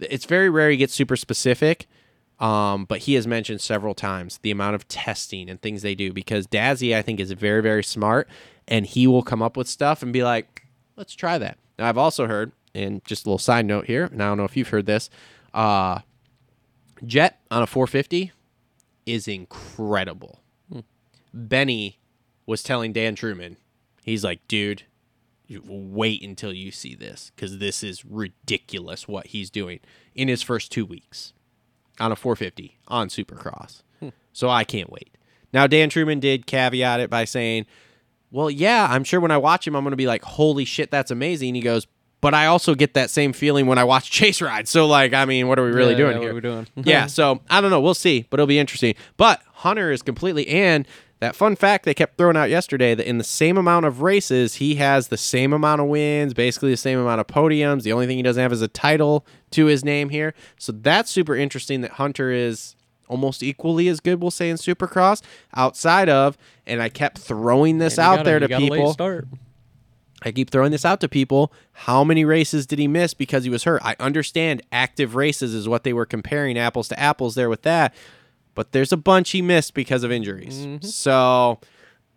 It's 0.00 0.24
very 0.24 0.48
rare 0.48 0.70
he 0.70 0.76
gets 0.78 0.94
super 0.94 1.16
specific, 1.16 1.86
um, 2.40 2.84
but 2.86 3.00
he 3.00 3.14
has 3.14 3.26
mentioned 3.26 3.60
several 3.60 3.94
times 3.94 4.38
the 4.42 4.50
amount 4.50 4.74
of 4.74 4.88
testing 4.88 5.48
and 5.50 5.60
things 5.60 5.82
they 5.82 5.94
do 5.94 6.12
because 6.12 6.46
Dazzy, 6.46 6.94
I 6.96 7.02
think, 7.02 7.20
is 7.20 7.30
very 7.32 7.62
very 7.62 7.84
smart, 7.84 8.28
and 8.66 8.86
he 8.86 9.06
will 9.06 9.22
come 9.22 9.42
up 9.42 9.56
with 9.56 9.68
stuff 9.68 10.02
and 10.02 10.12
be 10.14 10.22
like, 10.24 10.66
"Let's 10.96 11.14
try 11.14 11.36
that." 11.38 11.58
Now, 11.78 11.88
I've 11.90 11.98
also 11.98 12.26
heard, 12.26 12.52
and 12.74 13.04
just 13.04 13.26
a 13.26 13.28
little 13.28 13.38
side 13.38 13.66
note 13.66 13.84
here, 13.86 14.04
and 14.04 14.22
I 14.22 14.28
don't 14.28 14.38
know 14.38 14.44
if 14.44 14.56
you've 14.56 14.68
heard 14.68 14.86
this, 14.86 15.10
uh, 15.52 15.98
Jet 17.04 17.40
on 17.50 17.62
a 17.62 17.66
450 17.66 18.32
is 19.04 19.28
incredible. 19.28 20.40
Benny 21.32 21.98
was 22.46 22.62
telling 22.62 22.92
Dan 22.92 23.14
Truman, 23.14 23.58
he's 24.02 24.24
like, 24.24 24.46
dude, 24.48 24.84
wait 25.48 26.22
until 26.22 26.52
you 26.52 26.70
see 26.70 26.94
this 26.94 27.30
because 27.34 27.58
this 27.58 27.82
is 27.82 28.04
ridiculous 28.04 29.06
what 29.06 29.28
he's 29.28 29.50
doing 29.50 29.80
in 30.14 30.28
his 30.28 30.42
first 30.42 30.72
two 30.72 30.86
weeks 30.86 31.32
on 32.00 32.10
a 32.10 32.16
450 32.16 32.78
on 32.88 33.08
Supercross. 33.08 33.82
So 34.32 34.48
I 34.48 34.64
can't 34.64 34.90
wait. 34.90 35.16
Now 35.52 35.66
Dan 35.66 35.88
Truman 35.88 36.20
did 36.20 36.46
caveat 36.46 37.00
it 37.00 37.08
by 37.08 37.24
saying, 37.24 37.66
"Well, 38.30 38.50
yeah, 38.50 38.86
I'm 38.90 39.04
sure 39.04 39.20
when 39.20 39.30
I 39.30 39.38
watch 39.38 39.66
him, 39.66 39.74
I'm 39.74 39.84
going 39.84 39.92
to 39.92 39.96
be 39.96 40.06
like, 40.06 40.22
holy 40.22 40.64
shit, 40.64 40.90
that's 40.90 41.10
amazing." 41.10 41.54
He 41.54 41.62
goes, 41.62 41.86
"But 42.26 42.34
I 42.34 42.46
also 42.46 42.74
get 42.74 42.94
that 42.94 43.08
same 43.10 43.32
feeling 43.32 43.66
when 43.66 43.78
I 43.78 43.84
watch 43.84 44.10
Chase 44.18 44.42
ride." 44.42 44.66
So 44.66 44.86
like, 44.88 45.14
I 45.14 45.24
mean, 45.26 45.46
what 45.46 45.60
are 45.60 45.64
we 45.64 45.70
really 45.70 45.92
Yeah, 45.92 45.96
doing 45.98 46.10
yeah, 46.10 46.16
what 46.16 46.22
here? 46.22 46.30
are 46.32 46.34
we 46.34 46.40
doing? 46.40 46.66
yeah, 46.84 47.06
so 47.18 47.40
I 47.48 47.60
don't 47.60 47.70
know. 47.70 47.80
We'll 47.80 47.94
see, 47.94 48.26
but 48.30 48.40
it'll 48.40 48.46
be 48.48 48.58
interesting. 48.58 48.94
But 49.16 49.42
Hunter 49.52 49.92
is 49.92 50.02
completely 50.02 50.48
and 50.48 50.88
that 51.20 51.34
fun 51.36 51.56
fact 51.56 51.84
they 51.86 51.94
kept 51.94 52.18
throwing 52.18 52.36
out 52.36 52.50
yesterday 52.50 52.94
that 52.94 53.06
in 53.08 53.16
the 53.18 53.24
same 53.24 53.56
amount 53.56 53.86
of 53.86 54.02
races, 54.02 54.56
he 54.56 54.74
has 54.74 55.08
the 55.08 55.16
same 55.16 55.52
amount 55.52 55.80
of 55.80 55.86
wins, 55.86 56.34
basically 56.34 56.70
the 56.72 56.76
same 56.76 56.98
amount 56.98 57.20
of 57.20 57.26
podiums. 57.28 57.84
The 57.84 57.92
only 57.92 58.06
thing 58.06 58.16
he 58.18 58.22
doesn't 58.22 58.42
have 58.42 58.52
is 58.52 58.60
a 58.60 58.68
title 58.68 59.24
to 59.52 59.64
his 59.66 59.82
name 59.84 60.08
here. 60.10 60.34
So 60.58 60.72
that's 60.72 61.10
super 61.10 61.34
interesting 61.36 61.80
that 61.82 61.92
Hunter 61.92 62.30
is 62.32 62.74
almost 63.08 63.42
equally 63.42 63.88
as 63.88 64.00
good, 64.00 64.20
we'll 64.20 64.30
say, 64.32 64.50
in 64.50 64.56
Supercross 64.56 65.22
outside 65.54 66.08
of, 66.10 66.36
and 66.66 66.82
I 66.82 66.88
kept 66.88 67.18
throwing 67.18 67.78
this 67.78 67.98
out 68.00 68.16
got 68.16 68.20
a- 68.22 68.24
there 68.24 68.38
to 68.40 68.48
people. 68.48 68.94
I 70.26 70.32
keep 70.32 70.50
throwing 70.50 70.72
this 70.72 70.84
out 70.84 71.00
to 71.02 71.08
people. 71.08 71.52
How 71.72 72.02
many 72.02 72.24
races 72.24 72.66
did 72.66 72.78
he 72.80 72.88
miss 72.88 73.14
because 73.14 73.44
he 73.44 73.50
was 73.50 73.62
hurt? 73.64 73.80
I 73.84 73.94
understand 74.00 74.60
active 74.72 75.14
races 75.14 75.54
is 75.54 75.68
what 75.68 75.84
they 75.84 75.92
were 75.92 76.04
comparing 76.04 76.58
apples 76.58 76.88
to 76.88 76.98
apples 77.00 77.36
there 77.36 77.48
with 77.48 77.62
that, 77.62 77.94
but 78.56 78.72
there's 78.72 78.90
a 78.92 78.96
bunch 78.96 79.30
he 79.30 79.40
missed 79.40 79.72
because 79.72 80.02
of 80.02 80.10
injuries. 80.10 80.66
Mm-hmm. 80.66 80.84
So, 80.84 81.60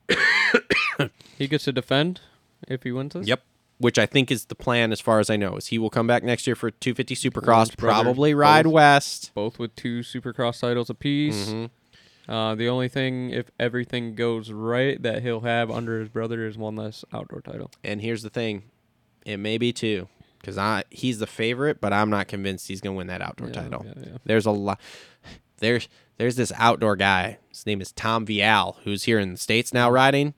He 1.37 1.47
gets 1.47 1.63
to 1.65 1.71
defend 1.71 2.19
if 2.67 2.83
he 2.83 2.91
wins 2.91 3.13
this. 3.13 3.27
yep, 3.27 3.43
which 3.77 3.97
I 3.97 4.05
think 4.05 4.29
is 4.31 4.45
the 4.45 4.55
plan 4.55 4.91
as 4.91 4.99
far 4.99 5.19
as 5.19 5.29
I 5.29 5.37
know, 5.37 5.55
is 5.55 5.67
he 5.67 5.77
will 5.77 5.89
come 5.89 6.07
back 6.07 6.23
next 6.23 6.45
year 6.47 6.55
for 6.55 6.69
250 6.71 7.15
Supercross, 7.15 7.77
probably 7.77 8.33
ride 8.33 8.63
both. 8.65 8.73
west. 8.73 9.31
Both 9.35 9.57
with 9.59 9.75
two 9.75 9.99
Supercross 9.99 10.59
titles 10.59 10.89
apiece. 10.89 11.49
Mm-hmm. 11.49 11.65
Uh, 12.29 12.53
the 12.55 12.69
only 12.69 12.87
thing, 12.87 13.31
if 13.31 13.49
everything 13.59 14.13
goes 14.13 14.51
right, 14.51 15.01
that 15.01 15.23
he'll 15.23 15.41
have 15.41 15.71
under 15.71 15.99
his 15.99 16.09
brother 16.09 16.45
is 16.45 16.57
one 16.57 16.75
less 16.75 17.03
outdoor 17.11 17.41
title. 17.41 17.71
And 17.83 17.99
here's 18.01 18.21
the 18.21 18.29
thing, 18.29 18.63
it 19.25 19.37
may 19.37 19.57
be 19.57 19.73
two, 19.73 20.07
because 20.39 20.57
I 20.57 20.83
he's 20.91 21.17
the 21.19 21.25
favorite, 21.27 21.81
but 21.81 21.91
I'm 21.91 22.09
not 22.11 22.27
convinced 22.27 22.67
he's 22.67 22.81
gonna 22.81 22.95
win 22.95 23.07
that 23.07 23.21
outdoor 23.21 23.47
Yeah, 23.47 23.53
title. 23.53 23.83
yeah, 23.85 23.93
yeah. 24.11 24.17
There's 24.25 24.45
a 24.45 24.51
lot. 24.51 24.79
There's 25.57 25.89
there's 26.17 26.35
this 26.35 26.53
outdoor 26.55 26.95
guy. 26.95 27.39
His 27.49 27.65
name 27.65 27.81
is 27.81 27.91
Tom 27.91 28.25
Vial, 28.25 28.77
who's 28.83 29.03
here 29.03 29.19
in 29.19 29.31
the 29.31 29.37
states 29.37 29.73
now 29.73 29.89
riding. 29.89 30.33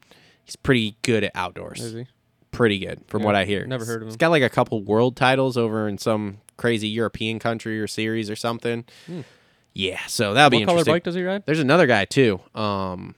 He's 0.46 0.56
pretty 0.56 0.98
good 1.02 1.24
at 1.26 1.32
outdoors. 1.36 1.80
Is 1.82 1.94
he? 1.94 2.08
Pretty 2.52 2.80
good, 2.80 3.02
from 3.08 3.24
what 3.24 3.36
I 3.36 3.46
hear. 3.46 3.66
never 3.68 3.86
heard 3.86 3.98
of 3.98 4.02
him. 4.04 4.08
He's 4.08 4.18
got 4.18 4.32
like 4.32 4.44
a 4.44 4.50
couple 4.50 4.82
world 4.84 5.16
titles 5.16 5.58
over 5.58 5.88
in 5.88 5.98
some 5.98 6.40
crazy 6.58 6.88
European 6.88 7.38
country 7.40 7.80
or 7.80 7.88
series 7.88 8.30
or 8.30 8.36
something. 8.36 8.86
Yeah, 9.74 10.00
so 10.08 10.34
that'll 10.34 10.50
be 10.50 10.58
Hmm. 10.64 10.68
What 10.68 10.84
color 10.84 10.86
bike 10.96 11.04
does 11.04 11.16
he 11.16 11.24
ride? 11.24 11.44
There's 11.46 11.60
another 11.60 11.88
guy 11.88 12.06
too. 12.06 12.40
Um, 12.54 13.16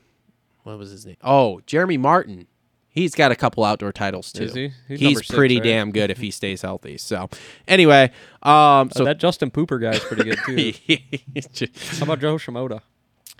what 0.63 0.77
was 0.77 0.91
his 0.91 1.05
name? 1.05 1.17
Oh, 1.23 1.61
Jeremy 1.65 1.97
Martin. 1.97 2.47
He's 2.89 3.15
got 3.15 3.31
a 3.31 3.35
couple 3.35 3.63
outdoor 3.63 3.91
titles 3.91 4.31
too. 4.31 4.43
Is 4.43 4.53
he? 4.53 4.71
He's 4.87 4.99
He's, 4.99 5.17
six, 5.17 5.31
pretty 5.31 5.55
right? 5.55 5.63
damn 5.63 5.91
good 5.91 6.11
if 6.11 6.19
he 6.19 6.29
stays 6.39 6.61
healthy. 6.61 6.97
So, 6.99 7.27
anyway, 7.67 8.11
um, 8.43 8.51
Uh, 8.53 8.89
so 8.95 9.05
that 9.05 9.17
Justin 9.17 9.49
Pooper 9.49 9.81
guy 9.81 9.93
is 9.93 9.99
pretty 10.01 10.23
good 10.25 10.37
too. 11.53 11.67
How 11.97 12.03
about 12.03 12.19
Joe 12.19 12.35
Shimoda? 12.35 12.81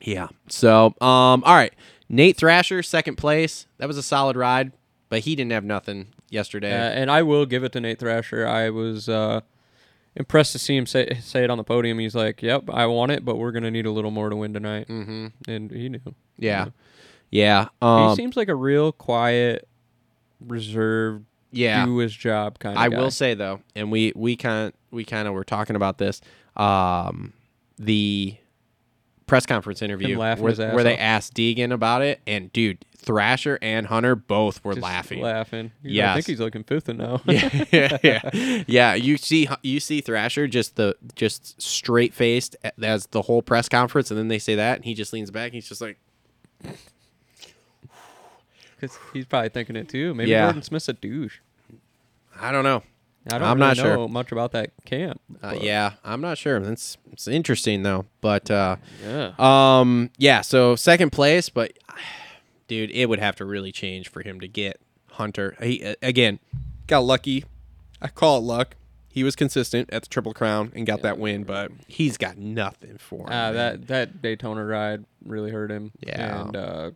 yeah. 0.02 0.27
So, 0.49 0.88
um, 1.02 1.44
all 1.45 1.53
right, 1.53 1.73
Nate 2.10 2.35
Thrasher, 2.35 2.81
second 2.81 3.18
place. 3.18 3.68
That 3.77 3.88
was 3.88 3.98
a 3.98 4.03
solid 4.03 4.35
ride, 4.35 4.72
but 5.10 5.19
he 5.19 5.35
didn't 5.35 5.52
have 5.52 5.64
nothing 5.64 6.07
yesterday. 6.31 6.72
Uh, 6.73 6.90
and 6.90 7.11
I 7.11 7.22
will 7.22 7.45
give 7.45 7.64
it 7.64 7.73
to 7.73 7.80
Nate 7.80 7.99
Thrasher. 7.99 8.48
I 8.48 8.72
was 8.72 9.07
uh, 9.07 9.41
impressed 10.15 10.52
to 10.53 10.60
see 10.60 10.76
him 10.76 10.85
say 10.85 11.18
say 11.22 11.44
it 11.44 11.49
on 11.49 11.57
the 11.57 11.64
podium. 11.64 11.99
He's 11.99 12.15
like, 12.15 12.41
"Yep, 12.41 12.69
I 12.72 12.85
want 12.85 13.11
it, 13.11 13.26
but 13.26 13.38
we're 13.38 13.52
gonna 13.52 13.72
need 13.72 13.85
a 13.85 13.91
little 13.91 14.11
more 14.11 14.30
to 14.30 14.35
win 14.35 14.53
tonight." 14.53 14.88
Mm-hmm. 14.88 15.27
And 15.48 15.72
he 15.72 15.90
knew. 15.90 15.99
yeah, 16.38 16.68
yeah, 17.30 17.65
he 17.81 17.88
um, 17.88 18.15
seems 18.15 18.38
like 18.38 18.48
a 18.48 18.56
real 18.56 18.91
quiet, 18.91 19.68
reserved, 20.40 21.26
yeah. 21.52 21.85
do 21.85 21.98
his 21.98 22.14
job 22.14 22.60
kind 22.60 22.76
of. 22.76 22.80
Guy. 22.80 22.85
I 22.85 22.90
guy. 22.90 22.99
will 22.99 23.11
say 23.11 23.34
though, 23.34 23.61
and 23.76 23.91
we 23.91 24.14
we 24.15 24.35
kind 24.35 24.73
we 24.91 25.06
kind 25.06 25.27
of 25.27 25.34
were 25.34 25.44
talking 25.44 25.76
about 25.76 25.98
this, 25.98 26.22
um, 26.56 27.34
the 27.77 28.38
press 29.26 29.45
conference 29.45 29.81
interview 29.81 30.18
where, 30.18 30.35
where 30.35 30.84
they 30.84 30.98
asked 30.98 31.34
Deegan 31.34 31.72
about 31.72 32.02
it, 32.02 32.22
and 32.27 32.52
dude, 32.53 32.85
Thrasher 33.04 33.60
and 33.62 33.86
Hunter 33.88 34.16
both 34.16 34.64
were 34.64 34.74
Just 34.74 34.84
laughing. 34.84 35.22
laughing. 35.22 35.72
He's- 35.84 36.08
I 36.10 36.14
think 36.16 36.26
he's 36.28 36.40
looking 36.40 36.64
fifth 36.64 36.88
now. 36.88 37.22
yeah, 37.26 37.66
yeah, 37.72 37.98
yeah, 38.04 38.64
yeah. 38.68 38.94
You 38.96 39.18
see, 39.18 39.48
you 39.62 39.80
see 39.80 40.02
Thrasher 40.02 40.48
just 40.48 40.76
the 40.76 40.96
just 41.16 41.62
straight 41.62 42.14
faced 42.14 42.56
as 42.82 43.08
the 43.08 43.22
whole 43.24 43.42
press 43.42 43.68
conference, 43.70 44.10
and 44.12 44.18
then 44.20 44.28
they 44.30 44.40
say 44.40 44.56
that, 44.56 44.78
and 44.78 44.86
he 44.86 44.94
just 44.94 45.14
leans 45.14 45.32
back. 45.32 45.48
And 45.48 45.54
he's 45.56 45.68
just 45.70 45.82
like, 45.82 45.98
Because 48.76 48.98
he's 49.14 49.26
probably 49.26 49.50
thinking 49.50 49.76
it 49.76 49.90
too. 49.90 50.14
Maybe 50.14 50.32
Yeah. 50.32 50.46
Gordon 50.46 50.62
Smith's 50.64 50.90
a 50.90 50.94
douche. 50.94 51.40
I 52.40 52.52
don't 52.52 52.64
know. 52.64 52.84
I 53.32 53.38
don't 53.38 53.44
I'm 53.44 53.58
really 53.58 53.68
not 53.70 53.78
sure. 53.78 53.94
know 53.96 54.08
much 54.10 54.34
about 54.34 54.52
that 54.52 54.72
camp. 54.84 55.22
Uh, 55.42 55.56
yeah, 55.62 55.94
I'm 56.04 56.20
not 56.20 56.38
sure. 56.38 56.58
It's 56.58 56.98
it's 57.14 57.26
interesting 57.26 57.84
though, 57.84 58.06
but 58.20 58.52
uh, 58.52 58.76
Yeah. 59.02 59.32
Um. 59.40 60.10
Yeah. 60.18 60.42
So 60.42 60.76
second 60.76 61.12
place, 61.12 61.48
but 61.48 61.72
dude, 62.68 62.91
it 62.91 63.07
would 63.07 63.19
have 63.19 63.35
to 63.38 63.45
really 63.45 63.72
change 63.72 64.10
for 64.10 64.22
him 64.22 64.40
to 64.40 64.48
get 64.48 64.80
Hunter. 65.11 65.56
He 65.61 65.84
uh, 65.84 65.95
again 66.02 66.40
got 66.88 66.99
lucky. 66.99 67.45
I 68.02 68.07
call 68.07 68.38
it 68.38 68.41
luck. 68.41 68.76
He 69.10 69.23
was 69.23 69.35
consistent 69.35 69.91
at 69.91 70.03
the 70.03 70.10
Triple 70.10 70.34
Crown 70.34 70.72
and 70.76 70.88
got 70.88 71.03
that 71.03 71.19
win, 71.19 71.44
but 71.44 71.72
he's 71.88 72.18
got 72.18 72.38
nothing 72.38 72.98
for 72.98 73.27
him. 73.27 73.34
Uh, 73.34 73.52
that 73.52 73.88
that 73.88 74.22
Daytona 74.22 74.65
ride 74.65 75.06
really 75.23 75.52
hurt 75.52 75.69
him. 75.69 75.91
Yeah. 76.02 76.41
and 76.41 76.56
uh, 76.56 76.91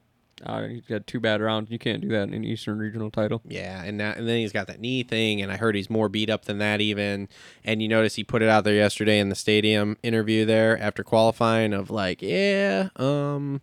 uh, 0.46 0.68
he 0.68 0.82
got 0.82 1.08
two 1.08 1.20
bad 1.20 1.42
rounds. 1.42 1.72
You 1.72 1.80
can't 1.80 2.02
do 2.02 2.10
that 2.10 2.24
in 2.24 2.34
an 2.34 2.44
Eastern 2.44 2.78
Regional 2.78 3.10
title. 3.10 3.42
Yeah, 3.46 3.84
and 3.84 4.00
that, 4.00 4.18
and 4.18 4.28
then 4.28 4.38
he's 4.38 4.52
got 4.52 4.68
that 4.68 4.80
knee 4.80 5.04
thing, 5.04 5.42
and 5.42 5.52
I 5.52 5.58
heard 5.58 5.76
he's 5.76 5.90
more 5.90 6.10
beat 6.10 6.30
up 6.30 6.46
than 6.46 6.60
that 6.60 6.82
even. 6.82 7.28
And 7.64 7.82
you 7.82 7.88
notice 7.88 8.16
he 8.16 8.24
put 8.24 8.42
it 8.42 8.50
out 8.50 8.64
there 8.64 8.76
yesterday 8.76 9.20
in 9.20 9.30
the 9.30 9.36
stadium 9.36 9.98
interview 10.04 10.46
there 10.46 10.80
after 10.80 11.04
qualifying 11.04 11.74
of 11.74 11.90
like, 11.90 12.22
yeah, 12.22 12.90
um, 12.98 13.62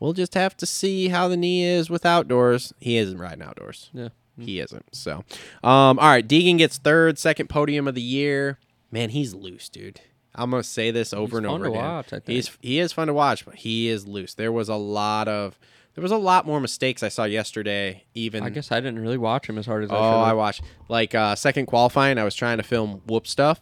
we'll 0.00 0.12
just 0.14 0.34
have 0.34 0.56
to 0.56 0.66
see 0.66 1.08
how 1.08 1.28
the 1.28 1.36
knee 1.36 1.62
is 1.64 1.88
with 1.88 2.04
outdoors. 2.04 2.72
He 2.80 2.96
isn't 2.96 3.18
riding 3.18 3.42
outdoors. 3.42 3.90
Yeah, 3.92 4.08
He 4.38 4.58
isn't. 4.58 4.86
So, 4.96 5.24
um, 5.62 5.98
all 5.98 6.08
right, 6.08 6.26
Deegan 6.26 6.58
gets 6.58 6.78
third, 6.78 7.18
second 7.18 7.48
podium 7.48 7.86
of 7.86 7.94
the 7.94 8.02
year. 8.02 8.58
Man, 8.90 9.10
he's 9.10 9.34
loose, 9.34 9.68
dude. 9.68 10.00
I'm 10.34 10.50
gonna 10.50 10.62
say 10.62 10.90
this 10.90 11.12
over 11.12 11.38
He's 11.38 11.38
and 11.38 11.46
fun 11.46 11.54
over 11.54 11.64
to 11.66 11.70
again. 11.70 11.84
watch, 11.84 12.12
I. 12.12 12.20
He's 12.26 12.50
he 12.60 12.78
is 12.78 12.92
fun 12.92 13.06
to 13.08 13.14
watch, 13.14 13.44
but 13.44 13.54
he 13.56 13.88
is 13.88 14.06
loose. 14.06 14.34
There 14.34 14.52
was 14.52 14.68
a 14.68 14.74
lot 14.76 15.28
of 15.28 15.58
there 15.96 16.02
was 16.02 16.12
a 16.12 16.16
lot 16.16 16.46
more 16.46 16.60
mistakes 16.60 17.02
I 17.02 17.08
saw 17.08 17.24
yesterday. 17.24 18.04
Even 18.14 18.44
I 18.44 18.50
guess 18.50 18.70
I 18.70 18.76
didn't 18.80 19.00
really 19.00 19.18
watch 19.18 19.48
him 19.48 19.58
as 19.58 19.66
hard 19.66 19.82
as 19.84 19.90
I 19.90 19.94
should. 19.94 20.00
Oh, 20.00 20.20
I 20.20 20.32
watched 20.32 20.62
like 20.88 21.14
uh, 21.16 21.34
second 21.34 21.66
qualifying. 21.66 22.16
I 22.16 22.22
was 22.24 22.34
trying 22.36 22.58
to 22.58 22.62
film 22.62 23.02
whoop 23.06 23.26
stuff, 23.26 23.60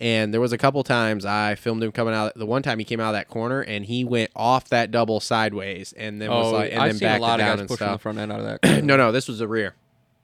and 0.00 0.32
there 0.32 0.40
was 0.40 0.52
a 0.52 0.58
couple 0.58 0.82
times 0.82 1.24
I 1.26 1.54
filmed 1.54 1.82
him 1.82 1.92
coming 1.92 2.14
out. 2.14 2.32
The 2.34 2.46
one 2.46 2.62
time 2.62 2.78
he 2.78 2.84
came 2.84 3.00
out 3.00 3.10
of 3.10 3.14
that 3.14 3.28
corner 3.28 3.60
and 3.60 3.84
he 3.84 4.02
went 4.04 4.30
off 4.34 4.68
that 4.70 4.90
double 4.90 5.20
sideways, 5.20 5.92
and 5.92 6.20
then 6.20 6.30
was 6.30 6.46
Oh, 6.46 6.52
like, 6.52 6.72
and 6.72 6.80
I've 6.80 6.98
then 6.98 7.12
seen 7.14 7.18
a 7.18 7.20
lot 7.20 7.38
it 7.40 7.42
of 7.42 7.48
guys 7.48 7.60
and 7.60 7.68
pushing 7.68 7.92
the 7.92 7.98
front 7.98 8.18
end 8.18 8.32
out 8.32 8.40
of 8.40 8.60
that. 8.62 8.84
no, 8.84 8.96
no, 8.96 9.12
this 9.12 9.28
was 9.28 9.38
the 9.40 9.48
rear. 9.48 9.74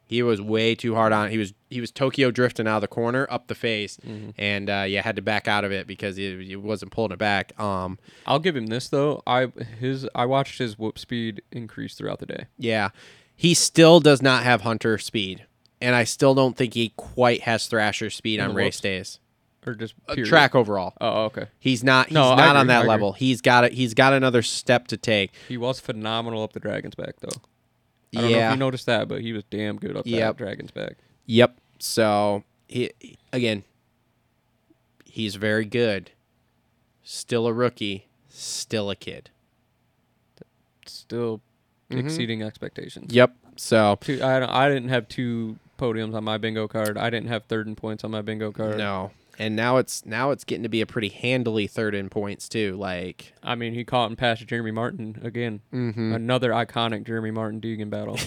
He 0.09 0.23
was 0.23 0.41
way 0.41 0.77
too 0.77 0.95
hard 0.95 1.13
on. 1.13 1.31
He 1.31 1.37
was 1.39 1.53
he 1.69 1.81
was 1.81 1.91
Tokyo 1.91 2.31
drifting 2.31 2.69
out 2.69 2.77
of 2.77 2.81
the 2.83 2.87
corner 2.89 3.27
up 3.29 3.49
the 3.49 3.57
face, 3.57 3.99
Mm-hmm. 4.07 4.31
and 4.39 4.71
uh, 4.71 4.85
yeah, 4.87 5.03
had 5.03 5.17
to 5.17 5.23
back 5.23 5.49
out 5.49 5.65
of 5.65 5.73
it 5.73 5.89
because 5.89 6.15
he, 6.17 6.45
he 6.45 6.55
wasn't 6.55 6.93
pulling 6.93 7.11
it 7.11 7.19
back. 7.19 7.59
Um, 7.61 7.99
I'll 8.25 8.39
give 8.39 8.55
him 8.55 8.69
this 8.69 8.89
though. 8.89 9.23
I 9.27 9.47
his 9.81 10.09
I 10.15 10.25
watched 10.27 10.59
his 10.59 10.79
whoop 10.79 10.97
speed 10.99 11.43
increase 11.51 11.95
throughout 11.95 12.21
the 12.21 12.27
day. 12.27 12.45
yeah, 12.57 12.91
he 13.35 13.53
still 13.53 13.99
does 13.99 14.23
not 14.23 14.45
have 14.45 14.61
Hunter 14.61 14.97
speed, 14.97 15.45
and 15.81 15.97
I 15.97 16.05
still 16.05 16.37
don't 16.37 16.57
think 16.57 16.75
he 16.75 16.93
quite 16.97 17.41
has 17.41 17.67
Thrasher 17.67 18.09
speed 18.09 18.39
on 18.39 18.55
race 18.55 18.77
whoops? 18.77 18.81
days. 18.81 19.19
Or 19.67 19.75
just 19.75 19.95
period. 20.07 20.29
track 20.29 20.55
overall. 20.55 20.95
Oh, 21.01 21.09
oh, 21.09 21.25
okay. 21.25 21.47
He's 21.59 21.83
not. 21.83 22.07
He's 22.07 22.15
No, 22.15 22.35
not 22.37 22.55
on 22.55 22.67
agree, 22.67 22.75
I 22.75 22.81
that 22.83 22.87
level. 22.89 23.13
He's 23.15 23.41
got 23.41 23.65
it. 23.65 23.73
He's 23.73 23.95
got 23.95 24.13
another 24.13 24.43
step 24.43 24.87
to 24.89 24.97
take. 24.97 25.33
He 25.49 25.57
was 25.57 25.81
phenomenal 25.81 26.43
up 26.43 26.53
the 26.53 26.61
Dragon's 26.61 26.95
back 26.95 27.15
though. 27.21 27.29
I 28.17 28.21
don't 28.21 28.31
know 28.31 28.37
yeah. 28.37 28.49
if 28.51 28.55
you 28.55 28.59
noticed 28.61 28.87
that, 28.87 29.09
but 29.09 29.21
he 29.23 29.33
was 29.33 29.43
damn 29.51 29.77
good 29.77 29.97
up 29.97 30.07
Yep. 30.07 30.39
that 30.39 30.45
Dragon's 30.45 30.71
back. 30.71 30.99
Yep. 31.27 31.59
So 31.81 32.45
he 32.69 32.91
again. 33.33 33.65
He's 35.05 35.35
very 35.37 35.65
good. 35.65 36.11
Still 37.03 37.47
a 37.47 37.53
rookie. 37.53 38.07
Still 38.29 38.91
a 38.91 38.97
kid. 38.97 39.31
Still 40.87 41.41
mm-hmm. 41.91 42.07
exceeding 42.07 42.43
expectations. 42.43 43.13
Yep. 43.13 43.35
So 43.57 43.99
Two, 44.01 44.21
I 44.23 44.65
I 44.67 44.69
didn't 44.69 44.91
have 44.91 45.09
two 45.09 45.59
podiums 45.79 46.15
on 46.15 46.25
my 46.25 46.39
bingo 46.39 46.69
card. 46.69 46.97
I 46.99 47.11
didn't 47.11 47.29
have 47.29 47.45
third 47.45 47.67
in 47.67 47.75
points 47.77 48.05
on 48.05 48.11
my 48.11 48.23
bingo 48.23 48.53
card. 48.53 48.79
no. 48.79 49.11
And 49.39 49.55
now 49.55 49.77
it's 49.77 50.05
now 50.07 50.31
it's 50.31 50.45
getting 50.45 50.63
to 50.63 50.69
be 50.69 50.81
a 50.81 50.87
pretty 50.87 51.09
handily 51.09 51.67
third 51.67 51.95
in 51.95 52.09
points 52.09 52.49
too. 52.49 52.77
Like 52.77 53.35
I 53.43 53.55
mean, 53.55 53.75
he 53.75 53.85
caught 53.85 54.09
and 54.09 54.19
passed 54.19 54.47
Jeremy 54.47 54.71
Martin 54.71 55.21
again. 55.23 55.61
Mm-hmm. 55.73 56.13
Another 56.13 56.51
iconic 56.51 57.05
Jeremy 57.07 57.31
Martin 57.31 57.61
Deegan 57.61 57.91
battle. 57.91 58.19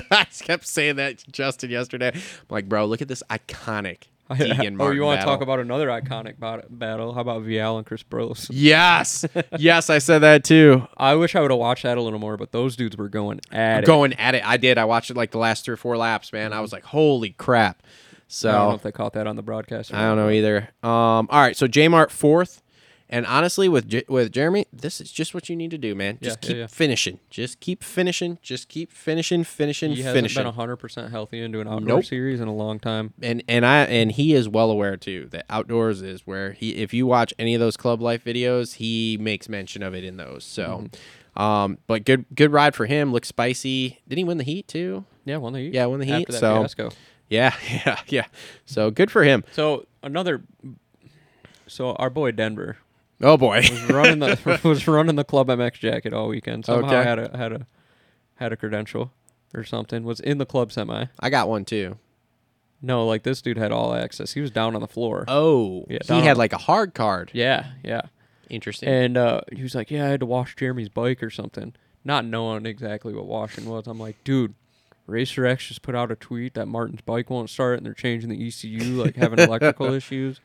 I 0.10 0.24
kept 0.24 0.66
saying 0.66 0.96
that 0.96 1.18
to 1.18 1.30
Justin 1.30 1.70
yesterday. 1.70 2.12
I'm 2.14 2.20
like, 2.48 2.68
bro, 2.68 2.86
look 2.86 3.02
at 3.02 3.08
this 3.08 3.22
iconic 3.30 4.04
Deegan 4.30 4.74
Martin 4.74 4.80
oh, 4.80 4.90
you 4.90 5.02
want 5.02 5.20
to 5.20 5.24
talk 5.24 5.40
about 5.40 5.60
another 5.60 5.86
iconic 5.86 6.40
bat- 6.40 6.66
battle? 6.68 7.14
How 7.14 7.20
about 7.20 7.42
Vialle 7.42 7.78
and 7.78 7.86
Chris 7.86 8.02
Blose? 8.02 8.48
Yes, 8.56 9.24
yes, 9.56 9.88
I 9.88 9.98
said 9.98 10.20
that 10.20 10.42
too. 10.42 10.86
I 10.96 11.14
wish 11.14 11.36
I 11.36 11.40
would 11.40 11.52
have 11.52 11.60
watched 11.60 11.84
that 11.84 11.96
a 11.96 12.02
little 12.02 12.18
more, 12.18 12.36
but 12.36 12.50
those 12.50 12.74
dudes 12.74 12.96
were 12.96 13.08
going 13.08 13.40
at 13.52 13.84
it. 13.84 13.86
Going 13.86 14.14
at 14.14 14.34
it, 14.34 14.44
I 14.44 14.56
did. 14.56 14.78
I 14.78 14.84
watched 14.84 15.10
it 15.10 15.16
like 15.16 15.30
the 15.30 15.38
last 15.38 15.64
three 15.64 15.74
or 15.74 15.76
four 15.76 15.96
laps, 15.96 16.32
man. 16.32 16.52
I 16.52 16.60
was 16.60 16.72
like, 16.72 16.84
holy 16.84 17.30
crap. 17.30 17.82
So 18.28 18.48
I 18.50 18.52
don't 18.52 18.68
know 18.70 18.74
if 18.74 18.82
they 18.82 18.92
caught 18.92 19.12
that 19.14 19.26
on 19.26 19.36
the 19.36 19.42
broadcast. 19.42 19.92
or 19.92 19.96
I 19.96 20.02
don't 20.02 20.16
know 20.16 20.30
either. 20.30 20.70
Um, 20.82 21.28
all 21.30 21.40
right, 21.40 21.56
so 21.56 21.66
J 21.66 21.86
Mart 21.88 22.10
fourth, 22.10 22.60
and 23.08 23.24
honestly, 23.24 23.68
with 23.68 23.86
J- 23.88 24.02
with 24.08 24.32
Jeremy, 24.32 24.66
this 24.72 25.00
is 25.00 25.12
just 25.12 25.32
what 25.32 25.48
you 25.48 25.54
need 25.54 25.70
to 25.70 25.78
do, 25.78 25.94
man. 25.94 26.18
Just 26.20 26.42
Yeah, 26.42 26.48
keep 26.48 26.56
yeah, 26.56 26.66
finishing. 26.66 27.20
Just 27.30 27.60
keep 27.60 27.84
finishing. 27.84 28.38
Just 28.42 28.68
keep 28.68 28.90
finishing, 28.90 29.44
finishing, 29.44 29.92
He 29.92 29.98
hasn't 29.98 30.16
finishing. 30.16 30.42
been 30.42 30.52
hundred 30.54 30.76
percent 30.78 31.12
healthy 31.12 31.40
into 31.40 31.60
an 31.60 31.68
outdoor 31.68 31.86
Nope. 31.98 32.04
series 32.04 32.40
in 32.40 32.48
a 32.48 32.54
long 32.54 32.80
time. 32.80 33.12
and 33.22 33.44
and 33.46 33.64
I 33.64 33.84
and 33.84 34.10
he 34.10 34.34
is 34.34 34.48
well 34.48 34.72
aware 34.72 34.96
too 34.96 35.28
that 35.30 35.44
outdoors 35.48 36.02
is 36.02 36.26
where 36.26 36.52
he. 36.52 36.70
If 36.76 36.92
you 36.92 37.06
watch 37.06 37.32
any 37.38 37.54
of 37.54 37.60
those 37.60 37.76
club 37.76 38.00
life 38.02 38.24
videos, 38.24 38.74
he 38.74 39.16
makes 39.20 39.48
mention 39.48 39.84
of 39.84 39.94
it 39.94 40.02
in 40.02 40.16
those. 40.16 40.42
So, 40.44 40.88
Mm-hmm. 41.36 41.40
um, 41.42 41.78
but 41.86 42.04
good 42.04 42.24
good 42.34 42.50
ride 42.52 42.74
for 42.74 42.86
him. 42.86 43.12
Looks 43.12 43.28
spicy. 43.28 44.00
Did 44.08 44.18
he 44.18 44.24
win 44.24 44.38
the 44.38 44.44
heat 44.44 44.66
too? 44.66 45.04
Yeah, 45.24 45.36
won 45.36 45.52
the 45.52 45.60
heat. 45.60 45.74
Yeah, 45.74 45.86
won 45.86 46.00
the 46.00 46.06
heat, 46.06 46.12
After 46.28 46.32
that 46.32 46.38
so- 46.40 46.58
fiasco. 46.60 46.90
Yeah, 47.28 47.54
yeah, 47.70 48.00
yeah. 48.08 48.26
So 48.66 48.90
good 48.90 49.10
for 49.10 49.24
him. 49.24 49.44
So 49.52 49.86
another. 50.02 50.42
So 51.66 51.92
our 51.94 52.10
boy 52.10 52.30
Denver 52.32 52.78
Oh 53.20 53.36
boy. 53.36 53.56
was 53.56 53.82
running 53.90 54.18
the 54.20 54.60
was 54.64 54.86
running 54.86 55.16
the 55.16 55.24
Club 55.24 55.48
MX 55.48 55.74
jacket 55.74 56.12
all 56.12 56.28
weekend. 56.28 56.64
Somehow 56.66 56.86
Okay. 57.00 57.08
had 57.08 57.18
a 57.18 57.36
had 57.36 57.52
a 57.52 57.66
had 58.36 58.52
a 58.52 58.56
credential 58.56 59.12
or 59.54 59.64
something. 59.64 60.04
Was 60.04 60.20
in 60.20 60.38
the 60.38 60.46
club 60.46 60.70
semi. 60.72 61.06
I 61.18 61.30
got 61.30 61.48
one 61.48 61.64
too. 61.64 61.98
No, 62.82 63.06
like 63.06 63.22
this 63.22 63.40
dude 63.40 63.56
had 63.56 63.72
all 63.72 63.94
access. 63.94 64.34
He 64.34 64.40
was 64.42 64.50
down 64.50 64.74
on 64.74 64.82
the 64.82 64.86
floor. 64.86 65.24
Oh, 65.28 65.86
Yeah, 65.88 65.98
he 66.06 66.20
had 66.20 66.36
like 66.36 66.52
a 66.52 66.58
hard 66.58 66.92
card. 66.94 67.30
Yeah, 67.32 67.70
yeah. 67.82 68.02
Interesting. 68.50 68.88
And 68.90 69.16
uh, 69.16 69.40
he 69.50 69.62
was 69.62 69.74
like, 69.74 69.90
"Yeah, 69.90 70.04
I 70.06 70.08
had 70.10 70.20
to 70.20 70.26
wash 70.26 70.54
Jeremy's 70.54 70.90
bike 70.90 71.20
or 71.22 71.30
something," 71.30 71.74
not 72.04 72.24
knowing 72.26 72.64
exactly 72.66 73.12
what 73.14 73.26
washing 73.26 73.64
was. 73.64 73.86
I'm 73.88 73.98
like, 73.98 74.22
"Dude, 74.22 74.54
Racer 75.06 75.46
X 75.46 75.66
just 75.68 75.82
put 75.82 75.94
out 75.94 76.10
a 76.10 76.16
tweet 76.16 76.54
that 76.54 76.66
Martin's 76.66 77.00
bike 77.00 77.30
won't 77.30 77.50
start, 77.50 77.78
and 77.78 77.86
they're 77.86 77.94
changing 77.94 78.30
the 78.30 78.46
ECU, 78.48 79.02
like 79.02 79.16
having 79.16 79.38
electrical 79.38 79.92
issues. 79.94 80.40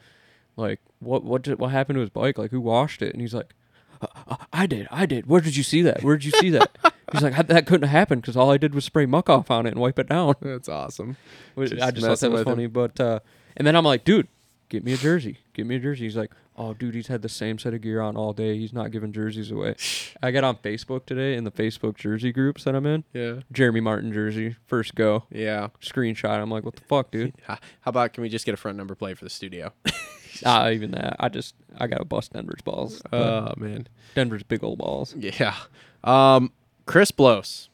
Like, 0.56 0.80
what 1.00 1.24
what 1.24 1.42
did, 1.42 1.60
what 1.60 1.72
happened 1.72 1.98
to 1.98 2.02
his 2.02 2.10
bike? 2.10 2.38
Like, 2.38 2.52
who 2.52 2.62
washed 2.62 3.02
it?" 3.02 3.14
And 3.14 3.22
he's 3.22 3.34
like, 3.34 3.54
uh, 4.02 4.08
uh, 4.28 4.36
"I 4.54 4.68
did, 4.68 4.88
I 4.92 5.06
did. 5.06 5.28
Where 5.28 5.42
did 5.42 5.56
you 5.56 5.64
see 5.64 5.82
that? 5.82 6.04
Where 6.04 6.16
did 6.18 6.26
you 6.26 6.32
see 6.32 6.50
that?" 6.52 6.78
he's 7.12 7.22
like, 7.24 7.48
"That 7.48 7.66
couldn't 7.66 7.88
have 7.88 7.98
happened 7.98 8.22
because 8.22 8.38
all 8.38 8.52
I 8.52 8.58
did 8.58 8.76
was 8.76 8.86
spray 8.86 9.06
Muc-Off 9.06 9.50
on 9.50 9.66
it 9.66 9.72
and 9.72 9.80
wipe 9.80 9.98
it 9.98 10.10
down." 10.10 10.36
That's 10.42 10.70
awesome. 10.70 11.18
Just 11.58 11.74
I 11.82 11.92
just 11.92 12.06
thought 12.06 12.20
that 12.20 12.32
was 12.32 12.40
with 12.40 12.48
him. 12.48 12.54
funny. 12.54 12.68
But 12.68 13.00
uh, 13.00 13.20
and 13.58 13.66
then 13.66 13.76
I'm 13.76 13.86
like, 13.86 14.04
dude, 14.04 14.28
get 14.70 14.84
me 14.84 14.94
a 14.94 14.98
jersey. 14.98 15.38
Get 15.54 15.66
me 15.66 15.76
a 15.78 15.80
jersey. 15.80 16.04
He's 16.04 16.18
like, 16.18 16.32
oh, 16.62 16.74
dude, 16.76 16.94
he's 16.96 17.08
had 17.08 17.22
the 17.24 17.30
same 17.30 17.58
set 17.58 17.74
of 17.74 17.82
gear 17.82 18.02
on 18.02 18.16
all 18.16 18.34
day. 18.34 18.58
He's 18.58 18.72
not 18.74 18.92
giving 18.92 19.12
jerseys 19.12 19.50
away. 19.52 19.76
I 20.24 20.32
got 20.32 20.44
on 20.44 20.58
Facebook 20.58 21.06
today 21.06 21.36
in 21.36 21.44
the 21.44 21.52
Facebook 21.52 21.96
jersey 21.98 22.32
groups 22.32 22.64
that 22.66 22.76
I'm 22.76 22.86
in. 22.86 23.04
Yeah. 23.14 23.40
Jeremy 23.52 23.80
Martin 23.82 24.14
jersey, 24.14 24.56
first 24.68 24.94
go. 24.96 25.24
Yeah. 25.32 25.70
Screenshot. 25.82 26.40
I'm 26.40 26.52
like, 26.52 26.64
what 26.64 26.76
the 26.76 26.84
fuck, 26.84 27.10
dude? 27.12 27.34
How 27.48 27.58
about 27.86 28.14
can 28.14 28.22
we 28.22 28.30
just 28.30 28.46
get 28.46 28.54
a 28.54 28.58
front 28.58 28.78
number 28.78 28.94
plate 28.96 29.18
for 29.18 29.24
the 29.26 29.30
studio? 29.30 29.74
ah, 30.46 30.70
even 30.70 30.92
that. 30.92 31.16
I 31.20 31.30
just 31.30 31.56
I 31.78 31.88
gotta 31.88 32.06
bust 32.06 32.34
Denver's 32.34 32.62
balls. 32.62 33.02
Oh 33.12 33.54
man. 33.58 33.88
Denver's 34.16 34.44
big 34.44 34.64
old 34.64 34.78
balls. 34.78 35.16
Yeah. 35.18 35.56
Um, 36.04 36.52
Chris 36.86 37.12
Blose, 37.12 37.70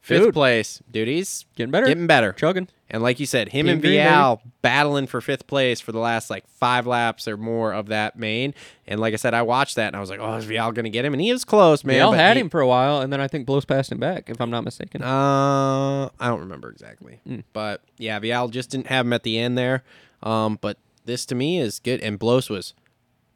fifth 0.00 0.22
Dude. 0.24 0.34
place. 0.34 0.82
Dude, 0.90 1.08
he's 1.08 1.46
Getting 1.56 1.70
better. 1.70 1.86
getting 1.86 2.06
better. 2.06 2.32
Chugging. 2.32 2.68
And 2.92 3.02
like 3.02 3.18
you 3.18 3.26
said, 3.26 3.48
him 3.48 3.66
Team 3.66 3.74
and 3.76 3.82
Vialle 3.82 4.40
battling 4.60 5.06
for 5.06 5.20
fifth 5.20 5.46
place 5.46 5.80
for 5.80 5.90
the 5.92 5.98
last 5.98 6.28
like 6.30 6.46
five 6.46 6.86
laps 6.86 7.26
or 7.26 7.36
more 7.38 7.72
of 7.72 7.86
that 7.86 8.18
main. 8.18 8.52
And 8.86 9.00
like 9.00 9.14
I 9.14 9.16
said, 9.16 9.32
I 9.32 9.40
watched 9.42 9.76
that 9.76 9.86
and 9.88 9.96
I 9.96 10.00
was 10.00 10.10
like, 10.10 10.20
oh, 10.20 10.34
is 10.34 10.44
Vialle 10.44 10.74
going 10.74 10.84
to 10.84 10.90
get 10.90 11.04
him? 11.04 11.14
And 11.14 11.20
he 11.22 11.32
was 11.32 11.44
close, 11.44 11.82
man. 11.84 12.02
All 12.02 12.12
had 12.12 12.36
he- 12.36 12.42
him 12.42 12.50
for 12.50 12.60
a 12.60 12.66
while, 12.68 13.00
and 13.00 13.10
then 13.12 13.20
I 13.20 13.28
think 13.28 13.46
Blose 13.46 13.64
passed 13.64 13.90
him 13.90 13.98
back, 13.98 14.28
if 14.28 14.40
I'm 14.40 14.50
not 14.50 14.62
mistaken. 14.64 15.02
Uh, 15.02 16.10
I 16.20 16.28
don't 16.28 16.40
remember 16.40 16.70
exactly, 16.70 17.20
Mm. 17.26 17.44
but 17.54 17.82
yeah, 17.96 18.20
Vialle 18.20 18.50
just 18.50 18.68
didn't 18.70 18.88
have 18.88 19.06
him 19.06 19.12
at 19.14 19.22
the 19.22 19.38
end 19.38 19.56
there. 19.56 19.82
Um, 20.22 20.58
but 20.60 20.76
this 21.06 21.24
to 21.26 21.34
me 21.34 21.58
is 21.58 21.78
good, 21.78 22.00
and 22.02 22.18
Blose 22.18 22.50
was 22.50 22.74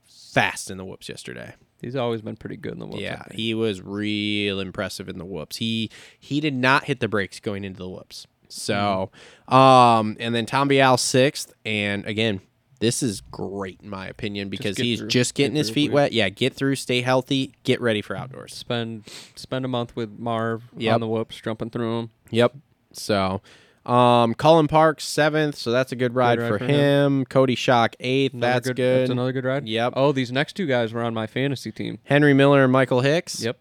fast 0.07 0.71
in 0.71 0.77
the 0.77 0.85
whoops 0.85 1.09
yesterday. 1.09 1.55
He's 1.81 1.97
always 1.97 2.23
been 2.23 2.37
pretty 2.37 2.57
good 2.57 2.73
in 2.73 2.79
the 2.79 2.87
whoops. 2.87 3.01
Yeah, 3.03 3.23
he 3.33 3.55
was 3.55 3.83
real 3.83 4.61
impressive 4.61 5.09
in 5.09 5.19
the 5.19 5.25
whoops. 5.25 5.57
He 5.57 5.91
he 6.19 6.41
did 6.41 6.55
not 6.55 6.85
hit 6.85 7.01
the 7.01 7.09
brakes 7.09 7.39
going 7.41 7.65
into 7.65 7.79
the 7.79 7.89
whoops. 7.89 8.27
So, 8.49 9.11
um, 9.49 10.17
and 10.21 10.35
then 10.35 10.47
Tom 10.47 10.69
Vialle 10.69 10.99
sixth, 10.99 11.53
and 11.65 12.05
again, 12.07 12.41
this 12.81 13.03
is 13.03 13.21
great 13.23 13.81
in 13.83 13.89
my 13.89 14.07
opinion 14.07 14.49
because 14.51 14.77
he's 14.77 14.99
through. 14.99 15.09
just 15.09 15.35
getting 15.35 15.55
Get 15.55 15.59
his 15.59 15.69
through, 15.69 15.75
feet 15.75 15.89
please. 15.91 15.95
wet. 15.95 16.13
Yeah, 16.13 16.29
get 16.29 16.55
through, 16.55 16.75
stay 16.77 17.01
healthy, 17.01 17.55
get 17.65 17.81
ready 17.81 18.03
for 18.03 18.17
outdoors. 18.17 18.55
spend 18.55 19.05
spend 19.35 19.65
a 19.65 19.69
month 19.69 19.97
with 19.97 20.19
Marv 20.19 20.65
Yep. 20.77 20.95
on 20.95 21.01
the 21.01 21.09
whoops, 21.09 21.41
jumping 21.41 21.71
through 21.71 21.97
them. 21.97 22.11
Yep. 22.31 22.55
So, 22.93 23.41
um, 23.87 24.35
Cullin 24.35 24.69
Parks 24.69 25.05
seventh, 25.05 25.55
so 25.57 25.71
that's 25.71 25.93
a 25.93 25.97
good 25.97 26.15
ride, 26.15 26.39
ride 26.39 26.49
for, 26.49 26.59
for 26.59 26.65
him. 26.65 27.21
him. 27.21 27.25
Coty 27.27 27.57
Schock 27.57 27.95
eighth, 28.01 28.35
Another 28.35 28.53
that's 28.53 28.69
good. 28.71 29.01
That's 29.03 29.11
another 29.11 29.33
good 29.33 29.45
ride. 29.45 29.67
Yep. 29.69 29.95
Oh, 29.97 30.13
these 30.13 30.31
next 30.33 30.55
two 30.55 30.67
guys 30.67 30.93
were 30.93 31.03
on 31.03 31.15
my 31.15 31.27
fantasy 31.27 31.73
team. 31.73 31.99
Henry 32.05 32.35
Miller 32.35 32.63
and 32.65 32.73
Michael 32.73 33.01
Hicks. 33.01 33.43
Yep. 33.43 33.59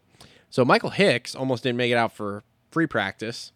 So 0.50 0.66
Michael 0.66 0.90
Hicks 0.92 1.36
almost 1.36 1.64
didn't 1.64 1.78
make 1.78 1.92
it 1.92 1.96
out 1.98 2.12
for 2.14 2.44
free 2.72 2.88
practice 2.88 3.52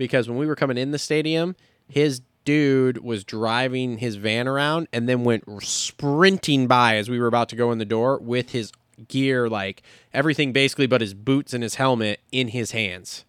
because 0.00 0.28
when 0.30 0.38
we 0.38 0.46
were 0.46 0.56
coming 0.56 0.78
in 0.78 0.92
the 0.92 0.98
stadium, 0.98 1.54
his 1.86 2.22
dude 2.46 3.04
was 3.04 3.22
driving 3.22 3.98
his 3.98 4.16
van 4.16 4.48
around 4.48 4.88
and 4.94 5.06
then 5.06 5.24
went 5.24 5.44
sprinting 5.62 6.66
by 6.66 6.96
as 6.96 7.10
we 7.10 7.20
were 7.20 7.26
about 7.26 7.50
to 7.50 7.54
go 7.56 7.70
in 7.70 7.76
the 7.76 7.84
door 7.84 8.18
with 8.18 8.50
his 8.52 8.72
gear, 9.08 9.46
like 9.46 9.82
everything 10.14 10.50
basically 10.52 10.86
but 10.86 11.02
his 11.02 11.12
boots 11.12 11.52
and 11.52 11.62
his 11.62 11.74
helmet 11.74 12.18
in 12.32 12.48
his 12.48 12.70
hands. 12.72 13.26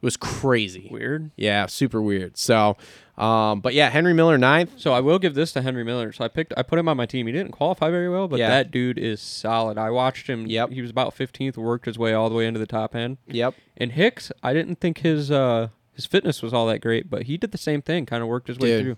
It 0.00 0.04
was 0.04 0.16
crazy. 0.16 0.88
Weird. 0.92 1.32
Yeah, 1.36 1.66
super 1.66 2.00
weird. 2.00 2.36
So, 2.36 2.76
um, 3.18 3.60
but 3.60 3.74
yeah, 3.74 3.88
Henry 3.90 4.12
Miller 4.12 4.36
ninth. 4.38 4.74
So 4.76 4.92
I 4.92 5.00
will 5.00 5.18
give 5.18 5.34
this 5.34 5.52
to 5.54 5.62
Henry 5.62 5.82
Miller. 5.82 6.12
So 6.12 6.24
I 6.24 6.28
picked, 6.28 6.52
I 6.56 6.62
put 6.62 6.78
him 6.78 6.88
on 6.88 6.96
my 6.96 7.06
team. 7.06 7.26
He 7.26 7.32
didn't 7.32 7.52
qualify 7.52 7.90
very 7.90 8.08
well, 8.08 8.28
but 8.28 8.38
Yeah. 8.38 8.48
that 8.50 8.70
dude 8.70 8.98
is 8.98 9.20
solid. 9.20 9.78
I 9.78 9.90
watched 9.90 10.28
him. 10.28 10.46
Yep. 10.46 10.70
He 10.70 10.80
was 10.82 10.90
about 10.90 11.16
15th, 11.16 11.56
worked 11.56 11.86
his 11.86 11.98
way 11.98 12.12
all 12.12 12.28
the 12.28 12.36
way 12.36 12.46
into 12.46 12.60
the 12.60 12.66
top 12.66 12.94
end. 12.94 13.16
Yep. 13.26 13.54
And 13.76 13.92
Hicks, 13.92 14.30
I 14.44 14.52
didn't 14.52 14.76
think 14.78 14.98
his 14.98 15.30
uh 15.30 15.68
his 15.94 16.06
fitness 16.06 16.42
was 16.42 16.52
all 16.52 16.66
that 16.66 16.80
great, 16.80 17.08
but 17.10 17.24
he 17.24 17.36
did 17.36 17.50
the 17.52 17.58
same 17.58 17.82
thing. 17.82 18.06
Kind 18.06 18.22
of 18.22 18.28
worked 18.28 18.48
his 18.48 18.58
way 18.58 18.82
through. 18.82 18.96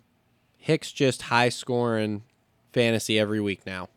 Hicks 0.56 0.90
just 0.92 1.22
high 1.22 1.48
scoring 1.48 2.22
fantasy 2.72 3.18
every 3.18 3.40
week 3.40 3.66
now. 3.66 3.88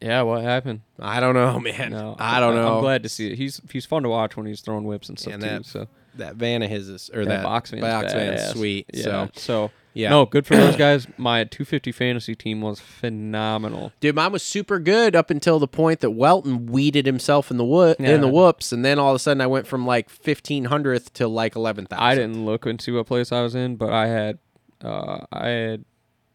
Yeah, 0.00 0.22
what 0.22 0.42
happened? 0.42 0.80
I 0.98 1.20
don't 1.20 1.34
know, 1.34 1.58
man. 1.60 1.90
No, 1.92 2.16
I 2.18 2.40
don't 2.40 2.54
know. 2.54 2.76
I'm 2.76 2.80
glad 2.82 3.02
to 3.04 3.08
see 3.08 3.32
it. 3.32 3.36
He's 3.38 3.60
he's 3.70 3.86
fun 3.86 4.02
to 4.02 4.08
watch 4.08 4.36
when 4.36 4.46
he's 4.46 4.60
throwing 4.60 4.84
whips 4.84 5.08
and 5.08 5.18
stuff 5.18 5.34
And 5.34 5.42
too. 5.42 5.48
that- 5.48 5.64
so 5.66 5.86
that 6.16 6.36
van 6.36 6.62
of 6.62 6.70
his 6.70 6.88
is, 6.88 7.10
or 7.12 7.24
that, 7.24 7.28
that, 7.38 7.42
box 7.42 7.70
van's 7.70 7.82
box 7.82 8.12
van's 8.12 8.50
sweet. 8.52 8.86
Yeah. 8.94 9.02
So, 9.02 9.28
so 9.34 9.70
yeah. 9.94 10.10
no, 10.10 10.26
good 10.26 10.46
for 10.46 10.56
those 10.56 10.76
guys. 10.86 11.06
My 11.16 11.44
250 11.44 11.92
fantasy 11.92 12.34
team 12.34 12.60
was 12.60 12.80
phenomenal. 12.80 13.92
dude, 14.00 14.14
mine 14.14 14.32
was 14.32 14.42
super 14.42 14.78
good 14.78 15.16
up 15.16 15.30
until 15.30 15.58
the 15.58 15.68
point 15.68 16.00
that 16.00 16.10
Weltin 16.10 16.66
weeded 16.66 17.06
himself 17.06 17.50
in 17.50 17.56
the 17.56 17.64
wood 17.64 17.96
in 17.98 18.20
the 18.20 18.28
whoops, 18.28 18.72
and 18.72 18.84
then 18.84 18.98
all 18.98 19.10
of 19.10 19.16
a 19.16 19.18
sudden 19.18 19.40
I 19.40 19.46
went 19.46 19.66
from 19.66 19.86
like 19.86 20.10
fifteen 20.10 20.66
hundredth 20.66 21.12
to 21.14 21.28
like 21.28 21.56
eleven 21.56 21.86
thousand. 21.86 22.04
I 22.04 22.14
didn't 22.14 22.44
look 22.44 22.66
see 22.80 22.90
what 22.92 23.06
place 23.06 23.32
I 23.32 23.40
was 23.42 23.54
in, 23.54 23.76
but 23.76 23.92
I 23.92 24.08
had 24.08 24.38
uh 24.82 25.24
I 25.32 25.48
had 25.48 25.84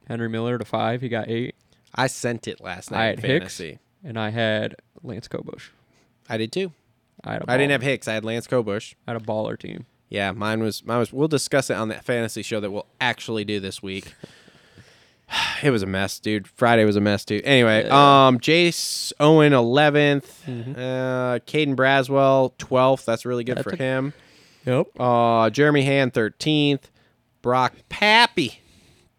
Henry 0.08 0.30
Miller 0.30 0.58
to 0.58 0.66
five. 0.66 1.02
He 1.02 1.10
got 1.10 1.28
eight, 1.30 1.56
I 1.94 2.08
sent 2.08 2.48
it 2.48 2.62
last 2.62 2.92
night. 2.92 3.02
I 3.02 3.06
had 3.08 3.20
Hicks. 3.20 3.62
and 4.04 4.20
I 4.20 4.30
had 4.30 4.76
Lance 5.04 5.28
Kobusch. 5.28 5.70
I 6.30 6.38
did 6.38 6.52
too. 6.52 6.72
I 7.24 7.40
I 7.48 7.58
didn't 7.58 7.72
have 7.72 7.82
Hicks. 7.82 8.08
I 8.08 8.14
had 8.14 8.24
Lance 8.24 8.48
Kobusch. 8.48 8.94
I 9.08 9.12
had 9.14 9.22
a 9.22 9.26
baller 9.26 9.58
team. 9.58 9.86
Yeah, 10.10 10.32
mine 10.32 10.62
was 10.62 10.84
mine 10.86 11.00
was. 11.00 11.14
We'll 11.14 11.28
discuss 11.28 11.70
it 11.70 11.74
on 11.76 11.90
that 11.90 12.04
fantasy 12.04 12.42
show 12.42 12.60
that 12.60 12.72
we'll 12.72 12.88
actually 13.00 13.46
do 13.46 13.60
this 13.60 13.82
week. 13.84 14.14
It 15.62 15.70
was 15.70 15.84
a 15.84 15.86
mess, 15.86 16.18
dude. 16.20 16.48
Friday 16.48 16.86
was 16.86 16.96
a 16.96 17.02
mess, 17.02 17.24
dude. 17.24 17.44
Anyway, 17.46 17.88
um, 17.90 18.40
Jace 18.40 19.14
Owen 19.20 19.52
11th, 19.54 20.26
uh, 20.76 21.38
Caden 21.46 21.76
Braswell 21.76 22.54
12th. 22.58 23.06
That's 23.06 23.26
really 23.28 23.44
good 23.44 23.58
Mm-hmm. 23.58 23.70
That's 23.70 23.78
for 23.78 23.84
a- 23.84 23.86
him. 23.86 24.14
Yep. 24.66 24.88
Uh, 25.00 25.50
Jeremy 25.52 25.84
Hand 25.84 26.14
13th, 26.14 26.84
Brock 27.44 27.76
Papi 27.92 28.56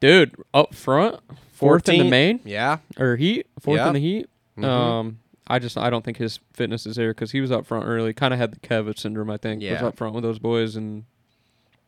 Dude, 0.00 0.34
up 0.52 0.74
front, 0.74 1.20
fourth 1.52 1.88
in 1.88 1.98
the 1.98 2.10
main 2.10 2.40
Yeah, 2.44 2.78
or 2.98 3.14
heat, 3.16 3.46
fourth 3.60 3.76
Yep. 3.78 3.86
in 3.88 3.92
the 3.92 4.00
heat. 4.00 4.26
Mhm. 4.58 4.64
Um, 4.64 5.18
I 5.50 5.58
just 5.58 5.76
I 5.76 5.90
don't 5.90 6.04
think 6.04 6.16
his 6.16 6.38
fitness 6.52 6.86
is 6.86 6.96
there 6.96 7.10
because 7.12 7.32
he 7.32 7.40
was 7.40 7.50
up 7.50 7.66
front 7.66 7.86
early. 7.86 8.12
Kind 8.14 8.32
of 8.32 8.40
had 8.40 8.52
the 8.52 8.60
Kev 8.60 8.98
syndrome. 8.98 9.28
I 9.30 9.36
think 9.36 9.62
was 9.62 9.82
up 9.82 9.96
front 9.96 10.14
with 10.14 10.22
those 10.24 10.38
boys 10.38 10.76
and 10.76 11.04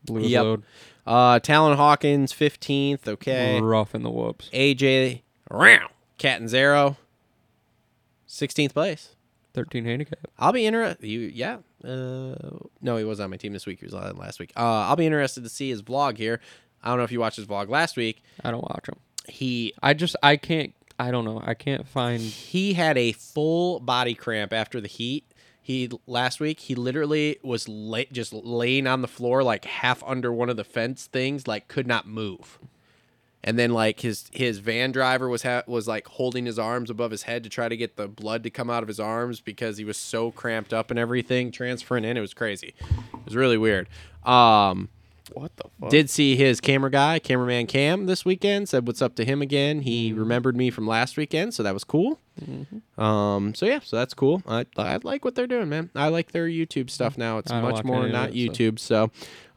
blew 0.04 0.20
his 0.22 0.30
Yep. 0.32 0.42
load. 0.42 0.62
uh, 1.06 1.38
Talon 1.38 1.76
Hawkins 1.76 2.32
15th. 2.32 3.06
Okay, 3.08 3.60
Rough 3.60 3.94
in 3.94 4.02
the 4.02 4.10
whoops. 4.10 4.50
AJ 4.52 5.22
Round 5.50 5.90
Catanzaro, 6.18 6.96
16th 8.28 8.72
place. 8.72 9.14
13 9.54 9.84
handicap. 9.84 10.18
I'll 10.38 10.52
be 10.52 10.66
interested. 10.66 11.06
You, 11.06 11.20
yeah. 11.20 11.58
Uh, 11.84 12.34
no, 12.80 12.96
he 12.96 13.04
was 13.04 13.20
on 13.20 13.28
my 13.30 13.36
team 13.36 13.52
this 13.52 13.66
week. 13.66 13.80
He 13.80 13.84
was 13.84 13.92
on 13.94 14.16
last 14.16 14.40
week. 14.40 14.52
Uh, 14.56 14.60
I'll 14.88 14.96
be 14.96 15.04
interested 15.06 15.42
to 15.44 15.50
see 15.50 15.68
his 15.68 15.82
vlog 15.82 16.16
here. 16.16 16.40
I 16.82 16.88
don't 16.88 16.96
know 16.98 17.04
if 17.04 17.12
you 17.12 17.20
watched 17.20 17.36
his 17.36 17.46
vlog 17.46 17.68
last 17.68 17.96
week. 17.96 18.22
I 18.42 18.50
don't 18.50 18.62
watch 18.62 18.88
him. 18.88 18.96
He 19.28 19.72
I 19.82 19.94
just 19.94 20.16
I 20.22 20.36
can't. 20.36 20.72
I 21.02 21.10
don't 21.10 21.24
know. 21.24 21.42
I 21.44 21.54
can't 21.54 21.86
find. 21.86 22.20
he 22.20 22.74
had 22.74 22.96
a 22.96 23.12
full 23.12 23.80
body 23.80 24.14
cramp 24.14 24.52
after 24.52 24.80
the 24.80 24.88
heat. 24.88 25.24
He 25.60 25.90
last 26.06 26.38
week 26.40 26.60
he 26.60 26.74
literally 26.74 27.38
was 27.42 27.68
lay, 27.68 28.06
just 28.12 28.32
laying 28.32 28.86
on 28.86 29.02
the 29.02 29.08
floor 29.08 29.42
like 29.42 29.64
half 29.64 30.02
under 30.04 30.32
one 30.32 30.48
of 30.48 30.56
the 30.56 30.64
fence 30.64 31.06
things, 31.06 31.46
like 31.46 31.68
could 31.68 31.86
not 31.86 32.06
move. 32.06 32.58
And 33.44 33.58
then 33.58 33.72
like 33.72 34.00
his 34.00 34.30
his 34.32 34.58
van 34.58 34.92
driver 34.92 35.28
was 35.28 35.42
ha- 35.42 35.64
was 35.66 35.88
like 35.88 36.06
holding 36.06 36.46
his 36.46 36.58
arms 36.58 36.90
above 36.90 37.10
his 37.10 37.24
head 37.24 37.42
to 37.42 37.48
try 37.48 37.68
to 37.68 37.76
get 37.76 37.96
the 37.96 38.06
blood 38.06 38.44
to 38.44 38.50
come 38.50 38.70
out 38.70 38.82
of 38.82 38.88
his 38.88 39.00
arms 39.00 39.40
because 39.40 39.76
he 39.78 39.84
was 39.84 39.96
so 39.96 40.30
cramped 40.30 40.72
up 40.72 40.90
and 40.90 40.98
everything 40.98 41.50
transferring 41.50 42.04
in. 42.04 42.16
It 42.16 42.20
was 42.20 42.34
crazy. 42.34 42.74
It 42.80 43.24
was 43.24 43.34
really 43.34 43.58
weird. 43.58 43.88
Um, 44.24 44.88
What 45.34 45.56
the 45.56 45.64
fuck? 45.80 45.90
did 45.90 46.10
see 46.10 46.36
his 46.36 46.60
camera 46.60 46.90
guy, 46.90 47.18
cameraman 47.18 47.66
Cam, 47.66 48.06
this 48.06 48.24
weekend. 48.24 48.68
Said 48.68 48.86
what's 48.86 49.02
up 49.02 49.14
to 49.16 49.24
him 49.24 49.42
again. 49.42 49.78
Mm-hmm. 49.78 49.84
He 49.84 50.12
remembered 50.12 50.56
me 50.56 50.70
from 50.70 50.86
last 50.86 51.16
weekend, 51.16 51.54
so 51.54 51.62
that 51.62 51.74
was 51.74 51.84
cool. 51.84 52.18
Um, 52.98 53.54
so 53.54 53.66
yeah, 53.66 53.80
so 53.82 53.96
that's 53.96 54.14
cool. 54.14 54.42
I 54.46 54.66
I 54.76 54.98
like 55.02 55.24
what 55.24 55.34
they're 55.34 55.46
doing, 55.46 55.68
man. 55.68 55.90
I 55.94 56.08
like 56.08 56.32
their 56.32 56.46
YouTube 56.46 56.90
stuff 56.90 57.18
now. 57.18 57.38
It's 57.38 57.50
I 57.50 57.60
don't 57.60 57.64
much 57.64 57.74
watch 57.74 57.84
more 57.84 57.98
any 57.98 58.06
of 58.06 58.12
not 58.12 58.30
it, 58.30 58.32
so. 58.32 58.38
YouTube. 58.38 58.78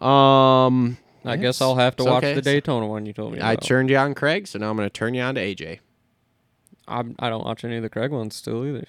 So, 0.02 0.06
um, 0.06 0.98
I 1.24 1.38
guess 1.38 1.62
I'll 1.62 1.76
have 1.76 1.96
to 1.98 2.04
it's 2.04 2.10
watch 2.12 2.24
okay. 2.24 2.34
the 2.34 2.42
Daytona 2.42 2.88
one 2.88 3.06
you 3.06 3.14
told 3.14 3.34
me. 3.34 3.40
I 3.40 3.54
about. 3.54 3.64
turned 3.64 3.90
you 3.90 3.98
on 3.98 4.14
Craig, 4.14 4.48
so 4.48 4.60
now 4.60 4.70
I'm 4.70 4.78
going 4.78 4.88
to 4.88 4.94
turn 4.94 5.14
you 5.14 5.22
on 5.22 5.36
to 5.36 5.42
AJ. 5.42 5.80
I'm, 6.88 7.16
I 7.18 7.30
don't 7.30 7.44
watch 7.44 7.64
any 7.64 7.78
of 7.78 7.84
the 7.84 7.90
Craig 7.90 8.12
ones 8.12 8.36
still 8.36 8.66
either. 8.66 8.86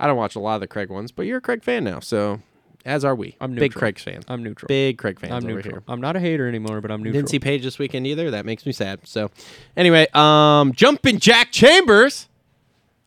I 0.00 0.06
don't 0.06 0.16
watch 0.16 0.34
a 0.34 0.40
lot 0.40 0.56
of 0.56 0.60
the 0.60 0.66
Craig 0.66 0.90
ones, 0.90 1.12
but 1.12 1.26
you're 1.26 1.38
a 1.38 1.40
Craig 1.40 1.62
fan 1.62 1.84
now, 1.84 2.00
so 2.00 2.40
as 2.84 3.04
are 3.04 3.14
we. 3.14 3.36
I'm 3.40 3.54
big 3.54 3.62
neutral. 3.62 3.80
Craig 3.80 3.98
fan. 3.98 4.22
I'm 4.28 4.42
neutral. 4.42 4.68
Big 4.68 4.98
Craig 4.98 5.20
fan. 5.20 5.32
I'm 5.32 5.44
over 5.44 5.54
neutral. 5.54 5.74
here. 5.74 5.82
I'm 5.88 6.00
not 6.00 6.16
a 6.16 6.20
hater 6.20 6.48
anymore, 6.48 6.80
but 6.80 6.90
I'm 6.90 7.02
neutral. 7.02 7.20
Didn't 7.20 7.30
see 7.30 7.38
Paige 7.38 7.62
this 7.62 7.78
weekend 7.78 8.06
either. 8.06 8.30
That 8.30 8.46
makes 8.46 8.64
me 8.64 8.72
sad. 8.72 9.00
So, 9.04 9.30
anyway, 9.76 10.06
um, 10.14 10.72
jumping 10.72 11.18
Jack 11.18 11.52
Chambers 11.52 12.28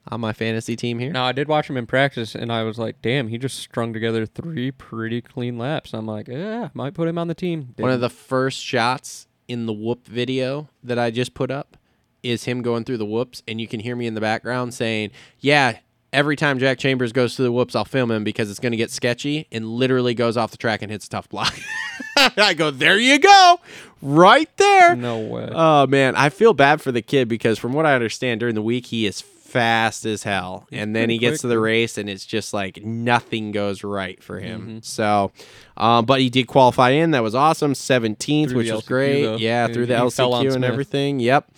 on 0.07 0.19
my 0.19 0.33
fantasy 0.33 0.75
team 0.75 0.99
here. 0.99 1.11
Now 1.11 1.25
I 1.25 1.31
did 1.31 1.47
watch 1.47 1.69
him 1.69 1.77
in 1.77 1.85
practice, 1.85 2.35
and 2.35 2.51
I 2.51 2.63
was 2.63 2.77
like, 2.79 3.01
"Damn, 3.01 3.27
he 3.27 3.37
just 3.37 3.57
strung 3.59 3.93
together 3.93 4.25
three 4.25 4.71
pretty 4.71 5.21
clean 5.21 5.57
laps." 5.57 5.93
I'm 5.93 6.05
like, 6.05 6.27
"Yeah, 6.27 6.69
might 6.73 6.93
put 6.93 7.07
him 7.07 7.17
on 7.17 7.27
the 7.27 7.35
team." 7.35 7.73
One 7.77 7.91
of 7.91 8.01
the 8.01 8.09
first 8.09 8.63
shots 8.63 9.27
in 9.47 9.65
the 9.65 9.73
whoop 9.73 10.07
video 10.07 10.69
that 10.83 10.97
I 10.97 11.11
just 11.11 11.33
put 11.33 11.51
up 11.51 11.77
is 12.23 12.43
him 12.43 12.61
going 12.61 12.83
through 12.83 12.97
the 12.97 13.05
whoops, 13.05 13.41
and 13.47 13.59
you 13.59 13.67
can 13.67 13.79
hear 13.79 13.95
me 13.95 14.05
in 14.07 14.13
the 14.13 14.21
background 14.21 14.73
saying, 14.73 15.11
"Yeah." 15.39 15.77
Every 16.13 16.35
time 16.35 16.59
Jack 16.59 16.77
Chambers 16.77 17.13
goes 17.13 17.35
through 17.35 17.45
the 17.45 17.51
whoops, 17.53 17.73
I'll 17.75 17.85
film 17.85 18.11
him 18.11 18.23
because 18.25 18.49
it's 18.49 18.59
going 18.59 18.71
to 18.73 18.77
get 18.77 18.91
sketchy 18.91 19.47
and 19.51 19.65
literally 19.65 20.13
goes 20.13 20.35
off 20.35 20.51
the 20.51 20.57
track 20.57 20.81
and 20.81 20.91
hits 20.91 21.05
a 21.07 21.09
tough 21.09 21.29
block. 21.29 21.57
I 22.37 22.53
go, 22.53 22.69
there 22.69 22.97
you 22.97 23.17
go, 23.17 23.59
right 24.01 24.49
there. 24.57 24.95
no 24.95 25.19
way. 25.19 25.49
Oh 25.53 25.87
man, 25.87 26.15
I 26.17 26.29
feel 26.29 26.53
bad 26.53 26.81
for 26.81 26.91
the 26.91 27.01
kid 27.01 27.27
because 27.29 27.57
from 27.57 27.71
what 27.73 27.85
I 27.85 27.95
understand 27.95 28.41
during 28.41 28.55
the 28.55 28.61
week 28.61 28.87
he 28.87 29.05
is 29.05 29.21
fast 29.21 30.05
as 30.05 30.23
hell. 30.23 30.67
and 30.71 30.95
then 30.95 31.09
he 31.09 31.17
gets 31.17 31.41
to 31.41 31.47
the 31.47 31.59
race 31.59 31.97
and 31.97 32.09
it's 32.09 32.25
just 32.25 32.53
like 32.53 32.83
nothing 32.83 33.51
goes 33.51 33.83
right 33.83 34.21
for 34.23 34.39
him. 34.39 34.61
Mm-hmm. 34.61 34.77
So 34.81 35.31
um, 35.77 36.05
but 36.05 36.19
he 36.19 36.29
did 36.29 36.47
qualify 36.47 36.89
in. 36.91 37.11
That 37.11 37.23
was 37.23 37.35
awesome. 37.35 37.73
17th, 37.73 38.49
Through 38.49 38.57
which 38.57 38.71
was 38.71 38.83
LCQ 38.83 38.87
great. 38.87 39.23
though. 39.23 39.35
Yeah, 39.37 39.67
He- 39.67 39.73
through 39.73 39.85
the 39.87 39.95
he 39.95 40.01
LCQ 40.01 40.43
and 40.43 40.53
Smith. 40.53 40.63
everything. 40.71 41.19
Yep. 41.21 41.49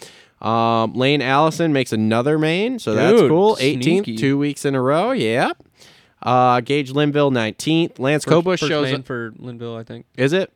Um, 0.44 0.94
Lane 0.94 1.22
Allison 1.22 1.72
makes 1.74 1.94
another 1.94 2.38
main, 2.38 2.78
so 2.80 2.94
that's 2.94 3.20
Dude, 3.22 3.30
cool. 3.30 3.56
18th, 3.56 3.84
sneaky. 3.84 4.18
two 4.18 4.38
weeks 4.38 4.66
in 4.66 4.76
a 4.76 4.82
row. 4.82 5.12
Yeah. 5.12 5.52
Uh, 6.22 6.60
Gage 6.62 6.92
Linville 6.92 7.32
19th. 7.32 8.00
Lance 8.00 8.26
first, 8.26 8.34
Kobusch 8.46 8.60
first 8.60 8.68
shows 8.70 8.92
up. 8.94 9.06
for 9.06 9.34
Linville, 9.38 9.76
I 9.76 9.84
think. 9.84 10.06
Is 10.18 10.34
it? 10.34 10.52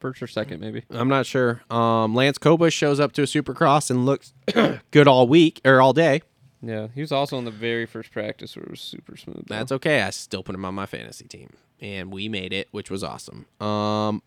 First 0.00 0.22
or 0.22 0.26
second, 0.26 0.60
maybe. 0.60 0.82
I'm 0.90 1.08
not 1.08 1.24
sure. 1.26 1.62
Um, 1.70 2.14
Lance 2.14 2.38
Kobusch 2.38 2.72
shows 2.72 3.00
up 3.00 3.12
to 3.12 3.22
a 3.22 3.26
supercross 3.26 3.90
and 3.90 4.04
looks 4.06 4.34
good 4.90 5.08
all 5.08 5.26
week 5.26 5.60
or 5.64 5.80
all 5.80 5.92
day. 5.92 6.22
Yeah, 6.62 6.88
he 6.94 7.00
was 7.00 7.12
also 7.12 7.36
in 7.38 7.44
the 7.44 7.50
very 7.50 7.86
first 7.86 8.10
practice 8.12 8.56
where 8.56 8.64
it 8.64 8.70
was 8.70 8.80
super 8.80 9.16
smooth. 9.16 9.44
though. 9.46 9.54
That's 9.54 9.72
okay. 9.72 10.02
I 10.02 10.10
still 10.10 10.42
put 10.42 10.54
him 10.54 10.64
on 10.64 10.74
my 10.74 10.86
fantasy 10.86 11.26
team, 11.26 11.50
and 11.80 12.10
we 12.12 12.28
made 12.28 12.52
it, 12.52 12.68
which 12.70 12.90
was 12.90 13.02
awesome. 13.04 13.46
Um, 13.60 14.22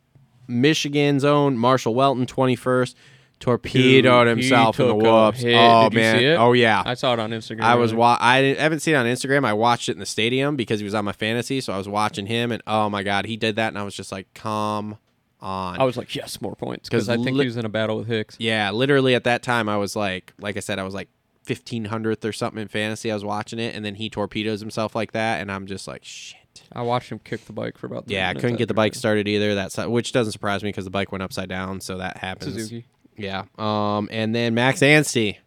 Michigan's 0.48 1.24
own 1.26 1.58
Marshal 1.58 1.94
Weltin, 1.96 2.26
21st, 2.28 2.96
torpedoed 3.40 4.26
Dude, 4.26 4.38
himself 4.38 4.80
in 4.80 4.88
the 4.88 4.96
whoops. 4.96 5.44
Oh 5.44 5.90
Did 5.90 5.96
man! 5.96 6.38
Oh 6.38 6.54
yeah. 6.54 6.84
I 6.86 6.94
saw 6.96 7.14
it 7.14 7.20
on 7.20 7.32
Instagram. 7.32 7.62
I 7.62 7.76
was 7.76 7.94
wa- 7.94 8.18
I 8.20 8.42
didn't- 8.42 8.60
haven't 8.60 8.80
seen 8.80 8.96
it 8.96 8.98
on 8.98 9.06
Instagram. 9.06 9.46
I 9.46 9.54
watched 9.54 9.90
it 9.90 9.94
in 9.94 10.00
the 10.00 10.06
stadium 10.06 10.56
because 10.56 10.80
he 10.80 10.84
was 10.84 10.94
on 10.94 11.06
my 11.06 11.12
fantasy, 11.12 11.62
so 11.62 11.74
I 11.74 11.78
was 11.78 11.88
watching 11.88 12.26
him, 12.26 12.52
and 12.52 12.62
oh 12.68 12.90
my 12.90 13.04
god, 13.04 13.26
he 13.26 13.38
did 13.38 13.56
that, 13.58 13.70
and 13.70 13.78
I 13.78 13.84
was 13.84 13.96
just 13.96 14.12
like, 14.12 14.28
come 14.34 14.98
on. 15.40 15.80
I 15.80 15.84
was 15.84 15.98
like, 15.98 16.16
yes, 16.16 16.42
more 16.42 16.56
points 16.56 16.90
because 16.90 17.10
I 17.10 17.16
think 17.16 17.38
li- 17.38 17.44
he 17.44 17.46
was 17.46 17.58
in 17.58 17.66
a 17.66 17.70
battle 17.70 17.98
with 17.98 18.08
Hicks. 18.08 18.36
Yeah, 18.40 18.72
literally 18.72 19.14
at 19.16 19.24
that 19.26 19.44
time, 19.44 19.70
I 19.70 19.78
was 19.78 19.96
like, 19.96 20.34
like 20.40 20.58
I 20.58 20.62
said, 20.62 20.80
I 20.80 20.84
was 20.84 20.94
like 20.94 21.10
fifteen 21.44 21.86
hundredth 21.86 22.26
or 22.26 22.34
something 22.34 22.62
in 22.62 22.68
fantasy. 22.68 23.12
I 23.12 23.14
was 23.14 23.24
watching 23.26 23.60
it, 23.60 23.76
and 23.76 23.86
then 23.86 23.96
he 23.96 24.10
torpedoes 24.10 24.60
himself 24.60 24.96
like 24.96 25.12
that, 25.14 25.40
and 25.42 25.52
I'm 25.52 25.68
just 25.68 25.88
like, 25.88 26.04
shit. 26.04 26.38
I 26.72 26.82
watched 26.82 27.12
him 27.12 27.20
kick 27.20 27.46
the 27.46 27.54
bike 27.54 27.78
for 27.78 27.86
about. 27.86 28.06
Yeah, 28.08 28.28
I 28.28 28.34
couldn't 28.34 28.56
get 28.56 28.68
the 28.68 28.74
bike 28.74 28.96
started 28.96 29.28
either. 29.28 29.54
That's 29.54 29.78
which 29.78 30.12
doesn't 30.12 30.34
surprise 30.34 30.64
me 30.64 30.70
because 30.70 30.86
the 30.86 30.90
bike 30.92 31.12
went 31.12 31.22
upside 31.22 31.50
down, 31.50 31.82
so 31.82 32.00
that 32.00 32.18
happens. 32.18 32.56
Suzuki. 32.56 32.86
Yeah. 33.18 33.44
Um, 33.58 34.08
and 34.12 34.34
then 34.36 34.54
Max 34.54 34.82
Anstey. 34.84 35.40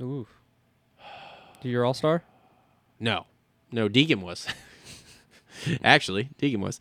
Ooh. 0.00 0.26
Your 1.62 1.84
All 1.84 1.94
Star? 1.94 2.22
No, 2.98 3.26
no, 3.72 3.88
Deegan 3.88 4.22
was. 4.22 4.46
Actually, 5.84 6.30
Deegan 6.38 6.58
was. 6.58 6.80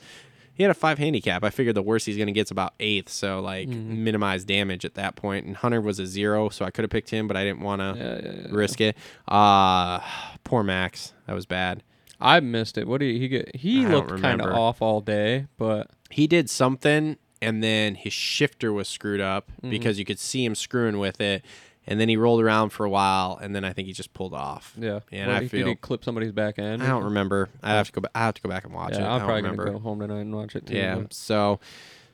He 0.53 0.63
had 0.63 0.69
a 0.71 0.75
five 0.75 0.97
handicap. 0.97 1.43
I 1.43 1.49
figured 1.51 1.75
the 1.75 1.81
worst 1.81 2.05
he's 2.05 2.17
going 2.17 2.27
to 2.27 2.33
get 2.33 2.47
is 2.47 2.51
about 2.51 2.73
eighth, 2.81 3.09
so 3.09 3.39
like 3.39 3.69
Mm-hmm. 3.69 4.03
minimize 4.03 4.43
damage 4.43 4.83
at 4.83 4.95
that 4.95 5.15
point. 5.15 5.45
And 5.45 5.55
Hunter 5.55 5.79
was 5.81 5.99
a 5.99 6.05
zero, 6.05 6.49
so 6.49 6.65
I 6.65 6.71
could 6.71 6.83
have 6.83 6.89
picked 6.89 7.09
him, 7.09 7.27
but 7.27 7.37
I 7.37 7.43
didn't 7.45 7.61
want 7.61 7.81
to 7.81 7.95
Yeah, 7.97 8.19
yeah, 8.31 8.41
yeah. 8.41 8.47
risk 8.51 8.81
it. 8.81 8.97
Uh 9.27 9.99
poor 10.43 10.63
Max. 10.63 11.13
That 11.27 11.33
was 11.33 11.45
bad. 11.45 11.83
I 12.19 12.41
missed 12.41 12.77
it. 12.77 12.87
What 12.87 12.99
did 12.99 13.13
he, 13.13 13.19
he 13.19 13.27
get? 13.29 13.55
He 13.55 13.85
I 13.85 13.89
looked 13.89 14.21
kind 14.21 14.41
of 14.41 14.51
off 14.51 14.81
all 14.81 14.99
day, 14.99 15.47
but 15.57 15.89
He 16.09 16.27
did 16.27 16.49
something, 16.49 17.15
and 17.41 17.63
then 17.63 17.95
his 17.95 18.13
shifter 18.13 18.71
was 18.73 18.87
screwed 18.87 19.21
up 19.21 19.49
Mm-hmm. 19.57 19.69
because 19.69 19.97
you 19.99 20.05
could 20.05 20.19
see 20.19 20.43
him 20.45 20.55
screwing 20.55 20.97
with 20.99 21.19
it. 21.21 21.43
And 21.87 21.99
then 21.99 22.07
he 22.07 22.17
rolled 22.17 22.39
around 22.43 22.69
for 22.69 22.85
a 22.85 22.89
while, 22.89 23.39
and 23.41 23.55
then 23.55 23.65
I 23.65 23.73
think 23.73 23.87
he 23.87 23.93
just 23.93 24.13
pulled 24.13 24.33
off. 24.35 24.73
yeah. 24.77 24.99
And 25.11 25.31
What, 25.31 25.37
I 25.43 25.47
feel 25.47 25.65
did 25.65 25.69
he 25.69 25.75
clip 25.75 26.03
somebody's 26.03 26.31
back 26.31 26.59
end? 26.59 26.83
I 26.83 26.87
don't 26.87 27.05
remember. 27.05 27.49
I 27.63 27.69
have 27.71 27.87
to 27.87 27.91
go. 27.93 28.01
Back, 28.01 28.11
I 28.13 28.19
have 28.25 28.35
to 28.35 28.41
go 28.43 28.49
back 28.49 28.63
and 28.65 28.73
watch 28.75 28.91
it. 28.93 28.99
Yeah, 28.99 29.09
I 29.09 29.15
I'm 29.15 29.19
probably 29.21 29.35
remember. 29.41 29.65
gonna 29.65 29.77
go 29.77 29.83
home 29.83 29.99
tonight 29.99 30.19
and 30.19 30.35
watch 30.35 30.55
it 30.55 30.67
too. 30.67 30.75
Yeah. 30.75 30.95
but- 30.95 31.13
So 31.13 31.59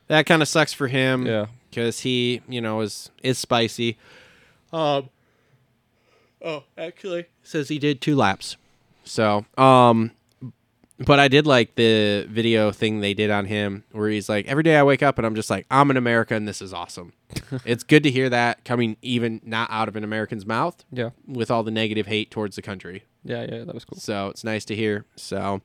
that 0.08 0.26
kind 0.28 0.42
of 0.42 0.48
sucks 0.48 0.72
for 0.72 0.88
him. 0.88 1.26
Yeah. 1.26 1.48
Because 1.70 2.00
he, 2.02 2.42
you 2.48 2.62
know, 2.62 2.80
is 2.82 3.12
is 3.22 3.38
spicy. 3.38 3.98
Um. 4.72 5.10
Oh, 6.42 6.64
actually, 6.78 7.26
says 7.44 7.68
he 7.70 7.80
did 7.80 8.00
two 8.02 8.16
laps. 8.16 8.56
So, 9.04 9.46
um, 9.58 10.12
but 11.00 11.20
I 11.20 11.28
did 11.28 11.46
like 11.46 11.76
the 11.76 12.26
video 12.30 12.72
thing 12.72 13.00
they 13.02 13.14
did 13.14 13.30
on 13.32 13.46
him 13.46 13.84
where 13.92 14.10
he's 14.10 14.30
like, 14.30 14.46
every 14.48 14.64
day 14.64 14.78
I 14.78 14.84
wake 14.84 15.04
up 15.04 15.18
and 15.18 15.26
I'm 15.28 15.36
just 15.36 15.50
like, 15.50 15.66
I'm 15.70 15.92
in 15.92 15.98
America 15.98 16.36
and 16.36 16.48
this 16.48 16.62
is 16.62 16.74
awesome. 16.74 17.14
it's 17.66 17.84
good 17.84 18.04
to 18.04 18.12
hear 18.12 18.30
that 18.30 18.64
coming 18.64 18.96
even 19.02 19.42
not 19.44 19.70
out 19.72 19.88
of 19.88 19.96
an 19.96 20.04
American's 20.04 20.46
mouth 20.46 20.84
Yeah. 20.92 21.10
with 21.28 21.52
all 21.52 21.64
the 21.64 21.72
negative 21.72 22.08
hate 22.08 22.32
towards 22.32 22.56
the 22.56 22.62
country. 22.62 23.04
Yeah. 23.24 23.42
Yeah. 23.50 23.64
That 23.66 23.74
was 23.74 23.84
cool. 23.86 24.00
So 24.00 24.30
it's 24.30 24.44
nice 24.44 24.64
to 24.66 24.76
hear. 24.76 25.06
So, 25.16 25.62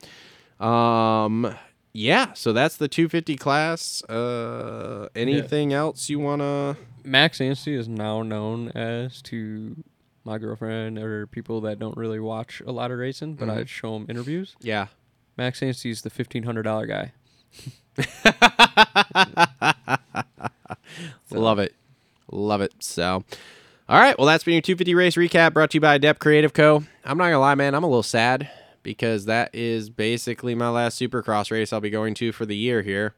um, 0.59 1.55
yeah. 1.93 2.33
So 2.35 2.53
that's 2.53 2.77
the 2.77 2.89
250 2.89 3.37
class. 3.37 4.03
Uh, 4.05 5.09
anything 5.15 5.73
else 5.73 6.09
you 6.09 6.19
wanna? 6.19 6.77
Max 7.05 7.41
Anstey 7.41 7.75
is 7.75 7.89
now 7.89 8.23
known 8.23 8.69
as 8.71 9.23
to 9.23 9.77
my 10.25 10.39
girlfriend 10.39 10.99
or 10.99 11.27
people 11.27 11.63
that 11.63 11.79
don't 11.79 11.97
really 11.97 12.21
watch 12.21 12.61
a 12.67 12.73
lot 12.73 12.91
of 12.91 12.99
racing, 12.99 13.35
but 13.35 13.49
Mm-hmm. 13.49 13.59
I 13.61 13.65
show 13.65 13.95
them 13.95 14.07
interviews. 14.09 14.55
Yeah. 14.61 14.89
Max 15.41 15.61
Anstey's 15.61 16.03
the 16.03 16.11
fifteen 16.11 16.43
hundred 16.43 16.65
dollar 16.65 16.85
guy. 16.85 17.13
Love 21.31 21.59
it. 21.59 21.75
Love 22.31 22.61
it. 22.61 22.75
So, 22.81 23.25
all 23.89 23.99
right. 23.99 24.19
Well, 24.19 24.27
that's 24.27 24.45
been 24.45 24.53
your 24.53 24.61
250 24.61 24.95
race 24.95 25.15
recap 25.15 25.55
brought 25.55 25.71
to 25.71 25.77
you 25.77 25.81
by 25.81 25.95
Adept 25.95 26.21
Creative 26.21 26.53
Co. 26.53 26.85
I'm 27.07 27.17
not 27.17 27.25
gonna 27.25 27.41
lie, 27.41 27.55
man. 27.55 27.75
I'm 27.75 27.85
a 27.85 27.87
little 27.87 28.03
sad 28.03 28.51
because 28.83 29.25
that 29.25 29.49
is 29.55 29.89
basically 29.89 30.55
my 30.55 30.69
last 30.69 31.01
Supercross 31.01 31.51
race 31.51 31.73
I'll 31.73 31.81
be 31.81 31.89
going 31.89 32.13
to 32.17 32.33
for 32.33 32.45
the 32.45 32.55
year 32.55 32.83
here, 32.83 33.15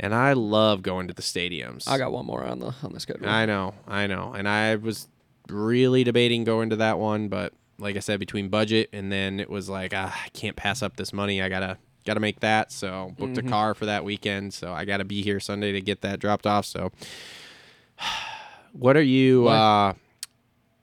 and 0.00 0.12
I 0.12 0.32
love 0.32 0.82
going 0.82 1.06
to 1.06 1.14
the 1.14 1.22
stadiums. 1.22 1.88
I 1.88 1.98
got 1.98 2.10
one 2.10 2.26
more 2.26 2.42
on 2.42 2.58
the 2.58 2.74
on 2.82 2.92
the 2.92 2.98
schedule. 2.98 3.28
I 3.28 3.46
know, 3.46 3.74
I 3.86 4.08
know, 4.08 4.32
and 4.32 4.48
I 4.48 4.74
was 4.74 5.06
really 5.48 6.02
debating 6.02 6.42
going 6.42 6.70
to 6.70 6.76
that 6.76 6.98
one, 6.98 7.28
but 7.28 7.52
like 7.78 7.96
I 7.96 8.00
said, 8.00 8.20
between 8.20 8.48
budget 8.48 8.90
and 8.92 9.10
then 9.10 9.40
it 9.40 9.50
was 9.50 9.68
like 9.68 9.92
ah, 9.94 10.14
I 10.24 10.28
can't 10.30 10.56
pass 10.56 10.82
up 10.82 10.96
this 10.96 11.12
money. 11.12 11.42
I 11.42 11.48
gotta 11.48 11.78
gotta 12.04 12.20
make 12.20 12.40
that. 12.40 12.72
So 12.72 13.14
booked 13.18 13.38
a 13.38 13.42
car 13.42 13.74
for 13.74 13.86
that 13.86 14.04
weekend. 14.04 14.54
So 14.54 14.72
I 14.72 14.84
gotta 14.84 15.04
be 15.04 15.22
here 15.22 15.40
Sunday 15.40 15.72
to 15.72 15.80
get 15.80 16.02
that 16.02 16.20
dropped 16.20 16.46
off. 16.46 16.66
So 16.66 16.92
what 18.72 18.96
are 18.96 19.02
you? 19.02 19.48
Uh, 19.48 19.94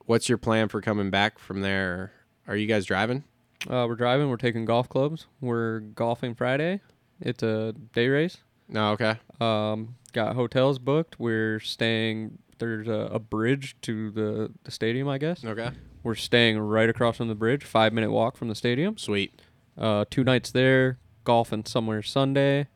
what's 0.05 0.29
your 0.29 0.37
plan 0.37 0.67
for 0.67 0.81
coming 0.81 1.09
back 1.09 1.39
from 1.39 1.61
there? 1.61 2.11
Are 2.47 2.55
you 2.55 2.67
guys 2.67 2.85
driving? 2.85 3.23
Uh, 3.69 3.85
we're 3.87 3.95
driving. 3.95 4.29
We're 4.29 4.37
taking 4.37 4.65
golf 4.65 4.89
clubs. 4.89 5.27
We're 5.39 5.79
golfing 5.79 6.35
Friday. 6.35 6.81
It's 7.19 7.43
a 7.43 7.73
day 7.93 8.07
race. 8.07 8.37
No, 8.67 8.91
okay. 8.91 9.19
Um, 9.39 9.95
got 10.13 10.35
hotels 10.35 10.79
booked. 10.79 11.19
We're 11.19 11.59
staying. 11.59 12.39
There's 12.57 12.87
a, 12.87 13.09
a 13.13 13.19
bridge 13.19 13.75
to 13.81 14.11
the, 14.11 14.51
the 14.63 14.71
stadium, 14.71 15.07
I 15.07 15.17
guess. 15.17 15.43
Okay. 15.45 15.71
We're 16.03 16.15
staying 16.15 16.59
right 16.59 16.89
across 16.89 17.17
from 17.17 17.27
the 17.27 17.35
bridge. 17.35 17.63
Five 17.63 17.93
minute 17.93 18.11
walk 18.11 18.37
from 18.37 18.47
the 18.47 18.55
stadium. 18.55 18.97
Sweet. 18.97 19.39
Uh, 19.77 20.05
two 20.09 20.23
nights 20.23 20.51
there. 20.51 20.97
Golfing 21.23 21.65
somewhere 21.65 22.01
Sunday. 22.01 22.67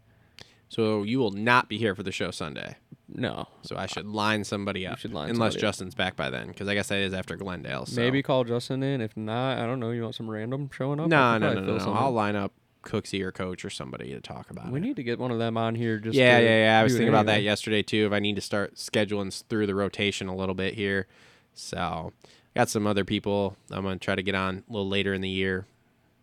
So 0.70 1.04
you 1.04 1.20
will 1.20 1.32
not 1.32 1.70
be 1.70 1.78
here 1.78 1.96
for 1.96 2.04
the 2.04 2.12
show 2.12 2.32
Sunday. 2.32 2.78
No, 3.08 3.48
So 3.62 3.78
I 3.78 3.86
should 3.86 4.08
line 4.08 4.44
somebody 4.44 4.86
up. 4.88 4.98
should 4.98 5.14
line 5.14 5.30
unless 5.30 5.54
somebody 5.54 5.58
up. 5.58 5.62
Justin's 5.62 5.96
back 5.96 6.16
by 6.16 6.32
then, 6.32 6.48
because 6.48 6.68
I 6.68 6.74
guess 6.74 6.88
that 6.88 6.98
is 7.00 7.14
after 7.14 7.36
Glendale. 7.36 7.86
So. 7.86 8.02
maybe 8.02 8.24
call 8.24 8.44
Justin 8.44 8.82
in. 8.82 9.00
If 9.00 9.16
not, 9.16 9.60
I 9.60 9.68
don't 9.68 9.80
know. 9.80 9.92
You 9.92 10.02
want 10.02 10.16
some 10.16 10.30
random 10.30 10.70
showing 10.74 11.00
up? 11.00 11.08
No, 11.08 11.38
no, 11.38 11.54
no, 11.54 11.62
no, 11.62 11.78
no. 11.78 11.94
I'll 11.94 12.12
line 12.12 12.36
up 12.36 12.52
Cooksey 12.84 13.22
or 13.22 13.32
Coach 13.32 13.64
or 13.64 13.70
somebody 13.70 14.10
to 14.12 14.20
talk 14.22 14.50
about 14.50 14.72
We 14.72 14.80
it. 14.80 14.84
need 14.84 14.96
to 14.96 15.04
get 15.04 15.20
one 15.20 15.30
of 15.32 15.38
them 15.38 15.56
on 15.56 15.76
here. 15.76 16.00
Just 16.00 16.16
yeah, 16.18 16.40
yeah, 16.40 16.66
yeah. 16.66 16.80
I 16.80 16.84
was 16.84 16.94
thinking 16.94 17.10
about 17.10 17.28
that 17.28 17.44
yesterday 17.44 17.84
too. 17.84 18.08
If 18.08 18.12
I 18.12 18.20
need 18.20 18.36
to 18.38 18.42
start 18.42 18.76
scheduling 18.76 19.44
through 19.50 19.68
the 19.68 19.76
rotation 19.76 20.28
a 20.28 20.36
little 20.36 20.56
bit 20.56 20.74
here, 20.74 21.08
so 21.54 22.12
got 22.56 22.70
some 22.70 22.88
other 22.88 23.04
people 23.06 23.56
I'm 23.72 23.84
gonna 23.84 23.98
try 23.98 24.16
to 24.16 24.24
get 24.24 24.36
on 24.36 24.64
a 24.70 24.72
little 24.74 24.88
later 24.90 25.14
in 25.14 25.22
the 25.22 25.30
year. 25.30 25.66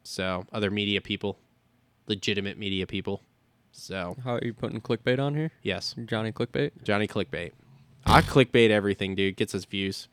So 0.03 0.47
other 0.53 0.71
media 0.71 1.01
people, 1.01 1.39
legitimate 2.07 2.59
media 2.59 2.87
people. 2.87 3.23
So 3.71 4.17
How 4.25 4.35
are 4.35 4.41
you 4.43 4.53
putting 4.53 4.81
clickbait 4.81 5.19
on 5.19 5.35
here? 5.35 5.51
yes, 5.63 5.95
Johnny 6.07 6.33
clickbait. 6.33 6.73
Johnny 6.83 7.07
clickbait. 7.07 7.53
I 8.05 8.21
clickbait 8.21 8.71
everything, 8.71 9.15
dude. 9.15 9.37
Gets 9.37 9.55
us 9.55 9.65
views. 9.65 10.09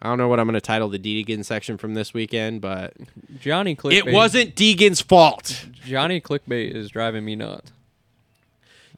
I 0.00 0.08
don't 0.08 0.18
know 0.18 0.26
what 0.26 0.40
I'm 0.40 0.46
gonna 0.46 0.60
title 0.60 0.88
the 0.88 0.98
Deegan 0.98 1.44
section 1.44 1.78
from 1.78 1.94
this 1.94 2.12
weekend, 2.12 2.60
but 2.60 2.94
Johnny 3.40 3.76
clickbait. 3.76 4.06
it 4.06 4.12
wasn't 4.12 4.56
Deegan's 4.56 5.00
fault. 5.00 5.66
Johnny 5.86 6.20
clickbait 6.20 6.74
is 6.74 6.90
driving 6.90 7.24
me 7.24 7.36
nuts. 7.36 7.70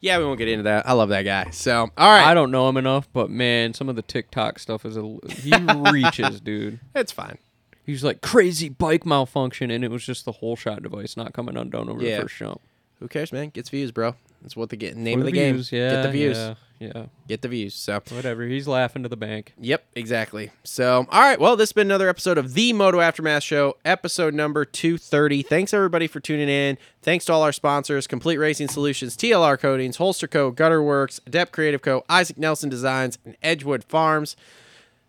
Yeah, 0.01 0.19
we 0.19 0.25
won't 0.25 0.39
get 0.39 0.49
into 0.49 0.65
that. 0.65 0.89
I 0.89 0.93
love 0.93 1.09
that 1.11 1.23
guy. 1.23 1.51
So 1.51 1.91
all 1.97 2.11
right, 2.11 2.25
I 2.27 2.35
don't 2.35 2.51
know 2.51 2.69
him 2.69 2.77
enough, 2.77 3.09
but 3.13 3.31
man, 3.31 3.73
some 3.75 3.89
of 3.89 3.97
the 3.97 4.03
TikTok 4.03 4.59
stuff 4.59 4.85
is 4.85 4.97
a 4.97 5.03
he 5.31 5.53
reaches, 5.91 6.41
dude. 6.41 6.81
it's 6.95 7.13
fine. 7.13 7.39
He's 7.87 8.03
like 8.05 8.21
crazy 8.23 8.69
bike 8.69 9.05
malfunction, 9.05 9.71
and 9.71 9.85
it 9.85 9.91
was 9.91 10.05
just 10.05 10.25
the 10.25 10.33
whole 10.33 10.57
shot 10.57 10.83
device 10.83 11.17
not 11.17 11.33
coming 11.35 11.57
undone 11.57 11.89
over 11.89 12.03
Yeah. 12.03 12.17
the 12.17 12.23
first 12.23 12.37
jump. 12.37 12.61
Who 13.01 13.09
cares, 13.09 13.33
man? 13.33 13.51
Gets 13.51 13.69
views, 13.71 13.93
bro. 13.93 14.15
That's 14.41 14.57
what 14.57 14.71
the 14.71 14.77
get 14.77 14.97
name 14.97 15.19
For 15.19 15.23
of 15.23 15.27
the, 15.27 15.33
game. 15.33 15.55
views, 15.55 15.71
Yeah, 15.73 15.91
Get 15.91 16.03
the 16.05 16.11
views. 16.11 16.37
Yeah, 16.37 16.55
yeah, 16.79 17.07
Get 17.29 17.43
the 17.43 17.49
views. 17.49 17.75
So 17.75 18.01
whatever. 18.11 18.45
He's 18.45 18.69
laughing 18.69 19.03
to 19.05 19.09
the 19.09 19.17
bank. 19.17 19.55
Yep, 19.59 19.85
exactly. 19.95 20.51
So, 20.65 21.07
all 21.11 21.21
right. 21.21 21.39
Well, 21.39 21.57
this 21.57 21.71
has 21.71 21.73
been 21.73 21.87
another 21.87 22.09
episode 22.09 22.37
of 22.37 22.55
the 22.55 22.73
Moto 22.73 23.01
Aftermath 23.01 23.43
Show, 23.43 23.77
episode 23.85 24.35
number 24.35 24.65
230. 24.65 25.43
Thanks, 25.43 25.73
everybody, 25.73 26.07
for 26.07 26.21
tuning 26.21 26.49
in. 26.49 26.77
Thanks 27.03 27.25
to 27.27 27.33
all 27.33 27.43
our 27.43 27.53
sponsors 27.53 28.07
Complete 28.07 28.39
Racing 28.39 28.69
Solutions, 28.69 29.17
TLR 29.17 29.59
Coatings, 29.59 29.97
Holster 29.97 30.27
Co., 30.27 30.51
Gutter 30.51 30.81
Worx, 30.81 31.21
Adept 31.27 31.53
Creative 31.53 31.81
Co., 31.81 32.05
Isaac 32.09 32.37
Nelson 32.39 32.69
Designs, 32.69 33.19
and 33.25 33.37
Edgewood 33.43 33.85
Farms. 33.85 34.37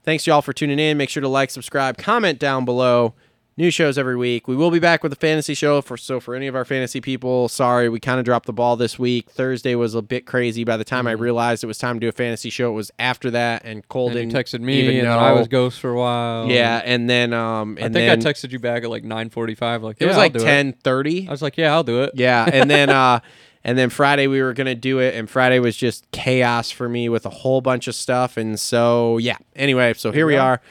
Thanks, 0.04 0.28
y'all, 0.28 0.44
for 0.44 0.54
tuning 0.54 0.78
in. 0.78 0.98
Make 0.98 1.10
sure 1.10 1.22
to 1.22 1.28
like, 1.28 1.50
subscribe, 1.50 1.98
comment 1.98 2.38
down 2.38 2.64
below. 2.64 3.16
New 3.58 3.72
shows 3.72 3.98
every 3.98 4.18
week. 4.18 4.50
We 4.50 4.56
will 4.58 4.70
be 4.70 4.80
back 4.80 5.02
with 5.02 5.14
a 5.14 5.16
fantasy 5.16 5.54
show. 5.54 5.82
For 5.82 5.96
so 5.96 6.20
for 6.20 6.36
any 6.36 6.48
of 6.48 6.58
our 6.58 6.66
fantasy 6.66 7.00
people, 7.00 7.48
sorry 7.48 7.88
we 7.88 8.02
kind 8.02 8.20
of 8.20 8.26
dropped 8.26 8.48
the 8.48 8.54
ball 8.54 8.76
this 8.76 9.00
week. 9.00 9.30
Thursday 9.30 9.76
was 9.76 9.96
a 9.96 10.02
bit 10.02 10.26
crazy. 10.26 10.66
By 10.66 10.76
the 10.76 10.84
time 10.84 11.08
I 11.08 11.12
realized 11.12 11.64
it 11.64 11.68
was 11.68 11.78
time 11.78 11.96
to 11.96 12.02
do 12.02 12.10
a 12.10 12.12
fantasy 12.12 12.50
show, 12.50 12.70
it 12.70 12.74
was 12.74 12.92
after 13.00 13.32
that, 13.32 13.62
and 13.64 13.88
Cole 13.88 14.10
And 14.18 14.30
texted 14.30 14.60
me, 14.60 14.98
and 15.00 15.08
know. 15.08 15.18
I 15.18 15.32
was 15.32 15.48
ghost 15.48 15.80
for 15.80 15.92
a 15.92 15.98
while. 15.98 16.52
Yeah, 16.52 16.82
and 16.84 17.10
then 17.10 17.32
um, 17.32 17.78
I 17.80 17.84
think 17.84 17.94
then 17.94 18.20
I 18.20 18.22
texted 18.22 18.52
you 18.52 18.60
back 18.60 18.84
at 18.84 18.90
like 18.90 19.06
nine 19.06 19.30
forty-five. 19.30 19.82
Like 19.84 20.02
it 20.02 20.06
was 20.06 20.16
"Yeah, 20.16 20.22
like 20.22 20.34
do 20.34 20.40
ten 20.40 20.74
thirty. 20.74 21.26
I 21.26 21.32
was 21.32 21.42
like, 21.42 21.56
yeah, 21.56 21.74
I'll 21.74 21.86
do 21.86 22.04
it. 22.04 22.12
Yeah, 22.16 22.50
and 22.52 22.70
then 22.70 22.90
uh, 22.90 23.22
and 23.64 23.78
then 23.78 23.90
Friday 23.90 24.28
we 24.28 24.42
were 24.42 24.52
gonna 24.52 24.76
do 24.76 25.00
it, 25.00 25.16
and 25.16 25.30
Friday 25.30 25.60
was 25.60 25.78
just 25.78 26.12
chaos 26.12 26.72
for 26.72 26.90
me 26.90 27.08
with 27.08 27.26
a 27.26 27.30
whole 27.30 27.62
bunch 27.62 27.88
of 27.88 27.96
stuff, 27.96 28.36
and 28.36 28.60
so 28.60 29.18
yeah. 29.18 29.38
Anyway, 29.56 29.94
so 29.94 30.12
here 30.12 30.28
we 30.28 30.36
are. 30.36 30.62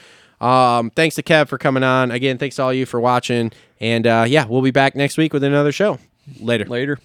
Um, 0.44 0.90
thanks 0.90 1.14
to 1.14 1.22
Kev 1.22 1.48
for 1.48 1.56
coming 1.56 1.82
on 1.82 2.10
again. 2.10 2.36
Thanks 2.36 2.56
to 2.56 2.62
all 2.62 2.72
you 2.72 2.84
for 2.84 3.00
watching, 3.00 3.50
and 3.80 4.06
uh, 4.06 4.26
yeah, 4.28 4.44
we'll 4.44 4.62
be 4.62 4.70
back 4.70 4.94
next 4.94 5.16
week 5.16 5.32
with 5.32 5.42
another 5.42 5.72
show. 5.72 5.98
Later. 6.38 6.66
Later. 6.66 6.98